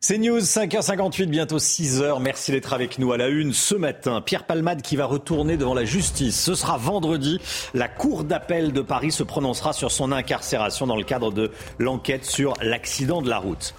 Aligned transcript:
C'est 0.00 0.18
News, 0.18 0.38
5h58, 0.38 1.26
bientôt 1.26 1.58
6h. 1.58 2.22
Merci 2.22 2.52
d'être 2.52 2.72
avec 2.72 3.00
nous 3.00 3.10
à 3.10 3.16
la 3.16 3.26
une 3.26 3.52
ce 3.52 3.74
matin. 3.74 4.20
Pierre 4.20 4.44
Palmade 4.44 4.80
qui 4.80 4.94
va 4.94 5.06
retourner 5.06 5.56
devant 5.56 5.74
la 5.74 5.84
justice. 5.84 6.40
Ce 6.40 6.54
sera 6.54 6.78
vendredi. 6.78 7.40
La 7.74 7.88
Cour 7.88 8.22
d'appel 8.22 8.72
de 8.72 8.80
Paris 8.80 9.10
se 9.10 9.24
prononcera 9.24 9.72
sur 9.72 9.90
son 9.90 10.12
incarcération 10.12 10.86
dans 10.86 10.94
le 10.94 11.02
cadre 11.02 11.32
de 11.32 11.50
l'enquête 11.80 12.24
sur 12.24 12.54
l'accident 12.62 13.22
de 13.22 13.28
la 13.28 13.38
route. 13.38 13.74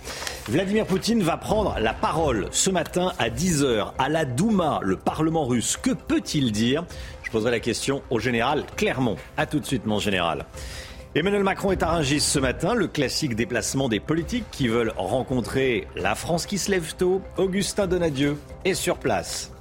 Vladimir 0.50 0.86
Poutine 0.86 1.24
va 1.24 1.38
prendre 1.38 1.80
la 1.80 1.94
parole 1.94 2.50
ce 2.52 2.70
matin 2.70 3.14
à 3.18 3.30
10h 3.30 3.94
à 3.98 4.10
la 4.10 4.26
Douma, 4.26 4.82
le 4.84 4.98
Parlement 4.98 5.46
russe. 5.46 5.78
Que 5.78 5.92
peut-il 5.92 6.52
dire? 6.52 6.84
Je 7.24 7.32
poserai 7.32 7.52
la 7.52 7.62
question 7.62 8.02
au 8.10 8.20
général 8.20 8.66
Clermont. 8.76 9.16
A 9.38 9.46
tout 9.46 9.62
de 9.62 9.66
suite, 9.66 9.86
mon 9.86 10.00
général. 10.00 10.46
Emmanuel 11.20 11.44
Macron 11.44 11.74
est 11.74 11.84
à 11.84 11.88
Rungis 11.88 12.22
ce 12.22 12.40
matin, 12.40 12.74
le 12.74 12.88
classique 12.88 13.36
déplacement 13.36 13.90
des 13.90 14.00
politiques 14.00 14.46
qui 14.54 14.70
veulent 14.70 14.94
rencontrer 14.96 15.86
la 15.98 16.16
France 16.16 16.46
qui 16.46 16.58
se 16.58 16.72
lève 16.72 16.96
tôt. 16.96 17.22
Augustin 17.36 17.88
Donadieu 17.88 18.38
est 18.64 18.74
sur 18.74 18.98
place. 18.98 19.52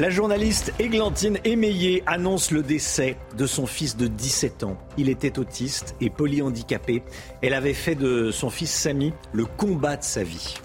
La 0.00 0.10
journaliste 0.10 0.74
Églantine 0.80 1.38
Émeillé 1.44 2.02
annonce 2.06 2.50
le 2.50 2.64
décès 2.64 3.18
de 3.38 3.46
son 3.46 3.66
fils 3.66 3.96
de 3.96 4.08
17 4.08 4.64
ans. 4.64 4.76
Il 4.98 5.08
était 5.08 5.38
autiste 5.38 5.94
et 6.00 6.10
polyhandicapé. 6.10 7.04
Elle 7.40 7.54
avait 7.54 7.72
fait 7.72 7.94
de 7.94 8.32
son 8.32 8.50
fils 8.50 8.72
Samy 8.72 9.12
le 9.32 9.44
combat 9.44 9.96
de 9.96 10.02
sa 10.02 10.24
vie. 10.24 10.56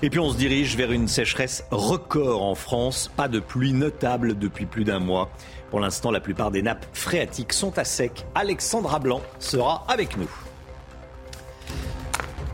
Et 0.00 0.10
puis 0.10 0.18
on 0.18 0.30
se 0.30 0.36
dirige 0.36 0.76
vers 0.76 0.90
une 0.90 1.06
sécheresse 1.08 1.64
record 1.70 2.42
en 2.42 2.54
France. 2.54 3.10
Pas 3.16 3.28
de 3.28 3.38
pluie 3.38 3.72
notable 3.72 4.38
depuis 4.38 4.64
plus 4.64 4.84
d'un 4.84 4.98
mois. 4.98 5.30
Pour 5.72 5.80
l'instant, 5.80 6.10
la 6.10 6.20
plupart 6.20 6.50
des 6.50 6.60
nappes 6.60 6.84
phréatiques 6.92 7.54
sont 7.54 7.78
à 7.78 7.84
sec. 7.84 8.26
Alexandra 8.34 8.98
Blanc 8.98 9.22
sera 9.38 9.86
avec 9.88 10.18
nous. 10.18 10.28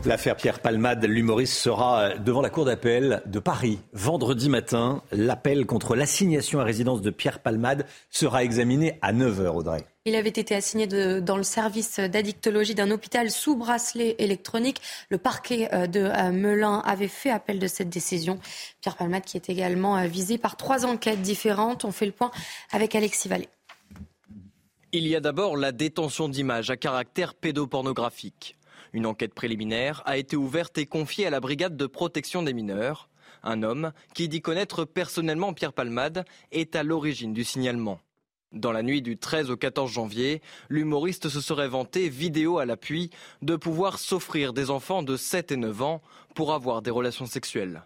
L'affaire 0.05 0.37
Pierre 0.37 0.61
Palmade, 0.61 1.05
l'humoriste, 1.05 1.55
sera 1.55 2.15
devant 2.19 2.41
la 2.41 2.51
cour 2.51 2.65
d'appel 2.65 3.21
de 3.27 3.39
Paris 3.41 3.81
vendredi 3.93 4.49
matin. 4.49 5.03
L'appel 5.11 5.67
contre 5.67 5.97
l'assignation 5.97 6.61
à 6.61 6.65
résidence 6.65 7.03
de 7.03 7.11
Pierre 7.11 7.41
Palmade 7.41 7.85
sera 8.09 8.45
examiné 8.45 8.99
à 9.03 9.13
9h, 9.13 9.49
Audrey. 9.49 9.85
Il 10.05 10.15
avait 10.15 10.29
été 10.29 10.55
assigné 10.55 10.87
de, 10.87 11.21
dans 11.21 11.37
le 11.37 11.43
service 11.43 11.99
d'addictologie 11.99 12.75
d'un 12.75 12.91
hôpital 12.91 13.31
sous 13.31 13.57
bracelet 13.57 14.15
électronique. 14.19 14.81
Le 15.11 15.19
parquet 15.19 15.69
euh, 15.75 15.87
de 15.87 16.01
euh, 16.01 16.31
Melun 16.31 16.79
avait 16.87 17.09
fait 17.09 17.31
appel 17.31 17.59
de 17.59 17.67
cette 17.67 17.91
décision. 17.91 18.39
Pierre 18.81 18.97
Palmade 18.97 19.25
qui 19.25 19.37
est 19.37 19.51
également 19.51 19.99
euh, 19.99 20.07
visé 20.07 20.39
par 20.39 20.57
trois 20.57 20.87
enquêtes 20.87 21.23
différentes. 21.23 21.85
On 21.85 21.93
fait 21.93 22.07
le 22.07 22.13
point 22.13 22.31
avec 22.71 22.95
Alexis 22.95 23.29
Vallée. 23.29 23.49
Il 24.93 25.07
y 25.07 25.15
a 25.15 25.21
d'abord 25.21 25.59
la 25.59 25.73
détention 25.73 26.31
d'images 26.31 26.71
à 26.71 26.79
caractère 26.79 27.35
pédopornographique. 27.35 28.58
Une 28.93 29.07
enquête 29.07 29.35
préliminaire 29.35 30.03
a 30.07 30.17
été 30.17 30.37
ouverte 30.37 30.79
et 30.79 30.87
confiée 30.87 31.27
à 31.27 31.31
la 31.31 31.41
brigade 31.41 31.77
de 31.77 31.87
protection 31.87 32.43
des 32.43 32.53
mineurs. 32.53 33.09
Un 33.43 33.63
homme 33.63 33.93
qui 34.15 34.29
dit 34.29 34.41
connaître 34.41 34.85
personnellement 34.85 35.53
Pierre 35.53 35.73
Palmade 35.73 36.25
est 36.53 36.77
à 36.77 36.83
l'origine 36.83 37.33
du 37.33 37.45
signalement. 37.45 38.01
Dans 38.53 38.73
la 38.73 38.83
nuit 38.83 39.03
du 39.03 39.19
13 39.19 39.51
au 39.51 39.59
14 39.59 39.91
janvier, 39.91 40.41
l'humoriste 40.71 41.29
se 41.29 41.41
serait 41.43 41.69
vanté, 41.69 42.09
vidéo 42.09 42.59
à 42.59 42.65
l'appui, 42.65 43.11
de 43.43 43.57
pouvoir 43.57 43.99
s'offrir 43.99 44.55
des 44.55 44.71
enfants 44.71 45.03
de 45.03 45.19
7 45.19 45.53
et 45.53 45.57
9 45.57 45.83
ans 45.83 46.03
pour 46.35 46.55
avoir 46.55 46.81
des 46.81 46.91
relations 46.91 47.27
sexuelles. 47.27 47.83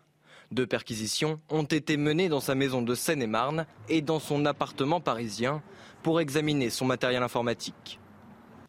Deux 0.52 0.66
perquisitions 0.66 1.40
ont 1.48 1.64
été 1.64 1.96
menées 1.96 2.28
dans 2.28 2.40
sa 2.40 2.54
maison 2.54 2.80
de 2.80 2.94
Seine-et-Marne 2.94 3.66
et 3.88 4.02
dans 4.02 4.20
son 4.20 4.44
appartement 4.44 5.00
parisien 5.00 5.62
pour 6.02 6.20
examiner 6.20 6.70
son 6.70 6.84
matériel 6.84 7.22
informatique. 7.22 7.98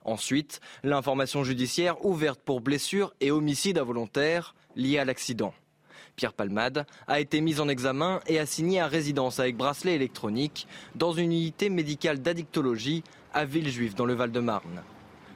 Ensuite, 0.05 0.59
l'information 0.83 1.43
judiciaire 1.43 2.05
ouverte 2.05 2.39
pour 2.43 2.61
blessure 2.61 3.13
et 3.21 3.31
homicide 3.31 3.77
involontaire 3.77 4.55
lié 4.75 4.99
à 4.99 5.05
l'accident. 5.05 5.53
Pierre 6.15 6.33
Palmade 6.33 6.85
a 7.07 7.19
été 7.19 7.41
mis 7.41 7.59
en 7.59 7.67
examen 7.67 8.19
et 8.27 8.37
assigné 8.37 8.79
à 8.79 8.87
résidence 8.87 9.39
avec 9.39 9.57
bracelet 9.57 9.95
électronique 9.95 10.67
dans 10.95 11.13
une 11.13 11.31
unité 11.31 11.69
médicale 11.69 12.21
d'addictologie 12.21 13.03
à 13.33 13.45
Villejuif 13.45 13.95
dans 13.95 14.05
le 14.05 14.13
Val-de-Marne. 14.13 14.83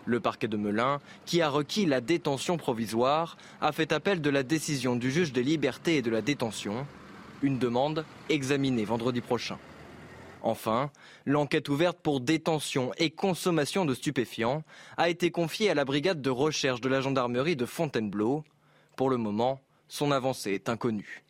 Le 0.05 0.19
parquet 0.19 0.47
de 0.47 0.55
Melun, 0.55 1.01
qui 1.25 1.41
a 1.41 1.49
requis 1.49 1.85
la 1.85 1.99
détention 1.99 2.57
provisoire, 2.57 3.37
a 3.59 3.71
fait 3.71 3.91
appel 3.91 4.21
de 4.21 4.29
la 4.29 4.43
décision 4.43 4.95
du 4.95 5.11
juge 5.11 5.33
des 5.33 5.43
libertés 5.43 5.97
et 5.97 6.01
de 6.01 6.11
la 6.11 6.21
détention, 6.21 6.85
une 7.41 7.57
demande 7.57 8.05
examinée 8.29 8.85
vendredi 8.85 9.21
prochain. 9.21 9.57
Enfin, 10.41 10.91
l'enquête 11.25 11.69
ouverte 11.69 11.99
pour 12.01 12.19
détention 12.21 12.91
et 12.97 13.09
consommation 13.09 13.85
de 13.85 13.93
stupéfiants 13.93 14.63
a 14.97 15.09
été 15.09 15.31
confiée 15.31 15.69
à 15.69 15.73
la 15.73 15.85
brigade 15.85 16.21
de 16.21 16.29
recherche 16.29 16.81
de 16.81 16.89
la 16.89 17.01
gendarmerie 17.01 17.55
de 17.55 17.65
Fontainebleau. 17.65 18.43
Pour 18.95 19.09
le 19.09 19.17
moment, 19.17 19.61
son 19.87 20.11
avancée 20.11 20.51
est 20.51 20.69
inconnue. 20.69 21.23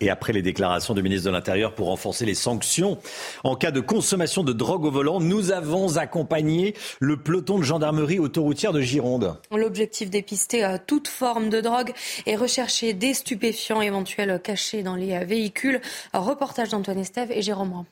Et 0.00 0.10
après 0.10 0.32
les 0.32 0.42
déclarations 0.42 0.94
du 0.94 1.02
ministre 1.02 1.26
de 1.26 1.32
l'Intérieur 1.32 1.74
pour 1.74 1.86
renforcer 1.86 2.26
les 2.26 2.34
sanctions 2.34 2.98
en 3.44 3.56
cas 3.56 3.70
de 3.70 3.80
consommation 3.80 4.42
de 4.42 4.52
drogue 4.52 4.84
au 4.84 4.90
volant, 4.90 5.20
nous 5.20 5.52
avons 5.52 5.96
accompagné 5.96 6.74
le 7.00 7.16
peloton 7.16 7.58
de 7.58 7.64
gendarmerie 7.64 8.18
autoroutière 8.18 8.72
de 8.72 8.80
Gironde. 8.80 9.36
L'objectif 9.50 10.10
dépister 10.10 10.64
euh, 10.64 10.76
toute 10.86 11.08
forme 11.08 11.50
de 11.50 11.60
drogue 11.60 11.92
et 12.26 12.36
rechercher 12.36 12.92
des 12.94 13.14
stupéfiants 13.14 13.80
éventuels 13.80 14.40
cachés 14.42 14.82
dans 14.82 14.96
les 14.96 15.12
euh, 15.14 15.24
véhicules. 15.24 15.80
Reportage 16.12 16.70
d'Antoine 16.70 16.98
Estève 16.98 17.30
et 17.30 17.42
Jérôme 17.42 17.72
Rand. 17.72 17.86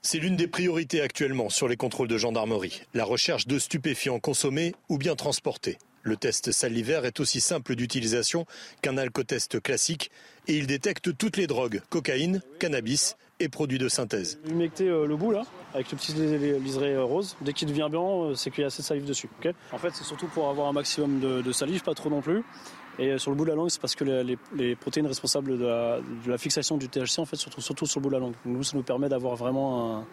C'est 0.00 0.18
l'une 0.18 0.36
des 0.36 0.46
priorités 0.46 1.00
actuellement 1.00 1.50
sur 1.50 1.68
les 1.68 1.76
contrôles 1.76 2.08
de 2.08 2.16
gendarmerie, 2.16 2.82
la 2.94 3.04
recherche 3.04 3.46
de 3.46 3.58
stupéfiants 3.58 4.20
consommés 4.20 4.74
ou 4.88 4.96
bien 4.96 5.16
transportés. 5.16 5.76
Le 6.08 6.16
test 6.16 6.52
salivaire 6.52 7.04
est 7.04 7.20
aussi 7.20 7.38
simple 7.38 7.74
d'utilisation 7.74 8.46
qu'un 8.80 8.96
alcotest 8.96 9.60
classique 9.60 10.10
et 10.46 10.56
il 10.56 10.66
détecte 10.66 11.14
toutes 11.18 11.36
les 11.36 11.46
drogues, 11.46 11.82
cocaïne, 11.90 12.40
cannabis 12.58 13.18
et 13.40 13.50
produits 13.50 13.76
de 13.76 13.90
synthèse. 13.90 14.40
Vous 14.44 14.54
mettez 14.54 14.88
euh, 14.88 15.06
le 15.06 15.16
bout 15.16 15.32
là, 15.32 15.42
avec 15.74 15.92
le 15.92 15.98
petit 15.98 16.14
liseré 16.14 16.94
euh, 16.94 17.04
rose. 17.04 17.36
Dès 17.42 17.52
qu'il 17.52 17.68
devient 17.68 17.88
blanc, 17.90 18.30
euh, 18.30 18.34
c'est 18.34 18.50
qu'il 18.50 18.62
y 18.62 18.64
a 18.64 18.68
assez 18.68 18.80
de 18.80 18.86
salive 18.86 19.04
dessus. 19.04 19.28
en 19.70 19.76
fait, 19.76 19.90
c'est 19.92 20.04
surtout 20.04 20.28
pour 20.28 20.48
avoir 20.48 20.68
un 20.68 20.72
maximum 20.72 21.20
de, 21.20 21.52
salive, 21.52 21.82
pas 21.82 21.92
trop 21.92 22.08
non 22.08 22.22
plus. 22.22 22.42
Et 22.98 23.18
sur 23.18 23.30
le 23.30 23.36
bout 23.36 23.44
de 23.44 23.50
la 23.50 23.56
langue, 23.56 23.68
c'est 23.68 23.80
parce 23.80 23.94
que 23.94 24.04
les, 24.54 24.76
protéines 24.76 25.08
responsables 25.08 25.58
de 25.58 25.66
la, 26.26 26.38
fixation 26.38 26.78
du 26.78 26.88
THC, 26.88 27.18
en 27.18 27.26
fait, 27.26 27.36
se 27.36 27.50
trouvent 27.50 27.62
surtout 27.62 27.84
sur 27.84 28.00
le 28.00 28.04
bout 28.04 28.08
de 28.08 28.14
la 28.14 28.20
langue. 28.20 28.34
nous, 28.46 28.62
ça 28.62 28.78
nous 28.78 28.82
permet 28.82 29.10
d'avoir 29.10 29.36
vraiment 29.36 29.98
un, 29.98 30.06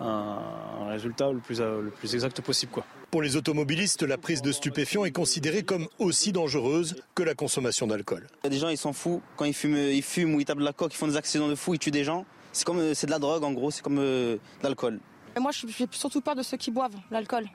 un, 0.00 0.88
résultat 0.88 1.30
le 1.30 1.38
plus, 1.38 1.60
le 1.60 1.90
plus 1.90 2.14
exact 2.14 2.40
possible. 2.40 2.72
Quoi. 2.72 2.84
Pour 3.10 3.22
les 3.22 3.36
automobilistes, 3.36 4.02
la 4.02 4.18
prise 4.18 4.42
de 4.42 4.52
stupéfiants 4.52 5.04
est 5.04 5.12
considérée 5.12 5.62
comme 5.62 5.88
aussi 5.98 6.32
dangereuse 6.32 6.96
que 7.14 7.22
la 7.22 7.34
consommation 7.34 7.86
d'alcool. 7.86 8.26
Il 8.42 8.44
y 8.44 8.46
a 8.48 8.50
des 8.50 8.58
gens, 8.58 8.68
ils 8.68 8.78
s'en 8.78 8.92
foutent. 8.92 9.22
Quand 9.36 9.44
ils 9.44 9.54
fument, 9.54 9.76
ils 9.76 10.02
fument 10.02 10.34
ou 10.34 10.40
ils 10.40 10.44
tapent 10.44 10.58
de 10.58 10.64
la 10.64 10.72
coque, 10.72 10.92
ils 10.94 10.96
font 10.96 11.08
des 11.08 11.16
accidents 11.16 11.48
de 11.48 11.54
fou, 11.54 11.74
ils 11.74 11.78
tuent 11.78 11.90
des 11.90 12.04
gens. 12.04 12.24
C'est 12.52 12.64
comme 12.64 12.94
c'est 12.94 13.06
de 13.06 13.10
la 13.10 13.18
drogue 13.18 13.44
en 13.44 13.52
gros, 13.52 13.70
c'est 13.70 13.82
comme 13.82 13.98
euh, 13.98 14.34
de 14.34 14.64
l'alcool. 14.64 15.00
Moi, 15.38 15.52
je 15.52 15.66
suis 15.66 15.86
surtout 15.92 16.20
peur 16.20 16.34
de 16.34 16.42
ceux 16.42 16.56
qui 16.56 16.70
boivent 16.70 16.96
l'alcool. 17.10 17.46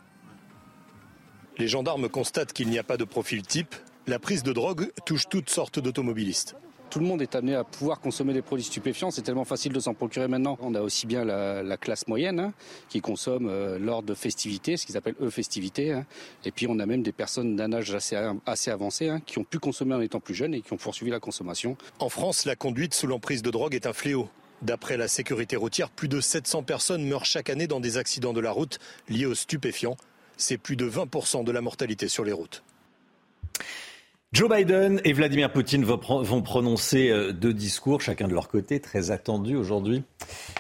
Les 1.58 1.68
gendarmes 1.68 2.10
constatent 2.10 2.54
qu'il 2.54 2.70
n'y 2.70 2.80
a 2.80 2.84
pas 2.84 2.98
de 2.98 3.04
profil 3.04 3.44
type. 3.44 3.76
La 4.08 4.20
prise 4.20 4.44
de 4.44 4.54
drogue 4.54 4.92
touche 5.06 5.28
toutes 5.30 5.50
sortes 5.50 5.80
d'automobilistes 5.80 6.56
tout 6.90 7.00
le 7.00 7.06
monde 7.06 7.22
est 7.22 7.36
amené 7.36 7.56
à 7.56 7.64
pouvoir 7.64 8.00
consommer 8.00 8.34
des 8.34 8.42
produits 8.42 8.66
stupéfiants. 8.66 9.12
C'est 9.12 9.24
tellement 9.24 9.46
facile 9.46 9.74
de 9.74 9.80
s'en 9.80 9.94
procurer 9.94 10.28
maintenant. 10.28 10.58
On 10.62 10.76
a 10.76 10.82
aussi 10.82 11.08
bien 11.08 11.26
la, 11.26 11.78
classe 11.78 12.08
moyenne 12.08 12.40
hein, 12.40 12.54
qui 12.90 13.02
consomme 13.02 13.48
euh, 13.50 13.80
lors 13.80 14.04
de 14.04 14.14
festivités, 14.14 14.78
ce 14.78 14.86
qu'ils 14.86 14.96
appellent 14.96 15.16
eux 15.22 15.30
festivités. 15.30 15.92
Hein. 15.92 16.06
Et 16.46 16.52
puis 16.52 16.68
on 16.70 16.80
a 16.80 16.86
même 16.86 17.02
des 17.02 17.12
personnes 17.12 17.56
d'un 17.56 17.74
âge 17.74 17.94
assez, 17.96 18.70
avancé 18.70 19.10
hein, 19.10 19.22
qui 19.26 19.40
ont 19.40 19.44
pu 19.44 19.60
consommer 19.60 19.96
en 19.96 20.02
étant 20.02 20.20
plus 20.20 20.36
jeunes 20.36 20.54
et 20.54 20.62
qui 20.62 20.72
ont 20.72 20.78
poursuivi 20.78 21.12
la 21.12 21.20
consommation. 21.20 21.78
En 22.00 22.10
France, 22.10 22.46
la 22.46 22.56
conduite 22.56 22.94
sous 22.94 23.08
l'emprise 23.08 23.42
de 23.42 23.50
drogue 23.50 23.76
est 23.76 23.88
un 23.88 23.94
fléau. 23.94 24.30
D'après 24.62 24.96
la 24.96 25.08
sécurité 25.08 25.56
routière, 25.58 25.90
plus 25.90 26.08
de 26.08 26.22
700 26.22 26.64
personnes 26.64 27.06
meurent 27.06 27.26
chaque 27.26 27.50
année 27.50 27.68
dans 27.68 27.82
des 27.82 27.98
accidents 27.98 28.34
de 28.34 28.40
la 28.40 28.52
route 28.52 28.80
liés 29.10 29.26
aux 29.26 29.36
stupéfiants. 29.36 29.98
C'est 30.38 30.58
plus 30.58 30.76
de 30.76 30.90
20% 30.90 31.44
de 31.44 31.52
la 31.52 31.62
mortalité 31.62 32.08
sur 32.08 32.24
les 32.24 32.32
routes. 32.32 32.64
Joe 34.34 34.50
Biden 34.50 35.00
et 35.04 35.14
Vladimir 35.14 35.52
Poutine 35.52 35.86
vont 35.86 36.42
prononcer 36.42 37.12
euh, 37.12 37.34
deux 37.34 37.54
discours, 37.54 38.02
chacun 38.02 38.28
de 38.28 38.34
leur 38.34 38.48
côté, 38.48 38.80
très 38.80 39.12
attendus 39.12 39.56
aujourd'hui. 39.56 40.02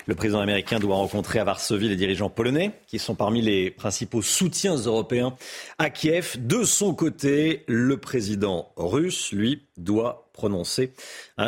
Le 0.05 0.13
président 0.13 0.41
américain 0.41 0.79
doit 0.79 0.95
rencontrer 0.95 1.39
à 1.39 1.43
Varsovie 1.43 1.89
les 1.89 1.95
dirigeants 1.95 2.29
polonais, 2.29 2.73
qui 2.85 2.99
sont 2.99 3.15
parmi 3.15 3.41
les 3.41 3.71
principaux 3.71 4.21
soutiens 4.21 4.75
européens 4.75 5.35
à 5.79 5.89
Kiev. 5.89 6.35
De 6.37 6.63
son 6.63 6.93
côté, 6.93 7.63
le 7.67 7.97
président 7.97 8.69
russe, 8.77 9.31
lui, 9.31 9.63
doit 9.77 10.29
prononcer 10.33 10.93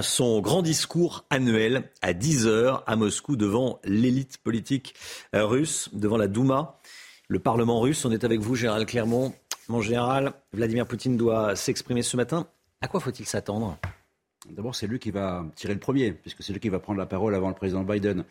son 0.02 0.42
grand 0.42 0.64
discours 0.64 1.26
annuel 1.30 1.92
à 2.02 2.14
10 2.14 2.48
heures 2.48 2.84
à 2.88 2.96
Moscou 2.96 3.36
devant 3.36 3.80
l'élite 3.84 4.40
politique 4.40 4.96
euh, 5.36 5.46
russe, 5.46 5.90
devant 5.94 6.18
la 6.18 6.28
Douma, 6.28 6.80
le 7.28 7.38
Parlement 7.38 7.82
russe. 7.82 8.04
On 8.04 8.12
est 8.12 8.24
avec 8.24 8.40
vous, 8.40 8.56
Gérald 8.56 8.88
Clermont. 8.88 9.32
Mon 9.68 9.82
général, 9.82 10.34
Vladimir 10.54 10.86
Poutine 10.86 11.18
doit 11.18 11.56
s'exprimer 11.56 12.04
ce 12.04 12.18
matin. 12.18 12.48
À 12.82 12.88
quoi 12.88 13.00
faut-il 13.00 13.26
s'attendre? 13.26 13.78
D'abord, 14.50 14.76
c'est 14.76 14.86
lui 14.86 15.00
qui 15.00 15.10
va 15.12 15.46
tirer 15.56 15.74
le 15.74 15.80
premier, 15.80 16.12
puisque 16.12 16.44
c'est 16.44 16.54
lui 16.54 16.60
qui 16.60 16.70
va 16.70 16.80
prendre 16.80 17.00
la 17.00 17.08
parole 17.08 17.34
avant 17.34 17.50
le 17.50 17.56
président 17.56 17.84
Biden. 17.84 18.24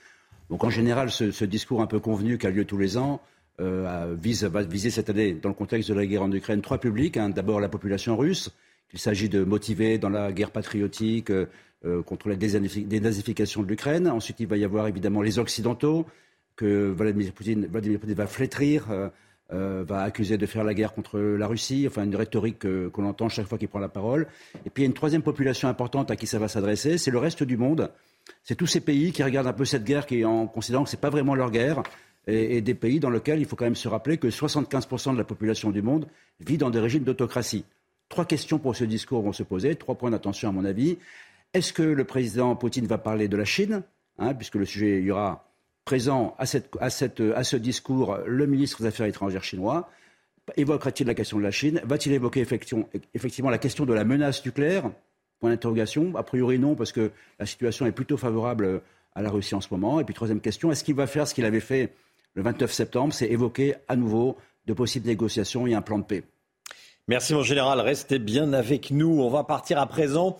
Donc 0.48 0.62
en 0.62 0.70
général, 0.70 1.10
ce, 1.10 1.44
discours 1.44 1.82
un 1.82 1.86
peu 1.86 1.98
convenu 1.98 2.38
qui 2.38 2.46
a 2.46 2.50
lieu 2.50 2.64
tous 2.64 2.78
les 2.78 2.96
ans 2.96 3.20
euh, 3.60 4.14
vise, 4.16 4.44
va 4.44 4.62
viser 4.62 4.90
cette 4.90 5.10
année, 5.10 5.32
dans 5.32 5.48
le 5.48 5.54
contexte 5.54 5.88
de 5.88 5.94
la 5.94 6.06
guerre 6.06 6.22
en 6.22 6.30
Ukraine, 6.30 6.62
trois 6.62 6.78
publics. 6.78 7.16
Hein. 7.16 7.30
D'abord 7.30 7.60
la 7.60 7.68
population 7.68 8.16
russe, 8.16 8.50
qu'il 8.88 9.00
s'agit 9.00 9.28
de 9.28 9.42
motiver 9.42 9.98
dans 9.98 10.10
la 10.10 10.30
guerre 10.30 10.52
patriotique 10.52 11.30
euh, 11.30 11.46
euh, 11.84 12.02
contre 12.02 12.28
la 12.28 12.36
dénazification 12.36 13.62
de 13.62 13.68
l'Ukraine. 13.68 14.08
Ensuite, 14.08 14.38
il 14.40 14.46
va 14.46 14.56
y 14.56 14.64
avoir 14.64 14.86
évidemment 14.86 15.20
les 15.20 15.38
Occidentaux, 15.38 16.06
que 16.56 16.92
Vladimir 16.92 17.32
Poutine, 17.32 17.66
va 17.66 18.26
flétrir. 18.26 18.90
Euh, 18.90 19.08
va 19.86 20.02
accuser 20.02 20.36
de 20.36 20.46
faire 20.46 20.64
la 20.64 20.74
guerre 20.74 20.92
contre 20.92 21.18
la 21.18 21.46
Russie, 21.46 21.84
enfin 21.86 22.04
une 22.04 22.16
rhétorique 22.16 22.66
qu'on 22.90 23.04
entend 23.04 23.28
chaque 23.28 23.46
fois 23.46 23.58
qu'il 23.58 23.68
prend 23.68 23.78
la 23.78 23.88
parole. 23.88 24.26
Et 24.66 24.70
puis 24.70 24.82
il 24.82 24.86
y 24.86 24.86
a 24.86 24.88
une 24.88 24.94
troisième 24.94 25.22
population 25.22 25.68
importante 25.68 26.10
à 26.10 26.16
qui 26.16 26.26
ça 26.26 26.38
va 26.38 26.48
s'adresser, 26.48 26.98
c'est 26.98 27.10
le 27.10 27.18
reste 27.18 27.42
du 27.42 27.56
monde. 27.56 27.90
C'est 28.42 28.54
tous 28.54 28.66
ces 28.66 28.80
pays 28.80 29.12
qui 29.12 29.22
regardent 29.22 29.46
un 29.46 29.52
peu 29.52 29.64
cette 29.64 29.84
guerre 29.84 30.06
qui, 30.06 30.24
en 30.24 30.46
considérant 30.46 30.84
que 30.84 30.90
ce 30.90 30.96
n'est 30.96 31.00
pas 31.00 31.10
vraiment 31.10 31.34
leur 31.34 31.50
guerre, 31.50 31.82
et, 32.26 32.60
des 32.60 32.74
pays 32.74 33.00
dans 33.00 33.10
lesquels 33.10 33.40
il 33.40 33.46
faut 33.46 33.56
quand 33.56 33.64
même 33.64 33.74
se 33.74 33.88
rappeler 33.88 34.18
que 34.18 34.28
75% 34.28 35.12
de 35.12 35.18
la 35.18 35.24
population 35.24 35.70
du 35.70 35.82
monde 35.82 36.06
vit 36.40 36.58
dans 36.58 36.70
des 36.70 36.80
régimes 36.80 37.04
d'autocratie. 37.04 37.64
Trois 38.08 38.24
questions 38.24 38.58
pour 38.58 38.76
ce 38.76 38.84
discours 38.84 39.22
vont 39.22 39.32
se 39.32 39.42
poser, 39.42 39.74
trois 39.76 39.94
points 39.96 40.10
d'attention 40.10 40.48
à 40.48 40.52
mon 40.52 40.64
avis. 40.64 40.98
Est-ce 41.52 41.72
que 41.72 41.82
le 41.82 42.04
président 42.04 42.54
Poutine 42.56 42.86
va 42.86 42.98
parler 42.98 43.28
de 43.28 43.36
la 43.36 43.44
Chine, 43.44 43.82
hein, 44.18 44.34
puisque 44.34 44.56
le 44.56 44.64
sujet, 44.64 44.98
il 44.98 45.04
y 45.04 45.10
aura 45.10 45.48
présent 45.84 46.34
à, 46.38 46.46
ce 46.46 47.56
discours 47.56 48.18
le 48.26 48.46
ministre 48.46 48.82
des 48.82 48.88
Affaires 48.88 49.06
étrangères 49.06 49.44
chinois 49.44 49.90
Évoquera-t-il 50.56 51.06
la 51.06 51.14
question 51.14 51.38
de 51.38 51.42
la 51.42 51.50
Chine? 51.50 51.80
Va-t-il 51.84 52.14
évoquer 52.14 52.46
effectivement, 53.14 53.50
la 53.50 53.58
question 53.58 53.86
de 53.86 53.94
la 53.94 54.04
menace 54.04 54.44
nucléaire? 54.44 54.90
Point 55.40 55.50
d'interrogation. 55.50 56.14
A 56.16 56.22
priori 56.22 56.58
non, 56.58 56.74
parce 56.74 56.92
que 56.92 57.10
la 57.38 57.46
situation 57.46 57.86
est 57.86 57.92
plutôt 57.92 58.16
favorable 58.16 58.82
à 59.14 59.22
la 59.22 59.30
Russie 59.30 59.54
en 59.54 59.60
ce 59.60 59.68
moment. 59.70 60.00
Et 60.00 60.04
puis 60.04 60.14
troisième 60.14 60.40
question, 60.40 60.70
est-ce 60.70 60.84
qu'il 60.84 60.94
va 60.94 61.06
faire 61.06 61.26
ce 61.26 61.34
qu'il 61.34 61.44
avait 61.46 61.60
fait 61.60 61.94
le 62.34 62.42
29 62.42 62.70
septembre? 62.70 63.14
C'est 63.14 63.30
évoquer 63.30 63.74
à 63.88 63.96
nouveau 63.96 64.36
de 64.66 64.74
possibles 64.74 65.06
négociations 65.06 65.66
et 65.66 65.74
un 65.74 65.82
plan 65.82 65.98
de 65.98 66.04
paix. 66.04 66.24
Merci 67.06 67.34
mon 67.34 67.42
général, 67.42 67.80
restez 67.80 68.18
bien 68.18 68.52
avec 68.52 68.90
nous. 68.90 69.20
On 69.20 69.28
va 69.28 69.44
partir 69.44 69.78
à 69.78 69.86
présent 69.86 70.38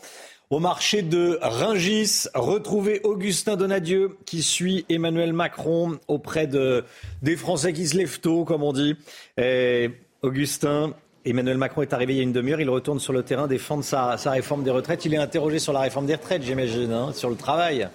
au 0.50 0.58
marché 0.58 1.02
de 1.02 1.38
Ringis, 1.43 2.29
retrouver 2.35 3.00
Augustin 3.05 3.56
Donadieu 3.56 4.17
qui 4.26 4.43
suit 4.43 4.85
Emmanuel 4.88 5.32
Macron 5.32 5.99
auprès 6.08 6.46
de, 6.46 6.85
des 7.23 7.37
Français 7.37 7.73
qui 7.73 7.87
se 7.87 7.96
lèvent 7.96 8.20
tôt, 8.20 8.44
comme 8.44 8.62
on 8.62 8.73
dit. 8.73 8.96
Augustin, 10.23 10.94
Emmanuel 11.26 11.56
Macron 11.56 11.82
est 11.82 11.93
arrivé 11.93 12.14
il 12.14 12.17
y 12.17 12.20
a 12.20 12.23
une 12.23 12.32
demi-heure. 12.32 12.61
Il 12.61 12.70
retourne 12.70 13.00
sur 13.00 13.12
le 13.12 13.23
terrain 13.23 13.46
défendre 13.46 13.82
sa, 13.85 14.17
réforme 14.31 14.62
des 14.62 14.70
retraites. 14.70 15.05
Il 15.05 15.14
est 15.14 15.19
interrogé 15.19 15.58
sur 15.58 15.73
la 15.73 15.81
réforme 15.81 16.06
des 16.06 16.14
retraites, 16.14 16.43
j'imagine, 16.43 16.93
hein, 16.93 17.12
sur 17.12 17.31
le 17.31 17.37
travail. 17.37 17.88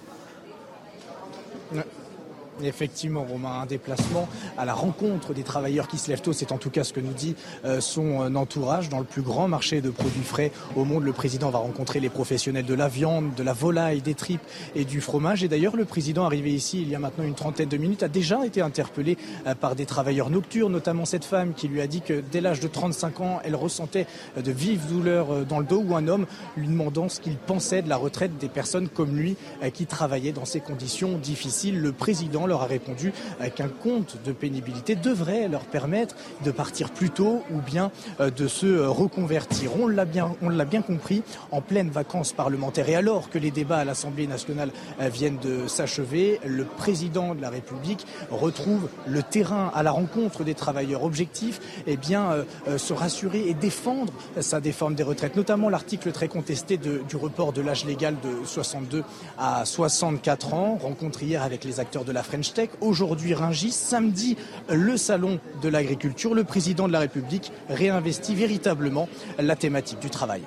Effectivement, 2.64 3.24
Romain, 3.24 3.60
un 3.62 3.66
déplacement 3.66 4.28
à 4.58 4.64
la 4.64 4.74
rencontre 4.74 5.34
des 5.34 5.42
travailleurs 5.42 5.88
qui 5.88 5.98
se 5.98 6.08
lèvent 6.10 6.22
tôt, 6.22 6.32
c'est 6.32 6.52
en 6.52 6.58
tout 6.58 6.70
cas 6.70 6.84
ce 6.84 6.92
que 6.92 7.00
nous 7.00 7.12
dit 7.12 7.34
euh, 7.64 7.80
son 7.80 8.22
euh, 8.22 8.34
entourage. 8.34 8.88
Dans 8.88 8.98
le 8.98 9.04
plus 9.04 9.22
grand 9.22 9.48
marché 9.48 9.80
de 9.80 9.90
produits 9.90 10.22
frais 10.22 10.52
au 10.76 10.84
monde, 10.84 11.04
le 11.04 11.12
président 11.12 11.50
va 11.50 11.58
rencontrer 11.58 12.00
les 12.00 12.08
professionnels 12.08 12.66
de 12.66 12.74
la 12.74 12.88
viande, 12.88 13.34
de 13.34 13.42
la 13.42 13.52
volaille, 13.52 14.02
des 14.02 14.14
tripes 14.14 14.42
et 14.74 14.84
du 14.84 15.00
fromage. 15.00 15.44
Et 15.44 15.48
d'ailleurs, 15.48 15.76
le 15.76 15.84
président 15.84 16.24
arrivé 16.24 16.52
ici 16.52 16.82
il 16.82 16.88
y 16.88 16.94
a 16.94 16.98
maintenant 16.98 17.24
une 17.24 17.34
trentaine 17.34 17.68
de 17.68 17.76
minutes 17.76 18.02
a 18.02 18.08
déjà 18.08 18.44
été 18.44 18.60
interpellé 18.60 19.16
euh, 19.46 19.54
par 19.54 19.76
des 19.76 19.86
travailleurs 19.86 20.30
nocturnes, 20.30 20.72
notamment 20.72 21.04
cette 21.04 21.24
femme 21.24 21.54
qui 21.54 21.68
lui 21.68 21.80
a 21.80 21.86
dit 21.86 22.00
que 22.00 22.22
dès 22.32 22.40
l'âge 22.40 22.60
de 22.60 22.68
35 22.68 23.20
ans, 23.20 23.40
elle 23.44 23.56
ressentait 23.56 24.06
de 24.36 24.52
vives 24.52 24.86
douleurs 24.86 25.44
dans 25.46 25.58
le 25.58 25.64
dos 25.64 25.82
ou 25.86 25.96
un 25.96 26.08
homme 26.08 26.26
lui 26.56 26.68
demandant 26.68 27.08
ce 27.08 27.20
qu'il 27.20 27.36
pensait 27.36 27.82
de 27.82 27.88
la 27.88 27.96
retraite 27.96 28.38
des 28.38 28.48
personnes 28.48 28.88
comme 28.88 29.16
lui 29.16 29.36
qui 29.74 29.86
travaillaient 29.86 30.32
dans 30.32 30.44
ces 30.44 30.60
conditions 30.60 31.18
difficiles. 31.18 31.80
Le 31.80 31.92
président 31.92 32.46
leur 32.50 32.62
a 32.62 32.66
répondu 32.66 33.12
qu'un 33.54 33.68
compte 33.68 34.18
de 34.24 34.32
pénibilité 34.32 34.96
devrait 34.96 35.48
leur 35.48 35.62
permettre 35.62 36.16
de 36.44 36.50
partir 36.50 36.90
plus 36.90 37.10
tôt 37.10 37.42
ou 37.50 37.60
bien 37.60 37.90
euh, 38.20 38.30
de 38.30 38.48
se 38.48 38.66
euh, 38.66 38.88
reconvertir. 38.88 39.72
On 39.80 39.86
l'a 39.86 40.04
bien, 40.04 40.34
on 40.42 40.48
l'a 40.48 40.64
bien 40.64 40.82
compris, 40.82 41.22
en 41.50 41.60
pleine 41.60 41.90
vacances 41.90 42.32
parlementaires 42.32 42.88
et 42.88 42.94
alors 42.94 43.30
que 43.30 43.38
les 43.38 43.50
débats 43.50 43.78
à 43.78 43.84
l'Assemblée 43.84 44.26
nationale 44.26 44.70
euh, 45.00 45.08
viennent 45.08 45.38
de 45.38 45.66
s'achever, 45.68 46.40
le 46.44 46.64
président 46.64 47.34
de 47.34 47.40
la 47.40 47.50
République 47.50 48.06
retrouve 48.30 48.88
le 49.06 49.22
terrain 49.22 49.70
à 49.74 49.82
la 49.82 49.90
rencontre 49.90 50.44
des 50.44 50.54
travailleurs 50.54 51.04
objectifs, 51.04 51.60
eh 51.86 51.96
bien 51.96 52.44
se 52.76 52.92
rassurer 52.92 53.48
et 53.48 53.54
défendre 53.54 54.12
sa 54.40 54.60
déforme 54.60 54.94
des 54.94 55.02
retraites, 55.02 55.36
notamment 55.36 55.68
l'article 55.68 56.12
très 56.12 56.28
contesté 56.28 56.76
du 56.76 57.16
report 57.16 57.52
de 57.52 57.60
l'âge 57.60 57.84
légal 57.84 58.16
de 58.22 58.46
62 58.46 59.04
à 59.38 59.64
64 59.64 60.54
ans, 60.54 60.78
rencontre 60.80 61.22
hier 61.22 61.42
avec 61.42 61.64
les 61.64 61.80
acteurs 61.80 62.04
de 62.04 62.12
la 62.12 62.22
French 62.22 62.39
aujourd'hui 62.80 63.34
Ringis, 63.34 63.72
samedi 63.72 64.36
le 64.68 64.96
salon 64.96 65.40
de 65.62 65.68
l'agriculture. 65.68 66.34
Le 66.34 66.44
président 66.44 66.88
de 66.88 66.92
la 66.92 67.00
République 67.00 67.52
réinvestit 67.68 68.34
véritablement 68.34 69.08
la 69.38 69.56
thématique 69.56 70.00
du 70.00 70.10
travail. 70.10 70.42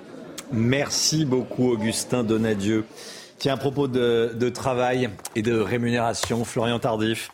Merci 0.51 1.25
beaucoup 1.25 1.71
Augustin 1.71 2.23
Donadieu. 2.23 2.85
Tiens, 3.43 3.55
à 3.55 3.57
propos 3.57 3.87
de, 3.89 4.49
travail 4.49 5.09
et 5.35 5.41
de 5.41 5.59
rémunération, 5.59 6.45
Florian 6.45 6.79
Tardif, 6.79 7.29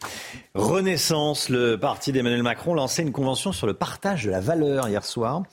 Renaissance, 0.56 1.50
le 1.50 1.78
parti 1.78 2.12
d'Emmanuel 2.12 2.42
Macron, 2.42 2.74
lançait 2.74 3.04
une 3.04 3.12
convention 3.12 3.52
sur 3.52 3.68
le 3.68 3.76
partage 3.76 4.26
de 4.26 4.32
la 4.32 4.40
valeur 4.40 4.88
hier 4.88 5.06
soir. 5.06 5.44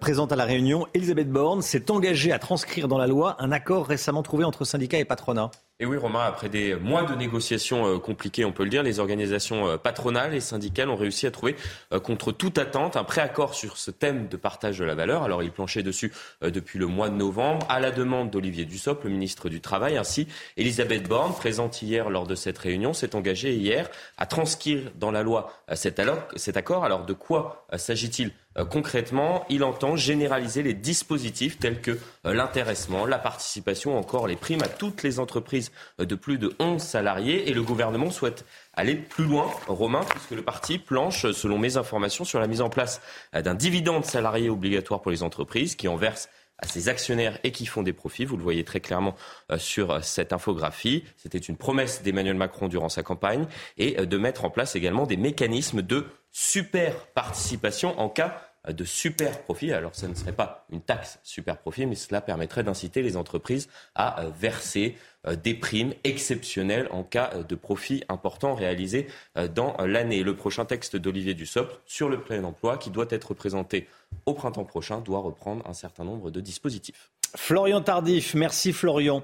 Présente 0.00 0.30
à 0.30 0.36
la 0.36 0.44
Réunion, 0.44 0.86
Elisabeth 0.94 1.28
Borne 1.28 1.62
s'est 1.62 1.90
engagée 1.90 2.30
à 2.30 2.38
transcrire 2.38 2.86
dans 2.86 2.98
la 2.98 3.08
loi 3.08 3.36
un 3.40 3.50
accord 3.50 3.86
récemment 3.86 4.22
trouvé 4.22 4.44
entre 4.44 4.64
syndicats 4.64 4.98
et 4.98 5.04
patronat. 5.04 5.50
Et 5.78 5.84
oui, 5.84 5.98
Romain, 5.98 6.24
après 6.24 6.48
des 6.48 6.74
mois 6.74 7.02
de 7.02 7.14
négociations 7.14 7.86
euh, 7.86 7.98
compliquées, 7.98 8.46
on 8.46 8.52
peut 8.52 8.64
le 8.64 8.70
dire, 8.70 8.82
les 8.82 8.98
organisations 8.98 9.68
euh, 9.68 9.76
patronales 9.76 10.34
et 10.34 10.40
syndicales 10.40 10.88
ont 10.88 10.96
réussi 10.96 11.26
à 11.26 11.30
trouver, 11.30 11.54
euh, 11.92 12.00
contre 12.00 12.32
toute 12.32 12.56
attente, 12.56 12.96
un 12.96 13.04
préaccord 13.04 13.52
sur 13.54 13.76
ce 13.76 13.90
thème 13.90 14.26
de 14.26 14.38
partage 14.38 14.78
de 14.78 14.86
la 14.86 14.94
valeur. 14.94 15.22
Alors, 15.22 15.42
ils 15.42 15.52
planchaient 15.52 15.82
dessus 15.82 16.14
depuis 16.40 16.78
le 16.78 16.86
mois 16.86 17.10
de 17.10 17.16
novembre, 17.16 17.66
à 17.68 17.78
la 17.78 17.90
demande 17.90 18.30
d'Olivier 18.30 18.64
Dussopt, 18.64 19.04
le 19.04 19.10
ministre 19.10 19.50
du 19.50 19.60
Travail. 19.60 19.98
Ainsi, 19.98 20.28
Elisabeth 20.56 21.06
Borne, 21.06 21.34
présente 21.34 21.82
hier 21.82 22.08
lors 22.08 22.26
de 22.26 22.34
cette 22.34 22.56
réunion, 22.56 22.94
s'est 22.94 23.14
engagée 23.14 23.54
hier 23.54 23.90
à 24.16 24.24
transcrire 24.24 24.90
dans 24.94 25.10
la 25.10 25.22
loi 25.22 25.52
cet 25.74 25.98
accord. 25.98 26.84
Alors, 26.84 27.04
de 27.04 27.12
quoi 27.12 27.66
s'agit-il 27.76 28.32
concrètement, 28.64 29.44
il 29.50 29.64
entend 29.64 29.96
généraliser 29.96 30.62
les 30.62 30.72
dispositifs 30.72 31.58
tels 31.58 31.80
que 31.80 31.98
euh, 32.24 32.32
l'intéressement, 32.32 33.04
la 33.04 33.18
participation, 33.18 33.98
encore 33.98 34.26
les 34.26 34.36
primes 34.36 34.62
à 34.62 34.68
toutes 34.68 35.02
les 35.02 35.20
entreprises 35.20 35.72
euh, 36.00 36.06
de 36.06 36.14
plus 36.14 36.38
de 36.38 36.54
11 36.58 36.80
salariés. 36.80 37.50
Et 37.50 37.54
le 37.54 37.62
gouvernement 37.62 38.10
souhaite 38.10 38.46
aller 38.72 38.94
plus 38.94 39.24
loin, 39.24 39.50
Romain, 39.68 40.00
puisque 40.08 40.30
le 40.30 40.42
parti 40.42 40.78
planche, 40.78 41.30
selon 41.32 41.58
mes 41.58 41.76
informations, 41.76 42.24
sur 42.24 42.40
la 42.40 42.46
mise 42.46 42.60
en 42.60 42.68
place 42.68 43.00
d'un 43.32 43.54
dividende 43.54 44.04
salarié 44.04 44.50
obligatoire 44.50 45.00
pour 45.00 45.10
les 45.10 45.22
entreprises 45.22 45.76
qui 45.76 45.88
en 45.88 45.96
versent 45.96 46.28
à 46.58 46.66
ses 46.66 46.88
actionnaires 46.88 47.38
et 47.44 47.52
qui 47.52 47.66
font 47.66 47.82
des 47.82 47.92
profits. 47.92 48.24
Vous 48.24 48.36
le 48.36 48.42
voyez 48.42 48.64
très 48.64 48.80
clairement 48.80 49.14
sur 49.56 50.02
cette 50.04 50.34
infographie. 50.34 51.04
C'était 51.16 51.38
une 51.38 51.56
promesse 51.56 52.02
d'Emmanuel 52.02 52.36
Macron 52.36 52.68
durant 52.68 52.90
sa 52.90 53.02
campagne 53.02 53.46
et 53.78 54.06
de 54.06 54.18
mettre 54.18 54.44
en 54.44 54.50
place 54.50 54.76
également 54.76 55.06
des 55.06 55.16
mécanismes 55.16 55.80
de 55.80 56.06
super 56.38 57.06
participation 57.14 57.98
en 57.98 58.10
cas 58.10 58.42
de 58.68 58.84
super 58.84 59.40
profit. 59.44 59.72
Alors, 59.72 59.94
ce 59.94 60.04
ne 60.04 60.14
serait 60.14 60.34
pas 60.34 60.66
une 60.70 60.82
taxe 60.82 61.18
super 61.22 61.56
profit, 61.56 61.86
mais 61.86 61.94
cela 61.94 62.20
permettrait 62.20 62.62
d'inciter 62.62 63.00
les 63.00 63.16
entreprises 63.16 63.70
à 63.94 64.20
euh, 64.20 64.30
verser 64.38 64.98
euh, 65.26 65.34
des 65.34 65.54
primes 65.54 65.94
exceptionnelles 66.04 66.88
en 66.90 67.04
cas 67.04 67.30
euh, 67.32 67.42
de 67.42 67.54
profit 67.54 68.04
important 68.10 68.54
réalisé 68.54 69.06
dans 69.54 69.78
l'année. 69.78 70.22
Le 70.22 70.36
prochain 70.36 70.66
texte 70.66 70.96
d'Olivier 70.96 71.32
Dussopt 71.32 71.80
sur 71.86 72.10
le 72.10 72.20
plein 72.20 72.44
emploi, 72.44 72.76
qui 72.76 72.90
doit 72.90 73.06
être 73.08 73.32
présenté 73.32 73.88
au 74.26 74.34
printemps 74.34 74.64
prochain, 74.64 75.00
doit 75.00 75.20
reprendre 75.20 75.66
un 75.66 75.72
certain 75.74 76.04
nombre 76.04 76.30
de 76.30 76.40
dispositifs. 76.40 77.10
Florian 77.34 77.80
Tardif, 77.80 78.34
merci 78.34 78.74
Florian. 78.74 79.22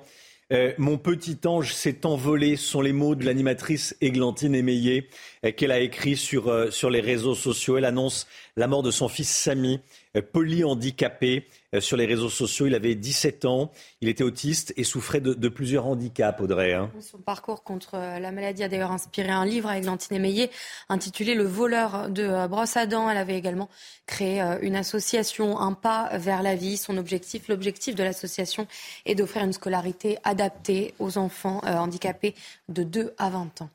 Mon 0.78 0.99
petit 0.99 1.38
ange 1.47 1.73
s'est 1.73 2.04
envolé, 2.06 2.56
sont 2.56 2.80
les 2.80 2.92
mots 2.92 3.14
de 3.14 3.25
l'animatrice 3.25 3.97
Églantine 4.00 4.54
Émeillé. 4.54 5.09
qu'elle 5.56 5.73
a 5.73 5.80
écrit 5.80 6.16
sur, 6.16 6.73
sur 6.73 6.90
les 6.90 7.00
réseaux 7.00 7.35
sociaux. 7.35 7.78
Elle 7.78 7.85
annonce 7.85 8.26
la 8.56 8.66
mort 8.66 8.82
de 8.82 8.90
son 8.90 9.09
fils 9.09 9.30
Samy, 9.30 9.80
polyhandicapé. 10.32 11.47
Sur 11.80 11.96
les 11.96 12.04
réseaux 12.04 12.28
sociaux, 12.28 12.66
il 12.66 12.74
avait 12.74 12.94
17 12.94 13.46
ans, 13.46 13.70
il 14.02 14.10
était 14.10 14.24
autiste 14.24 14.74
et 14.76 14.84
souffrait 14.84 15.20
de, 15.20 15.48
plusieurs 15.48 15.86
handicaps, 15.86 16.38
Audrey. 16.40 16.74
Hein. 16.74 16.90
Son 17.00 17.16
parcours 17.18 17.62
contre 17.62 17.96
la 17.96 18.30
maladie 18.30 18.62
a 18.62 18.68
d'ailleurs 18.68 18.92
inspiré 18.92 19.30
un 19.30 19.46
livre 19.46 19.70
avec 19.70 19.84
Lantine 19.84 20.18
Meillet 20.18 20.50
intitulé 20.90 21.34
Le 21.34 21.44
voleur 21.44 22.10
de 22.10 22.46
brosse 22.46 22.76
à 22.76 22.84
dents. 22.84 23.08
Elle 23.08 23.16
avait 23.16 23.38
également 23.38 23.70
créé 24.06 24.42
une 24.60 24.76
association, 24.76 25.58
Un 25.58 25.72
pas 25.72 26.10
vers 26.18 26.42
la 26.42 26.56
vie. 26.56 26.76
Son 26.76 26.98
objectif, 26.98 27.48
l'objectif 27.48 27.94
de 27.94 28.02
l'association 28.02 28.66
est 29.06 29.14
d'offrir 29.14 29.42
une 29.42 29.54
scolarité 29.54 30.18
adaptée 30.24 30.92
aux 30.98 31.16
enfants 31.16 31.62
handicapés 31.64 32.34
de 32.68 32.82
2 32.82 33.14
à 33.16 33.30
20 33.30 33.62
ans. 33.62 33.70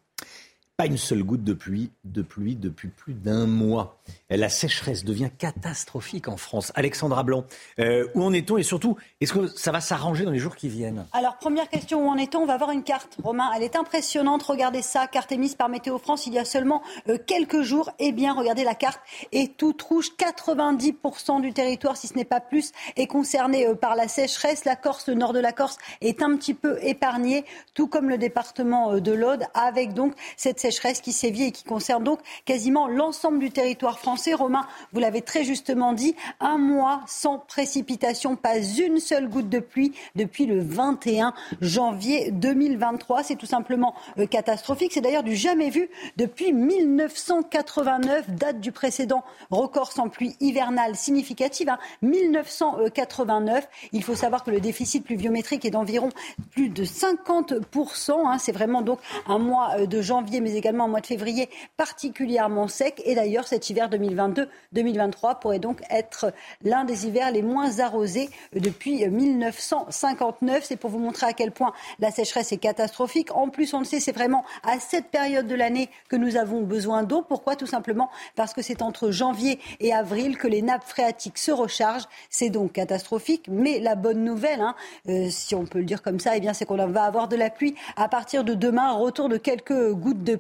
Pas 0.78 0.86
une 0.86 0.98
seule 0.98 1.24
goutte 1.24 1.44
de 1.44 1.54
pluie, 1.54 1.90
de 2.06 2.22
pluie 2.22 2.56
depuis 2.56 2.90
plus 2.90 3.16
d'un 3.16 3.48
mois. 3.48 3.98
La 4.30 4.48
sécheresse 4.48 5.04
devient 5.04 5.32
catastrophique 5.36 6.28
en 6.28 6.38
France. 6.38 6.72
Alexandra 6.76 7.24
Blanc, 7.24 7.46
euh, 7.80 8.08
où 8.14 8.24
en 8.24 8.32
est-on? 8.32 8.60
Et 8.60 8.64
surtout, 8.64 8.96
est-ce 9.20 9.34
que 9.34 9.48
ça 9.48 9.72
va 9.72 9.82
s'arranger 9.82 10.24
dans 10.24 10.32
les 10.32 10.38
jours 10.38 10.56
qui 10.56 10.70
viennent? 10.70 11.08
Alors, 11.14 11.38
première 11.38 11.68
question, 11.70 12.06
où 12.06 12.10
en 12.10 12.18
est-on? 12.18 12.42
On 12.42 12.46
va 12.46 12.54
avoir 12.54 12.70
une 12.70 12.84
carte, 12.84 13.18
Romain. 13.24 13.50
Elle 13.56 13.64
est 13.64 13.76
impressionnante. 13.76 14.44
Regardez 14.44 14.84
ça, 14.84 15.08
carte 15.08 15.32
émise 15.32 15.56
par 15.56 15.68
Météo 15.68 15.98
France 15.98 16.28
il 16.28 16.34
y 16.34 16.38
a 16.38 16.46
seulement 16.46 16.84
euh, 17.10 17.18
quelques 17.26 17.64
jours. 17.64 17.90
Eh 17.98 18.12
bien, 18.12 18.36
regardez 18.36 18.64
la 18.64 18.76
carte 18.76 19.00
est 19.32 19.58
toute 19.58 19.82
rouge. 19.82 20.12
90% 20.20 21.42
du 21.42 21.54
territoire, 21.54 21.98
si 21.98 22.06
ce 22.06 22.14
n'est 22.14 22.24
pas 22.24 22.40
plus, 22.40 22.72
est 22.98 23.08
concerné 23.08 23.66
euh, 23.66 23.74
par 23.74 23.96
la 23.96 24.08
sécheresse. 24.08 24.64
La 24.66 24.76
Corse, 24.76 25.08
le 25.08 25.16
nord 25.16 25.34
de 25.34 25.40
la 25.40 25.54
Corse, 25.54 25.80
est 26.02 26.22
un 26.22 26.36
petit 26.38 26.54
peu 26.54 26.78
épargné, 26.84 27.46
tout 27.74 27.88
comme 27.88 28.10
le 28.10 28.20
département 28.20 29.00
de 29.00 29.12
l'Aude, 29.12 29.46
avec 29.56 29.96
donc 29.96 30.14
cette 30.36 30.67
sécheresse 30.72 31.00
qui 31.02 31.14
sévit 31.14 31.44
et 31.44 31.52
qui 31.52 31.64
concerne 31.64 32.04
donc 32.04 32.20
quasiment 32.46 32.88
l'ensemble 32.88 33.40
du 33.40 33.52
territoire 33.52 34.00
français. 34.00 34.34
Romain, 34.34 34.68
vous 34.92 35.00
l'avez 35.00 35.22
très 35.22 35.44
justement 35.44 35.94
dit, 35.94 36.16
un 36.40 36.58
mois 36.58 37.02
sans 37.08 37.40
précipitation, 37.40 38.36
pas 38.36 38.58
une 38.58 39.00
seule 39.00 39.30
goutte 39.30 39.50
de 39.50 39.60
pluie 39.60 39.94
depuis 40.16 40.46
le 40.46 40.62
21 40.62 41.34
janvier 41.62 42.32
2023. 42.32 43.24
C'est 43.24 43.36
tout 43.36 43.46
simplement 43.46 43.96
euh, 44.20 44.26
catastrophique. 44.26 44.92
C'est 44.94 45.02
d'ailleurs 45.02 45.24
du 45.24 45.36
jamais 45.36 45.70
vu 45.70 45.90
depuis 46.18 46.52
1989, 46.52 48.30
date 48.30 48.60
du 48.60 48.72
précédent 48.72 49.24
record 49.50 49.92
sans 49.92 50.10
pluie 50.10 50.36
hivernale 50.40 50.96
significative. 50.96 51.70
1989. 52.02 53.64
Hein. 53.64 53.68
Il 53.94 54.04
faut 54.04 54.16
savoir 54.16 54.44
que 54.44 54.52
le 54.52 54.60
déficit 54.60 55.04
pluviométrique 55.04 55.66
est 55.66 55.72
d'environ 55.72 56.10
plus 56.52 56.70
de 56.70 56.84
50%. 56.84 58.12
Hein. 58.12 58.38
C'est 58.38 58.52
vraiment 58.52 58.82
donc 58.82 59.00
un 59.28 59.40
mois 59.40 59.76
euh, 59.78 59.86
de 59.86 60.02
janvier, 60.02 60.42
également 60.58 60.86
un 60.86 60.88
mois 60.88 61.02
de 61.02 61.08
février 61.08 61.50
particulièrement 61.78 62.68
sec. 62.68 63.02
Et 63.06 63.16
d'ailleurs, 63.16 63.48
cet 63.48 63.70
hiver 63.70 63.90
2022-2023 63.90 65.40
pourrait 65.40 65.60
donc 65.60 65.82
être 65.90 66.34
l'un 66.64 66.84
des 66.86 67.08
hivers 67.08 67.32
les 67.32 67.42
moins 67.42 67.80
arrosés 67.80 68.30
depuis 68.54 69.08
1959. 69.08 70.64
C'est 70.64 70.76
pour 70.76 70.90
vous 70.90 71.00
montrer 71.00 71.28
à 71.28 71.34
quel 71.34 71.52
point 71.52 71.74
la 72.00 72.12
sécheresse 72.12 72.52
est 72.52 72.58
catastrophique. 72.58 73.36
En 73.36 73.50
plus, 73.50 73.74
on 73.74 73.80
le 73.80 73.86
sait, 73.86 74.00
c'est 74.00 74.12
vraiment 74.12 74.44
à 74.64 74.80
cette 74.80 75.08
période 75.08 75.48
de 75.48 75.56
l'année 75.56 75.90
que 76.10 76.16
nous 76.16 76.36
avons 76.36 76.62
besoin 76.62 77.04
d'eau. 77.04 77.22
Pourquoi? 77.22 77.56
Tout 77.56 77.66
simplement 77.68 78.10
parce 78.36 78.54
que 78.54 78.62
c'est 78.62 78.82
entre 78.82 79.12
janvier 79.12 79.60
et 79.80 79.94
avril 79.94 80.38
que 80.38 80.48
les 80.48 80.62
nappes 80.62 80.84
phréatiques 80.86 81.38
se 81.38 81.52
rechargent. 81.52 82.08
C'est 82.30 82.50
donc 82.50 82.74
catastrophique. 82.74 83.46
Mais 83.50 83.80
la 83.80 83.96
bonne 83.96 84.24
nouvelle, 84.24 84.62
hein, 84.62 84.76
euh, 85.10 85.28
si 85.30 85.56
on 85.56 85.66
peut 85.66 85.80
le 85.80 85.86
dire 85.86 86.02
comme 86.02 86.20
ça, 86.20 86.36
eh 86.36 86.40
bien, 86.40 86.54
c'est 86.54 86.66
qu'on 86.66 86.78
va 86.78 87.04
avoir 87.04 87.28
de 87.28 87.36
la 87.36 87.50
pluie 87.50 87.76
à 87.96 88.08
partir 88.08 88.44
de 88.44 88.54
demain. 88.54 88.92
Retour 88.92 89.30
de 89.30 89.38
quelques 89.38 89.92
gouttes 89.92 90.24
de 90.24 90.36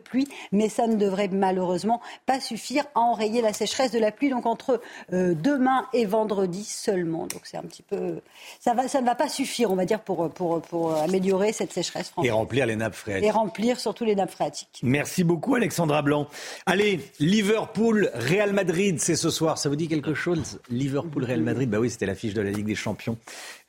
mais 0.51 0.69
ça 0.69 0.87
ne 0.87 0.95
devrait 0.95 1.27
malheureusement 1.27 2.01
pas 2.25 2.39
suffire 2.39 2.85
à 2.95 2.99
enrayer 2.99 3.41
la 3.41 3.53
sécheresse 3.53 3.91
de 3.91 3.99
la 3.99 4.11
pluie. 4.11 4.29
Donc 4.29 4.45
entre 4.45 4.81
euh, 5.13 5.33
demain 5.33 5.85
et 5.93 6.05
vendredi 6.05 6.63
seulement. 6.63 7.27
Donc 7.27 7.41
c'est 7.43 7.57
un 7.57 7.63
petit 7.63 7.83
peu, 7.83 8.21
ça 8.59 8.73
va, 8.73 8.87
ça 8.87 9.01
ne 9.01 9.05
va 9.05 9.15
pas 9.15 9.29
suffire, 9.29 9.71
on 9.71 9.75
va 9.75 9.85
dire, 9.85 10.01
pour 10.01 10.29
pour 10.31 10.61
pour 10.61 10.95
améliorer 10.95 11.53
cette 11.53 11.73
sécheresse 11.73 12.09
française. 12.09 12.29
Et 12.29 12.31
remplir 12.31 12.65
les 12.65 12.75
nappes 12.75 12.95
phréatiques. 12.95 13.27
Et 13.27 13.31
remplir 13.31 13.79
surtout 13.79 14.05
les 14.05 14.15
nappes 14.15 14.31
phréatiques. 14.31 14.79
Merci 14.83 15.23
beaucoup, 15.23 15.55
Alexandra 15.55 16.01
Blanc. 16.01 16.27
Allez, 16.65 16.99
Liverpool, 17.19 18.11
Real 18.13 18.53
Madrid, 18.53 18.99
c'est 18.99 19.15
ce 19.15 19.29
soir. 19.29 19.57
Ça 19.57 19.69
vous 19.69 19.75
dit 19.75 19.87
quelque 19.87 20.13
chose 20.13 20.59
Liverpool, 20.69 21.23
Real 21.23 21.41
Madrid? 21.41 21.69
Bah 21.69 21.79
oui, 21.79 21.89
c'était 21.89 22.05
l'affiche 22.05 22.33
de 22.33 22.41
la 22.41 22.51
Ligue 22.51 22.65
des 22.65 22.75
Champions 22.75 23.17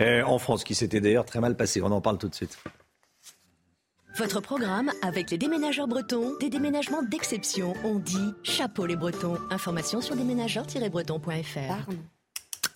euh, 0.00 0.23
en 0.25 0.38
France, 0.38 0.64
qui 0.64 0.75
s'était 0.75 1.00
d'ailleurs 1.00 1.25
très 1.25 1.40
mal 1.40 1.57
passé. 1.57 1.80
On 1.83 1.92
en 1.92 2.00
parle 2.00 2.18
tout 2.18 2.28
de 2.28 2.35
suite. 2.35 2.59
Votre 4.19 4.41
programme 4.41 4.91
avec 5.01 5.31
les 5.31 5.39
déménageurs 5.39 5.87
bretons, 5.87 6.37
des 6.41 6.51
déménagements 6.51 7.05
d'exception. 7.05 7.75
On 7.85 8.01
dit 8.01 8.35
chapeau 8.43 8.85
les 8.85 8.97
bretons. 8.97 9.39
Information 9.49 10.01
sur 10.01 10.17
déménageurs-bretons.fr. 10.17 11.93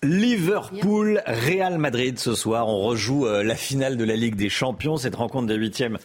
Liverpool, 0.03 1.21
Real 1.27 1.77
Madrid 1.79 2.17
ce 2.17 2.33
soir. 2.33 2.69
On 2.69 2.79
rejoue 2.79 3.27
euh, 3.27 3.43
la 3.43 3.55
finale 3.55 3.97
de 3.97 4.05
la 4.05 4.15
Ligue 4.15 4.35
des 4.35 4.47
Champions. 4.47 4.95
Cette 4.95 5.15
rencontre 5.15 5.47
des 5.47 5.55
huitièmes 5.55 5.97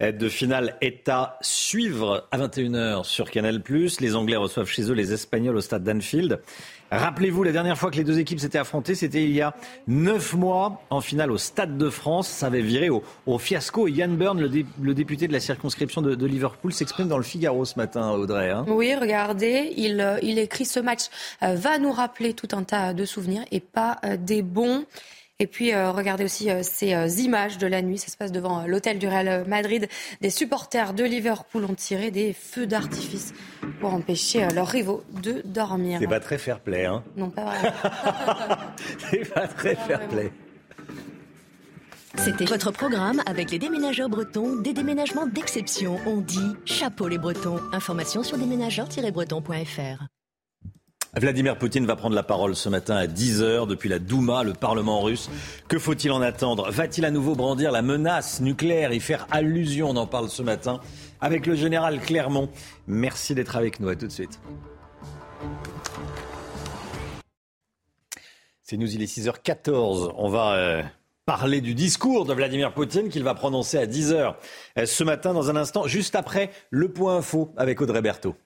de 0.00 0.28
finale 0.28 0.76
est 0.82 1.08
à 1.08 1.38
suivre 1.40 2.28
à 2.30 2.38
21h 2.38 3.04
sur 3.04 3.30
Canal+. 3.30 3.62
Les 4.00 4.14
Anglais 4.14 4.36
reçoivent 4.36 4.68
chez 4.68 4.90
eux 4.90 4.94
les 4.94 5.12
Espagnols 5.12 5.56
au 5.56 5.60
stade 5.60 5.84
d'Anfield. 5.84 6.40
Rappelez-vous, 6.90 7.42
la 7.42 7.52
dernière 7.52 7.76
fois 7.76 7.90
que 7.90 7.96
les 7.96 8.04
deux 8.04 8.18
équipes 8.18 8.38
s'étaient 8.38 8.58
affrontées, 8.58 8.94
c'était 8.94 9.24
il 9.24 9.32
y 9.32 9.40
a 9.40 9.54
neuf 9.88 10.34
mois, 10.34 10.82
en 10.90 11.00
finale 11.00 11.30
au 11.32 11.38
Stade 11.38 11.76
de 11.76 11.90
France. 11.90 12.28
Ça 12.28 12.46
avait 12.46 12.62
viré 12.62 12.90
au, 12.90 13.38
fiasco. 13.38 13.88
Yann 13.88 14.16
Byrne, 14.16 14.40
le, 14.40 14.94
député 14.94 15.26
de 15.26 15.32
la 15.32 15.40
circonscription 15.40 16.02
de, 16.02 16.26
Liverpool, 16.26 16.72
s'exprime 16.72 17.08
dans 17.08 17.18
le 17.18 17.24
Figaro 17.24 17.64
ce 17.64 17.76
matin, 17.76 18.10
Audrey. 18.10 18.50
Hein. 18.50 18.64
Oui, 18.68 18.94
regardez, 18.94 19.72
il, 19.76 20.00
euh, 20.00 20.18
il, 20.22 20.38
écrit 20.38 20.64
ce 20.64 20.80
match 20.80 21.02
euh, 21.42 21.54
va 21.54 21.78
nous 21.78 21.92
rappeler 21.92 22.34
tout 22.34 22.48
un 22.52 22.62
tas 22.62 22.94
de 22.94 23.04
souvenirs 23.04 23.44
et 23.50 23.60
pas 23.60 23.98
euh, 24.04 24.16
des 24.16 24.42
bons. 24.42 24.84
Et 25.38 25.46
puis, 25.46 25.74
euh, 25.74 25.90
regardez 25.90 26.24
aussi 26.24 26.50
euh, 26.50 26.62
ces 26.62 26.94
euh, 26.94 27.08
images 27.08 27.58
de 27.58 27.66
la 27.66 27.82
nuit. 27.82 27.98
Ça 27.98 28.08
se 28.08 28.16
passe 28.16 28.32
devant 28.32 28.66
l'hôtel 28.66 28.98
du 28.98 29.06
Real 29.06 29.46
Madrid. 29.46 29.86
Des 30.22 30.30
supporters 30.30 30.94
de 30.94 31.04
Liverpool 31.04 31.66
ont 31.66 31.74
tiré 31.74 32.10
des 32.10 32.32
feux 32.32 32.66
d'artifice 32.66 33.34
pour 33.80 33.92
empêcher 33.92 34.48
leurs 34.54 34.68
rivaux 34.68 35.04
de 35.22 35.42
dormir. 35.44 35.98
C'est 36.00 36.06
pas 36.06 36.20
très 36.20 36.38
fair 36.38 36.60
play, 36.60 36.86
hein 36.86 37.04
Non, 37.18 37.28
pas 37.28 37.44
vraiment. 37.44 38.56
C'est 39.10 39.30
pas 39.30 39.46
très 39.46 39.74
fair 39.74 40.08
play. 40.08 40.32
C'était 42.16 42.46
votre 42.46 42.70
programme 42.70 43.22
avec 43.26 43.50
les 43.50 43.58
déménageurs 43.58 44.08
bretons, 44.08 44.56
des 44.56 44.72
déménagements 44.72 45.26
d'exception. 45.26 45.98
On 46.06 46.22
dit 46.22 46.54
chapeau 46.64 47.08
les 47.08 47.18
bretons. 47.18 47.60
Information 47.72 48.22
sur 48.22 48.38
déménageurs-bretons.fr. 48.38 50.06
Vladimir 51.18 51.56
Poutine 51.56 51.86
va 51.86 51.96
prendre 51.96 52.14
la 52.14 52.22
parole 52.22 52.54
ce 52.54 52.68
matin 52.68 52.94
à 52.94 53.06
10h 53.06 53.66
depuis 53.66 53.88
la 53.88 53.98
Douma, 53.98 54.44
le 54.44 54.52
Parlement 54.52 55.00
russe. 55.00 55.30
Que 55.66 55.78
faut-il 55.78 56.12
en 56.12 56.20
attendre? 56.20 56.70
Va-t-il 56.70 57.06
à 57.06 57.10
nouveau 57.10 57.34
brandir 57.34 57.72
la 57.72 57.80
menace 57.80 58.42
nucléaire 58.42 58.92
y 58.92 59.00
faire 59.00 59.26
allusion? 59.30 59.88
On 59.88 59.96
en 59.96 60.06
parle 60.06 60.28
ce 60.28 60.42
matin 60.42 60.78
avec 61.22 61.46
le 61.46 61.54
général 61.54 62.00
Clermont. 62.00 62.50
Merci 62.86 63.34
d'être 63.34 63.56
avec 63.56 63.80
nous. 63.80 63.88
À 63.88 63.96
tout 63.96 64.06
de 64.06 64.12
suite. 64.12 64.38
C'est 68.62 68.76
nous, 68.76 68.92
il 68.92 69.00
est 69.00 69.06
6h14. 69.06 70.12
On 70.18 70.28
va 70.28 70.52
euh, 70.52 70.82
parler 71.24 71.62
du 71.62 71.72
discours 71.72 72.26
de 72.26 72.34
Vladimir 72.34 72.74
Poutine 72.74 73.08
qu'il 73.08 73.24
va 73.24 73.32
prononcer 73.32 73.78
à 73.78 73.86
10h 73.86 74.34
euh, 74.76 74.84
ce 74.84 75.02
matin 75.02 75.32
dans 75.32 75.48
un 75.48 75.56
instant, 75.56 75.86
juste 75.86 76.14
après 76.14 76.50
le 76.68 76.92
point 76.92 77.16
info 77.16 77.54
avec 77.56 77.80
Audrey 77.80 78.02
Berthaud. 78.02 78.36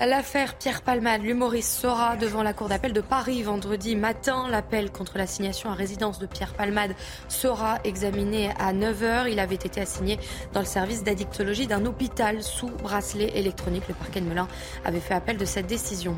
L'affaire 0.00 0.54
Pierre 0.54 0.82
Palmade, 0.82 1.22
l'humoriste, 1.22 1.72
sera 1.72 2.16
devant 2.16 2.44
la 2.44 2.52
Cour 2.52 2.68
d'appel 2.68 2.92
de 2.92 3.00
Paris 3.00 3.42
vendredi 3.42 3.96
matin. 3.96 4.46
L'appel 4.48 4.92
contre 4.92 5.18
l'assignation 5.18 5.70
à 5.70 5.74
résidence 5.74 6.20
de 6.20 6.26
Pierre 6.26 6.54
Palmade 6.54 6.94
sera 7.26 7.80
examiné 7.82 8.50
à 8.60 8.72
9h. 8.72 9.28
Il 9.28 9.40
avait 9.40 9.56
été 9.56 9.80
assigné 9.80 10.20
dans 10.52 10.60
le 10.60 10.66
service 10.66 11.02
d'addictologie 11.02 11.66
d'un 11.66 11.84
hôpital 11.84 12.44
sous 12.44 12.68
bracelet 12.68 13.32
électronique. 13.36 13.88
Le 13.88 13.94
parquet 13.94 14.20
de 14.20 14.26
Melun 14.26 14.46
avait 14.84 15.00
fait 15.00 15.14
appel 15.14 15.36
de 15.36 15.44
cette 15.44 15.66
décision. 15.66 16.16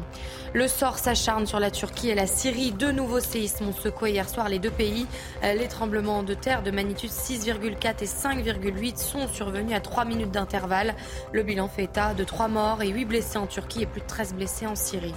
Le 0.52 0.68
sort 0.68 0.98
s'acharne 0.98 1.46
sur 1.46 1.58
la 1.58 1.70
Turquie 1.70 2.10
et 2.10 2.14
la 2.14 2.26
Syrie. 2.26 2.72
Deux 2.72 2.92
nouveaux 2.92 3.20
séismes 3.20 3.68
ont 3.68 3.72
secoué 3.72 4.10
hier 4.10 4.28
soir 4.28 4.50
les 4.50 4.58
deux 4.58 4.70
pays. 4.70 5.06
Les 5.42 5.68
tremblements 5.68 6.22
de 6.22 6.34
terre 6.34 6.62
de 6.62 6.70
magnitude 6.70 7.10
6,4 7.10 8.02
et 8.02 8.06
5,8 8.06 8.98
sont 8.98 9.26
survenus 9.26 9.74
à 9.74 9.80
3 9.80 10.04
minutes 10.04 10.32
d'intervalle. 10.32 10.94
Le 11.32 11.42
bilan 11.42 11.66
fait 11.68 11.84
état 11.84 12.12
de 12.12 12.24
3 12.24 12.48
morts 12.48 12.82
et 12.82 12.88
8 12.88 13.06
blessés 13.06 13.38
en 13.38 13.46
Turquie 13.46 13.69
et 13.78 13.86
plus 13.86 14.00
de 14.00 14.06
13 14.06 14.34
blessés 14.34 14.66
en 14.66 14.74
Syrie. 14.74 15.14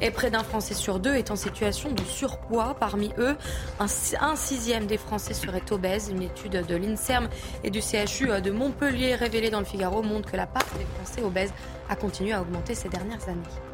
Et 0.00 0.10
près 0.10 0.30
d'un 0.30 0.42
Français 0.42 0.74
sur 0.74 0.98
deux 0.98 1.14
est 1.14 1.30
en 1.30 1.36
situation 1.36 1.92
de 1.92 2.02
surpoids. 2.02 2.74
Parmi 2.78 3.12
eux, 3.18 3.36
un, 3.78 4.36
sixième 4.36 4.86
des 4.86 4.98
Français 4.98 5.34
serait 5.34 5.62
obèse. 5.70 6.08
Une 6.10 6.22
étude 6.22 6.64
de 6.66 6.76
l'INSERM 6.76 7.28
et 7.62 7.70
du 7.70 7.80
CHU 7.80 8.28
de 8.40 8.50
Montpellier 8.50 9.14
révélée 9.14 9.50
dans 9.50 9.60
le 9.60 9.64
Figaro 9.64 10.02
montre 10.02 10.30
que 10.30 10.36
la 10.36 10.46
part 10.46 10.66
des 10.78 10.86
Français 10.96 11.22
obèses 11.22 11.52
a 11.88 11.96
continué 11.96 12.32
à 12.32 12.40
augmenter 12.40 12.74
ces 12.74 12.88
dernières 12.88 13.28
années. 13.28 13.71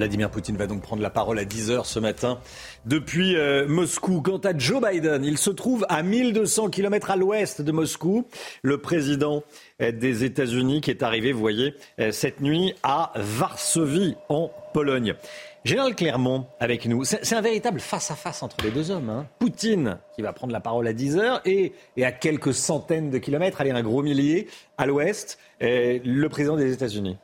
Vladimir 0.00 0.30
Poutine 0.30 0.56
va 0.56 0.66
donc 0.66 0.80
prendre 0.80 1.02
la 1.02 1.10
parole 1.10 1.38
à 1.38 1.44
10h 1.44 1.84
ce 1.84 1.98
matin 1.98 2.38
depuis 2.86 3.36
euh, 3.36 3.68
Moscou. 3.68 4.22
Quant 4.22 4.38
à 4.38 4.56
Joe 4.56 4.80
Biden, 4.82 5.22
il 5.26 5.36
se 5.36 5.50
trouve 5.50 5.84
à 5.90 6.02
1200 6.02 6.70
km 6.70 7.10
à 7.10 7.16
l'ouest 7.16 7.60
de 7.60 7.70
Moscou. 7.70 8.26
Le 8.62 8.78
président 8.78 9.42
euh, 9.82 9.92
des 9.92 10.24
États-Unis 10.24 10.80
qui 10.80 10.90
est 10.90 11.02
arrivé, 11.02 11.32
vous 11.32 11.40
voyez, 11.40 11.74
euh, 11.98 12.12
cette 12.12 12.40
nuit 12.40 12.72
à 12.82 13.12
Varsovie, 13.14 14.16
en 14.30 14.50
Pologne. 14.72 15.16
Général 15.66 15.94
Clermont 15.94 16.46
avec 16.60 16.86
nous. 16.86 17.04
C'est 17.04 17.34
un 17.34 17.42
véritable 17.42 17.78
face-à-face 17.78 18.42
entre 18.42 18.56
les 18.64 18.70
deux 18.70 18.90
hommes. 18.90 19.10
Hein. 19.10 19.26
Poutine 19.38 19.98
qui 20.14 20.22
va 20.22 20.32
prendre 20.32 20.54
la 20.54 20.60
parole 20.60 20.88
à 20.88 20.94
10h 20.94 21.42
et, 21.44 21.74
et 21.98 22.06
à 22.06 22.12
quelques 22.12 22.54
centaines 22.54 23.10
de 23.10 23.18
kilomètres, 23.18 23.60
allez, 23.60 23.70
un 23.70 23.82
gros 23.82 24.02
millier 24.02 24.48
à 24.78 24.86
l'ouest, 24.86 25.38
le 25.60 26.26
président 26.28 26.56
des 26.56 26.72
États-Unis. 26.72 27.18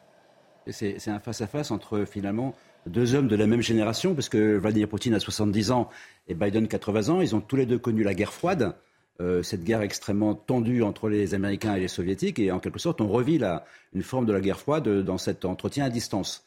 C'est 0.69 1.09
un 1.09 1.21
face-à-face 1.21 1.71
entre 1.71 2.05
finalement 2.05 2.53
deux 2.87 3.15
hommes 3.15 3.29
de 3.29 3.37
la 3.37 3.47
même 3.47 3.63
génération, 3.63 4.15
parce 4.15 4.29
que 4.29 4.57
Vladimir 4.57 4.89
Poutine 4.89 5.15
a 5.15 5.21
70 5.21 5.71
ans 5.71 5.89
et 6.29 6.35
Biden 6.35 6.69
80 6.69 7.09
ans. 7.09 7.21
Ils 7.21 7.35
ont 7.35 7.41
tous 7.41 7.57
les 7.57 7.67
deux 7.67 7.79
connu 7.79 8.03
la 8.03 8.15
guerre 8.15 8.33
froide, 8.33 8.75
euh, 9.21 9.43
cette 9.43 9.65
guerre 9.65 9.83
extrêmement 9.83 10.35
tendue 10.35 10.83
entre 10.83 11.09
les 11.09 11.35
Américains 11.35 11.75
et 11.75 11.81
les 11.81 11.89
Soviétiques. 11.89 12.39
Et 12.39 12.53
en 12.53 12.61
quelque 12.61 12.79
sorte, 12.79 13.01
on 13.01 13.09
revit 13.09 13.39
la, 13.39 13.65
une 13.95 14.03
forme 14.03 14.27
de 14.27 14.33
la 14.33 14.41
guerre 14.41 14.61
froide 14.61 14.89
dans 15.03 15.19
cet 15.19 15.45
entretien 15.45 15.85
à 15.85 15.91
distance. 15.91 16.47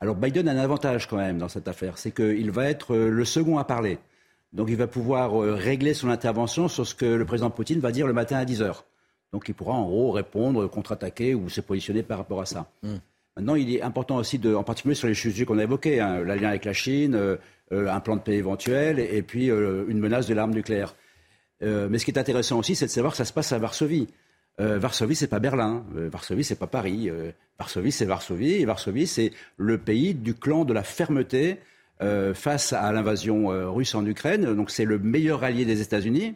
Alors 0.00 0.16
Biden 0.16 0.48
a 0.48 0.52
un 0.52 0.56
avantage 0.56 1.06
quand 1.06 1.18
même 1.18 1.38
dans 1.38 1.48
cette 1.48 1.68
affaire, 1.68 1.98
c'est 1.98 2.10
qu'il 2.10 2.50
va 2.50 2.70
être 2.70 2.94
euh, 2.94 3.10
le 3.10 3.24
second 3.26 3.58
à 3.58 3.64
parler. 3.64 3.98
Donc 4.54 4.68
il 4.70 4.76
va 4.76 4.86
pouvoir 4.86 5.40
euh, 5.40 5.54
régler 5.54 5.92
son 5.92 6.08
intervention 6.08 6.68
sur 6.68 6.86
ce 6.86 6.94
que 6.94 7.04
le 7.04 7.24
président 7.26 7.50
Poutine 7.50 7.80
va 7.80 7.92
dire 7.92 8.06
le 8.06 8.14
matin 8.14 8.38
à 8.38 8.46
10 8.46 8.62
heures. 8.62 8.86
Donc 9.32 9.48
il 9.48 9.54
pourra 9.54 9.74
en 9.74 9.86
gros 9.86 10.10
répondre, 10.10 10.66
contre-attaquer 10.68 11.34
ou 11.34 11.48
se 11.50 11.60
positionner 11.60 12.02
par 12.02 12.18
rapport 12.18 12.40
à 12.40 12.46
ça. 12.46 12.70
Hmm. 12.82 12.96
Maintenant, 13.36 13.54
il 13.54 13.74
est 13.74 13.82
important 13.82 14.16
aussi, 14.16 14.40
en 14.44 14.64
particulier 14.64 14.94
sur 14.94 15.08
les 15.08 15.14
sujets 15.14 15.44
qu'on 15.44 15.58
a 15.58 15.62
évoqués, 15.62 16.00
hein, 16.00 16.22
l'alliance 16.24 16.50
avec 16.50 16.64
la 16.64 16.72
Chine, 16.72 17.14
euh, 17.14 17.36
euh, 17.72 17.88
un 17.88 18.00
plan 18.00 18.16
de 18.16 18.20
paix 18.20 18.34
éventuel 18.34 18.98
et, 18.98 19.22
puis 19.22 19.50
euh, 19.50 19.84
une 19.88 20.00
menace 20.00 20.26
de 20.26 20.34
l'arme 20.34 20.52
nucléaire. 20.52 20.96
mais 21.62 21.98
ce 21.98 22.04
qui 22.04 22.10
est 22.10 22.18
intéressant 22.18 22.58
aussi, 22.58 22.74
c'est 22.74 22.86
de 22.86 22.90
savoir 22.90 23.12
que 23.12 23.16
ça 23.16 23.24
se 23.24 23.32
passe 23.32 23.52
à 23.52 23.58
Varsovie. 23.58 24.08
Varsovie, 24.58 25.16
c'est 25.16 25.26
pas 25.26 25.38
Berlin. 25.38 25.86
Varsovie, 25.94 26.44
c'est 26.44 26.58
pas 26.58 26.66
Paris. 26.66 27.10
Varsovie, 27.58 27.92
c'est 27.92 28.04
Varsovie. 28.04 28.54
Et 28.54 28.64
Varsovie, 28.66 29.06
c'est 29.06 29.32
le 29.56 29.78
pays 29.78 30.12
du 30.12 30.34
clan 30.34 30.66
de 30.66 30.74
la 30.74 30.82
fermeté 30.82 31.58
face 32.34 32.74
à 32.74 32.92
l'invasion 32.92 33.46
russe 33.74 33.94
en 33.94 34.04
Ukraine. 34.04 34.54
Donc, 34.54 34.70
c'est 34.70 34.84
le 34.84 34.98
meilleur 34.98 35.44
allié 35.44 35.64
des 35.64 35.80
États-Unis, 35.80 36.34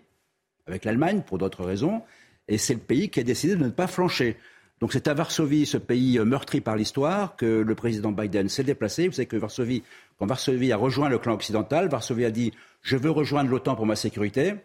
avec 0.67 0.87
l'Allemagne, 0.87 1.23
pour 1.27 1.37
d'autres 1.37 1.65
raisons. 1.65 2.03
Et 2.49 2.57
c'est 2.57 2.75
le 2.75 2.81
pays 2.81 3.11
qui 3.11 3.21
a 3.21 3.25
décidé 3.25 3.57
de 3.57 3.65
ne 3.65 3.71
pas 3.71 3.87
flancher. 3.87 4.37
Donc 4.85 4.93
c'est 4.93 5.09
à 5.09 5.15
Varsovie, 5.15 5.65
ce 5.65 5.79
pays 5.79 6.19
euh, 6.19 6.27
meurtri 6.27 6.61
par 6.61 6.77
l'histoire, 6.77 7.37
que 7.37 7.47
le 7.47 7.75
président 7.75 8.13
Biden 8.13 8.51
s'est 8.51 8.65
déplacé. 8.65 9.09
Vous 9.09 9.15
savez 9.15 9.25
que 9.25 9.39
Varsovie, 9.39 9.83
quand 10.19 10.27
Varsovie 10.27 10.73
a 10.73 10.77
rejoint 10.77 11.09
le 11.09 11.17
clan 11.17 11.33
occidental, 11.33 11.89
Varsovie 11.89 12.27
a 12.27 12.31
dit 12.31 12.53
je 12.83 12.99
veux 12.99 13.11
rejoindre 13.11 13.49
l'OTAN 13.49 13.77
pour 13.77 13.87
ma 13.87 13.97
sécurité 13.97 14.57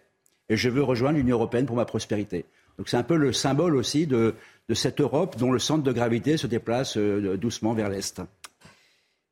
et 0.50 0.58
je 0.58 0.68
veux 0.68 0.84
rejoindre 0.84 1.20
l'Union 1.20 1.38
européenne 1.38 1.66
pour 1.66 1.78
ma 1.78 1.86
prospérité. 1.86 2.44
Donc 2.78 2.90
c'est 2.90 2.98
un 2.98 3.04
peu 3.04 3.16
le 3.16 3.32
symbole 3.32 3.78
aussi 3.78 4.08
de, 4.08 4.36
cette 4.74 5.00
Europe 5.00 5.38
dont 5.38 5.54
le 5.54 5.60
centre 5.60 5.84
de 5.84 5.92
gravité 5.94 6.36
se 6.36 6.48
déplace 6.48 6.98
euh, 6.98 7.38
doucement 7.38 7.74
vers 7.74 7.88
l'Est. 7.88 8.22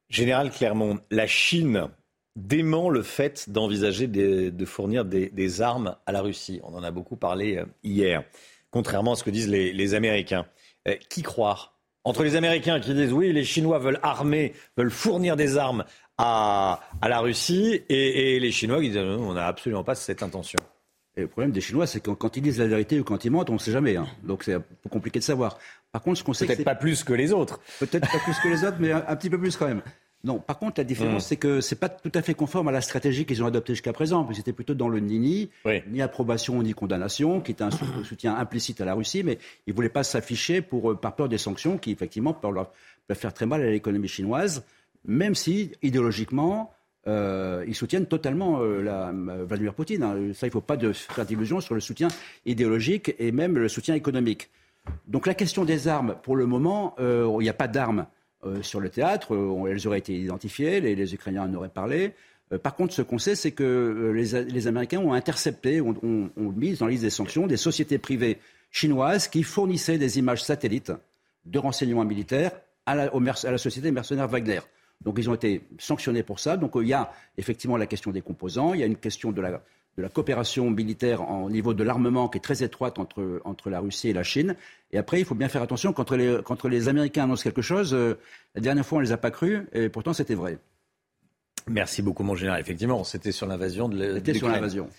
Général 0.08 0.52
Clermont, 0.52 1.02
la 1.12 1.28
Chine 1.28 1.90
dément 2.38 2.90
le 2.90 3.04
fait 3.04 3.50
d'envisager 3.50 4.08
de, 4.08 4.66
fournir 4.66 5.04
des, 5.04 5.62
armes 5.62 5.98
à 6.06 6.14
la 6.14 6.22
Russie. 6.22 6.62
On 6.64 6.74
en 6.76 6.84
a 6.84 6.92
beaucoup 6.92 7.18
parlé 7.18 7.58
euh, 7.58 7.66
hier, 7.84 8.24
contrairement 8.72 9.12
à 9.12 9.16
ce 9.18 9.26
que 9.26 9.32
disent 9.32 9.50
les 9.50 9.94
Américains. 9.94 10.46
Euh, 10.88 10.96
qui 11.10 11.22
croire 11.22 11.74
Entre 12.04 12.24
les 12.24 12.36
Américains 12.36 12.80
qui 12.80 12.94
disent 12.94 13.12
oui, 13.12 13.34
les 13.34 13.44
Chinois 13.44 13.80
veulent 13.80 14.00
armer, 14.04 14.54
veulent 14.78 14.92
fournir 14.92 15.36
des 15.36 15.58
armes 15.58 15.84
à, 16.18 16.80
la 17.04 17.20
Russie, 17.20 17.82
et, 17.90 18.40
les 18.40 18.52
Chinois 18.52 18.82
qui 18.82 18.90
disent 18.90 18.98
non, 18.98 19.30
on 19.30 19.34
n'a 19.34 19.48
absolument 19.48 19.84
pas 19.84 19.96
cette 19.96 20.24
intention. 20.24 20.60
Et 21.16 21.22
le 21.22 21.28
problème 21.28 21.52
des 21.52 21.62
Chinois, 21.62 21.88
c'est 21.88 22.00
que 22.00 22.12
quand 22.12 22.38
ils 22.38 22.42
disent 22.42 22.60
la 22.60 22.68
vérité 22.68 23.00
ou 23.00 23.04
quand 23.04 23.26
ils 23.26 23.32
mentent, 23.32 23.50
on 23.50 23.54
ne 23.54 23.60
sait 23.60 23.72
jamais. 23.72 23.96
Hein. 23.96 24.08
Donc 24.24 24.44
c'est 24.44 24.54
un 24.54 24.60
peu 24.60 24.90
compliqué 24.90 25.20
de 25.20 25.24
savoir. 25.24 25.58
Par 25.92 26.02
contre, 26.02 26.20
ce 26.20 26.24
qu'on 26.24 26.34
sait. 26.34 26.46
Peut-être 26.46 26.64
pas 26.64 26.76
plus 26.76 27.04
que 27.04 27.14
les 27.14 27.34
autres. 27.34 27.60
Peut-être 27.80 28.10
pas 28.10 28.20
plus 28.20 28.40
que 28.40 28.48
les 28.48 28.64
autres, 28.64 28.78
mais 28.80 28.92
un, 28.92 29.16
petit 29.16 29.30
peu 29.30 29.40
plus 29.40 29.58
quand 29.58 29.68
même. 29.68 29.82
Non, 30.24 30.40
par 30.40 30.58
contre, 30.58 30.80
la 30.80 30.84
différence, 30.84 31.26
mm. 31.26 31.28
c'est 31.28 31.36
que 31.38 31.62
ce 31.62 31.74
n'est 31.74 31.80
pas 31.80 31.90
tout 31.90 32.12
à 32.14 32.22
fait 32.22 32.34
conforme 32.34 32.68
à 32.68 32.72
la 32.72 32.82
stratégie 32.82 33.26
qu'ils 33.26 33.44
ont 33.44 33.46
adoptée 33.46 33.74
jusqu'à 33.74 33.94
présent, 33.94 34.24
puis 34.24 34.36
c'était 34.36 34.54
plutôt 34.54 34.74
dans 34.74 34.90
le 34.90 35.00
nini, 35.00 35.50
ni 35.90 36.02
approbation 36.02 36.62
ni 36.64 36.74
condamnation, 36.74 37.40
qui 37.40 37.52
était 37.52 37.64
un 37.64 37.70
soutien 38.04 38.36
implicite 38.36 38.82
à 38.82 38.86
la 38.86 38.96
Russie, 38.96 39.24
mais 39.24 39.38
ils 39.68 39.72
ne 39.72 39.76
voulaient 39.76 39.90
pas 39.90 40.04
s'afficher 40.04 40.62
pour, 40.62 40.92
euh, 40.92 40.96
par 40.96 41.16
peur 41.16 41.30
des 41.30 41.38
sanctions 41.38 41.78
qui, 41.78 41.92
effectivement, 41.92 42.34
peuvent, 42.34 42.66
faire 43.14 43.34
très 43.34 43.46
mal 43.46 43.62
à 43.62 43.70
l'économie 43.70 44.08
chinoise, 44.08 44.66
même 45.06 45.36
si, 45.36 45.72
idéologiquement, 45.84 46.74
euh, 47.08 47.64
ils 47.68 47.76
soutiennent 47.76 48.08
totalement 48.08 48.60
euh, 48.62 48.82
la, 48.82 49.14
Vladimir 49.46 49.76
Poutine. 49.76 50.04
Hein. 50.04 50.34
Ça, 50.34 50.48
il 50.48 50.50
ne 50.50 50.54
faut 50.54 50.62
pas 50.62 50.78
de 50.78 50.92
faire 50.92 51.26
d'illusions 51.26 51.62
sur 51.62 51.76
le 51.76 51.80
soutien 51.80 52.08
idéologique 52.46 53.16
et 53.20 53.32
même 53.32 53.58
le 53.58 53.70
soutien 53.70 53.94
économique. 53.94 54.50
Donc 55.08 55.28
la 55.28 55.36
question 55.36 55.64
des 55.64 55.88
armes, 55.88 56.16
pour 56.24 56.36
le 56.36 56.46
moment, 56.46 56.96
il 57.00 57.40
n'y 57.40 57.50
a 57.50 57.54
pas 57.54 57.68
d'armes 57.68 58.08
euh, 58.48 58.64
sur 58.64 58.80
le 58.80 58.90
théâtre. 58.90 59.34
Euh, 59.34 59.68
elles 59.70 59.88
auraient 59.88 60.00
été 60.00 60.18
identifiées, 60.18 60.80
les, 60.82 61.14
Ukrainiens 61.14 61.44
en 61.44 61.54
auraient 61.54 61.70
parlé. 61.70 62.14
Euh, 62.52 62.58
par 62.58 62.76
contre, 62.76 62.94
ce 62.94 63.02
qu'on 63.02 63.18
sait, 63.18 63.36
c'est 63.36 63.52
que 63.52 64.12
les, 64.16 64.68
Américains 64.68 65.00
ont 65.00 65.14
intercepté, 65.14 65.82
ont, 65.82 66.32
mis 66.36 66.74
dans 66.74 66.86
la 66.86 66.92
liste 66.92 67.04
des 67.04 67.10
sanctions 67.10 67.48
des 67.48 67.58
sociétés 67.58 67.98
privées 67.98 68.40
chinoises 68.72 69.28
qui 69.28 69.44
fournissaient 69.44 69.98
des 69.98 70.20
images 70.20 70.44
satellites 70.44 70.92
de 71.46 71.60
renseignements 71.60 72.06
militaires 72.06 72.52
à 72.86 72.96
la, 72.96 73.12
à 73.12 73.52
la 73.52 73.58
société 73.58 73.92
mercenaire 73.92 74.28
Wagner. 74.28 74.60
Donc 75.04 75.16
ils 75.18 75.30
ont 75.30 75.36
été 75.36 75.62
sanctionnés 75.78 76.24
pour 76.24 76.40
ça. 76.40 76.58
Donc 76.58 76.72
il 76.76 76.88
y 76.88 76.94
a 76.94 77.12
effectivement 77.38 77.78
la 77.78 77.86
question 77.86 78.12
des 78.12 78.22
composants, 78.22 78.74
il 78.74 78.80
y 78.80 78.84
a 78.84 78.88
une 78.88 78.98
question 78.98 79.32
de 79.32 79.42
la, 79.42 79.62
de 79.98 80.04
la 80.04 80.10
coopération 80.10 80.70
militaire 80.70 81.28
au 81.30 81.50
niveau 81.50 81.74
de 81.74 81.84
l'armement 81.84 82.30
qui 82.30 82.38
est 82.38 82.42
très 82.42 82.64
étroite 82.64 83.00
entre, 83.00 83.42
entre 83.46 83.70
la 83.70 83.80
Russie 83.80 84.10
et 84.10 84.14
la 84.14 84.24
Chine. 84.24 84.56
Et 84.92 84.98
après, 84.98 85.20
il 85.20 85.26
faut 85.26 85.36
bien 85.36 85.50
faire 85.50 85.64
attention 85.64 85.92
quand 85.92 86.12
les, 86.12 86.38
quand 86.46 86.66
les 86.66 86.88
Américains 86.88 87.24
annoncent 87.24 87.44
quelque 87.44 87.64
chose. 87.64 87.94
Euh, 87.94 88.18
la 88.54 88.62
dernière 88.62 88.86
fois, 88.86 89.00
on 89.00 89.02
ne 89.02 89.06
les 89.06 89.12
a 89.12 89.18
pas 89.18 89.32
crus, 89.32 89.62
et 89.74 89.90
pourtant, 89.90 90.14
c'était 90.14 90.36
vrai. 90.36 90.60
Merci 91.68 92.02
beaucoup, 92.02 92.24
mon 92.24 92.36
général. 92.36 92.62
Effectivement, 92.62 93.04
c'était 93.04 93.32
sur 93.32 93.48
l'invasion 93.48 93.90
de 93.90 93.96
l'Ukraine. 93.96 94.16
C'était 94.16 94.34
sur 94.36 94.48
l'invasion. 94.48 94.90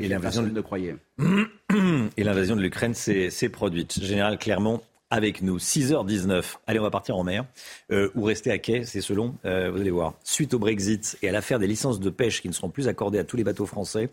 Et 0.00 0.08
l'invasion 0.08 0.42
de... 0.42 0.50
Et 2.16 2.24
l'invasion 2.24 2.56
de 2.56 2.60
l'Ukraine 2.60 2.92
s'est 2.94 3.48
produite. 3.48 4.02
Général 4.02 4.36
Clermont, 4.36 4.82
avec 5.10 5.42
nous. 5.42 5.58
6h19. 5.58 6.56
Allez, 6.66 6.78
on 6.78 6.82
va 6.82 6.90
partir 6.90 7.16
en 7.16 7.24
mer 7.24 7.44
euh, 7.90 8.10
ou 8.14 8.22
rester 8.22 8.50
à 8.50 8.58
quai, 8.58 8.84
c'est 8.84 9.00
selon. 9.00 9.34
Euh, 9.44 9.70
vous 9.70 9.80
allez 9.80 9.90
voir. 9.90 10.14
Suite 10.24 10.54
au 10.54 10.58
Brexit 10.58 11.18
et 11.22 11.28
à 11.28 11.32
l'affaire 11.32 11.58
des 11.58 11.66
licences 11.66 12.00
de 12.00 12.10
pêche 12.10 12.40
qui 12.40 12.48
ne 12.48 12.52
seront 12.52 12.70
plus 12.70 12.88
accordées 12.88 13.18
à 13.18 13.24
tous 13.24 13.36
les 13.36 13.44
bateaux 13.44 13.66
français, 13.66 14.10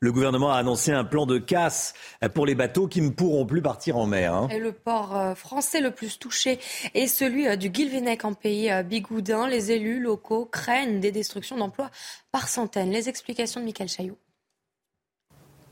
le 0.00 0.12
gouvernement 0.12 0.52
a 0.52 0.56
annoncé 0.56 0.92
un 0.92 1.04
plan 1.04 1.26
de 1.26 1.38
casse 1.38 1.94
pour 2.34 2.46
les 2.46 2.54
bateaux 2.54 2.88
qui 2.88 3.00
ne 3.00 3.10
pourront 3.10 3.46
plus 3.46 3.62
partir 3.62 3.96
en 3.96 4.06
mer. 4.06 4.34
Hein. 4.34 4.48
Et 4.50 4.58
le 4.58 4.72
port 4.72 5.16
euh, 5.16 5.34
français 5.34 5.80
le 5.80 5.92
plus 5.92 6.18
touché 6.18 6.58
est 6.94 7.06
celui 7.06 7.56
du 7.56 7.70
Guilvinec 7.70 8.24
en 8.24 8.34
pays 8.34 8.70
bigoudin. 8.84 9.48
Les 9.48 9.72
élus 9.72 10.00
locaux 10.00 10.46
craignent 10.46 11.00
des 11.00 11.12
destructions 11.12 11.56
d'emplois 11.56 11.90
par 12.32 12.48
centaines. 12.48 12.90
Les 12.90 13.08
explications 13.08 13.60
de 13.60 13.66
Michael 13.66 13.88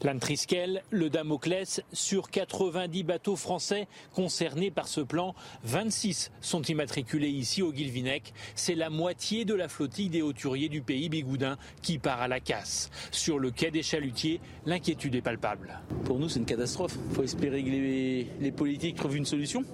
Chaillot. 0.02 0.18
Triskel, 0.20 0.82
le 0.90 1.10
Damoclès, 1.10 1.82
sur 1.92 2.30
90 2.30 3.02
bateaux 3.02 3.36
français 3.36 3.88
concernés 4.14 4.70
par 4.70 4.88
ce 4.88 5.00
plan, 5.00 5.34
26 5.64 6.30
sont 6.40 6.62
immatriculés 6.62 7.28
ici 7.28 7.62
au 7.62 7.72
Guilvinec. 7.72 8.32
C'est 8.54 8.74
la 8.74 8.90
moitié 8.90 9.44
de 9.44 9.54
la 9.54 9.68
flottille 9.68 10.08
des 10.08 10.22
hauturiers 10.22 10.68
du 10.68 10.82
pays 10.82 11.08
bigoudin 11.08 11.56
qui 11.82 11.98
part 11.98 12.20
à 12.20 12.28
la 12.28 12.40
casse. 12.40 12.90
Sur 13.10 13.38
le 13.38 13.50
quai 13.50 13.70
des 13.70 13.82
chalutiers, 13.82 14.40
l'inquiétude 14.66 15.14
est 15.14 15.22
palpable. 15.22 15.80
Pour 16.04 16.18
nous, 16.18 16.28
c'est 16.28 16.40
une 16.40 16.46
catastrophe. 16.46 16.96
Il 17.10 17.14
faut 17.14 17.22
espérer 17.22 17.62
que 17.62 17.70
les 17.70 18.52
politiques 18.52 18.96
trouvent 18.96 19.16
une 19.16 19.26
solution 19.26 19.64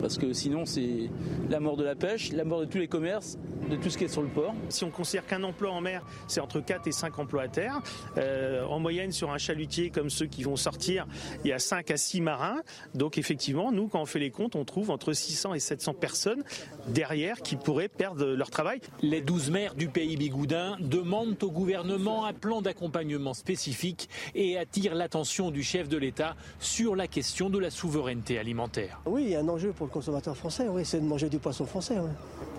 parce 0.00 0.18
que 0.18 0.32
sinon 0.32 0.64
c'est 0.66 1.10
la 1.48 1.60
mort 1.60 1.76
de 1.76 1.84
la 1.84 1.94
pêche, 1.94 2.32
la 2.32 2.44
mort 2.44 2.60
de 2.60 2.66
tous 2.66 2.78
les 2.78 2.88
commerces, 2.88 3.38
de 3.70 3.76
tout 3.76 3.90
ce 3.90 3.98
qui 3.98 4.04
est 4.04 4.08
sur 4.08 4.22
le 4.22 4.28
port. 4.28 4.54
Si 4.68 4.84
on 4.84 4.90
considère 4.90 5.26
qu'un 5.26 5.42
emploi 5.42 5.70
en 5.70 5.80
mer, 5.80 6.02
c'est 6.28 6.40
entre 6.40 6.60
4 6.60 6.86
et 6.86 6.92
5 6.92 7.18
emplois 7.18 7.42
à 7.42 7.48
terre, 7.48 7.80
euh, 8.16 8.64
en 8.64 8.78
moyenne 8.78 9.12
sur 9.12 9.32
un 9.32 9.38
chalutier 9.38 9.90
comme 9.90 10.10
ceux 10.10 10.26
qui 10.26 10.42
vont 10.44 10.56
sortir, 10.56 11.06
il 11.44 11.48
y 11.48 11.52
a 11.52 11.58
5 11.58 11.90
à 11.90 11.96
6 11.96 12.20
marins. 12.20 12.62
Donc 12.94 13.18
effectivement, 13.18 13.72
nous, 13.72 13.88
quand 13.88 14.00
on 14.00 14.06
fait 14.06 14.18
les 14.18 14.30
comptes, 14.30 14.56
on 14.56 14.64
trouve 14.64 14.90
entre 14.90 15.12
600 15.12 15.54
et 15.54 15.60
700 15.60 15.94
personnes 15.94 16.44
derrière 16.88 17.42
qui 17.42 17.56
pourraient 17.56 17.88
perdre 17.88 18.26
leur 18.26 18.50
travail. 18.50 18.80
Les 19.02 19.20
12 19.20 19.50
maires 19.50 19.74
du 19.74 19.88
pays 19.88 20.16
bigoudin 20.16 20.76
demandent 20.80 21.42
au 21.42 21.50
gouvernement 21.50 22.24
un 22.24 22.32
plan 22.32 22.62
d'accompagnement 22.62 23.34
spécifique 23.34 24.08
et 24.34 24.58
attirent 24.58 24.94
l'attention 24.94 25.50
du 25.50 25.62
chef 25.62 25.88
de 25.88 25.96
l'État 25.96 26.36
sur 26.60 26.96
la 26.96 27.06
question 27.06 27.50
de 27.50 27.58
la 27.58 27.70
souveraineté 27.70 28.38
alimentaire. 28.38 29.00
Oui, 29.06 29.24
il 29.24 29.30
y 29.30 29.34
a 29.34 29.40
un 29.40 29.48
enjeu 29.48 29.72
pour 29.72 29.85
le 29.86 29.92
consommateurs 29.92 30.36
français, 30.36 30.66
oui, 30.68 30.84
c'est 30.84 31.00
de 31.00 31.06
manger 31.06 31.28
du 31.28 31.38
poisson 31.38 31.64
français. 31.64 31.96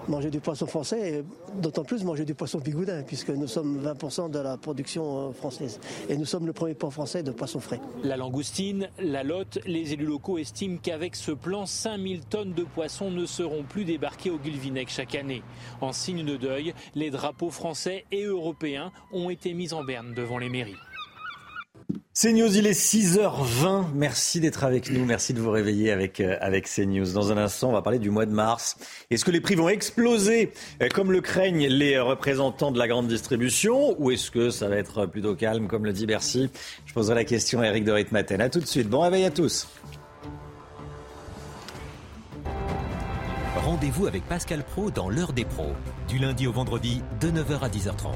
Manger 0.07 0.29
du 0.29 0.39
poisson 0.39 0.65
français, 0.65 1.09
et 1.09 1.23
d'autant 1.61 1.83
plus 1.83 2.03
manger 2.05 2.23
du 2.23 2.33
poisson 2.33 2.59
bigoudin, 2.59 3.03
puisque 3.03 3.29
nous 3.29 3.47
sommes 3.47 3.85
20% 3.85 4.31
de 4.31 4.39
la 4.39 4.55
production 4.55 5.29
euh, 5.29 5.31
française. 5.33 5.79
Et 6.07 6.15
nous 6.15 6.25
sommes 6.25 6.45
le 6.45 6.53
premier 6.53 6.73
port 6.73 6.93
français 6.93 7.23
de 7.23 7.31
poisson 7.31 7.59
frais. 7.59 7.81
La 8.03 8.15
langoustine, 8.15 8.89
la 8.99 9.23
lotte, 9.23 9.59
les 9.65 9.91
élus 9.91 10.05
locaux 10.05 10.37
estiment 10.37 10.77
qu'avec 10.81 11.15
ce 11.15 11.31
plan, 11.31 11.65
5000 11.65 12.21
tonnes 12.21 12.53
de 12.53 12.63
poissons 12.63 13.11
ne 13.11 13.25
seront 13.25 13.63
plus 13.63 13.83
débarquées 13.83 14.31
au 14.31 14.37
Guilvinec 14.37 14.89
chaque 14.89 15.15
année. 15.15 15.43
En 15.81 15.91
signe 15.91 16.23
de 16.23 16.37
deuil, 16.37 16.73
les 16.95 17.09
drapeaux 17.09 17.51
français 17.51 18.05
et 18.11 18.23
européens 18.23 18.91
ont 19.11 19.29
été 19.29 19.53
mis 19.53 19.73
en 19.73 19.83
berne 19.83 20.13
devant 20.13 20.37
les 20.37 20.49
mairies. 20.49 20.77
CNews, 22.19 22.57
il 22.57 22.65
est 22.65 22.71
6h20. 22.71 23.91
Merci 23.93 24.39
d'être 24.39 24.63
avec 24.63 24.89
nous. 24.89 25.05
Merci 25.05 25.35
de 25.35 25.39
vous 25.39 25.51
réveiller 25.51 25.91
avec, 25.91 26.19
euh, 26.19 26.35
avec 26.41 26.67
CNews. 26.67 27.11
Dans 27.13 27.31
un 27.31 27.37
instant, 27.37 27.69
on 27.69 27.73
va 27.73 27.83
parler 27.83 27.99
du 27.99 28.09
mois 28.09 28.25
de 28.25 28.31
mars. 28.31 28.77
Est-ce 29.11 29.23
que 29.23 29.29
les 29.29 29.39
prix 29.39 29.53
vont 29.53 29.69
exploser 29.69 30.51
euh, 30.81 30.89
comme 30.89 31.11
le 31.11 31.21
craignent 31.21 31.67
les 31.67 31.99
représentants 31.99 32.71
de 32.71 32.79
la 32.79 32.87
grande 32.87 33.07
distribution 33.07 33.95
ou 34.01 34.09
est-ce 34.09 34.31
que 34.31 34.49
ça 34.49 34.67
va 34.67 34.77
être 34.77 35.05
plutôt 35.05 35.35
calme 35.35 35.67
comme 35.67 35.85
le 35.85 35.93
dit 35.93 36.07
Bercy? 36.07 36.49
Je 36.87 36.93
poserai 36.93 37.13
la 37.13 37.23
question 37.23 37.61
à 37.61 37.67
Eric 37.67 37.83
de 37.83 37.91
Ritmaten. 37.91 38.41
A 38.41 38.49
tout 38.49 38.61
de 38.61 38.65
suite. 38.65 38.89
Bon 38.89 39.01
réveil 39.01 39.25
à 39.25 39.31
tous. 39.31 39.67
Rendez-vous 43.57 44.07
avec 44.07 44.23
Pascal 44.23 44.63
Pro 44.63 44.89
dans 44.89 45.09
l'heure 45.09 45.33
des 45.33 45.45
pros, 45.45 45.73
du 46.07 46.17
lundi 46.17 46.47
au 46.47 46.51
vendredi 46.51 47.01
de 47.19 47.29
9h 47.29 47.59
à 47.59 47.69
10h30. 47.69 48.13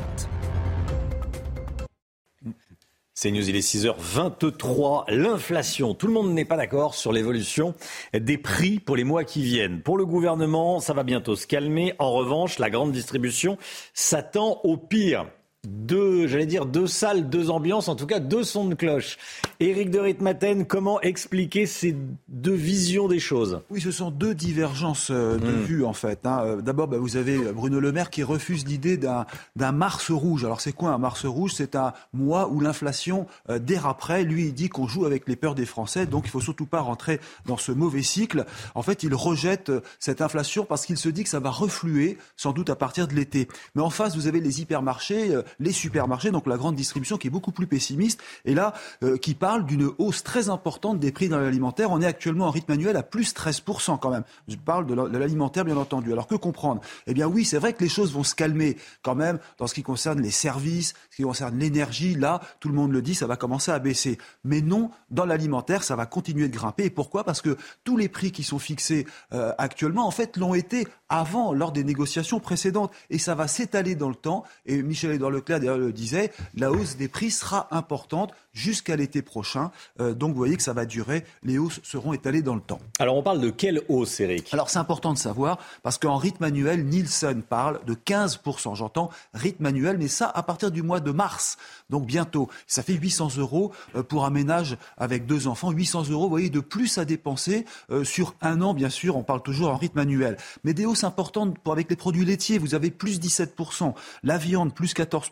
C'est 3.24 3.30
News, 3.30 3.48
il 3.48 3.56
est 3.56 3.60
6h23. 3.60 5.04
L'inflation, 5.10 5.94
tout 5.94 6.08
le 6.08 6.14
monde 6.14 6.34
n'est 6.34 6.44
pas 6.44 6.58
d'accord 6.58 6.96
sur 6.96 7.12
l'évolution 7.12 7.76
des 8.16 8.40
prix 8.40 8.80
pour 8.80 8.96
les 8.96 9.04
mois 9.04 9.24
qui 9.26 9.44
viennent. 9.44 9.84
Pour 9.84 9.96
le 9.96 10.08
gouvernement, 10.08 10.80
ça 10.80 10.94
va 10.94 11.04
bientôt 11.04 11.36
se 11.36 11.46
calmer. 11.46 11.94
En 12.00 12.14
revanche, 12.14 12.58
la 12.58 12.72
grande 12.72 12.92
distribution 12.92 13.60
s'attend 13.94 14.60
au 14.64 14.76
pire 14.76 15.28
deux, 15.68 16.28
j'allais 16.28 16.48
dire 16.48 16.66
deux 16.66 16.88
salles, 16.88 17.30
deux 17.30 17.52
ambiances, 17.52 17.88
en 17.88 17.96
tout 17.96 18.08
cas 18.08 18.20
deux 18.20 18.44
sons 18.44 18.66
de 18.66 18.74
cloche. 18.74 19.18
Éric 19.60 19.92
de 19.92 20.00
Ritmaten, 20.00 20.66
comment 20.66 21.00
expliquer 21.02 21.68
ces 21.68 21.96
deux 22.28 22.54
visions 22.54 23.08
des 23.08 23.20
choses? 23.20 23.62
Oui, 23.70 23.80
ce 23.80 23.92
sont 23.92 24.10
deux 24.10 24.34
divergences 24.34 25.12
euh, 25.12 25.38
de 25.38 25.52
hmm. 25.52 25.62
vue 25.62 25.86
en 25.86 25.94
fait. 25.94 26.26
Hein. 26.26 26.42
Euh, 26.44 26.62
d'abord, 26.62 26.88
bah, 26.88 26.98
vous 26.98 27.16
avez 27.16 27.38
Bruno 27.38 27.80
Le 27.80 27.92
Maire 27.92 28.10
qui 28.10 28.24
refuse 28.24 28.66
l'idée 28.66 28.98
d'un 28.98 29.26
Mars 29.72 30.10
rouge. 30.10 30.44
Alors 30.46 30.62
c'est 30.62 30.72
quoi 30.72 30.90
un 30.90 30.98
Mars 30.98 31.26
rouge? 31.26 31.52
C'est 31.54 31.76
un 31.76 31.94
mois 32.12 32.48
où 32.50 32.60
l'inflation 32.60 33.28
euh, 33.50 33.60
déraperait. 33.60 34.24
Lui, 34.24 34.46
il 34.46 34.54
dit 34.54 34.70
qu'on 34.70 34.88
joue 34.88 35.06
avec 35.06 35.28
les 35.28 35.36
peurs 35.36 35.54
des 35.54 35.68
Français, 35.68 36.08
donc 36.08 36.24
il 36.26 36.32
faut 36.32 36.42
surtout 36.42 36.66
pas 36.66 36.82
rentrer 36.82 37.20
dans 37.46 37.58
ce 37.58 37.72
mauvais 37.72 38.02
cycle. 38.02 38.46
En 38.74 38.82
fait, 38.82 39.04
il 39.04 39.14
rejette 39.14 39.72
cette 40.00 40.22
inflation 40.22 40.66
parce 40.66 40.88
qu'il 40.88 40.98
se 40.98 41.10
dit 41.10 41.24
que 41.24 41.30
ça 41.30 41.40
va 41.40 41.52
refluer 41.52 42.18
sans 42.36 42.52
doute 42.52 42.72
à 42.72 42.76
partir 42.76 43.08
de 43.08 43.14
l'été. 43.14 43.48
Mais 43.76 43.84
en 43.84 43.92
face, 43.92 44.16
vous 44.16 44.26
avez 44.26 44.40
les 44.40 44.62
hypermarchés 44.62 45.36
les 45.60 45.72
supermarchés, 45.72 46.32
donc 46.32 46.48
la 46.48 46.58
grande 46.58 46.76
distribution 46.76 47.18
qui 47.18 47.28
est 47.28 47.32
beaucoup 47.32 47.52
plus 47.52 47.68
pessimiste 47.68 48.22
et 48.46 48.54
là 48.54 48.74
euh, 49.04 49.18
qui 49.18 49.34
parle 49.34 49.66
d'une 49.66 49.90
hausse 49.98 50.24
très 50.24 50.50
importante 50.50 51.00
des 51.00 51.12
prix 51.12 51.30
dans 51.30 51.40
l'alimentaire. 51.40 51.92
On 51.92 52.02
est 52.02 52.06
actuellement 52.06 52.48
en 52.48 52.52
rythme 52.52 52.72
annuel 52.74 52.98
à 52.98 53.04
plus 53.04 53.34
13% 53.34 54.00
quand 54.00 54.10
même. 54.10 54.24
Je 54.48 54.56
parle 54.56 54.86
de 54.86 55.18
l'alimentaire 55.18 55.66
bien 55.66 55.78
entendu. 55.78 56.12
Alors 56.12 56.28
que 56.28 56.36
comprendre? 56.36 56.82
Eh 57.08 57.14
bien 57.14 57.28
oui, 57.28 57.46
c'est 57.46 57.58
vrai 57.58 57.74
que 57.74 57.84
les 57.84 57.90
choses 57.90 58.14
vont 58.14 58.24
se 58.24 58.36
calmer 58.36 58.78
quand 59.02 59.16
même 59.16 59.40
dans 59.58 59.68
ce 59.68 59.74
qui 59.74 59.84
concerne 59.84 60.22
les 60.22 60.32
services, 60.32 60.94
ce 61.10 61.18
qui 61.18 61.24
concerne 61.24 61.58
l'énergie. 61.58 62.16
Là, 62.16 62.42
tout 62.60 62.70
le 62.70 62.76
monde 62.76 62.92
le 62.92 63.02
dit, 63.02 63.16
ça 63.16 63.28
va 63.28 63.36
commencer 63.36 63.72
à 63.72 63.80
baisser. 63.80 64.18
Mais 64.44 64.62
non, 64.62 64.92
dans 65.10 65.26
l'alimentaire, 65.26 65.84
ça 65.84 65.96
va 65.96 66.06
continuer 66.06 66.48
de 66.48 66.54
grimper. 66.54 66.86
Et 66.86 66.90
pourquoi? 66.90 67.24
Parce 67.24 67.42
que 67.42 67.58
tous 67.84 67.98
les 67.98 68.10
prix 68.10 68.32
qui 68.32 68.44
sont 68.44 68.60
fixés 68.60 69.06
euh, 69.34 69.54
actuellement, 69.58 70.08
en 70.08 70.12
fait, 70.12 70.38
l'ont 70.38 70.54
été 70.54 70.88
avant, 71.10 71.54
lors 71.54 71.72
des 71.72 71.84
négociations 71.84 72.40
précédentes. 72.40 72.92
Et 73.10 73.18
ça 73.18 73.36
va 73.36 73.48
s'étaler 73.48 73.96
dans 73.96 74.10
le 74.10 74.16
temps. 74.16 74.44
Et 74.66 74.82
Michel-Édouard 74.82 75.32
Leclerc 75.42 75.60
d'ailleurs 75.60 75.78
le 75.78 75.92
disait, 75.92 76.32
la 76.56 76.72
hausse 76.72 76.96
des 76.96 77.08
prix 77.08 77.32
sera 77.32 77.68
importante 77.72 78.32
jusqu'à 78.54 78.96
l'été 78.96 79.22
prochain. 79.22 79.72
Euh, 80.00 80.14
donc 80.14 80.32
vous 80.32 80.38
voyez 80.38 80.58
que 80.58 80.64
ça 80.64 80.74
va 80.74 80.86
durer, 80.86 81.24
les 81.44 81.58
hausses 81.58 81.80
seront 81.84 82.14
étalées 82.14 82.42
dans 82.42 82.56
le 82.56 82.62
temps. 82.62 82.80
Alors 83.00 83.16
on 83.16 83.24
parle 83.24 83.40
de 83.40 83.50
quelle 83.50 83.82
hausse, 83.88 84.20
Eric 84.20 84.54
Alors 84.54 84.70
c'est 84.70 84.80
important 84.80 85.14
de 85.14 85.18
savoir, 85.18 85.58
parce 85.84 85.98
qu'en 85.98 86.18
rythme 86.18 86.44
annuel, 86.44 86.86
Nielsen 86.86 87.42
parle 87.42 87.84
de 87.86 87.94
15%. 87.94 88.76
J'entends 88.76 89.10
rythme 89.34 89.66
annuel, 89.66 89.98
mais 89.98 90.08
ça 90.08 90.28
à 90.28 90.44
partir 90.44 90.72
du 90.72 90.84
mois 90.84 91.00
de 91.00 91.12
mars, 91.12 91.58
donc 91.90 92.06
bientôt. 92.06 92.50
Ça 92.68 92.84
fait 92.84 92.94
800 92.94 93.38
euros 93.38 93.72
euh, 93.96 94.04
pour 94.04 94.26
un 94.26 94.30
ménage 94.30 94.78
avec 94.98 95.26
deux 95.26 95.48
enfants, 95.48 95.72
800 95.72 96.10
euros, 96.10 96.24
vous 96.24 96.30
voyez, 96.30 96.50
de 96.50 96.60
plus 96.60 96.98
à 96.98 97.06
dépenser 97.06 97.66
euh, 97.90 98.04
sur 98.04 98.36
un 98.42 98.62
an, 98.62 98.74
bien 98.74 98.90
sûr, 98.90 99.16
on 99.16 99.24
parle 99.24 99.42
toujours 99.42 99.70
en 99.70 99.78
rythme 99.78 100.00
annuel. 100.00 100.38
Mais 100.64 100.74
des 100.74 100.86
hausses 100.86 101.04
importantes 101.04 101.58
pour, 101.60 101.74
avec 101.74 101.90
les 101.90 101.96
produits 101.96 102.26
laitiers, 102.26 102.58
vous 102.58 102.76
avez 102.76 102.92
plus 102.92 103.20
17%, 103.20 103.94
la 104.24 104.38
viande 104.38 104.74
plus 104.74 104.94
14%. 104.94 105.31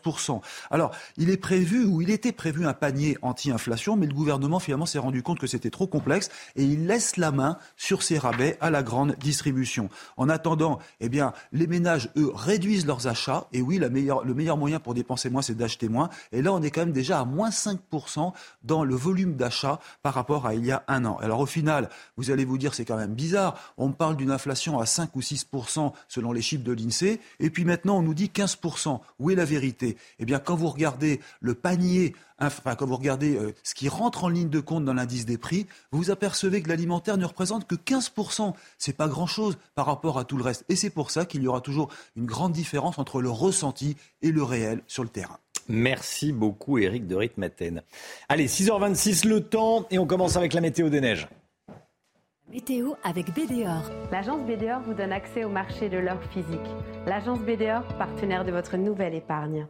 Alors, 0.70 0.92
il 1.16 1.30
est 1.30 1.36
prévu, 1.36 1.84
ou 1.84 2.02
il 2.02 2.10
était 2.10 2.32
prévu 2.32 2.66
un 2.66 2.72
panier 2.72 3.18
anti-inflation, 3.22 3.96
mais 3.96 4.06
le 4.06 4.14
gouvernement 4.14 4.58
finalement 4.58 4.86
s'est 4.86 4.98
rendu 4.98 5.22
compte 5.22 5.38
que 5.38 5.46
c'était 5.46 5.70
trop 5.70 5.86
complexe 5.86 6.30
et 6.56 6.64
il 6.64 6.86
laisse 6.86 7.16
la 7.16 7.30
main 7.30 7.58
sur 7.76 8.02
ces 8.02 8.18
rabais 8.18 8.56
à 8.60 8.70
la 8.70 8.82
grande 8.82 9.16
distribution. 9.16 9.88
En 10.16 10.28
attendant, 10.28 10.78
eh 11.00 11.08
bien, 11.08 11.32
les 11.52 11.66
ménages, 11.66 12.10
eux, 12.16 12.30
réduisent 12.34 12.86
leurs 12.86 13.06
achats. 13.06 13.46
Et 13.52 13.62
oui, 13.62 13.78
le 13.78 13.88
meilleur 13.88 14.56
moyen 14.56 14.80
pour 14.80 14.94
dépenser 14.94 15.30
moins, 15.30 15.42
c'est 15.42 15.54
d'acheter 15.54 15.88
moins. 15.88 16.10
Et 16.32 16.42
là, 16.42 16.52
on 16.52 16.62
est 16.62 16.70
quand 16.70 16.80
même 16.80 16.92
déjà 16.92 17.20
à 17.20 17.24
moins 17.24 17.50
5% 17.50 18.32
dans 18.62 18.84
le 18.84 18.94
volume 18.94 19.36
d'achat 19.36 19.80
par 20.02 20.14
rapport 20.14 20.46
à 20.46 20.54
il 20.54 20.64
y 20.64 20.72
a 20.72 20.84
un 20.88 21.04
an. 21.04 21.18
Alors 21.20 21.40
au 21.40 21.46
final, 21.46 21.88
vous 22.16 22.30
allez 22.30 22.44
vous 22.44 22.58
dire, 22.58 22.74
c'est 22.74 22.84
quand 22.84 22.96
même 22.96 23.14
bizarre. 23.14 23.74
On 23.76 23.92
parle 23.92 24.16
d'une 24.16 24.30
inflation 24.30 24.78
à 24.78 24.86
5 24.86 25.14
ou 25.16 25.20
6% 25.20 25.92
selon 26.08 26.32
les 26.32 26.42
chiffres 26.42 26.64
de 26.64 26.72
l'INSEE. 26.72 27.20
Et 27.38 27.50
puis 27.50 27.64
maintenant, 27.64 27.98
on 27.98 28.02
nous 28.02 28.14
dit 28.14 28.30
15%. 28.34 29.00
Où 29.18 29.30
est 29.30 29.34
la 29.34 29.44
vérité? 29.44 29.89
Eh 30.18 30.24
bien, 30.24 30.38
quand 30.38 30.54
vous 30.54 30.68
regardez 30.68 31.20
le 31.40 31.54
panier 31.54 32.14
enfin, 32.40 32.74
quand 32.74 32.86
vous 32.86 32.96
regardez 32.96 33.36
euh, 33.36 33.54
ce 33.62 33.74
qui 33.74 33.88
rentre 33.88 34.24
en 34.24 34.28
ligne 34.28 34.48
de 34.48 34.60
compte 34.60 34.84
dans 34.84 34.94
l'indice 34.94 35.26
des 35.26 35.38
prix, 35.38 35.66
vous 35.92 35.98
vous 35.98 36.10
apercevez 36.10 36.62
que 36.62 36.68
l'alimentaire 36.68 37.16
ne 37.16 37.24
représente 37.24 37.66
que 37.66 37.74
15%. 37.74 38.54
C'est 38.78 38.96
pas 38.96 39.08
grand-chose 39.08 39.58
par 39.74 39.86
rapport 39.86 40.18
à 40.18 40.24
tout 40.24 40.36
le 40.36 40.42
reste. 40.42 40.64
Et 40.68 40.76
c'est 40.76 40.90
pour 40.90 41.10
ça 41.10 41.24
qu'il 41.24 41.42
y 41.42 41.46
aura 41.46 41.60
toujours 41.60 41.88
une 42.16 42.26
grande 42.26 42.52
différence 42.52 42.98
entre 42.98 43.20
le 43.20 43.30
ressenti 43.30 43.96
et 44.22 44.32
le 44.32 44.42
réel 44.42 44.82
sur 44.86 45.02
le 45.02 45.08
terrain. 45.08 45.38
Merci 45.68 46.32
beaucoup, 46.32 46.78
Eric 46.78 47.06
de 47.06 47.14
Ritmaten. 47.14 47.82
Allez, 48.28 48.48
6h26 48.48 49.28
le 49.28 49.42
temps 49.42 49.86
et 49.90 49.98
on 49.98 50.06
commence 50.06 50.36
avec 50.36 50.52
la 50.52 50.60
météo 50.60 50.88
des 50.88 51.00
neiges. 51.00 51.28
Météo 52.50 52.94
avec 53.04 53.26
BDOR. 53.32 53.82
L'agence 54.10 54.44
BDOR 54.44 54.80
vous 54.84 54.94
donne 54.94 55.12
accès 55.12 55.44
au 55.44 55.48
marché 55.48 55.88
de 55.88 55.98
l'or 55.98 56.20
physique. 56.32 56.58
L'agence 57.06 57.38
BDOR, 57.40 57.84
partenaire 57.96 58.44
de 58.44 58.50
votre 58.50 58.76
nouvelle 58.76 59.14
épargne. 59.14 59.68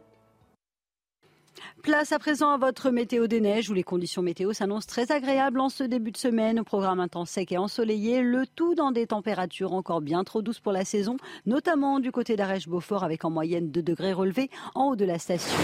Place 1.83 2.11
à 2.11 2.19
présent 2.19 2.51
à 2.51 2.57
votre 2.57 2.91
météo 2.91 3.25
des 3.27 3.41
neiges 3.41 3.69
où 3.69 3.73
les 3.73 3.83
conditions 3.83 4.21
météo 4.21 4.53
s'annoncent 4.53 4.87
très 4.87 5.11
agréables 5.11 5.59
en 5.59 5.69
ce 5.69 5.83
début 5.83 6.11
de 6.11 6.17
semaine. 6.17 6.59
Au 6.59 6.63
programme 6.63 6.99
un 6.99 7.07
temps 7.07 7.25
sec 7.25 7.51
et 7.51 7.57
ensoleillé, 7.57 8.21
le 8.21 8.45
tout 8.45 8.75
dans 8.75 8.91
des 8.91 9.07
températures 9.07 9.73
encore 9.73 10.01
bien 10.01 10.23
trop 10.23 10.41
douces 10.41 10.59
pour 10.59 10.71
la 10.71 10.85
saison, 10.85 11.17
notamment 11.45 11.99
du 11.99 12.11
côté 12.11 12.35
d'Arèche-Beaufort 12.35 13.03
avec 13.03 13.25
en 13.25 13.29
moyenne 13.31 13.71
2 13.71 13.81
degrés 13.81 14.13
relevés 14.13 14.49
en 14.75 14.89
haut 14.89 14.95
de 14.95 15.05
la 15.05 15.17
station. 15.17 15.57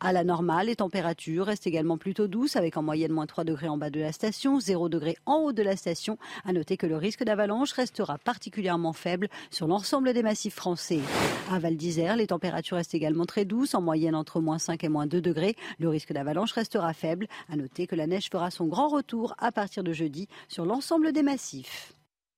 À 0.00 0.12
la 0.12 0.22
normale, 0.24 0.66
les 0.66 0.76
températures 0.76 1.46
restent 1.46 1.66
également 1.66 1.98
plutôt 1.98 2.26
douces 2.26 2.56
avec 2.56 2.76
en 2.76 2.82
moyenne 2.82 3.12
moins 3.12 3.26
3 3.26 3.44
degrés 3.44 3.68
en 3.68 3.78
bas 3.78 3.90
de 3.90 4.00
la 4.00 4.12
station, 4.12 4.60
0 4.60 4.88
degrés 4.88 5.16
en 5.24 5.36
haut 5.36 5.52
de 5.52 5.62
la 5.62 5.76
station. 5.76 6.18
À 6.44 6.52
noter 6.52 6.76
que 6.76 6.86
le 6.86 6.96
risque 6.96 7.24
d'avalanche 7.24 7.72
restera 7.72 8.18
particulièrement 8.18 8.92
faible 8.92 9.28
sur 9.50 9.66
l'ensemble 9.66 10.12
des 10.12 10.22
massifs 10.22 10.54
français. 10.54 11.00
À 11.50 11.58
Val 11.58 11.76
d'Isère, 11.76 12.16
les 12.16 12.26
températures 12.26 12.76
restent 12.76 12.94
également 12.94 13.24
très 13.24 13.44
douces, 13.44 13.74
en 13.74 13.80
moyenne 13.80 14.14
entre 14.14 14.40
moins 14.40 14.58
5 14.58 14.84
et 14.84 14.88
moins 14.88 15.06
2 15.06 15.20
degrés 15.20 15.33
le 15.78 15.88
risque 15.88 16.12
d'avalanche 16.12 16.52
restera 16.52 16.92
faible. 16.92 17.26
À 17.50 17.56
noter 17.56 17.86
que 17.86 17.96
la 17.96 18.06
neige 18.06 18.28
fera 18.30 18.50
son 18.50 18.66
grand 18.66 18.88
retour 18.88 19.34
à 19.38 19.52
partir 19.52 19.82
de 19.82 19.92
jeudi 19.92 20.28
sur 20.48 20.64
l'ensemble 20.64 21.12
des 21.12 21.22
massifs. 21.22 21.92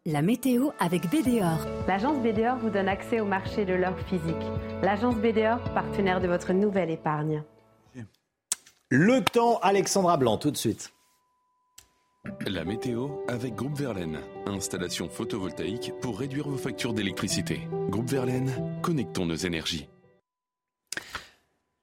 La 0.05 0.23
météo 0.23 0.71
avec 0.79 1.11
BDOR. 1.11 1.67
L'agence 1.89 2.19
BDOR 2.23 2.57
vous 2.59 2.71
donne 2.71 2.89
accès 2.89 3.19
au 3.19 3.25
marché 3.25 3.65
de 3.65 3.75
l'or 3.75 3.99
physique. 4.09 4.35
L'agence 4.83 5.17
BDOR, 5.17 5.59
partenaire 5.75 6.21
de 6.21 6.29
votre 6.29 6.53
nouvelle 6.53 6.91
épargne. 6.91 7.43
Le 8.89 9.21
temps, 9.21 9.59
Alexandra 9.63 10.17
Blanc, 10.17 10.39
tout 10.39 10.53
de 10.53 10.57
suite. 10.57 10.93
La 12.47 12.65
météo 12.65 13.09
avec 13.27 13.57
Groupe 13.57 13.77
Verlaine. 13.77 14.21
Installation 14.47 15.09
photovoltaïque 15.09 15.93
pour 16.01 16.21
réduire 16.21 16.49
vos 16.49 16.57
factures 16.57 16.95
d'électricité. 16.95 17.67
Groupe 17.89 18.09
Verlaine, 18.09 18.81
connectons 18.83 19.27
nos 19.27 19.35
énergies. 19.35 19.89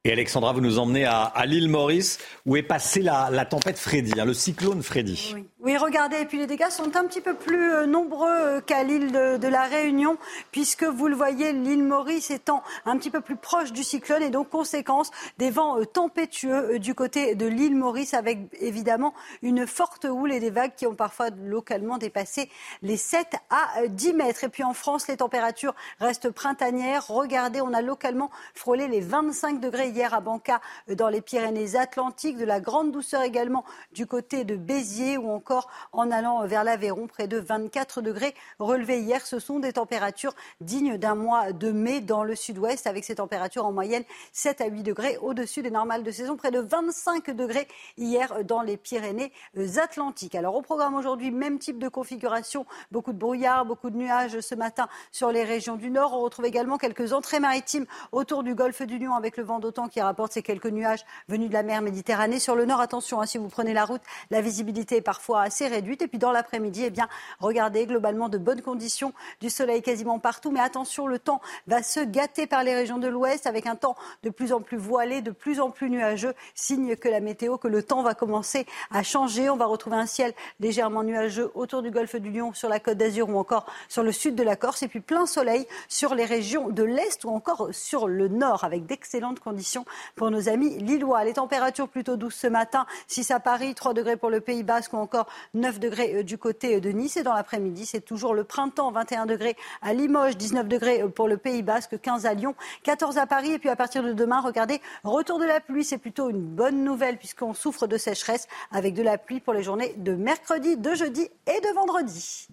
Et 0.06 0.12
Alexandra, 0.12 0.52
vous 0.52 0.60
nous 0.60 0.80
emmenez 0.80 1.06
à, 1.06 1.32
l'île 1.46 1.70
Maurice, 1.70 2.20
où 2.46 2.58
est 2.58 2.64
passée 2.64 3.02
la, 3.02 3.46
tempête 3.46 3.80
Freddy, 3.80 4.20
hein, 4.20 4.26
le 4.26 4.34
cyclone 4.34 4.84
Freddy. 4.84 5.34
Regardez, 5.78 6.18
et 6.18 6.26
puis 6.26 6.40
les 6.40 6.46
dégâts 6.46 6.70
sont 6.70 6.98
un 6.98 7.06
petit 7.06 7.22
peu 7.22 7.36
plus 7.36 7.72
euh, 7.74 7.86
nombreux 7.86 8.30
euh, 8.30 8.60
qu'à 8.60 8.84
l'île 8.84 9.14
de, 9.14 9.48
la 9.48 9.62
Réunion, 9.64 10.18
puisque 10.52 10.84
vous 10.84 11.08
le 11.08 11.16
voyez, 11.16 11.54
l'île 11.54 11.86
Maurice 11.86 12.32
étant 12.32 12.64
un 12.86 12.98
petit 12.98 13.10
peu 13.10 13.22
plus 13.22 13.38
proche 13.38 13.72
du 13.72 13.82
cyclone, 13.82 14.22
et 14.22 14.30
donc 14.30 14.50
conséquence 14.50 15.10
des 15.38 15.50
vents 15.50 15.80
euh, 15.80 15.86
tempétueux 15.86 16.80
du 16.80 16.94
côté 16.96 17.36
de 17.36 17.46
l'île 17.46 17.78
Maurice, 17.78 18.14
avec 18.14 18.40
évidemment 18.60 19.14
une 19.42 19.66
forte 19.66 20.04
houle 20.04 20.34
et 20.34 20.42
des 20.42 20.50
vagues 20.50 20.74
qui 20.76 20.86
ont 20.86 20.96
parfois 20.96 21.30
localement 21.30 21.98
dépassé 21.98 22.50
les 22.82 22.98
7 22.98 23.28
à 23.50 23.88
10 23.88 24.14
mètres. 24.14 24.44
Et 24.44 24.50
puis 24.50 24.66
en 24.66 24.74
France, 24.74 25.08
les 25.08 25.16
températures 25.16 25.76
restent 26.02 26.30
printanières. 26.30 27.08
Regardez, 27.08 27.62
on 27.62 27.74
a 27.74 27.82
localement 27.82 28.32
frôlé 28.54 28.90
les 28.90 29.00
25 29.00 29.62
degrés 29.62 29.90
hier 29.90 30.14
à 30.14 30.20
Banca, 30.20 30.60
dans 30.90 31.08
les 31.08 31.22
Pyrénées-Atlantiques, 31.22 32.38
de 32.38 32.46
la 32.46 32.60
grande 32.60 32.92
douceur 32.92 33.22
également 33.22 33.64
du 33.94 34.08
côté 34.08 34.44
de 34.44 34.58
Béziers 34.58 35.18
ou 35.18 35.32
encore 35.32 35.53
en 35.92 36.12
allant 36.12 36.46
vers 36.46 36.64
l'Aveyron, 36.64 37.08
près 37.08 37.28
de 37.28 37.38
24 37.38 38.02
degrés 38.02 38.34
relevés 38.60 39.00
hier. 39.00 39.26
Ce 39.26 39.40
sont 39.40 39.60
des 39.60 39.74
températures 39.74 40.34
dignes 40.62 40.98
d'un 40.98 41.16
mois 41.16 41.52
de 41.52 41.72
mai 41.72 42.02
dans 42.02 42.24
le 42.24 42.36
sud-ouest, 42.36 42.88
avec 42.88 43.04
ces 43.04 43.16
températures 43.16 43.66
en 43.66 43.72
moyenne 43.72 44.04
7 44.32 44.62
à 44.62 44.68
8 44.68 44.84
degrés 44.84 45.18
au-dessus 45.22 45.62
des 45.62 45.72
normales 45.72 46.04
de 46.04 46.12
saison, 46.12 46.36
près 46.36 46.52
de 46.52 46.60
25 46.60 47.32
degrés 47.32 47.68
hier 47.98 48.44
dans 48.44 48.62
les 48.62 48.78
Pyrénées-Atlantiques. 48.78 50.36
Alors 50.36 50.56
au 50.56 50.62
programme 50.62 50.96
aujourd'hui, 50.96 51.32
même 51.32 51.60
type 51.60 51.80
de 51.80 51.88
configuration, 51.88 52.66
beaucoup 52.92 53.14
de 53.14 53.18
brouillard, 53.18 53.66
beaucoup 53.66 53.90
de 53.90 53.98
nuages 53.98 54.40
ce 54.40 54.56
matin 54.56 54.88
sur 55.12 55.32
les 55.32 55.44
régions 55.44 55.76
du 55.76 55.90
nord. 55.90 56.14
On 56.14 56.22
retrouve 56.22 56.46
également 56.46 56.78
quelques 56.78 57.14
entrées 57.14 57.40
maritimes 57.40 57.86
autour 58.12 58.44
du 58.44 58.56
golfe 58.56 58.82
du 58.82 58.98
Lion 58.98 59.14
avec 59.14 59.38
le 59.38 59.44
vent 59.44 59.60
d'autant 59.60 59.88
qui 59.88 60.02
rapporte 60.02 60.34
ces 60.34 60.42
quelques 60.42 60.68
nuages 60.68 61.06
venus 61.28 61.50
de 61.50 61.54
la 61.54 61.64
mer 61.64 61.82
Méditerranée. 61.82 62.40
Sur 62.40 62.56
le 62.56 62.66
nord, 62.66 62.82
attention, 62.82 63.22
hein, 63.22 63.26
si 63.26 63.38
vous 63.38 63.50
prenez 63.50 63.74
la 63.74 63.86
route, 63.86 64.02
la 64.32 64.42
visibilité 64.42 64.98
est 64.98 65.02
parfois 65.02 65.43
assez 65.44 65.68
réduite. 65.68 66.02
Et 66.02 66.08
puis 66.08 66.18
dans 66.18 66.32
l'après-midi, 66.32 66.84
eh 66.86 66.90
bien, 66.90 67.08
regardez, 67.40 67.86
globalement 67.86 68.30
de 68.30 68.38
bonnes 68.38 68.62
conditions, 68.62 69.14
du 69.42 69.50
soleil 69.50 69.82
quasiment 69.82 70.20
partout. 70.20 70.52
Mais 70.52 70.60
attention, 70.60 71.08
le 71.08 71.20
temps 71.20 71.42
va 71.68 71.84
se 71.84 72.00
gâter 72.00 72.48
par 72.48 72.64
les 72.64 72.74
régions 72.74 72.98
de 72.98 73.08
l'ouest 73.08 73.48
avec 73.48 73.68
un 73.68 73.76
temps 73.76 73.96
de 74.24 74.30
plus 74.30 74.54
en 74.54 74.62
plus 74.62 74.78
voilé, 74.78 75.22
de 75.22 75.32
plus 75.32 75.60
en 75.60 75.70
plus 75.70 75.90
nuageux, 75.90 76.34
signe 76.56 76.96
que 76.96 77.10
la 77.10 77.20
météo, 77.20 77.58
que 77.58 77.68
le 77.68 77.84
temps 77.84 78.04
va 78.04 78.14
commencer 78.14 78.66
à 78.92 79.04
changer. 79.04 79.50
On 79.50 79.58
va 79.58 79.66
retrouver 79.66 79.98
un 79.98 80.06
ciel 80.06 80.34
légèrement 80.60 81.04
nuageux 81.04 81.52
autour 81.56 81.82
du 81.82 81.92
golfe 81.92 82.16
du 82.16 82.32
Lion, 82.32 82.54
sur 82.54 82.70
la 82.70 82.80
côte 82.80 82.98
d'Azur 82.98 83.30
ou 83.30 83.38
encore 83.38 83.66
sur 83.90 84.04
le 84.04 84.12
sud 84.12 84.36
de 84.36 84.44
la 84.44 84.56
Corse. 84.56 84.84
Et 84.84 84.88
puis 84.88 85.00
plein 85.00 85.26
soleil 85.26 85.68
sur 85.88 86.16
les 86.16 86.26
régions 86.26 86.70
de 86.70 86.84
l'est 86.84 87.24
ou 87.26 87.30
encore 87.30 87.70
sur 87.72 88.08
le 88.08 88.28
nord 88.28 88.64
avec 88.64 88.86
d'excellentes 88.86 89.40
conditions 89.40 89.86
pour 90.16 90.32
nos 90.32 90.50
amis 90.50 90.78
lillois. 90.78 91.24
Les 91.24 91.34
températures 91.34 91.88
plutôt 91.88 92.18
douces 92.18 92.36
ce 92.36 92.48
matin, 92.48 92.86
6 93.08 93.32
à 93.32 93.40
Paris, 93.40 93.76
3 93.76 93.94
degrés 93.94 94.18
pour 94.18 94.30
le 94.30 94.42
Pays 94.42 94.64
Basque 94.64 94.94
ou 94.94 94.98
encore 94.98 95.28
9 95.54 95.80
degrés 95.80 96.16
euh, 96.16 96.24
du 96.24 96.38
côté 96.38 96.80
de 96.80 96.90
Nice. 96.90 97.18
Et 97.18 97.24
dans 97.24 97.34
l'après-midi, 97.34 97.86
c'est 97.86 98.02
toujours 98.02 98.34
le 98.34 98.44
printemps, 98.44 98.92
21 98.92 99.26
degrés 99.26 99.56
à 99.82 99.94
Limoges, 99.94 100.38
19 100.38 100.68
degrés 100.68 101.02
euh, 101.02 101.08
pour 101.08 101.28
le 101.28 101.38
Pays 101.38 101.64
Basque, 101.64 102.00
15 102.00 102.26
à 102.26 102.34
Lyon, 102.34 102.56
14 102.84 103.18
à 103.18 103.26
Paris. 103.26 103.52
Et 103.52 103.60
puis 103.60 103.70
à 103.70 103.76
partir 103.76 104.04
de 104.04 104.14
demain, 104.14 104.42
regardez, 104.42 104.82
retour 105.04 105.40
de 105.40 105.46
la 105.46 105.60
pluie, 105.60 105.84
c'est 105.84 105.98
plutôt 105.98 106.30
une 106.30 106.42
bonne 106.42 106.84
nouvelle 106.84 107.18
puisqu'on 107.18 107.54
souffre 107.54 107.88
de 107.88 107.98
sécheresse 107.98 108.48
avec 108.72 108.94
de 108.94 109.04
la 109.04 109.18
pluie 109.18 109.40
pour 109.40 109.54
les 109.54 109.64
journées 109.64 109.94
de 109.98 110.14
mercredi, 110.14 110.78
de 110.78 110.94
jeudi 110.96 111.28
et 111.48 111.62
de 111.62 111.74
vendredi. 111.76 112.48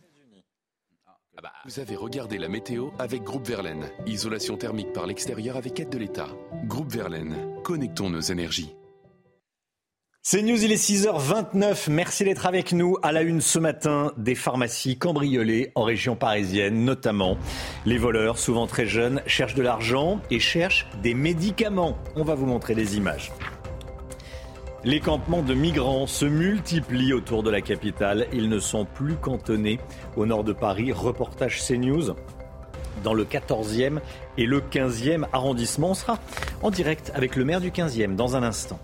Vous 1.64 1.80
avez 1.80 1.96
regardé 1.96 2.38
la 2.38 2.48
météo 2.48 2.90
avec 2.98 3.22
Groupe 3.22 3.46
Verlaine. 3.46 3.90
Isolation 4.06 4.56
thermique 4.56 4.92
par 4.92 5.06
l'extérieur 5.06 5.56
avec 5.56 5.80
aide 5.80 5.90
de 5.90 5.98
l'État. 5.98 6.28
Groupe 6.66 6.90
Verlaine, 6.90 7.34
connectons 7.62 8.10
nos 8.10 8.20
énergies. 8.20 8.74
C'est 10.32 10.42
News, 10.42 10.62
il 10.62 10.70
est 10.70 10.76
6h29. 10.76 11.90
Merci 11.90 12.22
d'être 12.22 12.46
avec 12.46 12.72
nous. 12.72 12.96
À 13.02 13.10
la 13.10 13.22
une 13.22 13.40
ce 13.40 13.58
matin, 13.58 14.12
des 14.16 14.36
pharmacies 14.36 14.96
cambriolées 14.96 15.72
en 15.74 15.82
région 15.82 16.14
parisienne, 16.14 16.84
notamment. 16.84 17.36
Les 17.84 17.98
voleurs, 17.98 18.38
souvent 18.38 18.68
très 18.68 18.86
jeunes, 18.86 19.22
cherchent 19.26 19.56
de 19.56 19.62
l'argent 19.62 20.20
et 20.30 20.38
cherchent 20.38 20.86
des 21.02 21.14
médicaments. 21.14 21.98
On 22.14 22.22
va 22.22 22.36
vous 22.36 22.46
montrer 22.46 22.76
des 22.76 22.96
images. 22.96 23.32
Les 24.84 25.00
campements 25.00 25.42
de 25.42 25.52
migrants 25.52 26.06
se 26.06 26.26
multiplient 26.26 27.12
autour 27.12 27.42
de 27.42 27.50
la 27.50 27.60
capitale. 27.60 28.28
Ils 28.32 28.48
ne 28.48 28.60
sont 28.60 28.84
plus 28.84 29.16
cantonnés 29.16 29.80
au 30.16 30.26
nord 30.26 30.44
de 30.44 30.52
Paris. 30.52 30.92
Reportage 30.92 31.60
CNews 31.60 32.14
dans 33.02 33.14
le 33.14 33.24
14e 33.24 33.98
et 34.38 34.46
le 34.46 34.60
15e 34.60 35.24
arrondissement. 35.32 35.90
On 35.90 35.94
sera 35.94 36.20
en 36.62 36.70
direct 36.70 37.10
avec 37.16 37.34
le 37.34 37.44
maire 37.44 37.60
du 37.60 37.72
15e 37.72 38.14
dans 38.14 38.36
un 38.36 38.44
instant. 38.44 38.78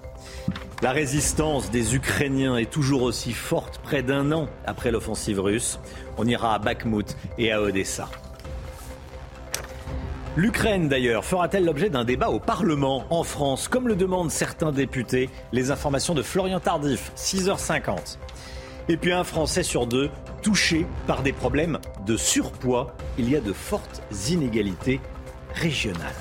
La 0.83 0.93
résistance 0.93 1.71
des 1.71 1.95
Ukrainiens 1.95 2.59
est 2.59 2.71
toujours 2.71 3.03
aussi 3.03 3.33
forte 3.33 3.79
près 3.79 4.03
d'un 4.03 4.31
an 4.33 4.47
après 4.67 4.91
l'offensive 4.91 5.41
russe. 5.41 5.81
On 6.19 6.27
ira 6.27 6.55
à 6.55 6.59
Bakhmut 6.59 7.17
et 7.39 7.51
à 7.51 7.63
Odessa. 7.63 8.09
L'Ukraine, 10.37 10.87
d'ailleurs, 10.89 11.25
fera-t-elle 11.25 11.65
l'objet 11.65 11.89
d'un 11.89 12.05
débat 12.05 12.29
au 12.29 12.39
Parlement 12.39 13.07
en 13.09 13.23
France, 13.23 13.69
comme 13.69 13.89
le 13.89 13.97
demandent 13.97 14.31
certains 14.31 14.71
députés? 14.71 15.31
Les 15.51 15.71
informations 15.71 16.13
de 16.13 16.21
Florian 16.21 16.61
Tardif, 16.61 17.11
6h50. 17.17 18.19
Et 18.91 18.99
puis 18.99 19.13
un 19.13 19.25
Français 19.25 19.63
sur 19.63 19.87
deux 19.87 20.11
touché 20.43 20.87
par 21.07 21.23
des 21.23 21.33
problèmes 21.33 21.79
de 22.05 22.19
surpoids. 22.19 22.95
Il 23.17 23.31
y 23.31 23.37
a 23.37 23.41
de 23.41 23.55
fortes 23.55 24.03
inégalités 24.29 25.01
régionales. 25.55 26.15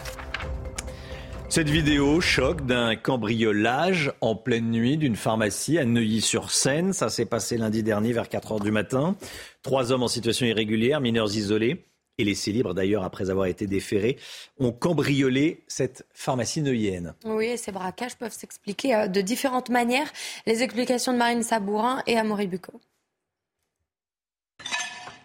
Cette 1.47 1.69
vidéo 1.69 2.19
choque 2.21 2.65
d'un 2.65 2.95
cambriolage 2.95 4.11
en 4.19 4.35
pleine 4.35 4.71
nuit 4.71 4.97
d'une 4.97 5.15
pharmacie 5.15 5.77
à 5.77 5.85
Neuilly-sur-Seine. 5.85 6.91
Ça 6.91 7.09
s'est 7.09 7.25
passé 7.25 7.57
lundi 7.57 7.83
dernier 7.83 8.11
vers 8.13 8.27
4 8.27 8.53
heures 8.53 8.59
du 8.59 8.71
matin. 8.71 9.15
Trois 9.61 9.91
hommes 9.91 10.03
en 10.03 10.07
situation 10.07 10.45
irrégulière, 10.45 10.99
mineurs 10.99 11.33
isolés 11.35 11.85
et 12.17 12.23
laissés 12.23 12.51
libres 12.51 12.73
d'ailleurs 12.73 13.03
après 13.03 13.29
avoir 13.29 13.45
été 13.45 13.67
déférés, 13.67 14.17
ont 14.59 14.71
cambriolé 14.71 15.63
cette 15.67 16.05
pharmacie 16.13 16.61
neuillienne. 16.61 17.13
Oui, 17.25 17.57
ces 17.57 17.71
braquages 17.71 18.15
peuvent 18.15 18.33
s'expliquer 18.33 18.95
euh, 18.95 19.07
de 19.07 19.21
différentes 19.21 19.69
manières. 19.69 20.11
Les 20.45 20.63
explications 20.63 21.13
de 21.13 21.17
Marine 21.17 21.43
Sabourin 21.43 22.01
et 22.07 22.17
Amaury 22.17 22.47
Bucco. 22.47 22.79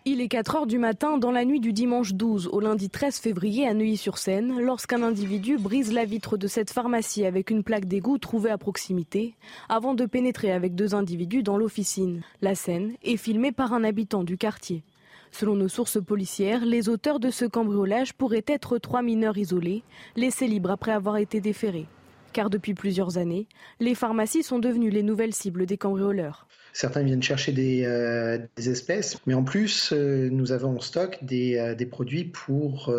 Il 0.06 0.22
est 0.22 0.28
4 0.28 0.56
heures 0.56 0.66
du 0.66 0.78
matin 0.78 1.18
dans 1.18 1.30
la 1.30 1.44
nuit 1.44 1.60
du 1.60 1.74
dimanche 1.74 2.14
12 2.14 2.48
au 2.52 2.60
lundi 2.60 2.88
13 2.88 3.18
février 3.18 3.68
à 3.68 3.74
Neuilly-sur-Seine 3.74 4.58
lorsqu'un 4.58 5.02
individu 5.02 5.58
brise 5.58 5.92
la 5.92 6.06
vitre 6.06 6.38
de 6.38 6.46
cette 6.46 6.70
pharmacie 6.70 7.26
avec 7.26 7.50
une 7.50 7.62
plaque 7.62 7.84
d'égout 7.84 8.16
trouvée 8.16 8.48
à 8.48 8.56
proximité 8.56 9.34
avant 9.68 9.92
de 9.92 10.06
pénétrer 10.06 10.52
avec 10.52 10.74
deux 10.74 10.94
individus 10.94 11.42
dans 11.42 11.58
l'officine. 11.58 12.22
La 12.40 12.54
scène 12.54 12.94
est 13.02 13.18
filmée 13.18 13.52
par 13.52 13.74
un 13.74 13.84
habitant 13.84 14.24
du 14.24 14.38
quartier. 14.38 14.84
Selon 15.32 15.54
nos 15.54 15.68
sources 15.68 16.02
policières, 16.02 16.64
les 16.64 16.88
auteurs 16.88 17.20
de 17.20 17.30
ce 17.30 17.44
cambriolage 17.44 18.14
pourraient 18.14 18.44
être 18.46 18.78
trois 18.78 19.02
mineurs 19.02 19.36
isolés, 19.36 19.82
laissés 20.16 20.46
libres 20.46 20.70
après 20.70 20.92
avoir 20.92 21.18
été 21.18 21.42
déférés. 21.42 21.88
Car 22.32 22.48
depuis 22.48 22.72
plusieurs 22.72 23.18
années, 23.18 23.48
les 23.80 23.94
pharmacies 23.94 24.44
sont 24.44 24.60
devenues 24.60 24.90
les 24.90 25.02
nouvelles 25.02 25.34
cibles 25.34 25.66
des 25.66 25.76
cambrioleurs. 25.76 26.46
Certains 26.72 27.02
viennent 27.02 27.22
chercher 27.22 27.52
des, 27.52 27.84
euh, 27.84 28.38
espèces, 28.56 29.18
mais 29.26 29.34
en 29.34 29.42
plus, 29.42 29.92
euh, 29.92 30.28
nous 30.30 30.52
avons 30.52 30.76
en 30.76 30.80
stock 30.80 31.18
des, 31.22 31.56
euh, 31.56 31.74
produits 31.90 32.24
pour 32.24 32.94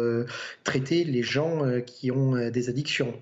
traiter 0.63 1.03
les 1.03 1.23
gens 1.23 1.61
qui 1.85 2.11
ont 2.11 2.49
des 2.49 2.69
addictions. 2.69 3.13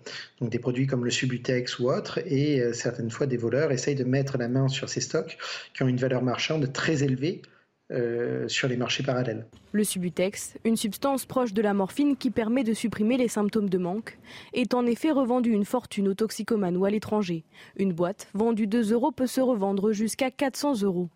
Donc 0.41 0.49
des 0.49 0.57
produits 0.57 0.87
comme 0.87 1.05
le 1.05 1.11
Subutex 1.11 1.77
ou 1.77 1.91
autres, 1.91 2.19
et 2.25 2.73
certaines 2.73 3.11
fois 3.11 3.27
des 3.27 3.37
voleurs 3.37 3.71
essayent 3.71 3.95
de 3.95 4.03
mettre 4.03 4.37
la 4.37 4.47
main 4.47 4.67
sur 4.67 4.89
ces 4.89 5.01
stocks 5.01 5.37
qui 5.75 5.83
ont 5.83 5.87
une 5.87 5.97
valeur 5.97 6.23
marchande 6.23 6.71
très 6.73 7.03
élevée 7.03 7.41
euh, 7.91 8.47
sur 8.47 8.67
les 8.67 8.77
marchés 8.77 9.03
parallèles. 9.03 9.47
Le 9.71 9.83
Subutex, 9.83 10.57
une 10.63 10.75
substance 10.75 11.25
proche 11.25 11.53
de 11.53 11.61
la 11.61 11.73
morphine 11.73 12.17
qui 12.17 12.29
permet 12.29 12.63
de 12.63 12.73
supprimer 12.73 13.17
les 13.17 13.27
symptômes 13.27 13.69
de 13.69 13.77
manque, 13.77 14.19
est 14.53 14.73
en 14.73 14.85
effet 14.85 15.11
revendu 15.11 15.51
une 15.51 15.65
fortune 15.65 16.07
aux 16.07 16.13
toxicomanes 16.13 16.77
ou 16.77 16.85
à 16.85 16.91
l'étranger. 16.91 17.43
Une 17.77 17.93
boîte 17.93 18.27
vendue 18.33 18.67
2 18.67 18.93
euros 18.93 19.11
peut 19.11 19.27
se 19.27 19.41
revendre 19.41 19.91
jusqu'à 19.91 20.29
400 20.29 20.83
euros. 20.83 21.09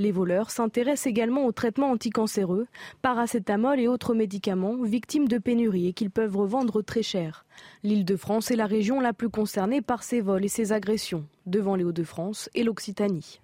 Les 0.00 0.12
voleurs 0.12 0.50
s'intéressent 0.50 1.06
également 1.06 1.44
aux 1.44 1.52
traitements 1.52 1.90
anticancéreux, 1.90 2.66
paracétamol 3.02 3.78
et 3.78 3.86
autres 3.86 4.14
médicaments 4.14 4.82
victimes 4.82 5.28
de 5.28 5.36
pénurie 5.36 5.88
et 5.88 5.92
qu'ils 5.92 6.10
peuvent 6.10 6.38
revendre 6.38 6.82
très 6.82 7.02
cher. 7.02 7.44
L'île 7.82 8.06
de 8.06 8.16
France 8.16 8.50
est 8.50 8.56
la 8.56 8.66
région 8.66 8.98
la 8.98 9.12
plus 9.12 9.28
concernée 9.28 9.82
par 9.82 10.02
ces 10.02 10.22
vols 10.22 10.46
et 10.46 10.48
ces 10.48 10.72
agressions, 10.72 11.26
devant 11.44 11.76
les 11.76 11.84
Hauts-de-France 11.84 12.48
et 12.54 12.64
l'Occitanie. 12.64 13.40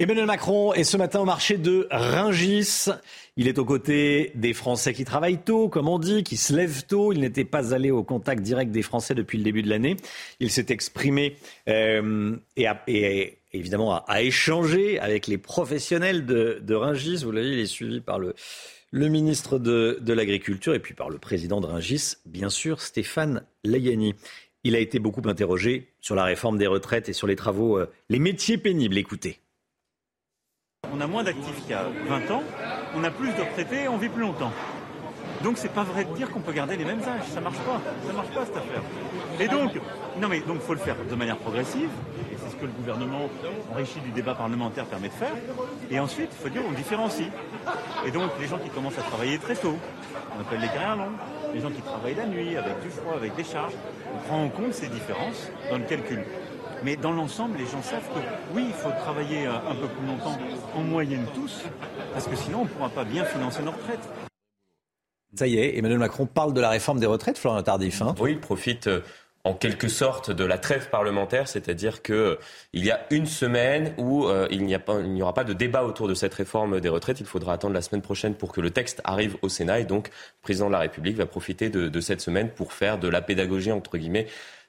Emmanuel 0.00 0.24
Macron 0.24 0.72
est 0.72 0.84
ce 0.84 0.96
matin 0.96 1.20
au 1.20 1.26
marché 1.26 1.58
de 1.58 1.86
Ringis. 1.90 2.86
Il 3.36 3.48
est 3.48 3.58
aux 3.58 3.66
côtés 3.66 4.32
des 4.34 4.54
Français 4.54 4.94
qui 4.94 5.04
travaillent 5.04 5.42
tôt, 5.42 5.68
comme 5.68 5.88
on 5.88 5.98
dit, 5.98 6.24
qui 6.24 6.38
se 6.38 6.54
lèvent 6.56 6.86
tôt. 6.86 7.12
Il 7.12 7.20
n'était 7.20 7.44
pas 7.44 7.74
allé 7.74 7.90
au 7.90 8.02
contact 8.02 8.40
direct 8.42 8.70
des 8.72 8.80
Français 8.80 9.14
depuis 9.14 9.36
le 9.36 9.44
début 9.44 9.62
de 9.62 9.68
l'année. 9.68 9.96
Il 10.40 10.50
s'est 10.50 10.64
exprimé 10.70 11.36
euh, 11.68 12.34
et, 12.56 12.66
a, 12.66 12.82
évidemment 13.52 14.02
a, 14.06 14.22
échangé 14.22 14.98
avec 14.98 15.26
les 15.26 15.36
professionnels 15.36 16.24
de, 16.24 16.74
Ringis. 16.74 17.22
Vous 17.22 17.30
l'avez, 17.30 17.48
il 17.48 17.58
est 17.58 17.66
suivi 17.66 18.00
par 18.00 18.18
le, 18.18 18.34
ministre 18.92 19.58
de, 19.58 19.98
de 20.00 20.12
l'Agriculture 20.14 20.72
et 20.72 20.80
puis 20.80 20.94
par 20.94 21.10
le 21.10 21.18
président 21.18 21.60
de 21.60 21.66
Ringis, 21.66 22.14
bien 22.24 22.48
sûr, 22.48 22.80
Stéphane 22.80 23.44
Layani. 23.64 24.14
Il 24.64 24.74
a 24.76 24.78
été 24.78 24.98
beaucoup 24.98 25.28
interrogé 25.28 25.88
sur 26.00 26.14
la 26.14 26.24
réforme 26.24 26.56
des 26.56 26.66
retraites 26.66 27.10
et 27.10 27.12
sur 27.12 27.26
les 27.26 27.36
travaux, 27.36 27.76
euh, 27.76 27.90
les 28.08 28.18
métiers 28.18 28.56
pénibles. 28.56 28.96
Écoutez. 28.96 29.40
On 31.00 31.00
a 31.00 31.06
moins 31.06 31.24
d'actifs 31.24 31.62
qu'il 31.62 31.70
y 31.70 31.74
a 31.74 31.84
20 32.08 32.30
ans, 32.30 32.42
on 32.94 33.04
a 33.04 33.10
plus 33.10 33.32
de 33.32 33.40
retraités 33.40 33.84
et 33.84 33.88
on 33.88 33.96
vit 33.96 34.08
plus 34.08 34.22
longtemps. 34.22 34.52
Donc 35.42 35.56
c'est 35.56 35.72
pas 35.72 35.84
vrai 35.84 36.04
de 36.04 36.12
dire 36.14 36.30
qu'on 36.30 36.40
peut 36.40 36.52
garder 36.52 36.76
les 36.76 36.84
mêmes 36.84 37.00
âges, 37.00 37.26
ça 37.32 37.40
marche 37.40 37.58
pas, 37.58 37.80
ça 38.06 38.12
marche 38.12 38.28
pas 38.28 38.44
cette 38.44 38.56
affaire. 38.58 38.82
Et 39.38 39.48
donc, 39.48 39.72
non 40.20 40.28
mais 40.28 40.40
donc 40.40 40.60
faut 40.60 40.74
le 40.74 40.80
faire 40.80 40.96
de 41.08 41.14
manière 41.14 41.38
progressive, 41.38 41.88
et 42.30 42.36
c'est 42.36 42.50
ce 42.50 42.56
que 42.56 42.66
le 42.66 42.72
gouvernement 42.72 43.30
enrichi 43.72 44.00
du 44.00 44.10
débat 44.10 44.34
parlementaire 44.34 44.84
permet 44.84 45.08
de 45.08 45.14
faire. 45.14 45.32
Et 45.90 45.98
ensuite, 45.98 46.28
il 46.32 46.42
faut 46.42 46.50
dire 46.50 46.62
on 46.68 46.72
différencie. 46.72 47.30
Et 48.06 48.10
donc 48.10 48.30
les 48.38 48.46
gens 48.46 48.58
qui 48.58 48.68
commencent 48.68 48.98
à 48.98 49.02
travailler 49.02 49.38
très 49.38 49.56
tôt, 49.56 49.76
on 50.36 50.40
appelle 50.42 50.60
les 50.60 50.68
carrières 50.68 50.96
longues, 50.96 51.16
les 51.54 51.60
gens 51.60 51.70
qui 51.70 51.80
travaillent 51.80 52.16
la 52.16 52.26
nuit, 52.26 52.58
avec 52.58 52.82
du 52.82 52.90
froid, 52.90 53.14
avec 53.14 53.34
des 53.34 53.44
charges, 53.44 53.74
on 54.14 54.18
prend 54.28 54.44
en 54.44 54.48
compte 54.48 54.74
ces 54.74 54.88
différences 54.88 55.50
dans 55.70 55.78
le 55.78 55.84
calcul. 55.84 56.22
Mais 56.82 56.96
dans 56.96 57.12
l'ensemble, 57.12 57.58
les 57.58 57.66
gens 57.66 57.82
savent 57.82 58.08
que 58.14 58.20
oui, 58.54 58.64
il 58.68 58.74
faut 58.74 58.90
travailler 58.90 59.46
euh, 59.46 59.52
un 59.52 59.74
peu 59.74 59.86
plus 59.86 60.06
longtemps, 60.06 60.38
en 60.74 60.80
moyenne 60.80 61.26
tous, 61.34 61.62
parce 62.12 62.26
que 62.26 62.36
sinon 62.36 62.60
on 62.60 62.64
ne 62.64 62.68
pourra 62.68 62.88
pas 62.88 63.04
bien 63.04 63.24
financer 63.24 63.62
nos 63.62 63.72
retraites. 63.72 64.08
Ça 65.34 65.46
y 65.46 65.58
est, 65.58 65.78
Emmanuel 65.78 65.98
Macron 65.98 66.26
parle 66.26 66.54
de 66.54 66.60
la 66.60 66.70
réforme 66.70 66.98
des 66.98 67.06
retraites, 67.06 67.38
Florian 67.38 67.62
Tardif. 67.62 68.02
Hein. 68.02 68.14
oui, 68.18 68.32
il 68.32 68.40
profite 68.40 68.88
euh, 68.88 69.00
en 69.44 69.54
quelque 69.54 69.88
sorte 69.88 70.30
de 70.30 70.44
la 70.44 70.58
trêve 70.58 70.90
parlementaire, 70.90 71.48
c'est-à-dire 71.48 72.02
qu'il 72.02 72.14
euh, 72.14 72.36
y 72.74 72.90
a 72.90 73.06
une 73.10 73.26
semaine 73.26 73.94
où 73.96 74.26
euh, 74.26 74.46
il 74.50 74.64
n'y 74.64 75.22
aura 75.22 75.32
pas 75.32 75.44
de 75.44 75.54
débat 75.54 75.84
autour 75.84 76.08
de 76.08 76.14
cette 76.14 76.34
réforme 76.34 76.80
des 76.80 76.90
retraites. 76.90 77.20
Il 77.20 77.26
faudra 77.26 77.54
attendre 77.54 77.72
la 77.72 77.80
semaine 77.80 78.02
prochaine 78.02 78.34
pour 78.34 78.52
que 78.52 78.60
le 78.60 78.70
texte 78.70 79.00
arrive 79.04 79.36
au 79.40 79.48
Sénat. 79.48 79.80
Et 79.80 79.84
donc, 79.84 80.08
le 80.08 80.42
président 80.42 80.66
de 80.66 80.72
la 80.72 80.80
République 80.80 81.16
va 81.16 81.26
profiter 81.26 81.70
de, 81.70 82.00
cette 82.00 82.20
semaine 82.20 82.50
pour 82.50 82.74
faire 82.74 82.98
de 82.98 83.08
la 83.08 83.22
pédagogie, 83.22 83.72
entre 83.72 83.96
guillemets. 83.96 84.26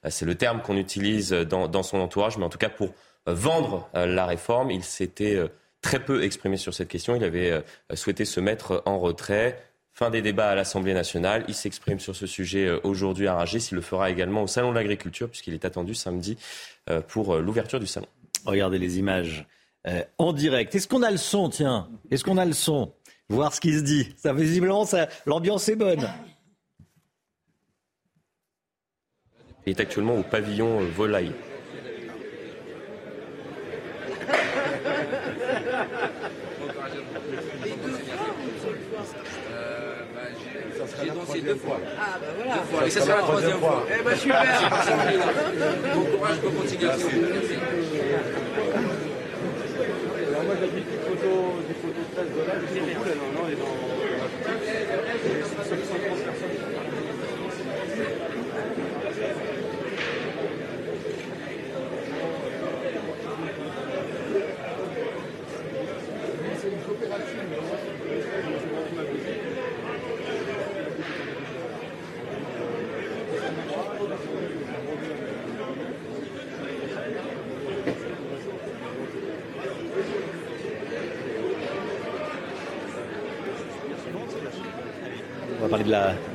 C'est 0.10 0.26
le 0.26 0.36
terme 0.36 0.62
qu'on 0.62 0.78
utilise 0.78 1.32
dans, 1.32 1.68
dans, 1.68 1.84
son 1.84 2.00
entourage, 2.00 2.38
mais 2.38 2.46
en 2.46 2.50
tout 2.50 2.58
cas 2.58 2.70
pour 2.70 2.90
vendre 3.28 3.90
la 3.94 4.26
réforme. 4.26 4.72
Il 4.72 4.84
s'était 4.84 5.40
très 5.82 6.04
peu 6.04 6.24
exprimé 6.24 6.58
sur 6.58 6.74
cette 6.74 6.88
question. 6.88 7.16
Il 7.16 7.24
avait 7.24 7.64
souhaité 7.94 8.26
se 8.26 8.40
mettre 8.40 8.82
en 8.86 9.00
retrait. 9.00 9.58
Fin 9.94 10.10
des 10.10 10.22
débats 10.22 10.50
à 10.50 10.56
l'Assemblée 10.56 10.94
nationale. 10.94 11.44
Il 11.48 11.54
s'exprime 11.54 12.00
sur 12.00 12.16
ce 12.16 12.26
sujet 12.26 12.66
euh, 12.66 12.80
aujourd'hui 12.84 13.28
à 13.28 13.36
Rungis. 13.36 13.70
Il 13.72 13.76
le 13.76 13.82
fera 13.82 14.10
également 14.10 14.44
au 14.44 14.48
Salon 14.48 14.70
de 14.70 14.76
l'Agriculture, 14.76 15.30
puisqu'il 15.30 15.54
est 15.54 15.66
attendu 15.66 15.94
samedi 15.94 16.38
euh, 16.90 17.02
pour 17.02 17.36
euh, 17.36 17.42
l'ouverture 17.42 17.80
du 17.80 17.88
salon. 17.88 18.08
Regardez 18.46 18.80
les 18.80 19.00
images 19.00 19.46
en 20.20 20.32
direct. 20.32 20.74
Est-ce 20.76 20.88
qu'on 20.88 21.02
a 21.02 21.12
le 21.12 21.18
son, 21.18 21.50
tiens 21.50 21.90
Est-ce 22.12 22.24
qu'on 22.24 22.38
a 22.38 22.46
le 22.46 22.54
son? 22.54 22.94
Voir 23.30 23.54
ce 23.54 23.60
qui 23.60 23.74
se 23.74 23.82
dit. 23.82 24.14
Ça, 24.16 24.32
visiblement, 24.32 24.88
l'ambiance 25.26 25.68
est 25.70 25.76
bonne. 25.76 26.08
Il 29.68 29.72
est 29.72 29.80
actuellement 29.80 30.16
au 30.16 30.24
pavillon 30.24 30.80
volaille. 30.96 31.32
J'ai 41.04 41.10
dansé 41.10 41.42
deux 41.42 41.56
fois. 41.56 41.80
Ah, 42.00 42.20
bah 42.20 42.28
voilà. 42.36 42.54
Deux 42.56 42.62
fois. 42.62 42.88
Et 42.88 42.90
ça 42.90 43.02
sera 43.02 43.16
la 43.16 43.22
troisième 43.22 43.60
fois. 43.60 43.86
Eh 43.90 44.04
ben 44.04 44.16
super. 44.16 44.44
Bon 45.96 46.06
courage 46.18 46.38
pour 46.38 46.56
continuation. 46.56 47.08
Merci. 47.22 47.56
Alors 50.30 50.44
moi 50.44 50.56
j'habite 50.60 50.90
des 50.90 50.98
photos, 50.98 51.66
des 51.68 51.74
photos 51.76 52.06
13 52.16 52.30
dollars, 52.36 52.56
suis 52.72 52.82
beaucoup 52.82 53.06
là, 53.06 53.16
non, 53.16 53.42
non, 53.42 53.48
et 53.50 53.56
dans... 53.56 53.82
parler 85.72 85.86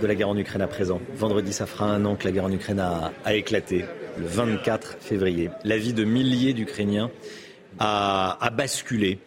de 0.07 0.13
la, 0.13 0.15
guerre 0.15 0.29
en 0.29 0.37
Ukraine 0.37 0.63
à 0.63 0.69
présent. 0.69 1.01
Vendredi, 1.15 1.53
ça 1.53 1.67
fera 1.67 1.87
un 1.87 2.05
an 2.05 2.15
que 2.17 2.25
la 2.25 2.33
guerre 2.33 2.45
en 2.45 2.53
Ukraine 2.53 2.79
a, 2.79 3.13
éclaté, 3.35 3.85
le 4.19 4.27
24 4.27 4.99
février. 5.01 5.51
La 5.65 5.79
vie 5.79 5.93
de 5.93 6.05
milliers 6.05 6.53
d'Ukrainiens 6.53 7.11
a, 7.79 8.51
basculé. 8.53 9.19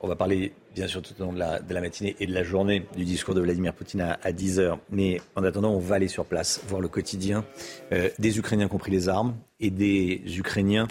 On 0.00 0.08
va 0.08 0.16
parler 0.16 0.52
bien 0.74 0.86
sûr 0.86 1.02
tout 1.02 1.14
au 1.20 1.24
long 1.24 1.32
de 1.32 1.38
la, 1.38 1.80
matinée 1.80 2.16
et 2.20 2.26
de 2.26 2.32
la 2.32 2.44
journée 2.44 2.86
du 2.96 3.04
discours 3.04 3.34
de 3.34 3.40
Vladimir 3.40 3.74
Poutine 3.74 4.00
à, 4.00 4.18
à 4.22 4.32
10h. 4.32 4.78
Mais 4.90 5.20
en 5.34 5.44
attendant, 5.44 5.72
on 5.72 5.78
va 5.78 5.96
aller 5.96 6.08
sur 6.08 6.24
place, 6.24 6.60
voir 6.68 6.80
le 6.80 6.88
quotidien 6.88 7.44
euh, 7.92 8.08
des 8.18 8.38
Ukrainiens 8.38 8.68
qui 8.68 8.74
ont 8.74 8.78
pris 8.78 8.92
les 8.92 9.08
armes 9.08 9.34
et 9.60 9.70
des 9.70 10.22
Ukrainiens 10.38 10.88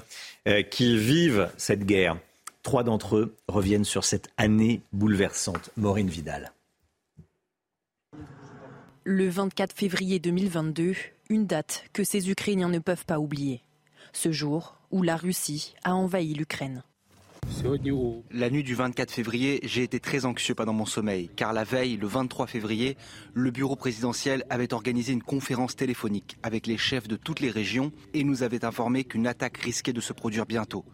euh, 0.48 0.62
qui 0.62 0.98
vivent 0.98 1.50
cette 1.58 1.86
guerre. 1.86 2.18
Trois 2.64 2.84
d'entre 2.84 3.18
eux 3.18 3.36
reviennent 3.48 3.86
sur 3.86 4.04
cette 4.04 4.30
année 4.38 4.82
bouleversante. 4.92 5.72
Maureen 5.78 6.08
Vidal. 6.08 6.52
Le 9.04 9.28
24 9.30 9.76
février 9.76 10.20
2022, 10.20 10.94
une 11.32 11.48
date 11.48 11.86
que 11.92 12.04
ces 12.04 12.30
Ukrainiens 12.30 12.70
ne 12.70 12.78
peuvent 12.78 13.08
pas 13.08 13.18
oublier. 13.18 13.64
Ce 14.14 14.32
jour 14.32 14.78
où 14.92 15.02
la 15.02 15.18
Russie 15.18 15.74
a 15.84 15.96
envahi 15.96 16.36
l'Ukraine. 16.36 16.84
La 18.30 18.52
nuit 18.52 18.62
du 18.62 18.76
24 18.76 19.10
février, 19.10 19.60
j'ai 19.64 19.82
été 19.82 20.00
très 20.00 20.26
anxieux 20.26 20.54
pendant 20.54 20.74
mon 20.74 20.86
sommeil, 20.86 21.32
car 21.36 21.52
la 21.52 21.64
veille, 21.64 21.98
le 21.98 22.06
23 22.06 22.46
février, 22.46 22.96
le 23.34 23.50
bureau 23.50 23.76
présidentiel 23.76 24.46
avait 24.52 24.72
organisé 24.72 25.14
une 25.14 25.24
conférence 25.24 25.76
téléphonique 25.76 26.38
avec 26.44 26.68
les 26.68 26.78
chefs 26.78 27.08
de 27.08 27.16
toutes 27.16 27.40
les 27.40 27.50
régions 27.50 27.92
et 28.14 28.24
nous 28.24 28.44
avait 28.44 28.66
informé 28.66 29.04
qu'une 29.04 29.26
attaque 29.26 29.58
risquait 29.58 29.94
de 29.94 30.02
se 30.02 30.14
produire 30.14 30.46
bientôt. 30.46 30.86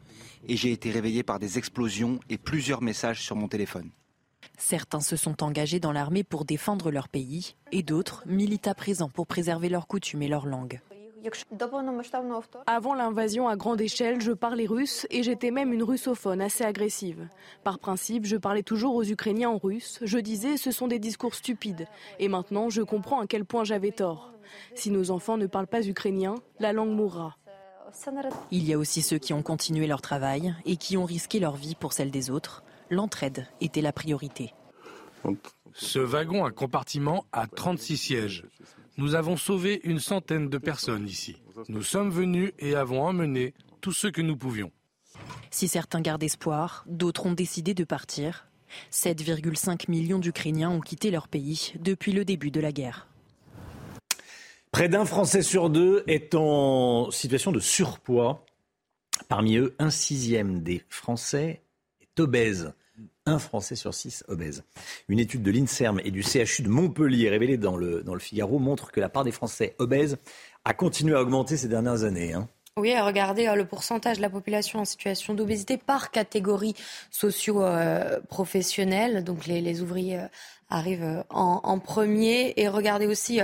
Et 0.47 0.55
j'ai 0.55 0.71
été 0.71 0.91
réveillé 0.91 1.23
par 1.23 1.39
des 1.39 1.57
explosions 1.57 2.21
et 2.29 2.37
plusieurs 2.37 2.81
messages 2.81 3.21
sur 3.21 3.35
mon 3.35 3.49
téléphone. 3.49 3.91
Certains 4.57 5.01
se 5.01 5.15
sont 5.15 5.43
engagés 5.43 5.79
dans 5.79 5.91
l'armée 5.91 6.23
pour 6.23 6.43
défendre 6.43 6.89
leur 6.89 7.07
pays 7.09 7.55
et 7.71 7.83
d'autres 7.83 8.23
militent 8.25 8.67
à 8.67 8.73
présent 8.73 9.07
pour 9.07 9.27
préserver 9.27 9.69
leurs 9.69 9.87
coutumes 9.87 10.23
et 10.23 10.27
leur 10.27 10.47
langue. 10.47 10.81
Avant 12.65 12.93
l'invasion 12.93 13.47
à 13.47 13.55
grande 13.55 13.81
échelle, 13.81 14.21
je 14.21 14.31
parlais 14.31 14.65
russe 14.65 15.05
et 15.09 15.23
j'étais 15.23 15.51
même 15.51 15.73
une 15.73 15.83
russophone 15.83 16.41
assez 16.41 16.63
agressive. 16.63 17.27
Par 17.63 17.79
principe, 17.79 18.25
je 18.25 18.37
parlais 18.37 18.63
toujours 18.63 18.95
aux 18.95 19.03
Ukrainiens 19.03 19.49
en 19.49 19.57
russe. 19.57 19.99
Je 20.01 20.17
disais 20.17 20.57
ce 20.57 20.71
sont 20.71 20.87
des 20.87 20.99
discours 20.99 21.35
stupides. 21.35 21.87
Et 22.19 22.27
maintenant, 22.27 22.69
je 22.69 22.81
comprends 22.81 23.19
à 23.19 23.27
quel 23.27 23.45
point 23.45 23.63
j'avais 23.63 23.91
tort. 23.91 24.33
Si 24.73 24.89
nos 24.89 25.11
enfants 25.11 25.37
ne 25.37 25.47
parlent 25.47 25.67
pas 25.67 25.85
ukrainien, 25.85 26.35
la 26.59 26.73
langue 26.73 26.95
mourra. 26.95 27.37
Il 28.51 28.67
y 28.67 28.73
a 28.73 28.77
aussi 28.77 29.01
ceux 29.01 29.17
qui 29.17 29.33
ont 29.33 29.43
continué 29.43 29.87
leur 29.87 30.01
travail 30.01 30.55
et 30.65 30.77
qui 30.77 30.97
ont 30.97 31.05
risqué 31.05 31.39
leur 31.39 31.55
vie 31.55 31.75
pour 31.75 31.93
celle 31.93 32.11
des 32.11 32.29
autres 32.29 32.63
l'entraide 32.89 33.47
était 33.61 33.81
la 33.81 33.91
priorité. 33.91 34.53
Ce 35.73 35.99
wagon 35.99 36.45
à 36.45 36.51
compartiment 36.51 37.25
a 37.31 37.47
36 37.47 37.97
sièges. 37.97 38.45
Nous 38.97 39.15
avons 39.15 39.37
sauvé 39.37 39.81
une 39.83 39.99
centaine 39.99 40.49
de 40.49 40.57
personnes 40.57 41.07
ici. 41.07 41.37
Nous 41.69 41.83
sommes 41.83 42.09
venus 42.09 42.51
et 42.59 42.75
avons 42.75 43.03
emmené 43.03 43.53
tout 43.81 43.91
ce 43.91 44.07
que 44.07 44.21
nous 44.21 44.35
pouvions. 44.35 44.71
Si 45.51 45.67
certains 45.67 46.01
gardent 46.01 46.23
espoir, 46.23 46.83
d'autres 46.87 47.25
ont 47.25 47.33
décidé 47.33 47.73
de 47.73 47.83
partir. 47.83 48.47
7,5 48.91 49.89
millions 49.89 50.19
d'Ukrainiens 50.19 50.69
ont 50.69 50.81
quitté 50.81 51.11
leur 51.11 51.27
pays 51.27 51.73
depuis 51.79 52.11
le 52.11 52.25
début 52.25 52.51
de 52.51 52.59
la 52.59 52.71
guerre. 52.71 53.07
Près 54.71 54.89
d'un 54.89 55.05
Français 55.05 55.41
sur 55.41 55.69
deux 55.69 56.03
est 56.07 56.35
en 56.35 57.09
situation 57.11 57.51
de 57.51 57.59
surpoids. 57.59 58.45
Parmi 59.29 59.57
eux, 59.57 59.75
un 59.79 59.89
sixième 59.89 60.61
des 60.61 60.83
Français 60.89 61.61
obèse. 62.19 62.73
Un 63.25 63.39
Français 63.39 63.75
sur 63.75 63.93
six 63.93 64.23
obèse. 64.27 64.63
Une 65.07 65.19
étude 65.19 65.43
de 65.43 65.51
l'INSERM 65.51 65.99
et 66.03 66.11
du 66.11 66.23
CHU 66.23 66.63
de 66.63 66.69
Montpellier 66.69 67.29
révélée 67.29 67.57
dans 67.57 67.75
le, 67.75 68.01
dans 68.01 68.13
le 68.13 68.19
Figaro 68.19 68.57
montre 68.57 68.91
que 68.91 68.99
la 68.99 69.09
part 69.09 69.23
des 69.23 69.31
Français 69.31 69.75
obèses 69.79 70.17
a 70.65 70.73
continué 70.73 71.13
à 71.13 71.21
augmenter 71.21 71.57
ces 71.57 71.67
dernières 71.67 72.03
années. 72.03 72.33
Hein. 72.33 72.47
Oui, 72.77 72.97
regardez 72.99 73.47
euh, 73.47 73.55
le 73.55 73.65
pourcentage 73.65 74.17
de 74.17 74.21
la 74.21 74.29
population 74.29 74.79
en 74.79 74.85
situation 74.85 75.33
d'obésité 75.33 75.77
par 75.77 76.11
catégorie 76.11 76.75
socio-professionnelle. 77.09 79.23
Donc 79.23 79.47
les, 79.47 79.81
ouvriers 79.81 80.19
euh, 80.19 80.27
arrivent 80.69 81.23
en, 81.31 81.79
premier. 81.79 82.53
Et 82.55 82.67
regardez 82.67 83.07
aussi 83.07 83.41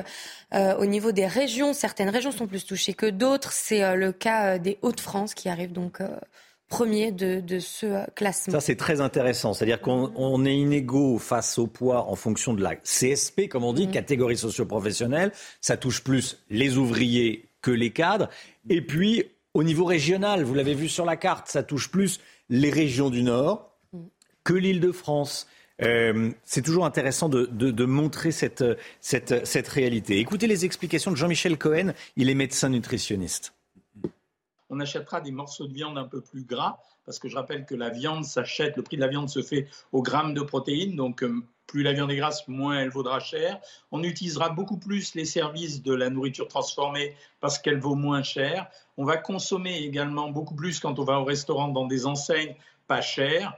euh, 0.54 0.78
au 0.78 0.86
niveau 0.86 1.12
des 1.12 1.26
régions. 1.26 1.74
Certaines 1.74 2.10
régions 2.10 2.32
sont 2.32 2.46
plus 2.46 2.64
touchées 2.64 2.94
que 2.94 3.08
d'autres. 3.08 3.54
C'est 3.54 3.96
le 3.96 4.12
cas 4.12 4.60
des 4.60 4.78
Hauts-de-France 4.84 5.34
qui 5.34 5.50
arrivent 5.50 5.74
donc 5.74 6.00
premier 6.74 7.12
de, 7.12 7.60
ce 7.60 8.10
classement. 8.16 8.54
Ça, 8.54 8.60
c'est 8.60 8.76
très 8.76 9.00
intéressant. 9.00 9.54
C'est-à-dire 9.54 9.80
qu'on 9.80 10.44
est 10.44 10.56
inégaux 10.56 11.20
face 11.20 11.60
au 11.60 11.68
poids 11.68 12.10
en 12.10 12.16
fonction 12.16 12.56
de 12.56 12.64
la 12.64 12.76
CSP, 12.76 13.48
comme 13.48 13.64
on 13.64 13.74
dit, 13.74 13.88
mm. 13.88 13.92
catégorie 13.92 14.38
socio-professionnelle. 14.38 15.32
Ça 15.62 15.78
touche 15.78 16.04
plus 16.04 16.44
les 16.50 16.78
ouvriers 16.78 17.48
que 17.62 17.70
les 17.70 17.92
cadres. 17.92 18.28
Et 18.70 18.82
puis, 18.82 19.24
au 19.54 19.64
niveau 19.64 19.86
régional, 19.86 20.44
vous 20.44 20.56
l'avez 20.56 20.74
vu 20.74 20.90
sur 20.90 21.06
la 21.06 21.16
carte, 21.16 21.48
ça 21.48 21.62
touche 21.62 21.92
plus 21.92 22.20
les 22.50 22.72
régions 22.72 23.12
du 23.12 23.22
Nord 23.22 23.78
que 24.44 24.54
l'Île-de-France. 24.54 25.48
Euh, 25.84 26.32
c'est 26.44 26.64
toujours 26.64 26.86
intéressant 26.86 27.30
de, 27.30 27.86
montrer 27.86 28.32
cette, 28.32 28.64
cette, 29.00 29.46
cette 29.46 29.68
réalité. 29.68 30.18
Écoutez 30.18 30.48
les 30.48 30.66
explications 30.66 31.12
de 31.12 31.18
Jean-Michel 31.18 31.60
Cohen, 31.60 31.94
il 32.16 32.32
est 32.32 32.36
médecin 32.36 32.70
nutritionniste. 32.70 33.54
On 34.74 34.80
achètera 34.80 35.22
des 35.22 35.32
morceaux 35.32 35.68
de 35.68 35.74
viande 35.74 36.00
un 36.00 36.08
peu 36.08 36.20
plus 36.20 36.44
gras, 36.44 36.80
parce 37.06 37.20
que 37.20 37.30
je 37.30 37.36
rappelle 37.36 37.64
que 37.66 37.76
la 37.76 37.90
viande 37.90 38.26
s'achète, 38.26 38.76
le 38.76 38.82
prix 38.82 38.96
de 38.96 39.02
la 39.02 39.08
viande 39.08 39.30
se 39.30 39.44
fait 39.44 39.68
au 39.92 40.02
gramme 40.02 40.34
de 40.34 40.42
protéines, 40.42 40.96
donc 40.96 41.22
euh, 41.22 41.44
plus 41.68 41.84
la 41.84 41.94
viande 41.94 42.10
est 42.10 42.16
grasse, 42.16 42.48
moins 42.48 42.80
elle 42.80 42.90
vaudra 42.90 43.20
cher. 43.20 43.60
On 43.92 44.02
utilisera 44.02 44.50
beaucoup 44.50 44.78
plus 44.78 45.14
les 45.14 45.26
services 45.26 45.84
de 45.84 45.94
la 45.94 46.10
nourriture 46.10 46.48
transformée 46.48 47.16
parce 47.40 47.60
qu'elle 47.60 47.80
vaut 47.80 47.94
moins 47.94 48.24
cher. 48.24 48.68
On 48.98 49.06
va 49.06 49.18
consommer 49.18 49.78
également 49.78 50.32
beaucoup 50.32 50.56
plus 50.56 50.80
quand 50.80 50.98
on 50.98 51.04
va 51.04 51.20
au 51.20 51.24
restaurant 51.24 51.68
dans 51.68 51.86
des 51.86 52.08
enseignes 52.08 52.56
pas 52.88 53.02
chères. 53.02 53.54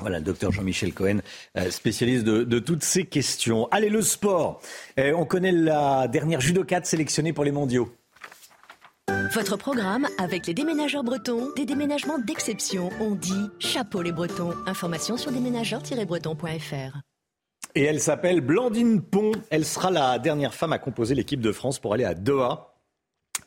Voilà, 0.00 0.18
le 0.18 0.24
docteur 0.24 0.50
Jean-Michel 0.50 0.92
Cohen, 0.92 1.18
euh, 1.56 1.70
spécialiste 1.70 2.24
de, 2.24 2.58
toutes 2.58 2.82
ces 2.82 3.06
questions. 3.06 3.68
Allez, 3.70 3.88
le 3.88 4.02
sport. 4.02 4.60
Euh, 4.98 5.12
on 5.16 5.24
connaît 5.24 5.52
la 5.52 6.08
dernière 6.08 6.40
judocate 6.40 6.86
sélectionnée 6.86 7.32
pour 7.32 7.44
les 7.44 7.52
mondiaux. 7.52 7.92
Votre 9.34 9.58
programme 9.58 10.08
avec 10.16 10.46
les 10.46 10.54
déménageurs 10.54 11.04
bretons, 11.04 11.48
des 11.54 11.66
déménagements 11.66 12.18
d'exception. 12.18 12.88
On 12.98 13.14
dit 13.14 13.50
chapeau 13.58 14.00
les 14.00 14.12
bretons. 14.12 14.54
Information 14.66 15.18
sur 15.18 15.30
déménageurs-bretons.fr. 15.32 16.98
Et 17.74 17.82
elle 17.82 18.00
s'appelle 18.00 18.40
Blandine 18.40 19.02
Pont. 19.02 19.32
Elle 19.50 19.66
sera 19.66 19.90
la 19.90 20.18
dernière 20.18 20.54
femme 20.54 20.72
à 20.72 20.78
composer 20.78 21.14
l'équipe 21.14 21.40
de 21.40 21.52
France 21.52 21.78
pour 21.78 21.92
aller 21.92 22.04
à 22.04 22.14
Doha 22.14 22.67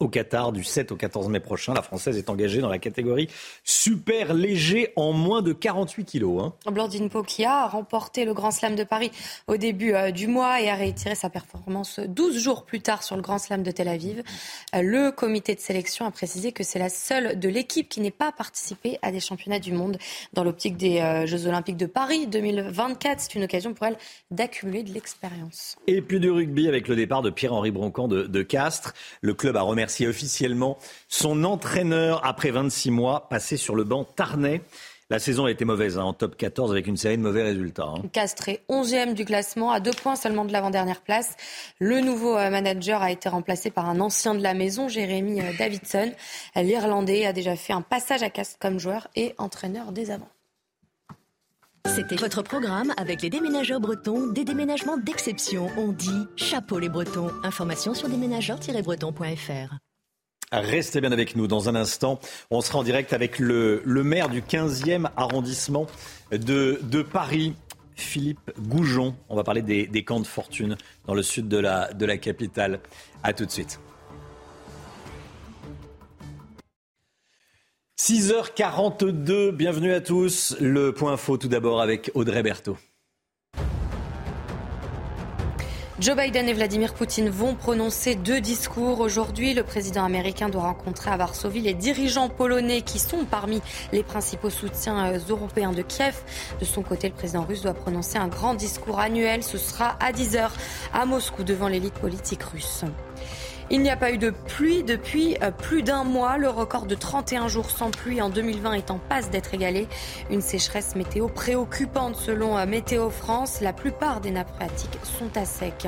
au 0.02 0.10
Qatar 0.10 0.52
du 0.52 0.64
7 0.64 0.92
au 0.92 0.96
14 0.96 1.30
mai 1.30 1.40
prochain. 1.40 1.74
La 1.74 1.82
Française 1.82 2.18
est 2.18 2.30
engagée 2.30 2.60
dans 2.60 2.70
la 2.70 2.80
catégorie 2.80 3.30
super 3.64 4.34
léger 4.34 4.92
en 4.96 5.14
moins 5.14 5.42
de 5.42 5.54
48 5.54 6.06
kilos. 6.06 6.44
Hein. 6.44 6.72
Blandine 6.72 7.10
Pokia 7.10 7.64
a 7.64 7.68
remporté 7.68 8.26
le 8.26 8.34
Grand 8.34 8.52
Slam 8.52 8.76
de 8.76 8.84
Paris 8.84 9.12
au 9.48 9.58
début 9.58 9.94
euh, 9.94 10.12
du 10.12 10.28
mois 10.28 10.60
et 10.62 10.70
a 10.70 10.76
réitéré 10.76 11.16
sa 11.16 11.30
performance 11.30 12.00
12 12.00 12.40
jours 12.40 12.66
plus 12.66 12.82
tard 12.82 13.04
sur 13.04 13.16
le 13.16 13.22
Grand 13.22 13.38
Slam 13.38 13.62
de 13.62 13.72
Tel 13.72 13.88
Aviv. 13.88 14.24
Euh, 14.76 14.82
le 14.82 15.12
comité 15.12 15.54
de 15.54 15.60
sélection 15.60 16.06
a 16.06 16.12
précisé 16.12 16.52
que 16.52 16.64
c'est 16.64 16.80
la 16.80 16.90
seule 16.90 17.40
de 17.40 17.50
l'équipe 17.50 17.88
qui 17.88 18.02
n'est 18.02 18.12
pas 18.12 18.32
participé 18.32 18.98
à 19.04 19.12
des 19.12 19.20
championnats 19.20 19.60
du 19.60 19.72
monde 19.72 19.98
dans 20.34 20.44
l'optique 20.44 20.78
des 20.78 21.00
euh, 21.00 21.28
Jeux 21.28 21.46
Olympiques 21.46 21.78
de 21.78 21.86
Paris 21.86 22.26
2024. 22.26 23.20
C'est 23.20 23.36
une 23.36 23.44
occasion 23.44 23.74
pour 23.74 23.86
elle 23.86 23.98
d'accumuler 24.32 24.82
de 24.82 24.92
l'expérience. 24.94 25.76
Et 25.86 26.02
puis 26.02 26.20
du 26.20 26.32
rugby 26.32 26.68
avec 26.68 26.88
le 26.88 26.96
départ 26.96 27.22
de 27.22 27.30
Pierre-Henri 27.30 27.70
Broncan 27.70 28.08
de, 28.08 28.24
de 28.24 28.42
Castres. 28.42 28.94
Le 29.22 29.36
club 29.36 29.58
a 29.58 29.62
remercié 29.62 29.91
officiellement 30.08 30.78
son 31.08 31.44
entraîneur 31.44 32.26
après 32.26 32.52
26 32.52 32.92
mois 32.92 33.28
passé 33.30 33.58
sur 33.58 33.76
le 33.76 33.84
banc 33.84 34.04
tarnais. 34.04 34.62
La 35.12 35.20
saison 35.20 35.44
a 35.44 35.52
été 35.52 35.66
mauvaise 35.66 35.98
hein, 35.98 36.04
en 36.04 36.14
top 36.14 36.38
14 36.38 36.72
avec 36.72 36.88
une 36.88 36.96
série 36.96 37.18
de 37.18 37.22
mauvais 37.22 37.44
résultats. 37.44 37.84
Hein. 37.84 38.02
Castré, 38.14 38.62
11e 38.70 39.14
du 39.14 39.26
classement, 39.26 39.70
à 39.72 39.82
deux 39.82 39.92
points 39.92 40.16
seulement 40.16 40.46
de 40.46 40.54
l'avant-dernière 40.54 41.02
place. 41.02 41.36
Le 41.80 42.00
nouveau 42.00 42.38
euh, 42.38 42.50
manager 42.50 43.02
a 43.02 43.12
été 43.12 43.28
remplacé 43.28 43.72
par 43.72 43.90
un 43.90 44.00
ancien 44.00 44.36
de 44.36 44.42
la 44.42 44.54
maison, 44.54 44.88
Jérémy 44.88 45.42
euh, 45.42 45.52
Davidson. 45.60 46.14
L'Irlandais 46.56 47.26
a 47.26 47.34
déjà 47.34 47.58
fait 47.58 47.74
un 47.74 47.82
passage 47.82 48.24
à 48.24 48.30
Castres 48.30 48.58
comme 48.58 48.80
joueur 48.80 49.10
et 49.18 49.36
entraîneur 49.38 49.92
des 49.92 50.12
avants. 50.12 50.30
C'était 51.88 52.16
votre 52.16 52.42
programme 52.42 52.94
avec 52.98 53.22
les 53.22 53.30
déménageurs 53.30 53.80
bretons, 53.80 54.28
des 54.28 54.46
déménagements 54.46 54.98
d'exception. 54.98 55.70
On 55.78 55.92
dit 55.92 56.28
chapeau 56.36 56.80
les 56.80 56.90
bretons. 56.90 57.32
Information 57.44 57.94
sur 57.94 58.08
déménageurs-bretons.fr. 58.08 59.76
Restez 60.52 61.02
bien 61.02 61.12
avec 61.12 61.36
nous. 61.36 61.48
Dans 61.48 61.70
un 61.70 61.76
instant, 61.76 62.20
on 62.50 62.62
sera 62.62 62.80
en 62.80 62.84
direct 62.84 63.14
avec 63.14 63.40
le, 63.40 63.82
maire 63.86 64.30
du 64.30 64.42
15e 64.42 65.10
arrondissement 65.16 65.88
de, 66.32 67.02
Paris, 67.02 67.56
Philippe 67.96 68.52
Goujon. 68.60 69.16
On 69.30 69.36
va 69.36 69.44
parler 69.44 69.62
des, 69.62 69.88
des, 69.88 70.04
camps 70.04 70.20
de 70.20 70.28
fortune 70.28 70.78
dans 71.08 71.14
le 71.14 71.24
sud 71.24 71.48
de 71.48 71.58
la, 71.58 71.94
de 71.94 72.06
la 72.06 72.18
capitale. 72.18 72.80
A 73.24 73.34
tout 73.34 73.46
de 73.46 73.52
suite. 73.52 73.80
6h42, 78.02 79.52
bienvenue 79.52 79.94
à 79.94 80.02
tous. 80.02 80.58
Le 80.60 80.92
point 80.92 81.14
info 81.14 81.38
tout 81.38 81.48
d'abord 81.48 81.82
avec 81.82 82.10
Audrey 82.16 82.42
Berthaud. 82.42 82.76
Joe 86.00 86.18
Biden 86.18 86.50
et 86.50 86.54
Vladimir 86.54 86.96
Poutine 86.96 87.30
vont 87.30 87.54
prononcer 87.54 88.16
deux 88.16 88.42
discours 88.42 89.02
aujourd'hui. 89.02 89.54
Le 89.54 89.62
président 89.62 90.04
américain 90.04 90.50
doit 90.50 90.64
rencontrer 90.64 91.12
à 91.12 91.18
Varsovie 91.18 91.62
les 91.62 91.76
dirigeants 91.76 92.28
polonais 92.28 92.82
qui 92.82 92.98
sont 92.98 93.24
parmi 93.24 93.62
les 93.92 94.02
principaux 94.02 94.50
soutiens 94.50 95.14
euh, 95.14 95.20
européens 95.30 95.72
de 95.72 95.84
Kiev. 95.84 96.16
De 96.60 96.66
son 96.66 96.82
côté, 96.82 97.08
le 97.08 97.14
président 97.14 97.44
russe 97.44 97.62
doit 97.62 97.76
prononcer 97.76 98.18
un 98.18 98.30
grand 98.30 98.56
discours 98.56 99.00
annuel. 99.00 99.44
Ce 99.44 99.60
sera 99.60 99.96
à 100.00 100.12
10h 100.12 100.50
à 100.92 101.06
Moscou 101.06 101.44
devant 101.44 101.68
l'élite 101.68 101.94
politique 101.94 102.42
russe. 102.42 102.84
Il 103.74 103.82
n'y 103.84 103.90
a 103.90 103.96
pas 103.96 104.12
eu 104.12 104.18
de 104.18 104.32
pluie 104.32 104.84
depuis 104.84 105.38
euh, 105.42 105.50
plus 105.50 105.82
d'un 105.82 106.04
mois. 106.04 106.38
Le 106.38 106.50
record 106.50 106.88
de 106.88 106.94
31 106.94 107.48
jours 107.48 107.70
sans 107.72 107.90
pluie 107.90 108.22
en 108.22 108.30
2020 108.30 108.74
est 108.74 108.92
en 108.92 108.98
passe 108.98 109.30
d'être 109.30 109.54
égalé. 109.54 109.88
Une 110.30 110.42
sécheresse 110.42 110.94
météo 110.98 111.30
préoccupante 111.30 112.18
selon 112.18 112.58
euh, 112.58 112.66
Météo 112.66 113.10
France. 113.10 113.62
La 113.62 113.72
plupart 113.72 114.20
des 114.20 114.32
nappes 114.32 114.54
phréatiques 114.56 115.00
sont 115.04 115.38
à 115.38 115.46
sec. 115.46 115.88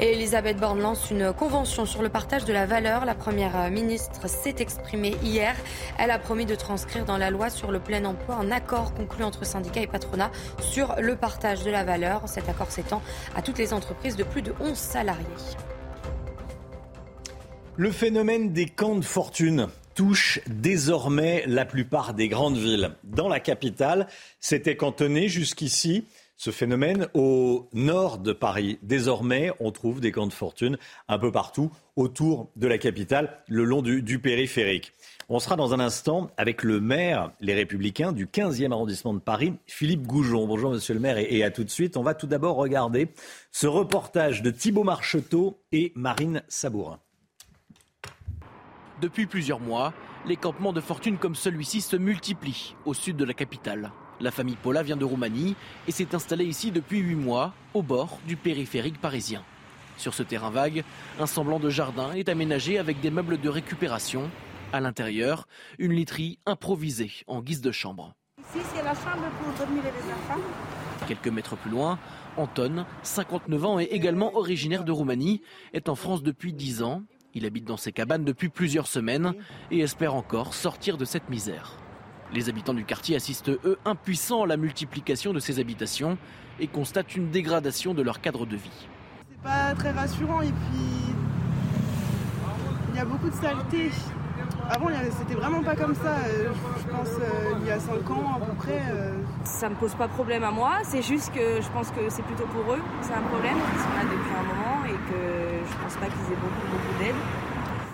Et 0.00 0.14
Elisabeth 0.14 0.56
Borne 0.56 0.80
lance 0.80 1.10
une 1.10 1.34
convention 1.34 1.84
sur 1.84 2.00
le 2.00 2.08
partage 2.08 2.46
de 2.46 2.54
la 2.54 2.64
valeur. 2.64 3.04
La 3.04 3.14
première 3.14 3.60
euh, 3.60 3.68
ministre 3.68 4.26
s'est 4.26 4.56
exprimée 4.58 5.14
hier. 5.22 5.54
Elle 5.98 6.10
a 6.10 6.18
promis 6.18 6.46
de 6.46 6.54
transcrire 6.54 7.04
dans 7.04 7.18
la 7.18 7.28
loi 7.28 7.50
sur 7.50 7.70
le 7.70 7.80
plein 7.80 8.02
emploi 8.06 8.36
un 8.36 8.50
accord 8.50 8.94
conclu 8.94 9.24
entre 9.24 9.44
syndicats 9.44 9.82
et 9.82 9.86
patronat 9.86 10.30
sur 10.60 10.96
le 10.98 11.16
partage 11.16 11.64
de 11.64 11.70
la 11.70 11.84
valeur. 11.84 12.22
Cet 12.28 12.48
accord 12.48 12.70
s'étend 12.70 13.02
à 13.36 13.42
toutes 13.42 13.58
les 13.58 13.74
entreprises 13.74 14.16
de 14.16 14.24
plus 14.24 14.40
de 14.40 14.54
11 14.58 14.74
salariés. 14.74 15.26
Le 17.80 17.92
phénomène 17.92 18.52
des 18.52 18.66
camps 18.66 18.96
de 18.96 19.04
fortune 19.04 19.68
touche 19.94 20.40
désormais 20.48 21.44
la 21.46 21.64
plupart 21.64 22.12
des 22.12 22.26
grandes 22.26 22.56
villes. 22.56 22.90
Dans 23.04 23.28
la 23.28 23.38
capitale, 23.38 24.08
c'était 24.40 24.76
cantonné 24.76 25.28
jusqu'ici 25.28 26.04
ce 26.36 26.50
phénomène 26.50 27.06
au 27.14 27.68
nord 27.72 28.18
de 28.18 28.32
Paris. 28.32 28.80
Désormais, 28.82 29.52
on 29.60 29.70
trouve 29.70 30.00
des 30.00 30.10
camps 30.10 30.26
de 30.26 30.32
fortune 30.32 30.76
un 31.06 31.20
peu 31.20 31.30
partout 31.30 31.70
autour 31.94 32.50
de 32.56 32.66
la 32.66 32.78
capitale, 32.78 33.44
le 33.46 33.62
long 33.62 33.80
du, 33.80 34.18
périphérique. 34.18 34.92
On 35.28 35.38
sera 35.38 35.54
dans 35.54 35.72
un 35.72 35.78
instant 35.78 36.32
avec 36.36 36.64
le 36.64 36.80
maire, 36.80 37.30
les 37.40 37.54
Républicains, 37.54 38.10
du 38.10 38.26
15e 38.26 38.72
arrondissement 38.72 39.14
de 39.14 39.20
Paris, 39.20 39.54
Philippe 39.68 40.04
Goujon. 40.04 40.48
Bonjour, 40.48 40.72
monsieur 40.72 40.94
le 40.94 41.00
maire, 41.00 41.18
et, 41.18 41.44
à 41.44 41.52
tout 41.52 41.62
de 41.62 41.70
suite. 41.70 41.96
On 41.96 42.02
va 42.02 42.14
tout 42.14 42.26
d'abord 42.26 42.56
regarder 42.56 43.06
ce 43.52 43.68
reportage 43.68 44.42
de 44.42 44.50
Thibault 44.50 44.82
Marcheteau 44.82 45.60
et 45.70 45.92
Marine 45.94 46.42
Sabourin. 46.48 46.98
Depuis 49.00 49.26
plusieurs 49.26 49.60
mois, 49.60 49.92
les 50.26 50.36
campements 50.36 50.72
de 50.72 50.80
fortune 50.80 51.18
comme 51.18 51.36
celui-ci 51.36 51.80
se 51.80 51.94
multiplient 51.94 52.74
au 52.84 52.94
sud 52.94 53.16
de 53.16 53.24
la 53.24 53.32
capitale. 53.32 53.92
La 54.20 54.32
famille 54.32 54.56
Paula 54.56 54.82
vient 54.82 54.96
de 54.96 55.04
Roumanie 55.04 55.54
et 55.86 55.92
s'est 55.92 56.16
installée 56.16 56.46
ici 56.46 56.72
depuis 56.72 56.98
huit 56.98 57.14
mois, 57.14 57.54
au 57.74 57.82
bord 57.82 58.18
du 58.26 58.34
périphérique 58.34 59.00
parisien. 59.00 59.44
Sur 59.98 60.14
ce 60.14 60.24
terrain 60.24 60.50
vague, 60.50 60.82
un 61.20 61.26
semblant 61.26 61.60
de 61.60 61.70
jardin 61.70 62.12
est 62.12 62.28
aménagé 62.28 62.76
avec 62.78 63.00
des 63.00 63.12
meubles 63.12 63.40
de 63.40 63.48
récupération. 63.48 64.28
À 64.72 64.80
l'intérieur, 64.80 65.46
une 65.78 65.92
literie 65.92 66.40
improvisée 66.44 67.12
en 67.28 67.40
guise 67.40 67.60
de 67.60 67.70
chambre. 67.70 68.14
Ici, 68.40 68.64
c'est 68.74 68.82
la 68.82 68.94
chambre 68.94 69.30
pour 69.40 69.52
dormir 69.64 69.84
les 69.84 70.12
enfants. 70.12 70.42
Quelques 71.06 71.28
mètres 71.28 71.56
plus 71.56 71.70
loin, 71.70 72.00
Anton, 72.36 72.84
59 73.04 73.64
ans 73.64 73.78
et 73.78 73.84
également 73.84 74.36
originaire 74.36 74.82
de 74.82 74.90
Roumanie, 74.90 75.40
est 75.72 75.88
en 75.88 75.94
France 75.94 76.24
depuis 76.24 76.52
10 76.52 76.82
ans. 76.82 77.04
Il 77.38 77.46
habite 77.46 77.66
dans 77.66 77.76
ses 77.76 77.92
cabanes 77.92 78.24
depuis 78.24 78.48
plusieurs 78.48 78.88
semaines 78.88 79.32
et 79.70 79.78
espère 79.78 80.16
encore 80.16 80.54
sortir 80.54 80.96
de 80.96 81.04
cette 81.04 81.30
misère. 81.30 81.76
Les 82.34 82.48
habitants 82.48 82.74
du 82.74 82.84
quartier 82.84 83.14
assistent, 83.14 83.50
eux, 83.50 83.78
impuissants 83.84 84.42
à 84.42 84.46
la 84.48 84.56
multiplication 84.56 85.32
de 85.32 85.38
ces 85.38 85.60
habitations 85.60 86.18
et 86.58 86.66
constatent 86.66 87.14
une 87.14 87.30
dégradation 87.30 87.94
de 87.94 88.02
leur 88.02 88.20
cadre 88.20 88.44
de 88.44 88.56
vie. 88.56 88.88
C'est 89.28 89.40
pas 89.40 89.72
très 89.76 89.92
rassurant 89.92 90.40
et 90.40 90.50
puis 90.50 91.14
il 92.90 92.96
y 92.96 92.98
a 92.98 93.04
beaucoup 93.04 93.30
de 93.30 93.36
saleté. 93.36 93.92
Avant, 94.70 94.88
c'était 95.18 95.34
vraiment 95.34 95.62
pas 95.62 95.74
comme 95.74 95.94
ça. 95.94 96.18
Euh, 96.26 96.50
je 96.78 96.90
pense 96.90 97.08
euh, 97.08 97.54
il 97.60 97.66
y 97.66 97.70
a 97.70 97.80
5 97.80 98.10
ans 98.10 98.36
à 98.36 98.44
peu 98.44 98.52
près. 98.52 98.82
Euh. 98.90 99.14
Ça 99.44 99.70
me 99.70 99.74
pose 99.76 99.94
pas 99.94 100.08
problème 100.08 100.44
à 100.44 100.50
moi. 100.50 100.80
C'est 100.82 101.00
juste 101.00 101.32
que 101.32 101.62
je 101.62 101.68
pense 101.70 101.90
que 101.90 102.10
c'est 102.10 102.22
plutôt 102.22 102.46
pour 102.46 102.74
eux. 102.74 102.80
C'est 103.00 103.14
un 103.14 103.22
problème. 103.22 103.56
Ils 103.56 103.80
sont 103.80 103.88
là 103.88 104.04
depuis 104.04 104.34
un 104.38 104.42
moment 104.42 104.84
et 104.84 105.10
que 105.10 105.70
je 105.70 105.82
pense 105.82 105.94
pas 105.94 106.06
qu'ils 106.06 106.32
aient 106.32 106.40
beaucoup, 106.40 106.66
beaucoup 106.70 107.02
d'aide. 107.02 107.14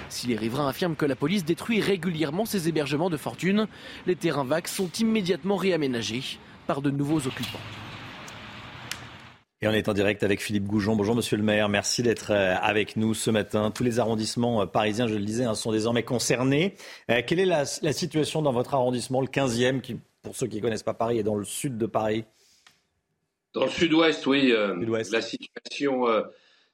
Si 0.08 0.26
les 0.26 0.36
riverains 0.36 0.68
affirment 0.68 0.96
que 0.96 1.06
la 1.06 1.16
police 1.16 1.44
détruit 1.44 1.80
régulièrement 1.80 2.44
ces 2.44 2.68
hébergements 2.68 3.10
de 3.10 3.16
fortune, 3.16 3.68
les 4.06 4.16
terrains 4.16 4.44
vagues 4.44 4.66
sont 4.66 4.90
immédiatement 4.98 5.56
réaménagés 5.56 6.38
par 6.66 6.82
de 6.82 6.90
nouveaux 6.90 7.26
occupants. 7.26 7.60
Et 9.64 9.66
on 9.66 9.72
est 9.72 9.88
en 9.88 9.94
direct 9.94 10.22
avec 10.22 10.42
Philippe 10.42 10.66
Goujon. 10.66 10.94
Bonjour 10.94 11.14
Monsieur 11.14 11.38
le 11.38 11.42
maire, 11.42 11.70
merci 11.70 12.02
d'être 12.02 12.32
euh, 12.32 12.54
avec 12.60 12.96
nous 12.96 13.14
ce 13.14 13.30
matin. 13.30 13.70
Tous 13.70 13.82
les 13.82 13.98
arrondissements 13.98 14.60
euh, 14.60 14.66
parisiens, 14.66 15.08
je 15.08 15.14
le 15.14 15.24
disais, 15.24 15.44
hein, 15.44 15.54
sont 15.54 15.72
désormais 15.72 16.02
concernés. 16.02 16.74
Euh, 17.10 17.22
quelle 17.26 17.40
est 17.40 17.46
la, 17.46 17.64
situation 17.64 18.42
dans 18.42 18.52
votre 18.52 18.74
arrondissement, 18.74 19.22
le 19.22 19.26
15e, 19.26 19.80
qui 19.80 19.96
pour 20.22 20.36
ceux 20.36 20.48
qui 20.48 20.56
ne 20.56 20.60
connaissent 20.60 20.82
pas 20.82 20.92
Paris, 20.92 21.18
est 21.18 21.22
dans 21.22 21.36
le 21.36 21.46
sud 21.46 21.78
de 21.78 21.86
Paris? 21.86 22.26
Dans 23.54 23.64
le 23.64 23.70
sud-ouest, 23.70 24.26
oui. 24.26 24.52
la 25.10 25.22
situation 25.22 26.08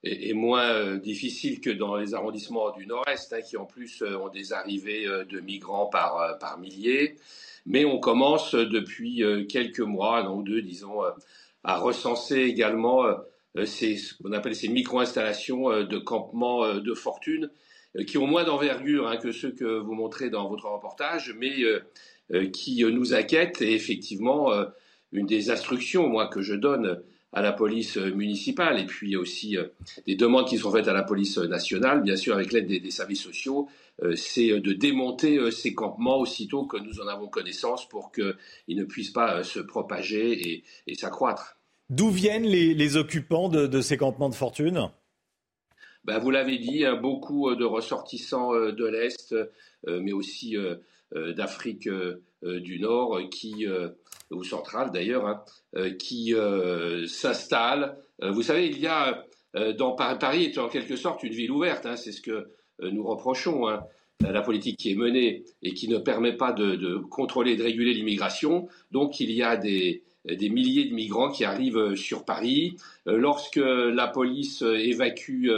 est, 0.02 0.32
moins 0.32 0.96
difficile 0.96 1.60
que 1.60 1.70
dans 1.70 1.94
les 1.94 2.14
arrondissements 2.14 2.72
du 2.72 2.88
nord-est, 2.88 3.32
hein, 3.32 3.40
qui 3.40 3.56
en 3.56 3.66
plus 3.66 4.02
ont 4.02 4.30
des 4.30 4.52
arrivées 4.52 5.04
de 5.04 5.38
migrants 5.38 5.86
par, 5.86 6.38
par 6.40 6.58
milliers. 6.58 7.14
Mais 7.66 7.84
on 7.84 8.00
commence 8.00 8.56
depuis 8.56 9.22
quelques 9.48 9.78
mois, 9.78 10.24
non 10.24 10.40
deux, 10.40 10.62
disons, 10.62 11.02
à 11.64 11.78
recenser 11.78 12.40
également 12.40 13.04
ces, 13.64 13.96
ce 13.96 14.14
qu'on 14.14 14.32
appelle 14.32 14.54
ces 14.54 14.68
micro-installations 14.68 15.82
de 15.82 15.98
campement 15.98 16.74
de 16.74 16.94
fortune, 16.94 17.50
qui 18.06 18.18
ont 18.18 18.26
moins 18.26 18.44
d'envergure 18.44 19.08
hein, 19.08 19.16
que 19.16 19.32
ceux 19.32 19.50
que 19.50 19.78
vous 19.78 19.94
montrez 19.94 20.30
dans 20.30 20.48
votre 20.48 20.66
reportage, 20.66 21.34
mais 21.38 21.52
qui 22.52 22.84
nous 22.84 23.14
inquiètent. 23.14 23.60
Et 23.62 23.74
effectivement, 23.74 24.52
une 25.12 25.26
des 25.26 25.50
instructions, 25.50 26.08
moi, 26.08 26.28
que 26.28 26.40
je 26.40 26.54
donne 26.54 27.02
à 27.32 27.42
la 27.42 27.52
police 27.52 27.96
municipale, 27.96 28.80
et 28.80 28.86
puis 28.86 29.16
aussi 29.16 29.56
des 30.06 30.16
demandes 30.16 30.48
qui 30.48 30.58
sont 30.58 30.72
faites 30.72 30.88
à 30.88 30.92
la 30.92 31.02
police 31.02 31.38
nationale, 31.38 32.02
bien 32.02 32.16
sûr 32.16 32.34
avec 32.34 32.52
l'aide 32.52 32.66
des, 32.66 32.90
services 32.90 33.22
sociaux, 33.22 33.68
c'est 34.16 34.60
de 34.60 34.72
démonter 34.72 35.50
ces 35.50 35.74
campements 35.74 36.18
aussitôt 36.18 36.64
que 36.64 36.78
nous 36.78 37.00
en 37.00 37.08
avons 37.08 37.28
connaissance 37.28 37.88
pour 37.88 38.12
qu'ils 38.12 38.76
ne 38.76 38.84
puissent 38.84 39.12
pas 39.12 39.42
se 39.42 39.60
propager 39.60 40.64
et 40.86 40.94
s'accroître. 40.94 41.60
D'où 41.90 42.08
viennent 42.08 42.46
les, 42.46 42.96
occupants 42.96 43.48
de, 43.48 43.80
ces 43.80 43.96
campements 43.96 44.28
de 44.28 44.34
fortune? 44.36 44.90
Ben, 46.04 46.18
Vous 46.18 46.30
l'avez 46.30 46.58
dit, 46.58 46.86
hein, 46.86 46.94
beaucoup 46.94 47.52
de 47.56 47.64
ressortissants 47.64 48.54
euh, 48.54 48.70
de 48.70 48.86
l'Est, 48.86 49.32
euh, 49.32 50.00
mais 50.00 50.12
aussi 50.12 50.56
euh, 50.56 50.76
d'Afrique 51.32 51.88
du 52.42 52.78
Nord, 52.78 53.18
qui, 53.32 53.66
ou 54.30 54.44
centrale 54.44 54.92
d'ailleurs, 54.92 55.26
hein, 55.26 55.90
qui 55.98 56.32
s'installent. 57.08 57.98
vous 58.22 58.42
savez, 58.42 58.68
il 58.68 58.78
y 58.78 58.86
a 58.86 59.26
dans 59.76 59.96
Paris, 59.96 60.44
est 60.44 60.58
en 60.58 60.68
quelque 60.68 60.94
sorte 60.94 61.24
une 61.24 61.32
ville 61.32 61.50
ouverte, 61.50 61.84
hein, 61.84 61.96
c'est 61.96 62.12
ce 62.12 62.20
que 62.22 62.48
nous 62.92 63.04
reprochons. 63.04 63.66
la 64.20 64.42
politique 64.42 64.76
qui 64.76 64.92
est 64.92 64.96
menée 64.96 65.44
et 65.62 65.72
qui 65.72 65.88
ne 65.88 65.96
permet 65.96 66.36
pas 66.36 66.52
de, 66.52 66.98
contrôler 67.10 67.52
et 67.52 67.56
de 67.56 67.62
réguler 67.62 67.94
l'immigration. 67.94 68.68
Donc 68.92 69.18
il 69.20 69.30
y 69.30 69.42
a 69.42 69.56
des, 69.56 70.02
euh, 70.28 70.36
milliers 70.36 70.84
de 70.84 70.94
migrants 70.94 71.30
qui 71.30 71.44
arrivent 71.44 71.78
euh, 71.78 71.96
sur 71.96 72.24
Paris. 72.24 72.76
Euh, 73.06 73.16
lorsque 73.16 73.56
la 73.56 74.08
police 74.08 74.62
évacue 74.62 75.48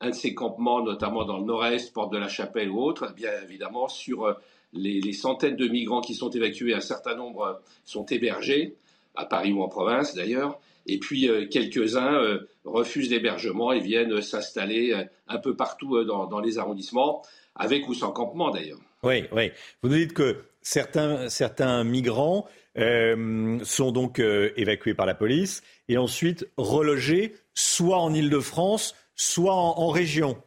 un 0.00 0.10
de 0.10 0.14
ces 0.14 0.34
campements, 0.34 0.82
notamment 0.82 1.24
dans 1.24 1.38
le 1.38 1.44
nord-est, 1.44 1.92
Porte 1.92 2.12
de 2.12 2.18
la 2.18 2.28
Chapelle 2.28 2.70
ou 2.70 2.80
autre, 2.80 3.08
eh 3.10 3.14
bien 3.14 3.30
évidemment, 3.42 3.88
sur 3.88 4.36
les, 4.72 5.12
centaines 5.12 5.56
de 5.56 5.68
migrants 5.68 6.00
qui 6.00 6.14
sont 6.14 6.30
évacués, 6.30 6.74
un 6.74 6.80
certain 6.80 7.14
nombre 7.14 7.60
sont 7.84 8.06
hébergés, 8.06 8.76
à 9.14 9.26
Paris 9.26 9.52
ou 9.52 9.62
en 9.62 9.68
province 9.68 10.14
d'ailleurs, 10.14 10.58
et 10.86 10.98
puis 10.98 11.28
quelques-uns 11.50 12.38
refusent 12.64 13.10
l'hébergement 13.10 13.72
et 13.72 13.80
viennent 13.80 14.20
s'installer 14.22 14.94
un 15.28 15.38
peu 15.38 15.56
partout 15.56 16.04
dans, 16.04 16.40
les 16.40 16.58
arrondissements, 16.58 17.22
avec 17.54 17.88
ou 17.88 17.94
sans 17.94 18.12
campement 18.12 18.50
d'ailleurs. 18.50 18.78
Oui, 19.02 19.24
oui. 19.32 19.50
Vous 19.82 19.88
nous 19.88 19.96
dites 19.96 20.12
que 20.12 20.36
certains, 20.62 21.28
certains 21.28 21.84
migrants 21.84 22.46
euh, 22.78 23.58
sont 23.64 23.92
donc 23.92 24.18
euh, 24.18 24.50
évacués 24.56 24.94
par 24.94 25.04
la 25.04 25.14
police 25.14 25.62
et 25.88 25.98
ensuite 25.98 26.48
relogés 26.56 27.34
soit 27.52 27.98
en 27.98 28.14
Ile-de-France, 28.14 28.94
soit 29.14 29.54
en, 29.54 29.88
région. 29.88 30.42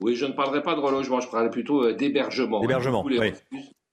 Oui, 0.00 0.16
je 0.16 0.26
ne 0.26 0.32
parlerai 0.32 0.62
pas 0.62 0.74
de 0.74 0.80
relogement, 0.80 1.20
je 1.20 1.30
parlerai 1.30 1.50
plutôt 1.50 1.84
euh, 1.84 1.94
d'hébergement. 1.94 2.60
D'hébergement, 2.60 3.04
oui. 3.04 3.32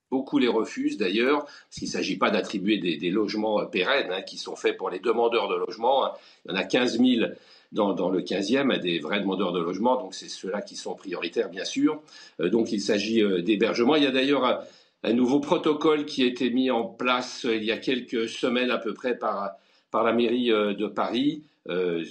Beaucoup 0.10 0.38
les 0.38 0.48
refusent 0.48 0.98
d'ailleurs, 0.98 1.46
parce 1.46 1.80
qu'il 1.80 1.88
ne 1.88 1.94
s'agit 1.94 2.18
pas 2.18 2.30
d'attribuer 2.30 2.78
des, 2.78 3.10
logements 3.10 3.66
pérennes 3.66 4.12
hein, 4.12 4.22
qui 4.22 4.38
sont 4.38 4.56
faits 4.56 4.78
pour 4.78 4.90
les 4.90 5.00
demandeurs 5.00 5.50
de 5.50 5.56
logement. 5.56 6.06
Hein. 6.06 6.12
Il 6.46 6.52
y 6.52 6.54
en 6.54 6.58
a 6.58 6.64
15 6.64 7.00
000 7.00 7.32
dans, 7.74 8.10
le 8.10 8.22
15e, 8.22 8.80
des 8.80 9.00
vrais 9.00 9.20
demandeurs 9.20 9.52
de 9.52 9.60
logement, 9.60 9.98
donc 9.98 10.14
c'est 10.14 10.30
ceux-là 10.30 10.62
qui 10.62 10.78
sont 10.78 10.96
prioritaires 10.96 11.50
bien 11.50 11.66
sûr. 11.66 12.02
donc 12.40 12.72
il 12.72 12.80
s'agit 12.80 13.22
d'hébergement. 13.44 13.96
Il 13.96 14.04
y 14.04 14.08
a 14.08 14.12
d'ailleurs 14.12 14.66
un 15.04 15.14
nouveau 15.14 15.40
protocole 15.40 16.06
qui 16.06 16.24
a 16.24 16.26
été 16.26 16.50
mis 16.50 16.72
en 16.72 16.84
place 16.84 17.46
euh, 17.46 17.56
il 17.56 17.64
y 17.64 17.72
a 17.72 17.78
quelques 17.78 18.28
semaines 18.28 18.72
à 18.72 18.78
peu 18.78 18.94
près 18.94 19.18
par, 19.18 19.58
la 19.94 20.14
mairie 20.14 20.52
euh, 20.52 20.74
de 20.74 20.88
Paris, 20.88 21.44
euh, 21.70 22.04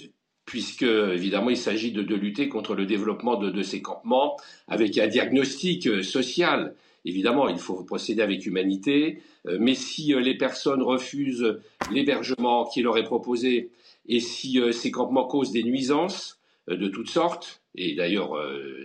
puisque 0.45 0.83
évidemment 0.83 1.49
il 1.49 1.57
s'agit 1.57 1.91
de, 1.91 2.01
lutter 2.01 2.49
contre 2.49 2.75
le 2.75 2.85
développement 2.85 3.35
de, 3.35 3.61
ces 3.61 3.81
campements 3.81 4.37
avec 4.67 4.97
un 4.97 5.07
diagnostic 5.07 6.03
social. 6.03 6.73
Évidemment, 7.07 7.47
il 7.47 7.57
faut 7.57 7.83
procéder 7.83 8.21
avec 8.21 8.45
humanité, 8.45 9.19
mais 9.45 9.75
si 9.75 10.13
les 10.13 10.37
personnes 10.37 10.81
refusent 10.81 11.59
l'hébergement 11.91 12.65
qui 12.65 12.81
leur 12.81 12.97
est 12.97 13.03
proposé 13.03 13.69
et 14.07 14.19
si 14.19 14.59
ces 14.73 14.91
campements 14.91 15.25
causent 15.25 15.51
des 15.51 15.63
nuisances 15.63 16.39
de 16.67 16.87
toutes 16.89 17.09
sortes, 17.09 17.61
et 17.75 17.95
d'ailleurs 17.95 18.33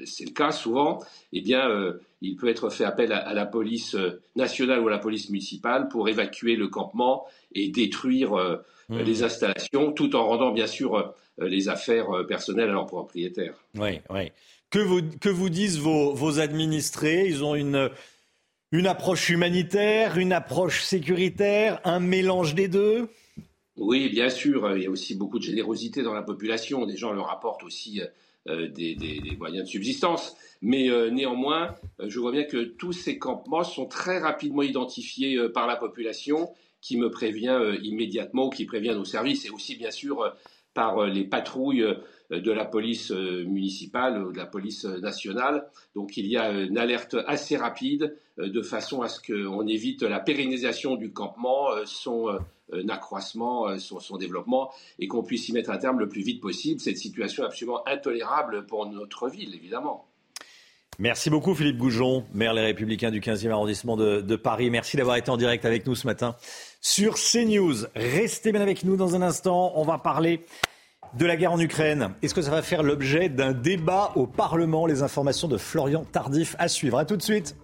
c'est 0.05 0.25
le 0.25 0.31
cas 0.31 0.53
souvent, 0.53 1.01
eh 1.33 1.41
bien 1.41 1.99
il 2.23 2.37
peut 2.37 2.49
être 2.49 2.71
fait 2.71 2.85
appel 2.85 3.13
à, 3.13 3.35
la 3.35 3.45
police 3.45 3.95
euh, 3.97 4.23
nationale 4.37 4.81
ou 4.81 4.89
à 4.89 4.91
la 4.91 4.99
police 4.99 5.29
municipale 5.29 5.89
pour 5.89 6.09
évacuer 6.09 6.57
le 6.57 6.69
campement 6.69 7.27
et 7.55 7.69
détruire 7.69 8.35
euh, 8.35 8.57
mmh. 8.89 8.99
les 9.01 9.23
installations, 9.25 9.93
tout 9.93 10.15
en 10.15 10.27
rendant 10.27 10.53
bien 10.53 10.69
sûr 10.69 10.97
euh, 10.97 11.49
les 11.49 11.69
affaires 11.69 12.09
personnelles 12.29 12.71
à 12.71 12.73
leurs 12.73 12.87
propriétaires. 12.87 13.55
Oui, 13.75 14.01
oui. 14.11 14.31
Que 14.71 14.79
vous, 14.79 15.01
que 15.21 15.29
vous 15.29 15.51
disent 15.51 15.79
vos, 15.79 16.15
vos 16.15 16.41
administrés? 16.41 17.27
Ils 17.27 17.45
ont 17.45 17.55
une, 17.55 17.91
une 18.73 18.87
approche 18.87 19.31
humanitaire, 19.31 20.19
une 20.19 20.33
approche 20.33 20.83
sécuritaire, 20.83 21.81
un 21.85 22.01
mélange 22.01 22.55
des 22.55 22.69
deux? 22.69 23.09
Oui, 23.77 24.09
bien 24.09 24.29
sûr. 24.29 24.77
Il 24.77 24.83
y 24.83 24.87
a 24.87 24.91
aussi 24.91 25.15
beaucoup 25.15 25.39
de 25.39 25.45
générosité 25.45 26.03
dans 26.03 26.15
la 26.15 26.23
population. 26.23 26.85
Des 26.87 26.97
gens 26.97 27.13
leur 27.13 27.31
apportent 27.31 27.63
aussi 27.63 28.01
des, 28.47 28.95
des, 28.97 29.37
moyens 29.39 29.65
de 29.65 29.69
subsistance. 29.69 30.37
Mais 30.63 30.89
euh, 30.89 31.11
néanmoins, 31.11 31.75
euh, 32.01 32.09
je 32.09 32.21
vois 32.21 32.31
bien 32.31 32.45
que 32.45 32.63
tous 32.63 32.93
ces 32.93 33.19
campements 33.19 33.65
sont 33.65 33.87
très 33.87 34.19
rapidement 34.19 34.63
identifiés 34.63 35.37
euh, 35.37 35.53
par 35.53 35.67
la 35.67 35.75
population 35.75 36.51
qui 36.81 36.97
me 36.97 37.11
prévient 37.11 37.77
immédiatement 37.83 38.51
qui 38.51 38.65
prévient 38.65 38.95
nos 38.95 39.05
services 39.05 39.45
et 39.47 39.51
aussi 39.51 39.77
bien 39.77 39.93
sûr 39.93 40.35
par 40.75 41.07
les 41.07 41.23
patrouilles 41.23 41.85
de 42.33 42.53
la 42.53 42.65
police 42.65 43.11
municipale 43.11 44.23
ou 44.25 44.33
de 44.33 44.39
la 44.39 44.47
police 44.47 44.85
nationale. 44.85 45.67
Donc 45.95 46.17
il 46.17 46.27
y 46.27 46.37
a 46.37 46.51
une 46.51 46.79
alerte 46.79 47.17
assez 47.27 47.57
rapide 47.57 48.17
de 48.39 48.63
façon 48.63 49.03
à 49.03 49.09
ce 49.09 49.21
qu'on 49.21 49.67
évite 49.67 50.03
la 50.03 50.21
pérennisation 50.21 50.97
du 50.97 51.13
campement, 51.13 51.69
son 51.85 52.39
accroissement, 52.89 53.79
son, 53.79 54.17
développement 54.17 54.71
et 54.99 55.09
qu'on 55.09 55.23
puisse 55.23 55.49
y 55.49 55.53
mettre 55.53 55.71
un 55.71 55.79
terme 55.79 55.99
le 55.99 56.09
plus 56.09 56.23
vite 56.23 56.41
possible. 56.41 56.81
Cette 56.81 56.99
situation 56.99 57.43
est 57.43 57.47
absolument 57.47 57.87
intolérable 57.87 58.67
pour 58.67 58.87
notre 58.87 59.29
ville, 59.29 59.55
évidemment. 59.55 60.09
Merci 60.99 61.31
beaucoup 61.31 61.55
Philippe 61.55 61.79
Goujon, 61.79 62.25
maire 62.35 62.53
Les 62.53 62.61
Républicains 62.61 63.11
du 63.11 63.21
15e 63.21 63.51
arrondissement 63.51 63.97
de, 63.97 64.37
Paris. 64.37 64.71
Merci 64.71 64.99
d'avoir 64.99 65.17
été 65.17 65.31
en 65.31 65.39
direct 65.39 65.65
avec 65.65 65.87
nous 65.87 65.95
ce 65.95 66.07
matin 66.07 66.37
sur 66.81 67.15
CNews. 67.15 67.87
Restez 67.95 68.53
bien 68.53 68.61
avec 68.61 68.85
nous 68.85 68.97
dans 68.97 69.17
un 69.17 69.23
instant. 69.23 69.73
On 69.75 69.85
va 69.85 69.99
parler 69.99 70.45
de 71.19 71.27
la 71.27 71.37
guerre 71.37 71.53
en 71.53 71.61
Ukraine. 71.61 72.11
Est-ce 72.23 72.35
que 72.35 72.43
ça 72.43 72.51
va 72.51 72.63
faire 72.63 72.83
l'objet 72.83 73.29
d'un 73.29 73.53
débat 73.53 74.13
au 74.15 74.27
Parlement? 74.27 74.87
Les 74.87 75.03
informations 75.03 75.49
de 75.49 75.59
Florian 75.59 76.05
Tardif 76.05 76.57
à 76.59 76.69
suivre. 76.69 76.99
A 76.99 77.05
tout 77.05 77.17
de 77.17 77.23
suite. 77.23 77.57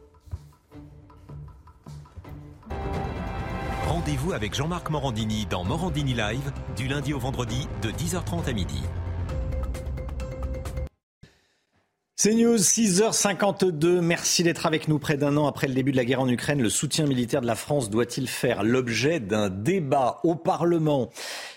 Rendez-vous 3.86 4.32
avec 4.32 4.54
Jean-Marc 4.54 4.90
Morandini 4.90 5.46
dans 5.46 5.64
Morandini 5.64 6.14
Live 6.14 6.52
du 6.76 6.88
lundi 6.88 7.14
au 7.14 7.18
vendredi 7.18 7.68
de 7.82 7.90
10h30 7.90 8.48
à 8.48 8.52
midi. 8.52 8.82
C'est 12.20 12.34
News, 12.34 12.56
6h52. 12.56 14.00
Merci 14.00 14.42
d'être 14.42 14.66
avec 14.66 14.88
nous 14.88 14.98
près 14.98 15.16
d'un 15.16 15.36
an 15.36 15.46
après 15.46 15.68
le 15.68 15.74
début 15.74 15.92
de 15.92 15.96
la 15.96 16.04
guerre 16.04 16.20
en 16.20 16.28
Ukraine. 16.28 16.60
Le 16.60 16.68
soutien 16.68 17.06
militaire 17.06 17.40
de 17.40 17.46
la 17.46 17.54
France 17.54 17.90
doit-il 17.90 18.26
faire 18.26 18.64
l'objet 18.64 19.20
d'un 19.20 19.50
débat 19.50 20.18
au 20.24 20.34
Parlement? 20.34 21.10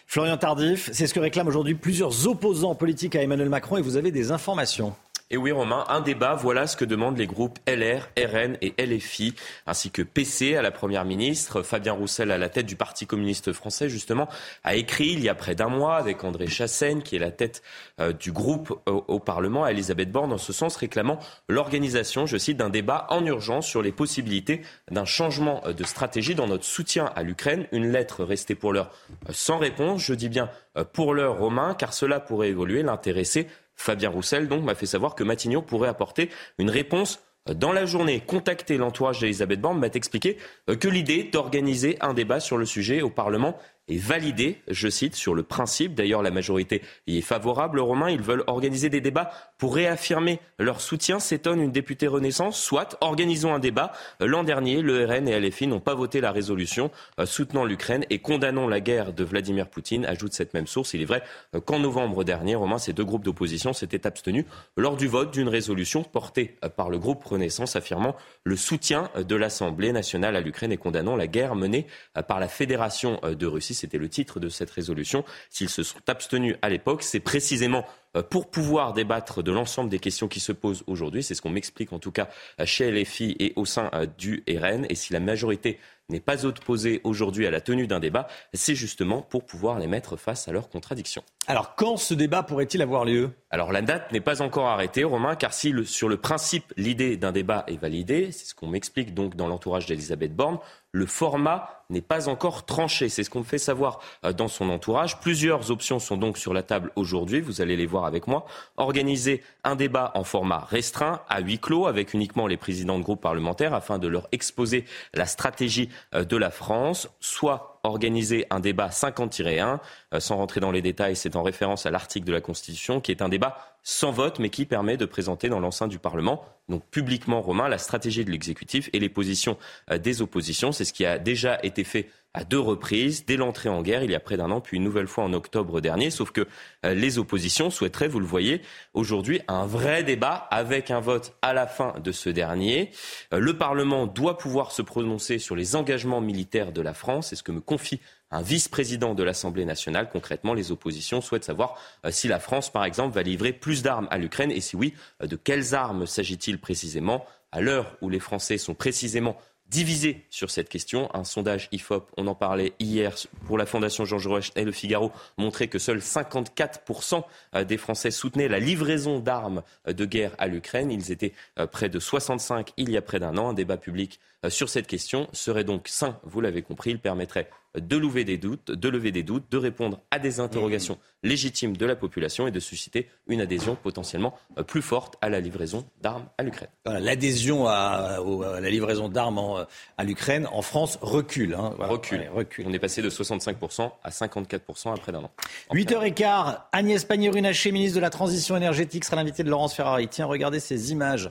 Florian 0.06 0.38
Tardif, 0.38 0.92
c'est 0.94 1.08
ce 1.08 1.16
que 1.16 1.20
réclament 1.20 1.48
aujourd'hui 1.48 1.74
plusieurs 1.74 2.28
opposants 2.28 2.76
politiques 2.76 3.16
à 3.16 3.24
Emmanuel 3.24 3.50
Macron 3.50 3.78
et 3.78 3.82
vous 3.82 3.98
avez 3.98 4.12
des 4.12 4.32
informations. 4.32 4.94
Et 5.34 5.38
oui, 5.38 5.54
Romain, 5.54 5.86
un 5.88 6.02
débat, 6.02 6.36
voilà 6.36 6.68
ce 6.68 6.76
que 6.76 6.84
demandent 6.84 7.18
les 7.18 7.26
groupes 7.26 7.58
LR, 7.66 8.10
RN 8.18 8.58
et 8.60 8.74
LFI, 8.78 9.34
ainsi 9.66 9.90
que 9.90 10.02
PC 10.02 10.58
à 10.58 10.62
la 10.62 10.72
Première 10.72 11.06
ministre. 11.06 11.62
Fabien 11.62 11.94
Roussel, 11.94 12.32
à 12.32 12.38
la 12.38 12.50
tête 12.50 12.66
du 12.66 12.76
Parti 12.76 13.08
communiste 13.08 13.54
français, 13.54 13.88
justement, 13.88 14.28
a 14.66 14.76
écrit 14.76 15.08
il 15.08 15.24
y 15.24 15.30
a 15.30 15.34
près 15.34 15.56
d'un 15.56 15.70
mois 15.70 15.96
avec 15.96 16.26
André 16.26 16.48
Chassaigne, 16.48 17.02
qui 17.02 17.16
est 17.16 17.20
la 17.20 17.32
tête 17.32 17.64
euh, 18.02 18.12
du 18.12 18.34
groupe 18.34 18.78
au, 18.86 19.20
Parlement, 19.20 19.64
à 19.64 19.72
Elisabeth 19.72 20.12
Borne, 20.12 20.32
dans 20.32 20.38
ce 20.38 20.52
sens, 20.52 20.76
réclamant 20.76 21.18
l'organisation, 21.48 22.26
je 22.26 22.36
cite, 22.36 22.58
d'un 22.58 22.70
débat 22.70 23.08
en 23.08 23.26
urgence 23.26 23.66
sur 23.66 23.82
les 23.82 23.94
possibilités 23.94 24.64
d'un 24.90 25.06
changement 25.06 25.64
de 25.66 25.84
stratégie 25.86 26.36
dans 26.36 26.48
notre 26.48 26.66
soutien 26.66 27.10
à 27.16 27.24
l'Ukraine. 27.24 27.68
Une 27.72 27.90
lettre 27.90 28.26
restée 28.26 28.56
pour 28.56 28.74
l'heure 28.74 28.92
sans 29.30 29.60
réponse. 29.60 30.02
Je 30.02 30.14
dis 30.14 30.28
bien 30.28 30.50
euh, 30.76 30.84
pour 30.84 31.14
l'heure, 31.14 31.38
Romain, 31.38 31.74
car 31.74 31.94
cela 31.94 32.20
pourrait 32.20 32.50
évoluer, 32.50 32.84
l'intéresser 32.84 33.48
Fabien 33.82 34.10
Roussel 34.10 34.48
donc 34.48 34.64
m'a 34.64 34.76
fait 34.76 34.86
savoir 34.86 35.16
que 35.16 35.24
Matignon 35.24 35.62
pourrait 35.62 35.90
apporter 35.90 36.30
une 36.58 36.70
réponse 36.70 37.20
dans 37.50 37.74
la 37.74 37.86
journée, 37.86 38.20
contacté 38.20 38.78
l'entourage 38.78 39.20
d'Elisabeth 39.20 39.60
Borne, 39.60 39.80
m'a 39.80 39.88
expliqué 39.88 40.38
que 40.80 40.88
l'idée 40.88 41.24
d'organiser 41.24 41.98
un 42.00 42.14
débat 42.14 42.40
sur 42.40 42.58
le 42.58 42.66
sujet 42.66 43.02
au 43.02 43.10
Parlement 43.10 43.58
est 43.88 43.98
validé, 43.98 44.62
je 44.68 44.88
cite, 44.88 45.16
sur 45.16 45.34
le 45.34 45.44
principe. 45.44 45.96
D'ailleurs, 45.96 46.22
la 46.22 46.32
majorité 46.32 46.82
y 47.08 47.18
est 47.18 47.22
favorable. 47.22 47.80
Romain, 47.80 48.10
ils 48.10 48.22
veulent 48.22 48.44
organiser 48.48 48.90
des 48.90 49.02
débats 49.02 49.32
pour 49.58 49.76
réaffirmer 49.76 50.40
leur 50.60 50.82
soutien, 50.82 51.20
s'étonne 51.20 51.62
une 51.62 51.72
députée 51.72 52.08
Renaissance. 52.08 52.62
Soit, 52.62 52.98
organisons 53.02 53.54
un 53.54 53.60
débat. 53.60 53.92
L'an 54.20 54.44
dernier, 54.44 54.82
le 54.82 55.06
RN 55.06 55.28
et 55.28 55.40
LFI 55.40 55.68
n'ont 55.68 55.80
pas 55.80 55.96
voté 55.96 56.22
la 56.22 56.32
résolution 56.32 56.92
euh, 57.20 57.26
soutenant 57.26 57.66
l'Ukraine 57.66 58.06
et 58.10 58.20
condamnant 58.20 58.68
la 58.68 58.80
guerre 58.80 59.14
de 59.14 59.24
Vladimir 59.24 59.68
Poutine, 59.68 60.06
ajoute 60.06 60.34
cette 60.34 60.54
même 60.54 60.68
source. 60.68 60.94
Il 60.94 61.02
est 61.02 61.06
vrai 61.06 61.24
euh, 61.56 61.60
qu'en 61.60 61.80
novembre 61.80 62.24
dernier, 62.24 62.56
Romain, 62.56 62.78
ces 62.78 62.94
deux 62.94 63.06
groupes 63.06 63.24
d'opposition 63.24 63.74
s'étaient 63.74 64.08
abstenus 64.08 64.46
lors 64.78 64.98
du 64.98 65.08
vote 65.08 65.32
d'une 65.32 65.50
résolution 65.50 66.04
portée 66.04 66.56
euh, 66.64 66.70
par 66.70 66.90
le 66.90 67.00
groupe 67.00 67.24
Renaissance 67.24 67.76
affirmant 67.76 68.16
le 68.44 68.56
soutien 68.56 69.10
de 69.16 69.36
l'Assemblée 69.36 69.92
nationale 69.92 70.36
à 70.36 70.42
l'Ukraine 70.42 70.72
et 70.72 70.78
condamnant 70.78 71.16
la 71.16 71.28
guerre 71.28 71.56
menée 71.56 71.88
par 72.28 72.40
la 72.40 72.48
Fédération 72.48 73.20
de 73.24 73.46
Russie 73.46 73.71
c'était 73.74 73.98
le 73.98 74.10
titre 74.10 74.40
de 74.40 74.50
cette 74.50 74.72
résolution. 74.72 75.24
S'ils 75.50 75.70
se 75.70 75.84
sont 75.84 76.00
abstenus 76.08 76.56
à 76.62 76.70
l'époque, 76.70 77.04
c'est 77.04 77.20
précisément 77.20 77.86
euh, 78.16 78.24
pour 78.24 78.50
pouvoir 78.50 78.94
débattre 78.94 79.44
de 79.44 79.52
l'ensemble 79.52 79.90
des 79.90 80.00
questions 80.00 80.28
qui 80.28 80.40
se 80.40 80.52
posent 80.52 80.84
aujourd'hui. 80.88 81.24
C'est 81.24 81.36
ce 81.36 81.42
qu'on 81.42 81.50
m'explique 81.50 81.94
en 81.94 82.00
tout 82.00 82.12
cas 82.12 82.30
chez 82.66 82.92
LFI 82.92 83.36
et 83.40 83.54
au 83.56 83.66
sein 83.66 83.90
euh, 83.94 84.06
du 84.18 84.44
RN. 84.50 84.86
Et 84.90 84.96
si 84.96 85.14
la 85.14 85.20
majorité 85.20 85.80
n'est 86.10 86.20
pas 86.20 86.46
opposée 86.46 87.02
aujourd'hui 87.04 87.48
à 87.48 87.52
la 87.52 87.62
tenue 87.62 87.88
d'un 87.88 88.00
débat, 88.00 88.28
c'est 88.54 88.76
justement 88.76 89.22
pour 89.22 89.46
pouvoir 89.46 89.80
les 89.80 89.88
mettre 89.88 90.18
face 90.18 90.48
à 90.48 90.52
leurs 90.52 90.70
contradictions. 90.70 91.24
Alors 91.52 91.76
quand 91.76 91.98
ce 91.98 92.14
débat 92.14 92.44
pourrait-il 92.44 92.82
avoir 92.82 93.04
lieu? 93.04 93.32
Alors 93.50 93.74
la 93.74 93.82
date 93.82 94.14
n'est 94.14 94.22
pas 94.22 94.42
encore 94.42 94.68
arrêtée, 94.68 95.04
Romain, 95.04 95.36
car 95.36 95.52
si 95.52 95.74
sur 95.84 96.08
le 96.08 96.16
principe 96.16 96.72
l'idée 96.78 97.18
d'un 97.18 97.34
débat 97.34 97.66
est 97.68 97.76
validée, 97.76 98.32
c'est 98.32 98.46
ce 98.46 98.56
qu'on 98.56 98.68
m'explique 98.68 99.14
donc 99.14 99.36
dans 99.36 99.50
l'entourage 99.50 99.86
d'Elisabeth 99.86 100.34
Borne, 100.34 100.60
le 100.94 101.06
format 101.06 101.84
n'est 101.90 102.02
pas 102.02 102.30
encore 102.30 102.66
tranché. 102.66 103.10
C'est 103.10 103.26
ce 103.26 103.30
qu'on 103.30 103.44
fait 103.44 103.58
savoir 103.58 104.00
euh, 104.24 104.32
dans 104.32 104.48
son 104.48 104.70
entourage. 104.70 105.20
Plusieurs 105.20 105.72
options 105.72 106.00
sont 106.00 106.16
donc 106.16 106.38
sur 106.38 106.54
la 106.54 106.64
table 106.64 106.90
aujourd'hui. 106.96 107.42
Vous 107.42 107.60
allez 107.60 107.76
les 107.76 107.86
voir 107.86 108.06
avec 108.06 108.28
moi. 108.28 108.46
Organiser 108.78 109.44
un 109.66 109.76
débat 109.76 110.12
en 110.16 110.24
format 110.24 110.60
restreint, 110.60 111.20
à 111.28 111.42
huis 111.42 111.60
clos, 111.60 111.86
avec 111.86 112.14
uniquement 112.14 112.48
les 112.48 112.56
présidents 112.56 112.98
de 112.98 113.04
groupes 113.04 113.22
parlementaires, 113.22 113.74
afin 113.74 114.00
de 114.00 114.08
leur 114.08 114.30
exposer 114.32 114.86
la 115.14 115.26
stratégie 115.26 115.90
euh, 116.16 116.24
de 116.24 116.38
la 116.38 116.50
France, 116.50 117.10
soit 117.20 117.71
organiser 117.84 118.46
un 118.50 118.60
débat 118.60 118.90
50-1, 118.90 119.80
euh, 120.14 120.20
sans 120.20 120.38
rentrer 120.38 120.60
dans 120.60 120.72
les 120.72 120.82
détails, 120.82 121.16
c'est 121.16 121.36
en 121.36 121.44
référence 121.44 121.86
à 121.86 121.92
l'article 121.92 122.26
de 122.26 122.34
la 122.34 122.42
Constitution, 122.42 123.02
qui 123.02 123.12
est 123.12 123.22
un 123.22 123.30
débat 123.30 123.58
sans 123.84 124.12
vote, 124.12 124.40
mais 124.40 124.50
qui 124.50 124.66
permet 124.66 124.98
de 124.98 125.06
présenter 125.06 125.50
dans 125.50 125.60
l'enceinte 125.60 125.90
du 125.90 126.00
Parlement, 126.00 126.46
donc 126.70 126.84
publiquement 126.92 127.42
romain, 127.42 127.68
la 127.68 127.80
stratégie 127.80 128.24
de 128.24 128.32
l'exécutif 128.32 128.90
et 128.94 129.00
les 129.00 129.10
positions 129.10 129.58
euh, 129.90 129.98
des 129.98 130.22
oppositions. 130.22 130.72
C'est 130.72 130.86
ce 130.86 130.94
qui 130.94 131.06
a 131.06 131.18
déjà 131.18 131.60
été 131.64 131.84
fait 131.84 132.10
à 132.34 132.46
deux 132.46 132.60
reprises, 132.60 133.26
dès 133.26 133.36
l'entrée 133.36 133.70
en 133.70 133.82
guerre 133.82 134.04
il 134.04 134.12
y 134.12 134.16
a 134.16 134.20
près 134.20 134.38
d'un 134.38 134.52
an, 134.52 134.62
puis 134.62 134.78
une 134.78 134.84
nouvelle 134.84 135.08
fois 135.08 135.24
en 135.24 135.34
octobre 135.34 135.82
dernier. 135.82 136.10
Sauf 136.10 136.32
que 136.32 136.48
euh, 136.86 136.94
les 136.94 137.18
oppositions 137.18 137.70
souhaiteraient, 137.70 138.08
vous 138.08 138.20
le 138.20 138.26
voyez, 138.26 138.62
aujourd'hui 138.94 139.42
un 139.48 139.66
vrai 139.66 140.04
débat 140.04 140.48
avec 140.50 140.92
un 140.92 141.02
vote 141.02 141.36
à 141.42 141.54
la 141.54 141.68
fin 141.68 141.96
de 142.02 142.12
ce 142.12 142.30
dernier. 142.30 142.92
Euh, 143.34 143.40
le 143.40 143.58
Parlement 143.58 144.08
doit 144.08 144.38
pouvoir 144.38 144.72
se 144.72 144.82
prononcer 144.82 145.40
sur 145.40 145.56
les 145.56 145.76
engagements 145.76 146.22
militaires 146.22 146.72
de 146.72 146.82
la 146.82 146.94
France. 146.94 147.28
C'est 147.30 147.36
ce 147.36 147.44
que 147.44 147.52
me 147.52 147.62
confie 147.62 148.00
un 148.34 148.42
vice-président 148.42 149.14
de 149.14 149.24
l'Assemblée 149.24 149.66
nationale. 149.66 150.10
Concrètement, 150.10 150.54
les 150.54 150.72
oppositions 150.72 151.20
souhaitent 151.20 151.44
savoir 151.44 151.76
euh, 152.06 152.12
si 152.12 152.30
la 152.30 152.40
France, 152.40 152.72
par 152.72 152.86
exemple, 152.86 153.14
va 153.14 153.24
livrer 153.24 153.52
plus 153.52 153.84
d'armes 153.84 154.08
à 154.10 154.18
l'Ukraine 154.18 154.52
et 154.52 154.62
si 154.62 154.78
oui, 154.78 154.94
de 155.22 155.36
quelles 155.36 155.76
armes 155.76 156.06
s'agit-il 156.06 156.60
précisément? 156.60 157.26
À 157.52 157.60
l'heure 157.60 157.98
où 158.00 158.08
les 158.08 158.22
Français 158.22 158.58
sont 158.58 158.74
précisément 158.74 159.36
divisé 159.72 160.26
sur 160.30 160.52
cette 160.52 160.70
question. 160.70 161.10
Un 161.16 161.24
sondage 161.24 161.70
IFOP, 161.72 162.12
on 162.18 162.28
en 162.28 162.36
parlait 162.36 162.74
hier 162.80 163.16
pour 163.48 163.58
la 163.58 163.66
Fondation 163.66 164.04
Jean 164.04 164.20
Jaurès 164.20 164.52
et 164.58 164.66
Le 164.66 164.74
Figaro, 164.74 165.12
montrait 165.38 165.70
que 165.70 165.80
seuls 165.80 166.00
54% 166.00 167.24
euh, 167.56 167.64
des 167.64 167.78
Français 167.78 168.12
soutenaient 168.12 168.50
la 168.50 168.60
livraison 168.60 169.20
d'armes 169.20 169.64
euh, 169.88 169.94
de 169.94 170.06
guerre 170.06 170.36
à 170.38 170.48
l'Ukraine. 170.48 170.92
Ils 170.92 171.12
étaient 171.12 171.34
euh, 171.58 171.68
près 171.68 171.88
de 171.88 172.00
65 172.00 172.74
il 172.76 172.92
y 172.92 172.98
a 172.98 173.02
près 173.02 173.20
d'un 173.20 173.38
an. 173.38 173.50
Un 173.50 173.54
débat 173.54 173.78
public 173.78 174.20
sur 174.50 174.70
cette 174.70 174.88
question 174.88 175.28
serait 175.34 175.64
donc 175.64 175.88
sain, 175.88 176.20
vous 176.24 176.42
l'avez 176.42 176.64
compris. 176.64 176.90
Il 176.92 177.00
permettrait 177.00 177.50
de 177.76 177.98
lever 177.98 178.24
des 178.24 178.38
doutes, 178.38 178.72
de 178.72 178.90
lever 178.90 179.12
des 179.12 179.24
doutes, 179.24 179.46
de 179.52 179.58
répondre 179.58 180.00
à 180.12 180.20
des 180.20 180.40
interrogations 180.40 180.98
légitimes 181.24 181.78
de 181.78 181.86
la 181.86 181.96
population 181.96 182.48
et 182.48 182.52
de 182.52 182.60
susciter 182.60 183.08
une 183.28 183.42
adhésion 183.42 183.76
potentiellement 183.76 184.38
euh, 184.58 184.64
plus 184.64 184.82
forte 184.82 185.16
à 185.22 185.30
la 185.30 185.40
livraison 185.40 185.86
d'armes 186.02 186.26
à 186.38 186.44
l'Ukraine. 186.44 186.70
L'adhésion 186.86 187.68
à, 187.68 188.20
la 188.60 188.70
livraison 188.70 189.08
d'armes 189.08 189.40
euh, 189.40 189.66
à 189.98 190.04
l'Ukraine 190.04 190.48
en 190.52 190.62
France 190.62 190.98
recule. 191.02 191.54
Hein. 191.54 191.74
recule. 191.78 192.66
On 192.66 192.74
est 192.74 192.80
passé 192.80 193.02
de 193.02 193.10
65% 193.10 193.92
à 194.04 194.10
54% 194.10 194.94
après 194.94 195.12
d'un 195.12 195.24
an. 195.24 195.32
8h15, 195.72 196.58
Agnès 196.72 197.06
Pannier-Runacher, 197.06 197.72
ministre 197.72 197.96
de 197.96 198.02
la 198.02 198.10
Transition 198.10 198.58
énergétique, 198.58 199.06
sera 199.06 199.16
l'invité 199.16 199.44
de 199.44 199.50
Laurence 199.50 199.76
Ferrari. 199.76 200.08
Tiens, 200.08 200.26
regardez 200.26 200.60
ces 200.60 200.92
images 200.92 201.30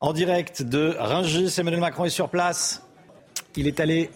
en 0.00 0.12
direct 0.12 0.62
de 0.62 0.96
Rungis. 0.98 1.54
Emmanuel 1.58 1.80
Macron 1.80 2.04
est 2.04 2.10
sur 2.10 2.28
place. 2.28 2.82
Il 3.56 3.66
est 3.66 3.80
allé 3.80 4.10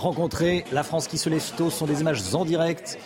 rencontrer 0.00 0.64
la 0.72 0.82
France 0.82 1.06
qui 1.06 1.18
se 1.18 1.28
lève 1.28 1.42
tôt. 1.56 1.70
Sont 1.70 1.86
des 1.86 2.00
images 2.00 2.22
en 2.34 2.44
direct. 2.44 2.98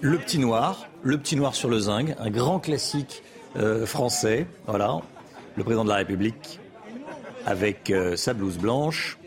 Le 0.00 0.18
Petit 0.18 0.38
Noir, 0.38 0.88
Le 1.02 1.18
Petit 1.18 1.34
Noir 1.34 1.54
sur 1.54 1.68
le 1.68 1.80
Zinc, 1.80 2.14
un 2.18 2.30
grand 2.30 2.60
classique 2.60 3.22
euh, 3.56 3.84
français. 3.84 4.46
Voilà, 4.66 5.00
le 5.56 5.64
président 5.64 5.84
de 5.84 5.88
la 5.88 5.96
République 5.96 6.60
avec 7.46 7.90
euh, 7.90 8.14
sa 8.14 8.34
blouse 8.34 8.58
blanche, 8.58 9.18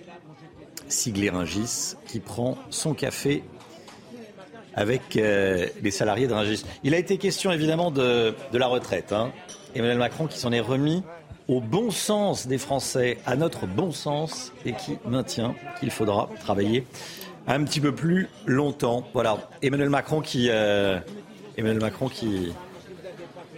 siglé 0.88 1.30
Ringis, 1.30 1.96
qui 2.08 2.20
prend 2.20 2.58
son 2.70 2.94
café 2.94 3.44
avec 4.76 5.18
euh, 5.18 5.68
les 5.82 5.92
salariés 5.92 6.28
de 6.28 6.34
Ringis. 6.34 6.64
Il 6.84 6.94
a 6.94 6.98
été 6.98 7.18
question 7.18 7.52
évidemment 7.52 7.92
de, 7.92 8.34
la 8.54 8.68
retraite. 8.68 9.12
Hein. 9.12 9.32
Emmanuel 9.76 9.98
Macron 9.98 10.28
qui 10.28 10.38
s'en 10.38 10.52
est 10.52 10.62
remis 10.62 11.04
au 11.48 11.60
bon 11.60 11.92
sens 11.92 12.48
des 12.48 12.58
Français, 12.58 13.18
à 13.26 13.36
notre 13.36 13.66
bon 13.66 13.92
sens, 13.92 14.52
et 14.66 14.74
qui 14.74 14.98
maintient 15.06 15.56
qu'il 15.80 15.92
faudra 15.92 16.30
travailler 16.40 16.86
un 17.48 17.64
petit 17.64 17.80
peu 17.80 17.94
plus 17.94 18.30
longtemps. 18.46 19.08
Voilà, 19.14 19.38
Emmanuel 19.62 19.90
Macron 19.90 20.22
qui, 20.22 20.48
euh, 20.50 21.00
Emmanuel 21.58 21.82
Macron 21.82 22.08
qui 22.08 22.54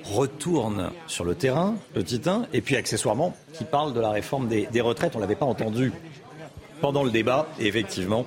retourne 0.05 0.91
sur 1.07 1.23
le 1.23 1.35
terrain, 1.35 1.75
petit 1.93 2.21
1, 2.25 2.47
et 2.53 2.61
puis 2.61 2.75
accessoirement 2.75 3.35
qui 3.53 3.63
parle 3.63 3.93
de 3.93 3.99
la 3.99 4.09
réforme 4.09 4.47
des, 4.47 4.81
retraites. 4.81 5.15
On 5.15 5.19
ne 5.19 5.23
l'avait 5.23 5.35
pas 5.35 5.45
entendu 5.45 5.91
pendant 6.81 7.03
le 7.03 7.11
débat, 7.11 7.47
et 7.59 7.67
effectivement, 7.67 8.25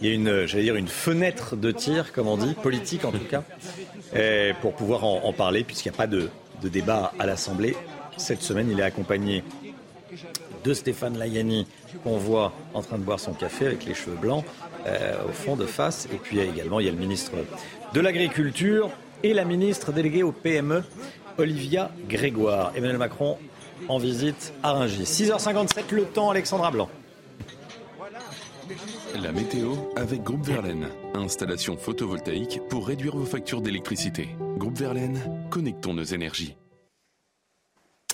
il 0.00 0.08
y 0.08 0.10
a 0.10 0.14
une, 0.14 0.46
j'allais 0.46 0.62
dire, 0.62 0.76
une 0.76 0.88
fenêtre 0.88 1.56
de 1.56 1.70
tir, 1.72 2.12
comme 2.12 2.28
on 2.28 2.36
dit, 2.36 2.54
politique 2.54 3.04
en 3.04 3.10
tout 3.10 3.18
cas, 3.18 3.42
pour 4.62 4.74
pouvoir 4.74 5.04
en, 5.04 5.32
parler, 5.32 5.64
puisqu'il 5.64 5.90
n'y 5.90 5.96
a 5.96 5.98
pas 5.98 6.06
de 6.06 6.30
débat 6.62 7.12
à 7.18 7.26
l'Assemblée 7.26 7.76
cette 8.18 8.42
semaine, 8.42 8.68
il 8.70 8.78
est 8.80 8.84
accompagné 8.84 9.42
de 10.64 10.74
Stéphane 10.74 11.18
Layani, 11.18 11.66
qu'on 12.02 12.18
voit 12.18 12.52
en 12.74 12.82
train 12.82 12.98
de 12.98 13.02
boire 13.02 13.20
son 13.20 13.32
café 13.32 13.66
avec 13.66 13.84
les 13.84 13.94
cheveux 13.94 14.16
blancs 14.16 14.44
euh, 14.86 15.14
au 15.28 15.32
fond 15.32 15.56
de 15.56 15.66
face. 15.66 16.08
Et 16.12 16.16
puis 16.16 16.40
également, 16.40 16.80
il 16.80 16.86
y 16.86 16.88
a 16.88 16.92
le 16.92 16.98
ministre 16.98 17.32
de 17.92 18.00
l'Agriculture 18.00 18.90
et 19.22 19.34
la 19.34 19.44
ministre 19.44 19.92
déléguée 19.92 20.22
au 20.22 20.32
PME, 20.32 20.84
Olivia 21.38 21.90
Grégoire. 22.08 22.72
Emmanuel 22.74 22.98
Macron 22.98 23.38
en 23.88 23.98
visite 23.98 24.52
à 24.62 24.72
Rungis. 24.72 25.04
6h57, 25.04 25.92
le 25.92 26.04
temps, 26.04 26.30
Alexandra 26.30 26.70
Blanc. 26.70 26.88
La 29.22 29.32
météo 29.32 29.74
avec 29.96 30.22
Groupe 30.22 30.44
Verlaine. 30.44 30.88
Installation 31.14 31.76
photovoltaïque 31.76 32.60
pour 32.68 32.86
réduire 32.86 33.16
vos 33.16 33.24
factures 33.24 33.62
d'électricité. 33.62 34.28
Groupe 34.58 34.78
Verlaine, 34.78 35.48
connectons 35.50 35.94
nos 35.94 36.04
énergies. 36.04 36.56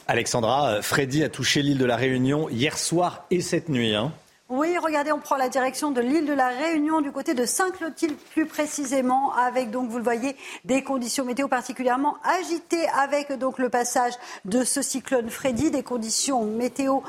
Alexandra, 0.06 0.68
euh, 0.68 0.82
Freddy 0.82 1.22
a 1.24 1.28
touché 1.28 1.62
l'île 1.62 1.78
de 1.78 1.84
la 1.84 1.96
Réunion 1.96 2.48
hier 2.48 2.78
soir 2.78 3.24
et 3.30 3.40
cette 3.40 3.68
nuit. 3.68 3.94
Hein. 3.94 4.12
Oui, 4.50 4.76
regardez, 4.76 5.10
on 5.10 5.20
prend 5.20 5.36
la 5.36 5.48
direction 5.48 5.90
de 5.90 6.02
l'île 6.02 6.26
de 6.26 6.34
la 6.34 6.48
Réunion, 6.48 7.00
du 7.00 7.10
côté 7.10 7.32
de 7.32 7.46
Saint-Clotilde 7.46 8.14
plus 8.32 8.44
précisément, 8.44 9.32
avec 9.32 9.70
donc, 9.70 9.88
vous 9.88 9.96
le 9.96 10.04
voyez, 10.04 10.36
des 10.66 10.84
conditions 10.84 11.24
météo 11.24 11.48
particulièrement 11.48 12.18
agitées, 12.22 12.86
avec 12.88 13.32
donc 13.32 13.58
le 13.58 13.70
passage 13.70 14.12
de 14.44 14.62
ce 14.62 14.82
cyclone 14.82 15.30
Freddy, 15.30 15.70
des 15.70 15.82
conditions 15.82 16.44
météo 16.44 17.00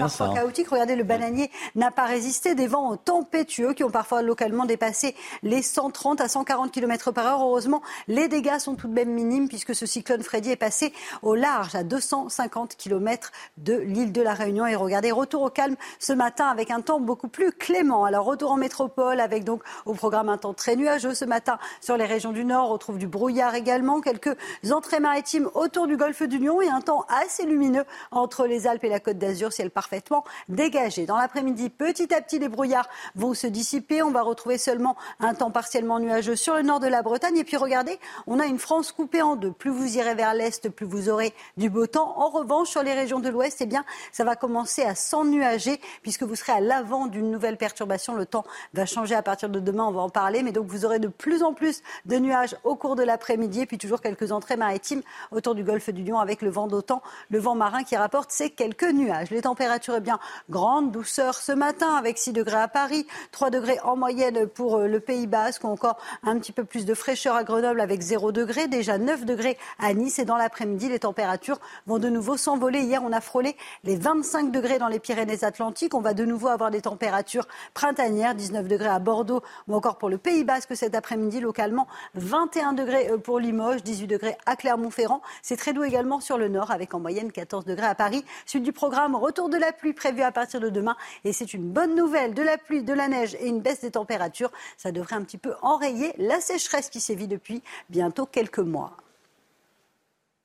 parfois 0.00 0.26
hein. 0.26 0.34
chaotiques. 0.34 0.68
Regardez, 0.68 0.96
le 0.96 1.04
bananier 1.04 1.52
n'a 1.76 1.92
pas 1.92 2.06
résisté, 2.06 2.56
des 2.56 2.66
vents 2.66 2.96
tempétueux 2.96 3.72
qui 3.72 3.84
ont 3.84 3.90
parfois 3.92 4.22
localement 4.22 4.64
dépassé 4.64 5.14
les 5.44 5.62
130 5.62 6.20
à 6.20 6.26
140 6.26 6.72
km 6.72 7.12
par 7.12 7.24
heure. 7.24 7.40
Heureusement, 7.40 7.82
les 8.08 8.26
dégâts 8.26 8.58
sont 8.58 8.74
tout 8.74 8.88
de 8.88 8.94
même 8.94 9.10
minimes 9.10 9.46
puisque 9.46 9.76
ce 9.76 9.86
cyclone 9.86 10.24
Freddy 10.24 10.50
est 10.50 10.56
passé 10.56 10.92
au 11.22 11.36
large 11.36 11.76
à 11.76 11.84
250 11.84 12.74
km 12.76 13.30
de 13.58 13.74
l'île 13.74 14.10
de 14.10 14.22
la 14.22 14.34
Réunion. 14.34 14.66
Et 14.66 14.74
regardez, 14.74 15.12
retour 15.12 15.42
au 15.42 15.50
calme 15.50 15.76
ce 16.00 16.12
matin 16.12 16.48
avec 16.48 16.72
un 16.72 16.79
un 16.80 16.82
temps 16.82 16.98
beaucoup 16.98 17.28
plus 17.28 17.52
clément. 17.52 18.06
Alors 18.06 18.24
retour 18.24 18.52
en 18.52 18.56
métropole 18.56 19.20
avec 19.20 19.44
donc 19.44 19.62
au 19.84 19.92
programme 19.92 20.30
un 20.30 20.38
temps 20.38 20.54
très 20.54 20.76
nuageux 20.76 21.12
ce 21.12 21.26
matin 21.26 21.58
sur 21.82 21.98
les 21.98 22.06
régions 22.06 22.32
du 22.32 22.42
nord. 22.42 22.70
On 22.70 22.72
retrouve 22.72 22.96
du 22.96 23.06
brouillard 23.06 23.54
également, 23.54 24.00
quelques 24.00 24.34
entrées 24.70 24.98
maritimes 24.98 25.50
autour 25.52 25.86
du 25.86 25.98
golfe 25.98 26.22
du 26.22 26.38
Lion 26.38 26.62
et 26.62 26.70
un 26.70 26.80
temps 26.80 27.04
assez 27.10 27.44
lumineux 27.44 27.84
entre 28.12 28.46
les 28.46 28.66
Alpes 28.66 28.84
et 28.84 28.88
la 28.88 28.98
Côte 28.98 29.18
d'Azur, 29.18 29.52
ciel 29.52 29.70
parfaitement 29.70 30.24
dégagé. 30.48 31.04
Dans 31.04 31.18
l'après-midi, 31.18 31.68
petit 31.68 32.14
à 32.14 32.22
petit, 32.22 32.38
les 32.38 32.48
brouillards 32.48 32.88
vont 33.14 33.34
se 33.34 33.46
dissiper. 33.46 34.02
On 34.02 34.10
va 34.10 34.22
retrouver 34.22 34.56
seulement 34.56 34.96
un 35.18 35.34
temps 35.34 35.50
partiellement 35.50 36.00
nuageux 36.00 36.34
sur 36.34 36.54
le 36.54 36.62
nord 36.62 36.80
de 36.80 36.86
la 36.86 37.02
Bretagne. 37.02 37.36
Et 37.36 37.44
puis 37.44 37.58
regardez, 37.58 38.00
on 38.26 38.40
a 38.40 38.46
une 38.46 38.58
France 38.58 38.90
coupée 38.90 39.20
en 39.20 39.36
deux. 39.36 39.52
Plus 39.52 39.70
vous 39.70 39.98
irez 39.98 40.14
vers 40.14 40.32
l'est, 40.32 40.70
plus 40.70 40.86
vous 40.86 41.10
aurez 41.10 41.34
du 41.58 41.68
beau 41.68 41.86
temps. 41.86 42.14
En 42.16 42.30
revanche, 42.30 42.70
sur 42.70 42.82
les 42.82 42.94
régions 42.94 43.20
de 43.20 43.28
l'ouest, 43.28 43.58
eh 43.60 43.66
bien, 43.66 43.84
ça 44.12 44.24
va 44.24 44.34
commencer 44.34 44.82
à 44.82 44.94
s'ennuager 44.94 45.78
puisque 46.00 46.22
vous 46.22 46.36
serez 46.36 46.52
à 46.52 46.60
l'avant 46.70 47.08
d'une 47.08 47.32
nouvelle 47.32 47.56
perturbation. 47.56 48.14
Le 48.14 48.26
temps 48.26 48.44
va 48.74 48.86
changer 48.86 49.16
à 49.16 49.22
partir 49.22 49.48
de 49.48 49.58
demain, 49.58 49.84
on 49.84 49.90
va 49.90 50.02
en 50.02 50.08
parler. 50.08 50.44
Mais 50.44 50.52
donc, 50.52 50.66
vous 50.66 50.84
aurez 50.84 51.00
de 51.00 51.08
plus 51.08 51.42
en 51.42 51.52
plus 51.52 51.82
de 52.06 52.16
nuages 52.16 52.54
au 52.62 52.76
cours 52.76 52.94
de 52.94 53.02
l'après-midi. 53.02 53.62
Et 53.62 53.66
puis, 53.66 53.76
toujours 53.76 54.00
quelques 54.00 54.30
entrées 54.30 54.56
maritimes 54.56 55.02
autour 55.32 55.56
du 55.56 55.64
golfe 55.64 55.90
du 55.90 56.04
Lion 56.04 56.20
avec 56.20 56.42
le 56.42 56.50
vent 56.50 56.68
d'autant, 56.68 57.02
le 57.28 57.40
vent 57.40 57.56
marin 57.56 57.82
qui 57.82 57.96
rapporte 57.96 58.30
ces 58.30 58.50
quelques 58.50 58.92
nuages. 58.92 59.30
Les 59.30 59.42
températures, 59.42 59.94
eh 59.96 60.00
bien, 60.00 60.20
grande 60.48 60.92
douceur 60.92 61.34
ce 61.34 61.50
matin 61.50 61.96
avec 61.96 62.18
6 62.18 62.32
degrés 62.32 62.60
à 62.60 62.68
Paris, 62.68 63.04
3 63.32 63.50
degrés 63.50 63.80
en 63.82 63.96
moyenne 63.96 64.46
pour 64.46 64.76
euh, 64.76 64.86
le 64.86 65.00
Pays 65.00 65.26
Basque 65.26 65.64
ou 65.64 65.66
encore 65.66 65.96
un 66.22 66.38
petit 66.38 66.52
peu 66.52 66.64
plus 66.64 66.84
de 66.86 66.94
fraîcheur 66.94 67.34
à 67.34 67.42
Grenoble 67.42 67.80
avec 67.80 68.00
0 68.00 68.30
degré, 68.30 68.68
déjà 68.68 68.96
9 68.96 69.24
degrés 69.24 69.58
à 69.80 69.92
Nice. 69.92 70.20
Et 70.20 70.24
dans 70.24 70.36
l'après-midi, 70.36 70.88
les 70.88 71.00
températures 71.00 71.58
vont 71.88 71.98
de 71.98 72.08
nouveau 72.08 72.36
s'envoler. 72.36 72.82
Hier, 72.82 73.02
on 73.04 73.12
a 73.12 73.20
frôlé 73.20 73.56
les 73.82 73.96
25 73.96 74.52
degrés 74.52 74.78
dans 74.78 74.88
les 74.88 75.00
Pyrénées-Atlantiques. 75.00 75.94
On 75.94 76.00
va 76.00 76.14
de 76.14 76.24
nouveau 76.24 76.48
avoir 76.48 76.59
des 76.68 76.82
températures 76.82 77.48
printanières, 77.72 78.34
19 78.34 78.68
degrés 78.68 78.88
à 78.88 78.98
Bordeaux 78.98 79.40
ou 79.68 79.74
encore 79.74 79.96
pour 79.96 80.10
le 80.10 80.18
Pays 80.18 80.44
Basque 80.44 80.76
cet 80.76 80.94
après-midi, 80.94 81.40
localement 81.40 81.86
21 82.14 82.74
degrés 82.74 83.08
euh, 83.10 83.16
pour 83.16 83.38
Limoges, 83.38 83.82
18 83.82 84.06
degrés 84.06 84.36
à 84.44 84.56
Clermont-Ferrand. 84.56 85.22
C'est 85.42 85.56
très 85.56 85.72
doux 85.72 85.84
également 85.84 86.20
sur 86.20 86.36
le 86.36 86.48
nord 86.48 86.70
avec 86.70 86.92
en 86.92 87.00
moyenne 87.00 87.32
14 87.32 87.64
degrés 87.64 87.86
à 87.86 87.94
Paris. 87.94 88.24
Suite 88.44 88.62
du 88.62 88.72
programme, 88.72 89.14
retour 89.14 89.48
de 89.48 89.56
la 89.56 89.72
pluie 89.72 89.94
prévu 89.94 90.20
à 90.20 90.32
partir 90.32 90.60
de 90.60 90.68
demain. 90.68 90.96
Et 91.24 91.32
c'est 91.32 91.54
une 91.54 91.70
bonne 91.70 91.94
nouvelle 91.94 92.34
de 92.34 92.42
la 92.42 92.58
pluie, 92.58 92.82
de 92.82 92.92
la 92.92 93.08
neige 93.08 93.34
et 93.40 93.48
une 93.48 93.60
baisse 93.60 93.80
des 93.80 93.92
températures. 93.92 94.50
Ça 94.76 94.92
devrait 94.92 95.16
un 95.16 95.22
petit 95.22 95.38
peu 95.38 95.54
enrayer 95.62 96.12
la 96.18 96.40
sécheresse 96.40 96.90
qui 96.90 97.00
sévit 97.00 97.28
depuis 97.28 97.62
bientôt 97.88 98.26
quelques 98.26 98.58
mois. 98.58 98.96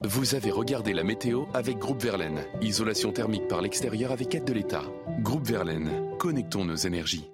Vous 0.03 0.35
avez 0.35 0.51
regardé 0.51 0.91
la 0.91 1.05
météo 1.05 1.45
avec 1.53 1.77
Groupe 1.77 2.03
Verlaine. 2.03 2.43
Isolation 2.61 3.13
thermique 3.13 3.47
par 3.47 3.61
l'extérieur 3.61 4.11
avec 4.11 4.35
aide 4.35 4.43
de 4.43 4.51
l'État. 4.51 4.83
Groupe 5.21 5.47
Verlaine, 5.47 5.89
connectons 6.19 6.65
nos 6.65 6.75
énergies. 6.75 7.29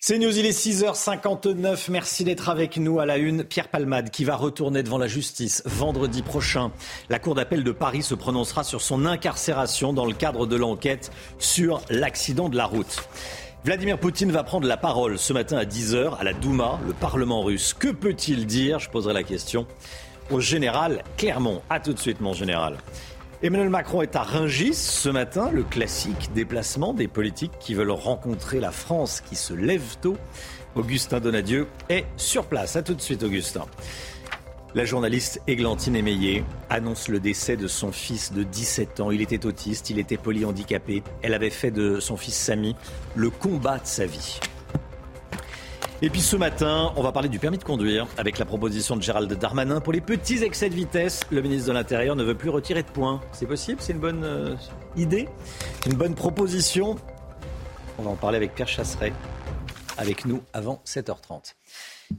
C'est 0.00 0.18
News, 0.18 0.36
il 0.36 0.44
est 0.44 0.50
6h59. 0.50 1.92
Merci 1.92 2.24
d'être 2.24 2.48
avec 2.48 2.76
nous 2.76 2.98
à 2.98 3.06
la 3.06 3.18
une. 3.18 3.44
Pierre 3.44 3.68
Palmade 3.68 4.10
qui 4.10 4.24
va 4.24 4.34
retourner 4.34 4.82
devant 4.82 4.98
la 4.98 5.06
justice 5.06 5.62
vendredi 5.64 6.22
prochain. 6.22 6.72
La 7.08 7.20
Cour 7.20 7.36
d'appel 7.36 7.62
de 7.62 7.70
Paris 7.70 8.02
se 8.02 8.16
prononcera 8.16 8.64
sur 8.64 8.80
son 8.80 9.06
incarcération 9.06 9.92
dans 9.92 10.06
le 10.06 10.14
cadre 10.14 10.48
de 10.48 10.56
l'enquête 10.56 11.12
sur 11.38 11.82
l'accident 11.88 12.48
de 12.48 12.56
la 12.56 12.66
route. 12.66 13.08
Vladimir 13.64 13.96
Poutine 13.96 14.32
va 14.32 14.42
prendre 14.42 14.66
la 14.66 14.76
parole 14.76 15.20
ce 15.20 15.32
matin 15.32 15.56
à 15.56 15.64
10h 15.64 16.18
à 16.18 16.24
la 16.24 16.32
Douma, 16.32 16.80
le 16.84 16.94
Parlement 16.94 17.42
russe. 17.42 17.74
Que 17.74 17.92
peut-il 17.92 18.46
dire? 18.46 18.80
Je 18.80 18.90
poserai 18.90 19.14
la 19.14 19.22
question 19.22 19.68
au 20.32 20.40
général 20.40 21.02
Clermont. 21.16 21.62
A 21.70 21.80
tout 21.80 21.92
de 21.92 21.98
suite, 21.98 22.20
mon 22.20 22.32
général. 22.32 22.78
Emmanuel 23.42 23.70
Macron 23.70 24.02
est 24.02 24.16
à 24.16 24.22
Rungis 24.22 24.74
ce 24.74 25.08
matin, 25.08 25.50
le 25.52 25.64
classique 25.64 26.30
déplacement 26.34 26.94
des 26.94 27.08
politiques 27.08 27.52
qui 27.58 27.74
veulent 27.74 27.90
rencontrer 27.90 28.60
la 28.60 28.70
France 28.70 29.20
qui 29.20 29.36
se 29.36 29.52
lève 29.52 29.96
tôt. 30.00 30.16
Augustin 30.74 31.20
Donadieu 31.20 31.66
est 31.88 32.06
sur 32.16 32.46
place. 32.46 32.76
A 32.76 32.82
tout 32.82 32.94
de 32.94 33.00
suite, 33.00 33.22
Augustin. 33.22 33.66
La 34.74 34.86
journaliste 34.86 35.42
Églantine 35.46 35.96
Émeillé 35.96 36.44
annonce 36.70 37.08
le 37.08 37.20
décès 37.20 37.56
de 37.56 37.66
son 37.66 37.92
fils 37.92 38.32
de 38.32 38.42
17 38.42 39.00
ans. 39.00 39.10
Il 39.10 39.20
était 39.20 39.44
autiste, 39.44 39.90
il 39.90 39.98
était 39.98 40.16
polyhandicapé. 40.16 41.02
Elle 41.20 41.34
avait 41.34 41.50
fait 41.50 41.70
de 41.70 42.00
son 42.00 42.16
fils 42.16 42.36
Samy 42.36 42.74
le 43.14 43.28
combat 43.28 43.78
de 43.78 43.86
sa 43.86 44.06
vie. 44.06 44.40
Et 46.04 46.10
puis 46.10 46.20
ce 46.20 46.34
matin, 46.34 46.92
on 46.96 47.02
va 47.04 47.12
parler 47.12 47.28
du 47.28 47.38
permis 47.38 47.58
de 47.58 47.62
conduire 47.62 48.08
avec 48.18 48.36
la 48.38 48.44
proposition 48.44 48.96
de 48.96 49.02
Gérald 49.02 49.32
Darmanin. 49.32 49.80
Pour 49.80 49.92
les 49.92 50.00
petits 50.00 50.42
excès 50.42 50.68
de 50.68 50.74
vitesse, 50.74 51.20
le 51.30 51.40
ministre 51.42 51.68
de 51.68 51.72
l'Intérieur 51.74 52.16
ne 52.16 52.24
veut 52.24 52.34
plus 52.34 52.48
retirer 52.48 52.82
de 52.82 52.88
points. 52.88 53.20
C'est 53.30 53.46
possible? 53.46 53.80
C'est 53.80 53.92
une 53.92 54.00
bonne 54.00 54.24
euh, 54.24 54.56
idée? 54.96 55.28
Une 55.86 55.94
bonne 55.94 56.16
proposition? 56.16 56.96
On 57.98 58.02
va 58.02 58.10
en 58.10 58.16
parler 58.16 58.36
avec 58.36 58.52
Pierre 58.52 58.66
Chasseret, 58.66 59.12
avec 59.96 60.24
nous 60.24 60.42
avant 60.52 60.82
7h30. 60.84 61.54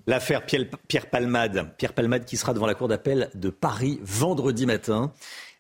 L'affaire 0.07 0.45
Pierre 0.45 1.09
Palmade. 1.09 1.75
Pierre 1.77 1.91
Palmade 1.91 2.23
qui 2.23 2.37
sera 2.37 2.53
devant 2.53 2.67
la 2.67 2.75
cour 2.75 2.87
d'appel 2.87 3.31
de 3.35 3.49
Paris 3.49 3.99
vendredi 4.01 4.65
matin. 4.65 5.11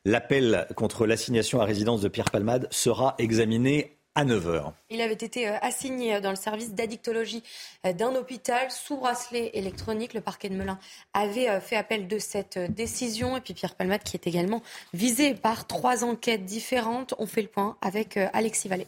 L'appel 0.05 0.65
contre 0.77 1.05
l'assignation 1.05 1.59
à 1.59 1.65
résidence 1.65 1.99
de 1.99 2.07
Pierre 2.07 2.31
Palmade 2.31 2.69
sera 2.71 3.15
examiné 3.17 3.92
à 4.15 4.25
9h. 4.25 4.73
Il 4.89 5.01
avait 5.01 5.13
été 5.13 5.47
euh, 5.47 5.57
assigné 5.61 6.21
dans 6.21 6.29
le 6.29 6.35
service 6.35 6.73
d'addictologie 6.73 7.43
euh, 7.85 7.93
d'un 7.93 8.13
hôpital 8.15 8.69
sous 8.69 8.97
bracelet 8.97 9.51
électronique. 9.53 10.13
Le 10.13 10.21
parquet 10.21 10.49
de 10.49 10.55
Melun 10.55 10.77
avait 11.13 11.49
euh, 11.49 11.59
fait 11.59 11.75
appel 11.75 12.07
de 12.07 12.19
cette 12.19 12.59
décision. 12.59 13.37
Et 13.37 13.41
puis 13.41 13.53
Pierre 13.53 13.75
Palmade, 13.75 14.03
qui 14.03 14.15
est 14.15 14.27
également 14.27 14.61
visé 14.93 15.33
par 15.33 15.65
trois 15.65 16.03
enquêtes 16.03 16.45
différentes. 16.45 17.15
On 17.17 17.25
fait 17.25 17.41
le 17.41 17.47
point 17.47 17.77
avec 17.81 18.17
Alexis 18.17 18.67
Vallée. 18.67 18.87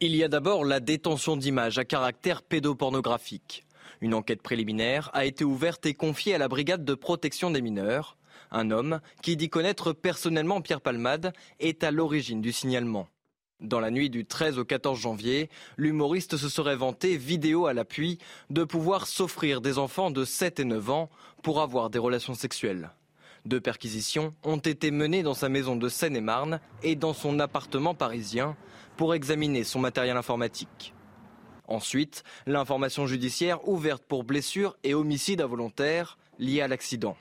Il 0.00 0.14
y 0.14 0.24
a 0.24 0.28
d'abord 0.28 0.64
la 0.64 0.80
détention 0.80 1.36
d'images 1.36 1.78
à 1.78 1.84
caractère 1.84 2.42
pédopornographique. 2.42 3.66
Une 4.00 4.14
enquête 4.14 4.40
préliminaire 4.40 5.10
a 5.12 5.26
été 5.26 5.44
ouverte 5.44 5.84
et 5.84 5.94
confiée 5.94 6.34
à 6.34 6.38
la 6.38 6.48
brigade 6.48 6.84
de 6.84 6.94
protection 6.94 7.50
des 7.50 7.60
mineurs. 7.60 8.16
Un 8.50 8.70
homme 8.70 9.00
qui 9.22 9.36
dit 9.36 9.50
connaître 9.50 9.92
personnellement 9.92 10.60
Pierre 10.60 10.80
Palmade 10.80 11.32
est 11.58 11.84
à 11.84 11.90
l'origine 11.90 12.40
du 12.40 12.52
signalement. 12.52 13.08
Dans 13.60 13.80
la 13.80 13.90
nuit 13.90 14.08
du 14.08 14.24
13 14.24 14.58
au 14.58 14.64
14 14.64 14.98
janvier, 14.98 15.50
l'humoriste 15.76 16.38
se 16.38 16.48
serait 16.48 16.76
vanté, 16.76 17.18
vidéo 17.18 17.66
à 17.66 17.74
l'appui, 17.74 18.18
de 18.48 18.64
pouvoir 18.64 19.06
s'offrir 19.06 19.60
des 19.60 19.76
enfants 19.76 20.10
de 20.10 20.24
7 20.24 20.60
et 20.60 20.64
9 20.64 20.88
ans 20.88 21.10
pour 21.42 21.60
avoir 21.60 21.90
des 21.90 21.98
relations 21.98 22.32
sexuelles. 22.32 22.90
Deux 23.44 23.60
perquisitions 23.60 24.34
ont 24.44 24.56
été 24.56 24.90
menées 24.90 25.22
dans 25.22 25.34
sa 25.34 25.50
maison 25.50 25.76
de 25.76 25.90
Seine-et-Marne 25.90 26.60
et 26.82 26.96
dans 26.96 27.12
son 27.12 27.38
appartement 27.38 27.94
parisien 27.94 28.56
pour 28.96 29.14
examiner 29.14 29.62
son 29.64 29.78
matériel 29.78 30.16
informatique. 30.16 30.94
Ensuite, 31.68 32.24
l'information 32.46 33.06
judiciaire 33.06 33.66
ouverte 33.68 34.02
pour 34.08 34.24
blessure 34.24 34.76
et 34.84 34.94
homicide 34.94 35.42
involontaire 35.42 36.18
lié 36.38 36.62
à 36.62 36.68
l'accident. 36.68 37.16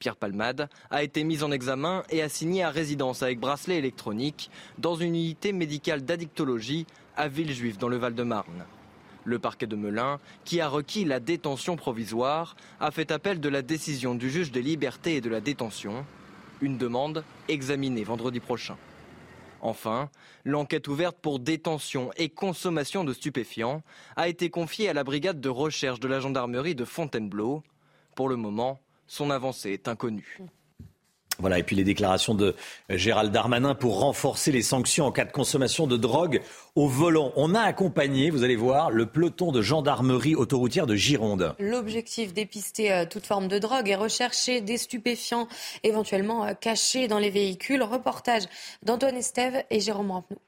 Pierre 0.00 0.16
Palmade, 0.16 0.70
a 0.90 1.02
été 1.02 1.24
mis 1.24 1.42
en 1.42 1.52
examen 1.52 2.04
et 2.08 2.22
assigné 2.22 2.64
à 2.64 2.70
résidence 2.70 3.22
avec 3.22 3.38
bracelet 3.38 3.76
électronique 3.76 4.50
dans 4.78 4.94
une 4.94 5.14
unité 5.14 5.52
médicale 5.52 6.06
d'addictologie 6.06 6.86
à 7.18 7.28
Villejuif 7.28 7.76
dans 7.76 7.88
le 7.88 7.98
Val-de-Marne. 7.98 8.64
Le 9.24 9.38
parquet 9.38 9.66
de 9.66 9.76
Melun, 9.76 10.18
qui 10.46 10.62
a 10.62 10.68
requis 10.68 11.04
la 11.04 11.20
détention 11.20 11.76
provisoire, 11.76 12.56
a 12.80 12.90
fait 12.90 13.10
appel 13.10 13.40
de 13.40 13.48
la 13.50 13.60
décision 13.60 14.14
du 14.14 14.30
juge 14.30 14.50
des 14.50 14.62
libertés 14.62 15.16
et 15.16 15.20
de 15.20 15.28
la 15.28 15.42
détention. 15.42 16.06
Une 16.62 16.78
demande 16.78 17.22
examinée 17.48 18.02
vendredi 18.02 18.40
prochain. 18.40 18.78
Enfin, 19.60 20.08
l'enquête 20.46 20.88
ouverte 20.88 21.18
pour 21.20 21.40
détention 21.40 22.10
et 22.16 22.30
consommation 22.30 23.04
de 23.04 23.12
stupéfiants 23.12 23.82
a 24.16 24.28
été 24.28 24.48
confiée 24.48 24.88
à 24.88 24.94
la 24.94 25.04
brigade 25.04 25.42
de 25.42 25.50
recherche 25.50 26.00
de 26.00 26.08
la 26.08 26.20
gendarmerie 26.20 26.74
de 26.74 26.86
Fontainebleau. 26.86 27.62
Pour 28.14 28.30
le 28.30 28.36
moment, 28.36 28.80
son 29.10 29.30
avancée 29.30 29.72
est 29.72 29.88
inconnue. 29.88 30.38
Voilà, 31.40 31.58
et 31.58 31.62
puis 31.62 31.74
les 31.74 31.84
déclarations 31.84 32.34
de 32.34 32.54
Gérald 32.90 33.32
Darmanin 33.32 33.74
pour 33.74 34.00
renforcer 34.00 34.52
les 34.52 34.62
sanctions 34.62 35.06
en 35.06 35.10
cas 35.10 35.24
de 35.24 35.32
consommation 35.32 35.86
de 35.86 35.96
drogue 35.96 36.42
au 36.76 36.86
volant. 36.86 37.32
On 37.34 37.54
a 37.54 37.60
accompagné, 37.60 38.30
vous 38.30 38.44
allez 38.44 38.56
voir, 38.56 38.90
le 38.90 39.06
peloton 39.06 39.50
de 39.50 39.62
gendarmerie 39.62 40.36
autoroutière 40.36 40.86
de 40.86 40.94
Gironde. 40.94 41.56
L'objectif 41.58 42.34
d'épister 42.34 42.92
euh, 42.92 43.04
toute 43.04 43.26
forme 43.26 43.48
de 43.48 43.58
drogue 43.58 43.88
et 43.88 43.96
rechercher 43.96 44.60
des 44.60 44.76
stupéfiants 44.76 45.48
éventuellement 45.82 46.44
euh, 46.44 46.52
cachés 46.52 47.08
dans 47.08 47.18
les 47.18 47.30
véhicules. 47.30 47.82
Reportage 47.82 48.44
d'Antoine 48.82 49.16
Estève 49.16 49.64
et 49.70 49.80
Jérôme 49.80 50.10
Rampenou. 50.12 50.38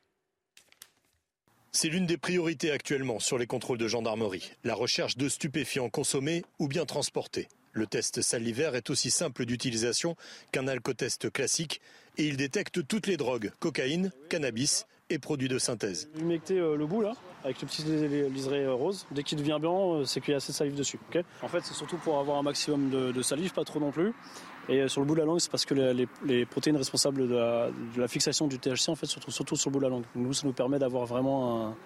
C'est 1.73 1.89
l'une 1.89 2.07
des 2.07 2.19
priorités 2.19 2.71
actuellement 2.71 3.19
sur 3.19 3.39
les 3.39 3.47
contrôles 3.47 3.79
de 3.79 3.89
gendarmerie, 3.89 4.53
la 4.63 4.75
recherche 4.75 5.17
de 5.17 5.29
stupéfiants 5.31 5.89
consommés 5.89 6.45
ou 6.59 6.69
bien 6.69 6.85
transportés. 6.85 7.49
Le 7.73 7.87
test 7.87 8.21
salivaire 8.21 8.75
est 8.75 8.91
aussi 8.91 9.11
simple 9.11 9.47
d'utilisation 9.47 10.15
qu'un 10.53 10.69
alcotest 10.69 11.31
classique 11.33 11.81
et 12.19 12.27
il 12.27 12.37
détecte 12.37 12.87
toutes 12.87 13.07
les 13.07 13.17
drogues, 13.17 13.51
cocaïne, 13.61 14.13
cannabis 14.29 14.87
et 15.09 15.19
produits 15.19 15.49
de 15.49 15.59
synthèse. 15.59 16.11
Humecter 16.19 16.57
le 16.57 16.87
bout 16.87 17.01
là, 17.01 17.15
avec 17.45 17.61
le 17.63 17.67
petit 17.67 17.83
liseré 18.31 18.67
rose. 18.67 19.07
Dès 19.11 19.23
qu'il 19.23 19.39
devient 19.39 19.59
blanc, 19.61 20.05
c'est 20.05 20.21
qu'il 20.21 20.33
y 20.33 20.35
a 20.35 20.37
assez 20.37 20.53
de 20.53 20.57
salive 20.57 20.75
dessus. 20.75 20.99
en 21.43 21.49
fait, 21.49 21.61
c'est 21.65 21.75
surtout 21.75 21.97
pour 21.97 22.19
avoir 22.19 22.39
un 22.39 22.43
maximum 22.43 22.91
de, 22.91 23.23
salive, 23.23 23.53
pas 23.53 23.65
trop 23.65 23.81
non 23.81 23.91
plus. 23.91 24.13
Et 24.69 24.87
sur 24.89 25.01
le 25.01 25.07
bout 25.07 25.15
de 25.15 25.21
la 25.21 25.27
langue, 25.27 25.41
c'est 25.41 25.51
parce 25.51 25.65
que 25.65 25.75
les, 25.75 26.47
protéines 26.47 26.77
responsables 26.77 27.29
de 27.29 28.01
la, 28.01 28.09
fixation 28.09 28.47
du 28.47 28.59
THC, 28.59 28.91
en 28.91 28.97
fait, 28.97 29.07
se 29.07 29.19
trouvent 29.19 29.35
surtout 29.35 29.57
sur 29.57 29.71
le 29.71 29.73
bout 29.73 29.79
de 29.81 29.85
la 29.85 29.91
langue. 29.91 30.05
Donc, 30.15 30.27
nous, 30.27 30.33
ça 30.33 30.47
nous 30.47 30.53
permet 30.53 30.79
d'avoir 30.79 31.07
vraiment 31.07 31.69
un, 31.69 31.77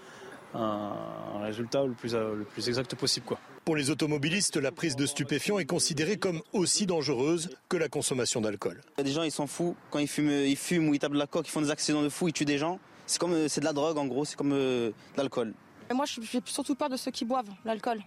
un, 0.55 1.40
résultat 1.42 1.84
le 1.84 1.92
plus, 1.92 2.14
le 2.14 2.44
plus 2.44 2.68
exact 2.68 2.94
possible. 2.97 3.26
Quoi. 3.26 3.38
Pour 3.64 3.76
les 3.76 3.90
automobilistes, 3.90 4.57
la 4.57 4.72
prise 4.72 4.97
de 4.97 5.07
stupéfiants 5.07 5.59
est 5.59 5.64
considérée 5.64 6.16
comme 6.16 6.40
aussi 6.53 6.86
dangereuse 6.86 7.51
que 7.68 7.76
la 7.76 7.88
consommation 7.88 8.40
d'alcool. 8.40 8.80
Il 8.97 8.99
y 8.99 9.01
a 9.01 9.05
des 9.05 9.12
gens, 9.12 9.22
ils 9.22 9.32
s'en 9.32 9.47
foutent. 9.47 9.76
Quand 9.90 9.99
ils 9.99 10.09
fument, 10.09 10.30
ils 10.30 10.57
fument 10.57 10.88
ou 10.88 10.94
ils 10.94 10.99
tapent 10.99 11.12
de 11.12 11.18
la 11.18 11.26
coque, 11.26 11.49
ils 11.49 11.51
font 11.51 11.62
des 11.62 11.70
accidents 11.70 12.03
de 12.03 12.09
fou, 12.09 12.28
ils 12.28 12.32
tuent 12.32 12.44
des 12.44 12.59
gens. 12.59 12.78
C'est 13.07 13.20
comme 13.20 13.49
c'est 13.49 13.61
de 13.61 13.64
la 13.64 13.72
drogue 13.72 13.99
en 13.99 14.07
gros, 14.07 14.24
c'est 14.24 14.36
comme 14.36 14.53
euh, 14.53 14.88
de 14.88 15.18
l'alcool. 15.18 15.55
Moi, 15.94 16.05
j'ai 16.07 16.40
surtout 16.44 16.74
peur 16.74 16.88
de 16.88 16.97
ceux 16.97 17.11
qui 17.12 17.24
boivent 17.24 17.51
l'alcool. 17.64 18.03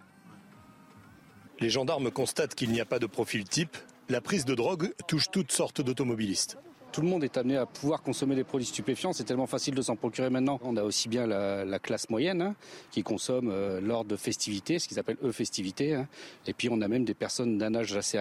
Les 1.59 1.69
gendarmes 1.69 2.11
constatent 2.11 2.55
qu'il 2.55 2.71
n'y 2.71 2.81
a 2.81 2.85
pas 2.85 2.99
de 2.99 3.05
profil 3.05 3.43
type. 3.43 3.77
La 4.09 4.21
prise 4.21 4.45
de 4.45 4.55
drogue 4.55 4.93
touche 5.07 5.29
toutes 5.31 5.51
sortes 5.51 5.81
d'automobilistes. 5.81 6.57
Tout 6.91 7.01
le 7.01 7.07
monde 7.07 7.23
est 7.23 7.37
amené 7.37 7.55
à 7.55 7.65
pouvoir 7.65 8.01
consommer 8.01 8.35
des 8.35 8.43
produits 8.43 8.65
stupéfiants. 8.65 9.13
C'est 9.13 9.23
tellement 9.23 9.47
facile 9.47 9.75
de 9.75 9.81
s'en 9.81 9.95
procurer 9.95 10.29
maintenant. 10.29 10.59
On 10.63 10.75
a 10.75 10.83
aussi 10.83 11.07
bien 11.07 11.27
la, 11.27 11.79
classe 11.79 12.09
moyenne 12.09 12.41
hein, 12.41 12.55
qui 12.91 13.03
consomme 13.03 13.49
euh, 13.51 13.79
lors 13.79 14.03
de 14.03 14.15
festivités, 14.15 14.79
ce 14.79 14.87
qu'ils 14.87 14.99
appellent 14.99 15.17
eux 15.23 15.31
festivités. 15.31 15.93
Hein. 15.93 16.07
Et 16.47 16.53
puis 16.53 16.67
on 16.69 16.81
a 16.81 16.87
même 16.87 17.05
des 17.05 17.13
personnes 17.13 17.57
d'un 17.57 17.75
âge 17.75 17.95
assez, 17.95 18.17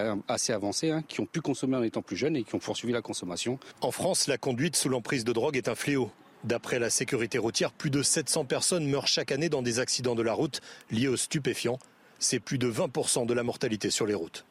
avancé 0.53 0.91
hein, 0.91 1.03
qui 1.07 1.19
ont 1.19 1.25
pu 1.25 1.41
consommer 1.41 1.77
en 1.77 1.83
étant 1.83 2.01
plus 2.01 2.15
jeunes 2.15 2.35
et 2.35 2.43
qui 2.43 2.55
ont 2.55 2.59
poursuivi 2.59 2.93
la 2.93 3.01
consommation. 3.01 3.59
En 3.81 3.91
France, 3.91 4.27
la 4.27 4.37
conduite 4.37 4.75
sous 4.75 4.89
l'emprise 4.89 5.23
de 5.25 5.33
drogue 5.33 5.57
est 5.57 5.67
un 5.67 5.75
fléau. 5.75 6.11
D'après 6.43 6.79
la 6.79 6.89
sécurité 6.89 7.37
routière, 7.37 7.73
plus 7.73 7.89
de 7.89 8.01
700 8.01 8.45
personnes 8.45 8.87
meurent 8.87 9.07
chaque 9.07 9.31
année 9.31 9.49
dans 9.49 9.61
des 9.61 9.79
accidents 9.79 10.15
de 10.15 10.23
la 10.23 10.33
route 10.33 10.61
liés 10.89 11.09
aux 11.09 11.17
stupéfiants. 11.17 11.79
C'est 12.17 12.39
plus 12.39 12.57
de 12.57 12.71
20% 12.71 13.25
de 13.25 13.33
la 13.33 13.43
mortalité 13.43 13.89
sur 13.89 14.05
les 14.05 14.13
routes. 14.13 14.45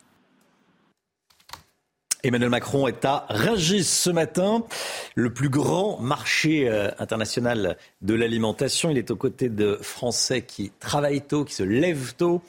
Emmanuel 2.25 2.51
Macron 2.51 2.89
est 2.89 3.05
à 3.05 3.27
Rungis 3.29 3.85
ce 3.85 4.11
matin, 4.11 4.65
le 5.15 5.33
plus 5.33 5.49
grand 5.49 6.01
marché 6.01 6.69
euh, 6.69 6.91
international 6.99 7.77
de 8.03 8.15
l'alimentation. 8.15 8.91
Il 8.91 8.99
est 8.99 9.13
aux 9.13 9.17
côtés 9.17 9.49
de 9.49 9.79
Français 9.83 10.43
qui 10.43 10.73
travaillent 10.81 11.21
tôt, 11.21 11.45
qui 11.45 11.55
se 11.55 11.63
lèvent 11.63 12.15
tôt. 12.17 12.43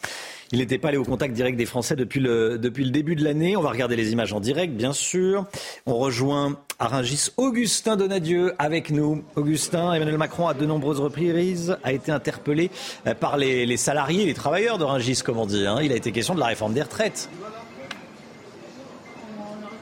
Il 0.51 0.57
n'était 0.57 0.80
pas 0.80 0.88
allé 0.88 0.97
au 0.97 1.03
contact 1.03 1.36
direct 1.36 1.55
des 1.55 1.67
Français 1.67 1.95
depuis 1.95 2.20
le, 2.20 2.57
début 2.57 3.15
de 3.15 3.24
l'année. 3.24 3.55
On 3.55 3.61
va 3.61 3.70
regarder 3.70 3.95
les 3.95 4.11
images 4.11 4.34
en 4.34 4.39
direct, 4.39 4.74
bien 4.74 4.93
sûr. 4.93 5.45
On 5.86 5.95
rejoint 5.99 6.57
à 6.80 6.88
Rungis 6.88 7.28
Augustin 7.38 7.95
Donadieu 7.95 8.55
avec 8.57 8.89
nous. 8.89 9.24
Augustin, 9.36 9.93
Emmanuel 9.93 10.17
Macron, 10.17 10.47
à 10.47 10.55
de 10.55 10.65
nombreuses 10.65 10.99
reprises, 10.99 11.78
a 11.84 11.93
été 11.93 12.11
interpellé 12.11 12.72
euh, 13.05 13.13
par 13.13 13.38
les, 13.38 13.78
salariés, 13.78 14.26
les 14.26 14.34
travailleurs 14.34 14.80
de 14.80 14.84
Rungis, 14.84 15.22
comme 15.24 15.38
on 15.38 15.45
dit. 15.45 15.67
Hein. 15.67 15.78
Il 15.84 15.91
a 15.91 15.95
été 15.95 16.11
question 16.11 16.34
de 16.34 16.39
la 16.39 16.47
réforme 16.47 16.74
des 16.74 16.82
retraites. 16.82 17.30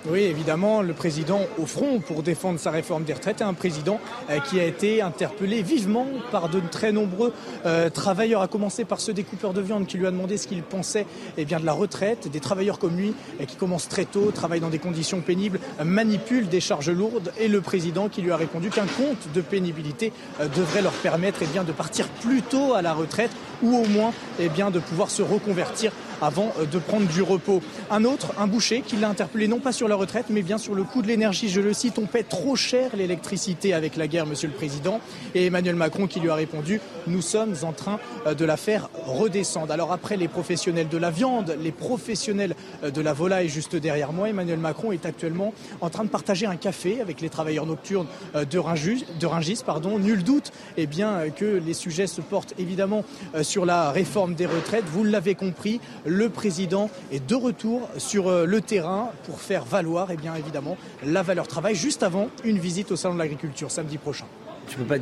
Oui, 0.09 0.21
évidemment, 0.21 0.81
le 0.81 0.93
président 0.93 1.41
au 1.57 1.65
front 1.65 1.99
pour 1.99 2.23
défendre 2.23 2.59
sa 2.61 2.71
réforme 2.71 3.03
des 3.03 3.11
retraites 3.11 3.41
est 3.41 3.43
un 3.43 3.53
président 3.53 3.99
euh, 4.29 4.39
qui 4.39 4.57
a 4.57 4.63
été 4.63 5.01
interpellé 5.01 5.61
vivement 5.61 6.07
par 6.31 6.47
de 6.47 6.61
très 6.61 6.93
nombreux 6.93 7.33
euh, 7.65 7.89
travailleurs, 7.89 8.41
à 8.41 8.47
commencer 8.47 8.85
par 8.85 9.01
ceux 9.01 9.11
des 9.11 9.23
coupeurs 9.23 9.51
de 9.51 9.59
viande 9.59 9.85
qui 9.85 9.97
lui 9.97 10.07
a 10.07 10.11
demandé 10.11 10.37
ce 10.37 10.47
qu'il 10.47 10.63
pensait 10.63 11.05
eh 11.37 11.43
bien, 11.43 11.59
de 11.59 11.65
la 11.65 11.73
retraite, 11.73 12.31
des 12.31 12.39
travailleurs 12.39 12.79
comme 12.79 12.95
lui 12.95 13.13
euh, 13.41 13.45
qui 13.45 13.57
commencent 13.57 13.89
très 13.89 14.05
tôt, 14.05 14.31
travaillent 14.31 14.61
dans 14.61 14.69
des 14.69 14.79
conditions 14.79 15.19
pénibles, 15.19 15.59
manipulent 15.83 16.47
des 16.47 16.61
charges 16.61 16.89
lourdes 16.89 17.33
et 17.37 17.49
le 17.49 17.59
président 17.59 18.07
qui 18.07 18.21
lui 18.21 18.31
a 18.31 18.37
répondu 18.37 18.69
qu'un 18.69 18.85
compte 18.85 19.33
de 19.33 19.41
pénibilité 19.41 20.13
devrait 20.55 20.81
leur 20.81 20.93
permettre 20.93 21.39
eh 21.41 21.47
bien, 21.47 21.65
de 21.65 21.73
partir 21.73 22.07
plus 22.07 22.41
tôt 22.43 22.75
à 22.75 22.81
la 22.81 22.93
retraite 22.93 23.31
ou 23.63 23.75
au 23.75 23.85
moins 23.87 24.13
eh 24.39 24.49
bien, 24.49 24.71
de 24.71 24.79
pouvoir 24.79 25.09
se 25.09 25.21
reconvertir 25.21 25.91
avant 26.21 26.51
de 26.71 26.79
prendre 26.79 27.07
du 27.07 27.21
repos. 27.21 27.61
Un 27.91 28.03
autre, 28.03 28.33
un 28.39 28.47
boucher, 28.47 28.81
qui 28.81 28.97
l'a 28.97 29.09
interpellé 29.09 29.47
non 29.47 29.59
pas 29.59 29.71
sur 29.71 29.87
la 29.87 29.95
retraite, 29.95 30.25
mais 30.29 30.41
bien 30.41 30.57
sur 30.57 30.75
le 30.75 30.83
coût 30.83 31.01
de 31.01 31.07
l'énergie. 31.07 31.49
Je 31.49 31.61
le 31.61 31.73
cite, 31.73 31.99
on 31.99 32.05
paie 32.05 32.23
trop 32.23 32.55
cher 32.55 32.95
l'électricité 32.95 33.73
avec 33.73 33.95
la 33.95 34.07
guerre, 34.07 34.25
Monsieur 34.25 34.47
le 34.47 34.53
Président. 34.53 34.99
Et 35.35 35.45
Emmanuel 35.45 35.75
Macron 35.75 36.07
qui 36.07 36.19
lui 36.19 36.29
a 36.29 36.35
répondu, 36.35 36.81
nous 37.07 37.21
sommes 37.21 37.55
en 37.63 37.71
train 37.71 37.99
euh, 38.25 38.33
de 38.33 38.45
la 38.45 38.57
faire 38.57 38.89
redescendre. 39.05 39.71
Alors 39.71 39.91
après 39.91 40.17
les 40.17 40.27
professionnels 40.27 40.89
de 40.89 40.97
la 40.97 41.11
viande, 41.11 41.55
les 41.61 41.71
professionnels 41.71 42.55
euh, 42.83 42.91
de 42.91 43.01
la 43.01 43.13
volaille 43.13 43.49
juste 43.49 43.75
derrière 43.75 44.13
moi, 44.13 44.29
Emmanuel 44.29 44.59
Macron 44.59 44.91
est 44.91 45.05
actuellement 45.05 45.53
en 45.81 45.89
train 45.89 46.03
de 46.03 46.09
partager 46.09 46.45
un 46.45 46.55
café 46.55 47.01
avec 47.01 47.21
les 47.21 47.29
travailleurs 47.29 47.65
nocturnes 47.65 48.07
euh, 48.35 48.45
de 48.45 48.57
Rungis. 48.57 49.05
De 49.19 49.27
pardon. 49.65 49.99
Nul 49.99 50.23
doute 50.23 50.51
eh 50.77 50.87
bien, 50.87 51.29
que 51.35 51.45
les 51.45 51.73
sujets 51.73 52.07
se 52.07 52.21
portent 52.21 52.53
évidemment 52.57 53.03
sur 53.47 53.65
la 53.65 53.91
réforme 53.91 54.35
des 54.35 54.45
retraites. 54.45 54.85
Vous 54.85 55.03
l'avez 55.03 55.35
compris, 55.35 55.79
le 56.05 56.29
président 56.29 56.89
est 57.11 57.25
de 57.25 57.35
retour 57.35 57.89
sur 57.97 58.31
le 58.45 58.61
terrain 58.61 59.11
pour 59.25 59.39
faire 59.39 59.65
valoir, 59.65 60.09
eh 60.11 60.17
bien 60.17 60.35
évidemment, 60.35 60.77
la 61.03 61.23
valeur 61.23 61.47
travail 61.47 61.75
juste 61.75 62.03
avant 62.03 62.29
une 62.43 62.59
visite 62.59 62.91
au 62.91 62.95
salon 62.95 63.15
de 63.15 63.19
l'agriculture 63.19 63.71
samedi 63.71 63.97
prochain. 63.97 64.25
Tu 64.67 64.77
peux 64.77 64.83
pas 64.83 64.97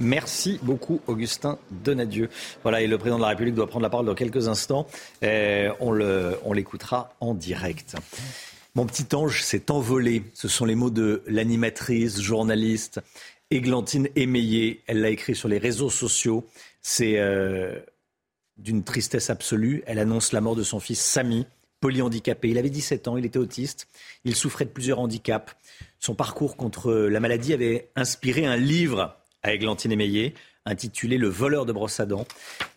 Merci 0.00 0.58
beaucoup, 0.62 1.00
Augustin 1.06 1.58
Donadieu. 1.70 2.30
Voilà, 2.62 2.80
et 2.80 2.86
le 2.86 2.96
président 2.96 3.18
de 3.18 3.22
la 3.22 3.28
République 3.28 3.54
doit 3.54 3.66
prendre 3.66 3.82
la 3.82 3.90
parole 3.90 4.06
dans 4.06 4.14
quelques 4.14 4.48
instants. 4.48 4.86
Euh, 5.22 5.70
on 5.80 6.52
l'écoutera 6.54 7.12
en 7.20 7.34
direct. 7.34 7.96
Mon 8.74 8.86
petit 8.86 9.14
ange 9.14 9.42
s'est 9.42 9.70
envolé. 9.70 10.22
Ce 10.32 10.48
sont 10.48 10.64
les 10.64 10.74
mots 10.74 10.90
de 10.90 11.22
l'animatrice, 11.26 12.20
journaliste 12.20 13.00
Églantine 13.50 14.08
Émeillé. 14.16 14.82
Elle 14.86 15.00
l'a 15.00 15.10
écrit 15.10 15.34
sur 15.34 15.48
les 15.48 15.58
réseaux 15.58 15.90
sociaux. 15.90 16.46
C'est 16.82 17.18
euh, 17.18 17.78
d'une 18.56 18.84
tristesse 18.84 19.30
absolue. 19.30 19.82
Elle 19.86 19.98
annonce 19.98 20.32
la 20.32 20.40
mort 20.40 20.56
de 20.56 20.62
son 20.62 20.80
fils 20.80 21.00
Samy, 21.00 21.46
polyhandicapé. 21.80 22.48
Il 22.48 22.58
avait 22.58 22.70
17 22.70 23.08
ans, 23.08 23.16
il 23.16 23.24
était 23.24 23.38
autiste. 23.38 23.88
Il 24.24 24.34
souffrait 24.36 24.66
de 24.66 24.70
plusieurs 24.70 25.00
handicaps. 25.00 25.54
Son 25.98 26.14
parcours 26.14 26.56
contre 26.56 26.92
la 26.92 27.20
maladie 27.20 27.52
avait 27.52 27.90
inspiré 27.96 28.46
un 28.46 28.56
livre 28.56 29.16
à 29.42 29.52
Églantine 29.52 29.92
Émeillé, 29.92 30.34
intitulé 30.66 31.18
Le 31.18 31.28
voleur 31.28 31.66
de 31.66 31.72
brosse 31.72 32.00
à 32.00 32.06
dents. 32.06 32.26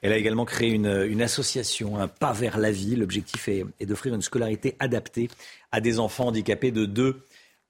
Elle 0.01 0.13
a 0.13 0.17
également 0.17 0.45
créé 0.45 0.69
une, 0.69 1.21
association, 1.21 1.99
un 1.99 2.07
pas 2.07 2.33
vers 2.33 2.57
la 2.57 2.71
vie. 2.71 2.95
L'objectif 2.95 3.47
est, 3.47 3.65
d'offrir 3.85 4.15
une 4.15 4.21
scolarité 4.21 4.75
adaptée 4.79 5.29
à 5.71 5.81
des 5.81 5.99
enfants 5.99 6.27
handicapés 6.27 6.71
de 6.71 6.85
2 6.85 7.23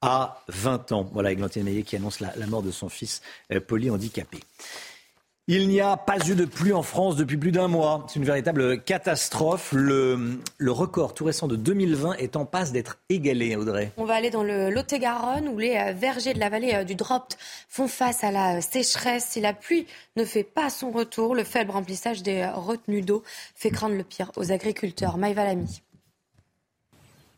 à 0.04 0.44
20 0.50 0.92
ans. 0.92 1.10
Voilà 1.14 1.32
Églantine 1.32 1.62
Émeillé 1.62 1.84
qui 1.84 1.96
annonce 1.96 2.20
la, 2.20 2.34
mort 2.48 2.62
de 2.62 2.72
son 2.72 2.90
fils 2.90 3.22
euh, 3.52 3.60
polyhandicapé. 3.60 4.40
Il 5.48 5.68
n'y 5.68 5.82
a 5.82 5.98
pas 5.98 6.26
eu 6.26 6.36
de 6.36 6.46
pluie 6.46 6.72
en 6.72 6.84
France 6.84 7.18
depuis 7.18 7.36
plus 7.36 7.52
d'un 7.52 7.68
mois. 7.68 8.06
C'est 8.08 8.18
une 8.18 8.26
véritable 8.26 8.82
catastrophe. 8.82 9.74
Le, 9.74 10.40
record 10.68 11.14
tout 11.14 11.26
récent 11.26 11.48
de 11.48 11.58
2020 11.58 12.14
est 12.14 12.38
en 12.38 12.46
passe 12.46 12.72
d'être 12.72 12.98
égalé, 13.10 13.58
Audrey. 13.58 13.92
On 13.98 14.06
va 14.06 14.16
aller 14.16 14.30
dans 14.30 14.44
le 14.44 14.70
Lot-et-Garonne 14.70 15.50
où 15.50 15.58
les 15.58 15.76
euh, 15.76 15.92
vergers 15.94 16.34
de 16.34 16.40
la 16.40 16.50
vallée 16.50 16.74
euh, 16.74 16.84
du 16.86 16.96
Dropt 16.96 17.38
font 17.68 17.90
face 17.90 18.24
à 18.24 18.32
la 18.32 18.62
sécheresse. 18.62 19.26
Si 19.32 19.42
la 19.42 19.54
pluie 19.54 19.86
ne 20.16 20.24
fait 20.24 20.46
pas 20.46 20.70
son 20.70 20.92
retour, 20.92 21.36
le 21.36 21.44
faible 21.44 21.72
remplissage 21.72 22.24
des 22.24 22.46
retenues 22.46 23.02
d'eau 23.02 23.24
fait 23.54 23.70
craindre 23.70 23.96
le 23.96 24.04
pire 24.04 24.32
aux 24.38 24.52
agriculteurs. 24.52 25.18
Maïva 25.18 25.44
Lamy. 25.44 25.82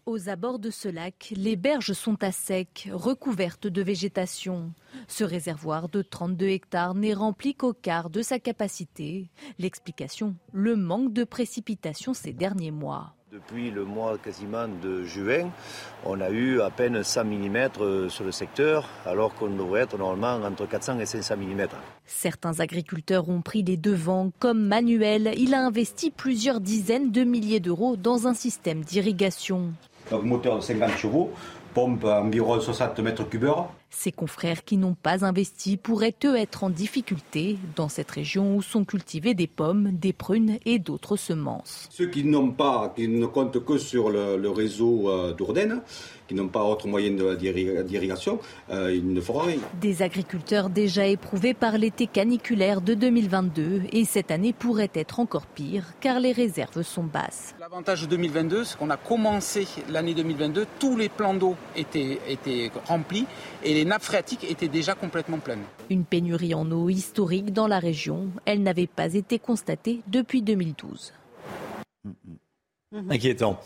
Aux 0.08 0.30
abords 0.30 0.60
de 0.60 0.70
ce 0.70 0.88
lac, 0.88 1.34
les 1.36 1.56
berges 1.56 1.94
sont 1.94 2.24
à 2.24 2.32
sec, 2.32 2.90
recouvertes 2.94 3.66
de 3.66 3.82
végétation. 3.82 4.72
Ce 5.08 5.24
réservoir 5.24 5.90
de 5.90 6.04
32 6.04 6.46
hectares 6.46 6.94
n'est 6.94 7.16
rempli 7.16 7.56
qu'au 7.56 7.74
quart 7.74 8.12
de 8.12 8.22
sa 8.22 8.38
capacité. 8.38 9.32
L'explication, 9.58 10.36
le 10.54 10.76
manque 10.76 11.12
de 11.12 11.24
précipitations 11.24 12.14
ces 12.14 12.34
derniers 12.34 12.70
mois. 12.70 13.16
Depuis 13.32 13.72
le 13.72 13.84
mois 13.84 14.20
quasiment 14.20 14.68
de 14.68 15.04
juin, 15.06 15.50
on 16.06 16.22
a 16.22 16.30
eu 16.30 16.62
à 16.62 16.70
peine 16.70 17.04
100 17.04 17.26
mm 17.26 18.10
sur 18.10 18.26
le 18.26 18.32
secteur, 18.32 18.88
alors 19.08 19.34
qu'on 19.34 19.50
devrait 19.50 19.82
être 19.82 19.98
normalement 19.98 20.46
entre 20.46 20.68
400 20.68 21.00
et 21.00 21.08
500 21.08 21.36
mm. 21.38 21.68
Certains 22.06 22.60
agriculteurs 22.60 23.28
ont 23.28 23.42
pris 23.42 23.64
les 23.64 23.76
devants, 23.76 24.32
comme 24.38 24.68
Manuel. 24.68 25.34
Il 25.36 25.56
a 25.56 25.66
investi 25.66 26.12
plusieurs 26.12 26.62
dizaines 26.62 27.12
de 27.12 27.24
milliers 27.24 27.60
d'euros 27.60 27.98
dans 27.98 28.28
un 28.28 28.36
système 28.36 28.84
d'irrigation. 28.86 29.74
Donc 30.12 30.24
moteur 30.24 30.58
de 30.58 30.62
50 30.62 30.98
chevaux, 30.98 31.32
pompe 31.74 32.04
environ 32.06 32.60
60 32.60 33.00
mètres 33.00 33.28
cubes 33.28 33.50
ses 33.96 34.12
confrères 34.12 34.64
qui 34.66 34.78
n'ont 34.78 34.94
pas 34.94 35.26
investi 35.26 35.78
pourraient 35.78 36.16
eux 36.26 36.36
être 36.36 36.64
en 36.64 36.70
difficulté 36.70 37.58
dans 37.76 37.90
cette 37.90 38.12
région 38.12 38.56
où 38.58 38.62
sont 38.62 38.84
cultivées 38.84 39.34
des 39.34 39.48
pommes, 39.48 39.92
des 39.94 40.14
prunes 40.14 40.58
et 40.66 40.80
d'autres 40.80 41.16
semences. 41.16 41.88
Ceux 41.92 42.08
qui 42.08 42.26
n'ont 42.26 42.52
pas, 42.52 42.94
qui 42.96 43.08
ne 43.08 43.26
comptent 43.26 43.64
que 43.64 43.78
sur 43.78 44.10
le, 44.10 44.50
réseau 44.50 45.10
euh, 45.10 45.34
d'Ourdaine, 45.34 45.82
qui 46.28 46.36
n'ont 46.36 46.48
pas 46.48 46.64
autre 46.64 46.88
moyen 46.88 47.12
d'irrigation, 47.12 48.40
euh, 48.70 48.94
ils 48.94 49.12
ne 49.12 49.22
feront 49.22 49.40
rien. 49.40 49.58
Des 49.80 50.02
agriculteurs 50.02 50.70
déjà 50.70 51.08
éprouvés 51.08 51.54
par 51.54 51.78
l'été 51.78 52.08
caniculaire 52.08 52.82
de 52.82 52.94
2022 52.94 53.84
et 53.92 54.06
cette 54.06 54.32
année 54.32 54.54
pourrait 54.54 54.92
être 54.94 55.20
encore 55.20 55.46
pire 55.46 55.86
car 56.00 56.20
les 56.20 56.32
réserves 56.32 56.82
sont 56.82 57.04
basses. 57.04 57.56
L'avantage 57.60 58.04
de 58.04 58.08
2022, 58.08 58.64
c'est 58.64 58.78
qu'on 58.78 58.90
a 58.90 58.98
commencé 58.98 59.68
l'année 59.90 60.14
2022, 60.14 60.66
tous 60.80 60.98
les 60.98 61.10
plans 61.10 61.34
d'eau 61.34 61.56
étaient, 61.76 62.20
étaient 62.28 62.72
remplis 62.88 63.26
et 63.64 63.74
les 63.74 63.86
nappes 63.86 64.04
phréatiques 64.04 64.50
étaient 64.50 64.68
déjà 64.68 64.96
complètement 64.96 65.40
pleines. 65.40 65.64
Une 65.90 66.06
pénurie 66.06 66.54
en 66.54 66.70
eau 66.72 66.90
historique 66.90 67.54
dans 67.54 67.68
la 67.68 67.80
région. 67.80 68.28
Elle 68.46 68.64
n'avait 68.64 68.88
pas 68.88 69.14
été 69.14 69.40
constatée 69.40 70.02
depuis 70.08 70.42
2012. 70.42 71.14
Inquiétant. 73.10 73.60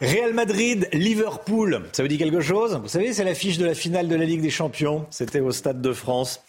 Real 0.00 0.34
Madrid, 0.34 0.88
Liverpool, 0.92 1.82
ça 1.92 2.02
vous 2.02 2.08
dit 2.08 2.18
quelque 2.18 2.40
chose? 2.40 2.78
Vous 2.82 2.88
savez, 2.88 3.12
c'est 3.12 3.24
l'affiche 3.24 3.58
de 3.58 3.64
la 3.64 3.74
finale 3.74 4.08
de 4.08 4.14
la 4.14 4.24
Ligue 4.24 4.42
des 4.42 4.50
Champions. 4.50 5.06
C'était 5.10 5.40
au 5.40 5.52
Stade 5.52 5.80
de 5.80 5.92
France. 5.92 6.40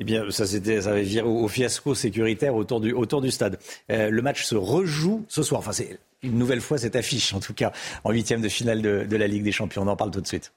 Eh 0.00 0.04
bien, 0.04 0.30
ça, 0.30 0.46
c'était, 0.46 0.80
ça 0.80 0.90
avait 0.90 1.02
viré 1.02 1.26
au, 1.26 1.46
fiasco 1.46 1.94
sécuritaire 1.94 2.54
autour 2.54 2.80
du, 2.80 2.92
autour 2.92 3.20
du 3.20 3.30
stade. 3.30 3.58
Euh, 3.90 4.08
le 4.08 4.22
match 4.22 4.44
se 4.44 4.54
rejoue 4.54 5.26
ce 5.28 5.42
soir. 5.42 5.58
Enfin, 5.58 5.72
c'est 5.72 5.98
une 6.22 6.38
nouvelle 6.38 6.62
fois 6.62 6.78
cette 6.78 6.96
affiche, 6.96 7.34
en 7.34 7.40
tout 7.40 7.52
cas, 7.52 7.72
en 8.04 8.10
huitième 8.10 8.40
de 8.40 8.48
finale 8.48 8.80
de, 8.80 9.04
de 9.04 9.16
la 9.16 9.26
Ligue 9.26 9.44
des 9.44 9.52
Champions. 9.52 9.82
On 9.82 9.88
en 9.88 9.96
parle 9.96 10.10
tout 10.10 10.22
de 10.22 10.26
suite. 10.26 10.52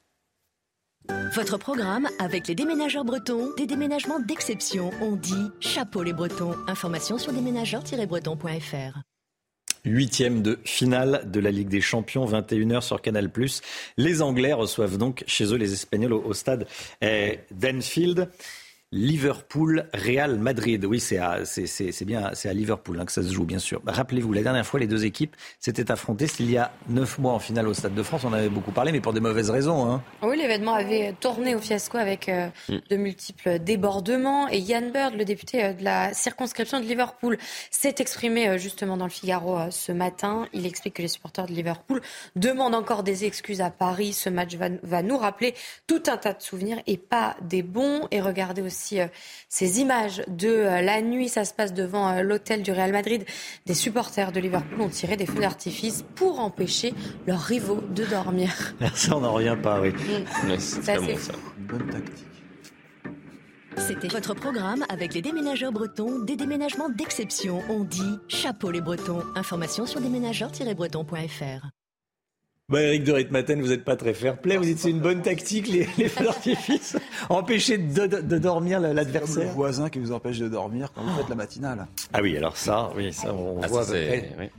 Votre 1.35 1.57
programme 1.57 2.07
avec 2.19 2.47
les 2.47 2.55
déménageurs 2.55 3.03
bretons, 3.03 3.49
des 3.57 3.65
déménagements 3.65 4.19
d'exception. 4.19 4.91
On 5.01 5.17
dit 5.17 5.49
chapeau 5.59 6.03
les 6.03 6.13
bretons. 6.13 6.55
Information 6.67 7.17
sur 7.17 7.33
déménageurs-bretons.fr. 7.33 9.01
Huitième 9.85 10.41
de 10.41 10.59
finale 10.63 11.29
de 11.29 11.41
la 11.41 11.51
Ligue 11.51 11.67
des 11.67 11.81
Champions, 11.81 12.25
21h 12.25 12.81
sur 12.81 13.01
Canal+. 13.01 13.29
Les 13.97 14.21
Anglais 14.21 14.53
reçoivent 14.53 14.97
donc 14.97 15.25
chez 15.27 15.43
eux 15.53 15.57
les 15.57 15.73
Espagnols 15.73 16.13
au, 16.13 16.33
stade 16.33 16.67
eh, 17.01 17.39
d'Enfield. 17.51 18.29
Liverpool, 18.93 19.87
Real 19.91 20.37
Madrid. 20.37 20.85
Oui, 20.85 20.99
c'est 20.99 21.17
bien, 22.05 22.29
c'est 22.33 22.47
à 22.47 22.53
Liverpool 22.53 22.99
hein, 22.99 23.05
que 23.05 23.11
ça 23.11 23.23
se 23.23 23.33
joue, 23.33 23.43
bien 23.43 23.57
sûr. 23.57 23.81
Rappelez-vous, 23.87 24.31
la 24.33 24.43
dernière 24.43 24.67
fois, 24.67 24.79
les 24.79 24.85
deux 24.85 25.03
équipes 25.03 25.35
s'étaient 25.59 25.91
affrontées. 25.91 26.27
C'était 26.27 26.43
il 26.43 26.51
y 26.51 26.57
a 26.57 26.71
neuf 26.89 27.17
mois 27.17 27.33
en 27.33 27.39
finale 27.39 27.67
au 27.67 27.73
Stade 27.73 27.95
de 27.95 28.03
France. 28.03 28.23
On 28.23 28.33
avait 28.33 28.49
beaucoup 28.49 28.71
parlé, 28.71 28.91
mais 28.91 29.01
pour 29.01 29.11
des 29.11 29.19
mauvaises 29.19 29.49
raisons. 29.49 29.89
Hein. 29.89 30.03
Oui, 30.21 30.37
l'événement 30.37 30.75
avait 30.75 31.15
tourné 31.19 31.55
au 31.55 31.59
fiasco 31.59 31.97
avec 31.97 32.29
euh, 32.29 32.49
mm. 32.69 32.77
de 32.87 32.95
multiples 32.95 33.57
débordements. 33.57 34.47
Et 34.49 34.59
Ian 34.59 34.91
Bird, 34.93 35.15
le 35.15 35.25
député 35.25 35.65
euh, 35.65 35.73
de 35.73 35.83
la 35.83 36.13
circonscription 36.13 36.79
de 36.79 36.85
Liverpool, 36.85 37.39
s'est 37.71 37.95
exprimé 37.97 38.47
euh, 38.47 38.57
justement 38.59 38.95
dans 38.95 39.05
le 39.05 39.11
Figaro 39.11 39.57
ce 39.71 39.91
matin. 39.91 40.47
Il 40.53 40.67
explique 40.67 40.93
que 40.93 41.01
les 41.01 41.07
supporters 41.07 41.47
de 41.47 41.53
Liverpool 41.53 41.99
demandent 42.35 42.75
encore 42.75 43.01
des 43.01 43.25
excuses 43.25 43.61
à 43.61 43.71
Paris. 43.71 44.13
Ce 44.13 44.29
match 44.29 44.53
va, 44.55 44.67
va 44.83 45.01
nous 45.01 45.17
rappeler 45.17 45.55
tout 45.87 46.03
un 46.05 46.17
tas 46.17 46.33
de 46.33 46.43
souvenirs 46.43 46.77
et 46.85 46.97
pas 46.97 47.35
des 47.41 47.63
bons. 47.63 48.07
Et 48.11 48.21
regardez 48.21 48.61
aussi 48.61 48.82
euh, 48.93 49.07
ces 49.49 49.79
images 49.79 50.23
de 50.27 50.49
euh, 50.49 50.81
la 50.81 51.01
nuit. 51.01 51.29
Ça 51.29 51.45
se 51.45 51.53
passe 51.53 51.73
devant 51.73 52.09
euh, 52.09 52.21
l'hôtel 52.21 52.63
du 52.63 52.71
Real 52.71 52.91
Madrid. 52.91 53.25
Des 53.65 53.73
supporters 53.73 54.31
de 54.31 54.39
Liverpool 54.39 54.81
ont 54.81 54.89
tiré 54.89 55.17
des 55.17 55.25
feux 55.25 55.39
d'artifice 55.39 56.03
pour 56.15 56.39
empêcher 56.39 56.93
leurs 57.27 57.41
rivaux 57.41 57.81
de 57.89 58.05
dormir. 58.05 58.75
Ça, 58.95 59.15
on 59.17 59.21
n'en 59.21 59.33
revient 59.33 59.57
pas, 59.61 59.79
oui. 59.81 59.89
Mm. 59.89 60.57
C'est 60.59 60.97
bonne 61.59 61.89
tactique. 61.89 62.27
C'était 63.77 64.07
votre 64.07 64.33
programme 64.33 64.85
avec 64.89 65.13
les 65.13 65.21
déménageurs 65.21 65.71
bretons, 65.71 66.19
des 66.19 66.35
déménagements 66.35 66.89
d'exception. 66.89 67.61
On 67.69 67.83
dit 67.83 68.17
chapeau 68.27 68.71
les 68.71 68.81
bretons. 68.81 69.23
Information 69.35 69.85
sur 69.85 69.99
déménageurs-bretons.fr. 69.99 71.82
Bah, 72.69 72.81
Eric 72.81 73.03
de 73.03 73.11
Ritmaten, 73.11 73.61
vous 73.61 73.67
n'êtes 73.67 73.83
pas 73.83 73.97
très 73.97 74.13
fair-play. 74.13 74.55
Vous 74.55 74.63
dites 74.63 74.79
c'est 74.79 74.89
une 74.89 75.01
bonne 75.01 75.21
tactique, 75.21 75.67
les, 75.67 75.85
les 75.97 76.07
feux 76.09 76.23
d'artifice. 76.23 76.95
Empêcher 77.27 77.77
de, 77.77 78.07
de, 78.07 78.37
dormir 78.37 78.79
l'adversaire. 78.79 79.43
Le 79.43 79.49
voisin 79.49 79.89
qui 79.89 79.99
vous 79.99 80.13
empêche 80.13 80.39
de 80.39 80.47
dormir 80.47 80.89
quand 80.95 81.01
vous 81.01 81.13
faites 81.17 81.27
la 81.27 81.35
matinale. 81.35 81.87
Ah 82.13 82.19
oui, 82.21 82.37
alors 82.37 82.55
ça, 82.55 82.91
oui, 82.95 83.11
ça, 83.11 83.33
on, 83.33 83.59
ah, 83.61 83.67
voit, 83.67 83.81
à 83.81 83.85
peu 83.85 83.91
près, 83.91 84.51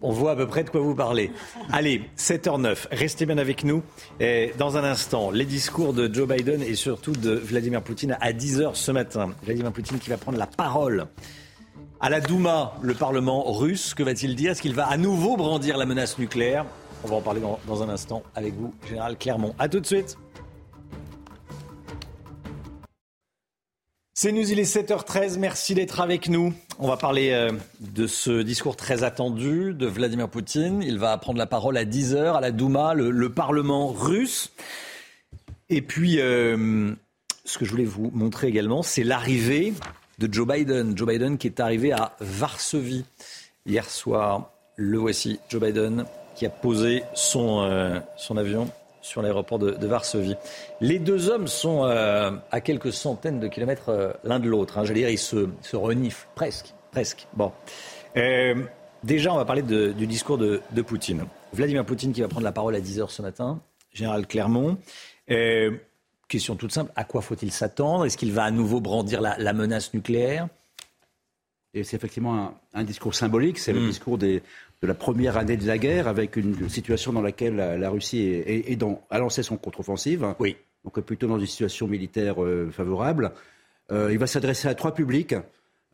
on, 0.00 0.10
voit 0.10 0.30
à 0.30 0.36
peu 0.36 0.46
près 0.46 0.64
de 0.64 0.70
quoi 0.70 0.80
vous 0.80 0.94
parlez. 0.94 1.30
Allez, 1.70 2.08
7h09, 2.16 2.86
restez 2.90 3.26
bien 3.26 3.36
avec 3.36 3.62
nous. 3.62 3.82
Et 4.20 4.54
dans 4.56 4.78
un 4.78 4.84
instant, 4.84 5.30
les 5.30 5.44
discours 5.44 5.92
de 5.92 6.12
Joe 6.12 6.26
Biden 6.26 6.62
et 6.62 6.74
surtout 6.74 7.12
de 7.12 7.34
Vladimir 7.34 7.82
Poutine 7.82 8.16
à 8.22 8.32
10h 8.32 8.74
ce 8.74 8.90
matin. 8.90 9.34
Vladimir 9.42 9.70
Poutine 9.70 9.98
qui 9.98 10.08
va 10.08 10.16
prendre 10.16 10.38
la 10.38 10.46
parole. 10.46 11.08
À 12.00 12.08
la 12.08 12.20
Douma, 12.20 12.74
le 12.80 12.94
Parlement 12.94 13.52
russe, 13.52 13.92
que 13.92 14.02
va-t-il 14.02 14.34
dire? 14.34 14.52
Est-ce 14.52 14.62
qu'il 14.62 14.74
va 14.74 14.86
à 14.86 14.96
nouveau 14.96 15.36
brandir 15.36 15.76
la 15.76 15.84
menace 15.84 16.18
nucléaire? 16.18 16.64
On 17.04 17.08
va 17.08 17.16
en 17.16 17.20
parler 17.20 17.40
dans, 17.40 17.82
un 17.82 17.88
instant 17.88 18.22
avec 18.34 18.54
vous, 18.54 18.74
Général 18.88 19.18
Clermont. 19.18 19.54
A 19.58 19.68
tout 19.68 19.80
de 19.80 19.86
suite. 19.86 20.16
C'est 24.14 24.32
nous, 24.32 24.48
il 24.50 24.58
est 24.58 24.74
7h13. 24.74 25.38
Merci 25.38 25.74
d'être 25.74 26.00
avec 26.00 26.28
nous. 26.28 26.54
On 26.78 26.88
va 26.88 26.96
parler 26.96 27.30
euh, 27.32 27.52
de 27.80 28.06
ce 28.06 28.42
discours 28.42 28.76
très 28.76 29.02
attendu 29.04 29.74
de 29.74 29.86
Vladimir 29.86 30.30
Poutine. 30.30 30.82
Il 30.82 30.98
va 30.98 31.18
prendre 31.18 31.38
la 31.38 31.46
parole 31.46 31.76
à 31.76 31.84
10h 31.84 32.34
à 32.34 32.40
la 32.40 32.52
Douma, 32.52 32.94
le, 32.94 33.28
Parlement 33.28 33.88
russe. 33.88 34.52
Et 35.68 35.82
puis, 35.82 36.20
euh, 36.20 36.92
ce 37.44 37.58
que 37.58 37.64
je 37.66 37.70
voulais 37.70 37.84
vous 37.84 38.10
montrer 38.14 38.48
également, 38.48 38.82
c'est 38.82 39.04
l'arrivée 39.04 39.74
de 40.18 40.32
Joe 40.32 40.46
Biden. 40.46 40.96
Joe 40.96 41.08
Biden 41.08 41.36
qui 41.36 41.48
est 41.48 41.60
arrivé 41.60 41.92
à 41.92 42.16
Varsovie 42.20 43.04
hier 43.66 43.90
soir. 43.90 44.52
Le 44.76 44.96
voici, 44.96 45.38
Joe 45.50 45.60
Biden 45.60 46.06
qui 46.34 46.46
a 46.46 46.50
posé 46.50 47.04
son, 47.14 47.62
euh, 47.62 47.98
son 48.16 48.36
avion 48.36 48.68
sur 49.00 49.20
l'aéroport 49.20 49.58
de, 49.58 49.86
Varsovie. 49.86 50.36
Les 50.80 50.98
deux 50.98 51.28
hommes 51.28 51.46
sont 51.46 51.84
euh, 51.84 52.30
à 52.50 52.60
quelques 52.60 52.92
centaines 52.92 53.38
de 53.38 53.48
kilomètres 53.48 53.90
euh, 53.90 54.12
l'un 54.24 54.40
de 54.40 54.48
l'autre. 54.48 54.78
Hein. 54.78 54.84
J'allais 54.84 55.00
dire, 55.00 55.10
ils 55.10 55.18
se, 55.18 55.48
se, 55.60 55.76
reniflent 55.76 56.26
presque. 56.34 56.72
presque. 56.90 57.26
Bon. 57.34 57.52
déjà, 59.02 59.32
on 59.32 59.36
va 59.36 59.44
parler 59.44 59.62
du 59.62 60.06
discours 60.06 60.38
de, 60.38 60.60
Poutine. 60.86 61.24
Vladimir 61.52 61.84
Poutine 61.84 62.12
qui 62.12 62.22
va 62.22 62.28
prendre 62.28 62.44
la 62.44 62.52
parole 62.52 62.74
à 62.74 62.80
10h 62.80 63.10
ce 63.10 63.22
matin. 63.22 63.60
Général 63.92 64.26
Clermont. 64.26 64.78
question 66.26 66.56
toute 66.56 66.72
simple, 66.72 66.90
à 66.96 67.04
quoi 67.04 67.20
faut-il 67.20 67.52
s'attendre? 67.52 68.06
Est-ce 68.06 68.16
qu'il 68.16 68.32
va 68.32 68.44
à 68.44 68.50
nouveau 68.50 68.80
brandir 68.80 69.20
la, 69.20 69.52
menace 69.52 69.92
nucléaire? 69.92 70.48
Et 71.74 71.82
c'est 71.84 71.96
effectivement 71.96 72.54
un, 72.72 72.84
discours 72.84 73.14
symbolique, 73.14 73.58
c'est 73.58 73.72
le 73.72 73.80
hmm. 73.80 73.88
discours 73.88 74.16
des, 74.16 74.42
de 74.84 74.88
la 74.88 74.94
première 74.94 75.38
année 75.38 75.56
de 75.56 75.66
la 75.66 75.78
guerre, 75.78 76.08
avec 76.08 76.36
une 76.36 76.68
situation 76.68 77.14
dans 77.14 77.22
laquelle 77.22 77.56
la, 77.56 77.88
Russie 77.88 78.20
est, 78.20 78.78
a 79.10 79.18
lancé 79.18 79.42
son 79.42 79.56
contre-offensive. 79.56 80.34
Oui. 80.38 80.56
Donc 80.84 81.00
plutôt 81.00 81.26
dans 81.26 81.38
une 81.38 81.46
situation 81.46 81.88
militaire 81.88 82.44
euh, 82.44 82.68
favorable. 82.70 83.32
Euh, 83.90 84.10
il 84.12 84.18
va 84.18 84.26
s'adresser 84.26 84.68
à 84.68 84.74
trois 84.74 84.92
publics. 84.92 85.34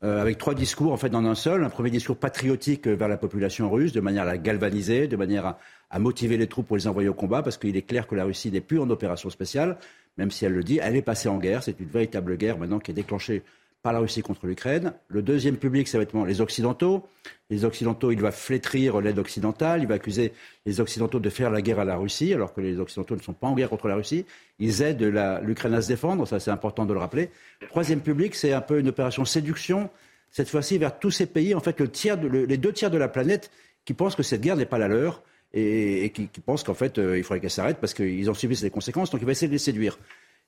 Euh, 0.02 0.20
avec 0.20 0.38
trois 0.38 0.54
discours 0.54 0.92
en 0.92 0.96
fait 0.96 1.10
dans 1.10 1.24
un 1.24 1.36
seul. 1.36 1.62
Un 1.62 1.70
premier 1.70 1.90
discours 1.90 2.16
patriotique 2.16 2.88
vers 2.88 3.06
la 3.06 3.16
population 3.16 3.70
russe, 3.70 3.92
de 3.92 4.00
manière 4.00 4.24
à 4.24 4.26
la 4.26 4.38
galvaniser, 4.38 5.06
de 5.06 5.16
manière 5.16 5.46
à, 5.46 5.58
à 5.90 6.00
motiver 6.00 6.36
les 6.36 6.48
troupes 6.48 6.66
pour 6.66 6.76
les 6.76 6.88
envoyer 6.88 7.08
au 7.08 7.14
combat, 7.14 7.42
parce 7.42 7.58
qu'il 7.58 7.76
est 7.76 7.82
clair 7.82 8.08
que 8.08 8.16
la 8.16 8.24
Russie 8.24 8.50
n'est 8.50 8.60
plus 8.60 8.80
en 8.80 8.90
opération 8.90 9.30
spéciale, 9.30 9.78
même 10.18 10.32
si 10.32 10.46
elle 10.46 10.54
le 10.54 10.64
dit, 10.64 10.80
elle 10.82 10.96
est 10.96 11.02
passée 11.02 11.28
en 11.28 11.38
guerre. 11.38 11.62
C'est 11.62 11.78
une 11.78 11.90
véritable 11.90 12.36
guerre 12.36 12.58
maintenant 12.58 12.80
qui 12.80 12.90
est 12.90 12.94
déclenchée 12.94 13.44
par 13.82 13.92
la 13.92 14.00
Russie 14.00 14.22
contre 14.22 14.46
l'Ukraine. 14.46 14.92
Le 15.08 15.22
deuxième 15.22 15.56
public, 15.56 15.88
ça 15.88 15.98
va 15.98 16.04
les 16.26 16.40
Occidentaux. 16.40 17.06
Les 17.48 17.64
Occidentaux, 17.64 18.12
il 18.12 18.20
va 18.20 18.30
flétrir 18.30 19.00
l'aide 19.00 19.18
occidentale, 19.18 19.82
il 19.82 19.88
va 19.88 19.94
accuser 19.94 20.32
les 20.66 20.80
Occidentaux 20.80 21.18
de 21.18 21.30
faire 21.30 21.50
la 21.50 21.62
guerre 21.62 21.80
à 21.80 21.84
la 21.84 21.96
Russie, 21.96 22.34
alors 22.34 22.52
que 22.52 22.60
les 22.60 22.78
Occidentaux 22.78 23.16
ne 23.16 23.22
sont 23.22 23.32
pas 23.32 23.46
en 23.46 23.54
guerre 23.54 23.70
contre 23.70 23.88
la 23.88 23.96
Russie. 23.96 24.26
Ils 24.58 24.82
aident 24.82 25.02
l'Ukraine 25.42 25.74
à 25.74 25.82
se 25.82 25.88
défendre, 25.88 26.26
ça 26.26 26.38
c'est 26.38 26.50
important 26.50 26.84
de 26.84 26.92
le 26.92 26.98
rappeler. 26.98 27.30
Troisième 27.70 28.00
public, 28.00 28.34
c'est 28.34 28.52
un 28.52 28.60
peu 28.60 28.78
une 28.78 28.88
opération 28.88 29.24
séduction, 29.24 29.90
cette 30.30 30.48
fois-ci 30.48 30.78
vers 30.78 30.98
tous 30.98 31.10
ces 31.10 31.26
pays, 31.26 31.54
en 31.54 31.60
fait 31.60 31.80
le 31.80 31.88
tiers 31.88 32.16
les 32.22 32.56
deux 32.56 32.72
tiers 32.72 32.90
de 32.90 32.98
la 32.98 33.08
planète 33.08 33.50
qui 33.84 33.94
pensent 33.94 34.14
que 34.14 34.22
cette 34.22 34.42
guerre 34.42 34.56
n'est 34.56 34.66
pas 34.66 34.78
la 34.78 34.88
leur 34.88 35.22
et, 35.52 36.12
qui, 36.14 36.28
pensent 36.40 36.62
qu'en 36.62 36.74
fait 36.74 36.98
euh, 36.98 37.18
il 37.18 37.24
faudrait 37.24 37.40
qu'elle 37.40 37.50
s'arrête 37.50 37.78
parce 37.80 37.94
qu'ils 37.94 38.30
ont 38.30 38.34
subi 38.34 38.56
les 38.62 38.70
conséquences, 38.70 39.10
donc 39.10 39.20
il 39.20 39.24
va 39.24 39.32
essayer 39.32 39.48
de 39.48 39.52
les 39.52 39.58
séduire. 39.58 39.98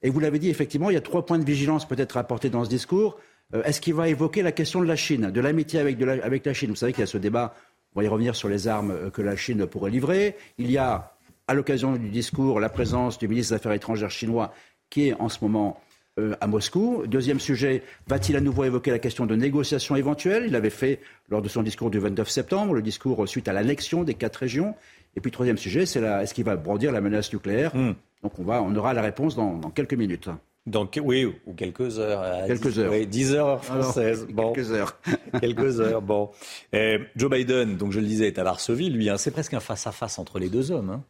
Et 0.02 0.10
vous 0.10 0.20
l'avez 0.20 0.38
dit, 0.38 0.50
effectivement, 0.50 0.90
il 0.90 0.94
y 0.94 0.96
a 0.96 1.02
trois 1.02 1.24
points 1.24 1.38
de 1.38 1.44
vigilance 1.44 1.86
peut-être 1.86 2.16
à 2.16 2.20
apporter 2.20 2.50
dans 2.50 2.64
ce 2.64 2.70
discours. 2.70 3.18
Euh, 3.54 3.62
est-ce 3.64 3.80
qu'il 3.80 3.94
va 3.94 4.08
évoquer 4.08 4.42
la 4.42 4.52
question 4.52 4.80
de 4.80 4.86
la 4.86 4.96
Chine, 4.96 5.30
de 5.30 5.40
l'amitié 5.40 5.80
avec, 5.80 6.44
la 6.44 6.54
Chine? 6.54 6.70
Vous 6.70 6.76
savez 6.76 6.92
qu'il 6.92 7.00
y 7.00 7.04
a 7.04 7.06
ce 7.06 7.18
débat, 7.18 7.54
on 7.94 8.00
va 8.00 8.04
y 8.04 8.08
revenir 8.08 8.34
sur 8.34 8.48
les 8.48 8.68
armes 8.68 8.90
euh, 8.90 9.10
que 9.10 9.22
la 9.22 9.36
Chine 9.36 9.66
pourrait 9.66 9.90
livrer. 9.90 10.36
Il 10.58 10.70
y 10.70 10.78
a, 10.78 11.14
à 11.46 11.54
l'occasion 11.54 11.92
du 11.96 12.08
discours, 12.08 12.60
la 12.60 12.68
présence 12.68 13.18
du 13.18 13.28
ministre 13.28 13.52
des 13.52 13.56
Affaires 13.56 13.72
étrangères 13.72 14.10
chinois 14.10 14.52
qui 14.90 15.08
est 15.08 15.14
en 15.14 15.28
ce 15.28 15.38
moment 15.40 15.80
euh, 16.18 16.34
à 16.40 16.46
Moscou. 16.46 17.04
Deuxième 17.06 17.40
sujet, 17.40 17.82
va-t-il 18.06 18.36
à 18.36 18.40
nouveau 18.40 18.64
évoquer 18.64 18.90
la 18.90 18.98
question 18.98 19.24
de 19.24 19.34
négociations 19.34 19.96
éventuelles? 19.96 20.44
Il 20.46 20.52
l'avait 20.52 20.68
fait 20.68 21.00
lors 21.30 21.40
de 21.40 21.48
son 21.48 21.62
discours 21.62 21.90
du 21.90 21.98
29 21.98 22.28
septembre, 22.28 22.74
le 22.74 22.82
discours 22.82 23.26
suite 23.28 23.48
à 23.48 23.52
l'annexion 23.52 24.04
des 24.04 24.14
quatre 24.14 24.36
régions. 24.36 24.74
Et 25.16 25.20
puis 25.20 25.30
troisième 25.30 25.58
sujet, 25.58 25.86
c'est 25.86 26.00
est-ce 26.00 26.34
qu'il 26.34 26.44
va 26.44 26.56
brandir 26.56 26.92
la 26.92 27.00
menace 27.00 27.32
nucléaire 27.32 27.74
hmm. 27.74 27.94
Donc 28.22 28.38
on, 28.38 28.44
va, 28.44 28.62
on 28.62 28.74
aura 28.76 28.94
la 28.94 29.02
réponse 29.02 29.34
dans, 29.34 29.58
quelques 29.70 29.94
minutes. 29.94 30.28
Donc, 30.64 31.00
oui, 31.02 31.24
ou 31.44 31.54
quelques 31.54 31.98
heures. 31.98 32.46
Quelques 32.46 32.78
heures. 32.78 32.92
Oui, 32.92 33.04
10 33.04 33.34
heures 33.34 33.64
françaises. 33.64 34.28
bon. 34.30 34.52
Quelques 34.52 34.70
heures. 34.70 34.96
quelques 35.40 35.80
heures, 35.80 36.00
bon. 36.00 36.30
Eh, 36.72 36.98
Joe 37.16 37.30
Biden, 37.30 37.76
donc 37.76 37.90
je 37.90 37.98
le 37.98 38.06
disais, 38.06 38.28
est 38.28 38.38
à 38.38 38.44
Varsovie. 38.44 38.88
Lui, 38.88 39.10
hein, 39.10 39.16
c'est 39.16 39.32
presque 39.32 39.54
un 39.54 39.60
face-à-face 39.60 40.20
entre 40.20 40.38
les 40.38 40.48
deux 40.48 40.70
hommes. 40.70 40.90
Hein. 40.90 41.04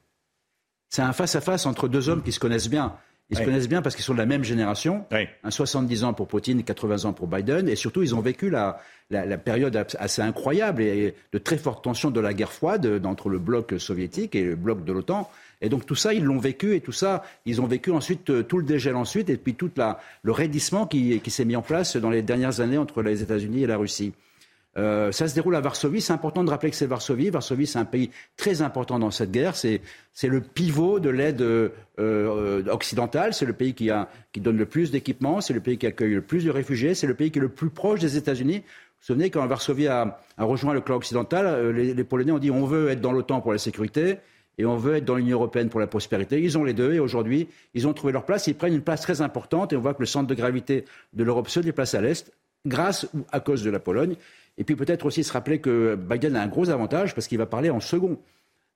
C'est 0.88 1.02
un 1.02 1.12
face-à-face 1.12 1.66
entre 1.66 1.86
deux 1.86 2.08
hommes 2.08 2.22
qui 2.22 2.32
se 2.32 2.40
connaissent 2.40 2.70
bien. 2.70 2.96
Ils 3.30 3.38
se 3.38 3.42
connaissent 3.42 3.68
bien 3.68 3.80
parce 3.80 3.94
qu'ils 3.94 4.04
sont 4.04 4.12
de 4.12 4.18
la 4.18 4.26
même 4.26 4.44
génération. 4.44 5.06
Un 5.42 5.50
70 5.50 6.04
ans 6.04 6.12
pour 6.12 6.28
Poutine, 6.28 6.62
80 6.62 7.06
ans 7.06 7.12
pour 7.14 7.28
Biden. 7.28 7.68
Et 7.68 7.76
surtout, 7.76 8.02
ils 8.02 8.14
ont 8.14 8.20
vécu 8.20 8.50
la, 8.50 8.78
la, 9.10 9.24
la 9.24 9.38
période 9.38 9.74
assez 9.98 10.20
incroyable 10.20 10.82
et 10.82 11.14
de 11.32 11.38
très 11.38 11.56
forte 11.56 11.82
tension 11.82 12.10
de 12.10 12.20
la 12.20 12.34
guerre 12.34 12.52
froide 12.52 12.84
euh, 12.84 13.00
entre 13.04 13.30
le 13.30 13.38
bloc 13.38 13.74
soviétique 13.78 14.34
et 14.34 14.44
le 14.44 14.56
bloc 14.56 14.84
de 14.84 14.92
l'OTAN. 14.92 15.30
Et 15.62 15.68
donc 15.68 15.86
tout 15.86 15.94
ça, 15.94 16.12
ils 16.12 16.24
l'ont 16.24 16.38
vécu 16.38 16.74
et 16.74 16.80
tout 16.80 16.92
ça, 16.92 17.22
ils 17.46 17.60
ont 17.60 17.66
vécu 17.66 17.90
ensuite 17.90 18.28
euh, 18.30 18.42
tout 18.42 18.58
le 18.58 18.64
dégel 18.64 18.96
ensuite 18.96 19.30
et 19.30 19.36
puis 19.36 19.54
tout 19.54 19.70
la, 19.76 19.98
le 20.22 20.32
raidissement 20.32 20.86
qui, 20.86 21.18
qui 21.20 21.30
s'est 21.30 21.44
mis 21.44 21.56
en 21.56 21.62
place 21.62 21.96
dans 21.96 22.10
les 22.10 22.22
dernières 22.22 22.60
années 22.60 22.78
entre 22.78 23.02
les 23.02 23.22
États-Unis 23.22 23.62
et 23.62 23.66
la 23.66 23.76
Russie. 23.76 24.12
Euh, 24.78 25.12
ça 25.12 25.28
se 25.28 25.34
déroule 25.34 25.54
à 25.56 25.60
Varsovie. 25.60 26.00
C'est 26.00 26.12
important 26.12 26.44
de 26.44 26.50
rappeler 26.50 26.70
que 26.70 26.76
c'est 26.76 26.86
Varsovie. 26.86 27.30
Varsovie, 27.30 27.66
c'est 27.66 27.78
un 27.78 27.84
pays 27.84 28.10
très 28.36 28.62
important 28.62 28.98
dans 28.98 29.10
cette 29.10 29.30
guerre. 29.30 29.54
C'est, 29.56 29.80
le 30.22 30.40
pivot 30.40 30.98
de 30.98 31.10
l'aide 31.10 31.42
euh, 31.42 31.68
euh, 31.98 32.64
occidentale. 32.70 33.34
C'est 33.34 33.46
le 33.46 33.52
pays 33.52 33.74
qui, 33.74 33.90
a, 33.90 34.08
qui 34.32 34.40
donne 34.40 34.56
le 34.56 34.66
plus 34.66 34.90
d'équipements. 34.90 35.40
C'est 35.40 35.54
le 35.54 35.60
pays 35.60 35.78
qui 35.78 35.86
accueille 35.86 36.14
le 36.14 36.22
plus 36.22 36.44
de 36.44 36.50
réfugiés. 36.50 36.94
C'est 36.94 37.06
le 37.06 37.14
pays 37.14 37.30
qui 37.30 37.38
est 37.38 37.42
le 37.42 37.48
plus 37.48 37.70
proche 37.70 38.00
des 38.00 38.16
États-Unis. 38.16 38.58
Vous 38.58 38.60
vous 38.60 39.06
souvenez, 39.06 39.30
quand 39.30 39.44
Varsovie 39.46 39.88
a, 39.88 40.20
a 40.38 40.44
rejoint 40.44 40.74
le 40.74 40.80
clan 40.80 40.96
occidental, 40.96 41.70
les, 41.70 41.92
les 41.92 42.04
Polonais 42.04 42.32
ont 42.32 42.38
dit 42.38 42.52
on 42.52 42.64
veut 42.64 42.88
être 42.88 43.00
dans 43.00 43.12
l'OTAN 43.12 43.40
pour 43.40 43.52
la 43.52 43.58
sécurité 43.58 44.18
et 44.58 44.64
on 44.64 44.76
veut 44.76 44.96
être 44.96 45.04
dans 45.04 45.16
l'Union 45.16 45.38
européenne 45.38 45.70
pour 45.70 45.80
la 45.80 45.88
prospérité. 45.88 46.40
Ils 46.40 46.56
ont 46.56 46.62
les 46.62 46.72
deux 46.72 46.92
et 46.92 47.00
aujourd'hui, 47.00 47.48
ils 47.74 47.88
ont 47.88 47.94
trouvé 47.94 48.12
leur 48.12 48.24
place. 48.24 48.46
Ils 48.46 48.54
prennent 48.54 48.74
une 48.74 48.82
place 48.82 49.00
très 49.00 49.20
importante 49.20 49.72
et 49.72 49.76
on 49.76 49.80
voit 49.80 49.94
que 49.94 50.00
le 50.02 50.06
centre 50.06 50.28
de 50.28 50.34
gravité 50.34 50.84
de 51.14 51.24
l'Europe 51.24 51.48
se 51.48 51.58
déplace 51.60 51.94
à 51.94 52.00
l'Est 52.00 52.32
grâce 52.64 53.08
ou 53.14 53.24
à 53.32 53.40
cause 53.40 53.62
de 53.64 53.70
la 53.70 53.80
Pologne. 53.80 54.14
Et 54.58 54.64
puis 54.64 54.76
peut-être 54.76 55.06
aussi 55.06 55.24
se 55.24 55.32
rappeler 55.32 55.60
que 55.60 55.96
Biden 55.96 56.36
a 56.36 56.42
un 56.42 56.48
gros 56.48 56.70
avantage 56.70 57.14
parce 57.14 57.26
qu'il 57.26 57.38
va 57.38 57.46
parler 57.46 57.70
en 57.70 57.80
second, 57.80 58.18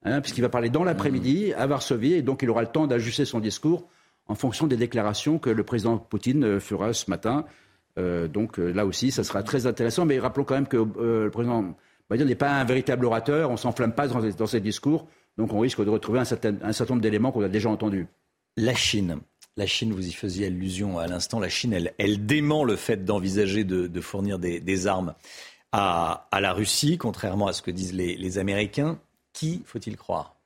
hein, 0.05 0.21
puisqu'il 0.21 0.41
va 0.41 0.49
parler 0.49 0.71
dans 0.71 0.85
l'après-midi 0.85 1.53
à 1.53 1.67
Varsovie 1.67 2.15
et 2.15 2.23
donc 2.23 2.43
il 2.43 2.51
aura 2.51 2.63
le 2.63 2.69
temps 2.69 2.87
d'ajuster 2.87 3.25
son 3.25 3.41
discours 3.41 3.89
en 4.29 4.35
fonction 4.35 4.67
des 4.67 4.77
déclarations 4.77 5.39
que 5.39 5.51
le 5.51 5.63
président 5.65 5.99
Poutine 5.99 6.45
euh, 6.45 6.61
fera 6.61 6.93
ce 6.93 7.11
matin. 7.11 7.45
Euh, 7.99 8.27
donc 8.27 8.59
euh, 8.59 8.73
là 8.73 8.85
aussi, 8.85 9.11
ça 9.11 9.23
sera 9.23 9.43
très 9.43 9.67
intéressant. 9.67 10.05
Mais 10.05 10.19
rappelons 10.19 10.45
quand 10.45 10.55
même 10.55 10.67
que 10.67 10.77
le 10.77 11.31
président 11.31 11.77
Biden 12.11 12.27
n'est 12.27 12.35
pas 12.35 12.53
un 12.53 12.65
véritable 12.65 13.05
orateur, 13.05 13.51
on 13.51 13.57
s'enflamme 13.57 13.93
pas 13.93 14.07
dans, 14.09 14.47
ses 14.47 14.61
discours, 14.61 15.09
donc 15.39 15.53
on 15.53 15.59
risque 15.59 15.85
de 15.85 15.91
retrouver 15.91 16.21
un 16.21 16.25
certain, 16.25 16.53
nombre 16.53 17.01
d'éléments 17.01 17.33
qu'on 17.33 17.43
a 17.43 17.49
déjà 17.49 17.69
entendus. 17.69 18.07
La 18.57 18.75
Chine. 18.75 19.19
La 19.57 19.67
Chine, 19.67 19.93
vous 19.93 20.07
y 20.07 20.13
faisiez 20.13 20.47
allusion 20.47 20.99
à 20.99 21.09
l'instant, 21.09 21.41
la 21.41 21.49
Chine, 21.49 21.73
elle, 21.73 21.95
elle 21.99 22.27
dément 22.27 22.63
le 22.63 22.77
fait 22.77 23.05
d'envisager 23.05 23.65
de, 23.65 24.01
fournir 24.01 24.39
des 24.39 24.87
armes 24.87 25.15
à, 25.77 26.27
à, 26.31 26.41
la 26.41 26.53
Russie, 26.55 26.97
contrairement 26.97 27.49
à 27.49 27.53
ce 27.53 27.61
que 27.61 27.71
disent 27.71 27.93
les, 27.93 28.17
les 28.17 28.39
Américains. 28.39 28.99
Qui 29.35 29.63
faut-il 29.67 29.97
croire? 29.99 30.37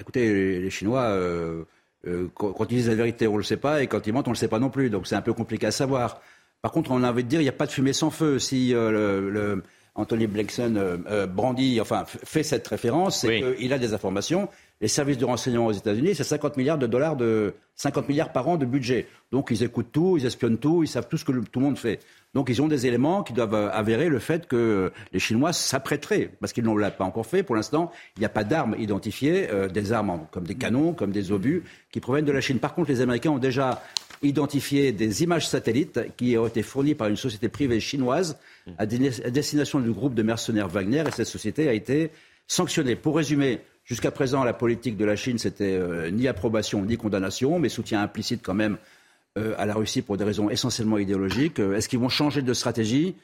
Écoutez, 0.00 0.60
les, 0.60 0.70
Chinois, 0.70 1.02
euh, 1.02 1.64
euh, 2.06 2.28
quand, 2.34 2.64
ils 2.70 2.76
disent 2.76 2.88
la 2.88 2.94
vérité, 2.94 3.28
on 3.28 3.32
ne 3.32 3.38
le 3.38 3.44
sait 3.44 3.58
pas, 3.58 3.82
et 3.82 3.86
quand 3.86 4.06
ils 4.06 4.12
mentent, 4.12 4.26
on 4.26 4.30
ne 4.30 4.34
le 4.34 4.38
sait 4.38 4.48
pas 4.48 4.58
non 4.58 4.70
plus. 4.70 4.88
Donc 4.88 5.06
c'est 5.06 5.16
un 5.16 5.20
peu 5.20 5.34
compliqué 5.34 5.66
à 5.66 5.70
savoir. 5.70 6.20
Par 6.62 6.72
contre, 6.72 6.90
on 6.92 7.02
a 7.02 7.10
envie 7.10 7.24
de 7.24 7.28
dire, 7.28 7.40
il 7.40 7.44
n'y 7.44 7.50
a 7.50 7.52
pas 7.52 7.66
de 7.66 7.72
fumée 7.72 7.92
sans 7.92 8.10
feu. 8.10 8.38
Si 8.38 8.74
euh, 8.74 8.90
le, 8.90 9.30
le, 9.30 9.62
Anthony 9.96 10.26
Blackson 10.26 10.74
euh, 10.76 11.26
brandit, 11.26 11.80
enfin, 11.80 12.04
fait 12.06 12.42
cette 12.42 12.66
référence, 12.66 13.20
c'est 13.20 13.44
oui. 13.44 13.56
qu'il 13.56 13.72
a 13.72 13.78
des 13.78 13.94
informations. 13.94 14.48
Les 14.80 14.88
services 14.88 15.18
de 15.18 15.24
renseignement 15.24 15.66
aux 15.66 15.72
États-Unis, 15.72 16.16
c'est 16.16 16.24
50 16.24 16.56
milliards 16.56 16.78
de 16.78 16.88
dollars 16.88 17.16
de 17.16 17.54
50 17.76 18.08
milliards 18.08 18.32
par 18.32 18.48
an 18.48 18.56
de 18.56 18.66
budget. 18.66 19.06
Donc 19.30 19.48
ils 19.50 19.62
écoutent 19.62 19.92
tout, 19.92 20.16
ils 20.18 20.26
espionnent 20.26 20.58
tout, 20.58 20.82
ils 20.82 20.88
savent 20.88 21.06
tout 21.08 21.16
ce 21.16 21.24
que 21.24 21.30
le, 21.30 21.44
tout 21.44 21.60
le 21.60 21.66
monde 21.66 21.78
fait. 21.78 22.00
Donc 22.34 22.48
ils 22.48 22.60
ont 22.60 22.68
des 22.68 22.86
éléments 22.86 23.22
qui 23.22 23.32
doivent 23.32 23.54
avérer 23.54 24.08
le 24.08 24.18
fait 24.18 24.46
que 24.46 24.92
les 25.12 25.18
Chinois 25.18 25.52
s'apprêteraient, 25.52 26.30
parce 26.40 26.52
qu'ils 26.52 26.64
ne 26.64 26.68
l'ont 26.68 26.90
pas 26.90 27.04
encore 27.04 27.26
fait. 27.26 27.42
Pour 27.42 27.54
l'instant, 27.54 27.92
il 28.16 28.20
n'y 28.20 28.26
a 28.26 28.30
pas 28.30 28.44
d'armes 28.44 28.74
identifiées, 28.78 29.48
euh, 29.50 29.68
des 29.68 29.92
armes 29.92 30.26
comme 30.30 30.44
des 30.44 30.56
canons, 30.56 30.92
comme 30.92 31.12
des 31.12 31.32
obus, 31.32 31.62
qui 31.92 32.00
proviennent 32.00 32.24
de 32.24 32.32
la 32.32 32.40
Chine. 32.40 32.58
Par 32.58 32.74
contre, 32.74 32.90
les 32.90 33.00
Américains 33.00 33.30
ont 33.30 33.38
déjà 33.38 33.82
identifié 34.22 34.92
des 34.92 35.22
images 35.22 35.46
satellites 35.48 36.00
qui 36.16 36.36
ont 36.38 36.46
été 36.46 36.62
fournies 36.62 36.94
par 36.94 37.08
une 37.08 37.16
société 37.16 37.48
privée 37.48 37.80
chinoise 37.80 38.38
à 38.78 38.86
destination 38.86 39.80
du 39.80 39.90
groupe 39.92 40.14
de 40.14 40.22
mercenaires 40.22 40.68
Wagner, 40.68 41.04
et 41.06 41.10
cette 41.10 41.26
société 41.26 41.68
a 41.68 41.72
été 41.72 42.10
sanctionnée. 42.46 42.96
Pour 42.96 43.16
résumer, 43.16 43.60
jusqu'à 43.84 44.10
présent, 44.10 44.44
la 44.44 44.54
politique 44.54 44.96
de 44.96 45.04
la 45.04 45.16
Chine, 45.16 45.38
c'était 45.38 45.76
euh, 45.76 46.10
ni 46.10 46.26
approbation 46.26 46.82
ni 46.84 46.96
condamnation, 46.96 47.58
mais 47.58 47.68
soutien 47.68 48.02
implicite 48.02 48.40
quand 48.42 48.54
même 48.54 48.74
euh, 48.74 48.93
à 49.36 49.66
la 49.66 49.74
Russie 49.74 50.02
pour 50.02 50.16
des 50.16 50.24
raisons 50.24 50.48
essentiellement 50.48 50.98
idéologiques. 50.98 51.58
Euh, 51.58 51.76
Est-ce 51.76 51.88
qu'ils 51.88 51.98
vont 51.98 52.08
changer 52.08 52.42
de 52.42 52.54
stratégie? 52.54 53.16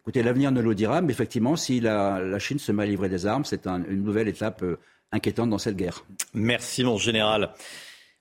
Écoutez, 0.00 0.22
l'avenir 0.22 0.50
ne 0.50 0.62
le 0.62 0.74
dira, 0.74 1.02
mais 1.02 1.12
effectivement, 1.12 1.56
si 1.56 1.80
la, 1.80 2.38
Chine 2.38 2.58
se 2.58 2.72
met 2.72 2.84
à 2.84 2.86
livrer 2.86 3.10
des 3.10 3.26
armes, 3.26 3.44
c'est 3.44 3.66
un, 3.66 3.84
une 3.84 4.02
nouvelle 4.02 4.28
étape 4.28 4.62
euh, 4.62 4.78
inquiétante 5.12 5.50
dans 5.50 5.58
cette 5.58 5.76
guerre. 5.76 6.04
Merci, 6.32 6.84
mon 6.84 6.96
général. 6.96 7.50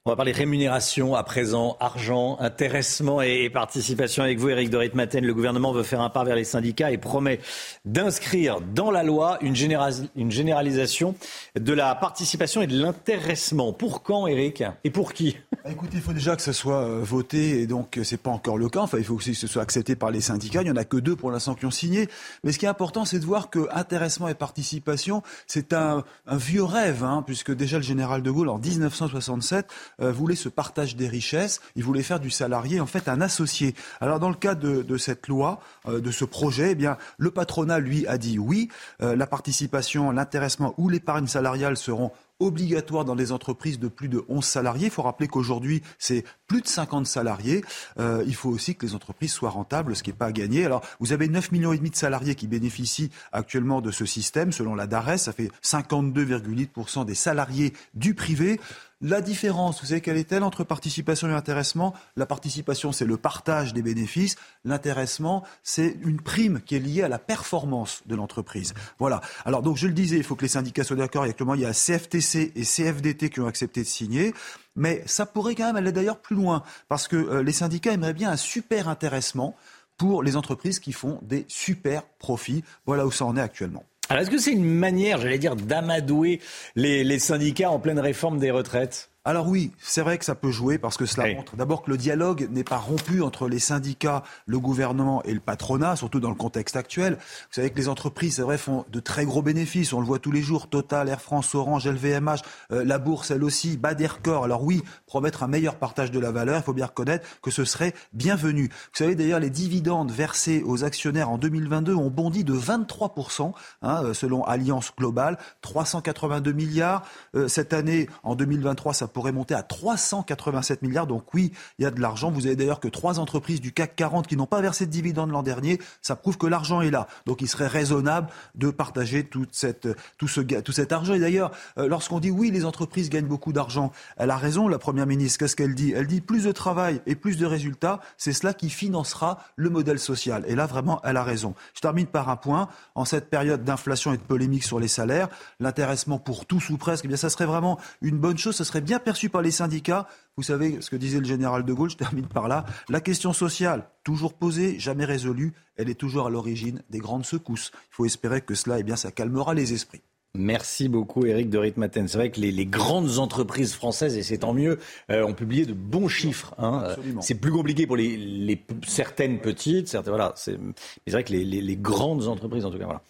On 0.07 0.11
va 0.11 0.15
parler 0.15 0.31
rémunération 0.31 1.15
à 1.15 1.23
présent, 1.23 1.75
argent, 1.81 2.37
intéressement 2.39 3.21
et, 3.21 3.49
participation 3.49 4.23
avec 4.23 4.39
vous, 4.39 4.47
Éric 4.47 4.69
de 4.69 4.77
Ritmaten. 4.77 5.25
Le 5.25 5.33
gouvernement 5.33 5.73
veut 5.73 5.83
faire 5.83 5.99
un 5.99 6.09
pas 6.09 6.23
vers 6.23 6.37
les 6.37 6.45
syndicats 6.45 6.91
et 6.91 6.97
promet 6.97 7.41
d'inscrire 7.83 8.61
dans 8.61 8.89
la 8.89 9.03
loi 9.03 9.37
une, 9.41 9.53
général, 9.53 9.91
une, 10.15 10.31
généralisation 10.31 11.13
de 11.59 11.73
la 11.73 11.93
participation 11.93 12.61
et 12.61 12.67
de 12.67 12.81
l'intéressement. 12.81 13.73
Pour 13.73 14.01
quand, 14.01 14.27
Éric? 14.27 14.63
Et 14.85 14.91
pour 14.91 15.11
qui? 15.11 15.35
Écoutez, 15.69 15.97
il 15.97 16.01
faut 16.01 16.13
déjà 16.13 16.37
que 16.37 16.41
ce 16.41 16.53
soit 16.53 16.83
euh, 16.83 17.01
voté 17.03 17.59
et 17.59 17.67
donc 17.67 17.99
c'est 18.03 18.15
pas 18.21 18.31
encore 18.31 18.57
le 18.57 18.69
cas. 18.69 18.79
Enfin, 18.79 18.99
il 18.99 19.03
faut 19.03 19.15
aussi 19.15 19.31
que 19.31 19.37
ce 19.37 19.47
soit 19.47 19.61
accepté 19.61 19.97
par 19.97 20.11
les 20.11 20.21
syndicats. 20.21 20.61
Il 20.61 20.69
y 20.69 20.71
en 20.71 20.77
a 20.77 20.85
que 20.85 20.95
deux 20.95 21.17
pour 21.17 21.31
l'instant 21.31 21.53
qui 21.53 21.65
ont 21.65 21.71
signé. 21.71 22.07
Mais 22.45 22.53
ce 22.53 22.59
qui 22.59 22.65
est 22.65 22.69
important, 22.69 23.03
c'est 23.03 23.19
de 23.19 23.25
voir 23.25 23.49
que 23.49 23.67
intéressement 23.73 24.29
et 24.29 24.35
participation, 24.35 25.21
c'est 25.47 25.73
un, 25.73 26.05
un, 26.27 26.37
vieux 26.37 26.63
rêve, 26.63 27.03
hein, 27.03 27.25
puisque 27.27 27.53
déjà 27.53 27.75
le 27.75 27.83
général 27.83 28.21
de 28.21 28.31
Gaulle 28.31 28.47
en 28.47 28.57
1967 28.57 29.67
euh, 30.01 30.11
voulait 30.11 30.35
ce 30.35 30.49
partage 30.49 30.95
des 30.95 31.07
richesses. 31.07 31.61
Il 31.75 31.83
voulait 31.83 32.03
faire 32.03 32.19
du 32.19 32.29
salarié 32.29 32.79
en 32.79 32.85
fait 32.85 33.07
un 33.07 33.21
associé. 33.21 33.75
Alors 34.01 34.19
dans 34.19 34.29
le 34.29 34.35
cas 34.35 34.55
de, 34.55 34.81
de 34.81 34.97
cette 34.97 35.27
loi, 35.27 35.59
euh, 35.87 35.99
de 35.99 36.11
ce 36.11 36.25
projet, 36.25 36.71
eh 36.71 36.75
bien 36.75 36.97
le 37.17 37.31
patronat 37.31 37.79
lui 37.79 38.07
a 38.07 38.17
dit 38.17 38.39
oui. 38.39 38.69
Euh, 39.01 39.15
la 39.15 39.27
participation, 39.27 40.11
l'intéressement 40.11 40.73
ou 40.77 40.89
l'épargne 40.89 41.27
salariale 41.27 41.77
seront 41.77 42.11
obligatoire 42.39 43.05
dans 43.05 43.15
des 43.15 43.31
entreprises 43.31 43.79
de 43.79 43.87
plus 43.87 44.09
de 44.09 44.23
11 44.29 44.43
salariés. 44.43 44.85
Il 44.85 44.91
faut 44.91 45.01
rappeler 45.01 45.27
qu'aujourd'hui, 45.27 45.81
c'est 45.97 46.23
plus 46.47 46.61
de 46.61 46.67
50 46.67 47.07
salariés. 47.07 47.63
Euh, 47.99 48.23
il 48.27 48.35
faut 48.35 48.49
aussi 48.49 48.75
que 48.75 48.85
les 48.85 48.95
entreprises 48.95 49.31
soient 49.31 49.49
rentables, 49.49 49.95
ce 49.95 50.03
qui 50.03 50.11
n'est 50.11 50.15
pas 50.15 50.27
à 50.27 50.31
gagner. 50.31 50.65
Alors, 50.65 50.83
vous 50.99 51.13
avez 51.13 51.27
9 51.27 51.51
millions 51.51 51.73
de 51.73 51.95
salariés 51.95 52.35
qui 52.35 52.47
bénéficient 52.47 53.09
actuellement 53.31 53.81
de 53.81 53.91
ce 53.91 54.05
système. 54.05 54.51
Selon 54.51 54.75
la 54.75 54.87
DARES, 54.87 55.17
ça 55.17 55.33
fait 55.33 55.51
52,8% 55.63 57.05
des 57.05 57.15
salariés 57.15 57.73
du 57.93 58.13
privé. 58.13 58.59
La 58.99 59.21
différence, 59.21 59.79
vous 59.81 59.87
savez 59.87 60.01
quelle 60.01 60.17
est-elle 60.17 60.41
entre 60.41 60.63
participation 60.63 61.29
et 61.29 61.33
intéressement? 61.33 61.93
La 62.15 62.25
participation, 62.25 62.91
c'est 62.91 63.05
le 63.05 63.15
partage 63.15 63.75
des 63.75 63.83
bénéfices. 63.83 64.37
L'intéressement, 64.65 65.43
c'est 65.61 65.95
une 66.01 66.19
prime 66.19 66.61
qui 66.61 66.77
est 66.77 66.79
liée 66.79 67.03
à 67.03 67.07
la 67.07 67.19
performance 67.19 68.01
de 68.07 68.15
l'entreprise. 68.15 68.73
Voilà. 68.97 69.21
Alors, 69.45 69.61
donc, 69.61 69.77
je 69.77 69.85
le 69.85 69.93
disais, 69.93 70.17
il 70.17 70.23
faut 70.23 70.35
que 70.35 70.41
les 70.41 70.47
syndicats 70.47 70.83
soient 70.83 70.95
d'accord. 70.95 71.21
Actuellement, 71.21 71.53
il 71.53 71.61
y 71.61 71.65
a 71.65 71.73
CFTC 71.73 72.53
et 72.55 72.63
CFDT 72.63 73.29
qui 73.29 73.39
ont 73.39 73.45
accepté 73.45 73.81
de 73.83 73.87
signer. 73.87 74.33
Mais 74.75 75.03
ça 75.05 75.27
pourrait 75.27 75.53
quand 75.53 75.67
même 75.67 75.75
aller 75.75 75.91
d'ailleurs 75.91 76.19
plus 76.19 76.35
loin. 76.35 76.63
Parce 76.89 77.07
que 77.07 77.17
euh, 77.17 77.43
les 77.43 77.51
syndicats 77.51 77.91
aimeraient 77.91 78.13
bien 78.13 78.31
un 78.31 78.37
super 78.37 78.89
intéressement 78.89 79.55
pour 79.97 80.23
les 80.23 80.35
entreprises 80.35 80.79
qui 80.79 80.91
font 80.91 81.19
des 81.21 81.45
super 81.49 82.03
profits. 82.17 82.63
Voilà 82.87 83.05
où 83.05 83.11
ça 83.11 83.25
en 83.25 83.37
est 83.37 83.41
actuellement. 83.41 83.83
Alors, 84.09 84.21
est-ce 84.21 84.31
que 84.31 84.37
c'est 84.37 84.53
une 84.53 84.63
manière, 84.63 85.19
j'allais 85.19 85.37
dire, 85.37 85.55
d'amadouer 85.55 86.39
les, 86.75 87.03
les, 87.03 87.19
syndicats 87.19 87.69
en 87.69 87.79
pleine 87.79 87.99
réforme 87.99 88.39
des 88.39 88.51
retraites? 88.51 89.09
Alors 89.27 89.45
oui, 89.49 89.73
c'est 89.77 89.99
vrai 89.99 90.17
que 90.17 90.23
ça 90.23 90.35
peut 90.35 90.51
jouer 90.51 90.77
parce 90.77 90.95
que 90.95 91.05
cela 91.05 91.35
montre 91.35 91.57
d'abord 91.57 91.81
que 91.81 91.91
le 91.91 91.97
dialogue 91.97 92.47
n'est 92.49 92.63
pas 92.63 92.77
rompu 92.77 93.21
entre 93.21 93.49
les 93.49 93.59
syndicats, 93.59 94.23
le 94.45 94.57
gouvernement 94.57 95.21
et 95.23 95.33
le 95.33 95.41
patronat, 95.41 95.97
surtout 95.97 96.21
dans 96.21 96.29
le 96.29 96.35
contexte 96.35 96.77
actuel. 96.77 97.15
Vous 97.15 97.19
savez 97.51 97.69
que 97.69 97.77
les 97.77 97.89
entreprises, 97.89 98.35
c'est 98.35 98.41
vrai, 98.41 98.57
font 98.57 98.85
de 98.89 99.01
très 99.01 99.25
gros 99.25 99.41
bénéfices. 99.41 99.91
On 99.91 99.99
le 99.99 100.05
voit 100.05 100.19
tous 100.19 100.31
les 100.31 100.41
jours. 100.41 100.69
Total, 100.69 101.09
Air 101.09 101.19
France, 101.19 101.55
Orange, 101.55 101.89
LVMH, 101.89 102.37
euh, 102.71 102.85
la 102.85 102.99
bourse, 102.99 103.29
elle 103.29 103.43
aussi, 103.43 103.75
bat 103.75 103.95
des 103.95 104.07
records. 104.07 104.45
Alors 104.45 104.63
oui, 104.63 104.81
promettre 105.07 105.43
un 105.43 105.47
meilleur 105.47 105.75
partage 105.75 106.09
de 106.09 106.19
la 106.19 106.31
valeur, 106.31 106.59
il 106.59 106.63
faut 106.63 106.71
bien 106.71 106.85
reconnaître 106.85 107.27
que 107.41 107.51
ce 107.51 107.65
serait 107.65 107.93
bienvenu. 108.13 108.69
Vous 108.69 108.97
savez 108.97 109.15
d'ailleurs, 109.15 109.41
les 109.41 109.49
dividendes 109.49 110.09
versés 110.09 110.63
aux 110.65 110.85
actionnaires 110.85 111.29
en 111.29 111.37
2022 111.37 111.93
ont 111.93 112.09
bondi 112.09 112.45
de 112.45 112.53
23%, 112.53 113.51
hein, 113.81 114.13
selon 114.13 114.45
Alliance 114.45 114.93
Globale, 114.97 115.37
382 115.59 116.53
milliards. 116.53 117.03
Euh, 117.35 117.49
cette 117.49 117.73
année, 117.73 118.07
en 118.23 118.35
2023, 118.35 118.93
ça 118.93 119.09
pourrait 119.17 119.31
monter 119.31 119.55
à 119.55 119.63
387 119.63 120.83
milliards. 120.83 121.07
Donc 121.07 121.33
oui, 121.33 121.51
il 121.79 121.83
y 121.83 121.87
a 121.87 121.89
de 121.89 121.99
l'argent. 121.99 122.29
Vous 122.29 122.45
avez 122.45 122.55
d'ailleurs 122.55 122.79
que 122.79 122.87
trois 122.87 123.17
entreprises 123.17 123.59
du 123.59 123.71
CAC 123.71 123.95
40 123.95 124.27
qui 124.27 124.37
n'ont 124.37 124.45
pas 124.45 124.61
versé 124.61 124.85
de 124.85 124.91
dividendes 124.91 125.31
l'an 125.31 125.41
dernier. 125.41 125.81
Ça 126.03 126.15
prouve 126.15 126.37
que 126.37 126.45
l'argent 126.45 126.81
est 126.81 126.91
là. 126.91 127.07
Donc 127.25 127.41
il 127.41 127.47
serait 127.47 127.65
raisonnable 127.65 128.27
de 128.53 128.69
partager 128.69 129.23
toute 129.23 129.55
cette, 129.55 129.87
tout, 130.19 130.27
ce, 130.27 130.41
tout 130.41 130.71
cet 130.71 130.91
argent. 130.91 131.15
Et 131.15 131.19
d'ailleurs, 131.19 131.49
euh, 131.79 131.87
lorsqu'on 131.87 132.19
dit 132.19 132.29
oui, 132.29 132.51
les 132.51 132.63
entreprises 132.63 133.09
gagnent 133.09 133.25
beaucoup 133.25 133.53
d'argent, 133.53 133.91
elle 134.17 134.29
a 134.29 134.37
raison, 134.37 134.67
la 134.67 134.77
Première 134.77 135.07
ministre. 135.07 135.39
Qu'est-ce 135.39 135.55
qu'elle 135.55 135.73
dit? 135.73 135.93
Elle 135.95 136.05
dit 136.05 136.21
plus 136.21 136.43
de 136.43 136.51
travail 136.51 137.01
et 137.07 137.15
plus 137.15 137.37
de 137.37 137.47
résultats, 137.47 138.01
c'est 138.17 138.33
cela 138.33 138.53
qui 138.53 138.69
financera 138.69 139.39
le 139.55 139.71
modèle 139.71 139.97
social. 139.97 140.45
Et 140.47 140.53
là, 140.53 140.67
vraiment, 140.67 141.01
elle 141.03 141.17
a 141.17 141.23
raison. 141.23 141.55
Je 141.73 141.81
termine 141.81 142.05
par 142.05 142.29
un 142.29 142.35
point. 142.35 142.69
En 142.93 143.03
cette 143.03 143.31
période 143.31 143.63
d'inflation 143.63 144.13
et 144.13 144.17
de 144.17 144.21
polémique 144.21 144.63
sur 144.63 144.79
les 144.79 144.87
salaires, 144.87 145.29
l'intéressement 145.59 146.19
pour 146.19 146.45
tous 146.45 146.69
ou 146.69 146.77
presque, 146.77 147.05
eh 147.05 147.07
bien, 147.07 147.17
ça 147.17 147.31
serait 147.31 147.47
vraiment 147.47 147.79
une 148.03 148.19
bonne 148.19 148.37
chose. 148.37 148.55
Ce 148.55 148.63
serait 148.63 148.81
bien 148.81 148.99
perçue 149.07 149.29
par 149.29 149.41
les 149.41 149.51
syndicats. 149.51 150.05
Vous 150.35 150.43
savez 150.43 150.81
ce 150.81 150.89
que 150.89 150.97
disait 150.97 151.19
le 151.19 151.25
général 151.25 151.63
de 151.63 151.71
Gaulle, 151.71 151.89
je 151.89 151.95
termine 151.95 152.27
par 152.27 152.49
là. 152.49 152.65
La 152.89 152.99
question 152.99 153.31
sociale, 153.31 153.87
toujours 154.03 154.33
posée, 154.33 154.77
jamais 154.79 155.05
résolue, 155.05 155.53
elle 155.77 155.89
est 155.89 155.95
toujours 155.95 156.27
à 156.27 156.29
l'origine 156.29 156.83
des 156.89 156.99
grandes 156.99 157.25
secousses. 157.25 157.71
Il 157.73 157.95
faut 157.95 158.05
espérer 158.05 158.41
que 158.41 158.53
cela, 158.53 158.79
eh 158.79 158.83
bien, 158.83 158.97
ça 158.97 159.11
calmera 159.11 159.53
les 159.53 159.71
esprits. 159.71 160.01
Merci 160.33 160.89
beaucoup 160.89 161.25
Eric 161.25 161.49
de 161.49 161.57
Ritmaten. 161.57 162.09
C'est 162.09 162.17
vrai 162.17 162.31
que 162.31 162.41
les, 162.41 162.65
grandes 162.65 163.17
entreprises 163.17 163.73
françaises, 163.73 164.17
et 164.17 164.23
c'est 164.23 164.39
tant 164.39 164.53
mieux, 164.53 164.77
euh, 165.09 165.25
ont 165.25 165.33
publié 165.33 165.65
de 165.65 165.73
bons 165.73 166.09
chiffres. 166.09 166.53
Hein. 166.57 166.95
C'est 167.21 167.35
plus 167.35 167.51
compliqué 167.51 167.87
pour 167.87 167.95
les, 167.95 168.61
certaines 168.85 169.39
petites, 169.39 169.87
certaines, 169.87 170.11
voilà. 170.11 170.33
C'est 170.35 170.59
vrai 171.07 171.23
que 171.23 171.31
les, 171.31 171.77
grandes 171.77 172.27
entreprises, 172.27 172.65
en 172.65 172.71
tout 172.71 172.77
cas, 172.77 172.85
voilà. 172.85 173.01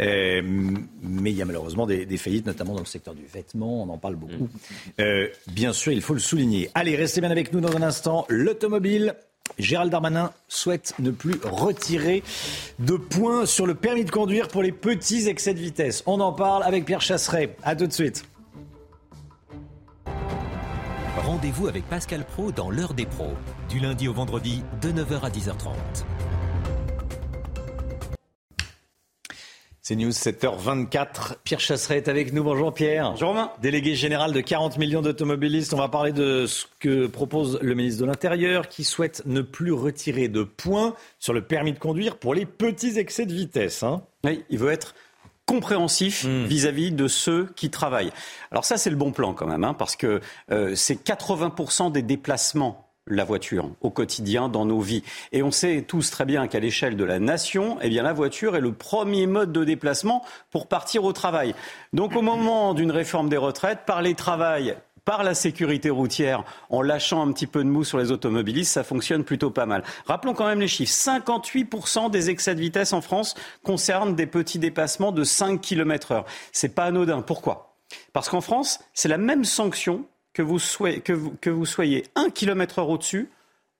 Euh, 0.00 0.42
mais 1.02 1.30
il 1.30 1.36
y 1.36 1.42
a 1.42 1.44
malheureusement 1.44 1.86
des, 1.86 2.16
faillites, 2.16 2.46
notamment 2.46 2.74
dans 2.74 2.80
le 2.80 2.86
secteur 2.86 3.14
du 3.14 3.24
vêtement, 3.24 3.82
on 3.82 3.88
en 3.88 3.98
parle 3.98 4.16
beaucoup. 4.16 4.44
Mm. 4.44 5.00
Euh, 5.00 5.28
bien 5.46 5.72
sûr, 5.72 5.92
il 5.92 6.02
faut 6.02 6.14
le 6.14 6.20
souligner. 6.20 6.70
Allez, 6.74 6.96
restez 6.96 7.20
bien 7.20 7.30
avec 7.30 7.52
nous 7.52 7.60
dans 7.60 7.74
un 7.76 7.82
instant. 7.82 8.26
L'automobile 8.28 9.14
Gérald 9.58 9.90
Darmanin 9.90 10.32
souhaite 10.48 10.94
ne 10.98 11.10
plus 11.10 11.38
retirer 11.42 12.22
de 12.78 12.96
points 12.96 13.46
sur 13.46 13.66
le 13.66 13.74
permis 13.74 14.04
de 14.04 14.10
conduire 14.10 14.48
pour 14.48 14.62
les 14.62 14.72
petits 14.72 15.28
excès 15.28 15.54
de 15.54 15.60
vitesse. 15.60 16.02
On 16.06 16.20
en 16.20 16.32
parle 16.32 16.62
avec 16.64 16.84
Pierre 16.84 17.00
Chasseret. 17.00 17.56
A 17.62 17.74
tout 17.74 17.86
de 17.86 17.92
suite. 17.92 18.24
Rendez-vous 21.16 21.66
avec 21.66 21.84
Pascal 21.88 22.24
Pro 22.24 22.52
dans 22.52 22.70
l'heure 22.70 22.94
des 22.94 23.06
pros, 23.06 23.34
du 23.68 23.80
lundi 23.80 24.06
au 24.06 24.12
vendredi 24.12 24.62
de 24.82 24.90
9h 24.90 25.22
à 25.22 25.30
10h30. 25.30 25.72
C'est 29.88 29.94
News 29.94 30.10
7h24. 30.10 31.36
Pierre 31.44 31.60
Chasseret 31.60 31.98
est 31.98 32.08
avec 32.08 32.32
nous. 32.32 32.42
Bonjour 32.42 32.74
Pierre. 32.74 33.12
Bonjour 33.12 33.28
Romain. 33.28 33.52
Délégué 33.62 33.94
général 33.94 34.32
de 34.32 34.40
40 34.40 34.78
millions 34.78 35.00
d'automobilistes. 35.00 35.74
On 35.74 35.76
va 35.76 35.86
parler 35.86 36.10
de 36.10 36.46
ce 36.48 36.64
que 36.80 37.06
propose 37.06 37.60
le 37.62 37.72
ministre 37.76 38.00
de 38.00 38.06
l'Intérieur 38.06 38.66
qui 38.66 38.82
souhaite 38.82 39.22
ne 39.26 39.42
plus 39.42 39.70
retirer 39.70 40.26
de 40.26 40.42
points 40.42 40.96
sur 41.20 41.32
le 41.32 41.42
permis 41.42 41.72
de 41.72 41.78
conduire 41.78 42.16
pour 42.16 42.34
les 42.34 42.46
petits 42.46 42.98
excès 42.98 43.26
de 43.26 43.32
vitesse. 43.32 43.84
Hein. 43.84 44.02
Oui, 44.24 44.42
il 44.50 44.58
veut 44.58 44.72
être 44.72 44.96
compréhensif 45.46 46.24
hmm. 46.24 46.46
vis-à-vis 46.46 46.90
de 46.90 47.06
ceux 47.06 47.46
qui 47.54 47.70
travaillent. 47.70 48.10
Alors 48.50 48.64
ça, 48.64 48.78
c'est 48.78 48.90
le 48.90 48.96
bon 48.96 49.12
plan 49.12 49.34
quand 49.34 49.46
même, 49.46 49.62
hein, 49.62 49.74
parce 49.74 49.94
que 49.94 50.20
euh, 50.50 50.74
c'est 50.74 51.00
80% 51.00 51.92
des 51.92 52.02
déplacements 52.02 52.85
la 53.08 53.24
voiture 53.24 53.70
au 53.80 53.90
quotidien 53.90 54.48
dans 54.48 54.64
nos 54.64 54.80
vies. 54.80 55.02
Et 55.32 55.42
on 55.42 55.50
sait 55.50 55.84
tous 55.86 56.10
très 56.10 56.24
bien 56.24 56.48
qu'à 56.48 56.60
l'échelle 56.60 56.96
de 56.96 57.04
la 57.04 57.18
nation, 57.18 57.78
eh 57.80 57.88
bien, 57.88 58.02
la 58.02 58.12
voiture 58.12 58.56
est 58.56 58.60
le 58.60 58.72
premier 58.72 59.26
mode 59.26 59.52
de 59.52 59.64
déplacement 59.64 60.24
pour 60.50 60.66
partir 60.66 61.04
au 61.04 61.12
travail. 61.12 61.54
Donc 61.92 62.16
au 62.16 62.22
moment 62.22 62.74
d'une 62.74 62.90
réforme 62.90 63.28
des 63.28 63.36
retraites, 63.36 63.80
parler 63.86 64.14
travail 64.14 64.76
par 65.04 65.22
la 65.22 65.34
sécurité 65.34 65.88
routière 65.88 66.42
en 66.68 66.82
lâchant 66.82 67.26
un 67.26 67.32
petit 67.32 67.46
peu 67.46 67.62
de 67.62 67.68
mou 67.68 67.84
sur 67.84 67.96
les 67.96 68.10
automobilistes, 68.10 68.72
ça 68.72 68.82
fonctionne 68.82 69.22
plutôt 69.22 69.50
pas 69.50 69.64
mal. 69.64 69.84
Rappelons 70.06 70.34
quand 70.34 70.46
même 70.46 70.60
les 70.60 70.66
chiffres. 70.66 70.92
58% 70.92 72.10
des 72.10 72.28
excès 72.28 72.56
de 72.56 72.60
vitesse 72.60 72.92
en 72.92 73.00
France 73.00 73.36
concernent 73.62 74.16
des 74.16 74.26
petits 74.26 74.58
dépassements 74.58 75.12
de 75.12 75.22
5 75.22 75.60
km 75.60 76.10
heure. 76.10 76.24
C'est 76.50 76.74
pas 76.74 76.86
anodin. 76.86 77.22
Pourquoi? 77.22 77.76
Parce 78.12 78.28
qu'en 78.28 78.40
France, 78.40 78.80
c'est 78.94 79.08
la 79.08 79.16
même 79.16 79.44
sanction 79.44 80.04
que 80.36 80.42
vous, 80.42 80.58
soyez, 80.58 81.00
que 81.00 81.48
vous, 81.48 81.64
soyez 81.64 82.04
1 82.14 82.28
km 82.28 82.80
heure 82.80 82.90
au-dessus 82.90 83.30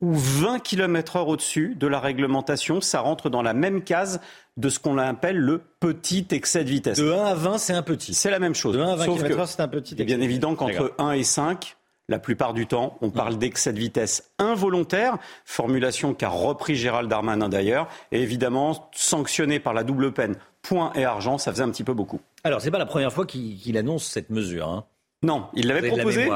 ou 0.01 0.15
20 0.15 0.61
km 0.61 1.17
heure 1.17 1.29
au-dessus 1.29 1.75
de 1.79 1.87
la 1.87 2.01
réglementation, 2.01 2.81
ça 2.81 3.01
rentre 3.01 3.29
dans 3.29 3.43
la 3.43 3.53
même 3.53 3.83
case 3.83 4.21
de 4.57 4.71
ce 4.71 4.79
qu'on 4.79 4.97
appelle 4.97 5.37
le 5.37 5.61
petit 5.81 6.27
excès 6.31 6.65
de 6.65 6.71
vitesse. 6.71 6.99
De 6.99 7.13
1 7.13 7.25
à 7.27 7.35
20, 7.35 7.59
c'est 7.59 7.75
un 7.75 7.83
petit. 7.83 8.15
C'est 8.15 8.31
la 8.31 8.39
même 8.39 8.55
chose. 8.55 8.75
De 8.75 8.81
1 8.81 8.89
à 8.89 8.97
20 8.97 9.05
km 9.05 9.49
c'est 9.49 9.61
un 9.61 9.69
petit. 9.69 10.01
Est 10.01 10.05
bien 10.05 10.23
évident 10.23 10.55
qu'entre 10.55 10.95
1 10.97 11.13
et 11.13 11.25
5, 11.25 11.77
la 12.09 12.19
plupart 12.19 12.55
du 12.55 12.67
temps, 12.67 12.97
on 13.03 13.11
parle 13.11 13.37
d'excès 13.37 13.75
de 13.75 13.79
vitesse 13.79 14.31
involontaire, 14.39 15.19
formulation 15.45 16.15
qu'a 16.15 16.31
repris 16.31 16.75
Gérald 16.75 17.11
Darmanin 17.11 17.51
d'ailleurs, 17.51 17.87
et 18.13 18.23
évidemment 18.23 18.89
sanctionné 18.95 19.61
par 19.61 19.75
la 19.75 19.85
double 19.85 20.13
peine, 20.13 20.37
point 20.63 20.91
et 20.95 21.05
argent, 21.05 21.37
ça 21.37 21.53
faisait 21.53 21.65
un 21.65 21.71
petit 21.71 21.85
peu 21.85 21.93
beaucoup. 21.93 22.21
Alors, 22.45 22.63
c'est 22.63 22.71
pas 22.71 22.79
la 22.79 22.87
première 22.87 23.13
fois 23.13 23.27
qu'il 23.27 23.77
annonce 23.77 24.07
cette 24.07 24.31
mesure. 24.31 24.69
Hein. 24.69 24.87
Non, 25.27 25.49
il 25.55 25.67
l'avait 25.67 25.89
proposé. 25.89 26.29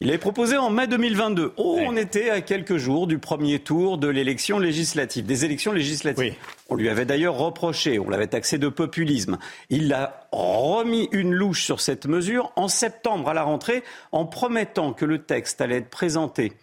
Il 0.00 0.06
l'avait 0.08 0.18
proposé 0.18 0.56
en 0.56 0.70
mai 0.70 0.88
2022. 0.88 1.52
Oh, 1.58 1.78
on 1.80 1.96
était 1.96 2.30
à 2.30 2.40
quelques 2.40 2.76
jours 2.76 3.06
du 3.06 3.18
premier 3.18 3.60
tour 3.60 3.98
de 3.98 4.08
l'élection 4.08 4.58
législative, 4.58 5.26
des 5.26 5.44
élections 5.44 5.70
législatives. 5.70 6.34
On 6.68 6.74
lui 6.74 6.88
avait 6.88 7.04
d'ailleurs 7.04 7.36
reproché, 7.36 8.00
on 8.00 8.08
l'avait 8.08 8.26
taxé 8.26 8.58
de 8.58 8.68
populisme. 8.68 9.38
Il 9.70 9.92
a 9.92 10.26
remis 10.32 11.08
une 11.12 11.32
louche 11.32 11.62
sur 11.62 11.80
cette 11.80 12.06
mesure 12.06 12.50
en 12.56 12.66
septembre 12.66 13.28
à 13.28 13.34
la 13.34 13.44
rentrée 13.44 13.84
en 14.10 14.24
promettant 14.24 14.92
que 14.92 15.04
le 15.04 15.18
texte 15.18 15.60
allait 15.60 15.76
être 15.76 15.90
présenté 15.90 16.54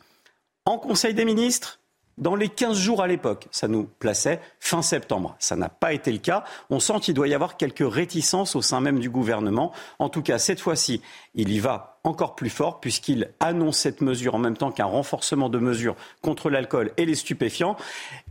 en 0.66 0.78
Conseil 0.78 1.14
des 1.14 1.24
ministres 1.24 1.79
dans 2.20 2.36
les 2.36 2.50
15 2.50 2.78
jours 2.78 3.02
à 3.02 3.08
l'époque. 3.08 3.48
Ça 3.52 3.68
nous 3.68 3.90
plaçait 4.00 4.40
fin 4.60 4.82
septembre. 4.82 5.36
Ça 5.40 5.56
n'a 5.56 5.70
pas 5.70 5.94
été 5.94 6.12
le 6.12 6.20
cas. 6.20 6.44
On 6.70 6.80
sent 6.80 7.00
qu'il 7.02 7.14
doit 7.14 7.28
y 7.28 7.34
avoir 7.34 7.58
quelques 7.58 7.90
réticences 7.92 8.56
au 8.56 8.62
sein 8.62 8.82
même 8.82 9.00
du 9.00 9.10
gouvernement. 9.10 9.72
En 9.98 10.10
tout 10.10 10.22
cas, 10.22 10.38
cette 10.38 10.60
fois-ci, 10.60 11.02
il 11.36 11.52
y 11.52 11.60
va 11.60 12.00
encore 12.04 12.36
plus 12.36 12.50
fort 12.50 12.80
puisqu'il 12.80 13.32
annonce 13.40 13.78
cette 13.78 14.02
mesure 14.02 14.36
en 14.36 14.40
même 14.40 14.58
temps 14.58 14.72
qu'un 14.72 14.86
renforcement 14.86 15.50
de 15.50 15.60
mesures 15.60 15.96
contre 16.22 16.50
l'alcool 16.50 16.92
et 16.98 17.06
les 17.06 17.16
stupéfiants. 17.16 17.76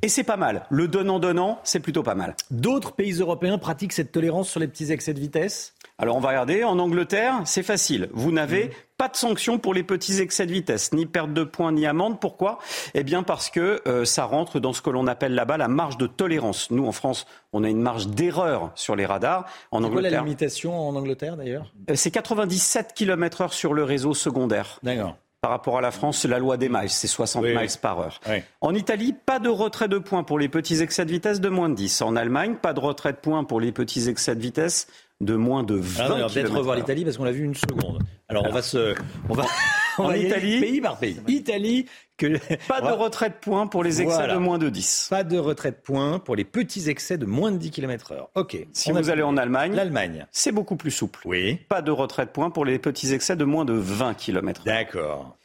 Et 0.02 0.08
c'est 0.08 0.24
pas 0.24 0.36
mal. 0.36 0.66
Le 0.70 0.88
donnant-donnant, 0.88 1.60
c'est 1.64 1.80
plutôt 1.80 2.02
pas 2.02 2.14
mal. 2.14 2.34
D'autres 2.50 2.92
pays 2.92 3.12
européens 3.12 3.58
pratiquent 3.58 3.92
cette 3.92 4.12
tolérance 4.12 4.48
sur 4.48 4.60
les 4.60 4.68
petits 4.68 4.92
excès 4.92 5.14
de 5.14 5.20
vitesse? 5.20 5.74
Alors 5.98 6.16
on 6.16 6.20
va 6.20 6.28
regarder, 6.28 6.64
en 6.64 6.78
Angleterre, 6.78 7.40
c'est 7.44 7.62
facile. 7.62 8.08
Vous 8.12 8.30
n'avez 8.30 8.66
mmh. 8.66 8.70
Pas 8.98 9.08
de 9.08 9.16
sanction 9.16 9.58
pour 9.58 9.72
les 9.74 9.84
petits 9.84 10.20
excès 10.20 10.44
de 10.44 10.52
vitesse, 10.52 10.92
ni 10.92 11.06
perte 11.06 11.32
de 11.32 11.44
points, 11.44 11.70
ni 11.72 11.86
amende. 11.86 12.20
Pourquoi? 12.20 12.58
Eh 12.94 13.04
bien 13.04 13.22
parce 13.22 13.48
que 13.48 13.80
euh, 13.86 14.04
ça 14.04 14.24
rentre 14.24 14.58
dans 14.58 14.72
ce 14.72 14.82
que 14.82 14.90
l'on 14.90 15.06
appelle 15.06 15.34
là-bas 15.34 15.56
la 15.56 15.68
marge 15.68 15.96
de 15.96 16.08
tolérance. 16.08 16.70
Nous, 16.72 16.84
en 16.84 16.92
France, 16.92 17.24
on 17.52 17.62
a 17.62 17.68
une 17.70 17.80
marge 17.80 18.08
d'erreur 18.08 18.72
sur 18.74 18.96
les 18.96 19.06
radars. 19.06 19.46
En 19.70 19.84
Angleterre, 19.84 20.10
quoi 20.10 20.18
la 20.18 20.24
limitation 20.24 20.88
en 20.88 20.96
Angleterre 20.96 21.36
d'ailleurs? 21.36 21.72
Euh, 21.88 21.94
C'est 21.94 22.10
97 22.10 22.92
km 22.92 23.42
heure 23.42 23.52
sur 23.54 23.72
le 23.72 23.84
réseau 23.84 24.14
secondaire. 24.14 24.80
D'accord. 24.82 25.16
Par 25.40 25.52
rapport 25.52 25.78
à 25.78 25.80
la 25.80 25.92
France, 25.92 26.24
la 26.24 26.40
loi 26.40 26.56
des 26.56 26.68
miles, 26.68 26.90
c'est 26.90 27.06
60 27.06 27.44
miles 27.44 27.68
par 27.80 28.00
heure. 28.00 28.20
En 28.60 28.74
Italie, 28.74 29.14
pas 29.24 29.38
de 29.38 29.48
retrait 29.48 29.86
de 29.86 29.98
points 29.98 30.24
pour 30.24 30.36
les 30.36 30.48
petits 30.48 30.82
excès 30.82 31.04
de 31.04 31.12
vitesse 31.12 31.40
de 31.40 31.48
moins 31.48 31.68
de 31.68 31.76
10. 31.76 32.02
En 32.02 32.16
Allemagne, 32.16 32.56
pas 32.56 32.72
de 32.72 32.80
retrait 32.80 33.12
de 33.12 33.18
points 33.18 33.44
pour 33.44 33.60
les 33.60 33.70
petits 33.70 34.08
excès 34.08 34.34
de 34.34 34.40
vitesse 34.40 34.88
de 35.20 35.34
moins 35.34 35.64
de 35.64 35.74
20 35.74 36.04
Alors, 36.04 36.32
peut-être 36.32 36.54
revoir 36.54 36.76
l'Italie 36.76 37.04
parce 37.04 37.16
qu'on 37.16 37.24
l'a 37.24 37.32
vu 37.32 37.44
une 37.44 37.54
seconde. 37.54 38.02
Alors, 38.28 38.44
on 38.46 38.52
va 38.52 38.62
se, 38.62 38.94
on 39.28 39.34
va, 39.34 39.44
en 39.98 40.12
Italie, 40.12 40.60
pays 40.60 40.80
par 40.80 40.98
pays. 40.98 41.20
Italie, 41.26 41.86
que 42.16 42.38
pas 42.68 42.80
de 42.80 42.92
retrait 42.92 43.30
de 43.30 43.34
points 43.34 43.66
pour 43.66 43.82
les 43.82 44.00
excès 44.00 44.28
de 44.28 44.36
moins 44.36 44.58
de 44.58 44.68
10. 44.68 45.08
Pas 45.10 45.24
de 45.24 45.38
retrait 45.38 45.72
de 45.72 45.76
points 45.76 46.18
pour 46.18 46.36
les 46.36 46.44
petits 46.44 46.88
excès 46.88 47.18
de 47.18 47.26
moins 47.26 47.50
de 47.50 47.56
10 47.56 47.70
km 47.70 48.12
heure. 48.12 48.30
OK. 48.34 48.56
Si 48.72 48.92
vous 48.92 49.10
allez 49.10 49.22
en 49.22 49.36
Allemagne, 49.36 49.74
l'Allemagne, 49.74 50.26
c'est 50.30 50.52
beaucoup 50.52 50.76
plus 50.76 50.90
souple. 50.90 51.20
Oui. 51.24 51.58
Pas 51.68 51.82
de 51.82 51.90
retrait 51.90 52.26
de 52.26 52.30
points 52.30 52.50
pour 52.50 52.64
les 52.64 52.78
petits 52.78 53.12
excès 53.12 53.36
de 53.36 53.44
moins 53.44 53.64
de 53.64 53.72
20 53.74 54.14
km. 54.14 54.62
D'accord. 54.64 55.36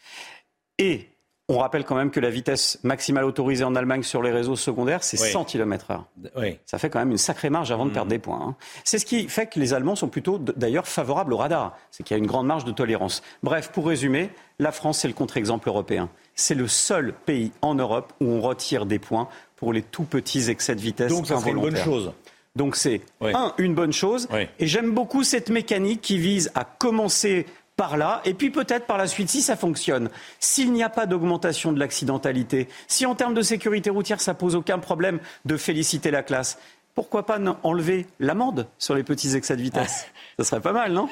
Et 0.77 1.07
on 1.49 1.57
rappelle 1.57 1.83
quand 1.83 1.95
même 1.95 2.09
que 2.09 2.21
la 2.21 2.29
vitesse 2.29 2.79
maximale 2.83 3.25
autorisée 3.25 3.65
en 3.65 3.75
Allemagne 3.75 4.03
sur 4.03 4.23
les 4.23 4.31
réseaux 4.31 4.55
secondaires, 4.55 5.03
c'est 5.03 5.17
100 5.17 5.43
km/h. 5.43 6.01
Oui. 6.37 6.57
Ça 6.65 6.77
fait 6.77 6.89
quand 6.89 6.99
même 6.99 7.11
une 7.11 7.17
sacrée 7.17 7.49
marge 7.49 7.71
avant 7.71 7.85
de 7.85 7.91
perdre 7.91 8.07
mmh. 8.07 8.09
des 8.09 8.19
points. 8.19 8.41
Hein. 8.41 8.55
C'est 8.85 8.97
ce 8.97 9.05
qui 9.05 9.27
fait 9.27 9.47
que 9.47 9.59
les 9.59 9.73
Allemands 9.73 9.95
sont 9.95 10.07
plutôt 10.07 10.37
d'ailleurs 10.37 10.87
favorables 10.87 11.33
au 11.33 11.37
radar. 11.37 11.77
C'est 11.91 12.03
qu'il 12.03 12.15
y 12.15 12.17
a 12.17 12.19
une 12.19 12.27
grande 12.27 12.47
marge 12.47 12.63
de 12.63 12.71
tolérance. 12.71 13.23
Bref, 13.43 13.71
pour 13.73 13.87
résumer, 13.87 14.29
la 14.59 14.71
France, 14.71 14.99
c'est 14.99 15.09
le 15.09 15.13
contre-exemple 15.13 15.67
européen. 15.67 16.09
C'est 16.33 16.55
le 16.55 16.69
seul 16.69 17.13
pays 17.13 17.51
en 17.61 17.75
Europe 17.75 18.13
où 18.21 18.25
on 18.25 18.41
retire 18.41 18.85
des 18.85 18.99
points 18.99 19.27
pour 19.57 19.73
les 19.73 19.81
tout 19.81 20.05
petits 20.05 20.49
excès 20.49 20.75
de 20.75 20.81
vitesse 20.81 21.11
Donc 21.11 21.27
ça 21.27 21.37
une 21.45 21.59
bonne 21.59 21.75
chose. 21.75 22.13
Donc 22.55 22.75
c'est 22.75 23.01
un 23.21 23.53
une 23.57 23.73
bonne 23.73 23.93
chose. 23.93 24.27
Et 24.59 24.67
j'aime 24.67 24.91
beaucoup 24.91 25.23
cette 25.23 25.49
mécanique 25.49 26.01
qui 26.01 26.17
vise 26.17 26.51
à 26.55 26.63
commencer 26.63 27.45
par 27.75 27.97
là, 27.97 28.21
et 28.25 28.33
puis 28.33 28.49
peut-être 28.49 28.85
par 28.85 28.97
la 28.97 29.07
suite, 29.07 29.29
si 29.29 29.41
ça 29.41 29.55
fonctionne, 29.55 30.09
s'il 30.39 30.71
n'y 30.71 30.83
a 30.83 30.89
pas 30.89 31.05
d'augmentation 31.05 31.71
de 31.71 31.79
l'accidentalité, 31.79 32.67
si 32.87 33.05
en 33.05 33.15
termes 33.15 33.33
de 33.33 33.41
sécurité 33.41 33.89
routière, 33.89 34.21
ça 34.21 34.33
pose 34.33 34.55
aucun 34.55 34.79
problème 34.79 35.19
de 35.45 35.57
féliciter 35.57 36.11
la 36.11 36.23
classe, 36.23 36.59
pourquoi 36.95 37.25
pas 37.25 37.39
enlever 37.63 38.05
l'amende 38.19 38.67
sur 38.77 38.93
les 38.93 39.03
petits 39.03 39.35
excès 39.35 39.55
de 39.55 39.61
vitesse? 39.61 40.05
Ça 40.39 40.45
serait 40.45 40.61
pas 40.61 40.73
mal, 40.73 40.93
non? 40.93 41.09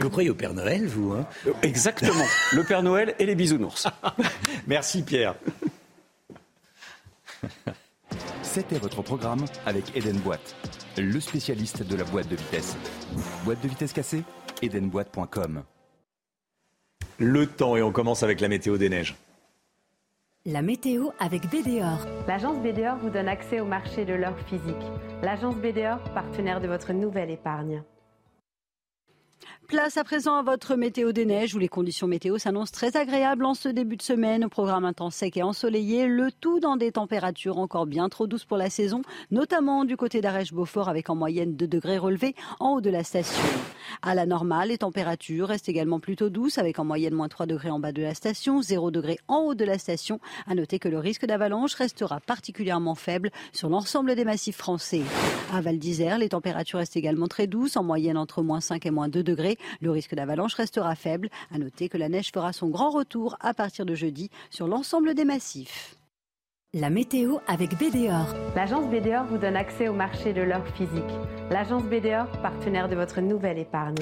Vous 0.00 0.10
croyez 0.10 0.30
au 0.30 0.34
Père 0.34 0.54
Noël, 0.54 0.86
vous 0.86 1.12
hein? 1.12 1.26
Exactement. 1.62 2.24
Le 2.52 2.62
Père 2.64 2.82
Noël 2.82 3.14
et 3.18 3.26
les 3.26 3.34
bisounours. 3.34 3.86
Merci 4.66 5.02
Pierre. 5.02 5.34
C'était 8.42 8.78
votre 8.78 9.02
programme 9.02 9.44
avec 9.66 9.96
Eden 9.96 10.16
Boîte, 10.18 10.56
le 10.96 11.20
spécialiste 11.20 11.82
de 11.82 11.96
la 11.96 12.04
boîte 12.04 12.28
de 12.28 12.36
vitesse. 12.36 12.76
Boîte 13.44 13.60
de 13.60 13.68
vitesse 13.68 13.92
cassée 13.92 14.24
Edenboîte.com 14.62 15.62
le 17.18 17.46
temps 17.46 17.76
et 17.76 17.82
on 17.82 17.92
commence 17.92 18.22
avec 18.22 18.40
la 18.40 18.48
météo 18.48 18.78
des 18.78 18.88
neiges. 18.88 19.16
La 20.46 20.62
météo 20.62 21.08
avec 21.18 21.42
BDOR. 21.50 22.06
L'agence 22.26 22.58
BDOR 22.62 22.96
vous 23.02 23.10
donne 23.10 23.28
accès 23.28 23.60
au 23.60 23.64
marché 23.64 24.04
de 24.04 24.14
l'or 24.14 24.38
physique. 24.46 24.74
L'agence 25.22 25.56
BDOR, 25.56 25.98
partenaire 26.14 26.60
de 26.60 26.68
votre 26.68 26.92
nouvelle 26.92 27.30
épargne. 27.30 27.82
Place 29.68 29.98
à 29.98 30.04
présent 30.04 30.36
à 30.36 30.42
votre 30.42 30.76
météo 30.76 31.12
des 31.12 31.26
neiges 31.26 31.54
où 31.54 31.58
les 31.58 31.68
conditions 31.68 32.06
météo 32.06 32.38
s'annoncent 32.38 32.72
très 32.72 32.96
agréables 32.96 33.44
en 33.44 33.52
ce 33.52 33.68
début 33.68 33.98
de 33.98 34.02
semaine. 34.02 34.48
Programme 34.48 34.86
intense 34.86 35.16
sec 35.16 35.36
et 35.36 35.42
ensoleillé, 35.42 36.06
le 36.06 36.32
tout 36.32 36.58
dans 36.58 36.78
des 36.78 36.90
températures 36.90 37.58
encore 37.58 37.84
bien 37.84 38.08
trop 38.08 38.26
douces 38.26 38.46
pour 38.46 38.56
la 38.56 38.70
saison, 38.70 39.02
notamment 39.30 39.84
du 39.84 39.98
côté 39.98 40.22
d'Arèche-Beaufort 40.22 40.88
avec 40.88 41.10
en 41.10 41.16
moyenne 41.16 41.54
2 41.54 41.66
degrés 41.66 41.98
relevés 41.98 42.34
en 42.60 42.76
haut 42.76 42.80
de 42.80 42.88
la 42.88 43.04
station. 43.04 43.42
À 44.00 44.14
la 44.14 44.24
normale, 44.24 44.70
les 44.70 44.78
températures 44.78 45.48
restent 45.48 45.68
également 45.68 46.00
plutôt 46.00 46.30
douces 46.30 46.56
avec 46.56 46.78
en 46.78 46.86
moyenne 46.86 47.12
moins 47.12 47.28
3 47.28 47.44
degrés 47.44 47.68
en 47.68 47.78
bas 47.78 47.92
de 47.92 48.00
la 48.00 48.14
station, 48.14 48.62
0 48.62 48.90
degrés 48.90 49.18
en 49.28 49.40
haut 49.40 49.54
de 49.54 49.66
la 49.66 49.76
station. 49.76 50.18
À 50.46 50.54
noter 50.54 50.78
que 50.78 50.88
le 50.88 50.98
risque 50.98 51.26
d'avalanche 51.26 51.74
restera 51.74 52.20
particulièrement 52.20 52.94
faible 52.94 53.30
sur 53.52 53.68
l'ensemble 53.68 54.14
des 54.14 54.24
massifs 54.24 54.56
français. 54.56 55.02
À 55.52 55.60
Val 55.60 55.78
d'Isère, 55.78 56.16
les 56.16 56.30
températures 56.30 56.78
restent 56.78 56.96
également 56.96 57.28
très 57.28 57.46
douces, 57.46 57.76
en 57.76 57.84
moyenne 57.84 58.16
entre 58.16 58.40
moins 58.40 58.60
5 58.60 58.86
et 58.86 58.90
moins 58.90 59.08
2 59.08 59.22
degrés. 59.22 59.57
Le 59.80 59.90
risque 59.90 60.14
d'avalanche 60.14 60.54
restera 60.54 60.94
faible. 60.94 61.28
À 61.52 61.58
noter 61.58 61.88
que 61.88 61.96
la 61.98 62.08
neige 62.08 62.30
fera 62.32 62.52
son 62.52 62.68
grand 62.68 62.90
retour 62.90 63.36
à 63.40 63.54
partir 63.54 63.86
de 63.86 63.94
jeudi 63.94 64.30
sur 64.50 64.68
l'ensemble 64.68 65.14
des 65.14 65.24
massifs. 65.24 65.96
La 66.74 66.90
météo 66.90 67.38
avec 67.46 67.78
BDOR. 67.78 68.34
L'agence 68.54 68.90
BDOR 68.90 69.24
vous 69.24 69.38
donne 69.38 69.56
accès 69.56 69.88
au 69.88 69.94
marché 69.94 70.34
de 70.34 70.42
l'or 70.42 70.66
physique. 70.76 71.02
L'agence 71.50 71.84
BDOR, 71.84 72.26
partenaire 72.42 72.90
de 72.90 72.94
votre 72.94 73.22
nouvelle 73.22 73.58
épargne. 73.58 73.96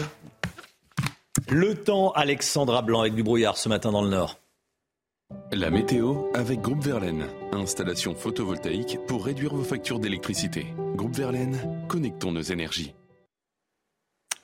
Le 1.49 1.77
temps, 1.77 2.11
Alexandra 2.11 2.83
Blanc, 2.83 3.01
avec 3.01 3.15
du 3.15 3.23
brouillard 3.23 3.57
ce 3.57 3.69
matin 3.69 3.93
dans 3.93 4.03
le 4.03 4.09
Nord. 4.09 4.41
La 5.53 5.71
météo 5.71 6.25
avec 6.35 6.61
Groupe 6.61 6.83
Verlaine. 6.83 7.27
Installation 7.53 8.17
photovoltaïque 8.17 8.99
pour 9.07 9.25
réduire 9.25 9.55
vos 9.55 9.63
factures 9.63 10.01
d'électricité. 10.01 10.67
Groupe 10.97 11.15
Verlaine, 11.15 11.87
connectons 11.89 12.33
nos 12.33 12.43
énergies. 12.43 12.95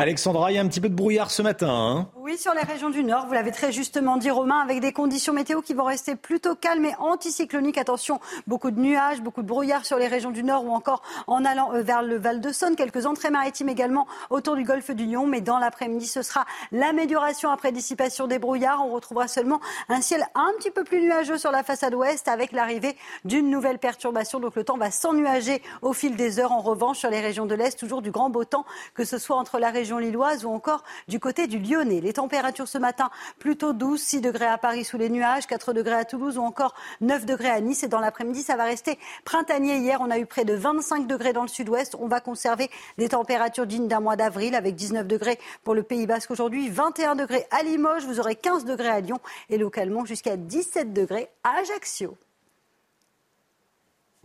Alexandra, 0.03 0.51
il 0.51 0.57
y 0.57 0.59
a 0.59 0.61
un 0.63 0.67
petit 0.67 0.81
peu 0.81 0.89
de 0.89 0.97
brouillard 0.97 1.31
ce 1.31 1.43
matin. 1.43 1.71
Hein 1.71 2.09
oui, 2.23 2.39
sur 2.39 2.55
les 2.55 2.63
régions 2.63 2.91
du 2.91 3.05
Nord, 3.05 3.27
vous 3.27 3.35
l'avez 3.35 3.51
très 3.51 3.73
justement 3.73 4.17
dit, 4.17 4.31
Romain, 4.31 4.61
avec 4.61 4.81
des 4.81 4.93
conditions 4.93 5.33
météo 5.33 5.61
qui 5.61 5.75
vont 5.75 5.85
rester 5.85 6.17
plutôt 6.17 6.55
calmes 6.55 6.85
et 6.85 6.95
anticycloniques. 6.99 7.79
Attention, 7.79 8.21
beaucoup 8.47 8.71
de 8.71 8.81
nuages, 8.81 9.21
beaucoup 9.21 9.43
de 9.43 9.47
brouillard 9.47 9.85
sur 9.85 9.97
les 9.99 10.07
régions 10.07 10.31
du 10.31 10.43
Nord 10.43 10.65
ou 10.65 10.71
encore 10.71 11.03
en 11.27 11.45
allant 11.45 11.73
euh, 11.75 11.83
vers 11.83 12.03
le 12.03 12.17
Val 12.17 12.41
de 12.41 12.51
Saône. 12.53 12.75
Quelques 12.75 13.07
entrées 13.07 13.31
maritimes 13.31 13.69
également 13.69 14.07
autour 14.31 14.57
du 14.57 14.65
golfe 14.65 14.93
du 14.93 15.05
Lion. 15.05 15.27
Mais 15.27 15.41
dans 15.41 15.59
l'après-midi, 15.59 16.07
ce 16.07 16.23
sera 16.23 16.45
l'amélioration 16.71 17.51
après 17.51 17.71
dissipation 17.71 18.27
des 18.27 18.39
brouillards. 18.39 18.85
On 18.87 18.93
retrouvera 18.93 19.29
seulement 19.29 19.61
un 19.89 20.01
ciel 20.01 20.25
un 20.37 20.53
petit 20.59 20.71
peu 20.71 20.85
plus 20.85 21.01
nuageux 21.01 21.39
sur 21.39 21.51
la 21.51 21.63
façade 21.63 21.95
ouest 21.95 22.29
avec 22.29 22.53
l'arrivée 22.53 22.97
d'une 23.25 23.51
nouvelle 23.51 23.79
perturbation. 23.79 24.41
Donc 24.41 24.55
le 24.55 24.63
temps 24.65 24.79
va 24.79 24.91
s'ennuager 24.91 25.61
au 25.81 25.93
fil 25.93 26.15
des 26.15 26.39
heures. 26.39 26.53
En 26.53 26.61
revanche, 26.61 26.99
sur 26.99 27.11
les 27.11 27.21
régions 27.21 27.47
de 27.47 27.55
l'Est, 27.55 27.79
toujours 27.79 28.01
du 28.01 28.11
grand 28.11 28.31
beau 28.31 28.45
temps, 28.45 28.65
que 28.95 29.05
ce 29.05 29.19
soit 29.19 29.37
entre 29.37 29.59
la 29.59 29.71
région 29.71 29.92
lilloise 29.99 30.45
ou 30.45 30.51
encore 30.51 30.85
du 31.09 31.21
côté 31.21 31.47
du 31.47 31.59
Lyonnais. 31.59 32.01
Les 32.01 32.13
températures 32.13 32.69
ce 32.69 32.79
matin 32.79 33.11
plutôt 33.39 33.73
douces, 33.73 34.03
6 34.03 34.21
degrés 34.21 34.47
à 34.47 34.59
Paris 34.59 34.85
sous 34.85 34.99
les 34.99 35.11
nuages, 35.11 35.47
4 35.47 35.73
degrés 35.73 35.95
à 35.95 36.05
Toulouse 36.05 36.39
ou 36.39 36.43
encore 36.43 36.75
9 37.01 37.27
degrés 37.27 37.51
à 37.51 37.61
Nice. 37.61 37.83
Et 37.83 37.89
dans 37.89 38.01
l'après-midi, 38.01 38.43
ça 38.43 38.57
va 38.57 38.65
rester 38.65 38.99
printanier. 39.25 39.77
Hier, 39.77 40.01
on 40.01 40.11
a 40.11 40.19
eu 40.19 40.27
près 40.27 40.45
de 40.45 40.55
25 40.55 41.07
degrés 41.07 41.33
dans 41.33 41.43
le 41.43 41.49
sud-ouest. 41.49 41.97
On 41.99 42.09
va 42.09 42.21
conserver 42.21 42.71
des 42.99 43.09
températures 43.09 43.67
dignes 43.67 43.89
d'un 43.89 44.01
mois 44.01 44.17
d'avril 44.17 44.55
avec 44.55 44.75
19 44.75 45.07
degrés 45.07 45.39
pour 45.65 45.75
le 45.75 45.83
Pays 45.83 46.07
Basque 46.07 46.31
aujourd'hui, 46.31 46.69
21 46.69 47.15
degrés 47.15 47.47
à 47.51 47.63
Limoges, 47.63 48.05
vous 48.05 48.21
aurez 48.21 48.37
15 48.37 48.65
degrés 48.65 48.89
à 48.89 49.01
Lyon 49.01 49.21
et 49.51 49.59
localement 49.59 50.05
jusqu'à 50.05 50.37
17 50.37 50.93
degrés 50.93 51.29
à 51.45 51.59
Ajaccio. 51.61 52.17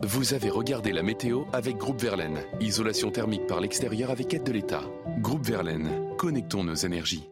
Vous 0.06 0.32
avez 0.32 0.48
regardé 0.48 0.92
la 0.92 1.02
météo 1.02 1.42
avec 1.52 1.76
Groupe 1.76 2.00
Verlaine. 2.00 2.38
Isolation 2.60 3.10
thermique 3.10 3.48
par 3.48 3.60
l'extérieur 3.60 4.12
avec 4.12 4.32
aide 4.32 4.44
de 4.44 4.52
l'État. 4.52 4.82
Groupe 5.18 5.44
Verlaine, 5.44 5.90
connectons 6.16 6.62
nos 6.62 6.76
énergies. 6.76 7.28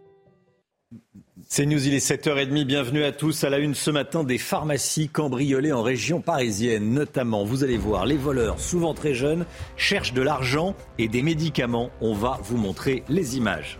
C'est 1.47 1.65
News, 1.65 1.87
il 1.87 1.95
est 1.95 2.05
7h30. 2.05 2.65
Bienvenue 2.65 3.05
à 3.05 3.13
tous. 3.13 3.45
À 3.45 3.51
la 3.51 3.59
une 3.59 3.77
ce 3.77 3.93
matin, 3.93 4.25
des 4.25 4.39
pharmacies 4.39 5.09
cambriolées 5.09 5.71
en 5.71 5.83
région 5.83 6.21
parisienne. 6.21 6.93
Notamment, 6.93 7.45
vous 7.45 7.63
allez 7.63 7.77
voir, 7.77 8.05
les 8.05 8.17
voleurs, 8.17 8.59
souvent 8.59 8.95
très 8.95 9.15
jeunes, 9.15 9.47
cherchent 9.77 10.13
de 10.13 10.23
l'argent 10.23 10.75
et 10.99 11.07
des 11.07 11.23
médicaments. 11.23 11.91
On 12.01 12.15
va 12.15 12.41
vous 12.43 12.57
montrer 12.57 13.05
les 13.09 13.37
images. 13.37 13.79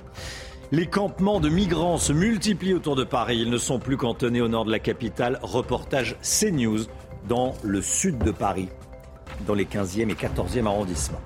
Les 0.71 0.87
campements 0.87 1.41
de 1.41 1.49
migrants 1.49 1.99
se 1.99 2.13
multiplient 2.13 2.75
autour 2.75 2.95
de 2.95 3.05
Paris. 3.05 3.39
Ils 3.39 3.51
ne 3.51 3.59
sont 3.59 3.81
plus 3.81 3.97
cantonnés 3.97 4.41
au 4.41 4.49
nord 4.49 4.65
de 4.65 4.71
la 4.71 4.79
capitale. 4.79 5.41
Reportage 5.43 6.17
CNews 6.23 6.87
dans 7.29 7.55
le 7.63 7.83
sud 7.83 8.19
de 8.19 8.31
Paris, 8.31 8.69
dans 9.47 9.55
les 9.55 9.65
15e 9.65 10.11
et 10.11 10.15
14e 10.15 10.67
arrondissements. 10.67 11.21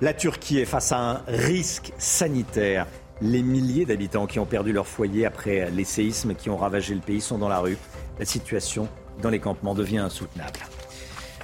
La 0.00 0.14
Turquie 0.14 0.58
est 0.58 0.64
face 0.64 0.92
à 0.92 0.98
un 0.98 1.22
risque 1.28 1.92
sanitaire. 1.98 2.86
Les 3.20 3.42
milliers 3.42 3.84
d'habitants 3.84 4.26
qui 4.26 4.40
ont 4.40 4.46
perdu 4.46 4.72
leur 4.72 4.86
foyer 4.86 5.26
après 5.26 5.70
les 5.70 5.84
séismes 5.84 6.34
qui 6.34 6.50
ont 6.50 6.56
ravagé 6.56 6.94
le 6.94 7.00
pays 7.00 7.20
sont 7.20 7.38
dans 7.38 7.48
la 7.48 7.60
rue. 7.60 7.76
La 8.18 8.24
situation 8.24 8.88
dans 9.22 9.30
les 9.30 9.38
campements 9.38 9.74
devient 9.74 9.98
insoutenable. 9.98 10.60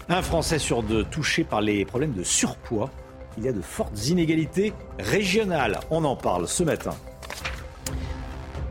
Un 0.09 0.23
Français 0.23 0.59
sur 0.59 0.83
deux 0.83 1.05
touché 1.05 1.45
par 1.45 1.61
les 1.61 1.85
problèmes 1.85 2.15
de 2.15 2.25
surpoids. 2.25 2.91
Il 3.37 3.45
y 3.45 3.49
a 3.49 3.53
de 3.53 3.61
fortes 3.61 4.09
inégalités 4.09 4.73
régionales. 4.99 5.79
On 5.91 6.05
en 6.05 6.17
parle 6.17 6.49
ce 6.49 6.65
matin. 6.65 6.97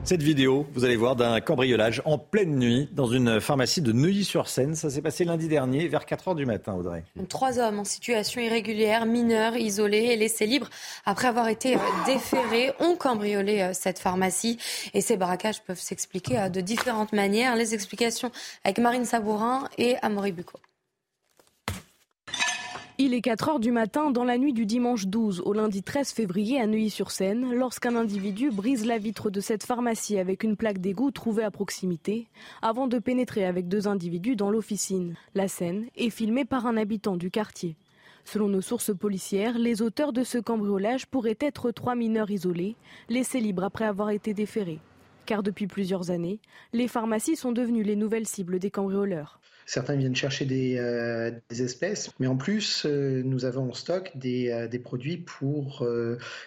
Cette 0.08 0.24
vidéo, 0.24 0.66
vous 0.74 0.86
allez 0.86 0.96
voir, 0.96 1.18
d'un 1.18 1.42
cambriolage 1.42 2.02
en 2.06 2.18
pleine 2.18 2.58
nuit 2.58 2.88
dans 2.94 3.08
une 3.08 3.42
pharmacie 3.42 3.82
de 3.82 3.92
Neuilly-sur-Seine. 3.92 4.74
Ça 4.74 4.90
s'est 4.90 5.02
passé 5.02 5.26
lundi 5.26 5.50
dernier 5.50 5.90
vers 5.90 6.06
4 6.06 6.30
h 6.30 6.36
du 6.38 6.46
matin, 6.46 6.76
Audrey. 6.76 7.04
Trois 7.28 7.60
hommes 7.60 7.80
en 7.80 7.84
situation 7.84 8.40
irrégulière, 8.40 9.06
mineurs, 9.06 9.58
isolés 9.58 10.06
et 10.06 10.16
laissés 10.16 10.46
libres 10.46 10.70
après 11.06 11.28
avoir 11.28 11.50
été 11.50 11.76
euh, 11.76 11.80
déférés, 12.06 12.72
ont 12.80 12.96
cambriolé 12.96 13.60
euh, 13.60 13.72
cette 13.74 14.00
pharmacie. 14.00 14.58
Et 14.94 15.02
ces 15.02 15.18
braquages 15.18 15.62
peuvent 15.62 15.78
s'expliquer 15.78 16.40
euh, 16.40 16.48
de 16.48 16.62
différentes 16.62 17.12
manières. 17.12 17.58
Les 17.58 17.74
explications 17.74 18.32
avec 18.64 18.78
Marine 18.78 19.04
Sabourin 19.04 19.68
et 19.78 19.98
Amaury 20.04 20.32
Bucco. 20.32 20.58
Il 23.00 23.14
est 23.14 23.22
4 23.22 23.50
heures 23.50 23.60
du 23.60 23.72
matin 23.72 24.10
dans 24.10 24.24
la 24.24 24.40
nuit 24.40 24.54
du 24.54 24.66
dimanche 24.66 25.06
12 25.06 25.44
au 25.46 25.54
lundi 25.54 25.84
13 25.84 26.14
février 26.14 26.60
à 26.60 26.66
Neuilly-sur-Seine 26.66 27.54
lorsqu'un 27.54 27.96
individu 27.96 28.50
brise 28.50 28.88
la 28.88 28.98
vitre 28.98 29.30
de 29.30 29.40
cette 29.40 29.64
pharmacie 29.64 30.18
avec 30.18 30.44
une 30.44 30.56
plaque 30.56 30.80
d'égout 30.80 31.12
trouvée 31.12 31.44
à 31.44 31.52
proximité 31.52 32.28
avant 32.64 32.88
de 32.88 32.98
pénétrer 32.98 33.46
avec 33.46 33.68
deux 33.68 33.88
individus 33.88 34.36
dans 34.36 34.50
l'officine. 34.50 35.14
La 35.36 35.48
scène 35.48 35.86
est 35.96 36.10
filmée 36.10 36.44
par 36.44 36.66
un 36.66 36.76
habitant 36.76 37.18
du 37.18 37.30
quartier. 37.30 37.76
Selon 38.26 38.48
nos 38.48 38.62
sources 38.62 38.98
policières, 38.98 39.60
les 39.60 39.84
auteurs 39.84 40.12
de 40.12 40.24
ce 40.24 40.40
cambriolage 40.40 41.06
pourraient 41.06 41.38
être 41.40 41.70
trois 41.70 41.94
mineurs 41.94 42.32
isolés, 42.32 42.78
laissés 43.10 43.42
libres 43.42 43.64
après 43.64 43.86
avoir 43.86 44.10
été 44.10 44.34
déférés. 44.34 44.80
Car 45.28 45.44
depuis 45.44 45.68
plusieurs 45.68 46.10
années, 46.10 46.40
les 46.74 46.88
pharmacies 46.88 47.36
sont 47.36 47.52
devenues 47.52 47.84
les 47.84 47.96
nouvelles 47.96 48.26
cibles 48.26 48.58
des 48.58 48.72
cambrioleurs. 48.72 49.40
Certains 49.70 49.98
viennent 49.98 50.16
chercher 50.16 50.46
des, 50.46 50.78
euh, 50.78 51.30
des 51.50 51.62
espèces, 51.62 52.10
mais 52.22 52.28
en 52.28 52.38
plus, 52.38 52.86
euh, 52.86 53.22
nous 53.22 53.44
avons 53.44 53.70
en 53.70 53.74
stock 53.74 54.14
des, 54.16 54.50
euh, 54.50 54.70
des 54.70 54.80
produits 54.80 55.18
pour 55.18 55.86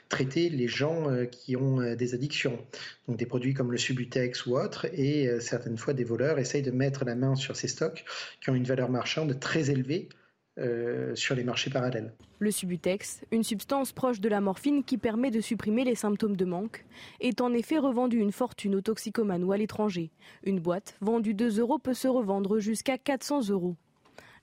traiter 0.09 0.49
les 0.49 0.69
gens 0.69 1.09
qui 1.31 1.55
ont 1.55 1.95
des 1.95 2.15
addictions. 2.15 2.59
Donc 3.07 3.19
des 3.19 3.27
produits 3.27 3.53
comme 3.53 3.73
le 3.73 3.77
Subutex 3.77 4.47
ou 4.47 4.57
autres, 4.57 4.87
et 4.99 5.39
certaines 5.39 5.77
fois 5.77 5.93
des 5.93 6.05
voleurs 6.05 6.39
essayent 6.39 6.63
de 6.63 6.71
mettre 6.71 7.05
la 7.05 7.15
main 7.15 7.35
sur 7.35 7.57
ces 7.57 7.69
stocks 7.69 8.07
qui 8.41 8.49
ont 8.49 8.55
une 8.55 8.65
valeur 8.65 8.89
marchande 8.89 9.39
très 9.39 9.71
élevée 9.71 10.09
euh, 10.59 11.15
sur 11.15 11.35
les 11.35 11.45
marchés 11.45 11.71
parallèles. 11.71 12.13
Le 12.41 12.51
Subutex, 12.51 13.23
une 13.31 13.45
substance 13.45 13.93
proche 13.93 14.21
de 14.21 14.29
la 14.29 14.41
morphine 14.41 14.83
qui 14.83 14.99
permet 14.99 15.31
de 15.31 15.41
supprimer 15.41 15.85
les 15.85 15.95
symptômes 15.95 16.37
de 16.37 16.45
manque, 16.45 16.85
est 17.21 17.41
en 17.41 17.53
effet 17.53 17.79
revendu 17.79 18.19
une 18.19 18.33
fortune 18.33 18.75
aux 18.75 18.81
toxicomanes 18.81 19.45
ou 19.45 19.53
à 19.53 19.57
l'étranger. 19.57 20.11
Une 20.45 20.59
boîte 20.59 20.97
vendue 21.01 21.35
2 21.35 21.61
euros 21.61 21.79
peut 21.79 21.95
se 21.95 22.09
revendre 22.09 22.59
jusqu'à 22.59 22.99
400 22.99 23.51
euros. 23.51 23.77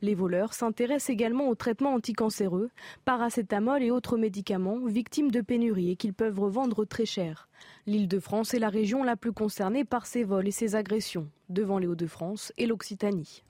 Les 0.01 0.13
voleurs 0.13 0.53
s'intéressent 0.53 1.09
également 1.09 1.49
aux 1.49 1.55
traitements 1.55 1.95
anticancéreux, 1.95 2.69
paracétamol 3.03 3.81
et 3.81 3.89
autres 3.89 4.17
médicaments 4.17 4.85
victimes 4.85 5.31
de 5.31 5.41
pénurie 5.41 5.91
et 5.91 5.95
qu'ils 5.95 6.13
peuvent 6.13 6.39
revendre 6.39 6.85
très 6.85 7.05
cher. 7.05 7.49
L'Île-de-France 7.87 8.53
est 8.53 8.59
la 8.59 8.69
région 8.69 9.03
la 9.03 9.15
plus 9.15 9.33
concernée 9.33 9.85
par 9.85 10.05
ces 10.05 10.23
vols 10.23 10.47
et 10.47 10.51
ces 10.51 10.75
agressions, 10.75 11.27
devant 11.49 11.79
les 11.79 11.87
Hauts-de-France 11.87 12.53
et 12.57 12.67
l'Occitanie. 12.67 13.43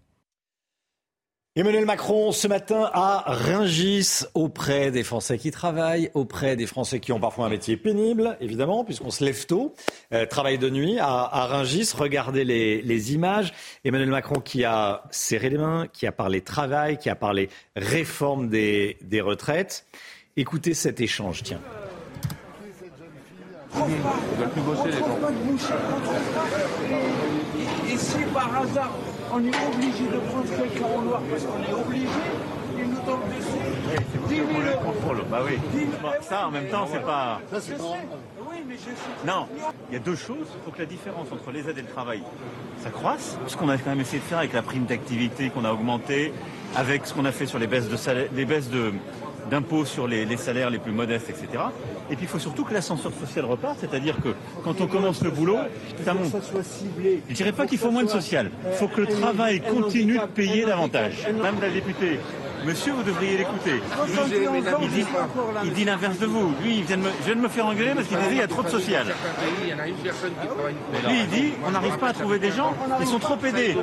Emmanuel 1.57 1.85
Macron, 1.85 2.31
ce 2.31 2.47
matin, 2.47 2.87
à 2.93 3.23
Ringis, 3.25 4.25
auprès 4.35 4.91
des 4.91 5.01
Français 5.01 5.39
qui 5.39 5.49
travaillent, 5.49 6.11
auprès 6.13 6.55
des 6.55 6.67
Français 6.67 6.99
qui 6.99 7.11
ont 7.11 7.19
parfois 7.19 7.47
un 7.47 7.49
métier 7.49 7.77
pénible, 7.77 8.37
évidemment, 8.41 8.83
puisqu'on 8.83 9.09
se 9.09 9.25
lève 9.25 9.43
tôt, 9.47 9.73
euh, 10.13 10.27
travail 10.27 10.59
de 10.59 10.69
nuit, 10.69 10.99
à, 10.99 11.07
à 11.07 11.47
Ringis, 11.47 11.93
regardez 11.97 12.43
les, 12.43 12.83
les, 12.83 13.13
images. 13.15 13.53
Emmanuel 13.83 14.09
Macron 14.09 14.39
qui 14.39 14.65
a 14.65 15.01
serré 15.09 15.49
les 15.49 15.57
mains, 15.57 15.87
qui 15.91 16.05
a 16.05 16.11
parlé 16.11 16.41
travail, 16.41 16.99
qui 16.99 17.09
a 17.09 17.15
parlé 17.15 17.49
réforme 17.75 18.49
des, 18.49 18.99
des 19.01 19.21
retraites. 19.21 19.87
Écoutez 20.35 20.75
cet 20.75 21.01
échange, 21.01 21.41
tiens. 21.41 21.61
Ils 23.73 24.39
veulent 24.39 24.49
plus 24.49 24.61
bosser, 24.61 24.91
les 24.91 24.99
gens. 24.99 25.17
Et 27.91 27.97
si 27.97 28.17
par 28.31 28.55
hasard 28.57 28.91
on 29.33 29.39
est 29.43 29.67
obligé 29.73 30.05
de 30.05 30.17
prendre 30.29 30.49
quelqu'un 30.49 30.85
en 30.85 31.01
noir 31.01 31.21
parce 31.29 31.43
qu'on 31.43 31.63
est 31.63 31.73
obligé, 31.73 32.07
il 32.77 32.89
nous 32.89 32.99
tombe 33.05 33.21
dessus. 33.35 33.49
Oui, 33.89 33.95
c'est 34.11 34.17
vous 34.19 34.27
qui 34.27 34.35
le 34.35 34.85
contrôle. 34.85 35.23
Bah 35.29 35.41
oui. 35.45 35.57
Bon, 36.01 36.09
ça, 36.21 36.47
en 36.47 36.51
même 36.51 36.67
temps, 36.67 36.87
c'est 36.91 37.03
pas. 37.03 37.41
Ça, 37.51 37.61
c'est 37.61 37.73
Oui, 37.73 38.57
Non, 39.25 39.47
il 39.89 39.93
y 39.93 39.97
a 39.97 39.99
deux 39.99 40.15
choses. 40.15 40.47
Il 40.55 40.65
faut 40.65 40.71
que 40.71 40.79
la 40.79 40.85
différence 40.85 41.27
entre 41.31 41.51
les 41.51 41.67
aides 41.69 41.77
et 41.77 41.81
le 41.81 41.87
travail, 41.87 42.21
ça 42.81 42.89
croisse. 42.89 43.37
Ce 43.47 43.57
qu'on 43.57 43.69
a 43.69 43.77
quand 43.77 43.89
même 43.89 44.01
essayé 44.01 44.19
de 44.19 44.23
faire 44.23 44.39
avec 44.39 44.53
la 44.53 44.61
prime 44.61 44.85
d'activité 44.85 45.49
qu'on 45.49 45.65
a 45.65 45.71
augmentée, 45.71 46.33
avec 46.75 47.05
ce 47.05 47.13
qu'on 47.13 47.25
a 47.25 47.31
fait 47.31 47.45
sur 47.45 47.59
les 47.59 47.67
baisses 47.67 47.89
de 47.89 47.97
salaire, 47.97 48.27
les 48.33 48.45
baisses 48.45 48.69
de 48.69 48.93
d'impôts 49.49 49.85
sur 49.85 50.07
les, 50.07 50.37
salaires 50.37 50.69
les 50.69 50.79
plus 50.79 50.91
modestes, 50.91 51.29
etc. 51.29 51.63
Et 52.09 52.15
puis 52.15 52.25
il 52.25 52.27
faut 52.27 52.39
surtout 52.39 52.63
que 52.63 52.73
l'ascenseur 52.73 53.11
social 53.13 53.45
reparte, 53.45 53.77
c'est-à-dire 53.79 54.15
que 54.21 54.29
quand 54.63 54.79
on 54.81 54.87
commence 54.87 55.21
le 55.23 55.31
boulot, 55.31 55.57
ça 56.03 56.13
monte. 56.13 56.35
Je 57.29 57.33
dirais 57.33 57.51
pas 57.51 57.65
qu'il 57.65 57.77
faut 57.77 57.91
moins 57.91 58.03
de 58.03 58.09
social. 58.09 58.51
Il 58.65 58.77
faut 58.77 58.87
que 58.87 59.01
le 59.01 59.07
travail 59.07 59.61
continue 59.61 60.17
de 60.17 60.25
payer 60.25 60.65
davantage. 60.65 61.27
Madame 61.37 61.61
la 61.61 61.69
députée, 61.69 62.19
Monsieur, 62.67 62.91
vous 62.91 63.03
devriez 63.03 63.37
l'écouter. 63.37 63.81
Il 64.81 64.89
dit, 64.89 65.05
il 65.63 65.73
dit 65.73 65.85
l'inverse 65.85 66.19
de 66.19 66.25
vous. 66.25 66.53
Lui, 66.61 66.79
il 66.79 66.83
vient 66.83 66.97
de 66.97 67.03
me, 67.03 67.09
je 67.21 67.25
viens 67.25 67.35
de 67.35 67.39
me 67.39 67.47
faire 67.47 67.65
engueuler 67.65 67.93
parce 67.95 68.07
qu'il 68.07 68.17
disait 68.17 68.31
il 68.31 68.37
y 68.39 68.41
a 68.41 68.47
trop 68.47 68.61
de 68.61 68.67
social. 68.67 69.05
Lui, 71.07 71.19
il 71.21 71.27
dit 71.27 71.53
on 71.65 71.71
n'arrive 71.71 71.97
pas 71.97 72.09
à 72.09 72.13
trouver 72.13 72.39
des 72.39 72.51
gens, 72.51 72.73
ils 72.99 73.07
sont 73.07 73.19
trop 73.19 73.37
aidés. 73.45 73.73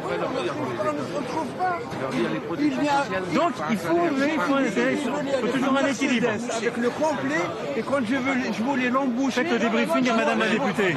Donc, 3.35 3.53
il 3.71 3.79
faut, 3.79 3.99
il 4.07 4.41
faut, 4.41 4.59
il 4.61 5.41
faut 5.41 5.59
toujours 5.59 5.79
un 5.79 5.87
équilibre. 5.87 6.29
Avec 6.55 6.77
le 6.77 6.91
complet, 6.91 7.41
et 7.79 7.83
quand 7.83 8.05
je, 8.07 8.17
veux, 8.17 8.53
je 8.53 8.63
voulais 8.63 8.91
l'emboucher... 8.91 9.45
Faites 9.45 9.53
le 9.53 9.59
débriefing 9.61 10.11
à 10.11 10.15
Madame 10.15 10.39
la 10.41 10.49
députée. 10.49 10.95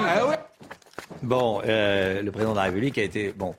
Bon, 1.24 1.62
euh, 1.66 2.22
le 2.22 2.32
président 2.32 2.52
de 2.52 2.58
la 2.58 2.64
République 2.64 2.98
a 2.98 3.04
été, 3.04 3.34
bon, 3.36 3.56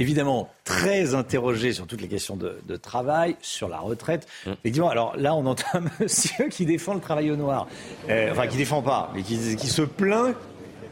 évidemment 0.00 0.48
très 0.64 1.14
interrogé 1.14 1.72
sur 1.72 1.86
toutes 1.86 2.00
les 2.00 2.08
questions 2.08 2.36
de, 2.36 2.58
de 2.66 2.76
travail, 2.76 3.36
sur 3.40 3.68
la 3.68 3.78
retraite. 3.78 4.26
Effectivement, 4.46 4.90
alors 4.90 5.14
là, 5.16 5.34
on 5.34 5.46
entend 5.46 5.66
un 5.74 5.82
monsieur 6.00 6.48
qui 6.48 6.66
défend 6.66 6.94
le 6.94 7.00
travail 7.00 7.30
au 7.30 7.36
noir. 7.36 7.66
Euh, 8.08 8.30
enfin, 8.32 8.46
qui 8.46 8.56
défend 8.56 8.82
pas, 8.82 9.12
mais 9.14 9.22
qui, 9.22 9.38
qui 9.56 9.66
se 9.68 9.82
plaint 9.82 10.34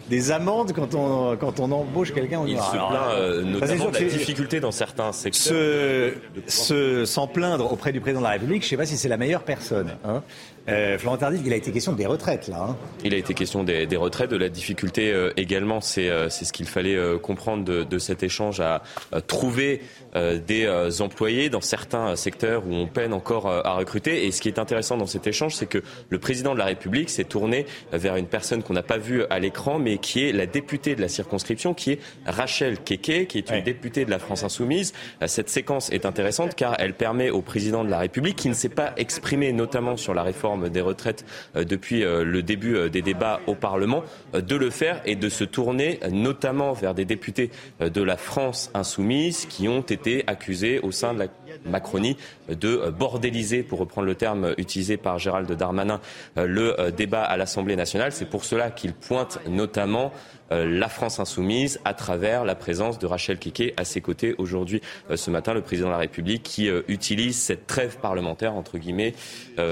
des 0.09 0.31
amendes 0.31 0.73
quand 0.73 0.95
on, 0.95 1.37
quand 1.37 1.61
on 1.61 1.71
embauche 1.71 2.15
quelqu'un 2.15 2.41
au 2.41 2.47
Il 2.47 2.55
noir. 2.55 2.71
se 2.71 2.77
Alors, 2.77 2.89
plaint 2.91 3.03
euh, 3.13 3.35
ça, 3.43 3.67
c'est 3.67 3.75
notamment 3.77 3.91
de 3.91 3.99
la 3.99 4.05
difficulté 4.05 4.59
dans 4.61 4.71
certains 4.71 5.13
secteurs. 5.13 5.43
se, 5.43 6.13
se- 6.47 7.05
s'en 7.05 7.27
plaindre 7.27 7.71
auprès 7.71 7.93
du 7.93 8.01
président 8.01 8.21
de 8.21 8.25
la 8.25 8.31
République, 8.33 8.63
je 8.63 8.67
ne 8.67 8.71
sais 8.71 8.77
pas 8.79 8.87
si 8.87 8.97
c'est 8.97 9.09
la 9.09 9.19
meilleure 9.19 9.43
personne. 9.43 9.97
Hein. 10.07 10.23
Euh, 10.69 10.99
Florent 10.99 11.17
Tardif, 11.17 11.41
il 11.45 11.53
a 11.53 11.57
été 11.57 11.73
question 11.73 11.93
des 11.93 12.05
retraites, 12.07 12.49
là. 12.49 12.59
hein. 12.71 12.77
Il 13.03 13.15
a 13.15 13.17
été 13.17 13.33
question 13.33 13.65
des, 13.65 13.87
des 13.87 13.97
retraites, 13.97 14.31
de 14.31 14.37
la 14.37 14.49
difficulté 14.51 15.11
euh, 15.11 15.33
également. 15.37 15.81
C'est 15.81 16.11
euh, 16.11 16.29
ce 16.29 16.53
qu'il 16.53 16.67
fallait 16.67 16.97
euh, 16.97 17.19
comprendre 17.19 17.65
de, 17.65 17.85
de 17.85 17.99
cet 17.99 18.23
échange 18.23 18.61
à, 18.61 18.83
à 19.13 19.21
trouver 19.23 19.81
euh, 20.15 20.39
des 20.39 20.69
employés 21.01 21.49
dans 21.49 21.61
certains 21.61 22.17
secteurs 22.17 22.67
où 22.67 22.75
on 22.75 22.87
peine 22.87 23.13
encore 23.13 23.47
à 23.49 23.75
recruter. 23.75 24.27
Et 24.27 24.33
ce 24.33 24.41
qui 24.41 24.49
est 24.49 24.59
intéressant 24.59 24.97
dans 24.97 25.07
cet 25.07 25.27
échange, 25.27 25.55
c'est 25.55 25.67
que 25.67 25.83
le 26.09 26.19
président 26.19 26.53
de 26.53 26.59
la 26.59 26.67
République 26.67 27.09
s'est 27.11 27.25
tourné 27.25 27.67
vers 27.93 28.17
une 28.17 28.27
personne 28.27 28.63
qu'on 28.63 28.75
n'a 28.75 28.83
pas 28.83 28.99
vue 28.99 29.25
à 29.31 29.39
l'écran, 29.39 29.79
mais 29.79 29.99
qui 29.99 30.29
est 30.29 30.33
la 30.33 30.47
députée 30.47 30.95
de 30.95 31.01
la 31.01 31.09
circonscription, 31.09 31.75
qui 31.75 31.93
est 31.93 31.99
Rachel 32.27 32.79
Keke, 32.79 33.27
qui 33.29 33.39
est 33.39 33.51
une 33.51 33.63
députée 33.63 34.05
de 34.05 34.11
la 34.11 34.19
France 34.19 34.45
Insoumise. 34.45 34.93
Cette 35.27 35.49
séquence 35.49 35.91
est 35.91 36.05
intéressante 36.05 36.55
car 36.55 36.75
elle 36.79 36.95
permet 36.95 37.31
au 37.31 37.43
président 37.43 37.85
de 37.85 37.91
la 37.91 37.99
République, 37.99 38.37
qui 38.37 38.49
ne 38.49 38.55
s'est 38.55 38.69
pas 38.69 38.93
exprimé 38.97 39.53
notamment 39.53 39.97
sur 39.97 40.15
la 40.15 40.23
réforme 40.23 40.58
des 40.67 40.81
retraites 40.81 41.25
euh, 41.57 41.65
depuis 41.65 42.05
euh, 42.05 42.25
le 42.25 42.43
début 42.43 42.77
euh, 42.77 42.89
des 42.89 43.03
débats 43.03 43.41
au 43.47 43.55
Parlement, 43.55 44.03
de 44.35 44.57
le 44.57 44.71
faire 44.71 45.01
et 45.05 45.17
de 45.17 45.29
se 45.29 45.45
tourner 45.45 46.01
notamment 46.11 46.73
vers 46.73 46.95
des 46.95 47.05
députés 47.05 47.51
de 47.81 48.03
la 48.03 48.17
France 48.17 48.71
Insoumise 48.75 49.47
qui 49.47 49.69
ont 49.69 49.81
été 49.81 50.25
accusés 50.27 50.81
au 50.81 50.91
sein 50.91 51.15
de 51.15 51.21
la 51.21 51.27
Macronie 51.65 52.17
de 52.49 52.69
euh, 52.69 52.91
bordéliser, 52.91 53.63
pour 53.63 53.79
reprendre 53.79 54.07
le 54.07 54.15
terme 54.15 54.55
utilisé 54.59 54.97
par 54.97 55.19
Gérald 55.19 55.51
Darmanin, 55.53 56.01
euh, 56.37 56.47
le 56.47 56.81
euh, 56.81 56.91
débat 56.91 57.23
à 57.23 57.37
l'Assemblée 57.37 57.77
nationale. 57.77 58.13
C'est 58.13 58.29
pour 58.29 58.45
cela 58.45 58.71
qu'il 58.71 58.93
pointe 58.93 59.39
notamment 59.49 60.13
la 60.51 60.89
France 60.89 61.21
insoumise 61.21 61.79
à 61.85 61.93
travers 61.93 62.47
la 62.47 62.55
présence 62.55 62.99
de 62.99 63.05
Rachel 63.07 63.39
Keke 63.39 63.75
à 63.77 63.85
ses 63.85 64.01
côtés 64.01 64.35
aujourd'hui 64.39 64.81
ce 65.15 65.31
matin, 65.31 65.53
le 65.53 65.61
président 65.61 65.89
de 65.89 65.93
la 65.93 65.99
République 65.99 66.43
qui 66.43 66.71
utilise 66.89 67.39
cette 67.39 67.67
trêve 67.67 67.99
parlementaire 67.99 68.55
entre 68.55 68.79
guillemets 68.79 69.13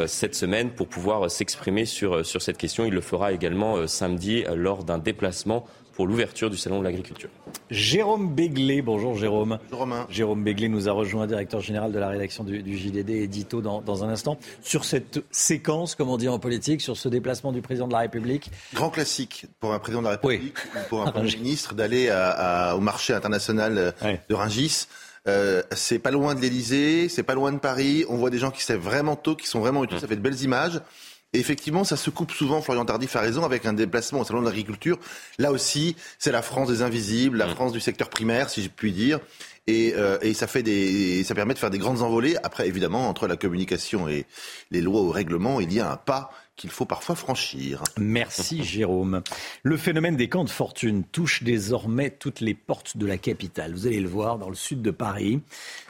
cette 0.06 0.34
semaine 0.34 0.68
pour 0.68 0.86
pouvoir 0.86 1.30
s'exprimer 1.30 1.86
sur, 1.86 2.26
sur 2.26 2.42
cette 2.42 2.58
question. 2.58 2.84
Il 2.84 2.92
le 2.92 3.00
fera 3.00 3.32
également 3.32 3.86
samedi 3.86 4.44
lors 4.54 4.84
d'un 4.84 4.98
déplacement 4.98 5.66
pour 5.96 6.06
l'ouverture 6.06 6.50
du 6.50 6.56
salon 6.56 6.78
de 6.80 6.84
l'agriculture. 6.84 7.30
Jérôme 7.70 8.34
Béglé, 8.34 8.82
bonjour 8.82 9.16
Jérôme. 9.16 9.58
Bonjour 9.64 9.78
Romain. 9.80 10.06
Jérôme 10.10 10.44
Béglé 10.44 10.68
nous 10.68 10.88
a 10.88 10.92
rejoint, 10.92 11.26
directeur 11.26 11.60
général 11.62 11.90
de 11.90 11.98
la 11.98 12.08
rédaction 12.08 12.44
du, 12.44 12.62
du 12.62 12.76
JDD, 12.76 13.08
édito 13.10 13.60
dans, 13.62 13.80
dans 13.80 14.04
un 14.04 14.08
instant. 14.10 14.38
Sur 14.62 14.84
cette 14.84 15.24
séquence, 15.30 15.94
comme 15.94 16.10
on 16.10 16.18
dit 16.18 16.28
en 16.28 16.38
politique, 16.38 16.80
sur 16.82 16.96
ce 16.96 17.08
déplacement 17.08 17.50
du 17.50 17.62
président 17.62 17.88
de 17.88 17.92
la 17.94 18.00
République. 18.00 18.50
Grand 18.74 18.90
classique 18.90 19.46
pour 19.58 19.72
un 19.72 19.78
président 19.78 20.00
de 20.02 20.06
la 20.06 20.12
République 20.12 20.54
ou 20.76 20.78
pour 20.90 21.02
un 21.02 21.10
Premier 21.12 21.34
ministre 21.36 21.74
d'aller 21.74 22.10
à- 22.10 22.30
à- 22.70 22.76
au 22.76 22.80
marché 22.80 23.14
international 23.14 23.78
euh, 24.02 24.14
de 24.28 24.34
Rungis. 24.34 24.86
Euh, 25.28 25.62
c'est 25.72 25.98
pas 25.98 26.12
loin 26.12 26.36
de 26.36 26.40
l'Elysée, 26.40 27.08
c'est 27.08 27.24
pas 27.24 27.34
loin 27.34 27.50
de 27.50 27.58
Paris. 27.58 28.04
On 28.08 28.16
voit 28.16 28.30
des 28.30 28.38
gens 28.38 28.52
qui 28.52 28.62
savent 28.62 28.78
vraiment 28.78 29.16
tôt, 29.16 29.34
qui 29.34 29.48
sont 29.48 29.58
vraiment 29.58 29.82
utiles. 29.82 29.98
Ça 29.98 30.06
fait 30.06 30.14
de 30.14 30.20
belles 30.20 30.40
images. 30.42 30.80
Et 31.36 31.38
effectivement, 31.38 31.84
ça 31.84 31.98
se 31.98 32.08
coupe 32.08 32.32
souvent, 32.32 32.62
Florian 32.62 32.86
Tardif 32.86 33.14
a 33.14 33.20
raison, 33.20 33.44
avec 33.44 33.66
un 33.66 33.74
déplacement 33.74 34.20
au 34.20 34.24
Salon 34.24 34.40
de 34.40 34.46
l'Agriculture. 34.46 34.98
Là 35.38 35.52
aussi, 35.52 35.94
c'est 36.18 36.32
la 36.32 36.40
France 36.40 36.68
des 36.68 36.80
invisibles, 36.80 37.36
la 37.36 37.46
France 37.46 37.72
du 37.72 37.80
secteur 37.80 38.08
primaire, 38.08 38.48
si 38.48 38.62
je 38.62 38.70
puis 38.70 38.90
dire. 38.90 39.20
Et, 39.66 39.92
euh, 39.96 40.16
et 40.22 40.32
ça, 40.32 40.46
fait 40.46 40.62
des, 40.62 41.24
ça 41.24 41.34
permet 41.34 41.52
de 41.52 41.58
faire 41.58 41.68
des 41.68 41.76
grandes 41.76 42.00
envolées. 42.00 42.38
Après, 42.42 42.66
évidemment, 42.66 43.06
entre 43.06 43.26
la 43.26 43.36
communication 43.36 44.08
et 44.08 44.24
les 44.70 44.80
lois 44.80 45.02
ou 45.02 45.10
règlements, 45.10 45.60
il 45.60 45.74
y 45.74 45.78
a 45.78 45.92
un 45.92 45.98
pas 45.98 46.30
qu'il 46.56 46.70
faut 46.70 46.86
parfois 46.86 47.16
franchir. 47.16 47.82
Merci 47.98 48.64
Jérôme. 48.64 49.20
Le 49.62 49.76
phénomène 49.76 50.16
des 50.16 50.30
camps 50.30 50.44
de 50.44 50.48
fortune 50.48 51.04
touche 51.04 51.42
désormais 51.42 52.08
toutes 52.08 52.40
les 52.40 52.54
portes 52.54 52.96
de 52.96 53.04
la 53.04 53.18
capitale. 53.18 53.74
Vous 53.74 53.86
allez 53.86 54.00
le 54.00 54.08
voir 54.08 54.38
dans 54.38 54.48
le 54.48 54.54
sud 54.54 54.80
de 54.80 54.90
Paris. 54.90 55.42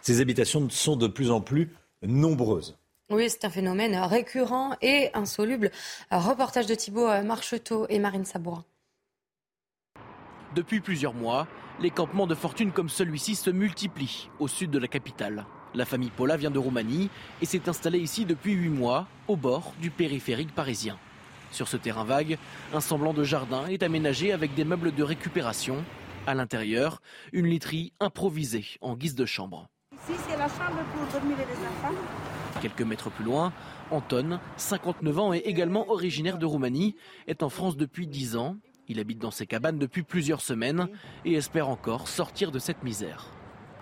Ces 0.03 0.21
habitations 0.21 0.69
sont 0.71 0.97
de 0.97 1.07
plus 1.07 1.31
en 1.31 1.41
plus 1.41 1.71
nombreuses. 2.03 2.77
Oui, 3.09 3.31
c'est 3.31 3.45
un 3.45 3.51
phénomène 3.51 3.97
récurrent 3.97 4.77
et 4.83 5.11
insoluble. 5.15 5.71
Reportage 6.11 6.67
de 6.67 6.75
Thibault 6.75 7.09
euh, 7.09 7.23
Marcheteau 7.23 7.87
et 7.89 8.01
Marine 8.01 8.25
Sabourin. 8.25 8.65
Depuis 10.57 10.81
plusieurs 10.81 11.15
mois, 11.15 11.47
les 11.81 11.91
campements 11.91 12.27
de 12.27 12.35
fortune 12.35 12.73
comme 12.73 12.89
celui-ci 12.89 13.37
se 13.37 13.51
multiplient 13.51 14.29
au 14.41 14.49
sud 14.49 14.73
de 14.73 14.79
la 14.81 14.89
capitale. 14.89 15.47
La 15.75 15.85
famille 15.85 16.11
Paula 16.11 16.37
vient 16.37 16.51
de 16.51 16.59
Roumanie 16.59 17.09
et 17.41 17.47
s'est 17.47 17.69
installée 17.69 18.01
ici 18.01 18.25
depuis 18.25 18.55
huit 18.55 18.71
mois, 18.71 19.07
au 19.29 19.37
bord 19.37 19.73
du 19.81 19.91
périphérique 19.91 20.53
parisien. 20.53 20.99
Sur 21.53 21.69
ce 21.69 21.77
terrain 21.77 22.05
vague, 22.05 22.39
un 22.75 22.81
semblant 22.81 23.15
de 23.15 23.23
jardin 23.23 23.67
est 23.67 23.85
aménagé 23.85 24.33
avec 24.33 24.55
des 24.55 24.65
meubles 24.65 24.93
de 24.93 25.03
récupération. 25.05 25.85
À 26.27 26.35
l'intérieur, 26.35 27.01
une 27.33 27.47
literie 27.47 27.93
improvisée 28.01 28.67
en 28.81 28.97
guise 28.97 29.15
de 29.15 29.27
chambre. 29.27 29.69
Ici, 29.93 30.19
c'est 30.29 30.37
la 30.37 30.49
chambre 30.49 30.83
pour 30.93 31.21
dormir 31.21 31.37
les 31.37 31.67
enfants. 31.69 31.95
Quelques 32.63 32.83
mètres 32.83 33.11
plus 33.11 33.25
loin, 33.25 33.53
Anton, 33.91 34.41
59 34.57 35.19
ans 35.19 35.33
et 35.33 35.39
également 35.39 35.91
originaire 35.91 36.39
de 36.39 36.47
Roumanie, 36.47 36.97
est 37.27 37.43
en 37.43 37.49
France 37.49 37.77
depuis 37.77 38.07
10 38.07 38.37
ans. 38.37 38.57
Il 38.89 38.99
habite 38.99 39.19
dans 39.19 39.31
ses 39.31 39.47
cabanes 39.47 39.79
depuis 39.79 40.03
plusieurs 40.03 40.41
semaines 40.41 40.89
et 41.25 41.35
espère 41.35 41.69
encore 41.69 42.09
sortir 42.09 42.51
de 42.51 42.59
cette 42.59 42.83
misère. 42.83 43.27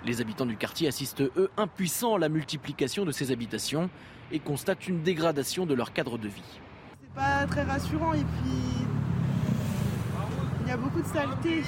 Les 0.05 0.21
habitants 0.21 0.47
du 0.47 0.57
quartier 0.57 0.89
assistent, 0.89 1.23
eux, 1.23 1.51
impuissants 1.57 2.17
à 2.17 2.19
la 2.19 2.29
multiplication 2.29 3.05
de 3.05 3.13
ces 3.13 3.31
habitations 3.31 3.91
et 4.33 4.39
constatent 4.39 4.89
une 4.89 5.03
dégradation 5.03 5.67
de 5.67 5.75
leur 5.75 5.93
cadre 5.93 6.19
de 6.19 6.29
vie. 6.29 6.61
C'est 7.01 7.15
pas 7.15 7.47
très 7.47 7.63
rassurant 7.63 8.13
et 8.13 8.25
puis 8.25 8.85
il 10.63 10.69
y 10.69 10.73
a 10.73 10.77
beaucoup 10.77 11.01
de 11.01 11.07
saleté. 11.07 11.63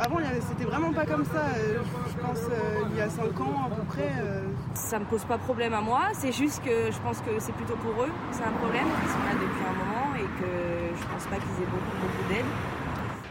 Avant, 0.00 0.18
c'était 0.48 0.64
vraiment 0.64 0.92
pas 0.92 1.04
comme 1.06 1.24
ça. 1.24 1.46
euh, 1.56 1.78
Je 2.08 2.20
pense 2.26 2.38
euh, 2.50 2.84
il 2.90 2.96
y 2.96 3.00
a 3.00 3.08
5 3.08 3.40
ans 3.40 3.66
à 3.66 3.74
peu 3.74 3.82
près. 3.84 4.10
euh, 4.20 4.42
Ça 4.74 4.98
me 4.98 5.04
pose 5.04 5.24
pas 5.24 5.38
problème 5.38 5.74
à 5.74 5.80
moi, 5.80 6.08
c'est 6.14 6.32
juste 6.32 6.62
que 6.64 6.90
je 6.90 6.98
pense 7.00 7.18
que 7.20 7.38
c'est 7.38 7.52
plutôt 7.52 7.76
pour 7.76 8.02
eux, 8.02 8.10
c'est 8.32 8.42
un 8.42 8.50
problème, 8.52 8.86
ils 9.04 9.10
sont 9.10 9.18
là 9.18 9.34
depuis 9.34 9.64
un 9.68 9.72
moment 9.84 10.14
et 10.16 10.40
que 10.40 10.96
je 11.00 11.06
pense 11.12 11.24
pas 11.26 11.36
qu'ils 11.36 11.62
aient 11.62 11.70
beaucoup, 11.70 11.96
beaucoup 12.00 12.28
d'aide. 12.32 12.44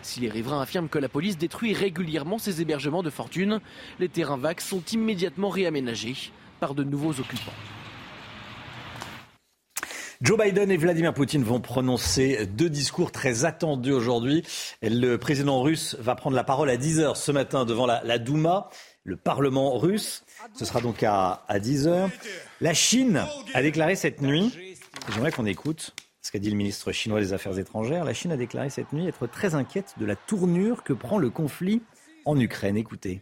Si 0.03 0.19
les 0.19 0.29
riverains 0.29 0.61
affirment 0.61 0.87
que 0.89 0.97
la 0.99 1.09
police 1.09 1.37
détruit 1.37 1.73
régulièrement 1.73 2.37
ces 2.37 2.61
hébergements 2.61 3.03
de 3.03 3.09
fortune, 3.09 3.59
les 3.99 4.09
terrains 4.09 4.37
vagues 4.37 4.59
sont 4.61 4.81
immédiatement 4.91 5.49
réaménagés 5.49 6.31
par 6.59 6.73
de 6.73 6.83
nouveaux 6.83 7.19
occupants. 7.19 7.51
Joe 10.21 10.37
Biden 10.37 10.69
et 10.69 10.77
Vladimir 10.77 11.15
Poutine 11.15 11.43
vont 11.43 11.59
prononcer 11.59 12.45
deux 12.45 12.69
discours 12.69 13.11
très 13.11 13.43
attendus 13.43 13.91
aujourd'hui. 13.91 14.43
Le 14.83 15.15
président 15.15 15.63
russe 15.63 15.95
va 15.99 16.13
prendre 16.13 16.35
la 16.35 16.43
parole 16.43 16.69
à 16.69 16.77
10h 16.77 17.15
ce 17.15 17.31
matin 17.31 17.65
devant 17.65 17.87
la, 17.87 18.19
Douma, 18.19 18.69
le 19.03 19.15
Parlement 19.15 19.77
russe. 19.79 20.23
Ce 20.53 20.63
sera 20.63 20.79
donc 20.79 21.01
à, 21.01 21.43
à 21.47 21.57
10h. 21.57 22.11
La 22.61 22.75
Chine 22.75 23.25
a 23.55 23.63
déclaré 23.63 23.95
cette 23.95 24.21
nuit, 24.21 24.77
j'aimerais 25.11 25.31
qu'on 25.31 25.47
écoute 25.47 25.95
ce 26.21 26.31
qu'a 26.31 26.37
dit 26.37 26.51
le 26.51 26.55
ministre 26.55 26.91
chinois 26.91 27.19
des 27.19 27.33
Affaires 27.33 27.57
étrangères, 27.57 28.05
la 28.05 28.13
Chine 28.13 28.31
a 28.31 28.37
déclaré 28.37 28.69
cette 28.69 28.93
nuit 28.93 29.07
être 29.07 29.25
très 29.25 29.55
inquiète 29.55 29.95
de 29.97 30.05
la 30.05 30.15
tournure 30.15 30.83
que 30.83 30.93
prend 30.93 31.17
le 31.17 31.31
conflit 31.31 31.81
en 32.25 32.39
Ukraine. 32.39 32.77
Écoutez. 32.77 33.21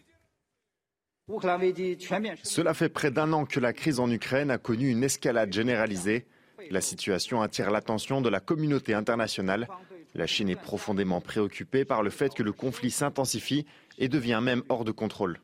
Cela 2.44 2.74
fait 2.74 2.90
près 2.90 3.12
d'un 3.12 3.32
an 3.32 3.46
que 3.46 3.62
la 3.62 3.72
crise 3.72 4.02
en 4.02 4.12
Ukraine 4.12 4.52
a 4.52 4.58
connu 4.58 4.90
une 4.90 5.04
escalade 5.04 5.54
généralisée. 5.54 6.26
La 6.69 6.81
situation 6.81 7.41
attire 7.41 7.72
l'attention 7.72 8.22
de 8.22 8.30
la 8.30 8.40
communauté 8.40 8.94
internationale 8.94 9.68
La 10.15 10.27
Chine 10.27 10.49
est 10.49 10.56
profondément 10.56 11.22
préoccupée 11.22 11.86
par 11.86 12.03
le 12.03 12.10
fait 12.10 12.34
que 12.34 12.44
le 12.44 12.52
conflit 12.52 12.91
s'intensifie 12.91 13.65
et 13.98 14.07
devient 14.07 14.40
même 14.41 14.64
hors 14.69 14.84
de 14.84 14.91
contrôle. 14.91 15.40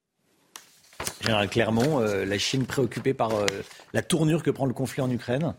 Général 1.21 1.49
Clermont, 1.49 1.99
euh, 1.99 2.25
la 2.25 2.37
Chine 2.37 2.65
préoccupée 2.65 3.13
par 3.13 3.35
euh, 3.35 3.45
la 3.93 4.01
tournure 4.01 4.43
que 4.43 4.51
prend 4.51 4.65
le 4.65 4.73
conflit 4.73 5.01
en 5.01 5.11
Ukraine? 5.11 5.55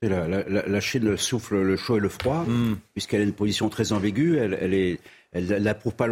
La, 0.00 0.80
Chine 0.80 1.16
souffle 1.16 1.60
le 1.60 1.76
chaud 1.76 1.96
et 1.96 2.00
le 2.00 2.08
froid, 2.08 2.44
hmm. 2.46 2.76
puisqu'elle 2.94 3.20
a 3.20 3.24
une 3.24 3.32
position 3.32 3.68
très 3.68 3.92
ambiguë. 3.92 4.38
Elle, 4.38 4.56
elle 4.60 4.98
elle 5.32 5.62
n'approuve 5.62 5.94
pas, 5.94 6.06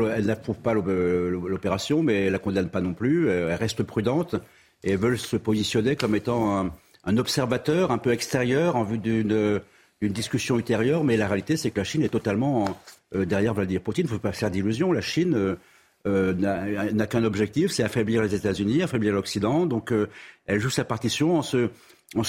pas 0.63 0.75
l'opération, 0.75 2.03
mais 2.03 2.27
elle 2.27 2.33
la 2.33 2.39
condamne 2.39 2.69
pas 2.69 2.81
non 2.81 2.95
plus. 2.95 3.31
Elle 3.31 3.55
reste 3.55 3.83
prudente 3.83 4.35
et 4.85 4.93
elle 4.93 4.99
veut 4.99 5.17
se 5.17 5.37
positionner 5.37 5.97
comme 5.97 6.15
étant 6.15 6.59
un, 6.59 6.73
observateur 7.17 7.91
un 7.91 7.99
peu 7.99 8.13
extérieur 8.13 8.77
en 8.77 8.85
vue 8.85 8.99
d'une 8.99 9.63
discussion 10.03 10.57
ultérieure. 10.57 11.05
Mais 11.05 11.17
la 11.17 11.27
réalité, 11.27 11.57
c'est 11.57 11.71
que 11.71 11.79
la 11.79 11.85
Chine 11.85 12.03
est 12.03 12.09
totalement 12.09 12.79
euh, 13.15 13.25
derrière 13.25 13.55
Vladimir 13.55 13.83
Poutine. 13.83 14.07
Il 14.07 14.11
ne 14.11 14.15
faut 14.15 14.21
pas 14.21 14.33
faire 14.33 14.51
d'illusions. 14.51 14.93
La 14.93 15.01
Chine 15.01 15.57
euh, 16.07 16.35
n'a 16.35 17.07
qu'un 17.07 17.25
objectif, 17.25 17.73
c'est 17.73 17.83
affaiblir 17.83 18.23
les 18.23 18.35
États-Unis, 18.35 18.83
affaiblir 18.83 19.13
l'Occident. 19.13 19.67
Donc 19.67 19.93
euh, 19.93 20.09
elle 20.47 20.61
joue 20.61 20.71
sa 20.71 20.85
partition 20.85 21.37
en 21.37 21.43
se, 21.43 21.69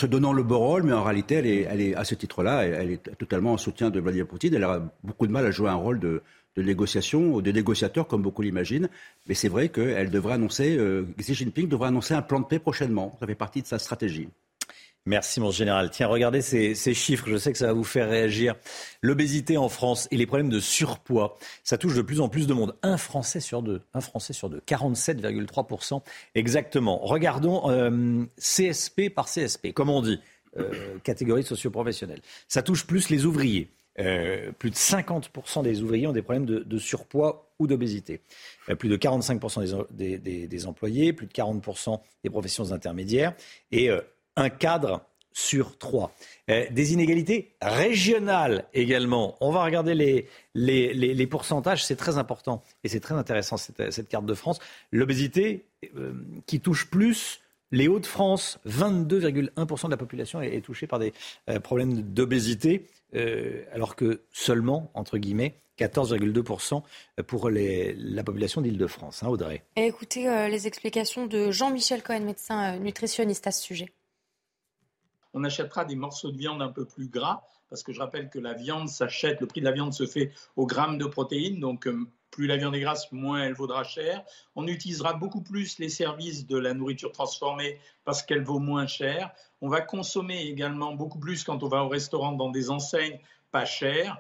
donnant 0.08 0.34
le 0.34 0.42
beau 0.42 0.58
rôle, 0.58 0.84
mais 0.84 0.94
en 0.94 1.04
réalité, 1.04 1.36
elle 1.36 1.82
est, 1.82 1.96
à 1.96 2.04
ce 2.04 2.16
titre-là, 2.16 2.66
elle, 2.66 2.92
est 2.92 3.18
totalement 3.18 3.54
en 3.54 3.58
soutien 3.58 3.92
de 3.92 4.00
Vladimir 4.00 4.26
Poutine. 4.26 4.56
Elle 4.56 4.64
a 4.64 4.82
beaucoup 5.04 5.28
de 5.28 5.32
mal 5.32 5.46
à 5.46 5.52
jouer 5.52 5.70
un 5.70 5.76
rôle 5.76 6.00
de, 6.00 6.24
négociation 6.58 7.36
ou 7.36 7.44
de 7.44 7.52
négociateur, 7.52 8.08
comme 8.08 8.24
beaucoup 8.24 8.42
l'imaginent. 8.42 8.90
Mais 9.28 9.36
c'est 9.36 9.50
vrai 9.50 9.70
qu'elle 9.70 10.10
devrait 10.10 10.34
annoncer, 10.34 10.76
euh, 10.76 11.06
Xi 11.20 11.36
Jinping 11.36 11.68
devrait 11.68 11.90
annoncer 11.90 12.16
un 12.16 12.24
plan 12.24 12.40
de 12.40 12.46
paix 12.46 12.58
prochainement. 12.58 13.16
Ça 13.20 13.28
fait 13.28 13.36
partie 13.36 13.62
de 13.62 13.68
sa 13.68 13.78
stratégie. 13.78 14.28
Merci 15.08 15.40
mon 15.40 15.52
général. 15.52 15.90
Tiens, 15.90 16.08
regardez 16.08 16.42
ces, 16.42 16.76
chiffres, 16.94 17.30
je 17.30 17.38
sais 17.38 17.54
que 17.54 17.58
ça 17.58 17.68
va 17.68 17.74
vous 17.74 17.86
faire 17.86 18.10
réagir. 18.10 18.56
L'obésité 19.02 19.56
en 19.56 19.70
France 19.70 20.10
et 20.12 20.18
les 20.18 20.26
problèmes 20.26 20.50
de 20.50 20.60
surpoids, 20.60 21.38
ça 21.64 21.78
touche 21.78 21.96
de 21.96 22.02
plus 22.02 22.20
en 22.20 22.28
plus 22.28 22.46
de 22.46 22.54
monde. 22.54 22.76
Un 22.84 22.98
Français 22.98 23.40
sur 23.40 23.62
deux, 23.62 23.82
un 23.94 24.02
Français 24.02 24.34
sur 24.34 24.50
deux, 24.50 24.62
47,3% 24.68 26.02
exactement. 26.36 26.98
Regardons 26.98 27.72
euh, 27.72 28.26
CSP 28.38 29.10
par 29.10 29.28
CSP, 29.28 29.72
comme 29.72 29.90
on 29.90 30.02
dit, 30.02 30.20
euh, 30.58 30.98
catégorie 31.06 31.44
socio-professionnelle. 31.44 32.20
Ça 32.50 32.62
touche 32.62 32.86
plus 32.86 33.10
les 33.10 33.26
ouvriers. 33.26 33.72
Euh, 34.00 34.52
plus 34.60 34.72
de 34.72 34.76
50% 34.76 35.64
des 35.64 35.84
ouvriers 35.84 36.06
ont 36.08 36.12
des 36.12 36.22
problèmes 36.22 36.46
de, 36.46 36.78
surpoids 36.78 37.50
ou 37.60 37.68
d'obésité. 37.68 38.20
plus 38.78 38.90
de 38.90 38.98
45% 38.98 39.88
des, 39.90 40.66
employés, 40.68 41.14
plus 41.14 41.28
de 41.28 41.32
40% 41.32 41.98
des 42.26 42.30
professions 42.30 42.74
intermédiaires. 42.74 43.34
Et 43.72 43.90
un 44.38 44.50
cadre 44.50 45.02
sur 45.38 45.78
trois. 45.78 46.12
Euh, 46.50 46.66
des 46.72 46.94
inégalités 46.94 47.54
régionales 47.62 48.66
également. 48.74 49.38
On 49.40 49.52
va 49.52 49.64
regarder 49.64 49.94
les, 50.56 51.28
pourcentages, 51.28 51.86
c'est 51.86 51.96
très 51.96 52.18
important 52.18 52.64
et 52.84 52.88
c'est 52.88 53.00
très 53.00 53.14
intéressant 53.14 53.58
cette, 53.58 54.08
carte 54.10 54.26
de 54.26 54.34
France. 54.34 54.58
L'obésité 54.92 55.66
euh, 55.96 56.14
qui 56.48 56.60
touche 56.60 56.90
plus 56.90 57.40
les 57.72 57.88
Hauts-de-France, 57.88 58.60
22,1% 58.68 59.86
de 59.86 59.92
la 59.92 59.98
population 59.98 60.42
est, 60.42 60.62
touchée 60.62 60.88
par 60.88 60.98
des 60.98 61.14
euh, 61.50 61.60
problèmes 61.60 62.02
d'obésité, 62.02 62.88
alors 63.74 63.96
que 63.96 64.22
seulement, 64.32 64.92
entre 64.94 65.18
guillemets, 65.18 65.56
14,2% 65.80 66.82
pour 67.26 67.50
la 67.50 68.24
population 68.24 68.62
d'Île-de-France. 68.62 69.24
Hein, 69.24 69.28
Audrey. 69.28 69.64
écoutez 69.76 70.26
les 70.50 70.68
explications 70.68 71.26
de 71.26 71.52
Jean-Michel 71.52 72.04
Cohen, 72.04 72.22
médecin 72.22 72.78
nutritionniste 72.80 73.48
à 73.48 73.52
ce 73.52 73.64
sujet 73.64 73.92
on 75.38 75.44
achètera 75.44 75.86
des 75.86 75.96
morceaux 75.96 76.32
de 76.32 76.38
viande 76.38 76.62
un 76.62 76.72
peu 76.72 76.86
plus 76.86 77.08
gras, 77.08 77.44
parce 77.70 77.84
que 77.84 77.94
je 77.94 78.00
rappelle 78.00 78.30
que 78.30 78.40
la 78.40 78.54
viande 78.54 78.90
s'achète, 78.90 79.40
le 79.40 79.46
prix 79.46 79.62
de 79.62 79.66
la 79.66 79.72
viande 79.72 79.94
se 79.94 80.08
fait 80.08 80.32
au 80.56 80.66
gramme 80.66 80.98
de 80.98 81.06
protéines, 81.06 81.60
donc 81.60 81.86
euh, 81.86 82.08
plus 82.32 82.48
la 82.48 82.58
viande 82.58 82.76
est 82.76 82.80
grasse, 82.80 83.12
moins 83.12 83.44
elle 83.44 83.54
vaudra 83.54 83.84
cher. 83.84 84.24
On 84.56 84.68
utilisera 84.68 85.14
beaucoup 85.14 85.42
plus 85.42 85.78
les 85.78 85.90
services 85.90 86.48
de 86.48 86.58
la 86.58 86.74
nourriture 86.74 87.12
transformée 87.12 87.80
parce 88.04 88.24
qu'elle 88.24 88.44
vaut 88.44 88.60
moins 88.60 88.88
cher. 88.88 89.32
On 89.62 89.70
va 89.70 89.82
consommer 89.82 90.42
également 90.42 90.94
beaucoup 90.94 91.20
plus 91.20 91.44
quand 91.44 91.64
on 91.64 91.68
va 91.68 91.84
au 91.84 91.90
restaurant 91.90 92.34
dans 92.34 92.50
des 92.50 92.70
enseignes 92.70 93.20
pas 93.52 93.66
chères. 93.66 94.18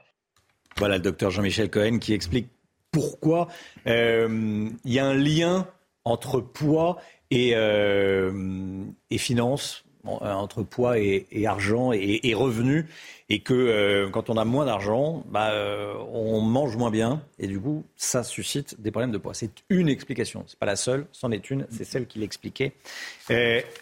Voilà 0.77 0.97
le 0.97 1.01
docteur 1.01 1.31
Jean-Michel 1.31 1.69
Cohen 1.69 1.97
qui 1.99 2.13
explique 2.13 2.49
pourquoi 2.91 3.47
euh, 3.87 4.69
il 4.85 4.93
y 4.93 4.99
a 4.99 5.05
un 5.05 5.15
lien 5.15 5.67
entre 6.05 6.39
poids 6.39 6.97
et, 7.29 7.51
euh, 7.55 8.85
et 9.09 9.17
finances 9.17 9.83
entre 10.07 10.63
poids 10.63 10.99
et, 10.99 11.25
argent 11.45 11.91
et, 11.93 12.33
revenus, 12.33 12.85
et 13.29 13.39
que 13.39 13.53
euh, 13.53 14.09
quand 14.09 14.29
on 14.29 14.37
a 14.37 14.45
moins 14.45 14.65
d'argent, 14.65 15.23
bah, 15.29 15.49
euh, 15.51 15.93
on 16.13 16.39
mange 16.41 16.77
moins 16.77 16.91
bien, 16.91 17.21
et 17.39 17.47
du 17.47 17.59
coup, 17.59 17.83
ça 17.97 18.23
suscite 18.23 18.79
des 18.79 18.89
problèmes 18.89 19.11
de 19.11 19.17
poids. 19.17 19.33
C'est 19.33 19.51
une 19.69 19.89
explication, 19.89 20.43
c'est 20.47 20.57
pas 20.57 20.65
la 20.65 20.77
seule, 20.77 21.07
c'en 21.11 21.31
est 21.31 21.49
une, 21.49 21.67
c'est 21.69 21.83
celle 21.83 22.07
qui 22.07 22.19
l'expliquait 22.19 22.73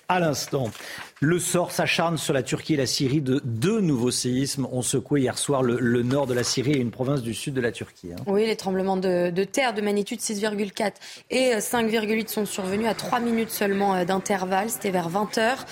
à 0.08 0.20
l'instant. 0.20 0.72
Le 1.22 1.40
sort 1.40 1.72
s'acharne 1.72 2.18
sur 2.18 2.34
la 2.34 2.44
Turquie 2.44 2.74
et 2.74 2.78
la 2.78 2.86
Syrie. 2.86 3.22
De 3.22 3.42
deux 3.46 3.80
nouveaux 3.80 4.12
séismes 4.12 4.68
ont 4.72 4.82
secoué 4.82 5.22
hier 5.22 5.38
soir 5.38 5.64
le, 5.64 6.04
nord 6.04 6.28
de 6.28 6.34
la 6.34 6.44
Syrie 6.44 6.74
et 6.74 6.78
une 6.78 6.92
province 6.92 7.22
du 7.22 7.34
sud 7.34 7.54
de 7.54 7.62
la 7.62 7.72
Turquie. 7.72 8.12
Hein. 8.12 8.22
Oui, 8.28 8.46
les 8.46 8.56
tremblements 8.56 8.98
de, 8.98 9.30
de 9.30 9.44
terre 9.44 9.74
de 9.74 9.82
magnitude 9.82 10.20
6,4 10.20 10.92
et 11.30 11.56
5,8 11.56 12.28
sont 12.28 12.46
survenus 12.46 12.88
à 12.88 12.94
3 12.94 13.22
minutes 13.22 13.50
seulement 13.50 14.04
d'intervalle. 14.04 14.70
C'était 14.70 14.92
vers 14.92 15.10
20 15.10 15.38
heures, 15.38 15.66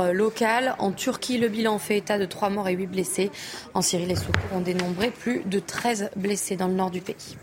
heure 0.00 0.14
locale. 0.14 0.74
En 0.78 0.92
Turquie, 0.92 1.38
le 1.38 1.48
bilan 1.48 1.78
fait 1.78 1.98
état 1.98 2.18
de 2.18 2.24
3 2.24 2.50
morts 2.50 2.68
et 2.68 2.74
8 2.74 2.86
blessés. 2.86 3.30
En 3.74 3.82
Syrie, 3.82 4.06
les 4.06 4.16
secours 4.16 4.52
ont 4.52 4.60
dénombré 4.60 5.10
plus 5.10 5.42
de 5.44 5.58
13 5.58 6.10
blessés 6.16 6.56
dans 6.56 6.68
le 6.68 6.74
nord 6.74 6.90
du 6.90 7.00
pays. 7.00 7.36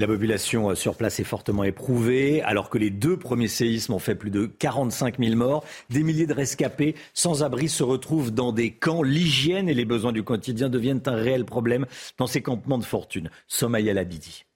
La 0.00 0.06
population 0.06 0.74
sur 0.74 0.96
place 0.96 1.20
est 1.20 1.24
fortement 1.24 1.62
éprouvée, 1.62 2.40
alors 2.40 2.70
que 2.70 2.78
les 2.78 2.88
deux 2.88 3.18
premiers 3.18 3.48
séismes 3.48 3.92
ont 3.92 3.98
fait 3.98 4.14
plus 4.14 4.30
de 4.30 4.46
45 4.46 5.18
000 5.18 5.36
morts. 5.36 5.62
Des 5.90 6.02
milliers 6.02 6.26
de 6.26 6.32
rescapés 6.32 6.94
sans 7.12 7.42
abri 7.42 7.68
se 7.68 7.82
retrouvent 7.82 8.30
dans 8.30 8.52
des 8.52 8.70
camps. 8.70 9.02
L'hygiène 9.02 9.68
et 9.68 9.74
les 9.74 9.84
besoins 9.84 10.12
du 10.12 10.22
quotidien 10.22 10.70
deviennent 10.70 11.02
un 11.04 11.16
réel 11.16 11.44
problème 11.44 11.84
dans 12.16 12.26
ces 12.26 12.40
campements 12.40 12.78
de 12.78 12.84
fortune. 12.84 13.28
Somaya 13.46 13.92
Labidi. 13.92 14.46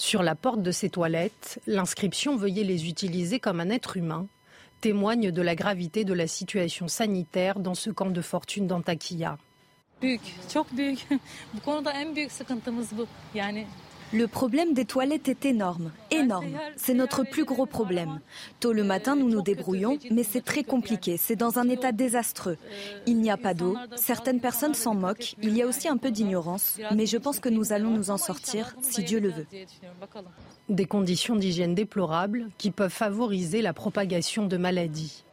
Sur 0.00 0.22
la 0.22 0.34
porte 0.34 0.62
de 0.62 0.70
ces 0.70 0.88
toilettes, 0.88 1.60
l'inscription 1.66 2.34
Veuillez 2.34 2.64
les 2.64 2.88
utiliser 2.88 3.38
comme 3.38 3.60
un 3.60 3.68
être 3.68 3.98
humain 3.98 4.26
témoigne 4.80 5.30
de 5.30 5.42
la 5.42 5.54
gravité 5.54 6.04
de 6.04 6.14
la 6.14 6.26
situation 6.26 6.88
sanitaire 6.88 7.60
dans 7.60 7.74
ce 7.74 7.90
camp 7.90 8.08
de 8.08 8.22
fortune 8.22 8.66
d'Antakya. 8.66 9.36
Le 14.12 14.26
problème 14.26 14.74
des 14.74 14.84
toilettes 14.84 15.28
est 15.28 15.44
énorme, 15.44 15.92
énorme. 16.10 16.58
C'est 16.76 16.94
notre 16.94 17.22
plus 17.22 17.44
gros 17.44 17.66
problème. 17.66 18.20
Tôt 18.58 18.72
le 18.72 18.82
matin, 18.82 19.14
nous 19.14 19.28
nous 19.28 19.42
débrouillons, 19.42 19.98
mais 20.10 20.24
c'est 20.24 20.44
très 20.44 20.64
compliqué. 20.64 21.16
C'est 21.16 21.36
dans 21.36 21.58
un 21.58 21.68
état 21.68 21.92
désastreux. 21.92 22.56
Il 23.06 23.18
n'y 23.20 23.30
a 23.30 23.36
pas 23.36 23.54
d'eau. 23.54 23.76
Certaines 23.94 24.40
personnes 24.40 24.74
s'en 24.74 24.94
moquent. 24.94 25.36
Il 25.42 25.56
y 25.56 25.62
a 25.62 25.66
aussi 25.66 25.86
un 25.86 25.96
peu 25.96 26.10
d'ignorance. 26.10 26.78
Mais 26.94 27.06
je 27.06 27.18
pense 27.18 27.38
que 27.38 27.48
nous 27.48 27.72
allons 27.72 27.90
nous 27.90 28.10
en 28.10 28.18
sortir, 28.18 28.74
si 28.82 29.04
Dieu 29.04 29.20
le 29.20 29.30
veut. 29.30 29.46
Des 30.68 30.86
conditions 30.86 31.36
d'hygiène 31.36 31.74
déplorables 31.74 32.48
qui 32.58 32.70
peuvent 32.70 32.90
favoriser 32.90 33.62
la 33.62 33.72
propagation 33.72 34.46
de 34.46 34.56
maladies. 34.56 35.24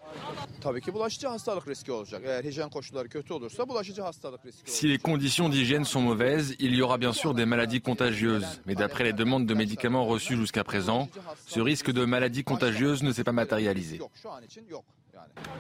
Si 4.66 4.88
les 4.88 4.98
conditions 4.98 5.50
d'hygiène 5.50 5.86
sont 5.86 6.02
mauvaises, 6.02 6.56
il 6.60 6.76
y 6.76 6.82
aura 6.82 6.98
bien 6.98 7.14
sûr 7.14 7.34
des 7.34 7.46
maladies 7.46 7.82
contagieuses. 7.82 8.62
Mais 8.66 8.76
d'après 8.76 9.04
les 9.04 9.14
demandes 9.14 9.46
de 9.46 9.54
médicaments 9.54 10.06
reçues 10.06 10.36
jusqu'à 10.36 10.64
présent, 10.64 11.10
ce 11.46 11.60
risque 11.60 11.92
de 11.92 12.06
maladie 12.06 12.44
contagieuse 12.44 13.04
ne 13.04 13.12
s'est 13.12 13.24
pas 13.24 13.32
matérialisé. 13.32 14.00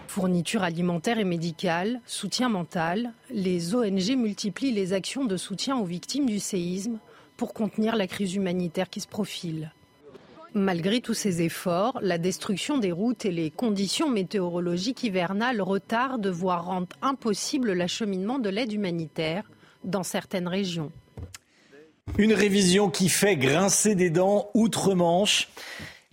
Fourniture 0.08 0.64
alimentaire 0.64 1.20
et 1.20 1.24
médicale, 1.24 2.02
soutien 2.06 2.50
mental, 2.50 3.14
les 3.30 3.76
ONG 3.76 4.16
multiplient 4.16 4.72
les 4.72 4.94
actions 4.94 5.26
de 5.26 5.38
soutien 5.38 5.78
aux 5.78 5.86
victimes 5.86 6.26
du 6.26 6.40
séisme 6.40 7.00
pour 7.38 7.54
contenir 7.54 7.96
la 7.96 8.08
crise 8.08 8.36
humanitaire 8.36 8.90
qui 8.90 9.00
se 9.00 9.08
profile. 9.08 9.72
Malgré 10.58 11.02
tous 11.02 11.14
ces 11.14 11.44
efforts, 11.44 12.00
la 12.02 12.18
destruction 12.18 12.80
des 12.80 12.92
routes 12.92 13.26
et 13.26 13.32
les 13.32 13.52
conditions 13.52 14.10
météorologiques 14.10 15.04
hivernales 15.04 15.62
retardent, 15.62 16.28
voire 16.28 16.66
rendent 16.66 16.94
impossible 17.04 17.74
l'acheminement 17.74 18.40
de 18.40 18.50
l'aide 18.50 18.74
humanitaire 18.74 19.44
dans 19.84 20.02
certaines 20.02 20.48
régions. 20.48 20.92
Une 22.18 22.34
révision 22.34 22.90
qui 22.90 23.08
fait 23.08 23.36
grincer 23.36 23.94
des 23.94 24.10
dents 24.10 24.50
outre-Manche. 24.56 25.48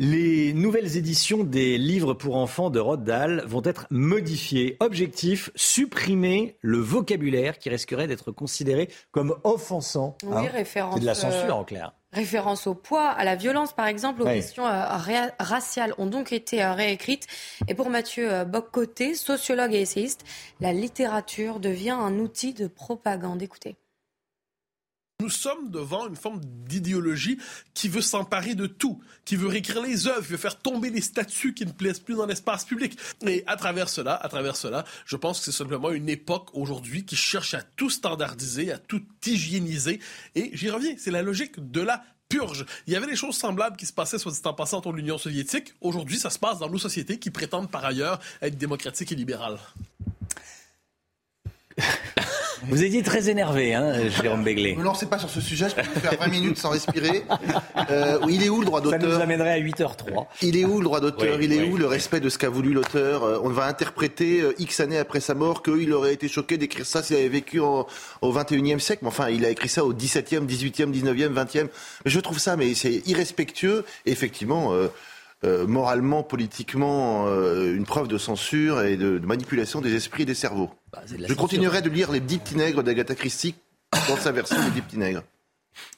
Les 0.01 0.53
nouvelles 0.55 0.97
éditions 0.97 1.45
des 1.45 1.79
livres 1.79 2.15
pour 2.15 2.35
enfants 2.35 2.69
de 2.69 2.81
Roald 2.81 3.05
Dahl 3.05 3.45
vont 3.47 3.63
être 3.63 3.87
modifiées. 3.91 4.77
Objectif, 4.81 5.51
supprimer 5.55 6.57
le 6.63 6.79
vocabulaire 6.79 7.61
qui 7.61 7.69
risquerait 7.69 8.09
d'être 8.09 8.33
considéré 8.33 8.89
comme 9.13 9.37
offensant. 9.45 10.17
Oui, 10.25 10.47
hein. 10.47 10.51
référence. 10.53 10.95
C'est 10.95 11.01
de 11.01 11.07
la 11.07 11.15
censure 11.15 11.57
en 11.57 11.63
clair. 11.63 11.93
Référence 12.13 12.67
au 12.67 12.75
poids, 12.75 13.09
à 13.09 13.23
la 13.23 13.37
violence, 13.37 13.73
par 13.73 13.87
exemple, 13.87 14.23
aux 14.23 14.27
questions 14.27 14.67
euh, 14.67 14.85
raciales 15.39 15.95
ont 15.99 16.07
donc 16.07 16.33
été 16.33 16.63
euh, 16.63 16.73
réécrites. 16.73 17.29
Et 17.69 17.75
pour 17.75 17.89
Mathieu 17.89 18.33
euh, 18.33 18.45
Boccoté, 18.45 19.15
sociologue 19.15 19.75
et 19.75 19.81
essayiste, 19.81 20.25
la 20.61 20.73
littérature 20.73 21.61
devient 21.61 21.91
un 21.91 22.19
outil 22.19 22.53
de 22.53 22.67
propagande. 22.67 23.43
Écoutez. 23.43 23.77
Nous 25.25 25.31
sommes 25.31 25.71
devant 25.71 26.07
une 26.07 26.17
forme 26.17 26.43
d'idéologie 26.69 27.39
qui 27.73 27.89
veut 27.89 28.03
s'emparer 28.03 28.55
de 28.55 28.67
tout, 28.67 29.03
qui 29.25 29.37
veut 29.37 29.49
réécrire 29.49 29.81
les 29.81 30.07
œuvres, 30.07 30.21
qui 30.21 30.33
veut 30.33 30.37
faire 30.37 30.59
tomber 30.59 30.91
les 30.91 31.01
statues 31.01 31.55
qui 31.55 31.65
ne 31.65 31.73
plaisent 31.73 31.99
plus 31.99 32.17
dans 32.17 32.27
l'espace 32.27 32.67
public. 32.67 32.99
Et 33.27 33.43
à 33.47 33.57
travers 33.57 33.89
cela, 33.89 34.17
à 34.17 34.29
travers 34.29 34.55
cela, 34.55 34.85
je 35.07 35.17
pense 35.17 35.39
que 35.39 35.47
c'est 35.47 35.53
simplement 35.53 35.93
une 35.93 36.11
époque 36.11 36.51
aujourd'hui 36.53 37.07
qui 37.07 37.17
cherche 37.17 37.55
à 37.55 37.63
tout 37.63 37.89
standardiser, 37.89 38.71
à 38.71 38.77
tout 38.77 39.03
hygiéniser. 39.25 39.99
Et 40.35 40.51
j'y 40.53 40.69
reviens, 40.69 40.95
c'est 40.99 41.11
la 41.11 41.23
logique 41.23 41.71
de 41.71 41.81
la 41.81 42.05
purge. 42.29 42.67
Il 42.87 42.93
y 42.93 42.97
avait 42.97 43.07
des 43.07 43.17
choses 43.17 43.39
semblables 43.39 43.79
qui 43.79 43.87
se 43.87 43.95
passaient, 43.95 44.19
soit 44.19 44.31
dit 44.31 44.41
en 44.45 44.53
passant, 44.53 44.77
entre 44.77 44.93
l'Union 44.93 45.17
soviétique. 45.17 45.73
Aujourd'hui, 45.81 46.19
ça 46.19 46.29
se 46.29 46.39
passe 46.39 46.59
dans 46.59 46.69
nos 46.69 46.77
sociétés 46.77 47.19
qui 47.19 47.31
prétendent 47.31 47.71
par 47.71 47.87
ailleurs 47.87 48.21
être 48.43 48.59
démocratiques 48.59 49.11
et 49.11 49.17
libérales. 49.17 49.59
Vous 52.69 52.83
étiez 52.83 53.03
très 53.03 53.29
énervé, 53.29 53.75
hein, 53.75 54.09
Jérôme 54.09 54.45
Béglé. 54.45 54.73
Ne 54.73 54.79
me 54.79 54.85
lancez 54.85 55.07
pas 55.07 55.19
sur 55.19 55.31
ce 55.31 55.41
sujet, 55.41 55.69
je 55.69 55.75
peux 55.75 55.83
faire 55.83 56.19
20 56.19 56.29
minutes 56.29 56.59
sans 56.59 56.71
respirer. 56.71 57.25
Euh, 57.91 58.19
il 58.29 58.43
est 58.43 58.49
où 58.49 58.61
le 58.61 58.67
droit 58.67 58.81
d'auteur 58.81 59.01
Ça 59.01 59.07
nous 59.07 59.21
amènerait 59.21 59.53
à 59.53 59.61
8h03. 59.61 60.27
Il 60.43 60.57
est 60.57 60.65
où 60.65 60.79
le 60.79 60.85
droit 60.85 61.01
d'auteur 61.01 61.41
Il 61.41 61.53
est 61.53 61.69
où 61.69 61.77
le 61.77 61.87
respect 61.87 62.21
de 62.21 62.29
ce 62.29 62.39
qu'a 62.39 62.49
voulu 62.49 62.73
l'auteur 62.73 63.25
euh, 63.25 63.39
On 63.43 63.51
va 63.51 63.67
interpréter 63.67 64.41
euh, 64.41 64.55
X 64.59 64.81
années 64.81 64.99
après 64.99 65.21
sa 65.21 65.35
mort 65.35 65.63
qu'il 65.63 65.93
aurait 65.93 66.15
été 66.15 66.29
choqué 66.29 66.57
d'écrire 66.57 66.87
ça 66.87 67.03
s'il 67.03 67.17
avait 67.17 67.29
vécu 67.29 67.59
au 67.59 67.87
21e 68.23 68.79
siècle. 68.79 69.01
Mais 69.03 69.09
enfin, 69.09 69.29
il 69.29 69.45
a 69.45 69.51
écrit 69.51 69.69
ça 69.69 69.85
au 69.85 69.93
17e, 69.93 70.47
18e, 70.47 70.93
19e, 70.93 71.33
20e. 71.33 71.69
Je 72.07 72.21
trouve 72.21 72.39
ça, 72.39 72.57
mais 72.57 72.75
c'est 72.75 73.03
irrespectueux. 73.07 73.85
effectivement... 74.07 74.73
Euh, 74.73 74.89
moralement, 75.67 76.23
politiquement, 76.23 77.27
euh, 77.27 77.75
une 77.75 77.85
preuve 77.85 78.09
de 78.09 78.19
censure 78.19 78.83
et 78.83 78.97
de, 78.97 79.19
manipulation 79.19 79.81
des 79.81 79.95
esprits 79.95 80.23
et 80.23 80.27
des 80.27 80.35
cerveaux. 80.35 80.71
Bah, 80.93 81.03
Je 81.07 81.35
continuerai 81.35 81.83
de 81.83 81.91
lire 81.91 82.11
les 82.11 82.21
petits 82.21 82.57
nègres 82.57 82.83
d'Agatha 82.83 83.15
Christie 83.15 83.55
dans 84.09 84.17
sa 84.17 84.33
version 84.33 84.57
des 84.75 84.81
petits 84.81 84.99
nègres. 84.99 85.23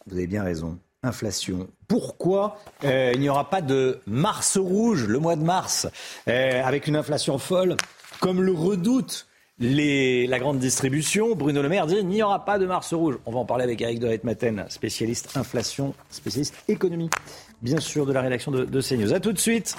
Vous 0.07 0.17
avez 0.17 0.27
bien 0.27 0.43
raison. 0.43 0.79
Inflation. 1.03 1.69
Pourquoi 1.87 2.59
euh, 2.85 3.13
il 3.15 3.21
n'y 3.21 3.29
aura 3.29 3.49
pas 3.49 3.61
de 3.61 4.01
mars 4.07 4.57
rouge 4.57 5.05
le 5.05 5.19
mois 5.19 5.37
de 5.37 5.45
mars 5.45 5.87
avec 6.27 6.87
une 6.87 6.97
inflation 6.97 7.39
folle 7.39 7.77
comme 8.21 8.43
le 8.43 8.53
redoute 8.53 9.27
les, 9.59 10.27
la 10.27 10.39
grande 10.39 10.59
distribution? 10.59 11.35
Bruno 11.35 11.63
Le 11.63 11.69
Maire 11.69 11.87
dit 11.87 11.97
il 11.97 12.07
n'y 12.07 12.23
aura 12.23 12.45
pas 12.45 12.59
de 12.59 12.67
mars 12.67 12.93
rouge. 12.93 13.19
On 13.27 13.33
va 13.33 13.39
en 13.39 13.45
parler 13.45 13.65
avec 13.65 13.81
Eric 13.81 14.01
de 14.01 14.19
Maten, 14.23 14.67
spécialiste 14.69 15.37
inflation, 15.37 15.95
spécialiste 16.11 16.55
économie 16.69 17.11
bien 17.67 17.81
sûr, 17.81 18.07
de 18.07 18.13
la 18.13 18.23
rédaction 18.23 18.53
de, 18.53 18.65
de 18.65 18.81
CNews. 18.81 19.13
A 19.13 19.19
tout 19.19 19.33
de 19.33 19.39
suite. 19.39 19.77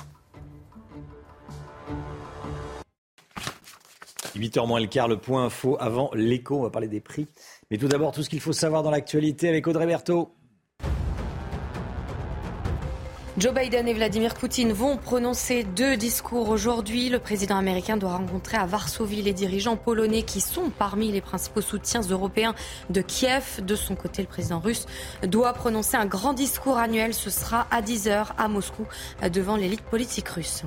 8h 4.36 4.68
moins 4.68 4.82
le 4.82 4.88
quart, 4.88 5.08
le 5.08 5.18
point 5.18 5.46
info 5.46 5.78
avant 5.80 6.12
l'écho. 6.14 6.60
On 6.60 6.64
va 6.64 6.70
parler 6.70 6.90
des 6.90 7.00
prix. 7.00 7.28
Mais 7.72 7.78
tout 7.78 7.88
d'abord, 7.88 8.12
tout 8.12 8.24
ce 8.24 8.30
qu'il 8.30 8.42
faut 8.42 8.52
savoir 8.52 8.84
dans 8.84 8.92
l'actualité 8.92 9.48
avec 9.48 9.66
Audrey 9.68 9.88
Berthaud. 9.88 10.36
Joe 13.38 13.54
Biden 13.54 13.88
et 13.88 13.94
Vladimir 13.94 14.34
Poutine 14.34 14.74
vont 14.74 14.98
prononcer 14.98 15.64
deux 15.64 15.96
discours 15.96 16.50
aujourd'hui. 16.50 17.08
Le 17.10 17.20
président 17.20 17.56
américain 17.56 17.96
doit 17.96 18.14
rencontrer 18.14 18.58
à 18.58 18.66
Varsovie 18.66 19.22
les 19.22 19.34
dirigeants 19.34 19.76
polonais 19.76 20.24
qui 20.24 20.42
sont 20.42 20.72
parmi 20.72 21.12
les 21.12 21.22
principaux 21.22 21.62
soutiens 21.62 22.02
européens 22.02 22.56
de 22.90 23.02
Kiev. 23.02 23.64
De 23.64 23.76
son 23.76 23.96
côté, 23.96 24.24
le 24.24 24.28
président 24.28 24.60
russe 24.60 24.88
doit 25.22 25.54
prononcer 25.54 25.98
un 25.98 26.08
grand 26.08 26.34
discours 26.34 26.80
annuel. 26.80 27.14
Ce 27.14 27.30
sera 27.30 27.68
à 27.70 27.84
10h 27.84 28.26
à 28.40 28.48
Moscou 28.48 28.88
devant 29.32 29.56
l'élite 29.56 29.82
politique 29.82 30.30
russe. 30.30 30.64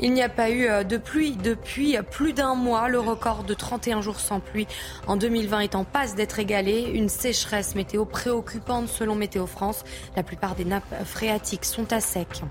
Il 0.00 0.12
n'y 0.12 0.22
a 0.22 0.28
pas 0.28 0.50
eu 0.50 0.66
euh, 0.66 0.82
de 0.82 0.96
pluie 0.96 1.36
depuis 1.36 1.96
plus 2.10 2.32
d'un 2.32 2.54
mois. 2.54 2.88
Le 2.88 2.98
record 2.98 3.44
de 3.44 3.54
31 3.54 4.00
jours 4.00 4.20
sans 4.20 4.40
pluie 4.40 4.66
en 5.06 5.16
2020 5.16 5.60
est 5.60 5.74
en 5.74 5.84
passe 5.84 6.14
d'être 6.14 6.38
égalé. 6.38 6.90
Une 6.92 7.08
sécheresse 7.08 7.74
météo 7.74 8.04
préoccupante 8.04 8.88
selon 8.88 9.14
Météo 9.14 9.46
France. 9.46 9.84
La 10.16 10.22
plupart 10.22 10.54
des 10.56 10.64
nappes 10.64 11.04
phréatiques 11.04 11.64
sont 11.64 11.92
à 11.92 12.00
sec. 12.00 12.42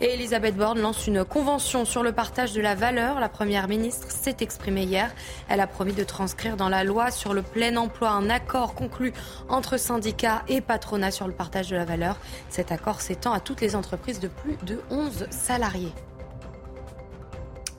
Et 0.00 0.14
Elisabeth 0.14 0.56
Borne 0.56 0.80
lance 0.80 1.08
une 1.08 1.24
convention 1.24 1.84
sur 1.84 2.04
le 2.04 2.12
partage 2.12 2.52
de 2.52 2.60
la 2.60 2.76
valeur. 2.76 3.18
La 3.18 3.28
Première 3.28 3.66
ministre 3.66 4.10
s'est 4.12 4.36
exprimée 4.40 4.84
hier. 4.84 5.12
Elle 5.48 5.60
a 5.60 5.66
promis 5.66 5.92
de 5.92 6.04
transcrire 6.04 6.56
dans 6.56 6.68
la 6.68 6.84
loi 6.84 7.10
sur 7.10 7.34
le 7.34 7.42
plein 7.42 7.76
emploi 7.76 8.10
un 8.10 8.30
accord 8.30 8.74
conclu 8.74 9.12
entre 9.48 9.76
syndicats 9.76 10.44
et 10.46 10.60
patronat 10.60 11.10
sur 11.10 11.26
le 11.26 11.34
partage 11.34 11.68
de 11.68 11.76
la 11.76 11.84
valeur. 11.84 12.18
Cet 12.48 12.70
accord 12.70 13.00
s'étend 13.00 13.32
à 13.32 13.40
toutes 13.40 13.60
les 13.60 13.74
entreprises 13.74 14.20
de 14.20 14.28
plus 14.28 14.56
de 14.62 14.80
11 14.90 15.26
salariés 15.30 15.92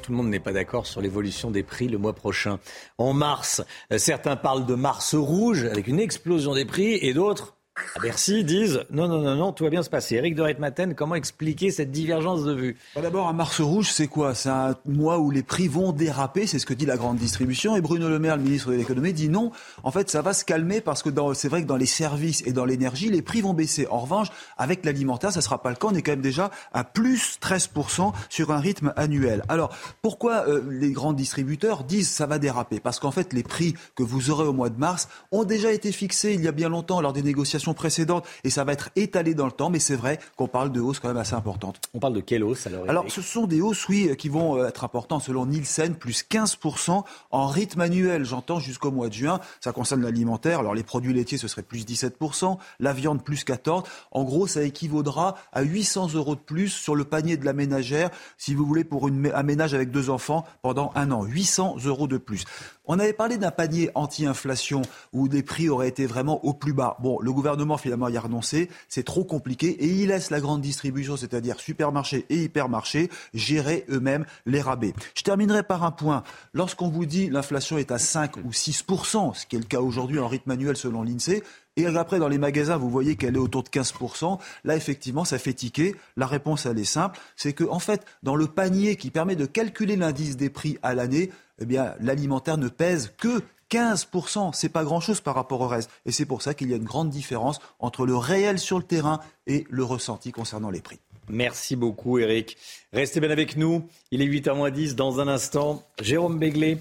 tout 0.09 0.13
le 0.13 0.23
monde 0.23 0.31
n'est 0.31 0.39
pas 0.39 0.53
d'accord 0.53 0.87
sur 0.87 1.01
l'évolution 1.01 1.51
des 1.51 1.61
prix 1.61 1.87
le 1.87 1.99
mois 1.99 2.13
prochain. 2.13 2.57
En 2.97 3.13
mars, 3.13 3.61
euh, 3.93 3.99
certains 3.99 4.35
parlent 4.35 4.65
de 4.65 4.73
mars 4.73 5.13
rouge 5.13 5.65
avec 5.65 5.85
une 5.85 5.99
explosion 5.99 6.55
des 6.55 6.65
prix 6.65 6.95
et 6.95 7.13
d'autres 7.13 7.58
à 7.95 7.99
Bercy 7.99 8.43
disent 8.43 8.81
non, 8.91 9.07
non, 9.07 9.21
non, 9.21 9.35
non, 9.35 9.51
tout 9.51 9.63
va 9.63 9.69
bien 9.69 9.83
se 9.83 9.89
passer. 9.89 10.15
Eric 10.15 10.35
de 10.35 10.59
maten 10.59 10.95
comment 10.95 11.15
expliquer 11.15 11.71
cette 11.71 11.91
divergence 11.91 12.43
de 12.43 12.53
vue 12.53 12.77
bah, 12.95 13.01
D'abord, 13.01 13.27
un 13.27 13.33
mars 13.33 13.61
rouge, 13.61 13.89
c'est 13.91 14.07
quoi? 14.07 14.35
C'est 14.35 14.49
un 14.49 14.75
mois 14.85 15.19
où 15.19 15.31
les 15.31 15.43
prix 15.43 15.67
vont 15.67 15.91
déraper, 15.91 16.47
c'est 16.47 16.59
ce 16.59 16.65
que 16.65 16.73
dit 16.73 16.85
la 16.85 16.97
grande 16.97 17.17
distribution. 17.17 17.75
Et 17.75 17.81
Bruno 17.81 18.09
Le 18.09 18.19
Maire, 18.19 18.37
le 18.37 18.43
ministre 18.43 18.71
de 18.71 18.75
l'économie, 18.75 19.13
dit 19.13 19.29
non, 19.29 19.51
en 19.83 19.91
fait, 19.91 20.09
ça 20.09 20.21
va 20.21 20.33
se 20.33 20.45
calmer 20.45 20.81
parce 20.81 21.03
que 21.03 21.09
c'est 21.33 21.49
vrai 21.49 21.63
que 21.63 21.67
dans 21.67 21.77
les 21.77 21.85
services 21.85 22.43
et 22.45 22.53
dans 22.53 22.65
l'énergie, 22.65 23.09
les 23.09 23.21
prix 23.21 23.41
vont 23.41 23.53
baisser. 23.53 23.87
En 23.89 23.99
revanche, 23.99 24.27
avec 24.57 24.85
l'alimentaire, 24.85 25.31
ça 25.31 25.39
ne 25.39 25.43
sera 25.43 25.61
pas 25.61 25.69
le 25.69 25.75
cas. 25.75 25.87
On 25.91 25.95
est 25.95 26.01
quand 26.01 26.11
même 26.11 26.21
déjà 26.21 26.51
à 26.73 26.83
plus 26.83 27.37
13% 27.41 28.13
sur 28.29 28.51
un 28.51 28.59
rythme 28.59 28.93
annuel. 28.95 29.43
Alors, 29.49 29.75
pourquoi 30.01 30.47
euh, 30.47 30.61
les 30.69 30.91
grands 30.91 31.13
distributeurs 31.13 31.83
disent 31.83 32.09
ça 32.09 32.25
va 32.25 32.39
déraper? 32.39 32.79
Parce 32.79 32.99
qu'en 32.99 33.11
fait, 33.11 33.33
les 33.33 33.43
prix 33.43 33.75
que 33.95 34.03
vous 34.03 34.29
aurez 34.29 34.45
au 34.45 34.53
mois 34.53 34.69
de 34.69 34.79
mars 34.79 35.09
ont 35.31 35.43
déjà 35.43 35.71
été 35.71 35.91
fixés 35.91 36.33
il 36.33 36.43
y 36.43 36.47
a 36.47 36.51
bien 36.51 36.69
longtemps 36.69 37.01
lors 37.01 37.13
des 37.13 37.23
négociations 37.23 37.68
précédente 37.73 38.25
et 38.43 38.49
ça 38.49 38.63
va 38.63 38.73
être 38.73 38.89
étalé 38.95 39.33
dans 39.33 39.45
le 39.45 39.51
temps, 39.51 39.69
mais 39.69 39.79
c'est 39.79 39.95
vrai 39.95 40.19
qu'on 40.35 40.47
parle 40.47 40.71
de 40.71 40.79
hausses 40.79 40.99
quand 40.99 41.07
même 41.07 41.17
assez 41.17 41.35
importantes. 41.35 41.79
On 41.93 41.99
parle 41.99 42.13
de 42.13 42.21
quelle 42.21 42.43
hausse 42.43 42.67
alors 42.67 42.89
Alors 42.89 43.05
ce 43.07 43.21
sont 43.21 43.47
des 43.47 43.61
hausses, 43.61 43.87
oui, 43.87 44.15
qui 44.17 44.29
vont 44.29 44.57
euh, 44.57 44.67
être 44.67 44.83
importantes 44.83 45.23
selon 45.23 45.45
Nielsen, 45.45 45.95
plus 45.95 46.23
15% 46.29 47.03
en 47.31 47.47
rythme 47.47 47.81
annuel, 47.81 48.25
j'entends 48.25 48.59
jusqu'au 48.59 48.91
mois 48.91 49.09
de 49.09 49.13
juin. 49.13 49.39
Ça 49.61 49.71
concerne 49.71 50.01
l'alimentaire, 50.01 50.59
alors 50.59 50.73
les 50.73 50.83
produits 50.83 51.13
laitiers 51.13 51.37
ce 51.37 51.47
serait 51.47 51.63
plus 51.63 51.85
17%, 51.85 52.57
la 52.79 52.93
viande 52.93 53.23
plus 53.23 53.43
14%. 53.45 53.83
En 54.11 54.23
gros, 54.23 54.47
ça 54.47 54.63
équivaudra 54.63 55.35
à 55.51 55.61
800 55.61 56.13
euros 56.13 56.35
de 56.35 56.39
plus 56.39 56.69
sur 56.69 56.95
le 56.95 57.03
panier 57.03 57.37
de 57.37 57.45
la 57.45 57.53
ménagère, 57.53 58.09
si 58.37 58.55
vous 58.55 58.65
voulez, 58.65 58.83
pour 58.83 59.07
une, 59.07 59.31
un 59.33 59.43
ménage 59.43 59.73
avec 59.73 59.91
deux 59.91 60.09
enfants 60.09 60.45
pendant 60.61 60.91
un 60.95 61.11
an. 61.11 61.23
800 61.23 61.77
euros 61.85 62.07
de 62.07 62.17
plus. 62.17 62.45
On 62.91 62.97
avait 62.97 63.13
parlé 63.13 63.37
d'un 63.37 63.51
panier 63.51 63.91
anti-inflation 63.93 64.81
où 65.13 65.27
les 65.27 65.43
prix 65.43 65.69
auraient 65.69 65.89
été 65.89 66.07
vraiment 66.07 66.43
au 66.43 66.55
plus 66.55 66.73
bas. 66.73 66.97
Bon, 67.01 67.19
le 67.21 67.31
gouvernement 67.31 67.77
finalement 67.77 68.07
y 68.07 68.17
a 68.17 68.21
renoncé. 68.21 68.67
C'est 68.87 69.03
trop 69.03 69.23
compliqué 69.23 69.67
et 69.67 69.85
il 69.85 70.07
laisse 70.07 70.31
la 70.31 70.39
grande 70.39 70.61
distribution, 70.61 71.15
c'est-à-dire 71.15 71.59
supermarché 71.59 72.25
et 72.31 72.45
hypermarché, 72.45 73.11
gérer 73.35 73.85
eux-mêmes 73.91 74.25
les 74.47 74.59
rabais. 74.59 74.95
Je 75.13 75.21
terminerai 75.21 75.61
par 75.61 75.83
un 75.83 75.91
point. 75.91 76.23
Lorsqu'on 76.53 76.89
vous 76.89 77.05
dit 77.05 77.29
l'inflation 77.29 77.77
est 77.77 77.91
à 77.91 77.99
5 77.99 78.37
ou 78.37 78.49
6% 78.49 79.35
ce 79.35 79.45
qui 79.45 79.55
est 79.55 79.59
le 79.59 79.65
cas 79.65 79.81
aujourd'hui 79.81 80.17
en 80.17 80.27
rythme 80.27 80.49
annuel 80.49 80.75
selon 80.75 81.03
l'INSEE, 81.03 81.43
et 81.79 81.85
après, 81.85 82.19
dans 82.19 82.27
les 82.27 82.37
magasins, 82.37 82.75
vous 82.75 82.89
voyez 82.89 83.15
qu'elle 83.15 83.35
est 83.35 83.39
autour 83.39 83.63
de 83.63 83.69
15%. 83.69 84.37
Là, 84.65 84.75
effectivement, 84.75 85.23
ça 85.23 85.39
fait 85.39 85.53
tiquer. 85.53 85.95
La 86.17 86.27
réponse, 86.27 86.65
elle 86.65 86.77
est 86.77 86.83
simple. 86.83 87.17
C'est 87.37 87.53
que, 87.53 87.63
en 87.63 87.79
fait, 87.79 88.05
dans 88.21 88.35
le 88.35 88.47
panier 88.47 88.97
qui 88.97 89.11
permet 89.11 89.37
de 89.37 89.45
calculer 89.45 89.95
l'indice 89.95 90.35
des 90.35 90.49
prix 90.49 90.77
à 90.83 90.93
l'année, 90.93 91.31
eh 91.59 91.65
bien, 91.65 91.95
l'alimentaire 91.99 92.57
ne 92.57 92.67
pèse 92.67 93.13
que 93.17 93.41
15%, 93.71 94.51
c'est 94.53 94.69
pas 94.69 94.83
grand-chose 94.83 95.21
par 95.21 95.35
rapport 95.35 95.61
au 95.61 95.67
reste. 95.67 95.91
Et 96.05 96.11
c'est 96.11 96.25
pour 96.25 96.41
ça 96.41 96.53
qu'il 96.53 96.69
y 96.69 96.73
a 96.73 96.77
une 96.77 96.83
grande 96.83 97.09
différence 97.09 97.59
entre 97.79 98.05
le 98.05 98.15
réel 98.15 98.59
sur 98.59 98.77
le 98.77 98.83
terrain 98.83 99.19
et 99.47 99.65
le 99.69 99.83
ressenti 99.83 100.31
concernant 100.31 100.71
les 100.71 100.81
prix. 100.81 100.99
Merci 101.29 101.75
beaucoup, 101.75 102.17
Eric. 102.17 102.57
Restez 102.91 103.19
bien 103.19 103.29
avec 103.29 103.55
nous. 103.55 103.87
Il 104.11 104.21
est 104.21 104.27
8h10 104.27 104.95
dans 104.95 105.19
un 105.19 105.27
instant. 105.27 105.83
Jérôme 106.01 106.39
Béglé, 106.39 106.79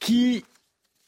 qui 0.00 0.44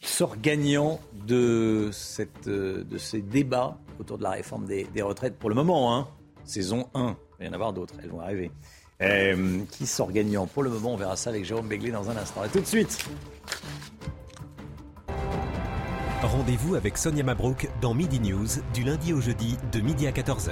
sort 0.01 0.37
gagnant 0.37 1.01
de, 1.27 1.91
cette, 1.93 2.49
de 2.49 2.99
ces 2.99 3.21
débats 3.21 3.79
autour 3.99 4.19
de 4.19 4.23
la 4.23 4.31
réforme 4.31 4.67
des, 4.67 5.03
retraites? 5.03 5.37
Pour 5.37 5.49
le 5.49 5.57
moment 5.57 5.97
hein. 5.97 6.09
Saison 6.45 6.89
1, 6.95 7.17
il 7.41 7.43
va 7.43 7.45
y 7.45 7.49
en 7.49 7.53
avoir 7.53 7.73
d'autres, 7.73 7.95
elles 8.03 8.09
vont 8.09 8.21
arriver. 8.21 8.51
Euh, 9.01 9.61
qui 9.71 9.87
sort 9.87 10.11
gagnant 10.11 10.47
Pour 10.47 10.63
le 10.63 10.71
moment, 10.71 10.95
on 10.95 10.97
verra 10.97 11.17
ça 11.17 11.31
avec 11.31 11.45
Jérôme 11.45 11.69
Béglé 11.69 11.91
dans 11.91 12.11
un 12.11 12.17
instant. 12.17 12.43
A 12.43 12.49
tout 12.49 12.61
de 12.61 12.67
suite. 12.67 12.99
Rendez-vous 16.23 16.75
avec 16.75 16.99
Sonia 16.99 17.23
Mabrouk 17.23 17.69
dans 17.81 17.95
Midi 17.95 18.19
News 18.19 18.49
du 18.75 18.83
lundi 18.83 19.13
au 19.13 19.21
jeudi 19.21 19.57
de 19.71 19.81
midi 19.81 20.09
à 20.09 20.11
14h. 20.11 20.51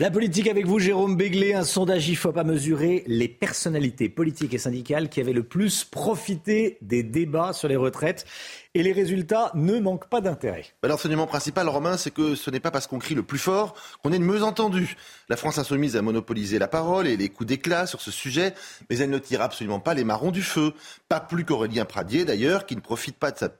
La 0.00 0.10
politique 0.10 0.48
avec 0.48 0.64
vous, 0.66 0.78
Jérôme 0.78 1.16
Béglé. 1.16 1.52
Un 1.52 1.64
sondage 1.64 2.08
IFOP 2.08 2.38
a 2.38 2.44
mesuré 2.44 3.04
les 3.06 3.28
personnalités 3.28 4.08
politiques 4.08 4.54
et 4.54 4.58
syndicales 4.58 5.10
qui 5.10 5.20
avaient 5.20 5.34
le 5.34 5.42
plus 5.42 5.84
profité 5.84 6.78
des 6.80 7.02
débats 7.02 7.52
sur 7.52 7.68
les 7.68 7.76
retraites. 7.76 8.24
Et 8.72 8.82
les 8.82 8.92
résultats 8.92 9.50
ne 9.54 9.78
manquent 9.80 10.08
pas 10.08 10.22
d'intérêt. 10.22 10.64
Bah, 10.82 10.88
l'enseignement 10.88 11.26
principal, 11.26 11.68
Romain, 11.68 11.98
c'est 11.98 12.10
que 12.10 12.34
ce 12.34 12.50
n'est 12.50 12.58
pas 12.58 12.70
parce 12.70 12.86
qu'on 12.86 12.98
crie 12.98 13.14
le 13.14 13.22
plus 13.22 13.38
fort 13.38 13.74
qu'on 14.02 14.12
est 14.12 14.18
le 14.18 14.24
mieux 14.24 14.42
entendu. 14.42 14.96
La 15.28 15.36
France 15.36 15.58
insoumise 15.58 15.94
a 15.94 16.00
monopolisé 16.00 16.58
la 16.58 16.68
parole 16.68 17.06
et 17.06 17.18
les 17.18 17.28
coups 17.28 17.48
d'éclat 17.48 17.86
sur 17.86 18.00
ce 18.00 18.10
sujet, 18.10 18.54
mais 18.88 18.96
elle 18.96 19.10
ne 19.10 19.18
tire 19.18 19.42
absolument 19.42 19.78
pas 19.78 19.92
les 19.92 20.04
marrons 20.04 20.30
du 20.30 20.42
feu. 20.42 20.72
Pas 21.10 21.20
plus 21.20 21.44
qu'Aurélien 21.44 21.84
Pradier, 21.84 22.24
d'ailleurs, 22.24 22.64
qui 22.64 22.76
ne 22.76 22.80
profite 22.80 23.18
pas 23.18 23.30
de 23.30 23.38
sa 23.38 23.50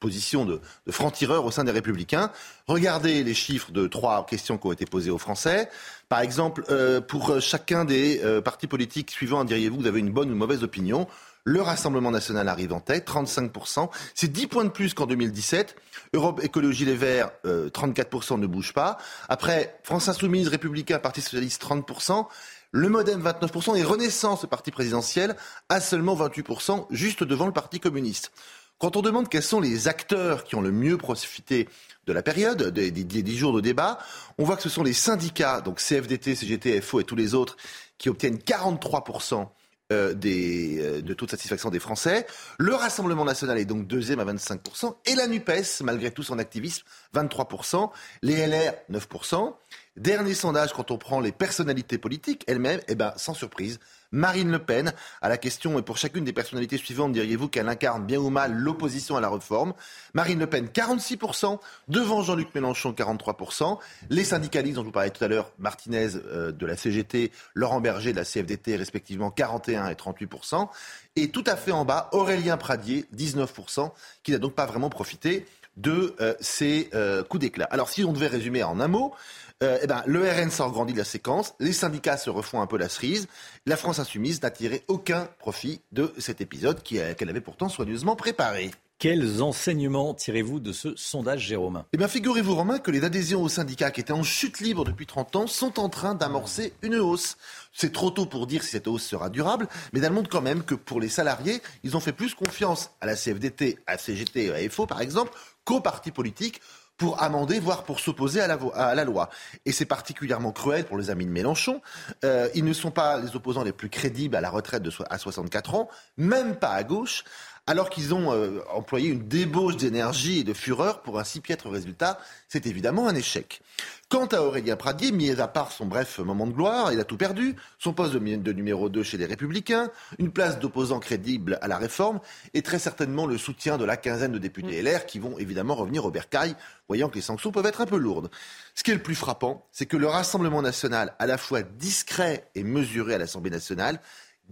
position 0.00 0.44
de, 0.44 0.60
franc-tireur 0.90 1.44
au 1.44 1.50
sein 1.50 1.64
des 1.64 1.72
Républicains. 1.72 2.30
Regardez 2.66 3.24
les 3.24 3.34
chiffres 3.34 3.72
de 3.72 3.86
trois 3.86 4.24
questions 4.26 4.58
qui 4.58 4.66
ont 4.66 4.72
été 4.72 4.84
posées 4.84 5.10
aux 5.10 5.18
Français. 5.18 5.68
Par 6.08 6.20
exemple, 6.20 6.64
euh, 6.70 7.00
pour 7.00 7.40
chacun 7.40 7.84
des 7.84 8.20
euh, 8.22 8.40
partis 8.40 8.66
politiques 8.66 9.10
suivants, 9.10 9.44
diriez-vous 9.44 9.76
que 9.76 9.82
vous 9.82 9.88
avez 9.88 10.00
une 10.00 10.12
bonne 10.12 10.30
ou 10.30 10.34
mauvaise 10.34 10.62
opinion? 10.62 11.06
Le 11.48 11.62
Rassemblement 11.62 12.10
national 12.10 12.48
arrive 12.48 12.72
en 12.72 12.80
tête, 12.80 13.08
35%. 13.08 13.88
C'est 14.16 14.32
10 14.32 14.48
points 14.48 14.64
de 14.64 14.70
plus 14.70 14.94
qu'en 14.94 15.06
2017. 15.06 15.76
Europe 16.12 16.40
Écologie 16.42 16.84
Les 16.84 16.96
Verts, 16.96 17.30
34% 17.44 18.34
euh, 18.34 18.36
ne 18.38 18.48
bouge 18.48 18.72
pas. 18.72 18.98
Après, 19.28 19.78
France 19.84 20.08
Insoumise, 20.08 20.48
Républicain, 20.48 20.98
Parti 20.98 21.22
Socialiste, 21.22 21.62
30%. 21.62 22.26
Le 22.72 22.88
Modem, 22.88 23.22
29%. 23.22 23.76
Et 23.76 23.84
Renaissance, 23.84 24.42
le 24.42 24.48
parti 24.48 24.72
présidentiel, 24.72 25.36
a 25.68 25.80
seulement 25.80 26.16
28%, 26.16 26.86
juste 26.90 27.22
devant 27.22 27.46
le 27.46 27.52
Parti 27.52 27.78
communiste. 27.78 28.32
Quand 28.78 28.96
on 28.96 29.02
demande 29.02 29.28
quels 29.28 29.42
sont 29.42 29.60
les 29.60 29.88
acteurs 29.88 30.44
qui 30.44 30.54
ont 30.54 30.60
le 30.60 30.70
mieux 30.70 30.98
profité 30.98 31.68
de 32.06 32.12
la 32.12 32.22
période, 32.22 32.62
des, 32.70 32.90
dix 32.90 33.36
jours 33.36 33.54
de 33.54 33.60
débat, 33.60 33.98
on 34.38 34.44
voit 34.44 34.56
que 34.56 34.62
ce 34.62 34.68
sont 34.68 34.82
les 34.82 34.92
syndicats, 34.92 35.62
donc 35.62 35.78
CFDT, 35.78 36.34
CGT, 36.34 36.80
FO 36.82 37.00
et 37.00 37.04
tous 37.04 37.16
les 37.16 37.34
autres, 37.34 37.56
qui 37.96 38.10
obtiennent 38.10 38.36
43% 38.36 39.48
euh, 39.92 40.14
des, 40.14 40.78
euh, 40.80 41.00
de 41.00 41.14
toute 41.14 41.30
satisfaction 41.30 41.70
des 41.70 41.78
Français. 41.78 42.26
Le 42.58 42.74
Rassemblement 42.74 43.24
national 43.24 43.56
est 43.56 43.64
donc 43.64 43.86
deuxième 43.86 44.20
à 44.20 44.24
25%. 44.24 44.94
Et 45.06 45.14
la 45.14 45.26
NUPES, 45.26 45.82
malgré 45.82 46.10
tout 46.10 46.22
son 46.22 46.38
activisme, 46.38 46.84
23%. 47.14 47.90
Les 48.22 48.46
LR, 48.46 48.74
9%. 48.90 49.54
Dernier 49.96 50.34
sondage, 50.34 50.72
quand 50.72 50.90
on 50.90 50.98
prend 50.98 51.20
les 51.20 51.32
personnalités 51.32 51.98
politiques 51.98 52.44
elles-mêmes, 52.46 52.80
eh 52.88 52.94
ben, 52.94 53.14
sans 53.16 53.32
surprise, 53.32 53.78
Marine 54.16 54.50
Le 54.50 54.58
Pen. 54.58 54.92
À 55.20 55.28
la 55.28 55.36
question, 55.36 55.78
et 55.78 55.82
pour 55.82 55.98
chacune 55.98 56.24
des 56.24 56.32
personnalités 56.32 56.78
suivantes, 56.78 57.12
diriez-vous 57.12 57.48
qu'elle 57.48 57.68
incarne 57.68 58.06
bien 58.06 58.18
ou 58.18 58.30
mal 58.30 58.54
l'opposition 58.54 59.16
à 59.16 59.20
la 59.20 59.28
réforme? 59.28 59.74
Marine 60.14 60.38
Le 60.38 60.46
Pen, 60.46 60.66
46%, 60.66 61.58
devant 61.88 62.22
Jean-Luc 62.22 62.54
Mélenchon, 62.54 62.92
43%. 62.92 63.78
Les 64.08 64.24
syndicalistes 64.24 64.76
dont 64.76 64.82
je 64.82 64.86
vous 64.86 64.92
parlais 64.92 65.10
tout 65.10 65.22
à 65.22 65.28
l'heure, 65.28 65.52
Martinez 65.58 66.16
euh, 66.16 66.50
de 66.50 66.66
la 66.66 66.76
CGT, 66.76 67.30
Laurent 67.54 67.80
Berger 67.80 68.12
de 68.12 68.16
la 68.16 68.24
CFDT, 68.24 68.76
respectivement 68.76 69.30
41 69.30 69.88
et 69.88 69.94
38%. 69.94 70.68
Et 71.16 71.28
tout 71.28 71.44
à 71.46 71.56
fait 71.56 71.72
en 71.72 71.84
bas, 71.84 72.08
Aurélien 72.12 72.56
Pradier, 72.56 73.04
19%, 73.14 73.90
qui 74.22 74.32
n'a 74.32 74.38
donc 74.38 74.54
pas 74.54 74.66
vraiment 74.66 74.88
profité 74.88 75.46
de 75.76 76.14
euh, 76.20 76.34
ces 76.40 76.88
euh, 76.94 77.22
coups 77.22 77.42
d'éclat. 77.42 77.66
Alors 77.70 77.90
si 77.90 78.04
on 78.04 78.12
devait 78.12 78.26
résumer 78.28 78.62
en 78.62 78.80
un 78.80 78.88
mot, 78.88 79.14
euh, 79.62 79.78
eh 79.82 79.86
ben, 79.86 80.02
le 80.06 80.20
RN 80.22 80.50
grandit 80.70 80.92
de 80.92 80.98
la 80.98 81.04
séquence, 81.04 81.54
les 81.60 81.72
syndicats 81.72 82.18
se 82.18 82.28
refont 82.28 82.60
un 82.60 82.66
peu 82.66 82.76
la 82.76 82.90
cerise, 82.90 83.26
la 83.64 83.76
France 83.76 83.98
insoumise 83.98 84.42
n'a 84.42 84.50
tiré 84.50 84.84
aucun 84.88 85.28
profit 85.38 85.80
de 85.92 86.12
cet 86.18 86.42
épisode 86.42 86.82
qu'elle 86.82 87.28
avait 87.28 87.40
pourtant 87.40 87.70
soigneusement 87.70 88.16
préparé. 88.16 88.70
Quels 88.98 89.42
enseignements 89.42 90.14
tirez-vous 90.14 90.58
de 90.58 90.72
ce 90.72 90.94
sondage, 90.96 91.40
Jérôme? 91.40 91.84
Eh 91.92 91.98
bien, 91.98 92.08
figurez-vous, 92.08 92.54
Romain, 92.54 92.78
que 92.78 92.90
les 92.90 93.04
adhésions 93.04 93.42
aux 93.42 93.48
syndicats 93.50 93.90
qui 93.90 94.00
étaient 94.00 94.12
en 94.12 94.22
chute 94.22 94.60
libre 94.60 94.84
depuis 94.84 95.04
30 95.04 95.36
ans 95.36 95.46
sont 95.46 95.78
en 95.78 95.90
train 95.90 96.14
d'amorcer 96.14 96.72
une 96.80 96.96
hausse. 96.96 97.36
C'est 97.74 97.92
trop 97.92 98.10
tôt 98.10 98.24
pour 98.24 98.46
dire 98.46 98.62
si 98.62 98.70
cette 98.70 98.88
hausse 98.88 99.04
sera 99.04 99.28
durable, 99.28 99.68
mais 99.92 100.00
elle 100.00 100.12
montre 100.12 100.30
quand 100.30 100.40
même 100.40 100.64
que 100.64 100.74
pour 100.74 100.98
les 100.98 101.10
salariés, 101.10 101.60
ils 101.82 101.94
ont 101.94 102.00
fait 102.00 102.12
plus 102.12 102.34
confiance 102.34 102.90
à 103.02 103.06
la 103.06 103.16
CFDT, 103.16 103.78
à 103.86 103.98
CGT, 103.98 104.52
à 104.54 104.70
FO, 104.70 104.86
par 104.86 105.02
exemple, 105.02 105.32
qu'aux 105.64 105.80
partis 105.80 106.10
politiques 106.10 106.62
pour 106.96 107.22
amender, 107.22 107.60
voire 107.60 107.84
pour 107.84 108.00
s'opposer 108.00 108.40
à 108.40 108.46
la, 108.94 109.04
loi. 109.04 109.28
Et 109.64 109.72
c'est 109.72 109.84
particulièrement 109.84 110.52
cruel 110.52 110.84
pour 110.84 110.96
les 110.96 111.10
amis 111.10 111.26
de 111.26 111.30
Mélenchon. 111.30 111.82
Euh, 112.24 112.48
ils 112.54 112.64
ne 112.64 112.72
sont 112.72 112.90
pas 112.90 113.18
les 113.18 113.36
opposants 113.36 113.64
les 113.64 113.72
plus 113.72 113.90
crédibles 113.90 114.36
à 114.36 114.40
la 114.40 114.50
retraite 114.50 114.82
de, 114.82 114.90
à 115.10 115.18
64 115.18 115.74
ans, 115.74 115.88
même 116.16 116.56
pas 116.56 116.70
à 116.70 116.84
gauche 116.84 117.24
alors 117.66 117.90
qu'ils 117.90 118.14
ont 118.14 118.32
euh, 118.32 118.60
employé 118.72 119.08
une 119.10 119.26
débauche 119.26 119.76
d'énergie 119.76 120.40
et 120.40 120.44
de 120.44 120.52
fureur 120.52 121.02
pour 121.02 121.18
un 121.18 121.24
si 121.24 121.40
piètre 121.40 121.68
résultat, 121.68 122.18
c'est 122.48 122.66
évidemment 122.66 123.08
un 123.08 123.14
échec. 123.14 123.60
Quant 124.08 124.26
à 124.26 124.40
Aurélien 124.40 124.76
Pradier, 124.76 125.10
mis 125.10 125.32
à 125.32 125.48
part 125.48 125.72
son 125.72 125.84
bref 125.84 126.20
moment 126.20 126.46
de 126.46 126.52
gloire, 126.52 126.92
il 126.92 127.00
a 127.00 127.04
tout 127.04 127.16
perdu. 127.16 127.56
Son 127.80 127.92
poste 127.92 128.14
de, 128.14 128.52
numéro 128.52 128.88
2 128.88 129.02
chez 129.02 129.16
les 129.16 129.26
Républicains, 129.26 129.90
une 130.20 130.30
place 130.30 130.60
d'opposant 130.60 131.00
crédible 131.00 131.58
à 131.60 131.66
la 131.66 131.76
réforme 131.76 132.20
et 132.54 132.62
très 132.62 132.78
certainement 132.78 133.26
le 133.26 133.36
soutien 133.36 133.78
de 133.78 133.84
la 133.84 133.96
quinzaine 133.96 134.30
de 134.30 134.38
députés 134.38 134.80
mm. 134.80 134.86
LR 134.86 135.06
qui 135.06 135.18
vont 135.18 135.36
évidemment 135.38 135.74
revenir 135.74 136.04
au 136.04 136.12
bercail, 136.12 136.54
voyant 136.86 137.08
que 137.08 137.16
les 137.16 137.20
sanctions 137.20 137.50
peuvent 137.50 137.66
être 137.66 137.80
un 137.80 137.86
peu 137.86 137.96
lourdes. 137.96 138.30
Ce 138.76 138.84
qui 138.84 138.92
est 138.92 138.94
le 138.94 139.02
plus 139.02 139.16
frappant, 139.16 139.66
c'est 139.72 139.86
que 139.86 139.96
le 139.96 140.06
Rassemblement 140.06 140.62
national, 140.62 141.16
à 141.18 141.26
la 141.26 141.36
fois 141.36 141.62
discret 141.62 142.48
et 142.54 142.62
mesuré 142.62 143.14
à 143.14 143.18
l'Assemblée 143.18 143.50
nationale, 143.50 143.98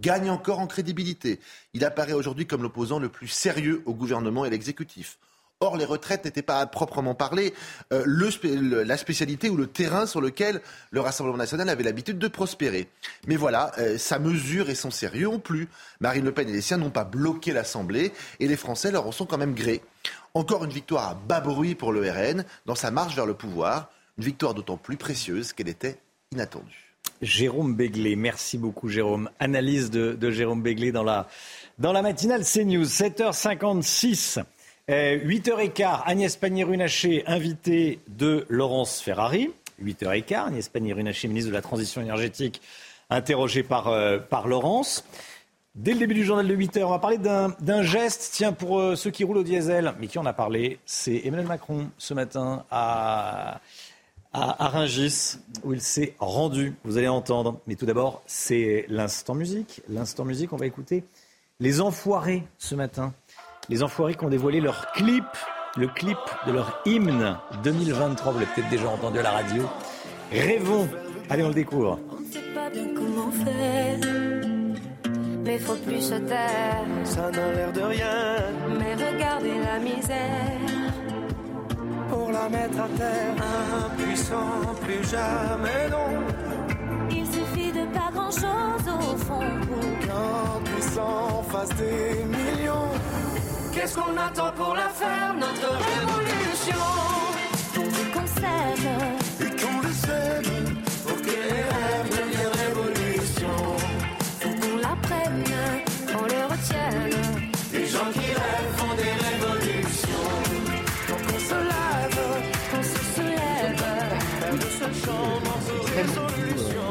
gagne 0.01 0.29
encore 0.29 0.59
en 0.59 0.67
crédibilité. 0.67 1.39
Il 1.73 1.85
apparaît 1.85 2.11
aujourd'hui 2.11 2.45
comme 2.45 2.61
l'opposant 2.61 2.99
le 2.99 3.07
plus 3.07 3.29
sérieux 3.29 3.83
au 3.85 3.93
gouvernement 3.93 4.43
et 4.43 4.49
à 4.49 4.51
l'exécutif. 4.51 5.17
Or, 5.65 5.77
les 5.77 5.85
retraites 5.85 6.25
n'étaient 6.25 6.43
pas 6.43 6.59
à 6.59 6.67
proprement 6.67 7.15
parler 7.15 7.55
euh, 7.91 8.05
la 8.85 8.97
spécialité 8.97 9.49
ou 9.49 9.57
le 9.57 9.65
terrain 9.65 10.05
sur 10.05 10.21
lequel 10.21 10.61
le 10.91 11.01
Rassemblement 11.01 11.37
national 11.37 11.69
avait 11.69 11.83
l'habitude 11.83 12.19
de 12.19 12.27
prospérer. 12.27 12.87
Mais 13.25 13.35
voilà, 13.35 13.71
euh, 13.79 13.97
sa 13.97 14.19
mesure 14.19 14.69
et 14.69 14.75
son 14.75 14.91
sérieux 14.91 15.27
ont 15.27 15.39
plu. 15.39 15.67
Marine 16.01 16.23
Le 16.23 16.31
Pen 16.31 16.47
et 16.47 16.51
les 16.51 16.61
siens 16.61 16.77
n'ont 16.77 16.91
pas 16.91 17.03
bloqué 17.03 17.51
l'Assemblée 17.51 18.11
et 18.39 18.47
les 18.47 18.57
Français 18.57 18.91
leur 18.91 19.07
en 19.07 19.11
sont 19.11 19.25
quand 19.25 19.39
même 19.39 19.55
gré. 19.55 19.81
Encore 20.35 20.65
une 20.65 20.71
victoire 20.71 21.09
à 21.09 21.15
bas 21.15 21.39
bruit 21.39 21.73
pour 21.73 21.91
le 21.91 22.07
RN 22.11 22.45
dans 22.67 22.75
sa 22.75 22.91
marche 22.91 23.15
vers 23.15 23.25
le 23.25 23.33
pouvoir. 23.33 23.89
Une 24.19 24.25
victoire 24.25 24.53
d'autant 24.53 24.77
plus 24.77 24.97
précieuse 24.97 25.51
qu'elle 25.51 25.69
était 25.69 25.97
inattendue. 26.31 26.93
Jérôme 27.23 27.75
Béglé. 27.75 28.15
Merci 28.15 28.59
beaucoup, 28.59 28.87
Jérôme. 28.87 29.31
Analyse 29.39 29.89
de, 29.89 30.29
Jérôme 30.29 30.61
Béglé 30.61 30.91
dans 30.91 31.03
la, 31.03 31.27
dans 31.79 31.91
la 31.91 32.03
matinale 32.03 32.43
CNews. 32.43 32.85
7h56. 32.85 34.43
8h15, 34.87 36.01
Agnès 36.05 36.35
Pannier-Runacher, 36.35 37.23
invitée 37.25 37.99
de 38.07 38.45
Laurence 38.49 39.01
Ferrari. 39.01 39.49
8h15, 39.83 40.47
Agnès 40.47 40.69
Pannier-Runacher, 40.69 41.27
ministre 41.27 41.49
de 41.49 41.55
la 41.55 41.63
Transition 41.63 42.01
énergétique, 42.01 42.61
interrogée 43.09 43.63
par, 43.63 43.87
euh, 43.87 44.19
Laurence. 44.45 45.03
Dès 45.73 45.93
le 45.93 45.99
début 45.99 46.13
du 46.13 46.23
journal 46.23 46.47
de 46.47 46.55
8h, 46.55 46.83
on 46.83 46.91
va 46.91 46.99
parler 46.99 47.17
d'un 47.17 47.81
geste, 47.81 48.29
tiens, 48.33 48.53
pour 48.53 48.79
euh, 48.79 48.95
ceux 48.95 49.09
qui 49.09 49.23
roulent 49.23 49.39
au 49.39 49.43
diesel. 49.43 49.93
Mais 49.99 50.07
qui 50.07 50.19
en 50.19 50.25
a 50.25 50.33
parlé 50.33 50.77
C'est 50.85 51.21
Emmanuel 51.25 51.47
Macron, 51.47 51.89
ce 51.97 52.13
matin, 52.13 52.63
à 52.69 53.61
à 54.37 54.85
où 55.63 55.73
il 55.73 55.81
s'est 55.81 56.13
rendu. 56.19 56.75
Vous 56.83 56.97
allez 56.97 57.07
entendre. 57.07 57.59
Mais 57.67 57.75
tout 57.75 57.85
d'abord, 57.85 58.21
c'est 58.27 58.85
l'instant 58.89 59.33
musique. 59.33 59.81
L'instant 59.87 60.25
musique, 60.25 60.51
on 60.51 60.57
va 60.57 60.65
écouter 60.65 61.05
les 61.59 61.79
Enfoirés 61.81 62.43
ce 62.57 62.75
matin. 62.75 63.13
Les 63.67 63.81
Enfoirés 63.81 64.13
qui 64.13 64.23
ont 64.23 64.29
dévoilé 64.29 64.61
leur 64.61 64.91
clip, 64.91 65.25
le 65.75 65.87
clip 65.87 66.17
de 66.45 66.51
leur 66.51 66.81
hymne 66.85 67.35
2023. 67.63 68.31
Vous 68.31 68.39
l'avez 68.39 68.51
peut-être 68.53 68.69
déjà 68.69 68.87
entendu 68.87 69.19
à 69.19 69.23
la 69.23 69.31
radio. 69.31 69.63
Rêvons. 70.31 70.87
Allez, 71.31 71.43
on 71.43 71.47
le 71.47 71.53
découvre. 71.55 71.99
On 72.11 72.19
ne 72.19 72.25
sait 72.25 72.53
pas 72.53 72.69
bien 72.69 72.87
comment 72.95 73.31
faire, 73.31 73.97
mais 75.43 75.57
faut 75.57 75.75
plus 75.77 76.01
se 76.01 76.15
taire. 76.15 76.85
Ça 77.03 77.31
n'a 77.31 77.51
l'air 77.53 77.73
de 77.73 77.81
rien, 77.81 78.35
mais 78.77 78.93
regardez 78.93 79.57
la 79.59 79.79
misère 79.79 80.59
pour 82.09 82.31
la 82.31 82.47
mettre 82.47 82.79
à 82.79 82.87
terre. 82.97 83.35
Impuissant, 83.87 84.75
plus 84.83 85.09
jamais 85.09 85.89
non. 85.89 86.21
Il 87.09 87.25
suffit 87.25 87.71
de 87.71 87.85
pas 87.91 88.11
grand 88.13 88.31
chose 88.31 88.87
au 88.87 89.17
fond. 89.17 89.39
Qu'un 90.01 90.71
puissant 90.71 91.43
fasse 91.49 91.69
des 91.69 92.23
millions. 92.25 92.91
Qu'est-ce 93.75 93.95
qu'on 93.95 94.17
attend 94.17 94.51
pour 94.55 94.73
la 94.73 94.87
faire, 94.87 95.33
notre 95.37 95.69
révolution? 95.91 96.85
Qu'on 98.13 98.27
s'aime. 98.39 98.89
Et 99.41 99.51
qu'on 99.61 99.81
le 99.81 99.93
sème 99.93 100.75
pour 101.05 101.17
que 101.17 101.27
les 101.27 101.61
rêves 101.73 102.09
deviennent 102.09 102.55
révolution. 102.67 103.55
Faut 104.39 104.55
qu'on 104.61 104.77
l'apprenne, 104.77 105.43
qu'on 106.07 106.23
le 106.23 106.41
retienne. 106.53 107.21
Les 107.73 107.85
gens 107.85 108.09
qui 108.13 108.27
rêvent 108.41 108.73
font 108.77 108.95
des 108.95 109.13
révolutions. 109.27 110.31
Pour 111.07 111.17
qu'on 111.17 111.39
se 111.39 111.55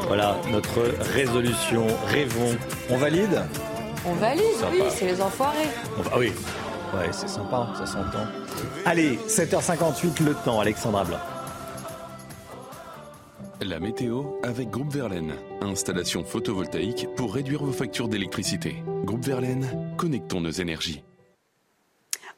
voilà 0.07 0.37
notre 0.51 0.81
résolution. 1.13 1.87
Rêvons. 2.07 2.55
On 2.89 2.97
valide 2.97 3.41
On 4.05 4.13
valide, 4.13 4.43
oui, 4.71 4.83
c'est 4.89 5.07
les 5.07 5.21
enfoirés. 5.21 5.69
Ah 6.11 6.17
oui, 6.17 6.31
ouais, 6.95 7.09
c'est 7.11 7.29
sympa, 7.29 7.67
ça 7.77 7.85
s'entend. 7.85 8.25
Allez, 8.85 9.17
7h58, 9.27 10.23
le 10.23 10.33
temps, 10.33 10.59
Alexandra 10.59 11.03
Blanc. 11.03 11.19
La 13.61 13.79
météo 13.79 14.23
avec 14.43 14.69
Groupe 14.69 14.91
Verlaine. 14.91 15.33
Installation 15.61 16.23
photovoltaïque 16.23 17.07
pour 17.15 17.33
réduire 17.33 17.63
vos 17.63 17.71
factures 17.71 18.09
d'électricité. 18.09 18.83
Groupe 19.05 19.25
Verlaine, 19.25 19.95
connectons 19.97 20.41
nos 20.41 20.51
énergies. 20.51 21.03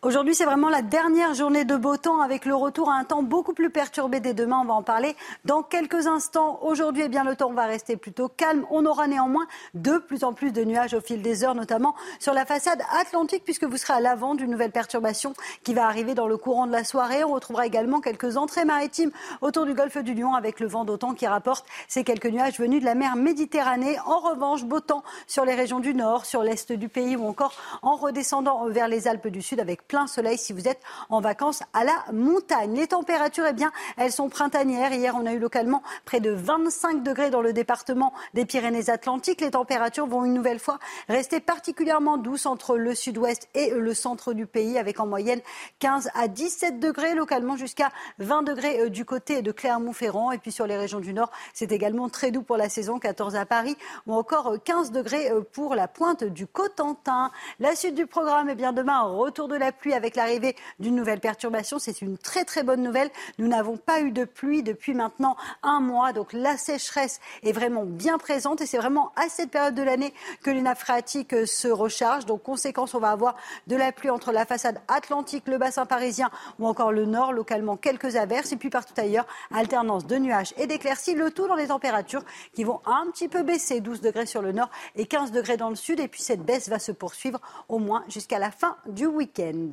Aujourd'hui, 0.07 0.35
c'est 0.35 0.45
vraiment 0.45 0.69
la 0.69 0.81
dernière 0.81 1.33
journée 1.33 1.65
de 1.65 1.75
beau 1.75 1.97
temps 1.97 2.21
avec 2.21 2.45
le 2.45 2.55
retour 2.55 2.89
à 2.89 2.93
un 2.93 3.03
temps 3.03 3.23
beaucoup 3.23 3.51
plus 3.51 3.69
perturbé 3.69 4.21
dès 4.21 4.33
demain. 4.33 4.61
On 4.61 4.65
va 4.65 4.75
en 4.75 4.81
parler 4.81 5.17
dans 5.43 5.63
quelques 5.63 6.07
instants. 6.07 6.59
Aujourd'hui, 6.61 7.03
eh 7.07 7.09
bien, 7.09 7.25
le 7.25 7.35
temps 7.35 7.51
va 7.51 7.65
rester 7.65 7.97
plutôt 7.97 8.29
calme. 8.29 8.65
On 8.71 8.85
aura 8.85 9.07
néanmoins 9.07 9.45
de 9.73 9.97
plus 9.97 10.23
en 10.23 10.31
plus 10.31 10.53
de 10.53 10.63
nuages 10.63 10.93
au 10.93 11.01
fil 11.01 11.21
des 11.21 11.43
heures, 11.43 11.55
notamment 11.55 11.93
sur 12.19 12.33
la 12.33 12.45
façade 12.45 12.81
atlantique, 12.97 13.43
puisque 13.43 13.65
vous 13.65 13.75
serez 13.75 13.95
à 13.95 13.99
l'avant 13.99 14.33
d'une 14.33 14.49
nouvelle 14.49 14.71
perturbation 14.71 15.33
qui 15.63 15.73
va 15.73 15.85
arriver 15.85 16.13
dans 16.13 16.27
le 16.27 16.37
courant 16.37 16.67
de 16.67 16.71
la 16.71 16.85
soirée. 16.85 17.25
On 17.25 17.33
retrouvera 17.33 17.65
également 17.65 17.99
quelques 17.99 18.37
entrées 18.37 18.63
maritimes 18.63 19.11
autour 19.41 19.65
du 19.65 19.73
golfe 19.73 19.97
du 19.97 20.13
Lion 20.13 20.35
avec 20.35 20.61
le 20.61 20.67
vent 20.67 20.85
d'autant 20.85 21.15
qui 21.15 21.27
rapporte 21.27 21.65
ces 21.89 22.05
quelques 22.05 22.27
nuages 22.27 22.57
venus 22.57 22.79
de 22.79 22.85
la 22.85 22.95
mer 22.95 23.17
Méditerranée. 23.17 23.97
En 24.05 24.19
revanche, 24.19 24.63
beau 24.63 24.79
temps 24.79 25.03
sur 25.27 25.43
les 25.43 25.55
régions 25.55 25.81
du 25.81 25.93
nord, 25.93 26.25
sur 26.25 26.43
l'est 26.43 26.71
du 26.71 26.87
pays 26.87 27.17
ou 27.17 27.27
encore 27.27 27.51
en 27.81 27.97
redescendant 27.97 28.67
vers 28.69 28.87
les 28.87 29.09
Alpes 29.09 29.27
du 29.27 29.41
Sud 29.41 29.59
avec 29.59 29.85
plein 29.85 29.96
soleil 30.05 30.37
si 30.37 30.53
vous 30.53 30.67
êtes 30.67 30.81
en 31.09 31.21
vacances 31.21 31.63
à 31.73 31.83
la 31.83 32.05
montagne. 32.13 32.75
Les 32.75 32.87
températures, 32.87 33.45
eh 33.49 33.53
bien, 33.53 33.71
elles 33.97 34.11
sont 34.11 34.29
printanières. 34.29 34.93
Hier, 34.93 35.15
on 35.15 35.25
a 35.25 35.33
eu 35.33 35.39
localement 35.39 35.81
près 36.05 36.19
de 36.19 36.29
25 36.29 37.01
degrés 37.01 37.31
dans 37.31 37.41
le 37.41 37.53
département 37.53 38.13
des 38.35 38.45
Pyrénées-Atlantiques. 38.45 39.41
Les 39.41 39.51
températures 39.51 40.05
vont 40.05 40.25
une 40.25 40.33
nouvelle 40.33 40.59
fois 40.59 40.77
rester 41.09 41.39
particulièrement 41.39 42.17
douces 42.17 42.45
entre 42.45 42.77
le 42.77 42.93
sud-ouest 42.93 43.49
et 43.55 43.71
le 43.71 43.93
centre 43.95 44.33
du 44.33 44.45
pays, 44.45 44.77
avec 44.77 44.99
en 44.99 45.07
moyenne 45.07 45.41
15 45.79 46.09
à 46.13 46.27
17 46.27 46.79
degrés, 46.79 47.15
localement 47.15 47.55
jusqu'à 47.55 47.91
20 48.19 48.43
degrés 48.43 48.81
euh, 48.81 48.89
du 48.89 49.05
côté 49.05 49.41
de 49.41 49.51
Clermont-Ferrand. 49.51 50.31
Et 50.31 50.37
puis 50.37 50.51
sur 50.51 50.67
les 50.67 50.77
régions 50.77 50.99
du 50.99 51.13
nord, 51.13 51.31
c'est 51.53 51.71
également 51.71 52.09
très 52.09 52.31
doux 52.31 52.41
pour 52.41 52.57
la 52.57 52.69
saison, 52.69 52.99
14 52.99 53.35
à 53.35 53.45
Paris, 53.45 53.77
ou 54.05 54.13
encore 54.13 54.55
15 54.63 54.91
degrés 54.91 55.31
euh, 55.31 55.41
pour 55.41 55.75
la 55.75 55.87
pointe 55.87 56.23
du 56.23 56.47
Cotentin. 56.47 57.31
La 57.59 57.75
suite 57.75 57.95
du 57.95 58.07
programme, 58.07 58.49
eh 58.49 58.55
bien, 58.55 58.73
demain, 58.73 59.01
retour 59.01 59.47
de 59.47 59.55
la 59.55 59.71
pluie 59.77 59.93
avec 59.93 60.15
l'arrivée 60.15 60.55
d'une 60.79 60.95
nouvelle 60.95 61.19
perturbation. 61.19 61.79
C'est 61.79 62.01
une 62.01 62.17
très 62.17 62.45
très 62.45 62.63
bonne 62.63 62.83
nouvelle. 62.83 63.09
Nous 63.37 63.47
n'avons 63.47 63.77
pas 63.77 64.01
eu 64.01 64.11
de 64.11 64.25
pluie 64.25 64.63
depuis 64.63 64.93
maintenant 64.93 65.35
un 65.63 65.79
mois. 65.79 66.13
Donc 66.13 66.33
la 66.33 66.57
sécheresse 66.57 67.19
est 67.43 67.51
vraiment 67.51 67.85
bien 67.85 68.17
présente 68.17 68.61
et 68.61 68.65
c'est 68.65 68.77
vraiment 68.77 69.11
à 69.15 69.29
cette 69.29 69.51
période 69.51 69.75
de 69.75 69.83
l'année 69.83 70.13
que 70.43 70.49
les 70.49 70.61
nappes 70.61 70.79
phréatiques 70.79 71.33
euh, 71.33 71.45
se 71.45 71.67
rechargent. 71.67 72.25
Donc 72.25 72.43
conséquence, 72.43 72.93
on 72.93 72.99
va 72.99 73.11
avoir 73.11 73.35
de 73.67 73.75
la 73.75 73.91
pluie 73.91 74.09
entre 74.09 74.31
la 74.31 74.45
façade 74.45 74.79
atlantique, 74.87 75.47
le 75.47 75.57
bassin 75.57 75.85
parisien 75.85 76.29
ou 76.59 76.67
encore 76.67 76.91
le 76.91 77.05
nord, 77.05 77.33
localement 77.33 77.77
quelques 77.77 78.15
averses 78.15 78.51
et 78.51 78.57
puis 78.57 78.69
partout 78.69 78.93
ailleurs, 78.97 79.27
alternance 79.53 80.05
de 80.05 80.17
nuages 80.17 80.53
et 80.57 80.67
d'éclaircies. 80.67 81.15
Le 81.15 81.31
tout 81.31 81.47
dans 81.47 81.57
des 81.57 81.67
températures 81.67 82.23
qui 82.53 82.63
vont 82.63 82.81
un 82.85 83.09
petit 83.11 83.27
peu 83.27 83.43
baisser, 83.43 83.79
12 83.79 84.01
degrés 84.01 84.25
sur 84.25 84.41
le 84.41 84.51
nord 84.51 84.69
et 84.95 85.05
15 85.05 85.31
degrés 85.31 85.57
dans 85.57 85.69
le 85.69 85.75
sud. 85.75 85.99
Et 85.99 86.07
puis 86.07 86.21
cette 86.21 86.41
baisse 86.41 86.69
va 86.69 86.79
se 86.79 86.91
poursuivre 86.91 87.39
au 87.69 87.79
moins 87.79 88.03
jusqu'à 88.07 88.39
la 88.39 88.51
fin 88.51 88.77
du 88.87 89.05
week-end. 89.05 89.66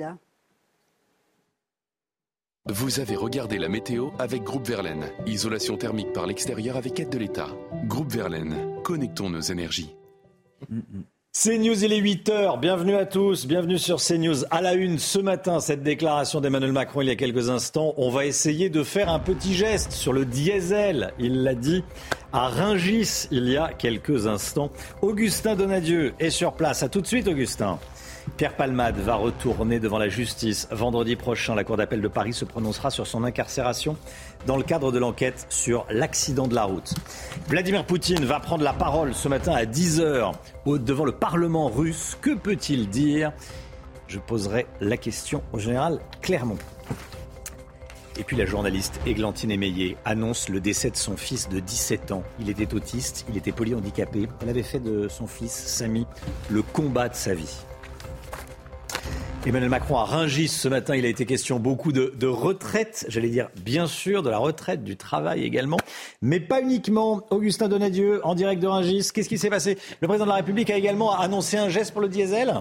Vous 2.66 2.98
avez 2.98 3.14
regardé 3.14 3.58
la 3.58 3.68
météo 3.68 4.08
avec 4.18 4.42
Groupe 4.42 4.66
Verlaine. 4.66 5.04
Isolation 5.26 5.76
thermique 5.76 6.12
par 6.12 6.26
l'extérieur 6.26 6.76
avec 6.76 6.98
aide 6.98 7.10
de 7.10 7.18
l'État. 7.18 7.48
Groupe 7.84 8.10
Verlaine, 8.10 8.80
connectons 8.82 9.28
nos 9.28 9.40
énergies. 9.40 9.94
CNews, 11.36 11.84
il 11.84 11.92
est 11.92 12.00
8h. 12.00 12.60
Bienvenue 12.60 12.94
à 12.94 13.04
tous. 13.04 13.46
Bienvenue 13.46 13.76
sur 13.76 14.00
CNews. 14.00 14.44
À 14.50 14.62
la 14.62 14.74
une, 14.74 14.98
ce 14.98 15.18
matin, 15.18 15.60
cette 15.60 15.82
déclaration 15.82 16.40
d'Emmanuel 16.40 16.72
Macron 16.72 17.02
il 17.02 17.08
y 17.08 17.10
a 17.10 17.16
quelques 17.16 17.50
instants. 17.50 17.92
On 17.96 18.08
va 18.08 18.24
essayer 18.24 18.70
de 18.70 18.82
faire 18.82 19.08
un 19.08 19.18
petit 19.18 19.52
geste 19.52 19.92
sur 19.92 20.12
le 20.12 20.24
diesel. 20.24 21.12
Il 21.18 21.42
l'a 21.42 21.54
dit 21.54 21.82
à 22.32 22.48
Ringis 22.48 23.26
il 23.30 23.48
y 23.48 23.56
a 23.56 23.72
quelques 23.72 24.26
instants. 24.26 24.70
Augustin 25.02 25.56
Donadieu 25.56 26.14
est 26.20 26.30
sur 26.30 26.52
place. 26.52 26.82
À 26.82 26.88
tout 26.88 27.00
de 27.00 27.06
suite, 27.06 27.26
Augustin. 27.26 27.78
Pierre 28.36 28.56
Palmade 28.56 28.96
va 28.96 29.14
retourner 29.14 29.78
devant 29.78 29.98
la 29.98 30.08
justice. 30.08 30.66
Vendredi 30.70 31.14
prochain, 31.14 31.54
la 31.54 31.62
Cour 31.62 31.76
d'appel 31.76 32.00
de 32.00 32.08
Paris 32.08 32.32
se 32.32 32.44
prononcera 32.44 32.90
sur 32.90 33.06
son 33.06 33.22
incarcération 33.22 33.96
dans 34.46 34.56
le 34.56 34.64
cadre 34.64 34.90
de 34.90 34.98
l'enquête 34.98 35.46
sur 35.50 35.86
l'accident 35.88 36.48
de 36.48 36.54
la 36.54 36.64
route. 36.64 36.94
Vladimir 37.48 37.84
Poutine 37.84 38.24
va 38.24 38.40
prendre 38.40 38.64
la 38.64 38.72
parole 38.72 39.14
ce 39.14 39.28
matin 39.28 39.52
à 39.52 39.64
10h 39.64 40.32
devant 40.66 41.04
le 41.04 41.12
Parlement 41.12 41.68
russe. 41.68 42.16
Que 42.20 42.34
peut-il 42.34 42.88
dire? 42.88 43.32
Je 44.08 44.18
poserai 44.18 44.66
la 44.80 44.96
question 44.96 45.42
au 45.52 45.58
général 45.58 46.00
Clermont. 46.20 46.58
Et 48.18 48.22
puis 48.22 48.36
la 48.36 48.46
journaliste 48.46 49.00
Églantine 49.06 49.50
Émeillé 49.50 49.96
annonce 50.04 50.48
le 50.48 50.60
décès 50.60 50.90
de 50.90 50.96
son 50.96 51.16
fils 51.16 51.48
de 51.48 51.58
17 51.58 52.12
ans. 52.12 52.22
Il 52.38 52.48
était 52.48 52.72
autiste, 52.72 53.26
il 53.28 53.36
était 53.36 53.50
polyhandicapé. 53.50 54.28
Elle 54.40 54.48
avait 54.48 54.62
fait 54.62 54.78
de 54.78 55.08
son 55.08 55.26
fils, 55.26 55.52
Samy, 55.52 56.06
le 56.48 56.62
combat 56.62 57.08
de 57.08 57.14
sa 57.14 57.34
vie. 57.34 57.64
Emmanuel 59.46 59.68
Macron 59.68 59.96
à 59.98 60.04
Ringis 60.04 60.48
ce 60.48 60.68
matin, 60.68 60.96
il 60.96 61.04
a 61.04 61.08
été 61.08 61.26
question 61.26 61.60
beaucoup 61.60 61.92
de, 61.92 62.26
retraite, 62.26 63.04
j'allais 63.08 63.28
dire 63.28 63.50
bien 63.62 63.86
sûr 63.86 64.22
de 64.22 64.30
la 64.30 64.38
retraite, 64.38 64.84
du 64.84 64.96
travail 64.96 65.44
également, 65.44 65.76
mais 66.22 66.40
pas 66.40 66.62
uniquement. 66.62 67.26
Augustin 67.28 67.68
Donadieu 67.68 68.24
en 68.24 68.34
direct 68.34 68.62
de 68.62 68.66
Ringis, 68.66 69.10
qu'est-ce 69.12 69.28
qui 69.28 69.36
s'est 69.36 69.50
passé? 69.50 69.76
Le 70.00 70.08
président 70.08 70.24
de 70.24 70.30
la 70.30 70.36
République 70.36 70.70
a 70.70 70.76
également 70.76 71.18
annoncé 71.18 71.58
un 71.58 71.68
geste 71.68 71.92
pour 71.92 72.00
le 72.00 72.08
diesel. 72.08 72.54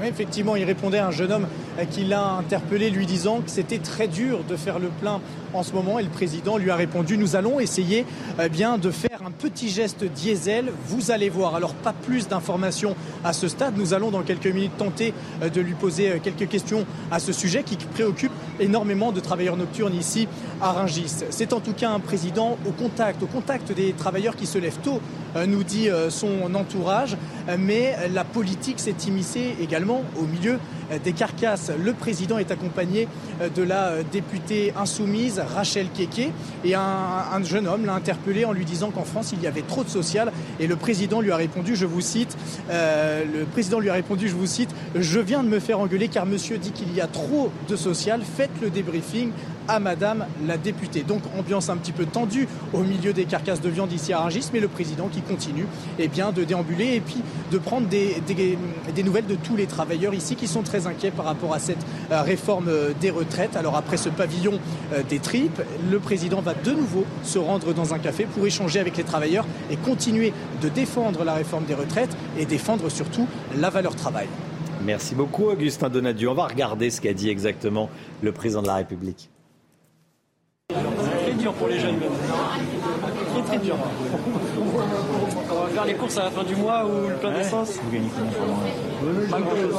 Oui, 0.00 0.08
effectivement, 0.08 0.56
il 0.56 0.64
répondait 0.64 0.98
à 0.98 1.06
un 1.06 1.12
jeune 1.12 1.30
homme 1.30 1.46
qui 1.86 2.04
l'a 2.04 2.32
interpellé, 2.32 2.90
lui 2.90 3.06
disant 3.06 3.40
que 3.40 3.50
c'était 3.50 3.78
très 3.78 4.08
dur 4.08 4.40
de 4.48 4.56
faire 4.56 4.78
le 4.78 4.88
plein 4.88 5.20
en 5.54 5.62
ce 5.62 5.72
moment. 5.72 5.98
Et 5.98 6.02
le 6.02 6.08
président 6.08 6.56
lui 6.56 6.70
a 6.70 6.76
répondu 6.76 7.16
Nous 7.16 7.36
allons 7.36 7.60
essayer 7.60 8.04
eh 8.42 8.48
bien, 8.48 8.78
de 8.78 8.90
faire 8.90 9.20
un 9.24 9.30
petit 9.30 9.68
geste 9.68 10.04
diesel. 10.04 10.72
Vous 10.86 11.10
allez 11.10 11.28
voir. 11.28 11.54
Alors, 11.54 11.74
pas 11.74 11.92
plus 11.92 12.28
d'informations 12.28 12.96
à 13.24 13.32
ce 13.32 13.48
stade. 13.48 13.76
Nous 13.76 13.94
allons 13.94 14.10
dans 14.10 14.22
quelques 14.22 14.46
minutes 14.46 14.76
tenter 14.76 15.14
euh, 15.42 15.48
de 15.48 15.60
lui 15.60 15.74
poser 15.74 16.10
euh, 16.10 16.18
quelques 16.22 16.48
questions 16.48 16.86
à 17.10 17.18
ce 17.18 17.32
sujet 17.32 17.62
qui 17.62 17.76
préoccupe 17.76 18.32
énormément 18.60 19.12
de 19.12 19.20
travailleurs 19.20 19.56
nocturnes 19.56 19.94
ici 19.94 20.28
à 20.60 20.72
Ringis. 20.72 21.24
C'est 21.30 21.52
en 21.52 21.60
tout 21.60 21.72
cas 21.72 21.90
un 21.90 22.00
président 22.00 22.58
au 22.66 22.72
contact, 22.72 23.22
au 23.22 23.26
contact 23.26 23.72
des 23.72 23.92
travailleurs 23.92 24.36
qui 24.36 24.46
se 24.46 24.58
lèvent 24.58 24.80
tôt, 24.82 25.00
euh, 25.36 25.46
nous 25.46 25.62
dit 25.62 25.88
son 26.10 26.54
entourage. 26.54 27.16
Mais 27.58 27.96
la 28.12 28.24
politique 28.24 28.80
s'est 28.80 28.94
immiscée 29.06 29.56
également 29.60 30.02
au 30.18 30.24
milieu 30.24 30.58
des 31.02 31.12
carcasses. 31.12 31.67
Le 31.82 31.92
président 31.92 32.38
est 32.38 32.50
accompagné 32.50 33.08
de 33.54 33.62
la 33.62 34.02
députée 34.02 34.72
insoumise 34.76 35.40
Rachel 35.54 35.88
Keke 35.90 36.30
et 36.64 36.74
un, 36.74 36.80
un 36.80 37.42
jeune 37.42 37.66
homme 37.66 37.86
l'a 37.86 37.94
interpellé 37.94 38.44
en 38.44 38.52
lui 38.52 38.64
disant 38.64 38.90
qu'en 38.90 39.04
France 39.04 39.32
il 39.32 39.42
y 39.42 39.46
avait 39.46 39.62
trop 39.62 39.84
de 39.84 39.88
social. 39.88 40.32
Et 40.60 40.66
le 40.66 40.76
président 40.76 41.20
lui 41.20 41.30
a 41.30 41.36
répondu, 41.36 41.76
je 41.76 41.86
vous 41.86 42.00
cite, 42.00 42.36
euh, 42.70 43.24
le 43.24 43.44
président 43.44 43.80
lui 43.80 43.90
a 43.90 43.94
répondu, 43.94 44.28
je 44.28 44.34
vous 44.34 44.46
cite, 44.46 44.70
je 44.94 45.20
viens 45.20 45.42
de 45.42 45.48
me 45.48 45.60
faire 45.60 45.80
engueuler 45.80 46.08
car 46.08 46.26
monsieur 46.26 46.58
dit 46.58 46.72
qu'il 46.72 46.94
y 46.94 47.00
a 47.00 47.06
trop 47.06 47.50
de 47.68 47.76
social, 47.76 48.20
faites 48.22 48.50
le 48.62 48.70
débriefing 48.70 49.30
à 49.68 49.78
Madame 49.78 50.26
la 50.46 50.56
députée. 50.56 51.02
Donc 51.02 51.22
ambiance 51.38 51.68
un 51.68 51.76
petit 51.76 51.92
peu 51.92 52.06
tendue 52.06 52.48
au 52.72 52.78
milieu 52.78 53.12
des 53.12 53.24
carcasses 53.24 53.60
de 53.60 53.68
viande 53.68 53.92
ici 53.92 54.12
à 54.12 54.20
Rungis, 54.20 54.50
mais 54.52 54.60
le 54.60 54.68
président 54.68 55.08
qui 55.08 55.20
continue 55.20 55.66
eh 55.98 56.08
bien, 56.08 56.32
de 56.32 56.44
déambuler 56.44 56.94
et 56.94 57.00
puis 57.00 57.22
de 57.52 57.58
prendre 57.58 57.86
des, 57.86 58.20
des, 58.26 59.02
nouvelles 59.02 59.26
de 59.26 59.36
tous 59.36 59.56
les 59.56 59.66
travailleurs 59.66 60.14
ici 60.14 60.34
qui 60.36 60.46
sont 60.46 60.62
très 60.62 60.86
inquiets 60.86 61.10
par 61.10 61.26
rapport 61.26 61.54
à 61.54 61.58
cette 61.58 61.84
euh, 62.10 62.22
réforme 62.22 62.68
euh, 62.68 62.92
des 63.00 63.10
retraites. 63.10 63.56
Alors 63.56 63.76
après 63.76 63.96
ce 63.96 64.08
pavillon 64.08 64.58
euh, 64.92 65.02
des 65.08 65.18
tripes, 65.18 65.62
le 65.90 65.98
président 65.98 66.40
va 66.40 66.54
de 66.54 66.72
nouveau 66.72 67.04
se 67.22 67.38
rendre 67.38 67.72
dans 67.74 67.94
un 67.94 67.98
café 67.98 68.24
pour 68.24 68.46
échanger 68.46 68.80
avec 68.80 68.96
les 68.96 69.04
travailleurs 69.04 69.46
et 69.70 69.76
continuer 69.76 70.32
de 70.62 70.68
défendre 70.68 71.24
la 71.24 71.34
réforme 71.34 71.64
des 71.64 71.74
retraites 71.74 72.16
et 72.38 72.46
défendre 72.46 72.88
surtout 72.88 73.26
la 73.56 73.70
valeur 73.70 73.94
travail. 73.94 74.28
Merci 74.84 75.14
beaucoup 75.14 75.44
Augustin 75.44 75.88
Donadieu. 75.88 76.30
On 76.30 76.34
va 76.34 76.46
regarder 76.46 76.90
ce 76.90 77.00
qu'a 77.00 77.12
dit 77.12 77.28
exactement 77.28 77.90
le 78.22 78.32
président 78.32 78.62
de 78.62 78.68
la 78.68 78.76
République. 78.76 79.28
Très 81.38 81.44
dur 81.44 81.54
pour 81.54 81.68
les 81.68 81.78
jeunes 81.78 82.00
Très 83.32 83.42
très 83.42 83.58
dur. 83.58 83.76
On 85.50 85.62
va 85.62 85.68
faire 85.68 85.84
les 85.84 85.94
courses 85.94 86.18
à 86.18 86.24
la 86.24 86.30
fin 86.32 86.42
du 86.42 86.56
mois 86.56 86.84
ou 86.84 87.08
le 87.08 87.14
plein 87.14 87.30
d'essence. 87.30 87.78
Vous 87.80 87.90
gagnez 87.92 88.08
combien 88.12 89.28
Pas 89.30 89.40
grand 89.40 89.56
chose. 89.56 89.74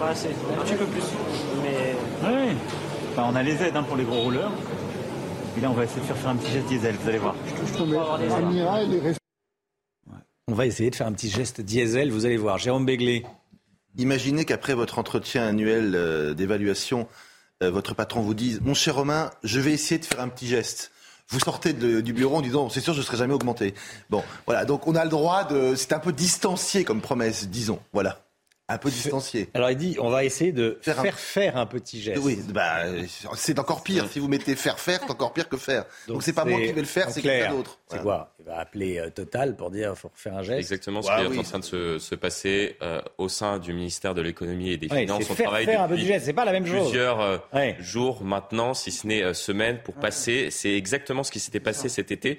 Pas 0.00 0.08
assez. 0.08 0.28
Un 0.28 0.64
petit 0.64 0.74
peu 0.74 0.84
plus. 0.86 1.04
Mais. 1.62 1.94
Oui. 2.24 2.56
Enfin, 3.12 3.28
on 3.30 3.36
a 3.36 3.42
les 3.44 3.62
aides 3.62 3.76
hein, 3.76 3.84
pour 3.84 3.96
les 3.96 4.04
gros 4.04 4.20
rouleurs. 4.20 4.50
Et 5.56 5.60
là, 5.60 5.70
on 5.70 5.74
va 5.74 5.84
essayer 5.84 6.00
de 6.00 6.06
faire, 6.06 6.16
faire 6.16 6.30
un 6.30 6.36
petit 6.36 6.50
geste 6.50 6.66
diesel, 6.66 6.96
vous 6.96 7.08
allez 7.08 7.18
voir. 7.18 7.36
On 10.48 10.54
va 10.54 10.66
essayer 10.66 10.90
de 10.90 10.96
faire 10.96 11.06
un 11.06 11.12
petit 11.12 11.28
geste 11.28 11.60
diesel, 11.60 12.10
vous 12.10 12.26
allez 12.26 12.36
voir. 12.36 12.58
Jérôme 12.58 12.84
Béglé. 12.84 13.24
Imaginez 13.96 14.44
qu'après 14.44 14.74
votre 14.74 14.98
entretien 14.98 15.46
annuel 15.46 15.92
euh, 15.94 16.34
d'évaluation, 16.34 17.00
euh, 17.00 17.31
votre 17.70 17.94
patron 17.94 18.20
vous 18.20 18.34
dise 18.34 18.60
Mon 18.62 18.74
cher 18.74 18.96
Romain, 18.96 19.30
je 19.42 19.60
vais 19.60 19.72
essayer 19.72 19.98
de 19.98 20.04
faire 20.04 20.20
un 20.20 20.28
petit 20.28 20.46
geste. 20.46 20.92
Vous 21.28 21.40
sortez 21.40 21.72
de, 21.72 22.00
du 22.00 22.12
bureau 22.12 22.36
en 22.36 22.42
disant 22.42 22.68
C'est 22.68 22.80
sûr, 22.80 22.92
je 22.92 22.98
ne 22.98 23.04
serai 23.04 23.16
jamais 23.16 23.32
augmenté. 23.34 23.74
Bon, 24.10 24.22
voilà. 24.46 24.64
Donc, 24.64 24.86
on 24.86 24.94
a 24.94 25.04
le 25.04 25.10
droit 25.10 25.44
de. 25.44 25.74
C'est 25.76 25.92
un 25.92 25.98
peu 25.98 26.12
distancié 26.12 26.84
comme 26.84 27.00
promesse, 27.00 27.48
disons. 27.48 27.80
Voilà. 27.92 28.20
un 28.68 28.78
peu 28.78 28.90
distancié. 28.90 29.48
Alors 29.54 29.70
il 29.70 29.76
dit, 29.76 29.96
on 29.98 30.10
va 30.10 30.24
essayer 30.24 30.52
de 30.52 30.78
faire, 30.82 31.18
faire, 31.18 31.56
un... 31.56 31.66
petit 31.66 32.02
geste. 32.02 32.20
Oui, 32.22 32.38
bah, 32.48 32.84
c'est 33.34 33.58
encore 33.58 33.82
pire. 33.82 34.08
Si 34.10 34.18
vous 34.18 34.28
mettez 34.28 34.56
faire 34.56 34.78
faire, 34.78 35.00
c'est 35.04 35.10
encore 35.10 35.32
pire 35.32 35.48
que 35.48 35.56
faire. 35.56 35.84
Donc 36.06 36.22
c'est 36.22 36.32
pas 36.32 36.44
moi 36.44 36.60
qui 36.60 36.72
vais 36.72 36.80
le 36.80 36.86
faire, 36.86 37.10
c'est 37.10 37.22
quelqu'un 37.22 37.52
d'autre. 37.52 37.78
C'est 37.88 38.02
quoi 38.02 38.31
Il 38.44 38.50
va 38.50 38.58
appeler 38.58 38.98
euh, 38.98 39.10
Total 39.10 39.56
pour 39.56 39.70
dire, 39.70 39.96
faut 39.96 40.10
faire 40.14 40.36
un 40.36 40.42
geste. 40.42 40.58
Exactement 40.58 41.00
ce 41.00 41.08
qui 41.08 41.22
est 41.22 41.38
en 41.38 41.42
train 41.42 41.58
de 41.60 41.98
se, 41.98 42.14
passer 42.14 42.76
euh, 42.82 43.00
au 43.18 43.28
sein 43.28 43.58
du 43.58 43.72
ministère 43.72 44.14
de 44.14 44.20
l'économie 44.20 44.70
et 44.70 44.76
des 44.76 44.88
finances. 44.88 45.30
On 45.30 45.34
faire, 45.34 45.46
travaille 45.46 45.64
faire 45.64 45.82
un 45.82 45.88
petit 45.88 46.06
geste, 46.06 46.26
c'est 46.26 46.32
pas 46.32 46.44
la 46.44 46.52
même 46.52 46.66
chose. 46.66 46.88
Plusieurs 46.88 47.20
euh, 47.20 47.38
jours 47.78 48.24
maintenant, 48.24 48.74
si 48.74 48.90
ce 48.90 49.06
n'est 49.06 49.34
semaines, 49.34 49.78
pour 49.82 49.94
passer. 49.94 50.50
C'est 50.50 50.74
exactement 50.74 51.22
ce 51.22 51.30
qui 51.30 51.40
s'était 51.40 51.60
passé 51.60 51.88
cet 51.88 52.10
été. 52.10 52.38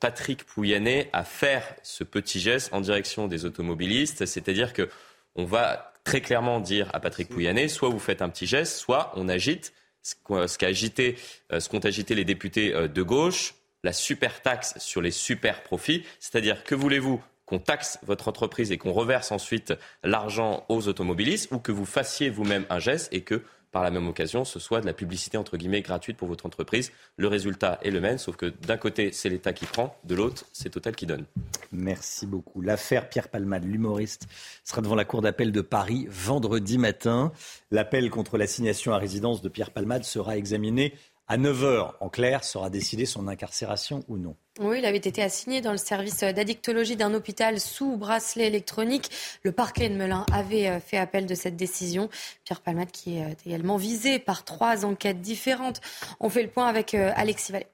Patrick 0.00 0.44
Pouyanné 0.44 1.10
à 1.12 1.22
faire 1.22 1.74
ce 1.82 2.02
petit 2.02 2.40
geste 2.40 2.72
en 2.72 2.80
direction 2.80 3.26
des 3.26 3.44
automobilistes, 3.44 4.24
c'est-à-dire 4.24 4.72
que 4.72 4.88
on 5.34 5.44
va 5.44 5.92
très 6.04 6.20
clairement 6.20 6.60
dire 6.60 6.88
à 6.94 7.00
Patrick 7.00 7.28
Pouyanné, 7.28 7.68
soit 7.68 7.88
vous 7.88 7.98
faites 7.98 8.22
un 8.22 8.28
petit 8.28 8.46
geste, 8.46 8.76
soit 8.76 9.12
on 9.16 9.28
agite 9.28 9.74
ce 10.04 10.14
qu'ont 10.22 10.46
agité, 10.60 11.16
euh, 11.50 11.60
ce 11.60 11.68
qu'ont 11.68 11.78
agité 11.78 12.14
les 12.14 12.24
députés 12.24 12.74
euh, 12.74 12.88
de 12.88 13.02
gauche, 13.02 13.54
la 13.84 13.92
super 13.92 14.42
taxe 14.42 14.74
sur 14.78 15.00
les 15.00 15.12
super 15.12 15.62
profits, 15.62 16.04
c'est-à-dire 16.18 16.64
que 16.64 16.74
voulez-vous 16.74 17.22
qu'on 17.46 17.58
taxe 17.58 17.98
votre 18.04 18.26
entreprise 18.28 18.72
et 18.72 18.78
qu'on 18.78 18.92
reverse 18.92 19.30
ensuite 19.30 19.74
l'argent 20.02 20.64
aux 20.70 20.88
automobilistes 20.88 21.52
ou 21.52 21.58
que 21.58 21.70
vous 21.70 21.84
fassiez 21.84 22.30
vous-même 22.30 22.64
un 22.70 22.78
geste 22.78 23.12
et 23.12 23.20
que 23.20 23.42
par 23.74 23.82
la 23.82 23.90
même 23.90 24.06
occasion, 24.06 24.44
ce 24.44 24.60
soit 24.60 24.80
de 24.80 24.86
la 24.86 24.92
publicité 24.92 25.36
entre 25.36 25.56
guillemets 25.56 25.82
gratuite 25.82 26.16
pour 26.16 26.28
votre 26.28 26.46
entreprise. 26.46 26.92
Le 27.16 27.26
résultat 27.26 27.80
est 27.82 27.90
le 27.90 28.00
même, 28.00 28.18
sauf 28.18 28.36
que 28.36 28.46
d'un 28.46 28.76
côté, 28.76 29.10
c'est 29.10 29.28
l'État 29.28 29.52
qui 29.52 29.66
prend, 29.66 29.98
de 30.04 30.14
l'autre, 30.14 30.46
c'est 30.52 30.70
Total 30.70 30.94
qui 30.94 31.06
donne. 31.06 31.24
Merci 31.72 32.24
beaucoup. 32.24 32.60
L'affaire 32.60 33.08
Pierre 33.08 33.28
Palmade, 33.28 33.64
l'humoriste, 33.64 34.28
sera 34.62 34.80
devant 34.80 34.94
la 34.94 35.04
Cour 35.04 35.22
d'appel 35.22 35.50
de 35.50 35.60
Paris 35.60 36.06
vendredi 36.08 36.78
matin. 36.78 37.32
L'appel 37.72 38.10
contre 38.10 38.38
l'assignation 38.38 38.94
à 38.94 38.98
résidence 38.98 39.42
de 39.42 39.48
Pierre 39.48 39.72
Palmade 39.72 40.04
sera 40.04 40.36
examiné 40.36 40.94
à 41.26 41.38
9h. 41.38 41.92
En 42.00 42.08
clair, 42.08 42.44
sera 42.44 42.70
décidé 42.70 43.06
son 43.06 43.28
incarcération 43.28 44.04
ou 44.08 44.18
non. 44.18 44.36
Oui, 44.60 44.78
il 44.78 44.84
avait 44.84 44.98
été 44.98 45.22
assigné 45.22 45.60
dans 45.60 45.72
le 45.72 45.78
service 45.78 46.20
d'addictologie 46.20 46.96
d'un 46.96 47.12
hôpital 47.14 47.58
sous 47.58 47.96
bracelet 47.96 48.46
électronique. 48.46 49.10
Le 49.42 49.50
parquet 49.50 49.88
de 49.88 49.94
Melun 49.94 50.26
avait 50.32 50.68
euh, 50.68 50.80
fait 50.80 50.98
appel 50.98 51.26
de 51.26 51.34
cette 51.34 51.56
décision. 51.56 52.08
Pierre 52.44 52.60
Palmade 52.60 52.92
qui 52.92 53.16
est 53.16 53.24
euh, 53.24 53.34
également 53.46 53.76
visé 53.76 54.18
par 54.18 54.44
trois 54.44 54.84
enquêtes 54.84 55.20
différentes. 55.20 55.80
On 56.20 56.28
fait 56.28 56.42
le 56.42 56.50
point 56.50 56.66
avec 56.66 56.94
euh, 56.94 57.10
Alexis 57.16 57.52
Vallée. 57.52 57.66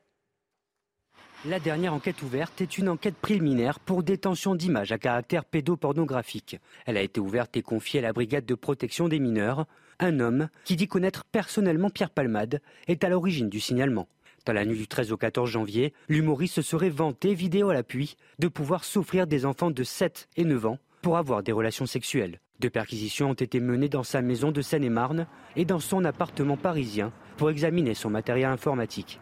La 1.47 1.59
dernière 1.59 1.95
enquête 1.95 2.21
ouverte 2.23 2.61
est 2.61 2.77
une 2.77 2.91
enquête 2.91 3.15
préliminaire 3.15 3.81
pour 3.81 4.03
détention 4.03 4.55
d'images 4.55 4.93
à 4.93 4.99
caractère 4.99 5.47
pédopornographique. 5.47 6.59
Elle 6.85 6.99
a 6.99 7.03
été 7.03 7.19
ouverte 7.19 7.57
et 7.57 7.63
confiée 7.63 8.01
à 8.01 8.03
la 8.03 8.13
brigade 8.13 8.45
de 8.45 8.55
protection 8.55 9.09
des 9.09 9.19
mineurs. 9.19 9.67
Un 10.03 10.19
homme 10.19 10.49
qui 10.65 10.77
dit 10.77 10.89
connaître 10.89 11.25
personnellement 11.31 11.91
Pierre 11.91 12.09
Palmade 12.09 12.63
est 12.89 13.05
à 13.05 13.11
l'origine 13.11 13.51
du 13.51 13.61
signalement. 13.61 14.09
Dans 14.47 14.55
la 14.55 14.65
nuit 14.65 14.79
du 14.79 14.89
13 14.89 15.13
au 15.13 15.19
14 15.19 15.51
janvier, 15.51 15.93
l'humoriste 16.09 16.55
se 16.55 16.63
serait 16.63 16.89
vanté, 16.89 17.35
vidéo 17.35 17.69
à 17.69 17.75
l'appui, 17.75 18.17
de 18.39 18.49
pouvoir 18.49 18.85
souffrir 18.85 19.27
des 19.27 19.45
enfants 19.45 19.71
de 19.71 19.85
7 19.85 20.31
et 20.39 20.45
9 20.45 20.65
ans 20.65 20.79
pour 21.03 21.19
avoir 21.19 21.43
des 21.43 21.53
relations 21.53 21.85
sexuelles. 21.85 22.41
Deux 22.61 22.71
perquisitions 22.71 23.31
ont 23.31 23.35
été 23.35 23.61
menées 23.61 23.91
dans 23.91 24.03
sa 24.03 24.23
maison 24.23 24.53
de 24.53 24.63
Seine-et-Marne 24.63 25.27
et 25.55 25.67
dans 25.67 25.81
son 25.81 26.07
appartement 26.07 26.57
parisien 26.57 27.13
pour 27.37 27.51
examiner 27.51 27.93
son 27.93 28.09
matériel 28.09 28.49
informatique. 28.49 29.21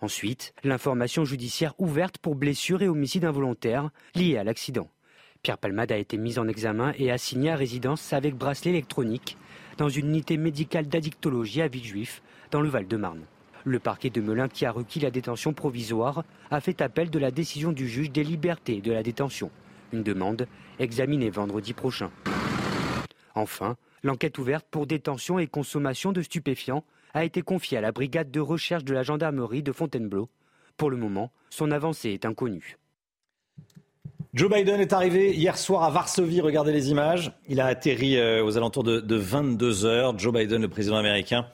Ensuite, 0.00 0.54
l'information 0.64 1.26
judiciaire 1.26 1.74
ouverte 1.78 2.16
pour 2.16 2.34
blessure 2.34 2.80
et 2.80 2.88
homicide 2.88 3.26
involontaire 3.26 3.90
liés 4.14 4.38
à 4.38 4.44
l'accident. 4.44 4.88
Pierre 5.48 5.56
Palmade 5.56 5.92
a 5.92 5.96
été 5.96 6.18
mis 6.18 6.38
en 6.38 6.46
examen 6.46 6.92
et 6.98 7.10
assigné 7.10 7.50
à 7.50 7.56
résidence 7.56 8.12
avec 8.12 8.34
bracelet 8.34 8.72
électronique 8.72 9.38
dans 9.78 9.88
une 9.88 10.08
unité 10.08 10.36
médicale 10.36 10.88
d'addictologie 10.88 11.62
à 11.62 11.68
Villejuif, 11.68 12.20
dans 12.50 12.60
le 12.60 12.68
Val-de-Marne. 12.68 13.22
Le 13.64 13.78
parquet 13.78 14.10
de 14.10 14.20
Melun, 14.20 14.48
qui 14.48 14.66
a 14.66 14.70
requis 14.70 15.00
la 15.00 15.10
détention 15.10 15.54
provisoire, 15.54 16.22
a 16.50 16.60
fait 16.60 16.82
appel 16.82 17.08
de 17.08 17.18
la 17.18 17.30
décision 17.30 17.72
du 17.72 17.88
juge 17.88 18.10
des 18.10 18.24
libertés 18.24 18.82
de 18.82 18.92
la 18.92 19.02
détention. 19.02 19.50
Une 19.94 20.02
demande 20.02 20.46
examinée 20.78 21.30
vendredi 21.30 21.72
prochain. 21.72 22.10
Enfin, 23.34 23.78
l'enquête 24.02 24.36
ouverte 24.36 24.66
pour 24.70 24.86
détention 24.86 25.38
et 25.38 25.46
consommation 25.46 26.12
de 26.12 26.20
stupéfiants 26.20 26.84
a 27.14 27.24
été 27.24 27.40
confiée 27.40 27.78
à 27.78 27.80
la 27.80 27.92
brigade 27.92 28.30
de 28.30 28.40
recherche 28.40 28.84
de 28.84 28.92
la 28.92 29.02
gendarmerie 29.02 29.62
de 29.62 29.72
Fontainebleau. 29.72 30.28
Pour 30.76 30.90
le 30.90 30.98
moment, 30.98 31.32
son 31.48 31.70
avancée 31.70 32.10
est 32.10 32.26
inconnue. 32.26 32.76
Joe 34.34 34.52
Biden 34.52 34.78
est 34.78 34.92
arrivé 34.92 35.34
hier 35.34 35.56
soir 35.56 35.82
à 35.84 35.90
Varsovie. 35.90 36.42
Regardez 36.42 36.70
les 36.70 36.90
images. 36.90 37.32
Il 37.48 37.60
a 37.60 37.66
atterri 37.66 38.18
euh, 38.18 38.44
aux 38.44 38.58
alentours 38.58 38.84
de, 38.84 39.16
22 39.16 39.86
heures. 39.86 40.18
Joe 40.18 40.34
Biden, 40.34 40.60
le 40.60 40.68
président 40.68 40.96
américain, 40.96 41.46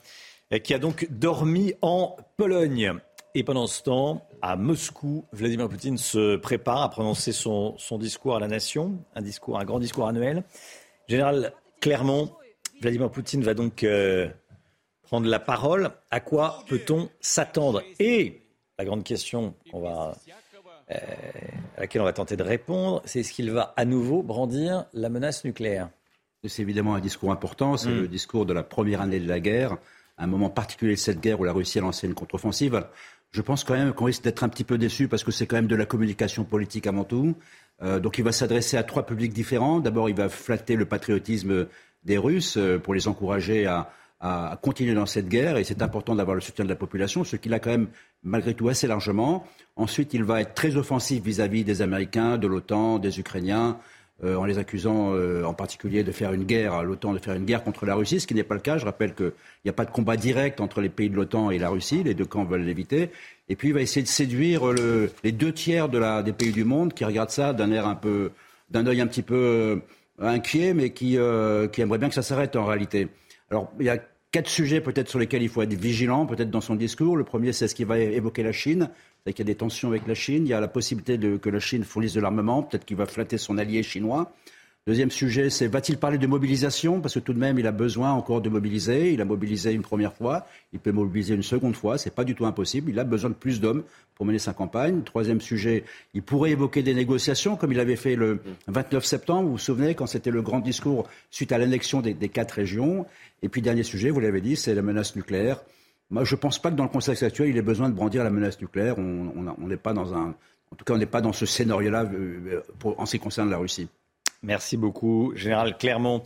euh, 0.51 0.59
qui 0.59 0.73
a 0.73 0.79
donc 0.79 1.07
dormi 1.09 1.73
en 1.81 2.17
Pologne. 2.35 2.91
Et 3.33 3.43
pendant 3.43 3.67
ce 3.67 3.81
temps, 3.81 4.27
à 4.41 4.57
Moscou, 4.57 5.23
Vladimir 5.31 5.69
Poutine 5.69 5.97
se 5.97 6.35
prépare 6.35 6.81
à 6.81 6.89
prononcer 6.89 7.31
son, 7.31 7.77
discours 7.97 8.35
à 8.35 8.41
la 8.41 8.47
nation, 8.47 8.99
un 9.15 9.21
discours, 9.21 9.57
un 9.57 9.63
grand 9.63 9.79
discours 9.79 10.07
annuel. 10.07 10.43
Général 11.07 11.53
Clermont, 11.79 12.29
Vladimir 12.81 13.09
Poutine 13.09 13.41
va 13.41 13.53
donc 13.53 13.85
euh, 13.85 14.27
prendre 15.03 15.27
la 15.27 15.39
parole. 15.39 15.91
À 16.11 16.19
quoi 16.19 16.65
peut-on 16.67 17.09
s'attendre? 17.21 17.81
Et 17.99 18.41
la 18.77 18.83
grande 18.83 19.05
question 19.05 19.53
va, 19.71 20.17
euh, 20.91 20.97
à 21.77 21.81
laquelle 21.81 22.01
on 22.01 22.05
va 22.05 22.13
tenter 22.13 22.37
de 22.37 22.43
répondre, 22.43 23.01
c'est 23.05 23.21
est-ce 23.21 23.31
qu'il 23.31 23.51
va 23.51 23.73
à 23.75 23.85
nouveau 23.85 24.21
brandir 24.23 24.85
la 24.93 25.09
menace 25.09 25.43
nucléaire 25.43 25.89
C'est 26.45 26.61
évidemment 26.61 26.95
un 26.95 26.99
discours 26.99 27.31
important. 27.31 27.77
C'est 27.77 27.89
hmm. 27.89 28.01
le 28.01 28.07
discours 28.07 28.45
de 28.45 28.53
la 28.53 28.63
première 28.63 29.01
année 29.01 29.19
de 29.19 29.27
la 29.27 29.39
guerre, 29.39 29.77
un 30.17 30.27
moment 30.27 30.49
particulier 30.49 30.93
de 30.93 30.99
cette 30.99 31.19
guerre 31.19 31.39
où 31.39 31.43
la 31.43 31.53
Russie 31.53 31.79
a 31.79 31.81
lancé 31.81 32.07
une 32.07 32.13
contre-offensive. 32.13 32.85
Je 33.31 33.41
pense 33.41 33.63
quand 33.63 33.73
même 33.73 33.93
qu'on 33.93 34.05
risque 34.05 34.23
d'être 34.23 34.43
un 34.43 34.49
petit 34.49 34.63
peu 34.63 34.77
déçu 34.77 35.07
parce 35.07 35.23
que 35.23 35.31
c'est 35.31 35.47
quand 35.47 35.57
même 35.57 35.67
de 35.67 35.75
la 35.75 35.85
communication 35.85 36.43
politique 36.43 36.87
avant 36.87 37.03
tout. 37.03 37.35
Euh, 37.81 37.99
donc 37.99 38.17
il 38.17 38.23
va 38.23 38.31
s'adresser 38.31 38.77
à 38.77 38.83
trois 38.83 39.05
publics 39.05 39.33
différents. 39.33 39.79
D'abord, 39.79 40.09
il 40.09 40.15
va 40.15 40.29
flatter 40.29 40.75
le 40.75 40.85
patriotisme 40.85 41.67
des 42.03 42.17
Russes 42.17 42.55
euh, 42.57 42.77
pour 42.77 42.93
les 42.93 43.07
encourager 43.07 43.65
à, 43.65 43.91
à 44.19 44.57
continuer 44.61 44.93
dans 44.93 45.05
cette 45.05 45.27
guerre 45.27 45.57
et 45.57 45.63
c'est 45.63 45.81
important 45.81 46.15
d'avoir 46.15 46.35
le 46.35 46.41
soutien 46.41 46.63
de 46.63 46.69
la 46.69 46.75
population, 46.75 47.23
ce 47.23 47.35
qu'il 47.35 47.53
a 47.53 47.59
quand 47.59 47.69
même 47.69 47.87
malgré 48.23 48.53
tout 48.53 48.69
assez 48.69 48.87
largement. 48.87 49.45
Ensuite, 49.75 50.13
il 50.13 50.23
va 50.23 50.41
être 50.41 50.53
très 50.53 50.77
offensif 50.77 51.23
vis-à-vis 51.23 51.63
des 51.63 51.81
Américains, 51.81 52.37
de 52.37 52.47
l'OTAN, 52.47 52.97
des 52.97 53.19
Ukrainiens, 53.19 53.77
euh, 54.23 54.37
en 54.37 54.45
les 54.45 54.57
accusant 54.57 55.13
euh, 55.13 55.43
en 55.43 55.53
particulier 55.53 56.03
de 56.05 56.11
faire 56.13 56.31
une 56.31 56.45
guerre, 56.45 56.73
à 56.73 56.83
l'OTAN 56.83 57.11
de 57.11 57.19
faire 57.19 57.35
une 57.35 57.43
guerre 57.43 57.65
contre 57.65 57.85
la 57.85 57.95
Russie, 57.95 58.21
ce 58.21 58.27
qui 58.27 58.33
n'est 58.33 58.43
pas 58.43 58.55
le 58.55 58.61
cas. 58.61 58.77
Je 58.77 58.85
rappelle 58.85 59.13
qu'il 59.13 59.33
n'y 59.65 59.69
a 59.69 59.73
pas 59.73 59.83
de 59.83 59.91
combat 59.91 60.15
direct 60.15 60.61
entre 60.61 60.79
les 60.79 60.87
pays 60.87 61.09
de 61.09 61.15
l'OTAN 61.17 61.51
et 61.51 61.59
la 61.59 61.69
Russie, 61.69 62.01
les 62.01 62.13
deux 62.13 62.25
camps 62.25 62.45
veulent 62.45 62.63
l'éviter. 62.63 63.11
Et 63.49 63.57
puis 63.57 63.69
il 63.69 63.73
va 63.73 63.81
essayer 63.81 64.03
de 64.03 64.07
séduire 64.07 64.67
le, 64.67 65.11
les 65.25 65.33
deux 65.33 65.51
tiers 65.51 65.89
de 65.89 65.97
la, 65.97 66.23
des 66.23 66.31
pays 66.31 66.53
du 66.53 66.63
monde 66.63 66.93
qui 66.93 67.03
regardent 67.03 67.29
ça 67.29 67.51
d'un 67.51 67.71
air 67.71 67.85
un 67.85 67.95
peu, 67.95 68.31
d'un 68.71 68.87
œil 68.87 69.01
un 69.01 69.07
petit 69.07 69.21
peu 69.21 69.35
euh, 69.35 69.75
inquiet, 70.19 70.73
mais 70.73 70.91
qui, 70.91 71.17
qui 71.73 71.81
aimerait 71.81 71.97
bien 71.97 72.07
que 72.07 72.15
ça 72.15 72.21
s'arrête 72.21 72.55
en 72.55 72.65
réalité. 72.65 73.09
Alors, 73.51 73.71
il 73.79 73.85
y 73.85 73.89
a 73.89 73.99
quatre 74.31 74.49
sujets 74.49 74.81
peut-être 74.81 75.07
sur 75.07 75.19
lesquels 75.19 75.43
il 75.43 75.49
faut 75.49 75.61
être 75.61 75.73
vigilant, 75.73 76.25
peut-être 76.25 76.49
dans 76.49 76.61
son 76.61 76.75
discours. 76.75 77.15
Le 77.15 77.23
premier, 77.23 77.53
c'est 77.53 77.67
ce 77.67 77.75
qu'il 77.75 77.85
va 77.85 77.99
évoquer 77.99 78.43
la 78.43 78.51
Chine. 78.51 78.89
Qu'il 79.25 79.39
y 79.39 79.41
a 79.41 79.45
des 79.45 79.55
tensions 79.55 79.87
avec 79.87 80.05
la 80.07 80.13
Chine. 80.13 80.45
Il 80.45 80.49
y 80.49 80.53
a 80.53 80.59
la 80.59 80.67
possibilité 80.67 81.17
de, 81.17 81.37
que 81.37 81.49
la 81.49 81.59
Chine 81.59 81.83
fournisse 81.83 82.13
de 82.13 82.21
l'armement. 82.21 82.61
Peut-être 82.61 82.85
qu'il 82.85 82.97
va 82.97 83.05
flatter 83.05 83.37
son 83.37 83.57
allié 83.57 83.81
chinois. 83.81 84.31
Deuxième 84.87 85.09
sujet, 85.09 85.49
c'est 85.49 85.65
va-t-il 85.65 85.97
parler 85.97 86.19
de 86.19 86.27
mobilisation? 86.27 87.01
Parce 87.01 87.15
que 87.15 87.19
tout 87.19 87.33
de 87.33 87.39
même, 87.39 87.57
il 87.57 87.65
a 87.65 87.71
besoin 87.71 88.11
encore 88.11 88.39
de 88.41 88.49
mobiliser. 88.49 89.13
Il 89.13 89.19
a 89.19 89.25
mobilisé 89.25 89.71
une 89.71 89.81
première 89.81 90.13
fois, 90.13 90.45
il 90.73 90.79
peut 90.79 90.91
mobiliser 90.91 91.33
une 91.33 91.41
seconde 91.41 91.75
fois. 91.75 91.97
C'est 91.97 92.13
pas 92.13 92.23
du 92.23 92.35
tout 92.35 92.45
impossible. 92.45 92.91
Il 92.91 92.99
a 92.99 93.03
besoin 93.03 93.31
de 93.31 93.35
plus 93.35 93.59
d'hommes 93.59 93.81
pour 94.13 94.27
mener 94.27 94.37
sa 94.37 94.53
campagne. 94.53 95.01
Troisième 95.01 95.41
sujet, 95.41 95.85
il 96.13 96.21
pourrait 96.21 96.51
évoquer 96.51 96.83
des 96.83 96.93
négociations, 96.93 97.55
comme 97.55 97.71
il 97.71 97.79
avait 97.79 97.95
fait 97.95 98.15
le 98.15 98.41
29 98.67 99.03
septembre. 99.03 99.45
Vous 99.45 99.53
vous 99.53 99.57
souvenez, 99.57 99.95
quand 99.95 100.05
c'était 100.05 100.29
le 100.29 100.43
grand 100.43 100.59
discours 100.59 101.07
suite 101.31 101.51
à 101.51 101.57
l'annexion 101.57 102.01
des, 102.01 102.13
quatre 102.29 102.51
régions? 102.51 103.07
Et 103.41 103.49
puis 103.49 103.61
dernier 103.61 103.83
sujet, 103.83 104.09
vous 104.09 104.19
l'avez 104.19 104.41
dit, 104.41 104.55
c'est 104.55 104.73
la 104.73 104.81
menace 104.81 105.15
nucléaire. 105.15 105.61
Moi, 106.09 106.23
je 106.23 106.35
ne 106.35 106.39
pense 106.39 106.59
pas 106.59 106.71
que 106.71 106.75
dans 106.75 106.83
le 106.83 106.89
contexte 106.89 107.23
actuel, 107.23 107.49
il 107.49 107.57
ait 107.57 107.61
besoin 107.61 107.89
de 107.89 107.95
brandir 107.95 108.23
la 108.23 108.29
menace 108.29 108.59
nucléaire. 108.59 108.97
On 108.97 109.67
n'est 109.67 109.77
pas 109.77 109.93
dans 109.93 110.13
un, 110.13 110.35
en 110.71 110.75
tout 110.75 110.85
cas, 110.85 110.93
on 110.93 110.97
n'est 110.97 111.05
pas 111.05 111.21
dans 111.21 111.33
ce 111.33 111.45
scénario-là 111.45 112.05
euh, 112.13 112.61
en 112.83 113.05
ce 113.05 113.11
qui 113.11 113.19
concerne 113.19 113.49
la 113.49 113.57
Russie. 113.57 113.87
Merci 114.43 114.77
beaucoup, 114.77 115.33
Général 115.35 115.77
Clermont. 115.77 116.23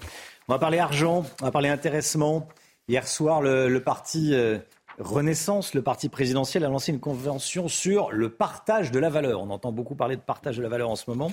On 0.48 0.53
va 0.53 0.60
parler 0.60 0.80
argent, 0.80 1.26
on 1.41 1.45
va 1.45 1.52
parler 1.52 1.69
intéressement. 1.69 2.48
Hier 2.88 3.07
soir, 3.07 3.41
le, 3.41 3.77
parti 3.80 4.34
euh, 4.34 4.57
Renaissance, 4.99 5.73
le 5.73 5.81
parti 5.81 6.09
présidentiel, 6.09 6.65
a 6.65 6.67
lancé 6.67 6.91
une 6.91 6.99
convention 6.99 7.69
sur 7.69 8.11
le 8.11 8.30
partage 8.30 8.91
de 8.91 8.99
la 8.99 9.09
valeur. 9.09 9.41
On 9.41 9.49
entend 9.49 9.71
beaucoup 9.71 9.95
parler 9.95 10.17
de 10.17 10.21
partage 10.21 10.57
de 10.57 10.61
la 10.61 10.67
valeur 10.67 10.89
en 10.89 10.97
ce 10.97 11.05
moment. 11.07 11.31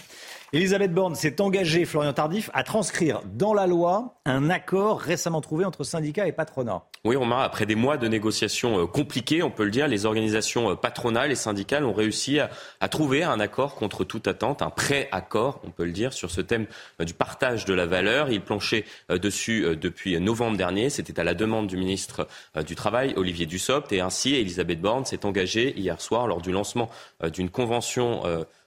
Elisabeth 0.52 0.94
Borne 0.94 1.16
s'est 1.16 1.40
engagée, 1.40 1.84
Florian 1.84 2.12
Tardif, 2.12 2.48
à 2.54 2.62
transcrire 2.62 3.22
dans 3.24 3.54
la 3.54 3.66
loi 3.66 4.14
un 4.24 4.50
accord 4.50 5.00
récemment 5.00 5.40
trouvé 5.40 5.64
entre 5.64 5.82
syndicats 5.82 6.28
et 6.28 6.32
patronat. 6.32 6.84
Oui, 7.04 7.16
Romain, 7.16 7.40
après 7.40 7.66
des 7.66 7.74
mois 7.74 7.96
de 7.96 8.06
négociations 8.06 8.80
euh, 8.80 8.86
compliquées, 8.86 9.42
on 9.42 9.50
peut 9.50 9.64
le 9.64 9.70
dire, 9.70 9.88
les 9.88 10.06
organisations 10.06 10.70
euh, 10.70 10.74
patronales 10.76 11.32
et 11.32 11.36
syndicales 11.36 11.84
ont 11.84 11.92
réussi 11.92 12.38
à, 12.38 12.88
trouver 12.88 13.24
un 13.24 13.40
accord 13.40 13.74
contre 13.74 14.04
toute 14.04 14.28
attente, 14.28 14.62
un 14.62 14.70
pré-accord, 14.70 15.60
on 15.64 15.70
peut 15.70 15.84
le 15.84 15.90
dire, 15.90 16.12
sur 16.12 16.30
ce 16.30 16.40
thème 16.40 16.66
euh, 17.00 17.04
du 17.04 17.14
partage 17.14 17.64
de 17.64 17.74
la 17.74 17.86
valeur. 17.86 18.30
Ils 18.30 18.40
planchaient 18.40 18.84
dessus 19.08 19.76
depuis 19.76 20.20
novembre 20.20 20.56
dernier. 20.56 20.90
C'était 20.90 21.18
à 21.18 21.24
la 21.24 21.34
demande 21.34 21.66
du 21.66 21.76
ministre 21.76 22.28
du 22.66 22.74
Travail, 22.74 23.12
Olivier 23.16 23.46
Et 23.90 24.00
ainsi, 24.00 24.34
Elisabeth 24.34 24.80
Borne 24.80 25.04
s'est 25.04 25.24
engagée 25.24 25.78
hier 25.78 26.00
soir 26.00 26.26
lors 26.26 26.40
du 26.40 26.52
lancement 26.52 26.90
d'une 27.32 27.50
convention 27.50 28.22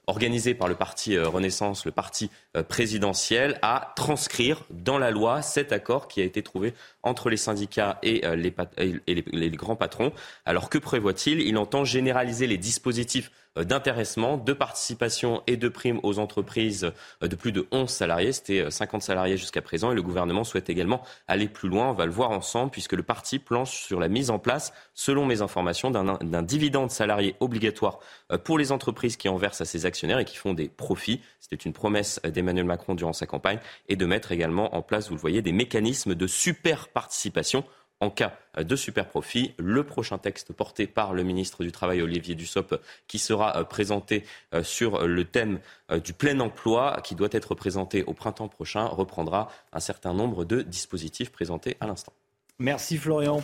organisée 0.06 0.54
par 0.54 0.68
le 0.68 0.74
parti 0.74 1.18
Renaissance, 1.18 1.84
le 1.84 1.92
parti 1.92 2.30
présidentiel, 2.68 3.58
à 3.62 3.92
transcrire 3.96 4.64
dans 4.70 4.98
la 4.98 5.10
loi 5.10 5.42
cet 5.42 5.72
accord 5.72 6.08
qui 6.08 6.20
a 6.20 6.24
été 6.24 6.42
trouvé 6.42 6.74
entre 7.02 7.30
les 7.30 7.36
syndicats 7.36 7.98
et, 8.02 8.22
les, 8.36 9.50
grands 9.50 9.76
patrons. 9.76 10.12
Alors 10.44 10.68
que 10.68 10.78
prévoit-il? 10.78 11.40
Il 11.40 11.56
entend 11.58 11.84
généraliser 11.84 12.46
les 12.46 12.58
dispositifs 12.58 13.30
euh, 13.30 13.39
d'intéressement, 13.56 14.36
de 14.36 14.52
participation 14.52 15.42
et 15.46 15.56
de 15.56 15.68
primes 15.68 16.00
aux 16.02 16.18
entreprises 16.18 16.92
euh, 17.22 17.28
de 17.28 17.36
plus 17.36 17.52
de 17.52 17.66
11 17.72 17.88
salariés. 17.88 18.32
C'était 18.32 18.70
50 18.70 19.02
euh, 19.02 19.04
salariés 19.04 19.36
jusqu'à 19.36 19.62
présent 19.62 19.90
et 19.92 19.94
le 19.94 20.02
gouvernement 20.02 20.44
souhaite 20.44 20.70
également 20.70 21.02
aller 21.26 21.48
plus 21.48 21.68
loin. 21.68 21.90
On 21.90 21.94
va 21.94 22.06
le 22.06 22.12
voir 22.12 22.30
ensemble 22.30 22.70
puisque 22.70 22.92
le 22.92 23.02
parti 23.02 23.38
planche 23.38 23.82
sur 23.82 24.00
la 24.00 24.08
mise 24.08 24.30
en 24.30 24.38
place, 24.38 24.72
selon 24.94 25.26
mes 25.26 25.42
informations, 25.42 25.90
d'un 25.90 26.42
dividende 26.42 26.90
salarié 26.90 27.34
obligatoire 27.40 27.98
pour 28.44 28.58
les 28.58 28.72
entreprises 28.72 29.16
qui 29.16 29.28
en 29.28 29.36
versent 29.36 29.60
à 29.60 29.64
ses 29.64 29.86
actionnaires 29.86 30.18
et 30.18 30.24
qui 30.24 30.36
font 30.36 30.54
des 30.54 30.68
profits. 30.68 31.20
C'était 31.40 31.56
une 31.56 31.72
promesse 31.72 32.20
d'Emmanuel 32.22 32.64
Macron 32.64 32.94
durant 32.94 33.12
sa 33.12 33.26
campagne 33.26 33.58
et 33.88 33.96
de 33.96 34.06
mettre 34.06 34.32
également 34.32 34.74
en 34.74 34.82
place, 34.82 35.08
vous 35.08 35.14
le 35.14 35.20
voyez, 35.20 35.42
des 35.42 35.52
mécanismes 35.52 36.14
de 36.14 36.26
super 36.26 36.88
participation 36.88 37.64
en 38.00 38.10
cas 38.10 38.36
de 38.58 38.76
super 38.76 39.06
profit. 39.06 39.54
Le 39.58 39.84
prochain 39.84 40.18
texte 40.18 40.52
porté 40.52 40.86
par 40.86 41.12
le 41.12 41.22
ministre 41.22 41.62
du 41.62 41.70
Travail, 41.70 42.02
Olivier 42.02 42.34
Dussopt, 42.34 42.74
qui 43.06 43.18
sera 43.18 43.56
euh, 43.56 43.64
présenté 43.64 44.24
euh, 44.54 44.62
sur 44.62 45.06
le 45.06 45.24
thème 45.24 45.60
euh, 45.90 46.00
du 46.00 46.12
plein 46.12 46.40
emploi, 46.40 47.00
qui 47.04 47.14
doit 47.14 47.28
être 47.32 47.54
présenté 47.54 48.02
au 48.04 48.14
printemps 48.14 48.48
prochain, 48.48 48.84
reprendra 48.86 49.50
un 49.72 49.80
certain 49.80 50.14
nombre 50.14 50.44
de 50.44 50.62
dispositifs 50.62 51.30
présentés 51.30 51.76
à 51.80 51.86
l'instant. 51.86 52.12
Merci 52.58 52.96
Florian. 52.98 53.42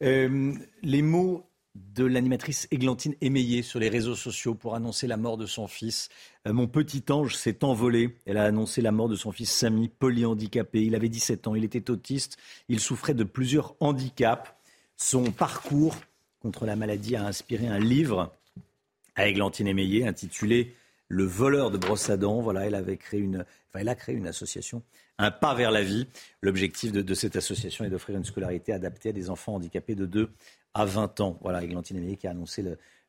les 0.00 1.02
mots 1.02 1.46
de 1.74 2.04
l'animatrice 2.04 2.68
Églantine 2.70 3.14
Émeillé 3.20 3.62
sur 3.62 3.80
les 3.80 3.88
réseaux 3.88 4.14
sociaux 4.14 4.54
pour 4.54 4.74
annoncer 4.74 5.06
la 5.06 5.16
mort 5.16 5.36
de 5.36 5.46
son 5.46 5.66
fils. 5.66 6.08
Euh, 6.46 6.52
mon 6.52 6.68
petit 6.68 7.04
ange 7.10 7.34
s'est 7.34 7.64
envolé. 7.64 8.16
Elle 8.26 8.36
a 8.36 8.44
annoncé 8.44 8.80
la 8.80 8.92
mort 8.92 9.08
de 9.08 9.16
son 9.16 9.32
fils 9.32 9.50
Samy, 9.50 9.88
polyhandicapé. 9.88 10.82
Il 10.82 10.94
avait 10.94 11.08
17 11.08 11.48
ans, 11.48 11.54
il 11.54 11.64
était 11.64 11.90
autiste, 11.90 12.36
il 12.68 12.80
souffrait 12.80 13.14
de 13.14 13.24
plusieurs 13.24 13.74
handicaps. 13.80 14.52
Son 14.96 15.32
parcours 15.32 15.96
contre 16.40 16.66
la 16.66 16.76
maladie 16.76 17.16
a 17.16 17.26
inspiré 17.26 17.66
un 17.66 17.80
livre 17.80 18.32
à 19.16 19.26
Églantine 19.26 19.66
Émeillé 19.66 20.06
intitulé 20.06 20.74
Le 21.08 21.24
voleur 21.24 21.72
de 21.72 21.78
brosse 21.78 22.08
à 22.08 22.16
dents. 22.16 22.40
Voilà, 22.40 22.66
elle 22.66 22.76
avait 22.76 22.96
créé 22.96 23.18
une, 23.18 23.44
elle 23.72 23.88
a 23.88 23.96
créé 23.96 24.14
une 24.14 24.28
association, 24.28 24.82
un 25.18 25.32
pas 25.32 25.54
vers 25.54 25.72
la 25.72 25.82
vie. 25.82 26.06
L'objectif 26.40 26.92
de, 26.92 27.02
de 27.02 27.14
cette 27.14 27.34
association 27.34 27.84
est 27.84 27.90
d'offrir 27.90 28.16
une 28.16 28.24
scolarité 28.24 28.72
adaptée 28.72 29.08
à 29.08 29.12
des 29.12 29.28
enfants 29.28 29.56
handicapés 29.56 29.96
de 29.96 30.06
2 30.06 30.30
à 30.74 30.84
20 30.84 31.20
ans. 31.20 31.38
Voilà, 31.40 31.62
Églantine 31.62 31.96
Amélie 31.96 32.16
qui 32.16 32.26
a 32.26 32.30
annoncé 32.30 32.62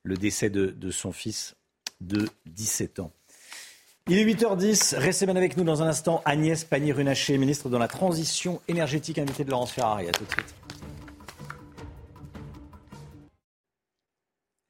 le, 0.04 0.18
décès 0.18 0.50
de, 0.50 0.92
son 0.92 1.12
fils 1.12 1.56
de 2.00 2.28
17 2.46 3.00
ans. 3.00 3.12
Il 4.08 4.20
est 4.20 4.26
8h10. 4.26 4.98
Restez 4.98 5.26
bien 5.26 5.36
avec 5.36 5.58
nous 5.58 5.64
dans 5.64 5.82
un 5.82 5.88
instant. 5.88 6.22
Agnès 6.26 6.64
Pannier-Runacher, 6.64 7.40
ministre 7.40 7.70
de 7.70 7.78
la 7.78 7.88
Transition 7.88 8.62
énergétique, 8.68 9.18
invitée 9.18 9.44
de 9.44 9.50
Laurence 9.50 9.72
Ferrari. 9.72 10.08
À 10.08 10.12
tout 10.12 10.26
de 10.26 10.32
suite. 10.32 10.56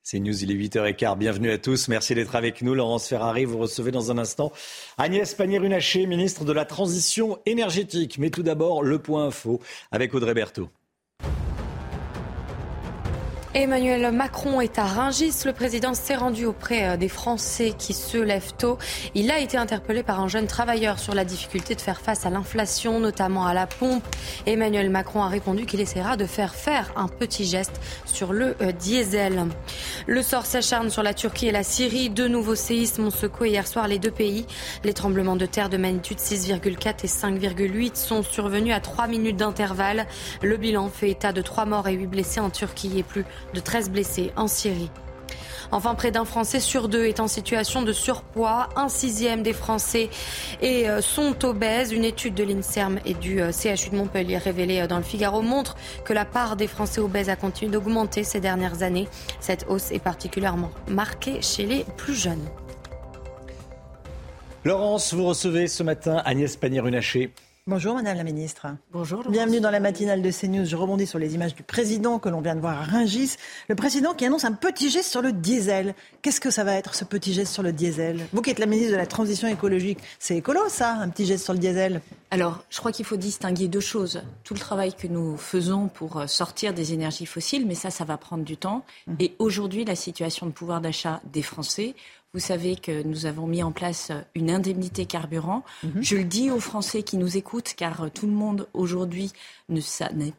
C'est 0.07 0.19
News, 0.19 0.43
il 0.43 0.51
est 0.51 0.55
8h15. 0.55 1.17
Bienvenue 1.17 1.51
à 1.51 1.57
tous. 1.57 1.89
Merci 1.89 2.15
d'être 2.15 2.35
avec 2.35 2.61
nous. 2.61 2.75
Laurence 2.75 3.09
Ferrari, 3.09 3.43
vous 3.43 3.57
recevez 3.57 3.91
dans 3.91 4.11
un 4.11 4.17
instant 4.17 4.53
Agnès 4.97 5.33
Pannier-Runacher, 5.33 6.05
ministre 6.05 6.45
de 6.45 6.53
la 6.53 6.63
Transition 6.63 7.39
énergétique. 7.45 8.17
Mais 8.19 8.29
tout 8.29 8.43
d'abord, 8.43 8.83
le 8.83 8.99
point 8.99 9.25
info 9.25 9.59
avec 9.91 10.13
Audrey 10.13 10.33
Berthaud. 10.33 10.69
Emmanuel 13.57 14.11
Macron 14.11 14.59
est 14.59 14.77
à 14.77 14.83
Rungis. 14.83 15.45
Le 15.45 15.53
président 15.53 15.93
s'est 15.93 16.17
rendu 16.17 16.43
auprès 16.43 16.89
euh, 16.89 16.97
des 16.97 17.07
Français 17.07 17.73
qui 17.77 17.93
se 17.93 18.17
lèvent 18.17 18.51
tôt. 18.57 18.77
Il 19.13 19.31
a 19.31 19.39
été 19.39 19.55
interpellé 19.55 20.03
par 20.03 20.19
un 20.19 20.27
jeune 20.27 20.45
travailleur 20.45 20.99
sur 20.99 21.15
la 21.15 21.23
difficulté 21.23 21.73
de 21.73 21.79
faire 21.79 22.01
face 22.01 22.25
à 22.25 22.29
l'inflation, 22.29 22.99
notamment 22.99 23.45
à 23.45 23.53
la 23.53 23.65
pompe. 23.65 24.03
Emmanuel 24.45 24.89
Macron 24.89 25.23
a 25.23 25.29
répondu 25.29 25.65
qu'il 25.65 25.79
essaiera 25.79 26.17
de 26.17 26.25
faire 26.25 26.53
faire 26.53 26.91
un 26.97 27.07
petit 27.07 27.45
geste 27.45 27.79
sur 28.03 28.33
le 28.33 28.57
euh, 28.61 28.73
diesel. 28.73 29.45
Le 30.05 30.21
sort 30.21 30.45
s'acharne 30.45 30.89
sur 30.89 31.01
la 31.01 31.13
Turquie 31.13 31.47
et 31.47 31.53
la 31.53 31.63
Syrie. 31.63 32.09
Deux 32.09 32.27
nouveaux 32.27 32.55
séismes 32.55 33.05
ont 33.05 33.09
secoué 33.09 33.51
hier 33.51 33.67
soir 33.67 33.87
les 33.87 33.99
deux 33.99 34.11
pays. 34.11 34.45
Les 34.83 34.93
tremblements 34.93 35.37
de 35.37 35.45
terre 35.45 35.69
de 35.69 35.77
magnitude 35.77 36.17
6,4 36.17 37.05
et 37.05 37.07
5,8 37.07 37.95
sont 37.95 38.21
survenus 38.21 38.73
à 38.73 38.81
trois 38.81 39.07
minutes 39.07 39.37
d'intervalle. 39.37 40.07
Le 40.41 40.57
bilan 40.57 40.89
fait 40.89 41.11
état 41.11 41.31
de 41.31 41.41
trois 41.41 41.63
morts 41.63 41.87
et 41.87 41.93
huit 41.93 42.07
blessés 42.07 42.41
en 42.41 42.49
Turquie 42.49 42.99
et 42.99 43.03
plus 43.03 43.23
de 43.53 43.59
13 43.59 43.89
blessés 43.89 44.31
en 44.35 44.47
Syrie. 44.47 44.89
Enfin, 45.71 45.95
près 45.95 46.11
d'un 46.11 46.25
Français 46.25 46.59
sur 46.59 46.87
deux 46.87 47.05
est 47.05 47.19
en 47.19 47.27
situation 47.27 47.81
de 47.81 47.91
surpoids. 47.91 48.69
Un 48.75 48.89
sixième 48.89 49.43
des 49.43 49.53
Français 49.53 50.09
et 50.61 50.89
euh, 50.89 51.01
sont 51.01 51.43
obèses. 51.45 51.91
Une 51.91 52.03
étude 52.03 52.35
de 52.35 52.43
l'INSERM 52.43 52.99
et 53.05 53.13
du 53.13 53.41
euh, 53.41 53.51
CHU 53.51 53.89
de 53.89 53.95
Montpellier 53.95 54.37
révélée 54.37 54.81
euh, 54.81 54.87
dans 54.87 54.97
le 54.97 55.03
Figaro 55.03 55.41
montre 55.41 55.75
que 56.03 56.13
la 56.13 56.25
part 56.25 56.55
des 56.55 56.67
Français 56.67 57.01
obèses 57.01 57.29
a 57.29 57.35
continué 57.35 57.71
d'augmenter 57.71 58.23
ces 58.23 58.39
dernières 58.39 58.83
années. 58.83 59.07
Cette 59.39 59.65
hausse 59.67 59.91
est 59.91 59.99
particulièrement 59.99 60.71
marquée 60.87 61.41
chez 61.41 61.65
les 61.65 61.85
plus 61.97 62.15
jeunes. 62.15 62.45
Laurence, 64.63 65.13
vous 65.13 65.25
recevez 65.25 65.67
ce 65.67 65.83
matin 65.83 66.21
Agnès 66.25 66.55
Pannier-Runacher. 66.57 67.31
Bonjour 67.67 67.95
Madame 67.95 68.17
la 68.17 68.23
Ministre. 68.23 68.67
Bonjour. 68.91 69.27
Bienvenue 69.27 69.59
dans 69.59 69.71
la 69.71 69.79
matinale 69.79 70.21
de 70.21 70.29
CNews. 70.29 70.65
Je 70.65 70.75
rebondis 70.75 71.07
sur 71.07 71.17
les 71.17 71.33
images 71.33 71.55
du 71.55 71.63
président 71.63 72.19
que 72.19 72.29
l'on 72.29 72.39
vient 72.39 72.53
de 72.53 72.59
voir 72.59 72.79
à 72.79 72.83
Ringis. 72.83 73.37
Le 73.69 73.73
président 73.73 74.13
qui 74.13 74.23
annonce 74.23 74.45
un 74.45 74.51
petit 74.51 74.91
geste 74.91 75.09
sur 75.09 75.23
le 75.23 75.31
diesel. 75.31 75.95
Qu'est-ce 76.21 76.39
que 76.39 76.51
ça 76.51 76.63
va 76.63 76.75
être 76.75 76.93
ce 76.93 77.05
petit 77.05 77.33
geste 77.33 77.51
sur 77.51 77.63
le 77.63 77.73
diesel? 77.73 78.27
Vous 78.33 78.43
qui 78.43 78.51
êtes 78.51 78.59
la 78.59 78.67
ministre 78.67 78.91
de 78.91 78.97
la 78.97 79.07
Transition 79.07 79.47
écologique, 79.47 79.97
c'est 80.19 80.37
écolo 80.37 80.59
ça, 80.69 80.91
un 80.93 81.09
petit 81.09 81.25
geste 81.25 81.43
sur 81.43 81.53
le 81.53 81.59
diesel? 81.59 82.01
Alors, 82.29 82.63
je 82.69 82.77
crois 82.77 82.91
qu'il 82.91 83.05
faut 83.05 83.17
distinguer 83.17 83.67
deux 83.67 83.79
choses. 83.79 84.21
Tout 84.43 84.53
le 84.53 84.59
travail 84.59 84.93
que 84.93 85.07
nous 85.07 85.35
faisons 85.35 85.87
pour 85.87 86.17
euh, 86.17 86.27
sortir 86.27 86.71
des 86.73 86.93
énergies 86.93 87.25
fossiles, 87.25 87.65
mais 87.65 87.75
ça, 87.75 87.89
ça 87.89 88.03
va 88.03 88.17
prendre 88.17 88.43
du 88.43 88.57
temps. 88.57 88.83
Mmh. 89.07 89.13
Et 89.19 89.35
aujourd'hui, 89.39 89.85
la 89.85 89.95
situation 89.95 90.45
de 90.45 90.51
pouvoir 90.51 90.81
d'achat 90.81 91.19
des 91.31 91.41
Français, 91.41 91.95
vous 92.35 92.41
savez 92.41 92.75
que 92.75 93.01
nous 93.03 93.25
avons 93.27 93.47
mis 93.47 93.63
en 93.63 93.71
place 93.71 94.11
une 94.35 94.51
indemnité 94.51 95.05
carburant. 95.05 95.63
Mhm. 95.83 96.01
Je 96.01 96.17
le 96.17 96.25
dis 96.25 96.51
aux 96.51 96.59
Français 96.59 97.01
qui 97.01 97.15
nous 97.15 97.37
écoutent, 97.37 97.73
car 97.77 98.11
tout 98.11 98.27
le 98.27 98.33
monde 98.33 98.67
aujourd'hui 98.73 99.31
n'a 99.69 99.79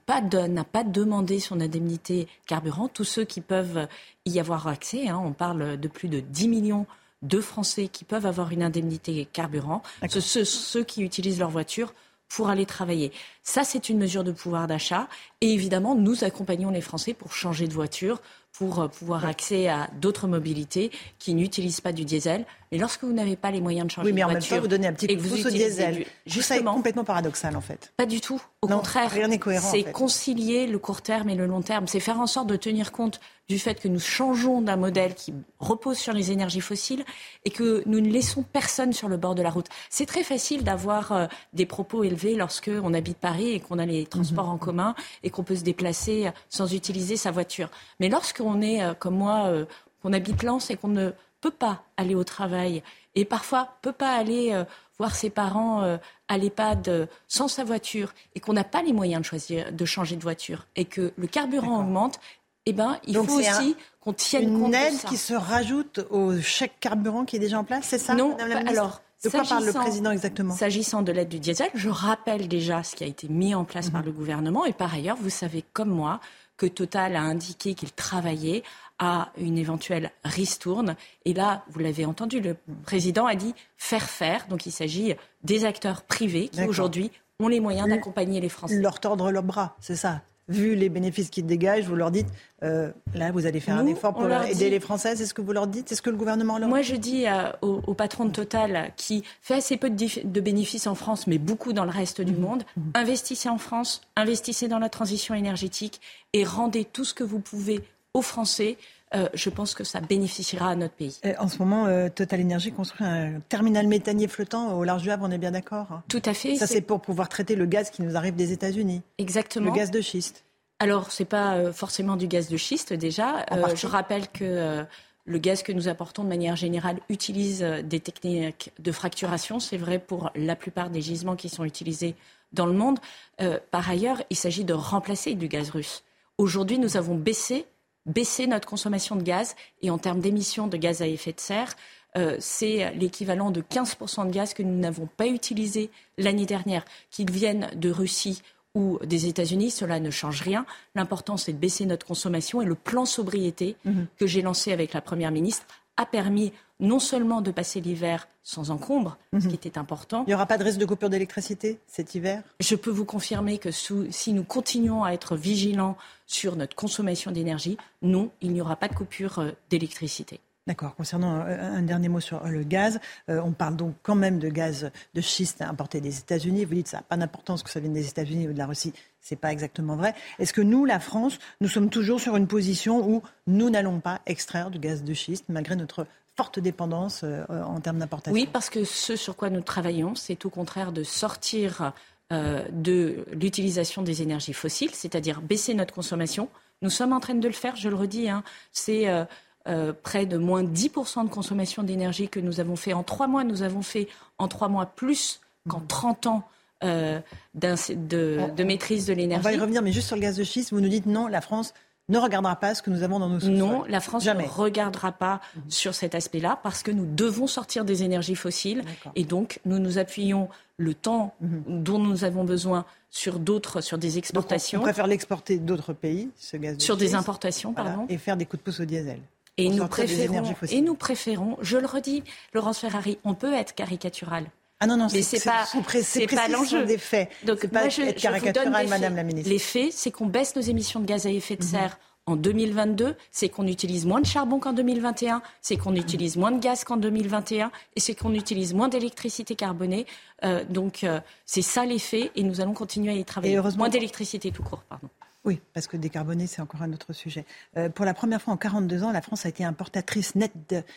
pas, 0.05 0.21
de, 0.21 0.63
pas 0.63 0.85
demandé 0.85 1.41
son 1.41 1.59
indemnité 1.59 2.29
carburant. 2.47 2.89
Tous 2.89 3.05
ceux 3.05 3.25
qui 3.25 3.41
peuvent 3.41 3.89
y 4.27 4.39
avoir 4.39 4.69
accès, 4.69 5.09
hein, 5.09 5.19
on 5.25 5.33
parle 5.33 5.81
de 5.81 5.89
plus 5.89 6.11
de 6.11 6.21
10 6.21 6.49
millions 6.49 6.87
de 7.23 7.41
Français 7.41 7.89
qui 7.89 8.05
peuvent 8.05 8.27
avoir 8.27 8.53
une 8.53 8.63
indemnité 8.63 9.27
carburant. 9.33 9.83
Ceux, 10.07 10.45
ceux 10.45 10.85
qui 10.85 11.03
utilisent 11.03 11.39
leur 11.39 11.49
voiture 11.49 11.95
pour 12.29 12.49
aller 12.49 12.67
travailler. 12.67 13.13
Ça, 13.43 13.65
c'est 13.65 13.89
une 13.89 13.99
mesure 13.99 14.25
de 14.25 14.33
pouvoir 14.33 14.67
d'achat. 14.67 15.09
Et 15.41 15.53
évidemment, 15.53 15.95
nous 15.95 16.25
accompagnons 16.25 16.71
les 16.71 16.81
Français 16.81 17.15
pour 17.15 17.33
changer 17.33 17.69
de 17.69 17.73
voiture, 17.73 18.21
pour 18.59 18.81
euh, 18.81 18.89
pouvoir 18.89 19.25
accéder 19.27 19.69
à 19.69 19.89
d'autres 20.01 20.27
mobilités 20.27 20.91
qui 21.19 21.35
n'utilisent 21.35 21.81
pas 21.81 21.93
du 21.93 22.05
diesel. 22.05 22.45
Mais 22.73 22.79
lorsque 22.79 23.05
vous 23.05 23.13
n'avez 23.13 23.37
pas 23.37 23.51
les 23.51 23.61
moyens 23.61 23.87
de 23.87 23.93
changer 23.93 24.07
oui, 24.07 24.13
mais 24.13 24.25
en 24.25 24.29
même 24.29 24.43
temps, 24.43 24.61
vous 24.61 24.67
donnez 24.67 24.87
un 24.87 24.93
petit 24.93 25.07
coup 25.07 25.15
de 25.15 25.29
pouce 25.29 25.47
au 25.47 25.51
diesel. 25.51 26.07
Justement, 26.27 26.73
c'est 26.73 26.77
complètement 26.77 27.05
paradoxal 27.05 27.57
en 27.57 27.61
fait. 27.61 27.93
Pas 27.97 28.07
du 28.07 28.21
tout. 28.21 28.41
Au 28.63 28.67
contraire, 28.67 29.11
rien 29.11 29.29
n'est 29.29 29.39
cohérent. 29.39 29.69
C'est 29.71 29.85
concilier 29.85 30.67
le 30.67 30.79
court 30.79 31.03
terme 31.03 31.29
et 31.29 31.35
le 31.35 31.47
long 31.47 31.63
terme. 31.63 31.87
C'est 31.87 32.01
faire 32.01 32.21
en 32.21 32.27
sorte 32.27 32.49
de 32.49 32.57
tenir 32.57 32.93
compte 32.93 33.21
du 33.49 33.59
fait 33.59 33.81
que 33.81 33.89
nous 33.89 34.01
changeons 34.01 34.61
d'un 34.61 34.77
modèle 34.77 35.15
qui 35.15 35.33
repose 35.59 35.99
sur 35.99 36.13
les 36.13 36.33
énergies 36.33 36.61
fossiles 36.61 37.05
et 37.45 37.51
que 37.51 37.83
nous 37.87 38.01
ne 38.01 38.09
laissons 38.09 38.43
personne 38.43 38.93
sur 38.93 39.09
le 39.09 39.17
bord 39.17 39.35
de 39.35 39.43
la 39.43 39.51
route. 39.51 39.67
C'est 39.91 40.07
très 40.07 40.25
facile 40.25 40.65
d'avoir 40.65 41.13
euh, 41.13 41.27
des 41.53 41.67
propos 41.67 42.03
élevés 42.05 42.35
lorsque 42.35 42.71
on 42.83 42.93
habite 42.95 43.19
Paris 43.19 43.51
et 43.51 43.61
qu'on 43.61 43.79
a 43.79 43.87
les 43.87 44.07
transports 44.07 44.49
en 44.49 44.59
commun 44.59 44.95
et 45.23 45.31
qu'on 45.31 45.45
peut 45.45 45.57
se 45.57 45.65
déplacer 45.65 46.31
sans 46.49 46.75
utiliser 46.75 47.17
sa 47.17 47.31
voiture. 47.31 47.69
Mais 48.01 48.09
lorsqu'on 48.09 48.61
est 48.63 48.83
euh, 48.83 48.95
comme 48.95 49.17
moi, 49.17 49.47
euh, 49.47 49.65
qu'on 50.03 50.13
habite 50.13 50.43
Lens 50.43 50.71
et 50.71 50.77
qu'on 50.77 50.89
ne 50.89 51.13
peut 51.41 51.51
pas 51.51 51.85
aller 51.97 52.15
au 52.15 52.25
travail 52.25 52.83
et 53.15 53.25
parfois 53.25 53.77
peut 53.83 53.93
pas 53.93 54.15
aller 54.15 54.53
euh, 54.53 54.65
voir 54.99 55.15
ses 55.15 55.31
parents 55.31 55.83
euh, 55.83 55.97
à 56.29 56.39
l'EHPAD 56.39 56.89
euh, 56.89 57.07
sans 57.29 57.49
sa 57.49 57.65
voiture 57.65 58.13
et 58.35 58.41
qu'on 58.41 58.53
n'a 58.53 58.65
pas 58.65 58.83
les 58.83 58.93
moyens 58.93 59.23
de 59.23 59.27
choisir 59.27 59.73
de 59.73 59.85
changer 59.85 60.17
de 60.17 60.23
voiture 60.23 60.67
et 60.77 60.85
que 60.85 61.13
le 61.17 61.27
carburant 61.27 61.81
augmente, 61.81 62.21
eh 62.67 62.73
ben, 62.73 62.99
il 63.07 63.15
Donc 63.15 63.29
faut 63.29 63.39
aussi 63.39 63.49
un- 63.49 63.73
qu'on 64.01 64.13
tienne 64.13 64.43
une 64.55 64.61
compte 64.61 64.73
de 64.73 64.77
aide 64.77 64.93
ça. 64.95 65.09
qui 65.09 65.17
se 65.17 65.35
rajoute 65.35 66.01
au 66.11 66.39
chèque 66.41 66.75
carburant 66.81 67.25
qui 67.25 67.37
est 67.37 67.41
déjà 67.41 67.59
en 67.59 67.65
place, 67.65 67.85
c'est 67.87 67.99
ça 67.99 68.15
Non, 68.15 68.37
Madame 68.37 68.65
la 68.65 68.71
alors. 68.71 69.01
de 69.25 69.29
quoi 69.31 69.43
parle 69.45 69.65
le 69.65 69.73
président 69.73 70.11
exactement? 70.11 70.55
S'agissant 70.55 71.03
de 71.03 71.13
l'aide 71.13 71.29
du 71.29 71.39
diesel, 71.41 71.71
je 71.75 71.89
rappelle 71.89 72.49
déjà 72.49 72.83
ce 72.83 72.95
qui 72.97 73.05
a 73.05 73.07
été 73.07 73.29
mis 73.29 73.55
en 73.55 73.65
place 73.65 73.87
Mhm. 73.87 73.93
par 73.93 74.03
le 74.03 74.13
gouvernement. 74.13 74.65
Et 74.65 74.73
par 74.73 74.93
ailleurs, 74.95 75.17
vous 75.21 75.31
savez 75.31 75.65
comme 75.73 75.91
moi 75.91 76.21
que 76.57 76.67
Total 76.67 77.15
a 77.17 77.21
indiqué 77.21 77.75
qu'il 77.75 77.93
travaillait 77.93 78.63
à 78.99 79.31
une 79.39 79.59
éventuelle 79.59 80.11
ristourne. 80.25 80.97
Et 81.27 81.35
là, 81.35 81.65
vous 81.69 81.81
l'avez 81.81 82.07
entendu, 82.07 82.41
le 82.41 82.57
président 82.85 83.27
a 83.27 83.35
dit 83.35 83.55
faire 83.77 84.09
faire. 84.09 84.47
Donc 84.49 84.65
il 84.67 84.73
s'agit 84.73 85.15
des 85.45 85.65
acteurs 85.67 86.03
privés 86.03 86.49
qui 86.49 86.57
D'accord. 86.57 86.71
aujourd'hui 86.71 87.11
ont 87.39 87.49
les 87.49 87.61
moyens 87.61 87.89
d'accompagner 87.89 88.41
les 88.41 88.49
Français. 88.49 88.79
Leur 88.79 88.99
tordre 89.01 89.31
leurs 89.31 89.43
bras, 89.43 89.77
c'est 89.81 89.97
ça? 89.97 90.23
Vu 90.49 90.77
les 90.77 90.89
bénéfices 90.89 91.29
qu'ils 91.29 91.45
dégagent, 91.47 91.87
vous 91.87 91.97
leur 91.97 92.13
dites 92.13 92.29
euh, 92.63 92.93
là, 93.15 93.33
vous 93.33 93.47
allez 93.47 93.59
faire 93.59 93.77
un 93.77 93.87
effort 93.87 94.15
pour 94.15 94.25
leur 94.29 94.45
aider 94.45 94.55
dit- 94.55 94.71
les 94.71 94.81
Français. 94.81 95.17
C'est 95.17 95.27
ce 95.27 95.35
que 95.35 95.43
vous 95.43 95.53
leur 95.53 95.67
dites 95.67 95.89
C'est 95.89 95.97
ce 95.97 96.03
que 96.03 96.11
le 96.11 96.17
gouvernement 96.17 96.59
leur 96.59 96.69
Moi, 96.69 96.83
je 96.83 96.95
dis 96.95 97.27
euh, 97.27 97.51
au, 97.63 97.81
au 97.87 97.95
patron 97.95 98.25
de 98.27 98.31
Total, 98.31 98.93
qui 98.97 99.25
fait 99.43 99.55
assez 99.55 99.77
peu 99.77 99.91
de, 99.91 100.41
bénéfices 100.41 100.87
en 100.87 100.95
France, 100.95 101.27
mais 101.27 101.39
beaucoup 101.39 101.73
dans 101.73 101.85
le 101.85 101.91
reste 101.91 102.21
du 102.21 102.33
monde, 102.33 102.63
investissez 102.95 103.49
en 103.49 103.59
France, 103.59 104.03
investissez 104.15 104.69
dans 104.69 104.79
la 104.79 104.89
transition 104.89 105.35
énergétique 105.35 106.01
et 106.33 106.45
rendez 106.45 106.85
tout 106.85 107.05
ce 107.05 107.13
que 107.13 107.25
vous 107.25 107.41
pouvez 107.41 107.81
aux 108.15 108.23
Français. 108.23 108.79
Euh, 109.15 109.29
je 109.35 109.51
pense 109.51 109.75
que 109.75 109.85
ça 109.85 110.01
bénéficiera 110.01 110.71
à 110.71 110.75
notre 110.75 110.95
pays. 110.95 111.21
En 111.39 111.49
ce 111.49 111.59
moment, 111.59 111.87
euh, 111.87 112.09
Total 112.09 112.41
Energy 112.41 112.73
construit 112.73 113.07
un 113.07 113.41
terminal 113.49 113.87
méthanier 113.87 114.27
flottant 114.27 114.77
au 114.77 114.85
large 114.85 115.03
du 115.03 115.11
Havre, 115.11 115.27
on 115.27 115.31
est 115.31 115.39
bien 115.39 115.53
d'accord 115.53 115.87
hein 115.91 116.03
Tout 116.09 116.23
à 116.25 116.35
fait. 116.35 116.57
Ça, 116.57 116.67
c'est 116.67 116.81
pour 116.81 117.01
pouvoir 117.01 117.29
traiter 117.29 117.55
le 117.55 117.67
gaz 117.67 117.91
qui 117.91 118.03
nous 118.03 118.17
arrive 118.17 118.35
des 118.35 118.53
États-Unis. 118.53 119.03
Exactement. 119.19 119.67
Le 119.67 119.77
gaz 119.77 119.91
de 119.91 120.01
schiste. 120.01 120.45
Alors, 120.79 121.11
c'est 121.13 121.25
pas 121.25 121.55
euh, 121.55 121.73
forcément 121.73 122.17
du 122.17 122.27
gaz 122.27 122.49
de 122.49 122.57
schiste 122.57 122.93
déjà. 122.93 123.47
Euh, 123.53 123.75
je 123.75 123.87
rappelle 123.87 124.29
que 124.29 124.85
le 125.25 125.39
gaz 125.39 125.63
que 125.63 125.73
nous 125.73 125.89
apportons 125.89 126.23
de 126.23 126.29
manière 126.29 126.57
générale 126.57 126.99
utilise 127.09 127.63
des 127.63 128.01
techniques 128.01 128.73
de 128.79 128.93
fracturation. 128.93 129.61
C'est 129.61 129.77
vrai 129.77 129.99
pour 129.99 130.31
la 130.35 130.55
plupart 130.57 130.91
des 130.91 131.01
gisements 131.01 131.37
qui 131.37 131.49
sont 131.49 131.65
utilisés 131.65 132.15
dans 132.53 132.67
le 132.67 132.73
monde. 132.73 132.99
Euh, 133.41 133.59
par 133.71 133.89
ailleurs, 133.89 134.23
il 134.31 134.37
s'agit 134.37 134.65
de 134.65 134.73
remplacer 134.73 135.35
du 135.35 135.49
gaz 135.49 135.71
russe. 135.71 136.03
Aujourd'hui, 136.39 136.79
nous 136.79 136.97
avons 136.97 137.15
baissé, 137.15 137.67
baissé 138.07 138.47
notre 138.47 138.67
consommation 138.69 139.17
de 139.17 139.23
gaz 139.23 139.55
et 139.83 139.91
en 139.91 139.99
termes 139.99 140.21
d'émissions 140.21 140.67
de 140.67 140.77
gaz 140.77 141.03
à 141.03 141.07
effet 141.07 141.33
de 141.33 141.41
serre, 141.41 141.75
euh, 142.17 142.37
c'est 142.41 142.95
l'équivalent 142.95 143.51
de 143.51 143.61
15% 143.61 144.27
de 144.27 144.31
gaz 144.31 144.55
que 144.55 144.63
nous 144.63 144.79
n'avons 144.79 145.07
pas 145.07 145.27
utilisé 145.27 145.91
l'année 146.17 146.47
dernière, 146.47 146.85
qu'ils 147.11 147.31
viennent 147.31 147.71
de 147.77 147.91
Russie 147.91 148.41
ou 148.75 148.99
des 149.05 149.27
États-Unis, 149.27 149.71
cela 149.71 150.01
ne 150.01 150.11
change 150.11 150.43
rien. 150.43 150.67
L'important, 150.95 151.37
c'est 151.37 151.53
de 151.53 151.59
baisser 151.59 151.87
notre 151.87 152.07
consommation 152.07 152.61
et 152.63 152.67
le 152.67 152.75
plan 152.75 153.05
sobriété 153.07 153.77
Mhm. 153.85 154.07
que 154.19 154.27
j'ai 154.27 154.43
lancé 154.43 154.73
avec 154.73 154.93
la 154.93 155.01
Première 155.01 155.31
ministre 155.31 155.67
a 155.97 156.07
permis 156.07 156.53
non 156.79 156.99
seulement 156.99 157.41
de 157.41 157.51
passer 157.51 157.81
l'hiver 157.81 158.29
sans 158.43 158.71
encombre, 158.71 159.17
ce 159.33 159.39
Mhm. 159.39 159.49
qui 159.49 159.55
était 159.55 159.79
important. 159.79 160.25
Il 160.27 160.31
n'y 160.31 160.35
aura 160.35 160.47
pas 160.47 160.59
de 160.59 160.65
risque 160.65 160.79
de 160.79 160.85
coupure 160.85 161.09
d'électricité 161.11 161.79
cet 161.87 162.15
hiver? 162.15 162.43
Je 162.61 162.75
peux 162.77 162.91
vous 162.91 163.07
confirmer 163.07 163.59
que 163.59 163.71
sous- 163.71 164.07
si 164.11 164.33
nous 164.35 164.45
continuons 164.45 165.03
à 165.03 165.11
être 165.13 165.37
vigilants 165.37 165.97
sur 166.27 166.55
notre 166.57 166.77
consommation 166.77 167.31
d'énergie, 167.33 167.79
non, 168.03 168.31
il 168.43 168.53
n'y 168.53 168.61
aura 168.61 168.77
pas 168.77 168.89
de 168.89 168.95
coupure 168.95 169.39
euh, 169.39 169.51
d'électricité. 169.71 170.41
D'accord. 170.67 170.97
Concernant 170.97 171.37
euh, 171.47 171.77
un 171.77 171.83
dernier 171.83 172.09
mot 172.09 172.19
sur 172.21 172.45
le 172.45 172.65
gaz, 172.65 172.99
euh, 173.31 173.41
on 173.45 173.53
parle 173.53 173.77
donc 173.77 173.95
quand 174.03 174.17
même 174.17 174.39
de 174.41 174.49
gaz 174.49 174.91
de 175.15 175.21
schiste 175.21 175.63
importé 175.63 176.01
des 176.01 176.19
États-Unis. 176.19 176.65
Vous 176.65 176.75
dites 176.75 176.85
que 176.87 176.91
ça 176.91 176.97
n'a 176.99 177.03
pas 177.05 177.17
d'importance 177.17 177.63
que 177.63 177.71
ça 177.71 177.79
vienne 177.81 177.93
des 177.95 178.09
États-Unis 178.09 178.49
ou 178.49 178.53
de 178.53 178.59
la 178.59 178.67
Russie. 178.67 178.93
C'est 179.29 179.35
pas 179.35 179.51
exactement 179.51 179.97
vrai. 179.97 180.15
Est-ce 180.39 180.53
que 180.53 180.61
nous, 180.61 180.85
la 180.85 181.01
France, 181.01 181.41
nous 181.61 181.67
sommes 181.67 181.91
toujours 181.91 182.21
sur 182.21 182.37
une 182.37 182.47
position 182.47 183.09
où 183.11 183.23
nous 183.49 183.71
n'allons 183.71 183.99
pas 183.99 184.21
extraire 184.27 184.71
du 184.71 184.79
gaz 184.79 185.03
de 185.03 185.15
schiste 185.15 185.47
malgré 185.49 185.75
notre 185.75 186.07
forte 186.37 186.61
dépendance 186.61 187.23
euh, 187.25 187.45
en 187.49 187.81
termes 187.81 187.99
d'importation? 187.99 188.33
Oui, 188.33 188.49
parce 188.53 188.71
que 188.71 188.85
ce 188.85 189.17
sur 189.17 189.35
quoi 189.35 189.51
nous 189.51 189.63
travaillons, 189.63 190.15
c'est 190.15 190.47
au 190.47 190.51
contraire 190.51 190.93
de 190.93 191.03
sortir 191.03 191.93
euh, 192.33 192.65
de 192.71 193.25
l'utilisation 193.33 194.03
des 194.03 194.23
énergies 194.23 194.53
fossiles, 194.53 194.95
c'est-à-dire 194.95 195.41
baisser 195.41 195.75
notre 195.75 195.93
consommation. 195.93 196.49
Nous 196.83 196.91
sommes 196.91 197.13
en 197.13 197.19
train 197.19 197.35
de 197.35 197.49
le 197.49 197.55
faire, 197.55 197.75
je 197.75 197.89
le 197.89 197.97
redis, 197.97 198.29
hein, 198.29 198.45
c'est 198.71 199.09
euh, 199.09 199.25
euh, 199.67 199.93
près 199.93 200.27
de 200.27 200.37
moins 200.37 200.63
10% 200.63 201.25
de 201.25 201.31
consommation 201.31 201.83
d'énergie 201.83 202.29
que 202.29 202.39
nous 202.39 202.61
avons 202.61 202.77
fait 202.77 202.93
en 202.93 203.03
trois 203.03 203.27
mois. 203.27 203.43
Nous 203.43 203.63
avons 203.63 203.83
fait 203.83 204.07
en 204.39 204.47
trois 204.47 204.69
mois 204.69 204.87
plus 204.87 205.41
qu'en 205.69 205.81
30 205.81 206.27
ans 206.27 206.49
euh, 206.85 207.21
de, 207.55 208.55
de 208.55 208.65
maîtrise 208.65 209.07
de 209.07 209.13
On 209.13 209.17
va 209.17 209.21
y 209.21 209.23
l'énergie. 209.23 209.59
revenir, 209.59 209.83
mais 209.83 209.93
juste 209.93 210.07
sur 210.09 210.17
le 210.17 210.23
gaz 210.23 210.37
de 210.37 210.45
schiste, 210.45 210.73
vous 210.73 210.81
nous 210.81 210.89
dites 210.89 211.07
non, 211.07 211.27
la 211.27 211.41
France 211.41 211.73
ne 212.09 212.19
regardera 212.19 212.55
pas 212.55 212.75
ce 212.75 212.83
que 212.83 212.91
nous 212.91 213.03
avons 213.03 213.19
dans 213.19 213.29
nos 213.29 213.41
sous-sols. 213.41 213.55
Non, 213.57 213.85
la 213.89 214.01
France 214.01 214.23
Jamais. 214.23 214.45
ne 214.45 214.49
regardera 214.49 215.11
pas 215.11 215.41
Mhm. 215.57 215.63
sur 215.69 215.95
cet 215.95 216.15
aspect-là 216.15 216.61
parce 216.63 216.83
que 216.85 216.93
nous 216.93 217.05
devons 217.05 217.49
sortir 217.49 217.85
des 217.85 218.05
énergies 218.05 218.37
fossiles 218.37 218.85
et 219.17 219.25
donc 219.25 219.59
nous 219.65 219.81
nous 219.81 219.99
appuyons 219.99 220.49
le 220.77 220.95
temps 220.95 221.35
dont 221.41 221.99
nous 221.99 222.23
avons 222.23 222.45
besoin 222.45 222.85
sur 223.11 223.39
d'autres, 223.41 223.81
sur 223.81 223.99
des 223.99 224.07
Mhm. 224.09 224.13
Donc, 224.13 224.17
on- 224.17 224.19
exportations, 224.19 224.79
on 224.81 224.83
préfère 224.83 225.07
l'exporter 225.09 225.59
d'autres 225.59 225.95
pays, 225.95 226.29
ce 226.39 226.57
gaz 226.59 226.77
de 226.77 226.83
sur 226.83 226.97
des 226.97 227.15
importations, 227.17 227.73
voilà, 227.73 227.91
pardon. 227.91 228.07
et 228.09 228.19
faire 228.19 228.37
des 228.37 228.45
coups 228.47 228.61
de 228.63 228.65
pouce 228.71 228.79
au 228.81 228.85
diesel. 228.85 229.19
Et 229.57 229.71
nous, 229.71 229.87
préférons, 229.89 230.43
et 230.71 230.81
nous 230.83 230.95
préférons, 230.95 231.57
je 231.63 231.79
le 231.79 231.87
redis, 231.87 232.23
Laurence 232.53 232.79
Ferrari, 232.79 233.19
on 233.25 233.33
peut 233.35 233.55
être 233.55 233.75
caricatural. 233.75 234.45
Ah 234.81 234.87
non, 234.87 234.97
non, 234.97 235.07
mais 235.13 235.23
c'est- 235.23 235.43
pas, 235.45 235.65
c'est 236.03 236.27
pas 236.27 236.49
l'enjeu. 236.49 236.85
des 236.85 236.99
faits. 236.99 237.31
Donc, 237.45 237.59
C'est 237.63 237.69
pas 237.69 237.81
moi, 237.81 237.89
je, 237.89 238.11
caricatural, 238.13 238.71
Madame 238.71 239.01
faits. 239.01 239.17
la 239.17 239.23
ministre. 239.23 239.51
Les 239.51 239.59
faits, 239.59 239.93
c'est 239.93 240.11
qu'on 240.11 240.27
baisse 240.27 240.55
nos 240.55 240.63
émissions 240.63 241.01
de 241.01 241.07
gaz 241.07 241.27
à 241.27 241.31
effet 241.31 241.57
de 241.57 241.63
Mhm. 241.65 241.69
serre 241.71 241.99
en 242.27 242.37
2022, 242.37 243.15
c'est 243.31 243.49
qu'on 243.49 243.67
utilise 243.67 244.05
moins 244.05 244.21
de 244.21 244.27
charbon 244.27 244.59
qu'en 244.59 244.73
2021, 244.75 245.41
c'est 245.63 245.77
qu'on 245.77 245.95
utilise 245.95 246.37
moins 246.37 246.51
de 246.51 246.59
gaz 246.61 246.85
qu'en 246.85 246.97
2021, 246.99 247.71
et 247.95 248.01
c'est 248.01 248.15
qu'on 248.15 248.35
utilise 248.35 248.75
moins 248.75 248.89
d'électricité 248.89 249.55
carbonée. 249.55 250.05
Euh, 250.45 250.65
donc, 250.69 251.05
euh, 251.05 251.21
c'est 251.47 251.63
ça 251.63 251.87
les 251.87 251.99
faits, 251.99 252.31
et 252.35 252.43
nous 252.43 252.61
allons 252.61 252.75
continuer 252.75 253.13
à 253.13 253.15
y 253.15 253.25
travailler. 253.25 253.55
Et 253.55 253.57
heureusement- 253.57 253.85
Moins 253.85 253.89
d'électricité 253.89 254.51
tout 254.51 254.63
court, 254.63 254.83
pardon. 254.89 255.09
Oui, 255.47 255.61
parce 255.73 255.87
que 255.87 255.97
décarboner, 255.97 256.49
c'est 256.49 256.61
encore 256.61 256.83
un 256.83 256.93
autre 256.93 257.13
sujet. 257.13 257.45
Euh, 257.77 257.89
pour 257.89 258.05
la 258.05 258.15
première 258.15 258.43
fois 258.43 258.53
en 258.53 258.57
42 258.57 259.05
ans, 259.05 259.13
la 259.13 259.23
France 259.23 259.47
a 259.47 259.49
été 259.49 259.65
importatrice 259.65 260.35
nette 260.35 260.53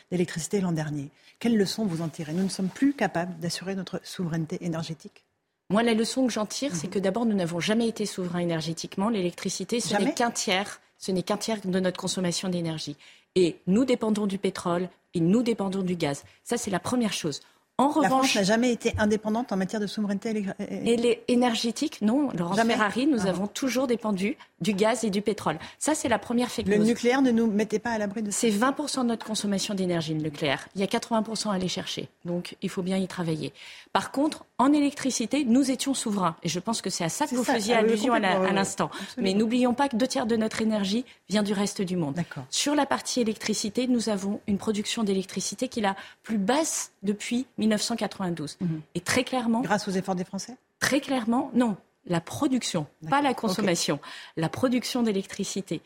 d'électricité 0.09 0.59
l'an 0.59 0.71
dernier. 0.71 1.09
Quelles 1.37 1.55
leçons 1.55 1.85
vous 1.85 2.01
en 2.01 2.09
tirez? 2.09 2.33
Nous 2.33 2.43
ne 2.43 2.49
sommes 2.49 2.67
plus 2.67 2.93
capables 2.93 3.37
d'assurer 3.39 3.75
notre 3.75 4.01
souveraineté 4.03 4.57
énergétique 4.65 5.23
Moi, 5.69 5.83
la 5.83 5.93
leçon 5.93 6.25
que 6.25 6.33
j'en 6.33 6.47
tire, 6.47 6.75
c'est 6.75 6.87
que 6.87 6.97
d'abord, 6.97 7.27
nous 7.27 7.35
n'avons 7.35 7.59
jamais 7.59 7.87
été 7.87 8.07
souverains 8.07 8.39
énergétiquement. 8.39 9.09
L'électricité, 9.09 9.79
ce 9.79 9.95
n'est 9.95 10.15
qu'un 10.15 10.31
tiers, 10.31 10.81
ce 10.97 11.11
n'est 11.11 11.23
qu'un 11.23 11.37
tiers 11.37 11.59
de 11.63 11.79
notre 11.79 11.99
consommation 11.99 12.49
d'énergie. 12.49 12.97
Et 13.35 13.59
nous 13.67 13.85
dépendons 13.85 14.25
du 14.25 14.39
pétrole 14.39 14.89
et 15.13 15.19
nous 15.19 15.43
dépendons 15.43 15.83
du 15.83 15.95
gaz. 15.95 16.23
Ça, 16.43 16.57
c'est 16.57 16.71
la 16.71 16.79
première 16.79 17.13
chose. 17.13 17.41
En 17.79 17.85
La 17.87 17.91
France 17.93 18.03
revanche, 18.05 18.35
n'a 18.35 18.43
jamais 18.43 18.71
été 18.73 18.93
indépendante 18.97 19.51
en 19.53 19.57
matière 19.57 19.79
de 19.79 19.87
souveraineté 19.87 20.33
les 20.59 21.23
énergétiques, 21.29 22.01
non. 22.01 22.29
Jamais. 22.55 22.73
Ferrari, 22.73 23.07
nous 23.07 23.25
Ah. 23.25 23.29
avons 23.29 23.47
toujours 23.47 23.87
dépendu 23.87 24.37
du 24.61 24.73
gaz 24.73 25.03
et 25.03 25.09
du 25.09 25.21
pétrole. 25.21 25.57
Ça, 25.77 25.95
c'est 25.95 26.09
la 26.09 26.19
première 26.19 26.49
fake 26.49 26.67
Le 26.67 26.77
news. 26.77 26.85
nucléaire 26.85 27.21
ne 27.21 27.31
nous 27.31 27.47
mettait 27.47 27.79
pas 27.79 27.91
à 27.91 27.97
l'abri 27.97 28.21
de 28.21 28.31
ça. 28.31 28.39
C'est 28.39 28.51
20% 28.51 29.01
de 29.01 29.05
notre 29.05 29.25
consommation 29.25 29.73
d'énergie, 29.73 30.13
le 30.13 30.21
nucléaire. 30.21 30.67
Il 30.75 30.81
y 30.81 30.83
a 30.83 30.87
80% 30.87 31.49
à 31.49 31.53
aller 31.53 31.67
chercher. 31.67 32.09
Donc, 32.25 32.55
il 32.61 32.69
faut 32.69 32.81
bien 32.81 32.97
y 32.97 33.07
travailler. 33.07 33.53
Par 33.93 34.11
contre, 34.11 34.45
en 34.57 34.71
électricité, 34.73 35.45
nous 35.45 35.71
étions 35.71 35.93
souverains. 35.93 36.35
Et 36.43 36.49
je 36.49 36.59
pense 36.59 36.81
que 36.81 36.89
c'est 36.89 37.03
à 37.03 37.09
ça 37.09 37.27
que 37.27 37.35
vous 37.35 37.43
ça, 37.43 37.53
faisiez 37.53 37.73
ah 37.75 37.79
allusion 37.79 38.13
à 38.13 38.19
l'instant. 38.19 38.89
Mais 39.17 39.33
n'oublions 39.33 39.73
pas 39.73 39.89
que 39.89 39.95
deux 39.95 40.07
tiers 40.07 40.25
de 40.25 40.35
notre 40.35 40.61
énergie 40.61 41.05
vient 41.29 41.43
du 41.43 41.53
reste 41.53 41.81
du 41.81 41.95
monde. 41.95 42.19
Sur 42.49 42.75
la 42.75 42.85
partie 42.85 43.21
électricité, 43.21 43.87
nous 43.87 44.09
avons 44.09 44.41
une 44.47 44.57
production 44.57 45.03
d'électricité 45.03 45.67
qui 45.67 45.79
est 45.79 45.83
la 45.83 45.95
plus 46.23 46.37
basse 46.37 46.91
depuis 47.03 47.45
1992. 47.57 48.57
Et 48.95 49.01
très 49.01 49.23
clairement. 49.23 49.61
Grâce 49.61 49.87
aux 49.87 49.91
efforts 49.91 50.15
des 50.15 50.23
Français? 50.23 50.55
Très 50.79 51.01
clairement, 51.01 51.51
non. 51.53 51.75
La 52.09 52.21
production, 52.21 52.87
pas 53.09 53.21
la 53.21 53.33
consommation. 53.33 53.99
La 54.35 54.49
production 54.49 55.03
d'électricité. 55.03 55.81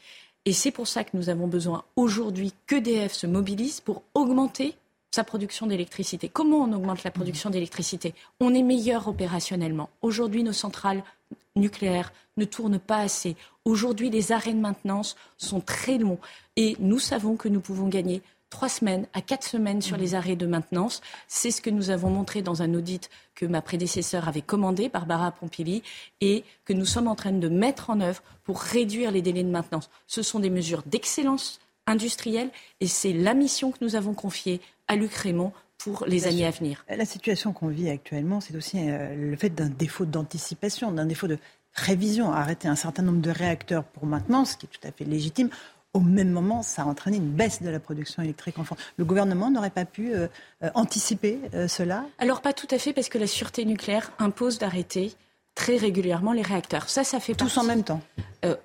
Et 0.46 0.54
c'est 0.54 0.72
pour 0.72 0.88
ça 0.88 1.04
que 1.04 1.16
nous 1.16 1.30
avons 1.30 1.48
besoin 1.48 1.84
aujourd'hui 1.96 2.54
qu'EDF 2.68 3.14
se 3.14 3.28
mobilise 3.28 3.80
pour 3.80 4.04
augmenter 4.14 4.76
sa 5.12 5.24
production 5.24 5.68
d'électricité. 5.68 6.28
Comment 6.28 6.62
on 6.62 6.74
augmente 6.74 7.04
la 7.04 7.12
production 7.12 7.50
d'électricité? 7.50 8.16
On 8.40 8.54
est 8.54 8.64
meilleur 8.64 9.08
opérationnellement. 9.08 9.90
Aujourd'hui, 10.02 10.44
nos 10.44 10.54
centrales 10.54 11.04
nucléaires 11.56 12.12
ne 12.38 12.46
tournent 12.46 12.80
pas 12.80 12.98
assez. 12.98 13.36
Aujourd'hui, 13.64 14.10
les 14.10 14.32
arrêts 14.32 14.54
de 14.54 14.60
maintenance 14.60 15.16
sont 15.38 15.62
très 15.62 15.98
longs. 15.98 16.20
Et 16.56 16.76
nous 16.80 17.00
savons 17.00 17.36
que 17.36 17.48
nous 17.48 17.62
pouvons 17.62 17.88
gagner 17.88 18.22
trois 18.54 18.70
semaines 18.70 19.08
à 19.14 19.22
quatre 19.22 19.48
semaines 19.48 19.82
sur 19.82 19.98
les 19.98 20.14
arrêts 20.14 20.36
de 20.36 20.46
maintenance. 20.46 21.02
C'est 21.28 21.50
ce 21.50 21.60
que 21.60 21.72
nous 21.72 21.90
avons 21.90 22.12
montré 22.12 22.44
dans 22.44 22.62
un 22.62 22.76
audit 22.76 23.10
que 23.34 23.48
ma 23.48 23.64
prédécesseur 23.64 24.28
avait 24.28 24.44
commandé, 24.44 24.90
Barbara 24.90 25.32
Pompili, 25.32 25.82
et 26.22 26.44
que 26.64 26.72
nous 26.72 26.86
sommes 26.86 27.08
en 27.08 27.16
train 27.16 27.32
de 27.32 27.50
mettre 27.50 27.90
en 27.90 28.00
œuvre 28.00 28.22
pour 28.44 28.60
réduire 28.60 29.10
les 29.10 29.24
délais 29.24 29.42
de 29.42 29.50
maintenance. 29.50 29.90
Ce 30.06 30.22
sont 30.22 30.40
des 30.40 30.52
mesures 30.52 30.84
d'excellence 30.86 31.60
industrielle 31.88 32.52
et 32.80 32.86
c'est 32.86 33.12
la 33.12 33.34
mission 33.34 33.72
que 33.72 33.80
nous 33.82 33.96
avons 33.96 34.14
confiée 34.14 34.62
à 34.88 34.96
Luc 34.96 35.16
Raymond 35.16 35.52
pour 35.80 36.06
les 36.06 36.28
années 36.28 36.46
à 36.46 36.52
venir. 36.52 36.86
La 36.88 37.06
situation 37.06 37.54
qu'on 37.54 37.70
vit 37.70 37.90
actuellement, 37.90 38.40
c'est 38.40 38.56
aussi 38.56 38.78
euh, 38.78 39.16
le 39.16 39.36
fait 39.36 39.50
d'un 39.50 39.70
défaut 39.70 40.06
d'anticipation, 40.06 40.92
d'un 40.92 41.08
défaut 41.08 41.28
de 41.28 41.40
révision, 41.74 42.32
arrêter 42.32 42.68
un 42.68 42.76
certain 42.76 43.02
nombre 43.02 43.22
de 43.22 43.32
réacteurs 43.32 43.84
pour 43.84 44.06
maintenant, 44.06 44.46
ce 44.46 44.58
qui 44.58 44.68
est 44.68 44.70
tout 44.70 44.88
à 44.88 44.92
fait 44.92 45.06
légitime. 45.06 45.50
Au 45.94 46.00
même 46.00 46.32
moment, 46.32 46.64
ça 46.64 46.82
a 46.82 46.86
entraîné 46.86 47.18
une 47.18 47.30
baisse 47.30 47.62
de 47.62 47.70
la 47.70 47.80
production 47.80 48.24
électrique 48.24 48.58
en 48.58 48.64
France. 48.64 48.80
Le 48.98 49.06
gouvernement 49.06 49.52
n'aurait 49.52 49.70
pas 49.70 49.86
pu 49.86 50.12
euh, 50.12 50.28
euh, 50.64 50.72
anticiper 50.74 51.40
euh, 51.54 51.68
cela? 51.68 52.06
Alors 52.18 52.42
pas 52.42 52.52
tout 52.52 52.68
à 52.72 52.80
fait, 52.80 52.94
parce 52.94 53.10
que 53.10 53.20
la 53.20 53.28
sûreté 53.28 53.64
nucléaire 53.64 54.12
impose 54.18 54.58
d'arrêter 54.58 55.14
très 55.54 55.78
régulièrement 55.78 56.34
les 56.34 56.42
réacteurs. 56.42 56.90
Ça, 56.90 57.04
ça 57.04 57.20
fait 57.20 57.36
tous 57.36 57.58
en 57.58 57.64
même 57.64 57.84
temps? 57.84 58.02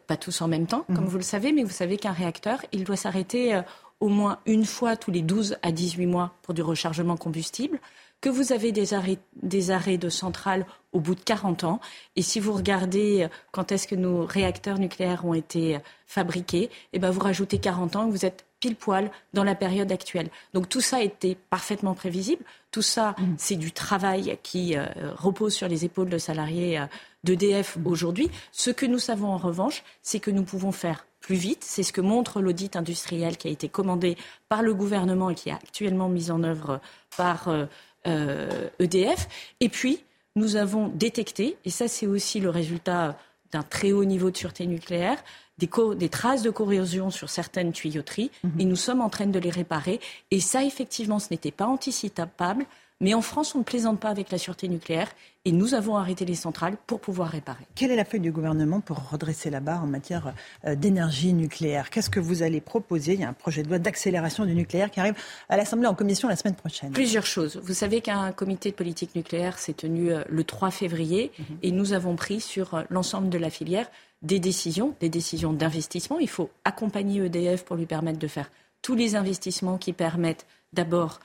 pas 0.09 0.17
tous 0.17 0.41
en 0.43 0.49
même 0.49 0.67
temps, 0.67 0.85
comme 0.93 1.05
vous 1.05 1.19
le 1.19 1.23
savez, 1.23 1.53
mais 1.53 1.63
vous 1.63 1.71
savez 1.71 1.99
qu'un 1.99 2.11
réacteur, 2.11 2.59
il 2.73 2.83
doit 2.83 2.97
s'arrêter 2.97 3.63
au 4.01 4.09
moins 4.09 4.41
une 4.45 4.65
fois 4.65 4.97
tous 4.97 5.13
les 5.13 5.23
12 5.23 5.57
à 5.63 5.71
18 5.71 6.07
mois 6.07 6.35
pour 6.43 6.53
du 6.53 6.63
rechargement 6.63 7.17
combustible 7.17 7.79
que 8.21 8.29
vous 8.29 8.53
avez 8.53 8.73
des 8.73 8.95
arrêts, 8.95 9.19
des 9.43 9.71
arrêts 9.71 9.99
de 9.99 10.09
centrales 10.09 10.67
au 10.93 11.01
bout 11.01 11.15
de 11.15 11.21
40 11.21 11.65
ans. 11.65 11.81
Et 12.17 12.23
si 12.23 12.41
vous 12.41 12.53
regardez 12.53 13.23
euh, 13.23 13.29
quand 13.53 13.73
est-ce 13.73 13.87
que 13.87 13.95
nos 13.95 14.25
réacteurs 14.25 14.79
nucléaires 14.79 15.25
ont 15.25 15.35
été 15.35 15.77
euh, 15.77 15.79
fabriqués, 16.07 16.71
eh 16.93 16.99
ben 16.99 17.11
vous 17.11 17.21
rajoutez 17.21 17.59
40 17.59 17.97
ans 17.97 18.09
et 18.09 18.11
vous 18.11 18.25
êtes 18.25 18.47
pile 18.61 18.75
poil 18.75 19.11
dans 19.35 19.45
la 19.45 19.55
période 19.55 19.93
actuelle. 19.93 20.31
Donc 20.53 20.69
tout 20.69 20.81
ça 20.81 21.03
été 21.03 21.37
parfaitement 21.51 21.95
prévisible. 21.95 22.45
Tout 22.73 22.83
ça, 22.83 23.15
mmh. 23.19 23.25
c'est 23.37 23.57
du 23.57 23.71
travail 23.71 24.39
qui 24.43 24.77
euh, 24.77 24.87
repose 25.17 25.55
sur 25.55 25.69
les 25.69 25.85
épaules 25.85 26.09
de 26.09 26.19
salariés 26.19 26.83
d'EDF 27.23 27.77
mmh. 27.77 27.87
aujourd'hui. 27.87 28.31
Ce 28.51 28.71
que 28.71 28.87
nous 28.87 28.99
savons 28.99 29.29
en 29.29 29.39
revanche, 29.39 29.85
c'est 30.03 30.21
que 30.21 30.31
nous 30.31 30.43
pouvons 30.43 30.73
faire 30.73 31.07
plus 31.21 31.37
vite. 31.37 31.63
C'est 31.63 31.83
ce 31.83 31.93
que 31.93 32.01
montre 32.01 32.41
l'audit 32.41 32.75
industriel 32.75 33.37
qui 33.37 33.49
a 33.49 33.51
été 33.51 33.69
commandé 33.69 34.17
par 34.49 34.63
le 34.63 34.75
gouvernement 34.75 35.31
et 35.31 35.35
qui 35.35 35.51
est 35.51 35.53
actuellement 35.53 36.09
mis 36.09 36.31
en 36.31 36.43
œuvre 36.43 36.81
par. 37.17 37.49
Euh, 37.49 37.67
e 38.07 38.71
et 39.61 39.69
puis, 39.69 40.05
nous 40.37 40.57
avons 40.57 40.89
détecté, 40.89 41.57
et 41.65 41.71
ça 41.71 41.89
c'est 41.89 42.07
aussi 42.07 42.41
le 42.41 42.51
résultat 42.51 43.19
d'un 43.53 43.63
très 43.63 43.93
haut 43.93 44.05
niveau 44.05 44.31
de 44.31 44.37
sûreté 44.37 44.67
nucléaire, 44.67 45.19
des, 45.59 45.69
des 45.97 46.09
traces 46.09 46.43
de 46.43 46.51
corrosion 46.51 47.11
sur 47.11 47.31
certaines 47.31 47.73
tuyauteries, 47.73 48.31
mhm. 48.45 48.61
et 48.61 48.65
nous 48.65 48.77
sommes 48.77 49.01
en 49.01 49.09
train 49.09 49.27
de 49.27 49.39
les 49.39 49.51
réparer. 49.51 50.01
Et 50.31 50.41
ça, 50.41 50.65
effectivement, 50.65 51.19
ce 51.19 51.29
n'était 51.31 51.51
pas 51.51 51.67
anticipable. 51.67 52.67
Mais 53.01 53.15
en 53.15 53.23
France, 53.23 53.55
on 53.55 53.59
ne 53.59 53.65
plaisante 53.65 54.01
pas 54.01 54.09
avec 54.09 54.33
la 54.33 54.39
sûreté 54.39 54.67
nucléaire 54.67 55.09
et 55.45 55.53
nous 55.53 55.75
avons 55.75 55.97
arrêté 55.97 56.25
les 56.25 56.35
centrales 56.35 56.77
pour 56.89 56.99
pouvoir 56.99 57.29
réparer. 57.29 57.65
Quelle 57.77 57.93
est 57.93 57.97
la 57.97 58.05
feuille 58.05 58.19
du 58.19 58.33
gouvernement 58.33 58.81
pour 58.81 59.11
redresser 59.11 59.51
la 59.51 59.61
barre 59.61 59.85
en 59.85 59.87
matière 59.87 60.35
euh, 60.67 60.75
d'énergie 60.75 61.33
nucléaire? 61.33 61.91
Qu'est-ce 61.91 62.11
que 62.11 62.19
vous 62.19 62.43
allez 62.43 62.61
proposer? 62.61 63.15
Il 63.15 63.21
y 63.21 63.25
a 63.25 63.29
un 63.29 63.35
projet 63.35 63.63
de 63.63 63.69
loi 63.69 63.79
d'accélération 63.79 64.45
du 64.45 64.55
nucléaire 64.57 64.91
qui 64.91 64.99
arrive 64.99 65.15
à 65.49 65.57
l'Assemblée 65.57 65.87
en 65.87 65.95
commission 65.95 66.29
la 66.29 66.35
semaine 66.35 66.57
prochaine. 66.57 66.91
Plusieurs 66.91 67.25
choses. 67.25 67.61
Vous 67.63 67.73
savez 67.73 68.01
qu'un 68.01 68.33
comité 68.33 68.71
de 68.71 68.75
politique 68.75 69.15
nucléaire 69.15 69.61
s'est 69.61 69.75
tenu 69.75 70.13
euh, 70.13 70.25
le 70.29 70.43
3 70.43 70.73
février 70.73 71.31
mhm. 71.39 71.59
et 71.63 71.71
nous 71.71 71.93
avons 71.93 72.17
pris 72.17 72.41
sur 72.41 72.75
euh, 72.75 72.83
l'ensemble 72.91 73.29
de 73.29 73.39
la 73.39 73.51
filière 73.51 73.89
des 74.23 74.41
décisions, 74.41 74.97
des 74.99 75.09
décisions 75.09 75.53
d'investissement. 75.53 76.19
Il 76.19 76.29
faut 76.29 76.51
accompagner 76.65 77.25
EDF 77.25 77.65
pour 77.65 77.77
lui 77.77 77.87
permettre 77.87 78.19
de 78.19 78.27
faire 78.27 78.51
tous 78.83 78.97
les 78.97 79.15
investissements 79.15 79.79
qui 79.79 79.93
permettent 79.93 80.47
d'abord 80.73 81.21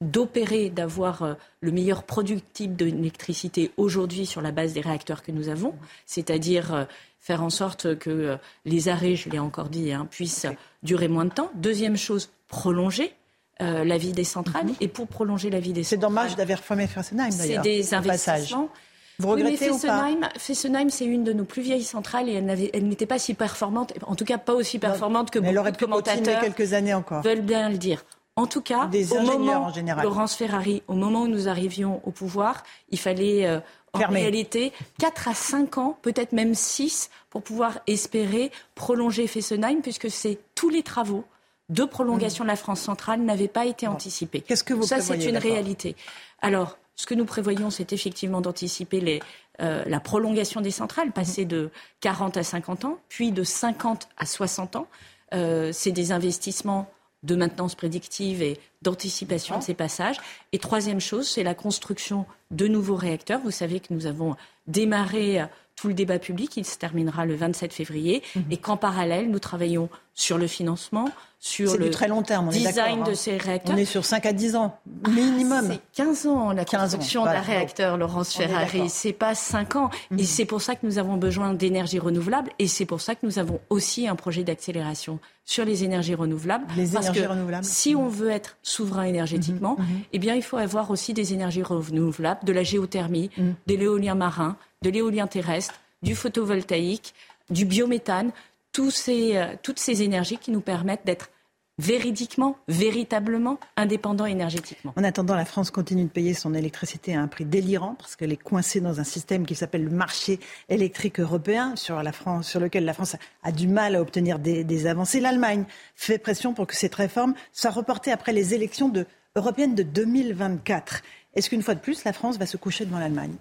d'opérer, 0.00 0.70
d'avoir 0.70 1.22
euh, 1.22 1.34
le 1.60 1.72
meilleur 1.72 2.04
productible 2.04 2.76
d'électricité 2.76 3.72
aujourd'hui 3.76 4.26
sur 4.26 4.40
la 4.40 4.52
base 4.52 4.72
des 4.72 4.80
réacteurs 4.80 5.22
que 5.22 5.32
nous 5.32 5.48
avons, 5.48 5.74
c'est-à-dire 6.06 6.72
euh, 6.72 6.84
faire 7.18 7.42
en 7.42 7.50
sorte 7.50 7.98
que 7.98 8.10
euh, 8.10 8.36
les 8.64 8.88
arrêts, 8.88 9.16
je 9.16 9.28
l'ai 9.28 9.40
encore 9.40 9.68
dit, 9.68 9.92
hein, 9.92 10.06
puissent 10.08 10.46
durer 10.82 11.08
moins 11.08 11.24
de 11.24 11.32
temps. 11.32 11.50
Deuxième 11.54 11.96
chose, 11.96 12.30
prolonger 12.46 13.12
la 13.60 13.98
vie 13.98 14.12
des 14.12 14.22
centrales. 14.22 14.66
Mhm. 14.66 14.74
Et 14.80 14.86
pour 14.86 15.08
prolonger 15.08 15.50
la 15.50 15.58
vie 15.58 15.72
des 15.72 15.82
centrales... 15.82 15.98
C'est 15.98 16.06
dommage 16.06 16.36
d'avoir 16.36 16.60
fermé 16.60 16.86
Fessenheim, 16.86 17.30
d'ailleurs. 17.36 17.64
C'est 17.64 17.70
des 17.70 17.92
investissements... 17.92 18.70
Vous 19.18 19.30
regrettez 19.30 19.70
ou 19.70 19.78
pas 19.80 20.14
Fessenheim, 20.38 20.90
c'est 20.90 21.04
une 21.04 21.24
de 21.24 21.32
nos 21.32 21.42
plus 21.42 21.62
vieilles 21.62 21.82
centrales 21.82 22.28
et 22.28 22.34
elle, 22.34 22.86
n'était 22.86 23.04
pas 23.04 23.18
si 23.18 23.34
performante, 23.34 23.92
en 24.06 24.14
tout 24.14 24.24
cas 24.24 24.38
pas 24.38 24.54
aussi 24.54 24.78
performante 24.78 25.32
que 25.32 25.40
beaucoup 25.40 25.50
elle 25.50 25.58
aurait 25.58 25.72
pu 25.72 25.86
commentateurs 25.86 26.40
quelques 26.40 26.72
années 26.72 26.94
encore. 26.94 27.22
veulent 27.22 27.40
bien 27.40 27.68
le 27.68 27.78
dire. 27.78 28.04
En 28.38 28.46
tout 28.46 28.60
cas, 28.60 28.86
Des 28.86 29.12
au 29.12 29.20
moment, 29.22 29.64
en 29.64 29.72
général. 29.72 30.04
Laurence 30.04 30.36
Ferrari, 30.36 30.84
au 30.86 30.94
moment 30.94 31.22
où 31.22 31.26
nous 31.26 31.48
arrivions 31.48 32.00
au 32.04 32.12
pouvoir, 32.12 32.62
il 32.88 32.98
fallait 32.98 33.48
euh, 33.48 33.58
en 33.92 33.98
réalité 33.98 34.72
4 35.00 35.26
à 35.26 35.34
5 35.34 35.78
ans, 35.78 35.98
peut-être 36.02 36.30
même 36.30 36.54
6, 36.54 37.10
pour 37.30 37.42
pouvoir 37.42 37.80
espérer 37.88 38.52
prolonger 38.76 39.26
Fessenheim, 39.26 39.82
puisque 39.82 40.08
c'est 40.08 40.38
tous 40.54 40.68
les 40.68 40.84
travaux 40.84 41.24
de 41.68 41.84
prolongation 41.84 42.44
de 42.44 42.48
la 42.48 42.54
France 42.54 42.80
centrale 42.80 43.22
n'avaient 43.22 43.48
pas 43.48 43.66
été 43.66 43.88
anticipés. 43.88 44.40
Qu'est-ce 44.40 44.62
que 44.62 44.72
vous 44.72 44.84
Ça, 44.84 45.00
c'est 45.00 45.24
une 45.24 45.36
réalité. 45.36 45.96
Alors, 46.40 46.78
ce 46.94 47.06
que 47.06 47.14
nous 47.14 47.24
prévoyons, 47.24 47.70
c'est 47.70 47.92
effectivement 47.92 48.40
d'anticiper 48.40 49.20
euh, 49.60 49.82
la 49.84 49.98
prolongation 49.98 50.60
des 50.60 50.70
centrales, 50.70 51.10
passer 51.10 51.44
de 51.44 51.70
40 52.02 52.36
à 52.36 52.44
50 52.44 52.84
ans, 52.84 52.98
puis 53.08 53.32
de 53.32 53.42
50 53.42 54.08
à 54.16 54.26
60 54.26 54.76
ans. 54.76 54.86
Euh, 55.34 55.72
c'est 55.72 55.92
des 55.92 56.12
investissements 56.12 56.88
de 57.22 57.34
maintenance 57.34 57.74
prédictive 57.74 58.42
et 58.42 58.58
d'anticipation 58.82 59.58
de 59.58 59.62
ces 59.62 59.74
passages. 59.74 60.18
Et 60.52 60.58
troisième 60.58 61.00
chose, 61.00 61.28
c'est 61.28 61.42
la 61.42 61.54
construction 61.54 62.26
de 62.50 62.68
nouveaux 62.68 62.96
réacteurs. 62.96 63.40
Vous 63.40 63.50
savez 63.50 63.80
que 63.80 63.92
nous 63.92 64.06
avons 64.06 64.36
démarré 64.66 65.44
tout 65.78 65.88
le 65.88 65.94
débat 65.94 66.18
public. 66.18 66.56
Il 66.56 66.64
se 66.64 66.76
terminera 66.76 67.24
le 67.24 67.36
27 67.36 67.72
février. 67.72 68.22
Mhm. 68.34 68.44
Et 68.50 68.56
qu'en 68.56 68.76
parallèle, 68.76 69.30
nous 69.30 69.38
travaillons 69.38 69.88
sur 70.14 70.36
le 70.36 70.48
financement, 70.48 71.08
sur 71.38 71.76
le 71.76 71.90
très 71.90 72.08
long 72.08 72.22
terme, 72.22 72.48
design 72.48 73.04
de 73.04 73.12
hein. 73.12 73.14
ces 73.14 73.36
réacteurs. 73.36 73.76
On 73.76 73.78
est 73.78 73.84
sur 73.84 74.04
5 74.04 74.26
à 74.26 74.32
10 74.32 74.56
ans, 74.56 74.76
minimum. 75.08 75.68
c'est 75.70 76.02
15 76.02 76.26
ans 76.26 76.50
la 76.50 76.64
construction 76.64 77.24
d'un 77.24 77.40
réacteur, 77.40 77.96
Laurence 77.96 78.34
Ferrari. 78.34 78.88
C'est 78.88 79.12
pas 79.12 79.36
5 79.36 79.76
ans. 79.76 79.90
Et 80.10 80.14
mhm. 80.14 80.22
c'est 80.24 80.44
pour 80.44 80.60
ça 80.60 80.74
que 80.74 80.84
nous 80.84 80.98
avons 80.98 81.16
besoin 81.16 81.54
d'énergie 81.54 82.00
renouvelable. 82.00 82.50
Et 82.58 82.66
c'est 82.66 82.84
pour 82.84 83.00
ça 83.00 83.14
que 83.14 83.24
nous 83.24 83.38
avons 83.38 83.60
aussi 83.70 84.08
un 84.08 84.16
projet 84.16 84.42
d'accélération 84.42 85.20
sur 85.44 85.64
les 85.64 85.84
énergies 85.84 86.16
renouvelables. 86.16 86.66
Les 86.76 86.88
parce 86.88 87.06
énergies 87.06 87.22
que 87.22 87.28
renouvelables. 87.28 87.64
Si 87.64 87.94
on 87.94 88.08
veut 88.08 88.30
être 88.30 88.56
souverain 88.64 89.04
énergétiquement, 89.04 89.76
Mhm, 89.78 89.84
eh 90.12 90.18
bien, 90.18 90.34
il 90.34 90.42
faut 90.42 90.56
avoir 90.56 90.90
aussi 90.90 91.14
des 91.14 91.32
énergies 91.32 91.62
renouvelables, 91.62 92.44
de 92.44 92.52
la 92.52 92.64
géothermie, 92.64 93.30
de 93.38 93.74
l'éolien 93.74 94.16
marin, 94.16 94.56
de 94.82 94.90
l'éolien 94.90 95.26
terrestre, 95.26 95.80
du 96.02 96.14
photovoltaïque, 96.14 97.14
du 97.50 97.64
biométhane, 97.64 98.32
euh, 98.78 99.54
toutes 99.62 99.78
ces 99.78 100.02
énergies 100.02 100.38
qui 100.38 100.50
nous 100.50 100.60
permettent 100.60 101.04
d'être 101.04 101.30
véridiquement, 101.78 102.56
véritablement 102.66 103.58
indépendants 103.76 104.26
énergétiquement. 104.26 104.92
En 104.96 105.04
attendant, 105.04 105.36
la 105.36 105.44
France 105.44 105.70
continue 105.70 106.04
de 106.04 106.08
payer 106.08 106.34
son 106.34 106.52
électricité 106.54 107.14
à 107.14 107.20
un 107.20 107.28
prix 107.28 107.44
délirant 107.44 107.94
parce 107.94 108.16
qu'elle 108.16 108.32
est 108.32 108.42
coincée 108.42 108.80
dans 108.80 108.98
un 108.98 109.04
système 109.04 109.46
qui 109.46 109.54
s'appelle 109.54 109.84
le 109.84 109.90
marché 109.90 110.40
électrique 110.68 111.20
européen 111.20 111.74
sur, 111.76 112.00
lequel 112.02 112.84
la 112.84 112.94
France 112.94 113.16
a 113.44 113.52
du 113.52 113.68
mal 113.68 113.94
à 113.94 114.00
obtenir 114.00 114.40
des, 114.40 114.64
des 114.64 114.86
avancées. 114.86 115.20
L'Allemagne 115.20 115.64
fait 115.94 116.18
pression 116.18 116.52
pour 116.52 116.66
que 116.66 116.74
cette 116.74 116.96
réforme 116.96 117.34
soit 117.52 117.70
reportée 117.70 118.10
après 118.10 118.32
les 118.32 118.54
élections 118.54 118.88
de, 118.88 119.06
européennes 119.36 119.76
de 119.76 119.84
2024. 119.84 121.02
Est-ce 121.34 121.50
qu'une 121.50 121.62
fois 121.62 121.74
de 121.74 121.80
plus, 121.80 122.04
la 122.04 122.12
France 122.12 122.38
va 122.38 122.46
se 122.46 122.56
coucher 122.56 122.84
devant 122.86 122.98
l'Allemagne? 122.98 123.34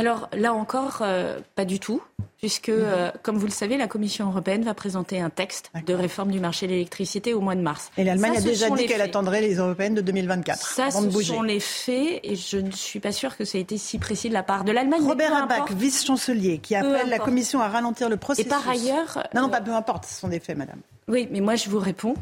Alors 0.00 0.28
là 0.32 0.54
encore, 0.54 0.98
euh, 1.02 1.38
pas 1.54 1.64
du 1.64 1.78
tout, 1.78 2.02
puisque, 2.38 2.70
euh, 2.70 3.10
comme 3.22 3.36
vous 3.36 3.46
le 3.46 3.52
savez, 3.52 3.76
la 3.76 3.86
Commission 3.86 4.28
européenne 4.28 4.62
va 4.62 4.72
présenter 4.74 5.20
un 5.20 5.30
texte 5.30 5.70
de 5.86 5.94
réforme 5.94 6.30
du 6.30 6.40
marché 6.40 6.66
de 6.66 6.72
l'électricité 6.72 7.34
au 7.34 7.40
mois 7.40 7.54
de 7.54 7.60
mars. 7.60 7.90
Et 7.98 8.04
l'Allemagne 8.04 8.38
a 8.38 8.40
déjà 8.40 8.70
dit 8.70 8.86
qu'elle 8.86 9.02
attendrait 9.02 9.42
les 9.42 9.56
européennes 9.56 9.94
de 9.94 10.00
2024. 10.00 10.58
Ça, 10.58 10.86
avant 10.86 11.02
de 11.02 11.08
ce 11.08 11.12
bouger. 11.12 11.34
sont 11.34 11.42
les 11.42 11.60
faits, 11.60 12.20
et 12.22 12.34
je 12.36 12.56
ne 12.56 12.70
suis 12.70 12.98
pas 13.00 13.12
sûre 13.12 13.36
que 13.36 13.44
ça 13.44 13.58
ait 13.58 13.60
été 13.60 13.76
si 13.76 13.98
précis 13.98 14.28
de 14.28 14.34
la 14.34 14.42
part 14.42 14.64
de 14.64 14.72
l'Allemagne. 14.72 15.02
Robert 15.02 15.30
peu 15.30 15.36
Abac, 15.36 15.58
importe. 15.60 15.72
vice-chancelier, 15.78 16.58
qui 16.58 16.74
appelle 16.74 17.08
la. 17.08 17.20
Commission 17.20 17.60
à 17.60 17.68
ralentir 17.68 18.08
le 18.08 18.16
processus. 18.16 18.46
Et 18.46 18.48
par 18.48 18.66
ailleurs, 18.66 19.22
Non, 19.34 19.42
non, 19.42 19.48
euh, 19.48 19.50
pas 19.50 19.60
peu 19.60 19.74
importe, 19.74 20.06
ce 20.06 20.18
sont 20.20 20.28
des 20.28 20.40
faits, 20.40 20.56
madame. 20.56 20.80
Oui, 21.06 21.28
mais 21.30 21.40
moi 21.40 21.54
je 21.54 21.68
vous 21.68 21.78
réponds. 21.78 22.14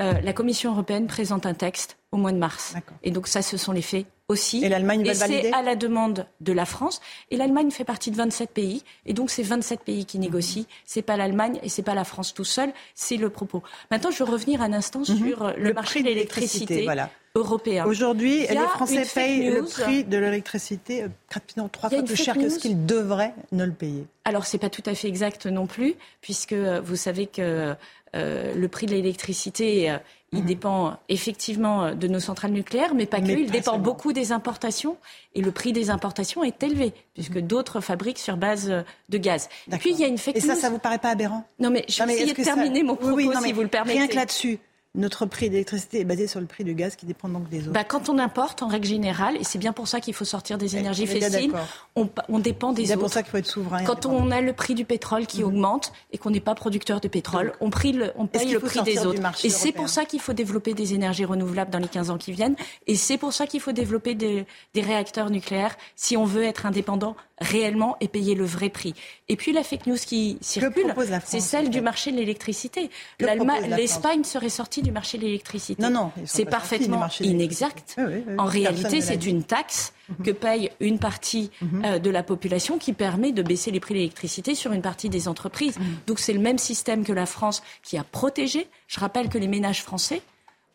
Euh, 0.00 0.14
la 0.22 0.32
Commission 0.32 0.72
européenne 0.72 1.06
présente 1.06 1.44
un 1.44 1.54
texte 1.54 1.96
au 2.12 2.16
mois 2.16 2.32
de 2.32 2.38
mars. 2.38 2.74
Et 3.02 3.10
donc 3.10 3.26
ça, 3.26 3.42
ce 3.42 3.56
sont 3.56 3.72
les 3.72 3.82
faits 3.82 4.06
aussi. 4.28 4.64
Et 4.64 4.68
l'Allemagne 4.68 5.04
va 5.04 5.10
Et 5.10 5.14
le 5.14 5.18
valider 5.18 5.42
c'est 5.48 5.52
à 5.52 5.62
la 5.62 5.76
demande 5.76 6.26
de 6.40 6.52
la 6.52 6.64
France. 6.64 7.00
Et 7.30 7.36
l'Allemagne 7.36 7.70
fait 7.70 7.84
partie 7.84 8.10
de 8.10 8.16
27 8.16 8.50
pays. 8.50 8.82
Et 9.06 9.12
donc 9.12 9.30
c'est 9.30 9.42
27 9.42 9.80
pays 9.80 10.04
qui 10.06 10.18
négocient. 10.18 10.64
C'est 10.86 11.02
pas 11.02 11.16
l'Allemagne 11.16 11.58
et 11.62 11.68
c'est 11.68 11.82
pas 11.82 11.94
la 11.94 12.04
France 12.04 12.34
tout 12.34 12.44
seul. 12.44 12.72
C'est 12.94 13.16
le 13.16 13.30
propos. 13.30 13.62
Maintenant, 13.90 14.10
je 14.10 14.22
veux 14.24 14.30
revenir 14.30 14.62
un 14.62 14.72
instant 14.72 15.04
sur 15.04 15.42
euh, 15.42 15.52
le, 15.56 15.72
marché 15.72 16.00
de 16.00 16.06
l'électricité 16.06 16.84
voilà. 16.84 17.10
européen. 17.34 17.84
Aujourd'hui, 17.86 18.46
les 18.46 18.56
Français 18.56 19.06
payent 19.12 19.50
le 19.50 19.64
prix 19.64 20.04
de 20.04 20.16
l'électricité 20.16 21.02
euh, 21.02 21.08
pratiquement 21.28 21.68
trois 21.68 21.90
fois 21.90 22.02
plus 22.02 22.16
cher 22.16 22.34
que 22.34 22.48
ce 22.48 22.58
qu'ils 22.58 22.86
devraient 22.86 23.34
ne 23.52 23.64
le 23.64 23.72
payer. 23.72 24.06
Alors, 24.24 24.46
c'est 24.46 24.58
pas 24.58 24.70
tout 24.70 24.82
à 24.86 24.94
fait 24.94 25.08
exact 25.08 25.46
non 25.46 25.66
plus, 25.66 25.94
puisque 26.22 26.52
euh, 26.52 26.80
vous 26.80 26.96
savez 26.96 27.26
que 27.26 27.74
le 28.14 28.66
prix 28.68 28.86
de 28.86 28.92
l'électricité, 28.92 29.90
euh, 29.90 29.98
il 30.32 30.44
dépend 30.44 30.96
effectivement 31.08 31.84
euh, 31.84 31.94
de 31.94 32.08
nos 32.08 32.18
centrales 32.20 32.50
nucléaires, 32.50 32.94
mais 32.94 33.06
pas 33.06 33.20
que. 33.20 33.26
Il 33.26 33.46
pas 33.46 33.52
dépend 33.52 33.72
seulement. 33.72 33.78
beaucoup 33.84 34.12
des 34.12 34.32
importations, 34.32 34.96
et 35.34 35.42
le 35.42 35.50
prix 35.52 35.72
des 35.72 35.90
importations 35.90 36.42
est 36.42 36.62
élevé, 36.62 36.92
puisque 37.14 37.38
d'autres 37.38 37.80
fabriquent 37.80 38.18
sur 38.18 38.36
base 38.36 38.68
euh, 38.70 38.82
de 39.10 39.18
gaz. 39.18 39.48
Et 39.72 39.76
puis, 39.76 39.90
il 39.92 39.98
y 40.00 40.04
a 40.04 40.08
une 40.08 40.18
fake 40.18 40.36
Et 40.36 40.40
ça, 40.40 40.54
news. 40.54 40.60
ça 40.60 40.70
vous 40.70 40.78
paraît 40.78 40.98
pas 40.98 41.10
aberrant? 41.10 41.44
Non, 41.60 41.70
mais 41.70 41.84
je 41.88 42.02
vais 42.02 42.14
essayer 42.14 42.32
de 42.32 42.36
ça- 42.42 42.54
terminer 42.54 42.82
mon 42.82 42.96
propos, 42.96 43.14
oui, 43.14 43.28
non, 43.28 43.40
si 43.40 43.52
vous 43.52 43.62
le 43.62 43.68
permettez. 43.68 43.98
Rien 43.98 44.08
que 44.08 44.16
là-dessus. 44.16 44.58
Notre 44.94 45.26
prix 45.26 45.50
d'électricité 45.50 46.00
est 46.00 46.04
basé 46.04 46.28
sur 46.28 46.40
le 46.40 46.46
prix 46.46 46.62
du 46.62 46.74
gaz 46.74 46.94
qui 46.94 47.04
dépend 47.04 47.28
donc 47.28 47.48
des 47.48 47.62
autres. 47.62 47.72
Bah, 47.72 47.82
quand 47.82 48.08
on 48.08 48.18
importe, 48.18 48.62
en 48.62 48.68
règle 48.68 48.86
générale, 48.86 49.36
et 49.36 49.44
c'est 49.44 49.58
bien 49.58 49.72
pour 49.72 49.88
ça 49.88 50.00
qu'il 50.00 50.14
faut 50.14 50.24
sortir 50.24 50.56
des 50.56 50.76
énergies 50.76 51.02
est 51.02 51.18
bien 51.18 51.30
fossiles, 51.30 51.52
on, 51.96 52.38
dépend 52.38 52.72
des 52.72 52.86
C'est 52.86 52.92
autres. 52.92 53.00
pour 53.00 53.10
ça 53.10 53.22
qu'il 53.22 53.30
faut 53.32 53.38
être 53.38 53.46
souverain. 53.46 53.82
Quand 53.84 54.06
on 54.06 54.30
a 54.30 54.40
le 54.40 54.52
prix 54.52 54.74
du 54.74 54.84
pétrole 54.84 55.26
qui 55.26 55.42
augmente 55.42 55.92
et 56.12 56.18
qu'on 56.18 56.30
n'est 56.30 56.38
pas 56.40 56.54
producteur 56.54 57.00
de 57.00 57.08
pétrole, 57.08 57.54
on, 57.60 57.70
prie 57.70 57.92
le- 57.92 58.12
on 58.16 58.26
paye 58.26 58.52
le 58.52 58.60
prix 58.60 58.82
des 58.82 59.04
autres. 59.04 59.20
Et 59.44 59.50
c'est 59.50 59.72
pour 59.72 59.88
ça 59.88 60.04
qu'il 60.04 60.20
faut 60.20 60.32
développer 60.32 60.74
des 60.74 60.94
énergies 60.94 61.24
renouvelables 61.24 61.70
dans 61.72 61.80
les 61.80 61.88
15 61.88 62.10
ans 62.10 62.18
qui 62.18 62.30
viennent. 62.30 62.56
Et 62.86 62.94
c'est 62.94 63.18
pour 63.18 63.32
ça 63.32 63.46
qu'il 63.48 63.60
faut 63.60 63.72
développer 63.72 64.14
des, 64.14 64.46
des 64.74 64.80
réacteurs 64.80 65.30
nucléaires 65.30 65.76
si 65.96 66.16
on 66.16 66.24
veut 66.24 66.44
être 66.44 66.66
indépendant 66.66 67.16
réellement 67.40 67.96
et 68.00 68.08
payer 68.08 68.34
le 68.34 68.44
vrai 68.44 68.68
prix. 68.68 68.94
Et 69.28 69.36
puis 69.36 69.52
la 69.52 69.62
fake 69.62 69.86
news 69.86 69.96
qui 69.96 70.38
circule, 70.40 70.94
c'est 71.24 71.40
celle 71.40 71.70
du 71.70 71.80
marché 71.80 72.12
de 72.12 72.16
l'électricité. 72.16 72.90
L'Espagne 73.20 74.24
serait 74.24 74.48
sortie 74.48 74.82
du 74.82 74.92
marché 74.92 75.18
de 75.18 75.24
l'électricité. 75.24 75.82
Non, 75.82 75.90
non, 75.90 76.12
c'est 76.24 76.44
parfaitement 76.44 77.06
inexact. 77.20 77.94
Oui, 77.98 78.04
oui, 78.08 78.24
oui. 78.28 78.34
En 78.38 78.44
réalité, 78.44 79.00
c'est 79.00 79.26
une 79.26 79.42
taxe 79.42 79.92
Mhm. 80.08 80.24
que 80.24 80.30
paye 80.32 80.70
une 80.80 80.98
partie 80.98 81.50
euh, 81.84 81.98
de 81.98 82.10
la 82.10 82.22
population 82.22 82.78
qui 82.78 82.92
permet 82.92 83.32
de 83.32 83.42
baisser 83.42 83.70
les 83.70 83.80
prix 83.80 83.94
de 83.94 83.98
l'électricité 84.00 84.54
sur 84.54 84.72
une 84.72 84.82
partie 84.82 85.08
des 85.08 85.28
entreprises. 85.28 85.78
Mhm. 85.78 85.84
Donc 86.06 86.18
c'est 86.18 86.32
le 86.34 86.40
même 86.40 86.58
système 86.58 87.04
que 87.04 87.12
la 87.12 87.26
France 87.26 87.62
qui 87.82 87.96
a 87.96 88.04
protégé. 88.04 88.66
Je 88.86 89.00
rappelle 89.00 89.28
que 89.28 89.38
les 89.38 89.48
ménages 89.48 89.82
français, 89.82 90.20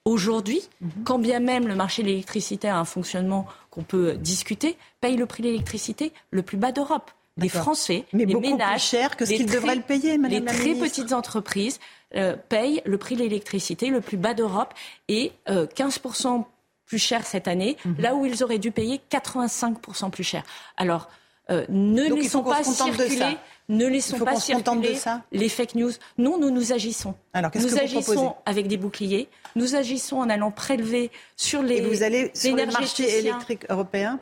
aujourd'hui, 0.09 0.61
Mhm. 0.81 0.89
quand 1.05 1.19
bien 1.19 1.39
même 1.39 1.67
le 1.67 1.75
marché 1.75 2.01
de 2.03 2.07
l'électricité 2.07 2.67
a 2.67 2.77
un 2.77 2.85
fonctionnement 2.85 3.45
qu'on 3.71 3.83
peut 3.83 4.13
discuter, 4.13 4.77
payent 5.01 5.17
le 5.17 5.25
prix 5.25 5.43
de 5.43 5.47
l'électricité 5.47 6.11
le 6.31 6.41
plus 6.41 6.57
bas 6.57 6.71
d'Europe. 6.71 7.11
Les 7.37 7.47
D'accord. 7.47 7.61
Français, 7.61 8.05
Mais 8.11 8.25
les 8.25 8.33
beaucoup 8.33 8.41
plus 8.43 8.51
ménages, 8.53 8.83
cher 8.83 9.15
que 9.15 9.23
ce 9.25 9.31
qu'ils 9.33 9.45
devraient 9.45 9.75
le 9.75 9.81
payer, 9.81 10.17
Madame 10.17 10.39
Les 10.39 10.45
la 10.45 10.51
très 10.51 10.73
petites 10.75 11.13
entreprises 11.13 11.79
euh, 12.15 12.35
payent 12.49 12.81
le 12.85 12.97
prix 12.97 13.15
de 13.15 13.21
l'électricité 13.21 13.87
le 13.89 14.01
plus 14.01 14.17
bas 14.17 14.33
d'Europe 14.33 14.73
et 15.07 15.31
euh, 15.49 15.65
15% 15.67 16.45
plus 16.85 16.97
cher 16.97 17.25
cette 17.25 17.47
année, 17.47 17.77
Mhm. 17.85 17.95
là 17.99 18.15
où 18.15 18.25
ils 18.25 18.43
auraient 18.43 18.57
dû 18.57 18.71
payer 18.71 18.99
85% 19.09 20.09
plus 20.09 20.23
cher. 20.23 20.43
Alors, 20.75 21.07
euh, 21.49 21.65
ne 21.69 22.09
Donc, 22.09 22.19
laissons 22.19 22.43
pas 22.43 22.63
circuler, 22.63 23.37
ne 23.69 23.85
Il 23.85 23.91
laissons 23.91 24.17
faut 24.17 24.25
pas 24.25 24.35
de 24.35 24.39
circuler 24.39 24.95
ça 24.95 25.21
les 25.31 25.47
fake 25.47 25.75
news. 25.75 25.91
Non, 26.17 26.37
nous 26.39 26.49
nous 26.49 26.73
agissons. 26.73 27.13
Alors, 27.33 27.51
nous 27.55 27.63
que 27.63 27.67
vous 27.69 27.77
agissons 27.79 28.01
proposez 28.01 28.29
avec 28.45 28.67
des 28.67 28.77
boucliers. 28.77 29.29
Nous 29.55 29.75
agissons 29.75 30.17
en 30.17 30.29
allant 30.29 30.51
prélever 30.51 31.11
sur 31.37 31.61
les 31.61 31.77
Et 31.77 31.81
vous 31.81 32.03
allez 32.03 32.31
sur 32.33 32.55
le 32.55 32.65
marché 32.65 33.19
électrique 33.19 33.65
européen 33.69 34.19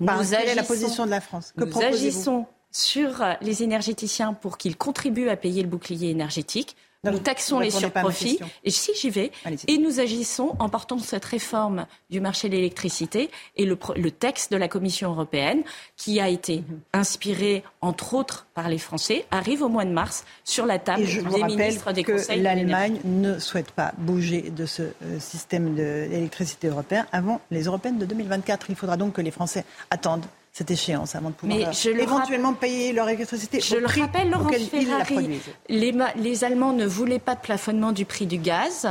Nous 0.00 0.06
Par- 0.06 0.18
Quelle 0.20 0.48
est 0.48 0.54
la 0.54 0.62
agissons- 0.62 0.66
position 0.68 1.04
de 1.06 1.10
la 1.10 1.20
France 1.20 1.52
Que 1.58 1.64
Nous 1.64 1.82
agissons 1.82 2.46
sur 2.70 3.24
les 3.40 3.62
énergéticiens 3.62 4.34
pour 4.34 4.56
qu'ils 4.58 4.76
contribuent 4.76 5.28
à 5.30 5.36
payer 5.36 5.62
le 5.62 5.68
bouclier 5.68 6.10
énergétique. 6.10 6.76
Nous 7.12 7.18
taxons 7.18 7.58
les 7.60 7.70
surprofits. 7.70 8.38
Et 8.64 8.70
si 8.70 8.92
j'y 9.00 9.10
vais, 9.10 9.30
et 9.66 9.78
nous 9.78 10.00
agissons 10.00 10.56
en 10.58 10.68
portant 10.68 10.98
cette 10.98 11.24
réforme 11.24 11.86
du 12.10 12.20
marché 12.20 12.48
de 12.48 12.54
l'électricité 12.54 13.30
et 13.56 13.64
le, 13.64 13.76
texte 14.10 14.52
de 14.52 14.56
la 14.56 14.68
Commission 14.68 15.12
européenne, 15.12 15.62
qui 15.96 16.20
a 16.20 16.28
été 16.28 16.56
Mhm. 16.58 16.80
inspiré 16.92 17.62
entre 17.80 18.14
autres 18.14 18.46
par 18.54 18.68
les 18.68 18.78
Français, 18.78 19.26
arrive 19.30 19.62
au 19.62 19.68
mois 19.68 19.84
de 19.84 19.90
mars 19.90 20.24
sur 20.44 20.66
la 20.66 20.78
table 20.78 21.02
Et 21.02 21.06
je 21.06 21.20
vous 21.20 21.34
des 21.36 21.42
ministres 21.44 21.92
des 21.92 22.02
que 22.02 22.12
conseils. 22.12 22.40
l'Allemagne 22.40 22.98
ne 23.04 23.38
souhaite 23.38 23.70
pas 23.70 23.92
bouger 23.98 24.50
de 24.50 24.66
ce 24.66 24.82
euh, 24.82 25.18
système 25.20 25.74
d'électricité 25.74 26.68
européen 26.68 27.06
avant 27.12 27.40
les 27.50 27.64
européennes 27.64 27.98
de 27.98 28.06
2024. 28.06 28.66
Il 28.70 28.76
faudra 28.76 28.96
donc 28.96 29.14
que 29.14 29.20
les 29.20 29.30
Français 29.30 29.64
attendent 29.90 30.26
cette 30.56 30.70
échéance 30.70 31.14
avant 31.14 31.28
de 31.28 31.34
pouvoir 31.34 31.58
Mais 31.58 31.66
euh, 31.66 31.72
je 31.72 31.90
le 31.90 32.00
éventuellement 32.00 32.54
payer 32.54 32.94
leur 32.94 33.10
électricité 33.10 33.60
Je 33.60 33.76
au 33.76 33.80
le 33.80 33.84
prix 33.84 34.00
rappelle, 34.00 34.30
Laurence 34.30 34.56
Ferrari, 34.56 35.38
les, 35.68 35.94
les 36.16 36.44
Allemands 36.44 36.72
ne 36.72 36.86
voulaient 36.86 37.18
pas 37.18 37.34
de 37.34 37.40
plafonnement 37.40 37.92
du 37.92 38.06
prix 38.06 38.24
du 38.24 38.38
gaz 38.38 38.88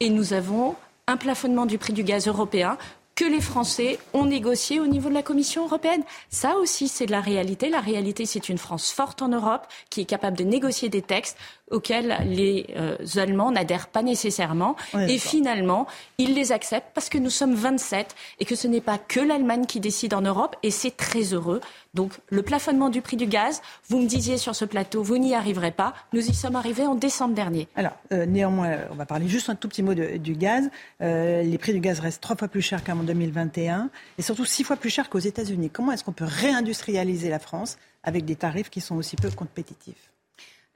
et 0.00 0.10
nous 0.10 0.34
avons 0.34 0.74
un 1.06 1.16
plafonnement 1.16 1.64
du 1.64 1.78
prix 1.78 1.94
du 1.94 2.04
gaz 2.04 2.28
européen 2.28 2.76
que 3.14 3.24
les 3.24 3.40
Français 3.40 3.98
ont 4.12 4.26
négocié 4.26 4.78
au 4.78 4.86
niveau 4.86 5.08
de 5.08 5.14
la 5.14 5.22
Commission 5.22 5.64
européenne. 5.64 6.02
Ça 6.28 6.56
aussi, 6.56 6.86
c'est 6.86 7.06
de 7.06 7.12
la 7.12 7.20
réalité. 7.22 7.70
La 7.70 7.80
réalité, 7.80 8.26
c'est 8.26 8.50
une 8.50 8.58
France 8.58 8.92
forte 8.92 9.22
en 9.22 9.28
Europe 9.28 9.66
qui 9.88 10.02
est 10.02 10.06
capable 10.06 10.36
de 10.36 10.44
négocier 10.44 10.90
des 10.90 11.02
textes 11.02 11.38
auxquels 11.70 12.16
les 12.26 12.66
euh, 12.76 12.96
Allemands 13.16 13.50
n'adhèrent 13.50 13.88
pas 13.88 14.02
nécessairement. 14.02 14.76
Et 15.08 15.18
finalement, 15.18 15.86
ils 16.18 16.34
les 16.34 16.52
acceptent 16.52 16.90
parce 16.94 17.08
que 17.08 17.18
nous 17.18 17.30
sommes 17.30 17.54
27 17.54 18.14
et 18.38 18.44
que 18.44 18.54
ce 18.54 18.66
n'est 18.66 18.80
pas 18.80 18.98
que 18.98 19.20
l'Allemagne 19.20 19.66
qui 19.66 19.80
décide 19.80 20.14
en 20.14 20.20
Europe 20.22 20.56
et 20.62 20.70
c'est 20.70 20.96
très 20.96 21.22
heureux. 21.34 21.60
Donc 21.94 22.12
le 22.28 22.42
plafonnement 22.42 22.88
du 22.88 23.00
prix 23.02 23.16
du 23.16 23.26
gaz, 23.26 23.62
vous 23.88 23.98
me 24.00 24.06
disiez 24.06 24.36
sur 24.38 24.54
ce 24.54 24.64
plateau, 24.64 25.02
vous 25.02 25.18
n'y 25.18 25.34
arriverez 25.34 25.72
pas. 25.72 25.94
Nous 26.12 26.24
y 26.28 26.34
sommes 26.34 26.54
arrivés 26.56 26.86
en 26.86 26.94
décembre 26.94 27.34
dernier. 27.34 27.66
Alors, 27.74 27.92
euh, 28.12 28.26
néanmoins, 28.26 28.68
euh, 28.70 28.84
on 28.90 28.94
va 28.94 29.06
parler 29.06 29.26
juste 29.28 29.50
un 29.50 29.56
tout 29.56 29.68
petit 29.68 29.82
mot 29.82 29.94
de- 29.94 30.16
du 30.16 30.34
gaz. 30.34 30.70
Euh, 31.00 31.42
les 31.42 31.58
prix 31.58 31.72
du 31.72 31.80
gaz 31.80 31.98
restent 32.00 32.22
trois 32.22 32.36
fois 32.36 32.46
plus 32.48 32.62
chers 32.62 32.84
qu'en 32.84 32.94
2021 32.96 33.90
et 34.18 34.22
surtout 34.22 34.44
six 34.44 34.62
fois 34.64 34.76
plus 34.76 34.90
chers 34.90 35.08
qu'aux 35.10 35.18
États-Unis. 35.18 35.70
Comment 35.70 35.92
est-ce 35.92 36.04
qu'on 36.04 36.12
peut 36.12 36.26
réindustrialiser 36.28 37.28
la 37.28 37.38
France 37.38 37.76
avec 38.04 38.24
des 38.24 38.36
tarifs 38.36 38.70
qui 38.70 38.80
sont 38.80 38.96
aussi 38.96 39.16
peu 39.16 39.30
compétitifs? 39.30 40.12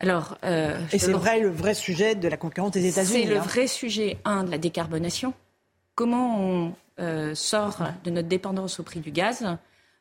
Alors, 0.01 0.37
euh, 0.45 0.79
Et 0.93 0.99
c'est 0.99 1.13
vrai 1.13 1.41
le 1.41 1.51
vrai 1.51 1.75
sujet 1.75 2.15
de 2.15 2.29
la 2.29 2.37
concurrence 2.37 2.73
des 2.73 2.87
États-Unis. 2.87 3.23
C'est 3.23 3.29
le 3.29 3.39
hein. 3.39 3.43
vrai 3.43 3.67
sujet, 3.67 4.19
un, 4.25 4.45
de 4.45 4.51
la 4.51 4.59
décarbonation. 4.59 5.35
Comment 5.95 6.41
on 6.41 6.75
euh, 7.01 7.35
sort 7.35 7.83
de 8.03 8.11
notre 8.11 8.29
dépendance 8.29 8.81
au 8.81 8.83
prix 8.83 9.01
du 9.01 9.13
gaz? 9.13 9.47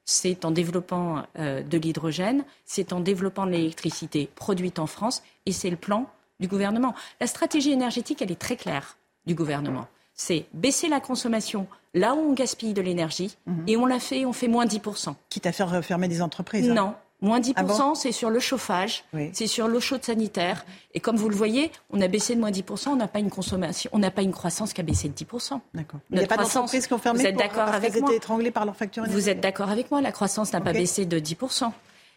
C'est 0.06 0.44
en 0.44 0.52
développant 0.52 1.24
euh, 1.40 1.62
de 1.62 1.78
l'hydrogène, 1.78 2.44
c'est 2.66 2.92
en 2.92 3.00
développant 3.00 3.46
de 3.46 3.52
l'électricité 3.52 4.30
produite 4.36 4.80
en 4.80 4.88
France, 4.88 5.24
et 5.46 5.54
c'est 5.54 5.70
le 5.70 5.78
plan 5.78 6.10
du 6.40 6.48
gouvernement. 6.48 6.94
La 7.22 7.28
stratégie 7.28 7.72
énergétique, 7.72 8.22
elle 8.22 8.32
est 8.32 8.40
très 8.40 8.58
claire 8.58 8.98
du 9.26 9.36
gouvernement. 9.36 9.88
C'est 10.14 10.46
baisser 10.54 10.90
la 10.90 11.00
consommation 11.00 11.68
là 11.94 12.16
où 12.16 12.20
on 12.20 12.34
gaspille 12.34 12.74
de 12.74 12.82
l'énergie, 12.82 13.38
et 13.68 13.78
on 13.78 13.86
l'a 13.86 14.00
fait, 14.00 14.26
on 14.26 14.34
fait 14.34 14.48
moins 14.48 14.66
10%. 14.66 15.14
Quitte 15.30 15.46
à 15.46 15.52
faire 15.52 15.86
fermer 15.86 16.08
des 16.08 16.22
entreprises. 16.22 16.70
hein. 16.70 16.74
Non. 16.74 16.96
Moins 17.24 17.40
10%, 17.40 17.54
Ah 17.56 17.64
bon 17.64 17.96
c'est 17.96 18.12
sur 18.12 18.30
le 18.30 18.40
chauffage, 18.40 19.06
Oui. 19.14 19.30
c'est 19.34 19.48
sur 19.48 19.68
l'eau 19.68 19.80
chaude 19.80 20.04
sanitaire. 20.04 20.66
Et 20.94 21.00
comme 21.00 21.16
vous 21.16 21.30
le 21.30 21.36
voyez, 21.36 21.72
on 21.90 22.00
a 22.02 22.08
baissé 22.08 22.36
de 22.36 22.40
moins 22.40 22.52
10%, 22.52 22.90
on 22.90 22.96
n'a 22.98 23.08
pas 23.08 23.20
une 23.20 23.30
consommation, 23.32 23.90
on 23.94 24.00
n'a 24.00 24.12
pas 24.12 24.22
une 24.24 24.34
croissance 24.34 24.74
qui 24.74 24.82
a 24.82 24.84
baissé 24.84 25.08
de 25.08 25.14
10%. 25.14 25.62
D'accord. 25.74 26.02
Il 26.12 26.18
n'y 26.20 26.24
a 26.24 26.28
pas 26.28 26.38
d'entreprises 26.38 26.86
qui 26.86 26.94
ont 26.94 26.98
fermé 27.00 27.22
Vous 27.22 27.26
êtes 27.26 27.34
pour- 27.36 27.44
d'accord 27.44 27.70
avec 27.74 27.96
moi 28.00 28.10
étaient 28.10 28.18
étranglées 28.18 28.52
par 28.52 28.66
leur 28.66 28.76
facture 28.76 29.06
Vous 29.08 29.30
êtes 29.30 29.40
d'accord 29.40 29.70
avec 29.70 29.90
moi, 29.90 30.02
la 30.02 30.12
croissance 30.12 30.54
n'a 30.54 30.62
pas 30.62 30.74
baissé 30.74 31.06
de 31.06 31.18
10%. 31.18 31.72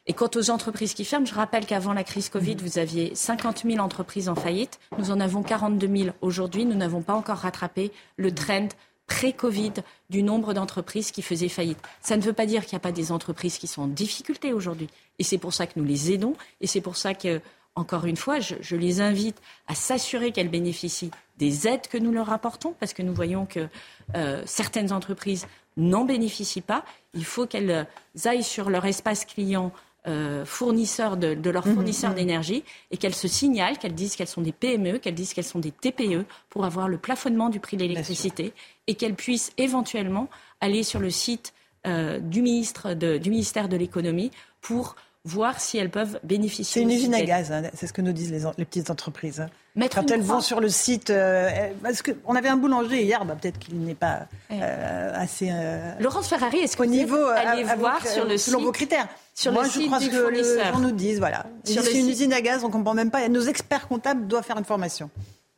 Et 0.08 0.12
quant 0.12 0.30
aux 0.36 0.50
entreprises 0.50 0.94
qui 0.94 1.04
ferment, 1.04 1.26
je 1.26 1.34
rappelle 1.34 1.66
qu'avant 1.66 1.92
la 1.92 2.04
crise 2.04 2.28
Covid, 2.28 2.56
vous 2.56 2.78
aviez 2.78 3.12
50 3.14 3.62
000 3.64 3.78
entreprises 3.84 4.28
en 4.28 4.36
faillite. 4.36 4.78
Nous 4.98 5.10
en 5.10 5.18
avons 5.18 5.42
42 5.42 5.88
000 5.88 6.10
aujourd'hui. 6.20 6.64
Nous 6.64 6.76
n'avons 6.76 7.02
pas 7.02 7.14
encore 7.14 7.38
rattrapé 7.38 7.90
le 8.16 8.32
trend 8.32 8.68
pré-Covid 9.06 9.72
du 10.10 10.22
nombre 10.22 10.52
d'entreprises 10.54 11.10
qui 11.10 11.22
faisaient 11.22 11.48
faillite. 11.48 11.78
Ça 12.00 12.16
ne 12.16 12.22
veut 12.22 12.32
pas 12.32 12.46
dire 12.46 12.64
qu'il 12.64 12.74
n'y 12.76 12.80
a 12.80 12.80
pas 12.80 12.92
des 12.92 13.12
entreprises 13.12 13.58
qui 13.58 13.66
sont 13.66 13.82
en 13.82 13.88
difficulté 13.88 14.52
aujourd'hui. 14.52 14.88
Et 15.18 15.24
c'est 15.24 15.38
pour 15.38 15.54
ça 15.54 15.66
que 15.66 15.78
nous 15.78 15.84
les 15.84 16.12
aidons. 16.12 16.34
Et 16.60 16.66
c'est 16.66 16.80
pour 16.80 16.96
ça 16.96 17.14
que, 17.14 17.40
encore 17.74 18.06
une 18.06 18.16
fois, 18.16 18.40
je, 18.40 18.54
je 18.60 18.76
les 18.76 19.00
invite 19.00 19.40
à 19.68 19.74
s'assurer 19.74 20.32
qu'elles 20.32 20.50
bénéficient 20.50 21.10
des 21.38 21.68
aides 21.68 21.86
que 21.88 21.98
nous 21.98 22.12
leur 22.12 22.32
apportons, 22.32 22.74
parce 22.80 22.92
que 22.94 23.02
nous 23.02 23.14
voyons 23.14 23.46
que 23.46 23.68
euh, 24.14 24.42
certaines 24.46 24.92
entreprises 24.92 25.46
n'en 25.76 26.04
bénéficient 26.04 26.62
pas. 26.62 26.84
Il 27.14 27.24
faut 27.24 27.46
qu'elles 27.46 27.86
aillent 28.24 28.42
sur 28.42 28.70
leur 28.70 28.86
espace 28.86 29.24
client 29.24 29.72
euh, 30.06 30.44
fournisseurs 30.44 31.16
de, 31.16 31.34
de 31.34 31.50
leurs 31.50 31.66
Mhm, 31.66 31.74
fournisseurs 31.74 32.10
mhm. 32.10 32.16
d'énergie 32.16 32.64
et 32.90 32.96
qu'elles 32.96 33.14
se 33.14 33.28
signalent, 33.28 33.78
qu'elles 33.78 33.94
disent 33.94 34.16
qu'elles 34.16 34.26
sont 34.28 34.42
des 34.42 34.52
PME, 34.52 34.98
qu'elles 34.98 35.14
disent 35.14 35.34
qu'elles 35.34 35.44
sont 35.44 35.58
des 35.58 35.72
TPE 35.72 36.24
pour 36.50 36.64
avoir 36.64 36.88
le 36.88 36.98
plafonnement 36.98 37.48
du 37.48 37.60
prix 37.60 37.76
de 37.76 37.82
l'électricité 37.82 38.52
et 38.86 38.94
qu'elles 38.94 39.14
puissent 39.14 39.52
éventuellement 39.58 40.28
aller 40.60 40.82
sur 40.82 41.00
le 41.00 41.10
site 41.10 41.52
euh, 41.86 42.18
du, 42.18 42.42
ministre 42.42 42.94
de- 42.94 43.18
du 43.18 43.30
ministère 43.30 43.68
de 43.68 43.76
l'économie 43.76 44.30
pour 44.60 44.96
voir 45.24 45.60
si 45.60 45.76
elles 45.76 45.90
peuvent 45.90 46.20
bénéficier. 46.22 46.74
C'est 46.74 46.82
une 46.82 46.90
usine 46.90 47.14
à 47.14 47.22
gaz, 47.22 47.50
hein, 47.50 47.62
c'est 47.74 47.88
ce 47.88 47.92
que 47.92 48.00
nous 48.00 48.12
disent 48.12 48.30
les, 48.30 48.46
en- 48.46 48.52
les 48.58 48.64
petites 48.64 48.90
entreprises. 48.90 49.40
hein. 49.40 49.88
Quand 49.92 50.08
elles 50.10 50.22
vont 50.22 50.40
sur 50.40 50.60
le 50.60 50.68
site, 50.68 51.10
euh, 51.10 51.50
parce 51.82 52.00
qu'on 52.02 52.34
avait 52.36 52.48
un 52.48 52.56
boulanger 52.56 53.02
hier, 53.02 53.24
bah, 53.24 53.36
peut-être 53.40 53.58
qu'il 53.58 53.78
n'est 53.80 53.94
pas 53.96 54.20
euh, 54.52 55.12
assez. 55.14 55.48
euh, 55.52 55.92
Laurence 56.00 56.28
Ferrari, 56.28 56.58
est-ce 56.58 56.76
que 56.76 56.84
vous 56.84 56.88
niveau 56.88 57.16
à 57.26 57.74
voir 57.76 58.06
sur 58.06 58.24
le 58.24 58.38
selon 58.38 58.58
site 58.58 58.66
vos 58.66 58.72
critères 58.72 59.08
sur 59.38 59.52
Moi, 59.52 59.64
le 59.64 59.70
je 59.70 59.80
crois 59.86 59.98
du 60.00 60.08
que 60.08 60.20
fournisseur. 60.22 60.72
gens 60.72 60.78
nous 60.80 60.90
disent, 60.92 61.18
voilà. 61.18 61.44
Sur 61.64 61.82
c'est 61.82 61.92
une 61.92 62.06
site- 62.06 62.10
usine 62.12 62.32
à 62.32 62.40
gaz, 62.40 62.64
on 62.64 62.70
comprend 62.70 62.94
même 62.94 63.10
pas. 63.10 63.28
Nos 63.28 63.42
experts 63.42 63.86
comptables 63.86 64.26
doivent 64.26 64.44
faire 64.44 64.56
une 64.58 64.64
formation. 64.64 65.10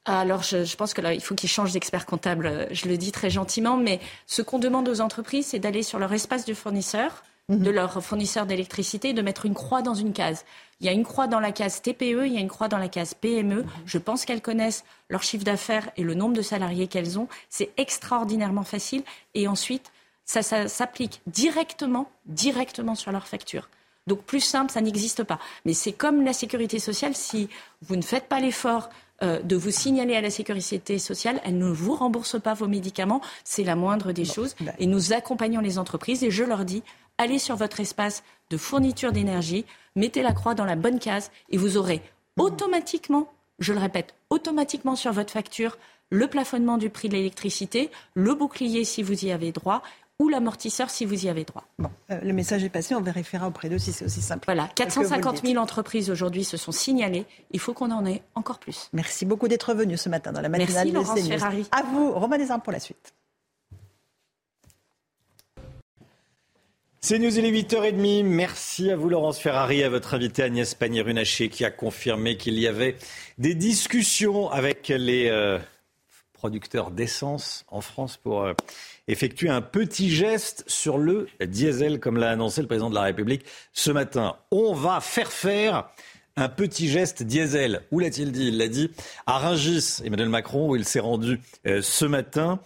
Alors, 0.04 0.42
je, 0.42 0.64
je 0.64 0.76
pense 0.76 0.94
que 0.94 1.00
là, 1.00 1.14
il 1.14 1.22
faut 1.22 1.34
qu'ils 1.34 1.48
changent 1.50 1.72
d'expert 1.72 2.04
comptable. 2.06 2.66
Je 2.72 2.88
le 2.88 2.96
dis 2.96 3.12
très 3.12 3.30
gentiment, 3.30 3.76
mais 3.76 4.00
ce 4.26 4.42
qu'on 4.42 4.58
demande 4.58 4.88
aux 4.88 5.00
entreprises, 5.00 5.46
c'est 5.46 5.58
d'aller 5.58 5.82
sur 5.82 5.98
leur 5.98 6.12
espace 6.12 6.44
de 6.44 6.54
fournisseur, 6.54 7.22
Mhm. 7.50 7.62
de 7.62 7.70
leur 7.70 8.02
fournisseur 8.04 8.44
d'électricité, 8.44 9.10
et 9.10 9.12
de 9.14 9.22
mettre 9.22 9.46
une 9.46 9.54
croix 9.54 9.80
dans 9.80 9.94
une 9.94 10.12
case. 10.12 10.44
Il 10.80 10.86
y 10.86 10.90
a 10.90 10.92
une 10.92 11.04
croix 11.04 11.26
dans 11.28 11.40
la 11.40 11.50
case 11.52 11.80
TPE, 11.80 12.26
il 12.26 12.34
y 12.34 12.36
a 12.36 12.40
une 12.40 12.48
croix 12.48 12.68
dans 12.68 12.76
la 12.78 12.88
case 12.88 13.14
PME. 13.14 13.62
Mhm. 13.62 13.66
Je 13.86 13.96
pense 13.98 14.24
qu'elles 14.26 14.42
connaissent 14.42 14.84
leur 15.08 15.22
chiffre 15.22 15.44
d'affaires 15.44 15.88
et 15.96 16.02
le 16.02 16.12
nombre 16.14 16.34
de 16.34 16.42
salariés 16.42 16.88
qu'elles 16.88 17.18
ont. 17.18 17.26
C'est 17.48 17.70
extraordinairement 17.78 18.64
facile. 18.64 19.02
Et 19.34 19.48
ensuite, 19.48 19.90
ça, 20.28 20.42
ça 20.42 20.68
s'applique 20.68 21.22
directement, 21.26 22.10
directement 22.26 22.94
sur 22.94 23.10
leur 23.12 23.26
facture. 23.26 23.70
Donc 24.06 24.22
plus 24.22 24.40
simple, 24.40 24.70
ça 24.70 24.82
n'existe 24.82 25.24
pas. 25.24 25.38
Mais 25.64 25.72
c'est 25.72 25.92
comme 25.92 26.22
la 26.22 26.34
sécurité 26.34 26.78
sociale, 26.78 27.14
si 27.14 27.48
vous 27.82 27.96
ne 27.96 28.02
faites 28.02 28.28
pas 28.28 28.38
l'effort 28.38 28.90
euh, 29.22 29.40
de 29.40 29.56
vous 29.56 29.70
signaler 29.70 30.14
à 30.16 30.20
la 30.20 30.30
sécurité 30.30 30.98
sociale. 30.98 31.40
Elle 31.44 31.56
ne 31.56 31.70
vous 31.70 31.94
rembourse 31.94 32.40
pas 32.40 32.52
vos 32.52 32.68
médicaments. 32.68 33.22
C'est 33.42 33.64
la 33.64 33.74
moindre 33.74 34.12
des 34.12 34.26
choses. 34.26 34.54
bah. 34.60 34.72
Et 34.78 34.86
nous 34.86 35.14
accompagnons 35.14 35.60
les 35.60 35.78
entreprises. 35.78 36.22
Et 36.22 36.30
je 36.30 36.44
leur 36.44 36.66
dis, 36.66 36.82
allez 37.16 37.38
sur 37.38 37.56
votre 37.56 37.80
espace 37.80 38.22
de 38.50 38.58
fourniture 38.58 39.12
d'énergie, 39.12 39.64
mettez 39.96 40.22
la 40.22 40.32
croix 40.32 40.54
dans 40.54 40.66
la 40.66 40.76
bonne 40.76 40.98
case 40.98 41.30
et 41.48 41.56
vous 41.56 41.78
aurez 41.78 42.02
automatiquement, 42.36 43.32
je 43.58 43.72
le 43.72 43.80
répète, 43.80 44.14
automatiquement 44.30 44.94
sur 44.94 45.12
votre 45.12 45.32
facture, 45.32 45.78
le 46.10 46.28
plafonnement 46.28 46.78
du 46.78 46.88
prix 46.88 47.08
de 47.08 47.14
l'électricité, 47.14 47.90
le 48.14 48.34
bouclier 48.34 48.84
si 48.84 49.02
vous 49.02 49.24
y 49.24 49.32
avez 49.32 49.52
droit 49.52 49.82
ou 50.18 50.28
l'amortisseur 50.28 50.90
si 50.90 51.04
vous 51.04 51.26
y 51.26 51.28
avez 51.28 51.44
droit. 51.44 51.64
Euh, 52.10 52.20
le 52.22 52.32
message 52.32 52.64
est 52.64 52.68
passé, 52.68 52.94
on 52.94 53.00
vérifiera 53.00 53.46
auprès 53.46 53.68
d'eux 53.68 53.78
si 53.78 53.92
c'est 53.92 54.04
aussi 54.04 54.20
simple. 54.20 54.44
Voilà, 54.46 54.64
que 54.64 54.82
vous 54.82 55.00
le 55.02 55.08
450 55.08 55.34
dites. 55.36 55.46
000 55.52 55.62
entreprises 55.62 56.10
aujourd'hui 56.10 56.44
se 56.44 56.56
sont 56.56 56.72
signalées. 56.72 57.24
Il 57.52 57.60
faut 57.60 57.72
qu'on 57.72 57.90
en 57.90 58.04
ait 58.04 58.22
encore 58.34 58.58
plus. 58.58 58.88
Merci 58.92 59.24
beaucoup 59.24 59.48
d'être 59.48 59.74
venu 59.74 59.96
ce 59.96 60.08
matin 60.08 60.32
dans 60.32 60.40
la 60.40 60.48
Merci, 60.48 60.74
matinale 60.74 60.88
de 60.88 60.94
Laurence 60.94 61.20
CNews. 61.20 61.28
Ferrari. 61.28 61.66
À 61.70 61.82
vous, 61.82 62.12
Romain 62.12 62.38
Desarmes 62.38 62.62
pour 62.62 62.72
la 62.72 62.80
suite. 62.80 63.14
C'est 67.00 67.20
News, 67.20 67.38
il 67.38 67.44
est 67.44 67.52
8h30. 67.52 68.24
Merci 68.24 68.90
à 68.90 68.96
vous, 68.96 69.08
Laurence 69.08 69.38
Ferrari, 69.38 69.84
à 69.84 69.88
votre 69.88 70.14
invité 70.14 70.42
Agnès 70.42 70.74
Pannier-Runacher, 70.74 71.48
qui 71.48 71.64
a 71.64 71.70
confirmé 71.70 72.36
qu'il 72.36 72.58
y 72.58 72.66
avait 72.66 72.96
des 73.38 73.54
discussions 73.54 74.50
avec 74.50 74.88
les 74.88 75.28
euh, 75.28 75.58
producteurs 76.38 76.92
d'essence 76.92 77.66
en 77.68 77.80
France 77.80 78.16
pour 78.16 78.42
euh, 78.42 78.54
effectuer 79.08 79.48
un 79.48 79.60
petit 79.60 80.08
geste 80.08 80.64
sur 80.68 80.96
le 80.96 81.26
diesel, 81.44 81.98
comme 81.98 82.16
l'a 82.16 82.30
annoncé 82.30 82.62
le 82.62 82.68
président 82.68 82.88
de 82.88 82.94
la 82.94 83.02
République 83.02 83.44
ce 83.72 83.90
matin. 83.90 84.36
On 84.52 84.72
va 84.72 85.00
faire 85.00 85.32
faire 85.32 85.90
un 86.36 86.48
petit 86.48 86.88
geste 86.88 87.24
diesel. 87.24 87.82
Où 87.90 87.98
l'a-t-il 87.98 88.30
dit? 88.30 88.48
Il 88.48 88.58
l'a 88.58 88.68
dit 88.68 88.90
à 89.26 89.38
Rungis, 89.38 90.00
Emmanuel 90.04 90.28
Macron, 90.28 90.70
où 90.70 90.76
il 90.76 90.84
s'est 90.84 91.00
rendu 91.00 91.40
euh, 91.66 91.82
ce 91.82 92.04
matin. 92.04 92.60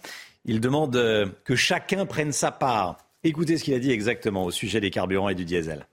Il 0.45 0.61
demande 0.61 0.95
euh, 0.95 1.25
que 1.43 1.55
chacun 1.55 2.05
prenne 2.05 2.31
sa 2.31 2.51
part. 2.51 2.99
Écoutez 3.23 3.57
ce 3.57 3.63
qu'il 3.63 3.73
a 3.73 3.79
dit 3.79 3.91
exactement 3.91 4.45
au 4.45 4.51
sujet 4.51 4.79
des 4.79 4.91
carburants 4.91 5.29
et 5.29 5.35
du 5.35 5.45
diesel. 5.45 5.87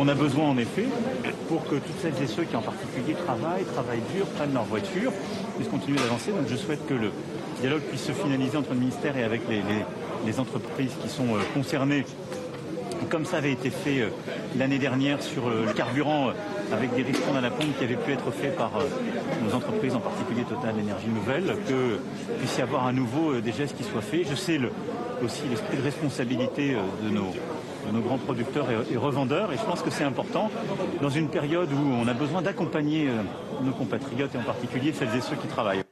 On 0.00 0.08
a 0.08 0.14
besoin 0.14 0.48
en 0.48 0.56
effet, 0.56 0.86
pour 1.48 1.64
que 1.64 1.74
toutes 1.74 2.00
celles 2.00 2.14
et 2.22 2.26
ceux 2.26 2.44
qui 2.44 2.56
en 2.56 2.62
particulier 2.62 3.12
travaillent, 3.12 3.66
travaillent 3.74 4.00
dur, 4.16 4.24
prennent 4.24 4.54
leur 4.54 4.64
voiture, 4.64 5.12
puissent 5.54 5.68
continuer 5.68 5.98
d'avancer. 5.98 6.30
Donc 6.30 6.48
je 6.48 6.56
souhaite 6.56 6.86
que 6.86 6.94
le 6.94 7.10
dialogue 7.60 7.82
puisse 7.82 8.04
se 8.04 8.12
finaliser 8.12 8.56
entre 8.56 8.72
le 8.72 8.78
ministère 8.80 9.14
et 9.18 9.22
avec 9.22 9.42
les, 9.50 10.40
entreprises 10.40 10.92
qui 11.02 11.10
sont 11.10 11.36
euh, 11.36 11.40
concernées. 11.52 12.06
Comme 13.10 13.26
ça 13.26 13.36
avait 13.36 13.52
été 13.52 13.68
fait 13.68 14.00
euh, 14.00 14.08
l'année 14.56 14.78
dernière 14.78 15.22
sur 15.22 15.46
euh, 15.46 15.66
le 15.66 15.72
carburant 15.74 16.30
avec 16.72 16.94
des 16.94 17.02
ristournes 17.02 17.36
à 17.36 17.42
la 17.42 17.50
pompe 17.50 17.76
qui 17.76 17.84
avaient 17.84 17.96
pu 17.96 18.12
être 18.12 18.30
faits 18.30 18.56
par 18.56 18.72
nos 19.46 19.54
entreprises, 19.54 19.94
en 19.94 20.00
particulier 20.00 20.44
Total 20.44 20.74
Énergie 20.78 21.08
Nouvelle, 21.08 21.54
que 21.68 21.98
puisse 22.38 22.56
y 22.56 22.62
avoir 22.62 22.86
à 22.86 22.94
nouveau 22.94 23.42
des 23.42 23.52
gestes 23.52 23.76
qui 23.76 23.84
soient 23.84 24.00
faits. 24.00 24.26
Je 24.30 24.36
sais 24.36 24.58
aussi 25.22 25.42
l'esprit 25.50 25.76
de 25.76 25.82
responsabilité 25.82 26.76
de 27.04 27.10
nos, 27.10 27.34
de 27.86 27.92
nos 27.92 28.00
grands 28.00 28.18
producteurs 28.18 28.68
et, 28.70 28.92
et 28.92 28.96
revendeurs. 28.96 29.52
Et 29.52 29.56
je 29.56 29.64
pense 29.64 29.82
que 29.82 29.90
c'est 29.90 30.04
important 30.04 30.50
dans 31.00 31.10
une 31.10 31.28
période 31.28 31.72
où 31.72 31.76
on 31.76 32.06
a 32.08 32.14
besoin 32.14 32.42
d'accompagner 32.42 33.08
euh, 33.08 33.22
nos 33.62 33.72
compatriotes 33.72 34.34
et 34.34 34.38
en 34.38 34.42
particulier 34.42 34.92
celles 34.92 35.14
et 35.16 35.20
ceux 35.20 35.36
qui 35.36 35.46
travaillent. 35.48 35.82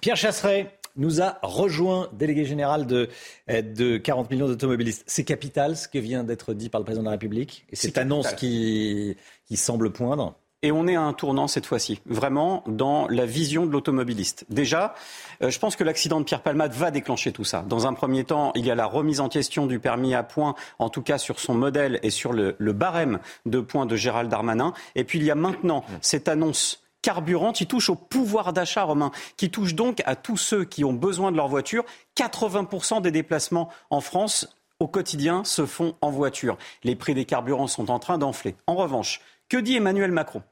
Pierre 0.00 0.16
Chasseret 0.16 0.78
nous 0.96 1.20
a 1.20 1.38
rejoint, 1.42 2.08
délégué 2.12 2.44
général 2.44 2.86
de, 2.86 3.08
euh, 3.50 3.62
de 3.62 3.96
40 3.98 4.30
millions 4.30 4.48
d'automobilistes. 4.48 5.04
C'est 5.06 5.24
capital 5.24 5.76
ce 5.76 5.88
que 5.88 5.98
vient 5.98 6.24
d'être 6.24 6.54
dit 6.54 6.68
par 6.68 6.80
le 6.80 6.84
président 6.84 7.02
de 7.02 7.06
la 7.06 7.12
République 7.12 7.66
et 7.70 7.76
cette 7.76 7.98
annonce 7.98 8.32
qui, 8.34 9.16
qui 9.46 9.56
semble 9.56 9.92
poindre. 9.92 10.36
Et 10.66 10.72
on 10.72 10.88
est 10.88 10.96
à 10.96 11.02
un 11.02 11.12
tournant 11.12 11.46
cette 11.46 11.64
fois-ci, 11.64 12.00
vraiment 12.06 12.64
dans 12.66 13.06
la 13.06 13.24
vision 13.24 13.66
de 13.66 13.70
l'automobiliste. 13.70 14.46
Déjà, 14.50 14.96
euh, 15.40 15.48
je 15.48 15.60
pense 15.60 15.76
que 15.76 15.84
l'accident 15.84 16.18
de 16.18 16.24
Pierre 16.24 16.42
Palmade 16.42 16.72
va 16.72 16.90
déclencher 16.90 17.30
tout 17.30 17.44
ça. 17.44 17.62
Dans 17.68 17.86
un 17.86 17.92
premier 17.92 18.24
temps, 18.24 18.50
il 18.56 18.66
y 18.66 18.70
a 18.72 18.74
la 18.74 18.86
remise 18.86 19.20
en 19.20 19.28
question 19.28 19.68
du 19.68 19.78
permis 19.78 20.12
à 20.12 20.24
points, 20.24 20.56
en 20.80 20.88
tout 20.88 21.02
cas 21.02 21.18
sur 21.18 21.38
son 21.38 21.54
modèle 21.54 22.00
et 22.02 22.10
sur 22.10 22.32
le, 22.32 22.56
le 22.58 22.72
barème 22.72 23.20
de 23.44 23.60
points 23.60 23.86
de 23.86 23.94
Gérald 23.94 24.28
Darmanin. 24.28 24.72
Et 24.96 25.04
puis 25.04 25.20
il 25.20 25.24
y 25.24 25.30
a 25.30 25.36
maintenant 25.36 25.84
cette 26.00 26.26
annonce 26.26 26.82
carburant 27.00 27.52
qui 27.52 27.68
touche 27.68 27.88
au 27.88 27.94
pouvoir 27.94 28.52
d'achat, 28.52 28.82
Romain, 28.82 29.12
qui 29.36 29.52
touche 29.52 29.76
donc 29.76 30.02
à 30.04 30.16
tous 30.16 30.36
ceux 30.36 30.64
qui 30.64 30.82
ont 30.82 30.94
besoin 30.94 31.30
de 31.30 31.36
leur 31.36 31.46
voiture. 31.46 31.84
80% 32.16 33.02
des 33.02 33.12
déplacements 33.12 33.68
en 33.90 34.00
France 34.00 34.48
au 34.80 34.88
quotidien 34.88 35.44
se 35.44 35.64
font 35.64 35.94
en 36.00 36.10
voiture. 36.10 36.58
Les 36.82 36.96
prix 36.96 37.14
des 37.14 37.24
carburants 37.24 37.68
sont 37.68 37.88
en 37.88 38.00
train 38.00 38.18
d'enfler. 38.18 38.56
En 38.66 38.74
revanche, 38.74 39.20
que 39.48 39.58
dit 39.58 39.76
Emmanuel 39.76 40.10
Macron? 40.10 40.42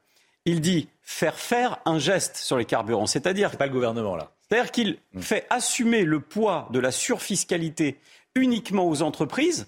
Il 0.47 0.61
dit 0.61 0.89
faire 1.03 1.39
faire 1.39 1.79
un 1.85 1.99
geste 1.99 2.37
sur 2.37 2.57
les 2.59 2.65
carburants, 2.65 3.07
c'est-à-dire 3.07 3.57
pas 3.57 3.67
le 3.67 3.73
gouvernement 3.73 4.17
là. 4.17 4.31
C'est-à-dire 4.49 4.71
qu'il 4.71 4.99
fait 5.19 5.47
assumer 5.51 6.05
le 6.05 6.21
poids 6.21 6.69
de 6.71 6.79
la 6.79 6.91
surfiscalité 6.91 7.99
uniquement 8.35 8.89
aux 8.89 9.03
entreprises. 9.03 9.67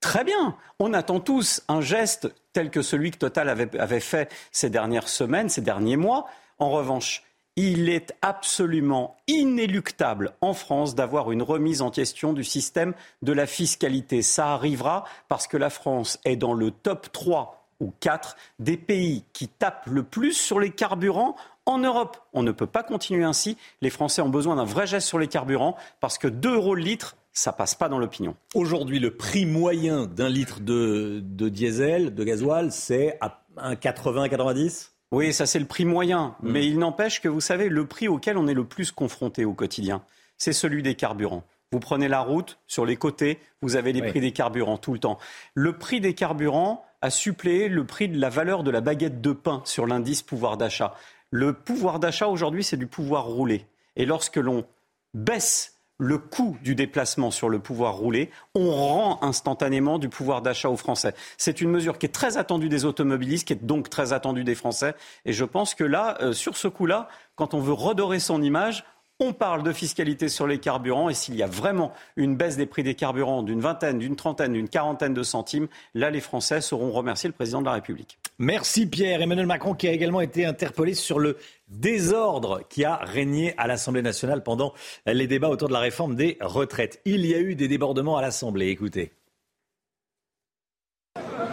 Très 0.00 0.24
bien, 0.24 0.56
on 0.80 0.92
attend 0.92 1.20
tous 1.20 1.62
un 1.68 1.80
geste 1.80 2.32
tel 2.52 2.70
que 2.70 2.82
celui 2.82 3.10
que 3.10 3.18
Total 3.18 3.48
avait, 3.48 3.78
avait 3.78 4.00
fait 4.00 4.30
ces 4.50 4.68
dernières 4.68 5.08
semaines, 5.08 5.48
ces 5.48 5.60
derniers 5.60 5.96
mois. 5.96 6.26
En 6.58 6.70
revanche, 6.70 7.22
il 7.56 7.88
est 7.88 8.14
absolument 8.22 9.16
inéluctable 9.28 10.32
en 10.40 10.54
France 10.54 10.94
d'avoir 10.94 11.32
une 11.32 11.42
remise 11.42 11.82
en 11.82 11.90
question 11.90 12.32
du 12.32 12.44
système 12.44 12.94
de 13.22 13.32
la 13.32 13.46
fiscalité. 13.46 14.22
Ça 14.22 14.52
arrivera 14.52 15.04
parce 15.28 15.46
que 15.46 15.56
la 15.56 15.70
France 15.70 16.18
est 16.24 16.36
dans 16.36 16.54
le 16.54 16.70
top 16.70 17.12
3 17.12 17.61
ou 17.82 17.92
4 18.00 18.36
des 18.58 18.76
pays 18.76 19.24
qui 19.32 19.48
tapent 19.48 19.86
le 19.86 20.02
plus 20.02 20.32
sur 20.32 20.58
les 20.60 20.70
carburants 20.70 21.36
en 21.66 21.78
Europe. 21.78 22.16
On 22.32 22.42
ne 22.42 22.52
peut 22.52 22.66
pas 22.66 22.82
continuer 22.82 23.24
ainsi. 23.24 23.56
Les 23.82 23.90
Français 23.90 24.22
ont 24.22 24.28
besoin 24.28 24.56
d'un 24.56 24.64
vrai 24.64 24.86
geste 24.86 25.06
sur 25.08 25.18
les 25.18 25.28
carburants 25.28 25.76
parce 26.00 26.16
que 26.18 26.28
2 26.28 26.54
euros 26.54 26.74
le 26.74 26.82
litre, 26.82 27.16
ça 27.32 27.52
passe 27.52 27.74
pas 27.74 27.88
dans 27.88 27.98
l'opinion. 27.98 28.36
Aujourd'hui, 28.54 28.98
le 28.98 29.16
prix 29.16 29.46
moyen 29.46 30.06
d'un 30.06 30.28
litre 30.28 30.60
de, 30.60 31.20
de 31.24 31.48
diesel, 31.48 32.14
de 32.14 32.24
gasoil, 32.24 32.70
c'est 32.72 33.18
à 33.20 33.42
1,80-90 33.58 34.90
Oui, 35.12 35.32
ça 35.32 35.46
c'est 35.46 35.58
le 35.58 35.66
prix 35.66 35.84
moyen. 35.84 36.36
Mais 36.42 36.66
il 36.66 36.78
n'empêche 36.78 37.20
que 37.20 37.28
vous 37.28 37.40
savez, 37.40 37.68
le 37.68 37.86
prix 37.86 38.08
auquel 38.08 38.36
on 38.36 38.46
est 38.48 38.54
le 38.54 38.64
plus 38.64 38.92
confronté 38.92 39.44
au 39.44 39.54
quotidien, 39.54 40.02
c'est 40.36 40.52
celui 40.52 40.82
des 40.82 40.94
carburants. 40.94 41.44
Vous 41.70 41.80
prenez 41.80 42.08
la 42.08 42.20
route, 42.20 42.58
sur 42.66 42.84
les 42.84 42.96
côtés, 42.96 43.38
vous 43.62 43.76
avez 43.76 43.92
les 43.94 44.02
Oui. 44.02 44.08
prix 44.10 44.20
des 44.20 44.32
carburants 44.32 44.76
tout 44.76 44.92
le 44.92 44.98
temps. 44.98 45.18
Le 45.54 45.78
prix 45.78 46.00
des 46.02 46.12
carburants 46.14 46.84
a 47.02 47.10
suppléé 47.10 47.68
le 47.68 47.84
prix 47.84 48.08
de 48.08 48.18
la 48.18 48.30
valeur 48.30 48.62
de 48.62 48.70
la 48.70 48.80
baguette 48.80 49.20
de 49.20 49.32
pain 49.32 49.60
sur 49.64 49.86
l'indice 49.86 50.22
pouvoir 50.22 50.56
d'achat. 50.56 50.94
Le 51.30 51.52
pouvoir 51.52 51.98
d'achat 51.98 52.28
aujourd'hui, 52.28 52.64
c'est 52.64 52.76
du 52.76 52.86
pouvoir 52.86 53.24
roulé. 53.24 53.66
Et 53.96 54.06
lorsque 54.06 54.36
l'on 54.36 54.64
baisse 55.12 55.72
le 55.98 56.18
coût 56.18 56.56
du 56.62 56.74
déplacement 56.74 57.30
sur 57.30 57.48
le 57.48 57.58
pouvoir 57.58 57.94
roulé, 57.94 58.30
on 58.54 58.70
rend 58.72 59.18
instantanément 59.22 59.98
du 59.98 60.08
pouvoir 60.08 60.42
d'achat 60.42 60.68
aux 60.68 60.76
Français. 60.76 61.14
C'est 61.36 61.60
une 61.60 61.70
mesure 61.70 61.98
qui 61.98 62.06
est 62.06 62.14
très 62.14 62.38
attendue 62.38 62.68
des 62.68 62.84
automobilistes, 62.84 63.46
qui 63.46 63.52
est 63.52 63.64
donc 63.64 63.88
très 63.88 64.12
attendue 64.12 64.44
des 64.44 64.54
Français. 64.54 64.94
Et 65.24 65.32
je 65.32 65.44
pense 65.44 65.74
que 65.74 65.84
là, 65.84 66.16
euh, 66.20 66.32
sur 66.32 66.56
ce 66.56 66.66
coup-là, 66.66 67.08
quand 67.36 67.54
on 67.54 67.60
veut 67.60 67.72
redorer 67.72 68.18
son 68.18 68.42
image, 68.42 68.84
on 69.22 69.32
parle 69.32 69.62
de 69.62 69.72
fiscalité 69.72 70.28
sur 70.28 70.48
les 70.48 70.58
carburants 70.58 71.08
et 71.08 71.14
s'il 71.14 71.36
y 71.36 71.44
a 71.44 71.46
vraiment 71.46 71.92
une 72.16 72.36
baisse 72.36 72.56
des 72.56 72.66
prix 72.66 72.82
des 72.82 72.96
carburants 72.96 73.44
d'une 73.44 73.60
vingtaine, 73.60 73.98
d'une 74.00 74.16
trentaine, 74.16 74.52
d'une 74.52 74.68
quarantaine 74.68 75.14
de 75.14 75.22
centimes, 75.22 75.68
là 75.94 76.10
les 76.10 76.20
Français 76.20 76.60
sauront 76.60 76.90
remercier 76.90 77.28
le 77.28 77.32
président 77.32 77.60
de 77.60 77.66
la 77.66 77.72
République. 77.72 78.18
Merci 78.38 78.86
Pierre. 78.86 79.22
Emmanuel 79.22 79.46
Macron 79.46 79.74
qui 79.74 79.86
a 79.86 79.92
également 79.92 80.20
été 80.20 80.44
interpellé 80.44 80.94
sur 80.94 81.20
le 81.20 81.36
désordre 81.68 82.62
qui 82.68 82.84
a 82.84 82.96
régné 82.96 83.54
à 83.58 83.68
l'Assemblée 83.68 84.02
nationale 84.02 84.42
pendant 84.42 84.74
les 85.06 85.28
débats 85.28 85.50
autour 85.50 85.68
de 85.68 85.72
la 85.72 85.80
réforme 85.80 86.16
des 86.16 86.36
retraites. 86.40 87.00
Il 87.04 87.24
y 87.24 87.34
a 87.34 87.38
eu 87.38 87.54
des 87.54 87.68
débordements 87.68 88.16
à 88.16 88.22
l'Assemblée. 88.22 88.68
Écoutez. 88.68 89.12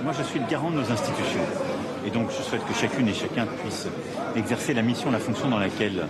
Moi, 0.04 0.14
je 0.18 0.24
suis 0.24 0.40
le 0.40 0.48
garant 0.48 0.72
de 0.72 0.78
nos 0.78 0.91
institutions. 0.91 1.46
Et 2.08 2.10
donc, 2.10 2.30
je 2.32 2.41
souhaite 2.41 2.66
que 2.66 2.74
chacune 2.74 3.08
et 3.10 3.14
chacun 3.14 3.46
puisse 3.46 3.88
exercer 4.36 4.74
la 4.74 4.82
mission, 4.82 5.12
la 5.12 5.20
fonction 5.20 5.50
dans 5.50 5.60
laquelle 5.60 6.08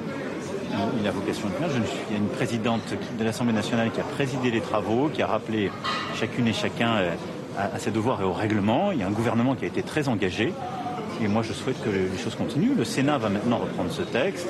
il 0.99 1.07
a 1.07 1.11
vocation 1.11 1.47
de 1.47 1.53
suis- 1.53 1.97
Il 2.09 2.13
y 2.13 2.15
a 2.15 2.19
une 2.19 2.27
présidente 2.29 2.93
de 3.17 3.23
l'Assemblée 3.23 3.53
nationale 3.53 3.91
qui 3.91 3.99
a 3.99 4.03
présidé 4.03 4.51
les 4.51 4.61
travaux, 4.61 5.09
qui 5.13 5.21
a 5.21 5.27
rappelé 5.27 5.71
chacune 6.15 6.47
et 6.47 6.53
chacun 6.53 6.95
euh, 6.97 7.11
à, 7.57 7.79
ses 7.79 7.91
devoirs 7.91 8.21
et 8.21 8.23
au 8.23 8.33
règlement. 8.33 8.91
Il 8.91 8.99
y 8.99 9.03
a 9.03 9.07
un 9.07 9.11
gouvernement 9.11 9.55
qui 9.55 9.65
a 9.65 9.67
été 9.67 9.83
très 9.83 10.07
engagé. 10.07 10.53
Et 11.21 11.27
moi, 11.27 11.41
je 11.43 11.51
souhaite 11.51 11.81
que 11.83 11.89
les 11.89 12.17
choses 12.17 12.35
continuent. 12.35 12.75
Le 12.77 12.85
Sénat 12.85 13.17
va 13.17 13.27
maintenant 13.29 13.57
reprendre 13.57 13.91
ce 13.91 14.03
texte. 14.03 14.47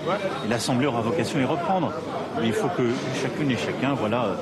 L'Assemblée 0.50 0.86
aura 0.86 1.02
vocation 1.02 1.40
à 1.40 1.42
y 1.42 1.46
reprendre. 1.46 1.92
Mais 2.40 2.48
il 2.48 2.54
faut 2.54 2.68
que 2.68 2.84
chacune 3.22 3.50
et 3.50 3.58
chacun, 3.58 3.94
voilà, 3.94 4.26
euh, 4.26 4.36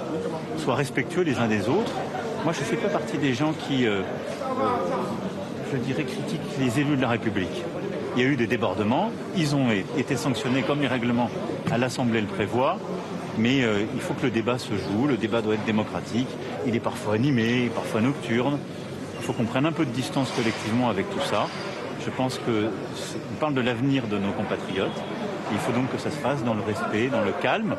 soient 0.58 0.76
respectueux 0.76 1.22
les 1.22 1.38
uns 1.38 1.48
des 1.48 1.70
autres. 1.70 1.94
Moi, 2.44 2.54
je 2.54 2.60
ne 2.60 2.66
fais 2.66 2.76
pas 2.76 2.90
partie 2.90 3.18
des 3.18 3.34
gens 3.34 3.54
qui, 3.54 3.88
euh, 3.88 4.02
je 5.72 5.78
dirais, 5.78 6.04
critiquent 6.04 6.41
les 6.60 6.80
élus 6.80 6.98
de 6.98 7.02
la 7.02 7.10
République. 7.10 7.64
Il 8.18 8.23
y 8.23 8.26
a 8.26 8.30
eu 8.30 8.35
des 8.35 8.48
débordements, 8.48 9.11
ils 9.35 9.56
ont 9.56 9.68
été 9.95 10.15
sanctionnés 10.18 10.64
comme 10.64 10.81
les 10.81 10.88
règlements 10.88 11.30
à 11.72 11.77
l'Assemblée 11.77 12.19
le 12.19 12.26
prévoient, 12.26 12.80
mais 13.38 13.61
euh, 13.64 13.84
il 13.94 14.02
faut 14.02 14.15
que 14.15 14.23
le 14.23 14.31
débat 14.31 14.57
se 14.57 14.73
joue, 14.73 15.06
le 15.07 15.18
débat 15.18 15.44
doit 15.44 15.53
être 15.53 15.65
démocratique, 15.65 16.27
il 16.65 16.76
est 16.76 16.80
parfois 16.80 17.14
animé, 17.14 17.69
parfois 17.76 18.02
nocturne, 18.02 18.57
il 19.19 19.23
faut 19.23 19.34
qu'on 19.34 19.44
prenne 19.45 19.68
un 19.68 19.72
peu 19.72 19.85
de 19.85 19.91
distance 19.91 20.31
collectivement 20.35 20.89
avec 20.89 21.07
tout 21.11 21.19
ça. 21.30 21.45
Je 22.03 22.10
pense 22.10 22.39
que 22.39 22.69
c'est- 22.95 23.18
on 23.35 23.39
parle 23.39 23.53
de 23.53 23.61
l'avenir 23.61 24.07
de 24.07 24.18
nos 24.18 24.31
compatriotes 24.31 24.99
Il 25.53 25.60
faut 25.60 25.72
donc 25.72 25.89
que 25.89 25.98
ça 25.98 26.11
se 26.11 26.18
fasse 26.18 26.44
dans 26.44 26.53
le 26.56 26.61
respect, 26.61 27.07
dans 27.07 27.22
le 27.23 27.31
calme, 27.41 27.76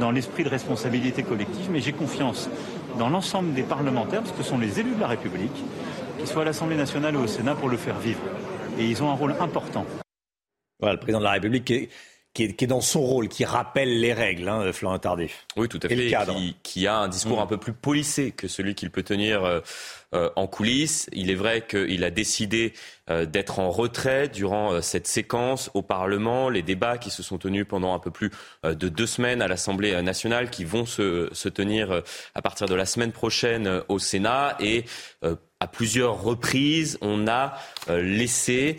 dans 0.00 0.10
l'esprit 0.10 0.42
de 0.42 0.48
responsabilité 0.48 1.22
collective. 1.22 1.68
Mais 1.70 1.80
j'ai 1.80 1.92
confiance 1.92 2.48
dans 2.98 3.10
l'ensemble 3.10 3.52
des 3.52 3.62
parlementaires, 3.62 4.22
parce 4.22 4.32
que 4.34 4.42
ce 4.42 4.48
sont 4.48 4.56
les 4.56 4.80
élus 4.80 4.94
de 4.94 5.00
la 5.02 5.08
République, 5.08 5.52
qu'ils 6.16 6.26
soient 6.26 6.40
à 6.40 6.44
l'Assemblée 6.46 6.76
nationale 6.76 7.16
ou 7.16 7.24
au 7.24 7.26
Sénat, 7.26 7.54
pour 7.56 7.68
le 7.68 7.76
faire 7.76 7.98
vivre. 7.98 8.20
Et 8.80 8.84
ils 8.86 9.02
ont 9.02 9.10
un 9.10 9.14
rôle 9.14 9.34
important. 9.38 9.84
Voilà, 10.78 10.94
le 10.94 11.00
président 11.00 11.18
de 11.18 11.24
la 11.24 11.32
République 11.32 11.66
qui 11.66 11.74
est, 11.74 11.88
qui 12.32 12.44
est, 12.44 12.52
qui 12.54 12.64
est 12.64 12.68
dans 12.68 12.80
son 12.80 13.02
rôle, 13.02 13.28
qui 13.28 13.44
rappelle 13.44 14.00
les 14.00 14.14
règles, 14.14 14.48
hein, 14.48 14.72
Florent 14.72 14.98
Tardif. 14.98 15.46
Oui, 15.56 15.68
tout 15.68 15.78
à 15.82 15.88
Et 15.88 15.96
le 15.96 16.02
fait. 16.04 16.08
cadre. 16.10 16.34
Qui, 16.34 16.56
qui 16.62 16.86
a 16.86 16.96
un 16.96 17.08
discours 17.08 17.38
Mm. 17.38 17.42
un 17.42 17.46
peu 17.46 17.58
plus 17.58 17.74
policé 17.74 18.30
que 18.30 18.48
celui 18.48 18.74
qu'il 18.74 18.90
peut 18.90 19.02
tenir 19.02 19.44
euh, 19.44 19.60
euh, 20.14 20.30
en 20.36 20.46
coulisses. 20.46 21.10
Il 21.12 21.30
est 21.30 21.34
vrai 21.34 21.66
qu'il 21.66 22.02
a 22.04 22.10
décidé 22.10 22.72
euh, 23.10 23.26
d'être 23.26 23.58
en 23.58 23.68
retrait 23.70 24.28
durant 24.28 24.72
euh, 24.72 24.80
cette 24.80 25.06
séquence 25.08 25.70
au 25.74 25.82
Parlement. 25.82 26.48
Les 26.48 26.62
débats 26.62 26.96
qui 26.96 27.10
se 27.10 27.22
sont 27.22 27.36
tenus 27.36 27.66
pendant 27.68 27.92
un 27.94 27.98
peu 27.98 28.10
plus 28.10 28.30
euh, 28.64 28.74
de 28.74 28.88
deux 28.88 29.06
semaines 29.06 29.42
à 29.42 29.48
l'Assemblée 29.48 30.00
nationale, 30.00 30.48
qui 30.48 30.64
vont 30.64 30.86
se, 30.86 31.28
se 31.32 31.50
tenir 31.50 31.90
euh, 31.90 32.00
à 32.34 32.40
partir 32.40 32.66
de 32.66 32.74
la 32.74 32.86
semaine 32.86 33.12
prochaine 33.12 33.66
euh, 33.66 33.82
au 33.88 33.98
Sénat. 33.98 34.56
Et 34.60 34.84
euh, 35.24 35.34
à 35.60 35.66
plusieurs 35.66 36.22
reprises, 36.22 36.98
on 37.02 37.28
a 37.28 37.54
euh, 37.88 38.02
laissé. 38.02 38.78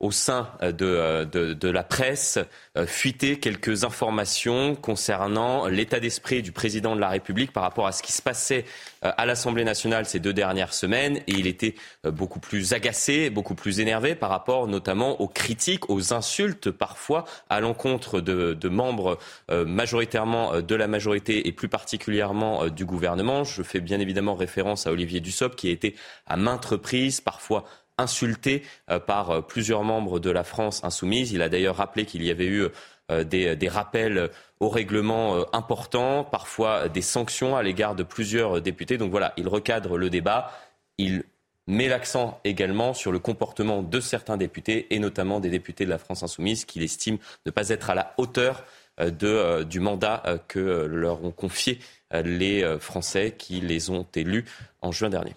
Au 0.00 0.10
sein 0.10 0.48
euh, 0.62 0.72
de, 0.72 0.86
euh, 0.86 1.24
de, 1.26 1.52
de 1.52 1.68
la 1.68 1.84
presse 1.84 2.38
euh, 2.76 2.86
fuiter 2.86 3.38
quelques 3.38 3.84
informations 3.84 4.74
concernant 4.74 5.66
l'état 5.66 6.00
d'esprit 6.00 6.42
du 6.42 6.52
président 6.52 6.96
de 6.96 7.00
la 7.00 7.10
République 7.10 7.52
par 7.52 7.62
rapport 7.62 7.86
à 7.86 7.92
ce 7.92 8.02
qui 8.02 8.12
se 8.12 8.22
passait 8.22 8.64
à 9.02 9.24
l'Assemblée 9.24 9.64
nationale 9.64 10.04
ces 10.04 10.20
deux 10.20 10.32
dernières 10.32 10.74
semaines. 10.74 11.18
Et 11.26 11.32
il 11.32 11.46
était 11.46 11.74
beaucoup 12.04 12.38
plus 12.38 12.74
agacé, 12.74 13.30
beaucoup 13.30 13.54
plus 13.54 13.80
énervé 13.80 14.14
par 14.14 14.28
rapport 14.28 14.66
notamment 14.66 15.20
aux 15.22 15.28
critiques, 15.28 15.88
aux 15.88 16.12
insultes 16.12 16.70
parfois 16.70 17.24
à 17.48 17.60
l'encontre 17.60 18.20
de, 18.20 18.52
de 18.52 18.68
membres 18.68 19.18
majoritairement 19.48 20.60
de 20.60 20.74
la 20.74 20.86
majorité 20.86 21.48
et 21.48 21.52
plus 21.52 21.68
particulièrement 21.68 22.68
du 22.68 22.84
gouvernement. 22.84 23.42
Je 23.44 23.62
fais 23.62 23.80
bien 23.80 24.00
évidemment 24.00 24.34
référence 24.34 24.86
à 24.86 24.92
Olivier 24.92 25.20
Dussopt 25.20 25.58
qui 25.58 25.68
a 25.68 25.72
été 25.72 25.94
à 26.26 26.36
maintes 26.36 26.66
reprises 26.66 27.22
parfois 27.22 27.64
insulté 28.00 28.62
euh, 28.90 28.98
par 28.98 29.30
euh, 29.30 29.40
plusieurs 29.42 29.84
membres 29.84 30.18
de 30.18 30.30
la 30.30 30.42
France 30.42 30.82
insoumise. 30.82 31.32
Il 31.32 31.42
a 31.42 31.48
d'ailleurs 31.48 31.76
rappelé 31.76 32.06
qu'il 32.06 32.24
y 32.24 32.30
avait 32.30 32.46
eu 32.46 32.66
euh, 33.10 33.24
des, 33.24 33.68
rappels 33.68 34.30
au 34.58 34.68
règlement 34.68 35.44
importants, 35.54 36.24
parfois 36.24 36.88
des 36.88 37.02
sanctions 37.02 37.56
à 37.56 37.62
l'égard 37.62 37.94
de 37.94 38.02
plusieurs 38.02 38.60
députés. 38.60 38.98
Donc 38.98 39.10
voilà, 39.10 39.32
il 39.36 39.48
recadre 39.48 39.96
le 39.96 40.10
débat. 40.10 40.52
Il 40.98 41.24
met 41.66 41.88
l'accent 41.88 42.40
également 42.44 42.92
sur 42.92 43.10
le 43.10 43.18
comportement 43.18 43.82
de 43.82 44.00
certains 44.00 44.36
députés, 44.36 44.86
et 44.94 44.98
notamment 44.98 45.40
des 45.40 45.48
députés 45.48 45.86
de 45.86 45.90
la 45.90 45.98
France 45.98 46.22
insoumise, 46.22 46.66
qu'il 46.66 46.82
estime 46.82 47.16
ne 47.46 47.50
pas 47.50 47.70
être 47.70 47.88
à 47.88 47.94
la 47.94 48.12
hauteur 48.18 48.64
du 48.98 49.80
mandat 49.80 50.22
que 50.48 50.58
leur 50.58 51.24
ont 51.24 51.30
confié 51.30 51.78
les 52.12 52.76
Français 52.78 53.34
qui 53.38 53.62
les 53.62 53.88
ont 53.88 54.06
élus 54.14 54.44
en 54.82 54.92
juin 54.92 55.08
dernier. 55.08 55.34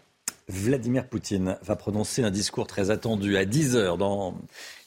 Vladimir 0.54 1.08
Poutine 1.08 1.58
va 1.64 1.76
prononcer 1.76 2.24
un 2.24 2.30
discours 2.30 2.68
très 2.68 2.92
attendu 2.92 3.38
à 3.38 3.46
10 3.46 3.76
heures, 3.76 3.98
dans 3.98 4.36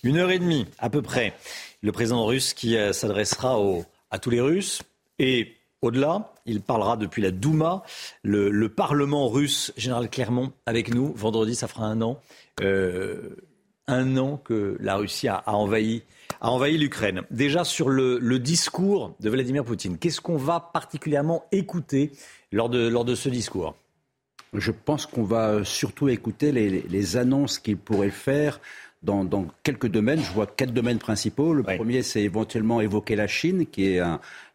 une 0.04 0.16
heure 0.16 0.30
et 0.30 0.38
demie 0.38 0.66
à 0.78 0.90
peu 0.90 1.02
près. 1.02 1.34
Le 1.82 1.90
président 1.90 2.24
russe 2.24 2.54
qui 2.54 2.76
euh, 2.76 2.92
s'adressera 2.92 3.58
à 4.10 4.18
tous 4.18 4.30
les 4.30 4.40
Russes 4.40 4.82
et 5.18 5.54
au-delà, 5.82 6.32
il 6.46 6.62
parlera 6.62 6.96
depuis 6.96 7.20
la 7.20 7.32
Douma, 7.32 7.82
le, 8.22 8.50
le 8.50 8.68
Parlement 8.68 9.28
russe, 9.28 9.72
Général 9.76 10.08
Clermont, 10.08 10.52
avec 10.66 10.94
nous. 10.94 11.12
Vendredi, 11.14 11.54
ça 11.54 11.66
fera 11.66 11.86
un 11.86 12.00
an. 12.00 12.20
Euh, 12.62 13.36
un 13.88 14.16
an 14.16 14.36
que 14.36 14.76
la 14.80 14.96
Russie 14.96 15.28
a, 15.28 15.42
envahi, 15.46 16.02
l'Ukraine. 16.78 17.22
Déjà 17.30 17.64
sur 17.64 17.88
le, 17.88 18.38
discours 18.38 19.14
de 19.20 19.30
Vladimir 19.30 19.64
Poutine, 19.64 19.98
qu'est-ce 19.98 20.20
qu'on 20.20 20.36
va 20.36 20.60
particulièrement 20.60 21.44
écouter 21.52 22.12
lors 22.52 22.68
de 22.68 23.14
ce 23.14 23.28
discours? 23.28 23.74
Je 24.54 24.70
pense 24.70 25.06
qu'on 25.06 25.24
va 25.24 25.64
surtout 25.64 26.08
écouter 26.08 26.52
les, 26.52 26.82
les 26.88 27.16
annonces 27.16 27.58
qu'il 27.58 27.76
pourrait 27.76 28.10
faire 28.10 28.60
dans, 29.02 29.24
dans 29.24 29.46
quelques 29.62 29.88
domaines. 29.88 30.20
Je 30.20 30.32
vois 30.32 30.46
quatre 30.46 30.72
domaines 30.72 30.98
principaux. 30.98 31.52
Le 31.52 31.62
premier, 31.76 32.02
c'est 32.02 32.22
éventuellement 32.22 32.80
évoquer 32.80 33.14
la 33.16 33.26
Chine, 33.26 33.66
qui 33.66 33.86
est 33.94 34.00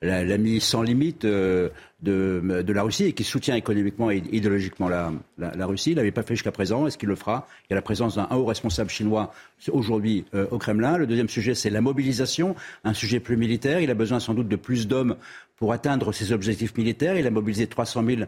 l'ami 0.01 0.59
sans 0.59 0.81
limite 0.81 1.25
euh, 1.25 1.69
de, 2.01 2.41
de 2.65 2.73
la 2.73 2.83
Russie 2.83 3.05
et 3.05 3.13
qui 3.13 3.23
soutient 3.23 3.55
économiquement 3.55 4.09
et 4.11 4.23
idéologiquement 4.31 4.89
la, 4.89 5.13
la- 5.37 5.51
la 5.55 5.65
Russie. 5.67 5.91
Il 5.91 5.97
l'avait 5.97 6.11
pas 6.11 6.23
fait 6.23 6.35
jusqu'à 6.35 6.51
présent. 6.51 6.87
Est-ce 6.87 6.97
qu'il 6.97 7.07
le 7.09 7.15
fera? 7.15 7.47
Il 7.65 7.67
y 7.69 7.73
a 7.73 7.75
la 7.75 7.81
présence 7.83 8.15
d'un 8.15 8.27
haut 8.31 8.45
responsable 8.45 8.89
chinois 8.89 9.31
aujourd'hui 9.71 10.25
euh, 10.33 10.47
au 10.51 10.57
Kremlin. 10.57 10.97
Le 10.97 11.05
deuxième 11.05 11.29
sujet, 11.29 11.53
c'est 11.53 11.69
la 11.69 11.81
mobilisation, 11.81 12.55
un 12.83 12.93
sujet 12.93 13.19
plus 13.19 13.37
militaire. 13.37 13.79
Il 13.79 13.91
a 13.91 13.95
besoin 13.95 14.19
sans 14.19 14.33
doute 14.33 14.47
de 14.47 14.55
plus 14.55 14.87
d'hommes 14.87 15.15
pour 15.57 15.71
atteindre 15.71 16.11
ses 16.11 16.31
objectifs 16.31 16.75
militaires. 16.75 17.15
Il 17.17 17.27
a 17.27 17.29
mobilisé 17.31 17.67
300 17.67 18.03
000 18.05 18.21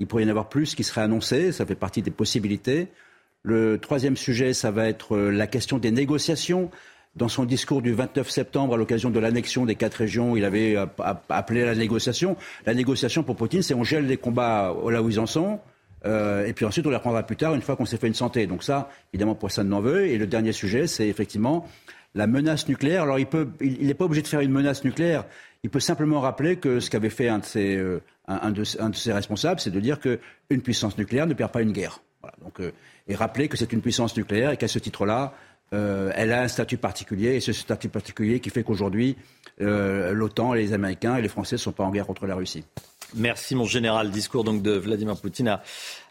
il 0.00 0.06
pourrait 0.06 0.22
y 0.24 0.26
en 0.26 0.30
avoir 0.30 0.48
plus 0.48 0.74
qui 0.74 0.84
seraient 0.84 1.02
annoncés, 1.02 1.52
ça 1.52 1.64
fait 1.66 1.74
partie 1.74 2.02
des 2.02 2.10
possibilités. 2.10 2.88
Le 3.42 3.78
troisième 3.78 4.16
sujet, 4.16 4.54
ça 4.54 4.70
va 4.70 4.88
être 4.88 5.16
euh, 5.16 5.30
la 5.30 5.46
question 5.46 5.78
des 5.78 5.90
négociations. 5.90 6.70
Dans 7.16 7.28
son 7.28 7.44
discours 7.44 7.80
du 7.80 7.92
29 7.92 8.28
septembre, 8.28 8.74
à 8.74 8.76
l'occasion 8.76 9.08
de 9.10 9.20
l'annexion 9.20 9.66
des 9.66 9.76
quatre 9.76 9.94
régions, 9.94 10.34
il 10.34 10.44
avait 10.44 10.74
app- 10.76 11.24
appelé 11.28 11.62
à 11.62 11.66
la 11.66 11.74
négociation. 11.76 12.36
La 12.66 12.74
négociation 12.74 13.22
pour 13.22 13.36
Poutine, 13.36 13.62
c'est 13.62 13.74
on 13.74 13.84
gèle 13.84 14.06
les 14.06 14.16
combats 14.16 14.74
là 14.90 15.00
où 15.00 15.08
ils 15.08 15.20
en 15.20 15.26
sont, 15.26 15.60
euh, 16.06 16.44
et 16.44 16.52
puis 16.52 16.64
ensuite 16.64 16.84
on 16.86 16.90
les 16.90 16.96
reprendra 16.96 17.22
plus 17.22 17.36
tard, 17.36 17.54
une 17.54 17.62
fois 17.62 17.76
qu'on 17.76 17.84
s'est 17.86 17.98
fait 17.98 18.08
une 18.08 18.14
santé. 18.14 18.48
Donc 18.48 18.64
ça, 18.64 18.90
évidemment, 19.12 19.36
personne 19.36 19.68
n'en 19.68 19.80
veut. 19.80 20.06
Et 20.08 20.18
le 20.18 20.26
dernier 20.26 20.50
sujet, 20.52 20.88
c'est 20.88 21.06
effectivement 21.06 21.68
la 22.16 22.26
menace 22.26 22.66
nucléaire. 22.66 23.04
Alors 23.04 23.20
il 23.20 23.26
peut, 23.26 23.46
il 23.60 23.86
n'est 23.86 23.94
pas 23.94 24.06
obligé 24.06 24.22
de 24.22 24.26
faire 24.26 24.40
une 24.40 24.50
menace 24.50 24.82
nucléaire. 24.84 25.24
Il 25.64 25.70
peut 25.70 25.80
simplement 25.80 26.20
rappeler 26.20 26.56
que 26.56 26.78
ce 26.78 26.90
qu'avait 26.90 27.08
fait 27.08 27.28
un 27.28 27.38
de 27.38 27.44
ses, 27.44 27.74
euh, 27.74 28.02
un, 28.28 28.50
de, 28.50 28.64
ses 28.64 29.12
responsables, 29.12 29.60
c'est 29.60 29.70
de 29.70 29.80
dire 29.80 29.98
qu'une 29.98 30.60
puissance 30.62 30.96
nucléaire 30.98 31.26
ne 31.26 31.32
perd 31.32 31.50
pas 31.50 31.62
une 31.62 31.72
guerre. 31.72 32.02
Donc, 32.42 32.60
euh, 32.60 32.70
et 33.08 33.14
rappeler 33.14 33.48
que 33.48 33.56
c'est 33.56 33.72
une 33.72 33.80
puissance 33.80 34.14
nucléaire 34.14 34.50
et 34.50 34.58
qu'à 34.58 34.68
ce 34.68 34.78
titre-là, 34.78 35.32
euh, 35.72 36.12
elle 36.14 36.32
a 36.32 36.42
un 36.42 36.48
statut 36.48 36.76
particulier 36.76 37.36
et 37.36 37.40
ce 37.40 37.54
statut 37.54 37.88
particulier 37.88 38.40
qui 38.40 38.50
fait 38.50 38.62
qu'aujourd'hui, 38.62 39.16
l'OTAN, 39.58 40.52
les 40.52 40.74
Américains 40.74 41.16
et 41.16 41.22
les 41.22 41.28
Français 41.28 41.54
ne 41.54 41.60
sont 41.60 41.72
pas 41.72 41.84
en 41.84 41.90
guerre 41.90 42.06
contre 42.06 42.26
la 42.26 42.34
Russie. 42.34 42.64
Merci 43.14 43.54
mon 43.54 43.64
général. 43.64 44.10
Discours 44.10 44.44
donc 44.44 44.62
de 44.62 44.72
Vladimir 44.72 45.16
Poutine 45.16 45.58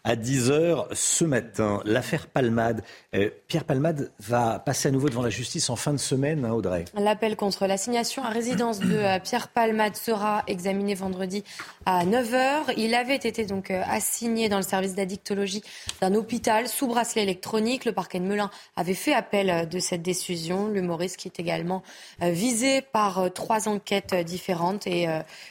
à 0.04 0.16
10h 0.16 0.88
ce 0.92 1.24
matin. 1.24 1.80
L'affaire 1.86 2.26
Palmade. 2.26 2.82
Euh, 3.14 3.30
Pierre 3.48 3.64
Palmade 3.64 4.12
va 4.20 4.58
passer 4.58 4.88
à 4.88 4.90
nouveau 4.90 5.08
devant 5.08 5.22
la 5.22 5.30
justice 5.30 5.70
en 5.70 5.76
fin 5.76 5.92
de 5.92 5.98
semaine, 5.98 6.44
hein, 6.44 6.52
Audrey. 6.52 6.84
L'appel 6.94 7.36
contre 7.36 7.66
l'assignation 7.66 8.22
à 8.22 8.28
résidence 8.28 8.80
de 8.80 8.96
euh, 8.96 9.18
Pierre 9.18 9.48
Palmade 9.48 9.96
sera 9.96 10.44
examiné 10.46 10.94
vendredi 10.94 11.42
à 11.86 12.04
9h. 12.04 12.74
Il 12.76 12.94
avait 12.94 13.16
été 13.16 13.46
donc 13.46 13.70
euh, 13.70 13.82
assigné 13.88 14.50
dans 14.50 14.58
le 14.58 14.62
service 14.62 14.94
d'addictologie 14.94 15.62
d'un 16.02 16.14
hôpital 16.14 16.68
sous 16.68 16.86
bracelet 16.86 17.22
électronique. 17.22 17.86
Le 17.86 17.92
parquet 17.92 18.20
de 18.20 18.26
Melun 18.26 18.50
avait 18.76 18.94
fait 18.94 19.14
appel 19.14 19.68
de 19.68 19.78
cette 19.78 20.02
décision. 20.02 20.68
L'humoriste 20.68 21.16
qui 21.16 21.28
est 21.28 21.40
également 21.40 21.82
visé 22.20 22.82
par 22.82 23.32
trois 23.32 23.68
enquêtes 23.68 24.14
différentes 24.14 24.86
et 24.86 25.06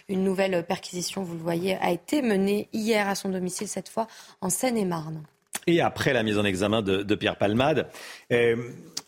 une 0.09 0.23
nouvelle 0.23 0.63
perquisition, 0.63 1.23
vous 1.23 1.33
le 1.33 1.39
voyez, 1.39 1.77
a 1.77 1.91
été 1.91 2.21
menée 2.21 2.67
hier 2.73 3.07
à 3.07 3.15
son 3.15 3.29
domicile, 3.29 3.67
cette 3.67 3.89
fois 3.89 4.07
en 4.43 4.49
Seine-et-Marne. 4.49 5.23
Et 5.67 5.79
après 5.79 6.11
la 6.13 6.23
mise 6.23 6.37
en 6.37 6.43
examen 6.43 6.81
de, 6.81 7.15
Pierre 7.15 7.37
Palmade, 7.37 7.87
euh, 8.31 8.57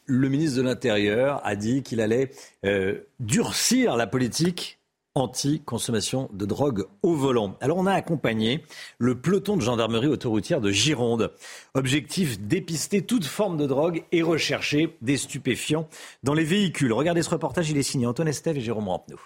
le 0.06 0.30
ministre 0.30 0.58
de 0.58 0.64
l'Intérieur 0.64 1.42
a 1.44 1.56
dit 1.56 1.84
qu'il 1.84 2.00
allait 2.00 2.32
euh, 2.66 3.02
durcir 3.20 3.98
la 3.98 4.08
politique 4.08 4.80
anti-consommation 5.16 6.30
de 6.34 6.46
drogue 6.46 6.86
au 7.02 7.14
volant. 7.14 7.58
Alors 7.62 7.78
on 7.78 7.86
a 7.86 7.94
accompagné 7.94 8.64
le 8.98 9.20
peloton 9.20 9.56
de 9.56 9.62
gendarmerie 9.62 10.08
autoroutière 10.08 10.62
de 10.62 10.72
Gironde. 10.72 11.32
Objectif 11.74 12.40
dépister 12.40 13.02
toute 13.02 13.26
forme 13.26 13.58
de 13.58 13.66
drogue 13.66 14.04
et 14.12 14.22
rechercher 14.22 14.98
des 15.02 15.18
stupéfiants 15.18 15.88
dans 16.24 16.34
les 16.34 16.44
véhicules. 16.44 16.92
Regardez 16.92 17.22
ce 17.22 17.30
reportage, 17.30 17.70
il 17.70 17.78
est 17.78 17.84
signé 17.84 18.06
Antoine 18.08 18.28
Estève 18.28 18.58
et 18.58 18.62
Jérôme 18.62 18.90
Rampenou. 18.90 19.20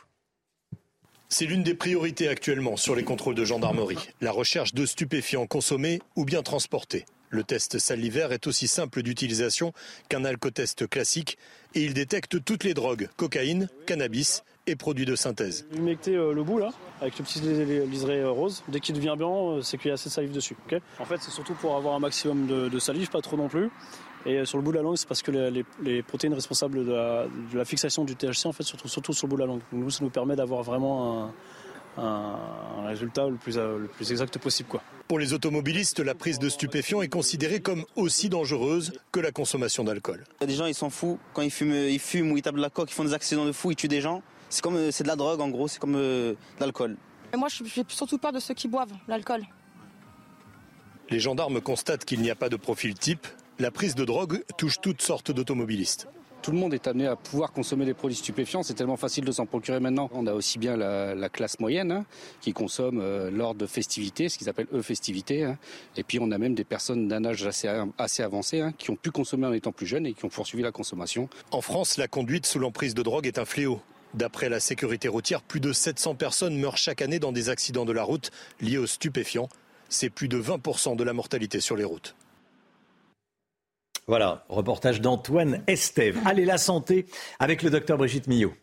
C'est 1.32 1.46
l'une 1.46 1.62
des 1.62 1.76
priorités 1.76 2.28
actuellement 2.28 2.76
sur 2.76 2.96
les 2.96 3.04
contrôles 3.04 3.36
de 3.36 3.46
gendarmerie, 3.46 4.00
la 4.20 4.32
recherche 4.32 4.74
de 4.74 4.86
stupéfiants 4.88 5.46
consommés 5.46 6.00
ou 6.16 6.26
bien 6.26 6.42
transportés. 6.42 7.06
Le 7.30 7.44
test 7.44 7.78
salivaire 7.78 8.32
est 8.32 8.48
aussi 8.48 8.68
simple 8.68 9.04
d'utilisation 9.04 9.72
qu'un 10.10 10.26
alcotest 10.26 10.90
classique 10.90 11.38
et 11.76 11.84
il 11.84 11.94
détecte 11.94 12.44
toutes 12.44 12.64
les 12.64 12.74
drogues, 12.74 13.10
cocaïne, 13.16 13.70
cannabis 13.86 14.44
et 14.66 14.76
produits 14.76 15.06
de 15.06 15.16
synthèse. 15.16 15.68
Humecter 15.78 16.16
euh, 16.16 16.34
le 16.34 16.44
bout 16.44 16.58
là, 16.58 16.72
avec 17.00 17.20
le 17.20 17.24
petit 17.26 17.40
lis- 17.42 17.86
liseré 17.88 18.22
euh, 18.22 18.32
rose. 18.32 18.64
Dès 18.68 18.80
qu'il 18.80 18.96
devient 18.96 19.14
blanc, 19.16 19.58
euh, 19.58 19.62
c'est 19.62 19.78
qu'il 19.78 19.90
y 19.90 19.92
a 19.92 19.94
assez 19.94 20.10
de 20.10 20.14
salive 20.14 20.32
dessus. 20.32 20.56
en 21.00 21.06
fait, 21.06 21.18
c'est 21.22 21.30
surtout 21.32 21.54
pour 21.54 21.76
avoir 21.76 21.94
un 21.94 22.00
maximum 22.00 22.48
de 22.48 22.80
salive, 22.80 23.10
pas 23.12 23.22
trop 23.22 23.38
non 23.38 23.48
plus. 23.50 23.70
Et 24.26 24.36
euh, 24.38 24.46
sur 24.46 24.58
le 24.58 24.64
bout 24.64 24.72
de 24.72 24.78
la 24.78 24.84
langue, 24.84 24.98
c'est 24.98 25.08
parce 25.08 25.22
que 25.22 25.32
les, 25.32 25.50
les- 25.52 25.66
les 25.82 26.04
protéines 26.04 26.34
responsables 26.34 26.86
de 26.86 26.92
la, 26.92 27.26
de 27.52 27.58
la 27.58 27.66
fixation 27.66 28.04
du 28.04 28.16
THC 28.16 28.46
en 28.48 28.52
fait 28.52 28.64
se 28.64 28.74
retrouvent 28.74 28.92
surtout 28.92 29.14
sur 29.14 29.28
le 29.28 29.30
bout 29.30 29.36
de 29.38 29.42
la 29.42 29.48
langue. 29.48 29.62
Donc 29.72 29.82
nous, 29.82 29.90
ça 29.90 30.04
nous 30.04 30.10
permet 30.10 30.36
d'avoir 30.36 30.62
vraiment 30.64 31.32
un, 31.98 32.04
un, 32.04 32.86
résultat 32.88 33.28
le 33.30 33.36
plus, 33.38 33.56
le 33.58 33.88
plus 33.96 34.12
exact 34.12 34.38
possible. 34.40 34.68
Quoi. 34.70 34.82
Pour 35.08 35.20
les 35.20 35.34
automobilistes, 35.34 36.00
la 36.00 36.16
prise 36.16 36.38
de 36.40 36.50
stupéfiants 36.50 37.02
est 37.02 37.08
considérée 37.08 37.62
comme 37.62 37.86
aussi 37.96 38.30
dangereuse 38.30 38.92
que 39.12 39.20
la 39.20 39.32
consommation 39.32 39.84
d'alcool. 39.84 40.24
Il 40.40 40.42
y 40.42 40.44
a 40.44 40.48
des 40.48 40.54
gens, 40.56 40.66
ils 40.66 40.76
s'en 40.76 40.90
foutent. 40.90 41.20
Quand 41.34 41.42
ils 41.42 41.50
fument, 41.52 41.74
ils 41.74 42.00
fument 42.00 42.32
ou 42.34 42.38
ils 42.38 42.42
tapent 42.42 42.56
de 42.56 42.62
la 42.62 42.70
coque, 42.70 42.92
ils 42.92 42.94
font 42.94 43.06
des 43.06 43.14
accidents 43.14 43.46
de 43.46 43.52
fou, 43.52 43.72
ils 43.72 43.76
tuent 43.76 43.88
des 43.88 44.02
gens. 44.02 44.22
C'est 44.50 44.62
comme, 44.62 44.76
euh, 44.76 44.92
c'est 44.92 45.04
de 45.04 45.08
la 45.10 45.16
drogue 45.16 45.40
en 45.42 45.50
gros, 45.50 45.68
c'est 45.68 45.80
comme 45.80 45.96
euh, 45.96 46.32
de 46.34 46.38
l'alcool. 46.60 46.98
moi, 47.38 47.48
j'ai 47.50 47.84
surtout 47.88 48.18
peur 48.18 48.32
de 48.34 48.40
ceux 48.40 48.54
qui 48.54 48.68
boivent 48.68 48.94
l'alcool. 49.08 49.44
Les 51.10 51.20
gendarmes 51.20 51.60
constatent 51.62 52.06
qu'il 52.06 52.22
n'y 52.22 52.30
a 52.30 52.36
pas 52.36 52.50
de 52.50 52.56
profil 52.56 52.94
type. 52.94 53.26
La 53.62 53.72
prise 53.72 53.94
de 53.94 54.06
drogue 54.06 54.42
touche 54.58 54.80
toutes 54.82 55.02
sortes 55.02 55.32
d'automobilistes. 55.32 56.08
Tout 56.42 56.52
le 56.52 56.58
monde 56.58 56.74
est 56.74 56.88
amené 56.88 57.08
à 57.08 57.18
pouvoir 57.18 57.52
consommer 57.52 57.84
des 57.84 57.94
produits 57.94 58.16
stupéfiants. 58.16 58.64
C'est 58.64 58.74
tellement 58.74 58.96
facile 58.96 59.26
de 59.26 59.34
s'en 59.34 59.46
procurer 59.46 59.82
maintenant. 59.82 60.10
On 60.14 60.28
a 60.28 60.34
aussi 60.34 60.60
bien 60.60 60.78
la, 60.78 61.28
classe 61.28 61.60
moyenne 61.60 61.92
hein, 61.92 62.06
qui 62.40 62.54
consomme 62.54 63.02
euh, 63.02 63.30
lors 63.30 63.56
de 63.56 63.66
festivités, 63.66 64.30
ce 64.30 64.38
qu'ils 64.38 64.48
appellent 64.48 64.70
eux 64.72 64.82
festivités. 64.82 65.44
Hein. 65.44 65.58
Et 65.98 66.04
puis 66.04 66.20
on 66.22 66.32
a 66.32 66.38
même 66.38 66.56
des 66.56 66.64
personnes 66.64 67.10
d'un 67.10 67.26
âge 67.26 67.46
assez, 67.46 67.68
assez 67.98 68.24
avancé 68.24 68.62
hein, 68.62 68.72
qui 68.78 68.92
ont 68.92 68.96
pu 68.96 69.12
consommer 69.12 69.46
en 69.46 69.52
étant 69.52 69.74
plus 69.74 69.88
jeunes 69.88 70.06
et 70.06 70.14
qui 70.14 70.24
ont 70.24 70.30
poursuivi 70.30 70.64
la 70.64 70.72
consommation. 70.72 71.28
En 71.52 71.60
France, 71.60 71.98
la 71.98 72.08
conduite 72.08 72.46
sous 72.46 72.60
l'emprise 72.60 72.94
de 72.94 73.04
drogue 73.04 73.28
est 73.28 73.40
un 73.40 73.46
fléau. 73.46 73.82
D'après 74.14 74.48
la 74.48 74.62
sécurité 74.62 75.10
routière, 75.10 75.42
plus 75.42 75.60
de 75.60 75.74
700 75.74 76.16
personnes 76.16 76.58
meurent 76.58 76.78
chaque 76.78 77.02
année 77.02 77.20
dans 77.20 77.34
des 77.34 77.50
accidents 77.50 77.86
de 77.86 77.92
la 77.92 78.04
route 78.04 78.32
liés 78.62 78.78
aux 78.78 78.88
stupéfiants. 78.88 79.50
C'est 79.90 80.10
plus 80.10 80.30
de 80.30 80.42
20% 80.42 80.96
de 80.96 81.04
la 81.04 81.12
mortalité 81.12 81.60
sur 81.60 81.76
les 81.76 81.84
routes. 81.84 82.16
Voilà, 84.10 84.44
reportage 84.50 85.02
d'Antoine 85.02 85.62
Estève. 85.68 86.18
Allez, 86.26 86.44
la 86.44 86.58
santé 86.58 87.06
avec 87.38 87.62
le 87.62 87.70
docteur 87.70 87.96
Brigitte 87.96 88.26
Millot. 88.26 88.56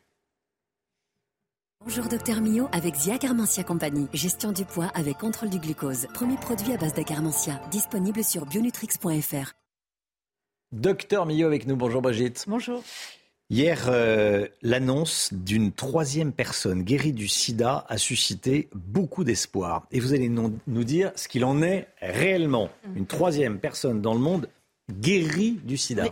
Bonjour 1.84 2.08
docteur 2.08 2.40
Millot 2.40 2.68
avec 2.72 2.96
Zia 2.96 3.16
Carmentia 3.16 3.62
Compagnie. 3.62 4.08
Gestion 4.12 4.50
du 4.50 4.64
poids 4.64 4.90
avec 4.92 5.18
contrôle 5.18 5.48
du 5.48 5.60
glucose. 5.60 6.08
Premier 6.14 6.34
produit 6.34 6.72
à 6.72 6.76
base 6.76 6.94
d'acarmentia. 6.94 7.60
Disponible 7.70 8.24
sur 8.24 8.44
bionutrix.fr. 8.44 9.52
Docteur 10.72 11.26
Millot 11.26 11.46
avec 11.46 11.68
nous. 11.68 11.76
Bonjour 11.76 12.02
Brigitte. 12.02 12.44
Bonjour. 12.48 12.82
Hier, 13.48 13.84
euh, 13.86 14.48
l'annonce 14.62 15.32
d'une 15.32 15.70
troisième 15.70 16.32
personne 16.32 16.82
guérie 16.82 17.12
du 17.12 17.28
sida 17.28 17.86
a 17.88 17.98
suscité 17.98 18.68
beaucoup 18.74 19.22
d'espoir. 19.22 19.86
Et 19.92 20.00
vous 20.00 20.12
allez 20.12 20.28
nous 20.28 20.84
dire 20.84 21.12
ce 21.14 21.28
qu'il 21.28 21.44
en 21.44 21.62
est 21.62 21.86
réellement. 22.02 22.68
Une 22.96 23.06
troisième 23.06 23.60
personne 23.60 24.02
dans 24.02 24.14
le 24.14 24.18
monde 24.18 24.48
guéri 24.90 25.58
du 25.64 25.76
sida. 25.76 26.04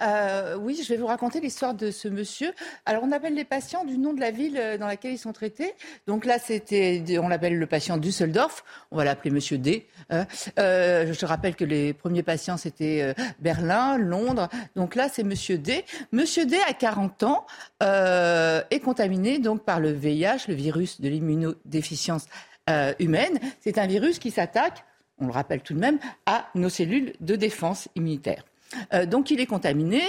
Euh, 0.00 0.56
oui, 0.56 0.80
je 0.82 0.88
vais 0.88 0.96
vous 0.96 1.06
raconter 1.06 1.40
l'histoire 1.40 1.74
de 1.74 1.90
ce 1.90 2.06
monsieur. 2.06 2.52
Alors, 2.84 3.02
on 3.04 3.10
appelle 3.10 3.34
les 3.34 3.44
patients 3.44 3.84
du 3.84 3.98
nom 3.98 4.12
de 4.12 4.20
la 4.20 4.30
ville 4.30 4.58
euh, 4.58 4.78
dans 4.78 4.86
laquelle 4.86 5.12
ils 5.12 5.18
sont 5.18 5.32
traités. 5.32 5.74
Donc 6.06 6.24
là, 6.24 6.38
c'était, 6.38 7.02
on 7.20 7.28
l'appelle 7.28 7.58
le 7.58 7.66
patient 7.66 7.96
Düsseldorf. 7.96 8.64
On 8.92 8.96
va 8.96 9.04
l'appeler 9.04 9.30
Monsieur 9.30 9.58
D. 9.58 9.86
Hein. 10.10 10.26
Euh, 10.58 11.12
je 11.12 11.26
rappelle 11.26 11.56
que 11.56 11.64
les 11.64 11.92
premiers 11.92 12.22
patients, 12.22 12.56
c'était 12.56 13.14
Berlin, 13.40 13.98
Londres. 13.98 14.48
Donc 14.76 14.94
là, 14.94 15.08
c'est 15.08 15.24
Monsieur 15.24 15.58
D. 15.58 15.84
Monsieur 16.12 16.46
D, 16.46 16.56
à 16.68 16.74
40 16.74 17.22
ans, 17.24 17.46
est 17.80 18.80
contaminé 18.80 19.38
donc 19.38 19.64
par 19.64 19.80
le 19.80 19.90
VIH, 19.90 20.46
le 20.48 20.54
virus 20.54 21.00
de 21.00 21.08
l'immunodéficience 21.08 22.26
humaine. 22.98 23.38
C'est 23.60 23.78
un 23.78 23.86
virus 23.86 24.18
qui 24.18 24.30
s'attaque 24.30 24.84
on 25.18 25.26
le 25.26 25.32
rappelle 25.32 25.62
tout 25.62 25.74
de 25.74 25.78
même, 25.78 25.98
à 26.26 26.46
nos 26.54 26.68
cellules 26.68 27.14
de 27.20 27.36
défense 27.36 27.88
immunitaire. 27.94 28.44
Euh, 28.92 29.06
donc 29.06 29.30
il 29.30 29.40
est 29.40 29.46
contaminé, 29.46 30.02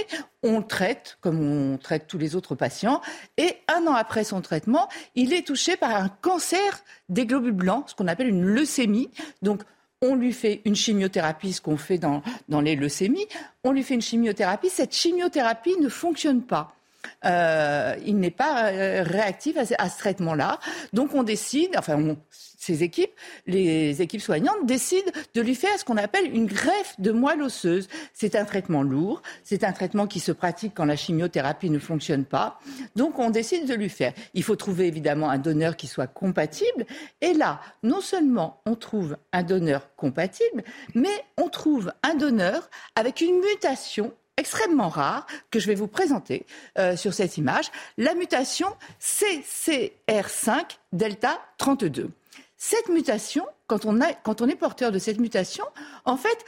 on 0.43 0.59
le 0.59 0.65
traite 0.65 1.17
comme 1.21 1.39
on 1.39 1.77
traite 1.77 2.07
tous 2.07 2.17
les 2.17 2.35
autres 2.35 2.55
patients, 2.55 3.01
et 3.37 3.57
un 3.67 3.85
an 3.87 3.93
après 3.93 4.23
son 4.23 4.41
traitement, 4.41 4.87
il 5.15 5.33
est 5.33 5.45
touché 5.45 5.77
par 5.77 5.95
un 5.95 6.09
cancer 6.09 6.83
des 7.09 7.25
globules 7.25 7.51
blancs, 7.51 7.85
ce 7.87 7.95
qu'on 7.95 8.07
appelle 8.07 8.27
une 8.27 8.43
leucémie. 8.43 9.09
Donc 9.41 9.61
on 10.01 10.15
lui 10.15 10.33
fait 10.33 10.61
une 10.65 10.75
chimiothérapie, 10.75 11.53
ce 11.53 11.61
qu'on 11.61 11.77
fait 11.77 11.97
dans, 11.97 12.21
dans 12.49 12.61
les 12.61 12.75
leucémies, 12.75 13.27
on 13.63 13.71
lui 13.71 13.83
fait 13.83 13.95
une 13.95 14.01
chimiothérapie, 14.01 14.69
cette 14.69 14.93
chimiothérapie 14.93 15.75
ne 15.79 15.89
fonctionne 15.89 16.43
pas. 16.43 16.76
Euh, 17.25 17.95
il 18.05 18.17
n'est 18.17 18.31
pas 18.31 18.71
euh, 18.71 19.03
réactif 19.03 19.57
à, 19.57 19.89
ce 19.89 19.97
traitement-là. 19.97 20.59
Donc 20.93 21.13
on 21.13 21.23
décide, 21.23 21.75
enfin 21.77 22.15
ces 22.31 22.83
équipes, 22.83 23.11
les 23.45 24.01
équipes 24.01 24.21
soignantes 24.21 24.65
décident 24.65 25.11
de 25.33 25.41
lui 25.41 25.55
faire 25.55 25.77
ce 25.77 25.85
qu'on 25.85 25.97
appelle 25.97 26.33
une 26.33 26.47
greffe 26.47 26.95
de 26.99 27.11
moelle 27.11 27.41
osseuse. 27.41 27.87
C'est 28.13 28.35
un 28.35 28.45
traitement 28.45 28.83
lourd, 28.83 29.21
c'est 29.43 29.63
un 29.63 29.71
traitement 29.71 30.07
qui 30.07 30.19
se 30.19 30.31
pratique 30.31 30.73
quand 30.75 30.85
la 30.85 30.95
chimiothérapie 30.95 31.69
ne 31.69 31.79
fonctionne 31.79 32.25
pas. 32.25 32.59
Donc 32.95 33.19
on 33.19 33.29
décide 33.29 33.67
de 33.67 33.73
lui 33.73 33.89
faire. 33.89 34.13
Il 34.33 34.43
faut 34.43 34.55
trouver 34.55 34.87
évidemment 34.87 35.29
un 35.29 35.37
donneur 35.37 35.77
qui 35.77 35.87
soit 35.87 36.07
compatible. 36.07 36.85
Et 37.21 37.33
là, 37.33 37.61
non 37.83 38.01
seulement 38.01 38.61
on 38.65 38.75
trouve 38.75 39.17
un 39.31 39.43
donneur 39.43 39.95
compatible, 39.95 40.63
mais 40.95 41.23
on 41.37 41.49
trouve 41.49 41.91
un 42.03 42.15
donneur 42.15 42.69
avec 42.95 43.21
une 43.21 43.39
mutation 43.39 44.13
extrêmement 44.37 44.89
rare 44.89 45.25
que 45.51 45.59
je 45.59 45.67
vais 45.67 45.75
vous 45.75 45.87
présenter 45.87 46.45
euh, 46.77 46.95
sur 46.95 47.13
cette 47.13 47.37
image, 47.37 47.71
la 47.97 48.13
mutation 48.13 48.67
CCR5 49.01 50.77
delta 50.93 51.41
32. 51.57 52.09
Cette 52.55 52.89
mutation, 52.89 53.45
quand 53.67 53.85
on, 53.85 54.01
a, 54.01 54.13
quand 54.13 54.41
on 54.41 54.47
est 54.47 54.55
porteur 54.55 54.91
de 54.91 54.99
cette 54.99 55.19
mutation, 55.19 55.65
en 56.05 56.17
fait, 56.17 56.45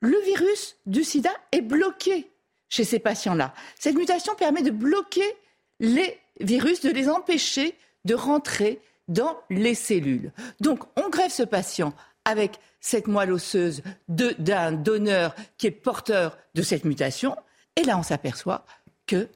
le 0.00 0.18
virus 0.20 0.76
du 0.86 1.04
sida 1.04 1.30
est 1.52 1.60
bloqué 1.60 2.28
chez 2.68 2.84
ces 2.84 2.98
patients-là. 2.98 3.54
Cette 3.78 3.96
mutation 3.96 4.34
permet 4.34 4.62
de 4.62 4.70
bloquer 4.70 5.36
les 5.80 6.18
virus, 6.40 6.80
de 6.82 6.90
les 6.90 7.08
empêcher 7.08 7.74
de 8.04 8.14
rentrer 8.14 8.80
dans 9.08 9.38
les 9.50 9.74
cellules. 9.74 10.32
Donc, 10.60 10.84
on 10.96 11.08
greffe 11.10 11.32
ce 11.32 11.42
patient 11.42 11.92
avec 12.24 12.60
cette 12.80 13.06
moelle 13.06 13.32
osseuse 13.32 13.82
d'un 14.08 14.72
donneur 14.72 15.34
qui 15.58 15.66
est 15.66 15.70
porteur 15.70 16.36
de 16.54 16.62
cette 16.62 16.84
mutation. 16.84 17.36
Et 17.76 17.82
là, 17.82 17.98
on 17.98 18.02
s'aperçoit 18.02 18.64
que 19.06 19.28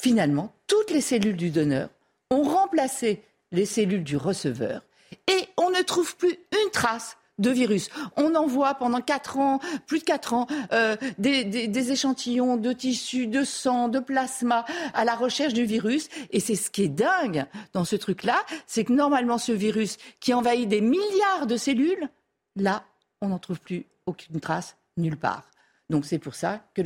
finalement, 0.00 0.54
toutes 0.66 0.90
les 0.90 1.00
cellules 1.00 1.36
du 1.36 1.50
donneur 1.50 1.88
ont 2.30 2.42
remplacé 2.42 3.22
les 3.52 3.66
cellules 3.66 4.04
du 4.04 4.16
receveur 4.16 4.82
et 5.26 5.48
on 5.56 5.70
ne 5.70 5.82
trouve 5.82 6.16
plus 6.16 6.38
une 6.52 6.70
trace 6.70 7.16
de 7.40 7.50
virus. 7.50 7.88
On 8.16 8.34
envoie 8.34 8.74
pendant 8.74 9.00
quatre 9.00 9.38
ans, 9.38 9.58
plus 9.86 9.98
de 9.98 10.04
quatre 10.04 10.34
ans, 10.34 10.46
euh, 10.72 10.96
des, 11.18 11.44
des, 11.44 11.92
échantillons 11.92 12.56
de 12.56 12.72
tissus, 12.72 13.26
de 13.26 13.42
sang, 13.42 13.88
de 13.88 13.98
plasma 13.98 14.64
à 14.94 15.04
la 15.04 15.14
recherche 15.14 15.54
du 15.54 15.64
virus. 15.64 16.08
Et 16.30 16.38
c'est 16.38 16.54
ce 16.54 16.70
qui 16.70 16.84
est 16.84 16.88
dingue 16.88 17.46
dans 17.72 17.84
ce 17.84 17.96
truc-là, 17.96 18.36
c'est 18.66 18.84
que 18.84 18.92
normalement 18.92 19.38
ce 19.38 19.52
virus 19.52 19.96
qui 20.20 20.32
envahit 20.34 20.68
des 20.68 20.80
milliards 20.80 21.46
de 21.46 21.56
cellules, 21.56 22.08
là, 22.56 22.84
on 23.20 23.28
n'en 23.28 23.38
trouve 23.38 23.60
plus 23.60 23.86
aucune 24.06 24.40
trace 24.40 24.76
nulle 24.96 25.16
part. 25.16 25.50
Donc 25.88 26.04
c'est 26.04 26.18
pour 26.18 26.34
ça 26.34 26.64
que 26.74 26.82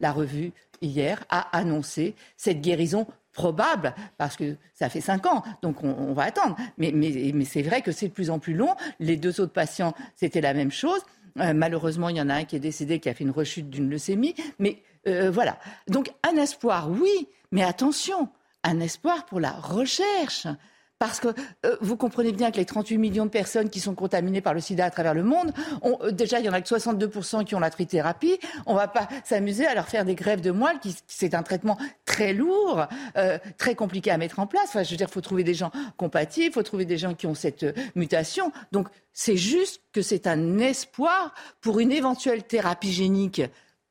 la, 0.00 0.12
revue 0.12 0.52
hier 0.82 1.24
a 1.30 1.56
annoncé 1.56 2.14
cette 2.36 2.60
guérison 2.60 3.06
probable, 3.38 3.94
parce 4.16 4.36
que 4.36 4.56
ça 4.74 4.88
fait 4.88 5.00
cinq 5.00 5.24
ans, 5.26 5.44
donc 5.62 5.84
on, 5.84 6.12
va 6.12 6.24
attendre. 6.24 6.56
Mais, 6.76 6.92
c'est 7.44 7.62
vrai 7.62 7.82
que 7.82 7.92
c'est 7.92 8.08
de 8.08 8.12
plus 8.12 8.30
en 8.30 8.40
plus 8.40 8.54
long. 8.54 8.74
Les 8.98 9.16
deux 9.16 9.40
autres 9.40 9.52
patients, 9.52 9.94
c'était 10.16 10.40
la 10.40 10.54
même 10.54 10.72
chose. 10.72 11.00
Euh, 11.38 11.54
malheureusement, 11.54 12.08
il 12.08 12.16
y 12.16 12.20
en 12.20 12.28
a 12.30 12.34
un 12.34 12.44
qui 12.44 12.56
est 12.56 12.60
décédé, 12.60 12.98
qui 12.98 13.08
a 13.08 13.14
fait 13.14 13.22
une 13.22 13.30
rechute 13.30 13.70
d'une 13.70 13.88
leucémie. 13.88 14.34
Mais 14.58 14.82
euh, 15.06 15.30
voilà. 15.30 15.56
Donc 15.86 16.10
un 16.28 16.36
espoir, 16.36 16.90
oui, 16.90 17.28
mais 17.52 17.62
attention, 17.62 18.28
un 18.64 18.80
espoir 18.80 19.24
pour 19.24 19.38
la 19.38 19.52
recherche. 19.52 20.48
Parce 20.98 21.20
que 21.20 21.28
euh, 21.64 21.76
vous 21.80 21.96
comprenez 21.96 22.32
bien 22.32 22.50
que 22.50 22.56
les 22.56 22.64
38 22.64 22.98
millions 22.98 23.24
de 23.24 23.30
personnes 23.30 23.70
qui 23.70 23.78
sont 23.78 23.94
contaminées 23.94 24.40
par 24.40 24.52
le 24.52 24.60
sida 24.60 24.84
à 24.84 24.90
travers 24.90 25.14
le 25.14 25.22
monde, 25.22 25.52
euh, 25.84 26.10
déjà, 26.10 26.40
il 26.40 26.46
y 26.46 26.48
en 26.48 26.52
a 26.52 26.60
que 26.60 26.68
62% 26.68 27.44
qui 27.44 27.54
ont 27.54 27.60
la 27.60 27.70
trithérapie. 27.70 28.38
On 28.66 28.74
ne 28.74 28.78
va 28.78 28.88
pas 28.88 29.08
s'amuser 29.24 29.64
à 29.64 29.74
leur 29.74 29.86
faire 29.86 30.04
des 30.04 30.16
grèves 30.16 30.40
de 30.40 30.50
moelle, 30.50 30.80
qui, 30.80 30.96
c'est 31.06 31.34
un 31.34 31.44
traitement 31.44 31.78
très 32.04 32.32
lourd, 32.32 32.86
euh, 33.16 33.38
très 33.58 33.76
compliqué 33.76 34.10
à 34.10 34.18
mettre 34.18 34.40
en 34.40 34.48
place. 34.48 34.64
Enfin, 34.66 34.82
je 34.82 34.90
veux 34.90 34.96
dire, 34.96 35.06
il 35.08 35.12
faut 35.12 35.20
trouver 35.20 35.44
des 35.44 35.54
gens 35.54 35.70
compatibles, 35.96 36.46
il 36.46 36.52
faut 36.52 36.64
trouver 36.64 36.84
des 36.84 36.98
gens 36.98 37.14
qui 37.14 37.28
ont 37.28 37.34
cette 37.34 37.64
mutation. 37.94 38.52
Donc, 38.72 38.88
c'est 39.12 39.36
juste 39.36 39.82
que 39.92 40.02
c'est 40.02 40.26
un 40.26 40.58
espoir 40.58 41.32
pour 41.60 41.78
une 41.78 41.92
éventuelle 41.92 42.42
thérapie 42.42 42.92
génique 42.92 43.42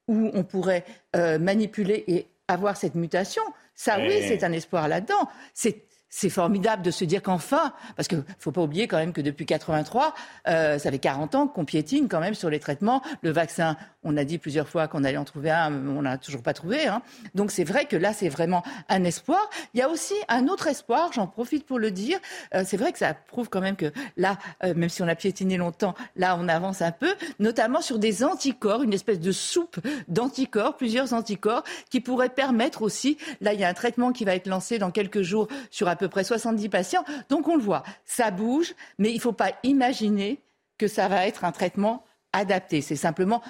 où 0.07 0.29
on 0.33 0.43
pourrait 0.43 0.85
manipuler 1.13 2.05
et 2.07 2.27
avoir 2.47 2.77
cette 2.77 2.95
mutation. 2.95 3.43
Ça, 3.75 3.99
oui, 3.99 4.23
c'est 4.27 4.43
un 4.43 4.51
espoir 4.53 4.87
là-dedans. 4.87 5.29
C'est 5.53 5.86
c'est 6.09 6.29
formidable 6.29 6.83
de 6.83 6.91
se 6.91 7.05
dire 7.05 7.21
qu'enfin, 7.21 7.73
parce 7.95 8.07
qu'il 8.07 8.19
ne 8.19 8.23
faut 8.39 8.51
pas 8.51 8.61
oublier 8.61 8.87
quand 8.87 8.97
même 8.97 9.13
que 9.13 9.21
depuis 9.21 9.45
83, 9.45 10.13
euh, 10.47 10.79
ça 10.79 10.91
fait 10.91 10.99
40 10.99 11.35
ans 11.35 11.47
qu'on 11.47 11.65
piétine 11.65 12.07
quand 12.07 12.19
même 12.19 12.33
sur 12.33 12.49
les 12.49 12.59
traitements. 12.59 13.01
Le 13.21 13.31
vaccin, 13.31 13.75
on 14.03 14.15
a 14.15 14.23
dit 14.23 14.37
plusieurs 14.37 14.69
fois 14.69 14.87
qu'on 14.87 15.03
allait 15.03 15.17
en 15.17 15.25
trouver 15.25 15.51
un, 15.51 15.73
on 15.87 16.01
n'a 16.01 16.17
toujours 16.17 16.41
pas 16.41 16.53
trouvé. 16.53 16.87
Hein. 16.87 17.01
Donc 17.35 17.51
c'est 17.51 17.65
vrai 17.65 17.85
que 17.85 17.97
là, 17.97 18.13
c'est 18.13 18.29
vraiment 18.29 18.63
un 18.87 19.03
espoir. 19.03 19.49
Il 19.73 19.79
y 19.79 19.83
a 19.83 19.89
aussi 19.89 20.13
un 20.29 20.47
autre 20.47 20.67
espoir, 20.67 21.11
j'en 21.13 21.27
profite 21.27 21.65
pour 21.65 21.77
le 21.77 21.91
dire. 21.91 22.19
Euh, 22.53 22.63
c'est 22.65 22.77
vrai 22.77 22.93
que 22.93 22.99
ça 22.99 23.13
prouve 23.13 23.49
quand 23.49 23.61
même 23.61 23.75
que 23.75 23.91
là, 24.15 24.37
euh, 24.63 24.73
même 24.75 24.89
si 24.89 25.03
on 25.03 25.07
a 25.07 25.15
piétiné 25.15 25.57
longtemps, 25.57 25.93
là, 26.15 26.37
on 26.39 26.47
avance 26.47 26.81
un 26.81 26.91
peu, 26.91 27.13
notamment 27.39 27.81
sur 27.81 27.99
des 27.99 28.23
anticorps, 28.23 28.83
une 28.83 28.93
espèce 28.93 29.19
de 29.19 29.31
soupe 29.31 29.79
d'anticorps, 30.07 30.77
plusieurs 30.77 31.13
anticorps, 31.13 31.63
qui 31.89 31.99
pourraient 31.99 32.29
permettre 32.29 32.81
aussi, 32.81 33.17
là, 33.41 33.53
il 33.53 33.59
y 33.59 33.65
a 33.65 33.67
un 33.67 33.73
traitement 33.73 34.13
qui 34.13 34.23
va 34.23 34.35
être 34.35 34.47
lancé 34.47 34.79
dans 34.79 34.91
quelques 34.91 35.21
jours 35.21 35.47
sur 35.69 35.89
peu 35.97 36.07
près 36.07 36.23
70 36.23 36.69
patients. 36.69 37.03
Donc 37.29 37.47
on 37.47 37.55
le 37.55 37.61
voit, 37.61 37.83
ça 38.05 38.31
bouge, 38.31 38.73
mais 38.97 39.11
il 39.11 39.15
ne 39.15 39.21
faut 39.21 39.33
pas 39.33 39.51
imaginer 39.63 40.39
que 40.77 40.87
ça 40.87 41.07
va 41.07 41.27
être 41.27 41.43
un 41.43 41.51
traitement 41.51 42.05
adapté. 42.33 42.81
C'est 42.81 42.95
simplement 42.95 43.41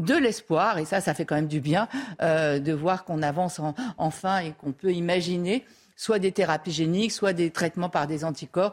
de 0.00 0.14
l'espoir, 0.14 0.78
et 0.78 0.84
ça, 0.84 1.00
ça 1.00 1.14
fait 1.14 1.24
quand 1.24 1.34
même 1.34 1.46
du 1.46 1.60
bien 1.60 1.88
euh, 2.22 2.58
de 2.58 2.72
voir 2.72 3.04
qu'on 3.04 3.22
avance 3.22 3.60
enfin 3.98 4.38
et 4.38 4.52
qu'on 4.52 4.72
peut 4.72 4.92
imaginer 4.92 5.64
soit 5.94 6.18
des 6.18 6.32
thérapies 6.32 6.72
géniques, 6.72 7.12
soit 7.12 7.34
des 7.34 7.50
traitements 7.50 7.90
par 7.90 8.06
des 8.06 8.24
anticorps, 8.24 8.72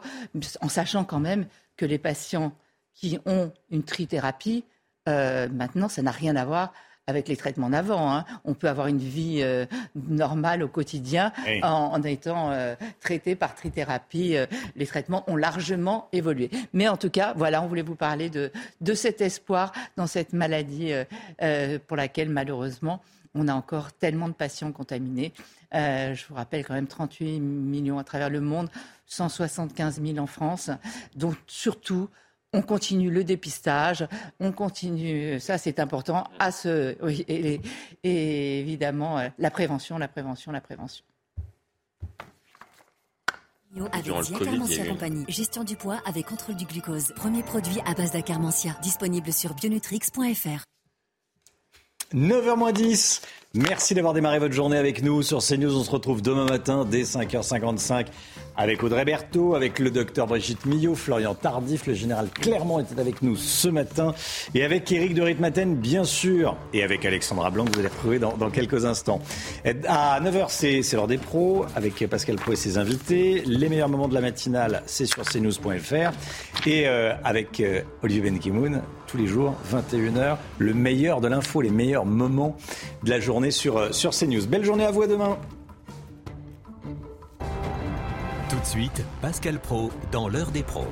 en 0.62 0.68
sachant 0.68 1.04
quand 1.04 1.20
même 1.20 1.46
que 1.76 1.84
les 1.84 1.98
patients 1.98 2.52
qui 2.94 3.18
ont 3.26 3.52
une 3.70 3.82
trithérapie, 3.82 4.64
euh, 5.08 5.48
maintenant, 5.50 5.88
ça 5.88 6.00
n'a 6.00 6.10
rien 6.10 6.36
à 6.36 6.44
voir 6.46 6.72
avec 7.08 7.26
les 7.26 7.36
traitements 7.36 7.70
d'avant. 7.70 8.12
Hein. 8.12 8.24
On 8.44 8.52
peut 8.54 8.68
avoir 8.68 8.86
une 8.86 8.98
vie 8.98 9.40
euh, 9.42 9.64
normale 9.94 10.62
au 10.62 10.68
quotidien 10.68 11.32
en, 11.62 12.00
étant 12.02 12.50
euh, 12.50 12.76
traité 13.00 13.34
par 13.34 13.54
trithérapie. 13.54 14.36
Euh, 14.36 14.44
les 14.76 14.86
traitements 14.86 15.24
ont 15.26 15.36
largement 15.36 16.08
évolué. 16.12 16.50
Mais 16.74 16.86
en 16.86 16.98
tout 16.98 17.08
cas, 17.08 17.32
voilà, 17.34 17.62
on 17.62 17.66
voulait 17.66 17.82
vous 17.82 17.96
parler 17.96 18.28
de, 18.28 18.52
de 18.82 18.92
cet 18.94 19.22
espoir 19.22 19.72
dans 19.96 20.06
cette 20.06 20.34
maladie 20.34 20.92
pour 21.86 21.96
laquelle, 21.96 22.28
malheureusement, 22.28 23.00
on 23.34 23.48
a 23.48 23.54
encore 23.54 23.92
tellement 23.92 24.28
de 24.28 24.34
patients 24.34 24.70
contaminés. 24.70 25.32
je 25.72 26.28
vous 26.28 26.34
rappelle 26.34 26.64
quand 26.64 26.74
même 26.74 26.86
38 26.86 27.40
millions 27.40 27.98
à 27.98 28.04
travers 28.04 28.28
le 28.28 28.40
monde, 28.40 28.68
175 29.06 30.02
000 30.02 30.18
en 30.18 30.26
France. 30.26 30.70
Donc 31.16 31.36
surtout, 31.46 32.10
on 32.58 32.62
continue 32.62 33.10
le 33.10 33.22
dépistage, 33.22 34.06
on 34.40 34.50
continue, 34.50 35.38
ça 35.38 35.58
c'est 35.58 35.78
important, 35.78 36.24
à 36.40 36.50
ce, 36.50 36.96
et, 37.28 37.60
évidemment 38.60 39.18
euh, 39.18 39.28
la 39.38 39.50
prévention, 39.50 39.96
la 39.96 40.08
prévention, 40.08 40.50
la 40.50 40.60
prévention. 40.60 41.04
Avec 43.92 44.88
Compagnie. 44.88 45.24
Gestion 45.28 45.62
du 45.62 45.76
poids 45.76 46.00
avec 46.04 46.26
contrôle 46.26 46.56
du 46.56 46.64
glucose. 46.64 47.12
Premier 47.14 47.42
produit 47.42 47.78
à 47.84 47.94
base 47.94 48.12
d'Acarmentia. 48.12 48.76
Disponible 48.82 49.32
sur 49.32 49.54
bionutrix.fr. 49.54 50.64
9h10. 52.14 53.22
Merci 53.54 53.94
d'avoir 53.94 54.14
démarré 54.14 54.38
votre 54.38 54.54
journée 54.54 54.78
avec 54.78 55.02
nous 55.02 55.22
sur 55.22 55.42
CNews. 55.42 55.76
On 55.76 55.84
se 55.84 55.90
retrouve 55.90 56.22
demain 56.22 56.46
matin 56.46 56.86
dès 56.86 57.02
5h55 57.02 58.06
avec 58.58 58.82
Audrey 58.82 59.04
Berthaud, 59.04 59.54
avec 59.54 59.78
le 59.78 59.90
docteur 59.90 60.26
Brigitte 60.26 60.66
Millot, 60.66 60.96
Florian 60.96 61.34
Tardif, 61.34 61.86
le 61.86 61.94
général 61.94 62.28
Clermont 62.28 62.80
était 62.80 63.00
avec 63.00 63.22
nous 63.22 63.36
ce 63.36 63.68
matin, 63.68 64.14
et 64.52 64.64
avec 64.64 64.90
Éric 64.90 65.14
de 65.14 65.22
Ritmaten, 65.22 65.76
bien 65.76 66.02
sûr, 66.02 66.56
et 66.74 66.82
avec 66.82 67.04
Alexandra 67.04 67.50
Blanc, 67.50 67.64
que 67.64 67.72
vous 67.74 67.78
allez 67.78 67.88
retrouver 67.88 68.18
dans, 68.18 68.50
quelques 68.50 68.84
instants. 68.84 69.20
À 69.86 70.20
9h, 70.20 70.46
c'est 70.48 70.92
l'heure 70.94 71.06
des 71.06 71.18
pros, 71.18 71.66
avec 71.76 72.04
Pascal 72.08 72.34
Pro 72.34 72.52
et 72.52 72.56
ses 72.56 72.78
invités. 72.78 73.42
Les 73.46 73.68
meilleurs 73.68 73.88
moments 73.88 74.08
de 74.08 74.14
la 74.14 74.20
matinale, 74.20 74.82
c'est 74.86 75.06
sur 75.06 75.22
cnews.fr. 75.22 76.66
Et 76.66 76.88
euh, 76.88 77.14
avec 77.22 77.60
euh, 77.60 77.82
Olivier 78.02 78.28
Benkimoun, 78.28 78.82
tous 79.06 79.18
les 79.18 79.26
jours, 79.28 79.54
21h, 79.72 80.36
le 80.58 80.74
meilleur 80.74 81.20
de 81.20 81.28
l'info, 81.28 81.60
les 81.60 81.70
meilleurs 81.70 82.06
moments 82.06 82.56
de 83.04 83.10
la 83.10 83.20
journée 83.20 83.52
sur, 83.52 83.78
euh, 83.78 83.92
sur 83.92 84.10
CNews. 84.10 84.46
Belle 84.48 84.64
journée 84.64 84.84
à 84.84 84.90
vous, 84.90 85.02
à 85.02 85.06
demain. 85.06 85.38
Tout 88.58 88.64
de 88.64 88.70
suite, 88.70 89.04
Pascal 89.22 89.60
Pro 89.60 89.92
dans 90.10 90.28
l'heure 90.28 90.50
des 90.50 90.64
pros. 90.64 90.88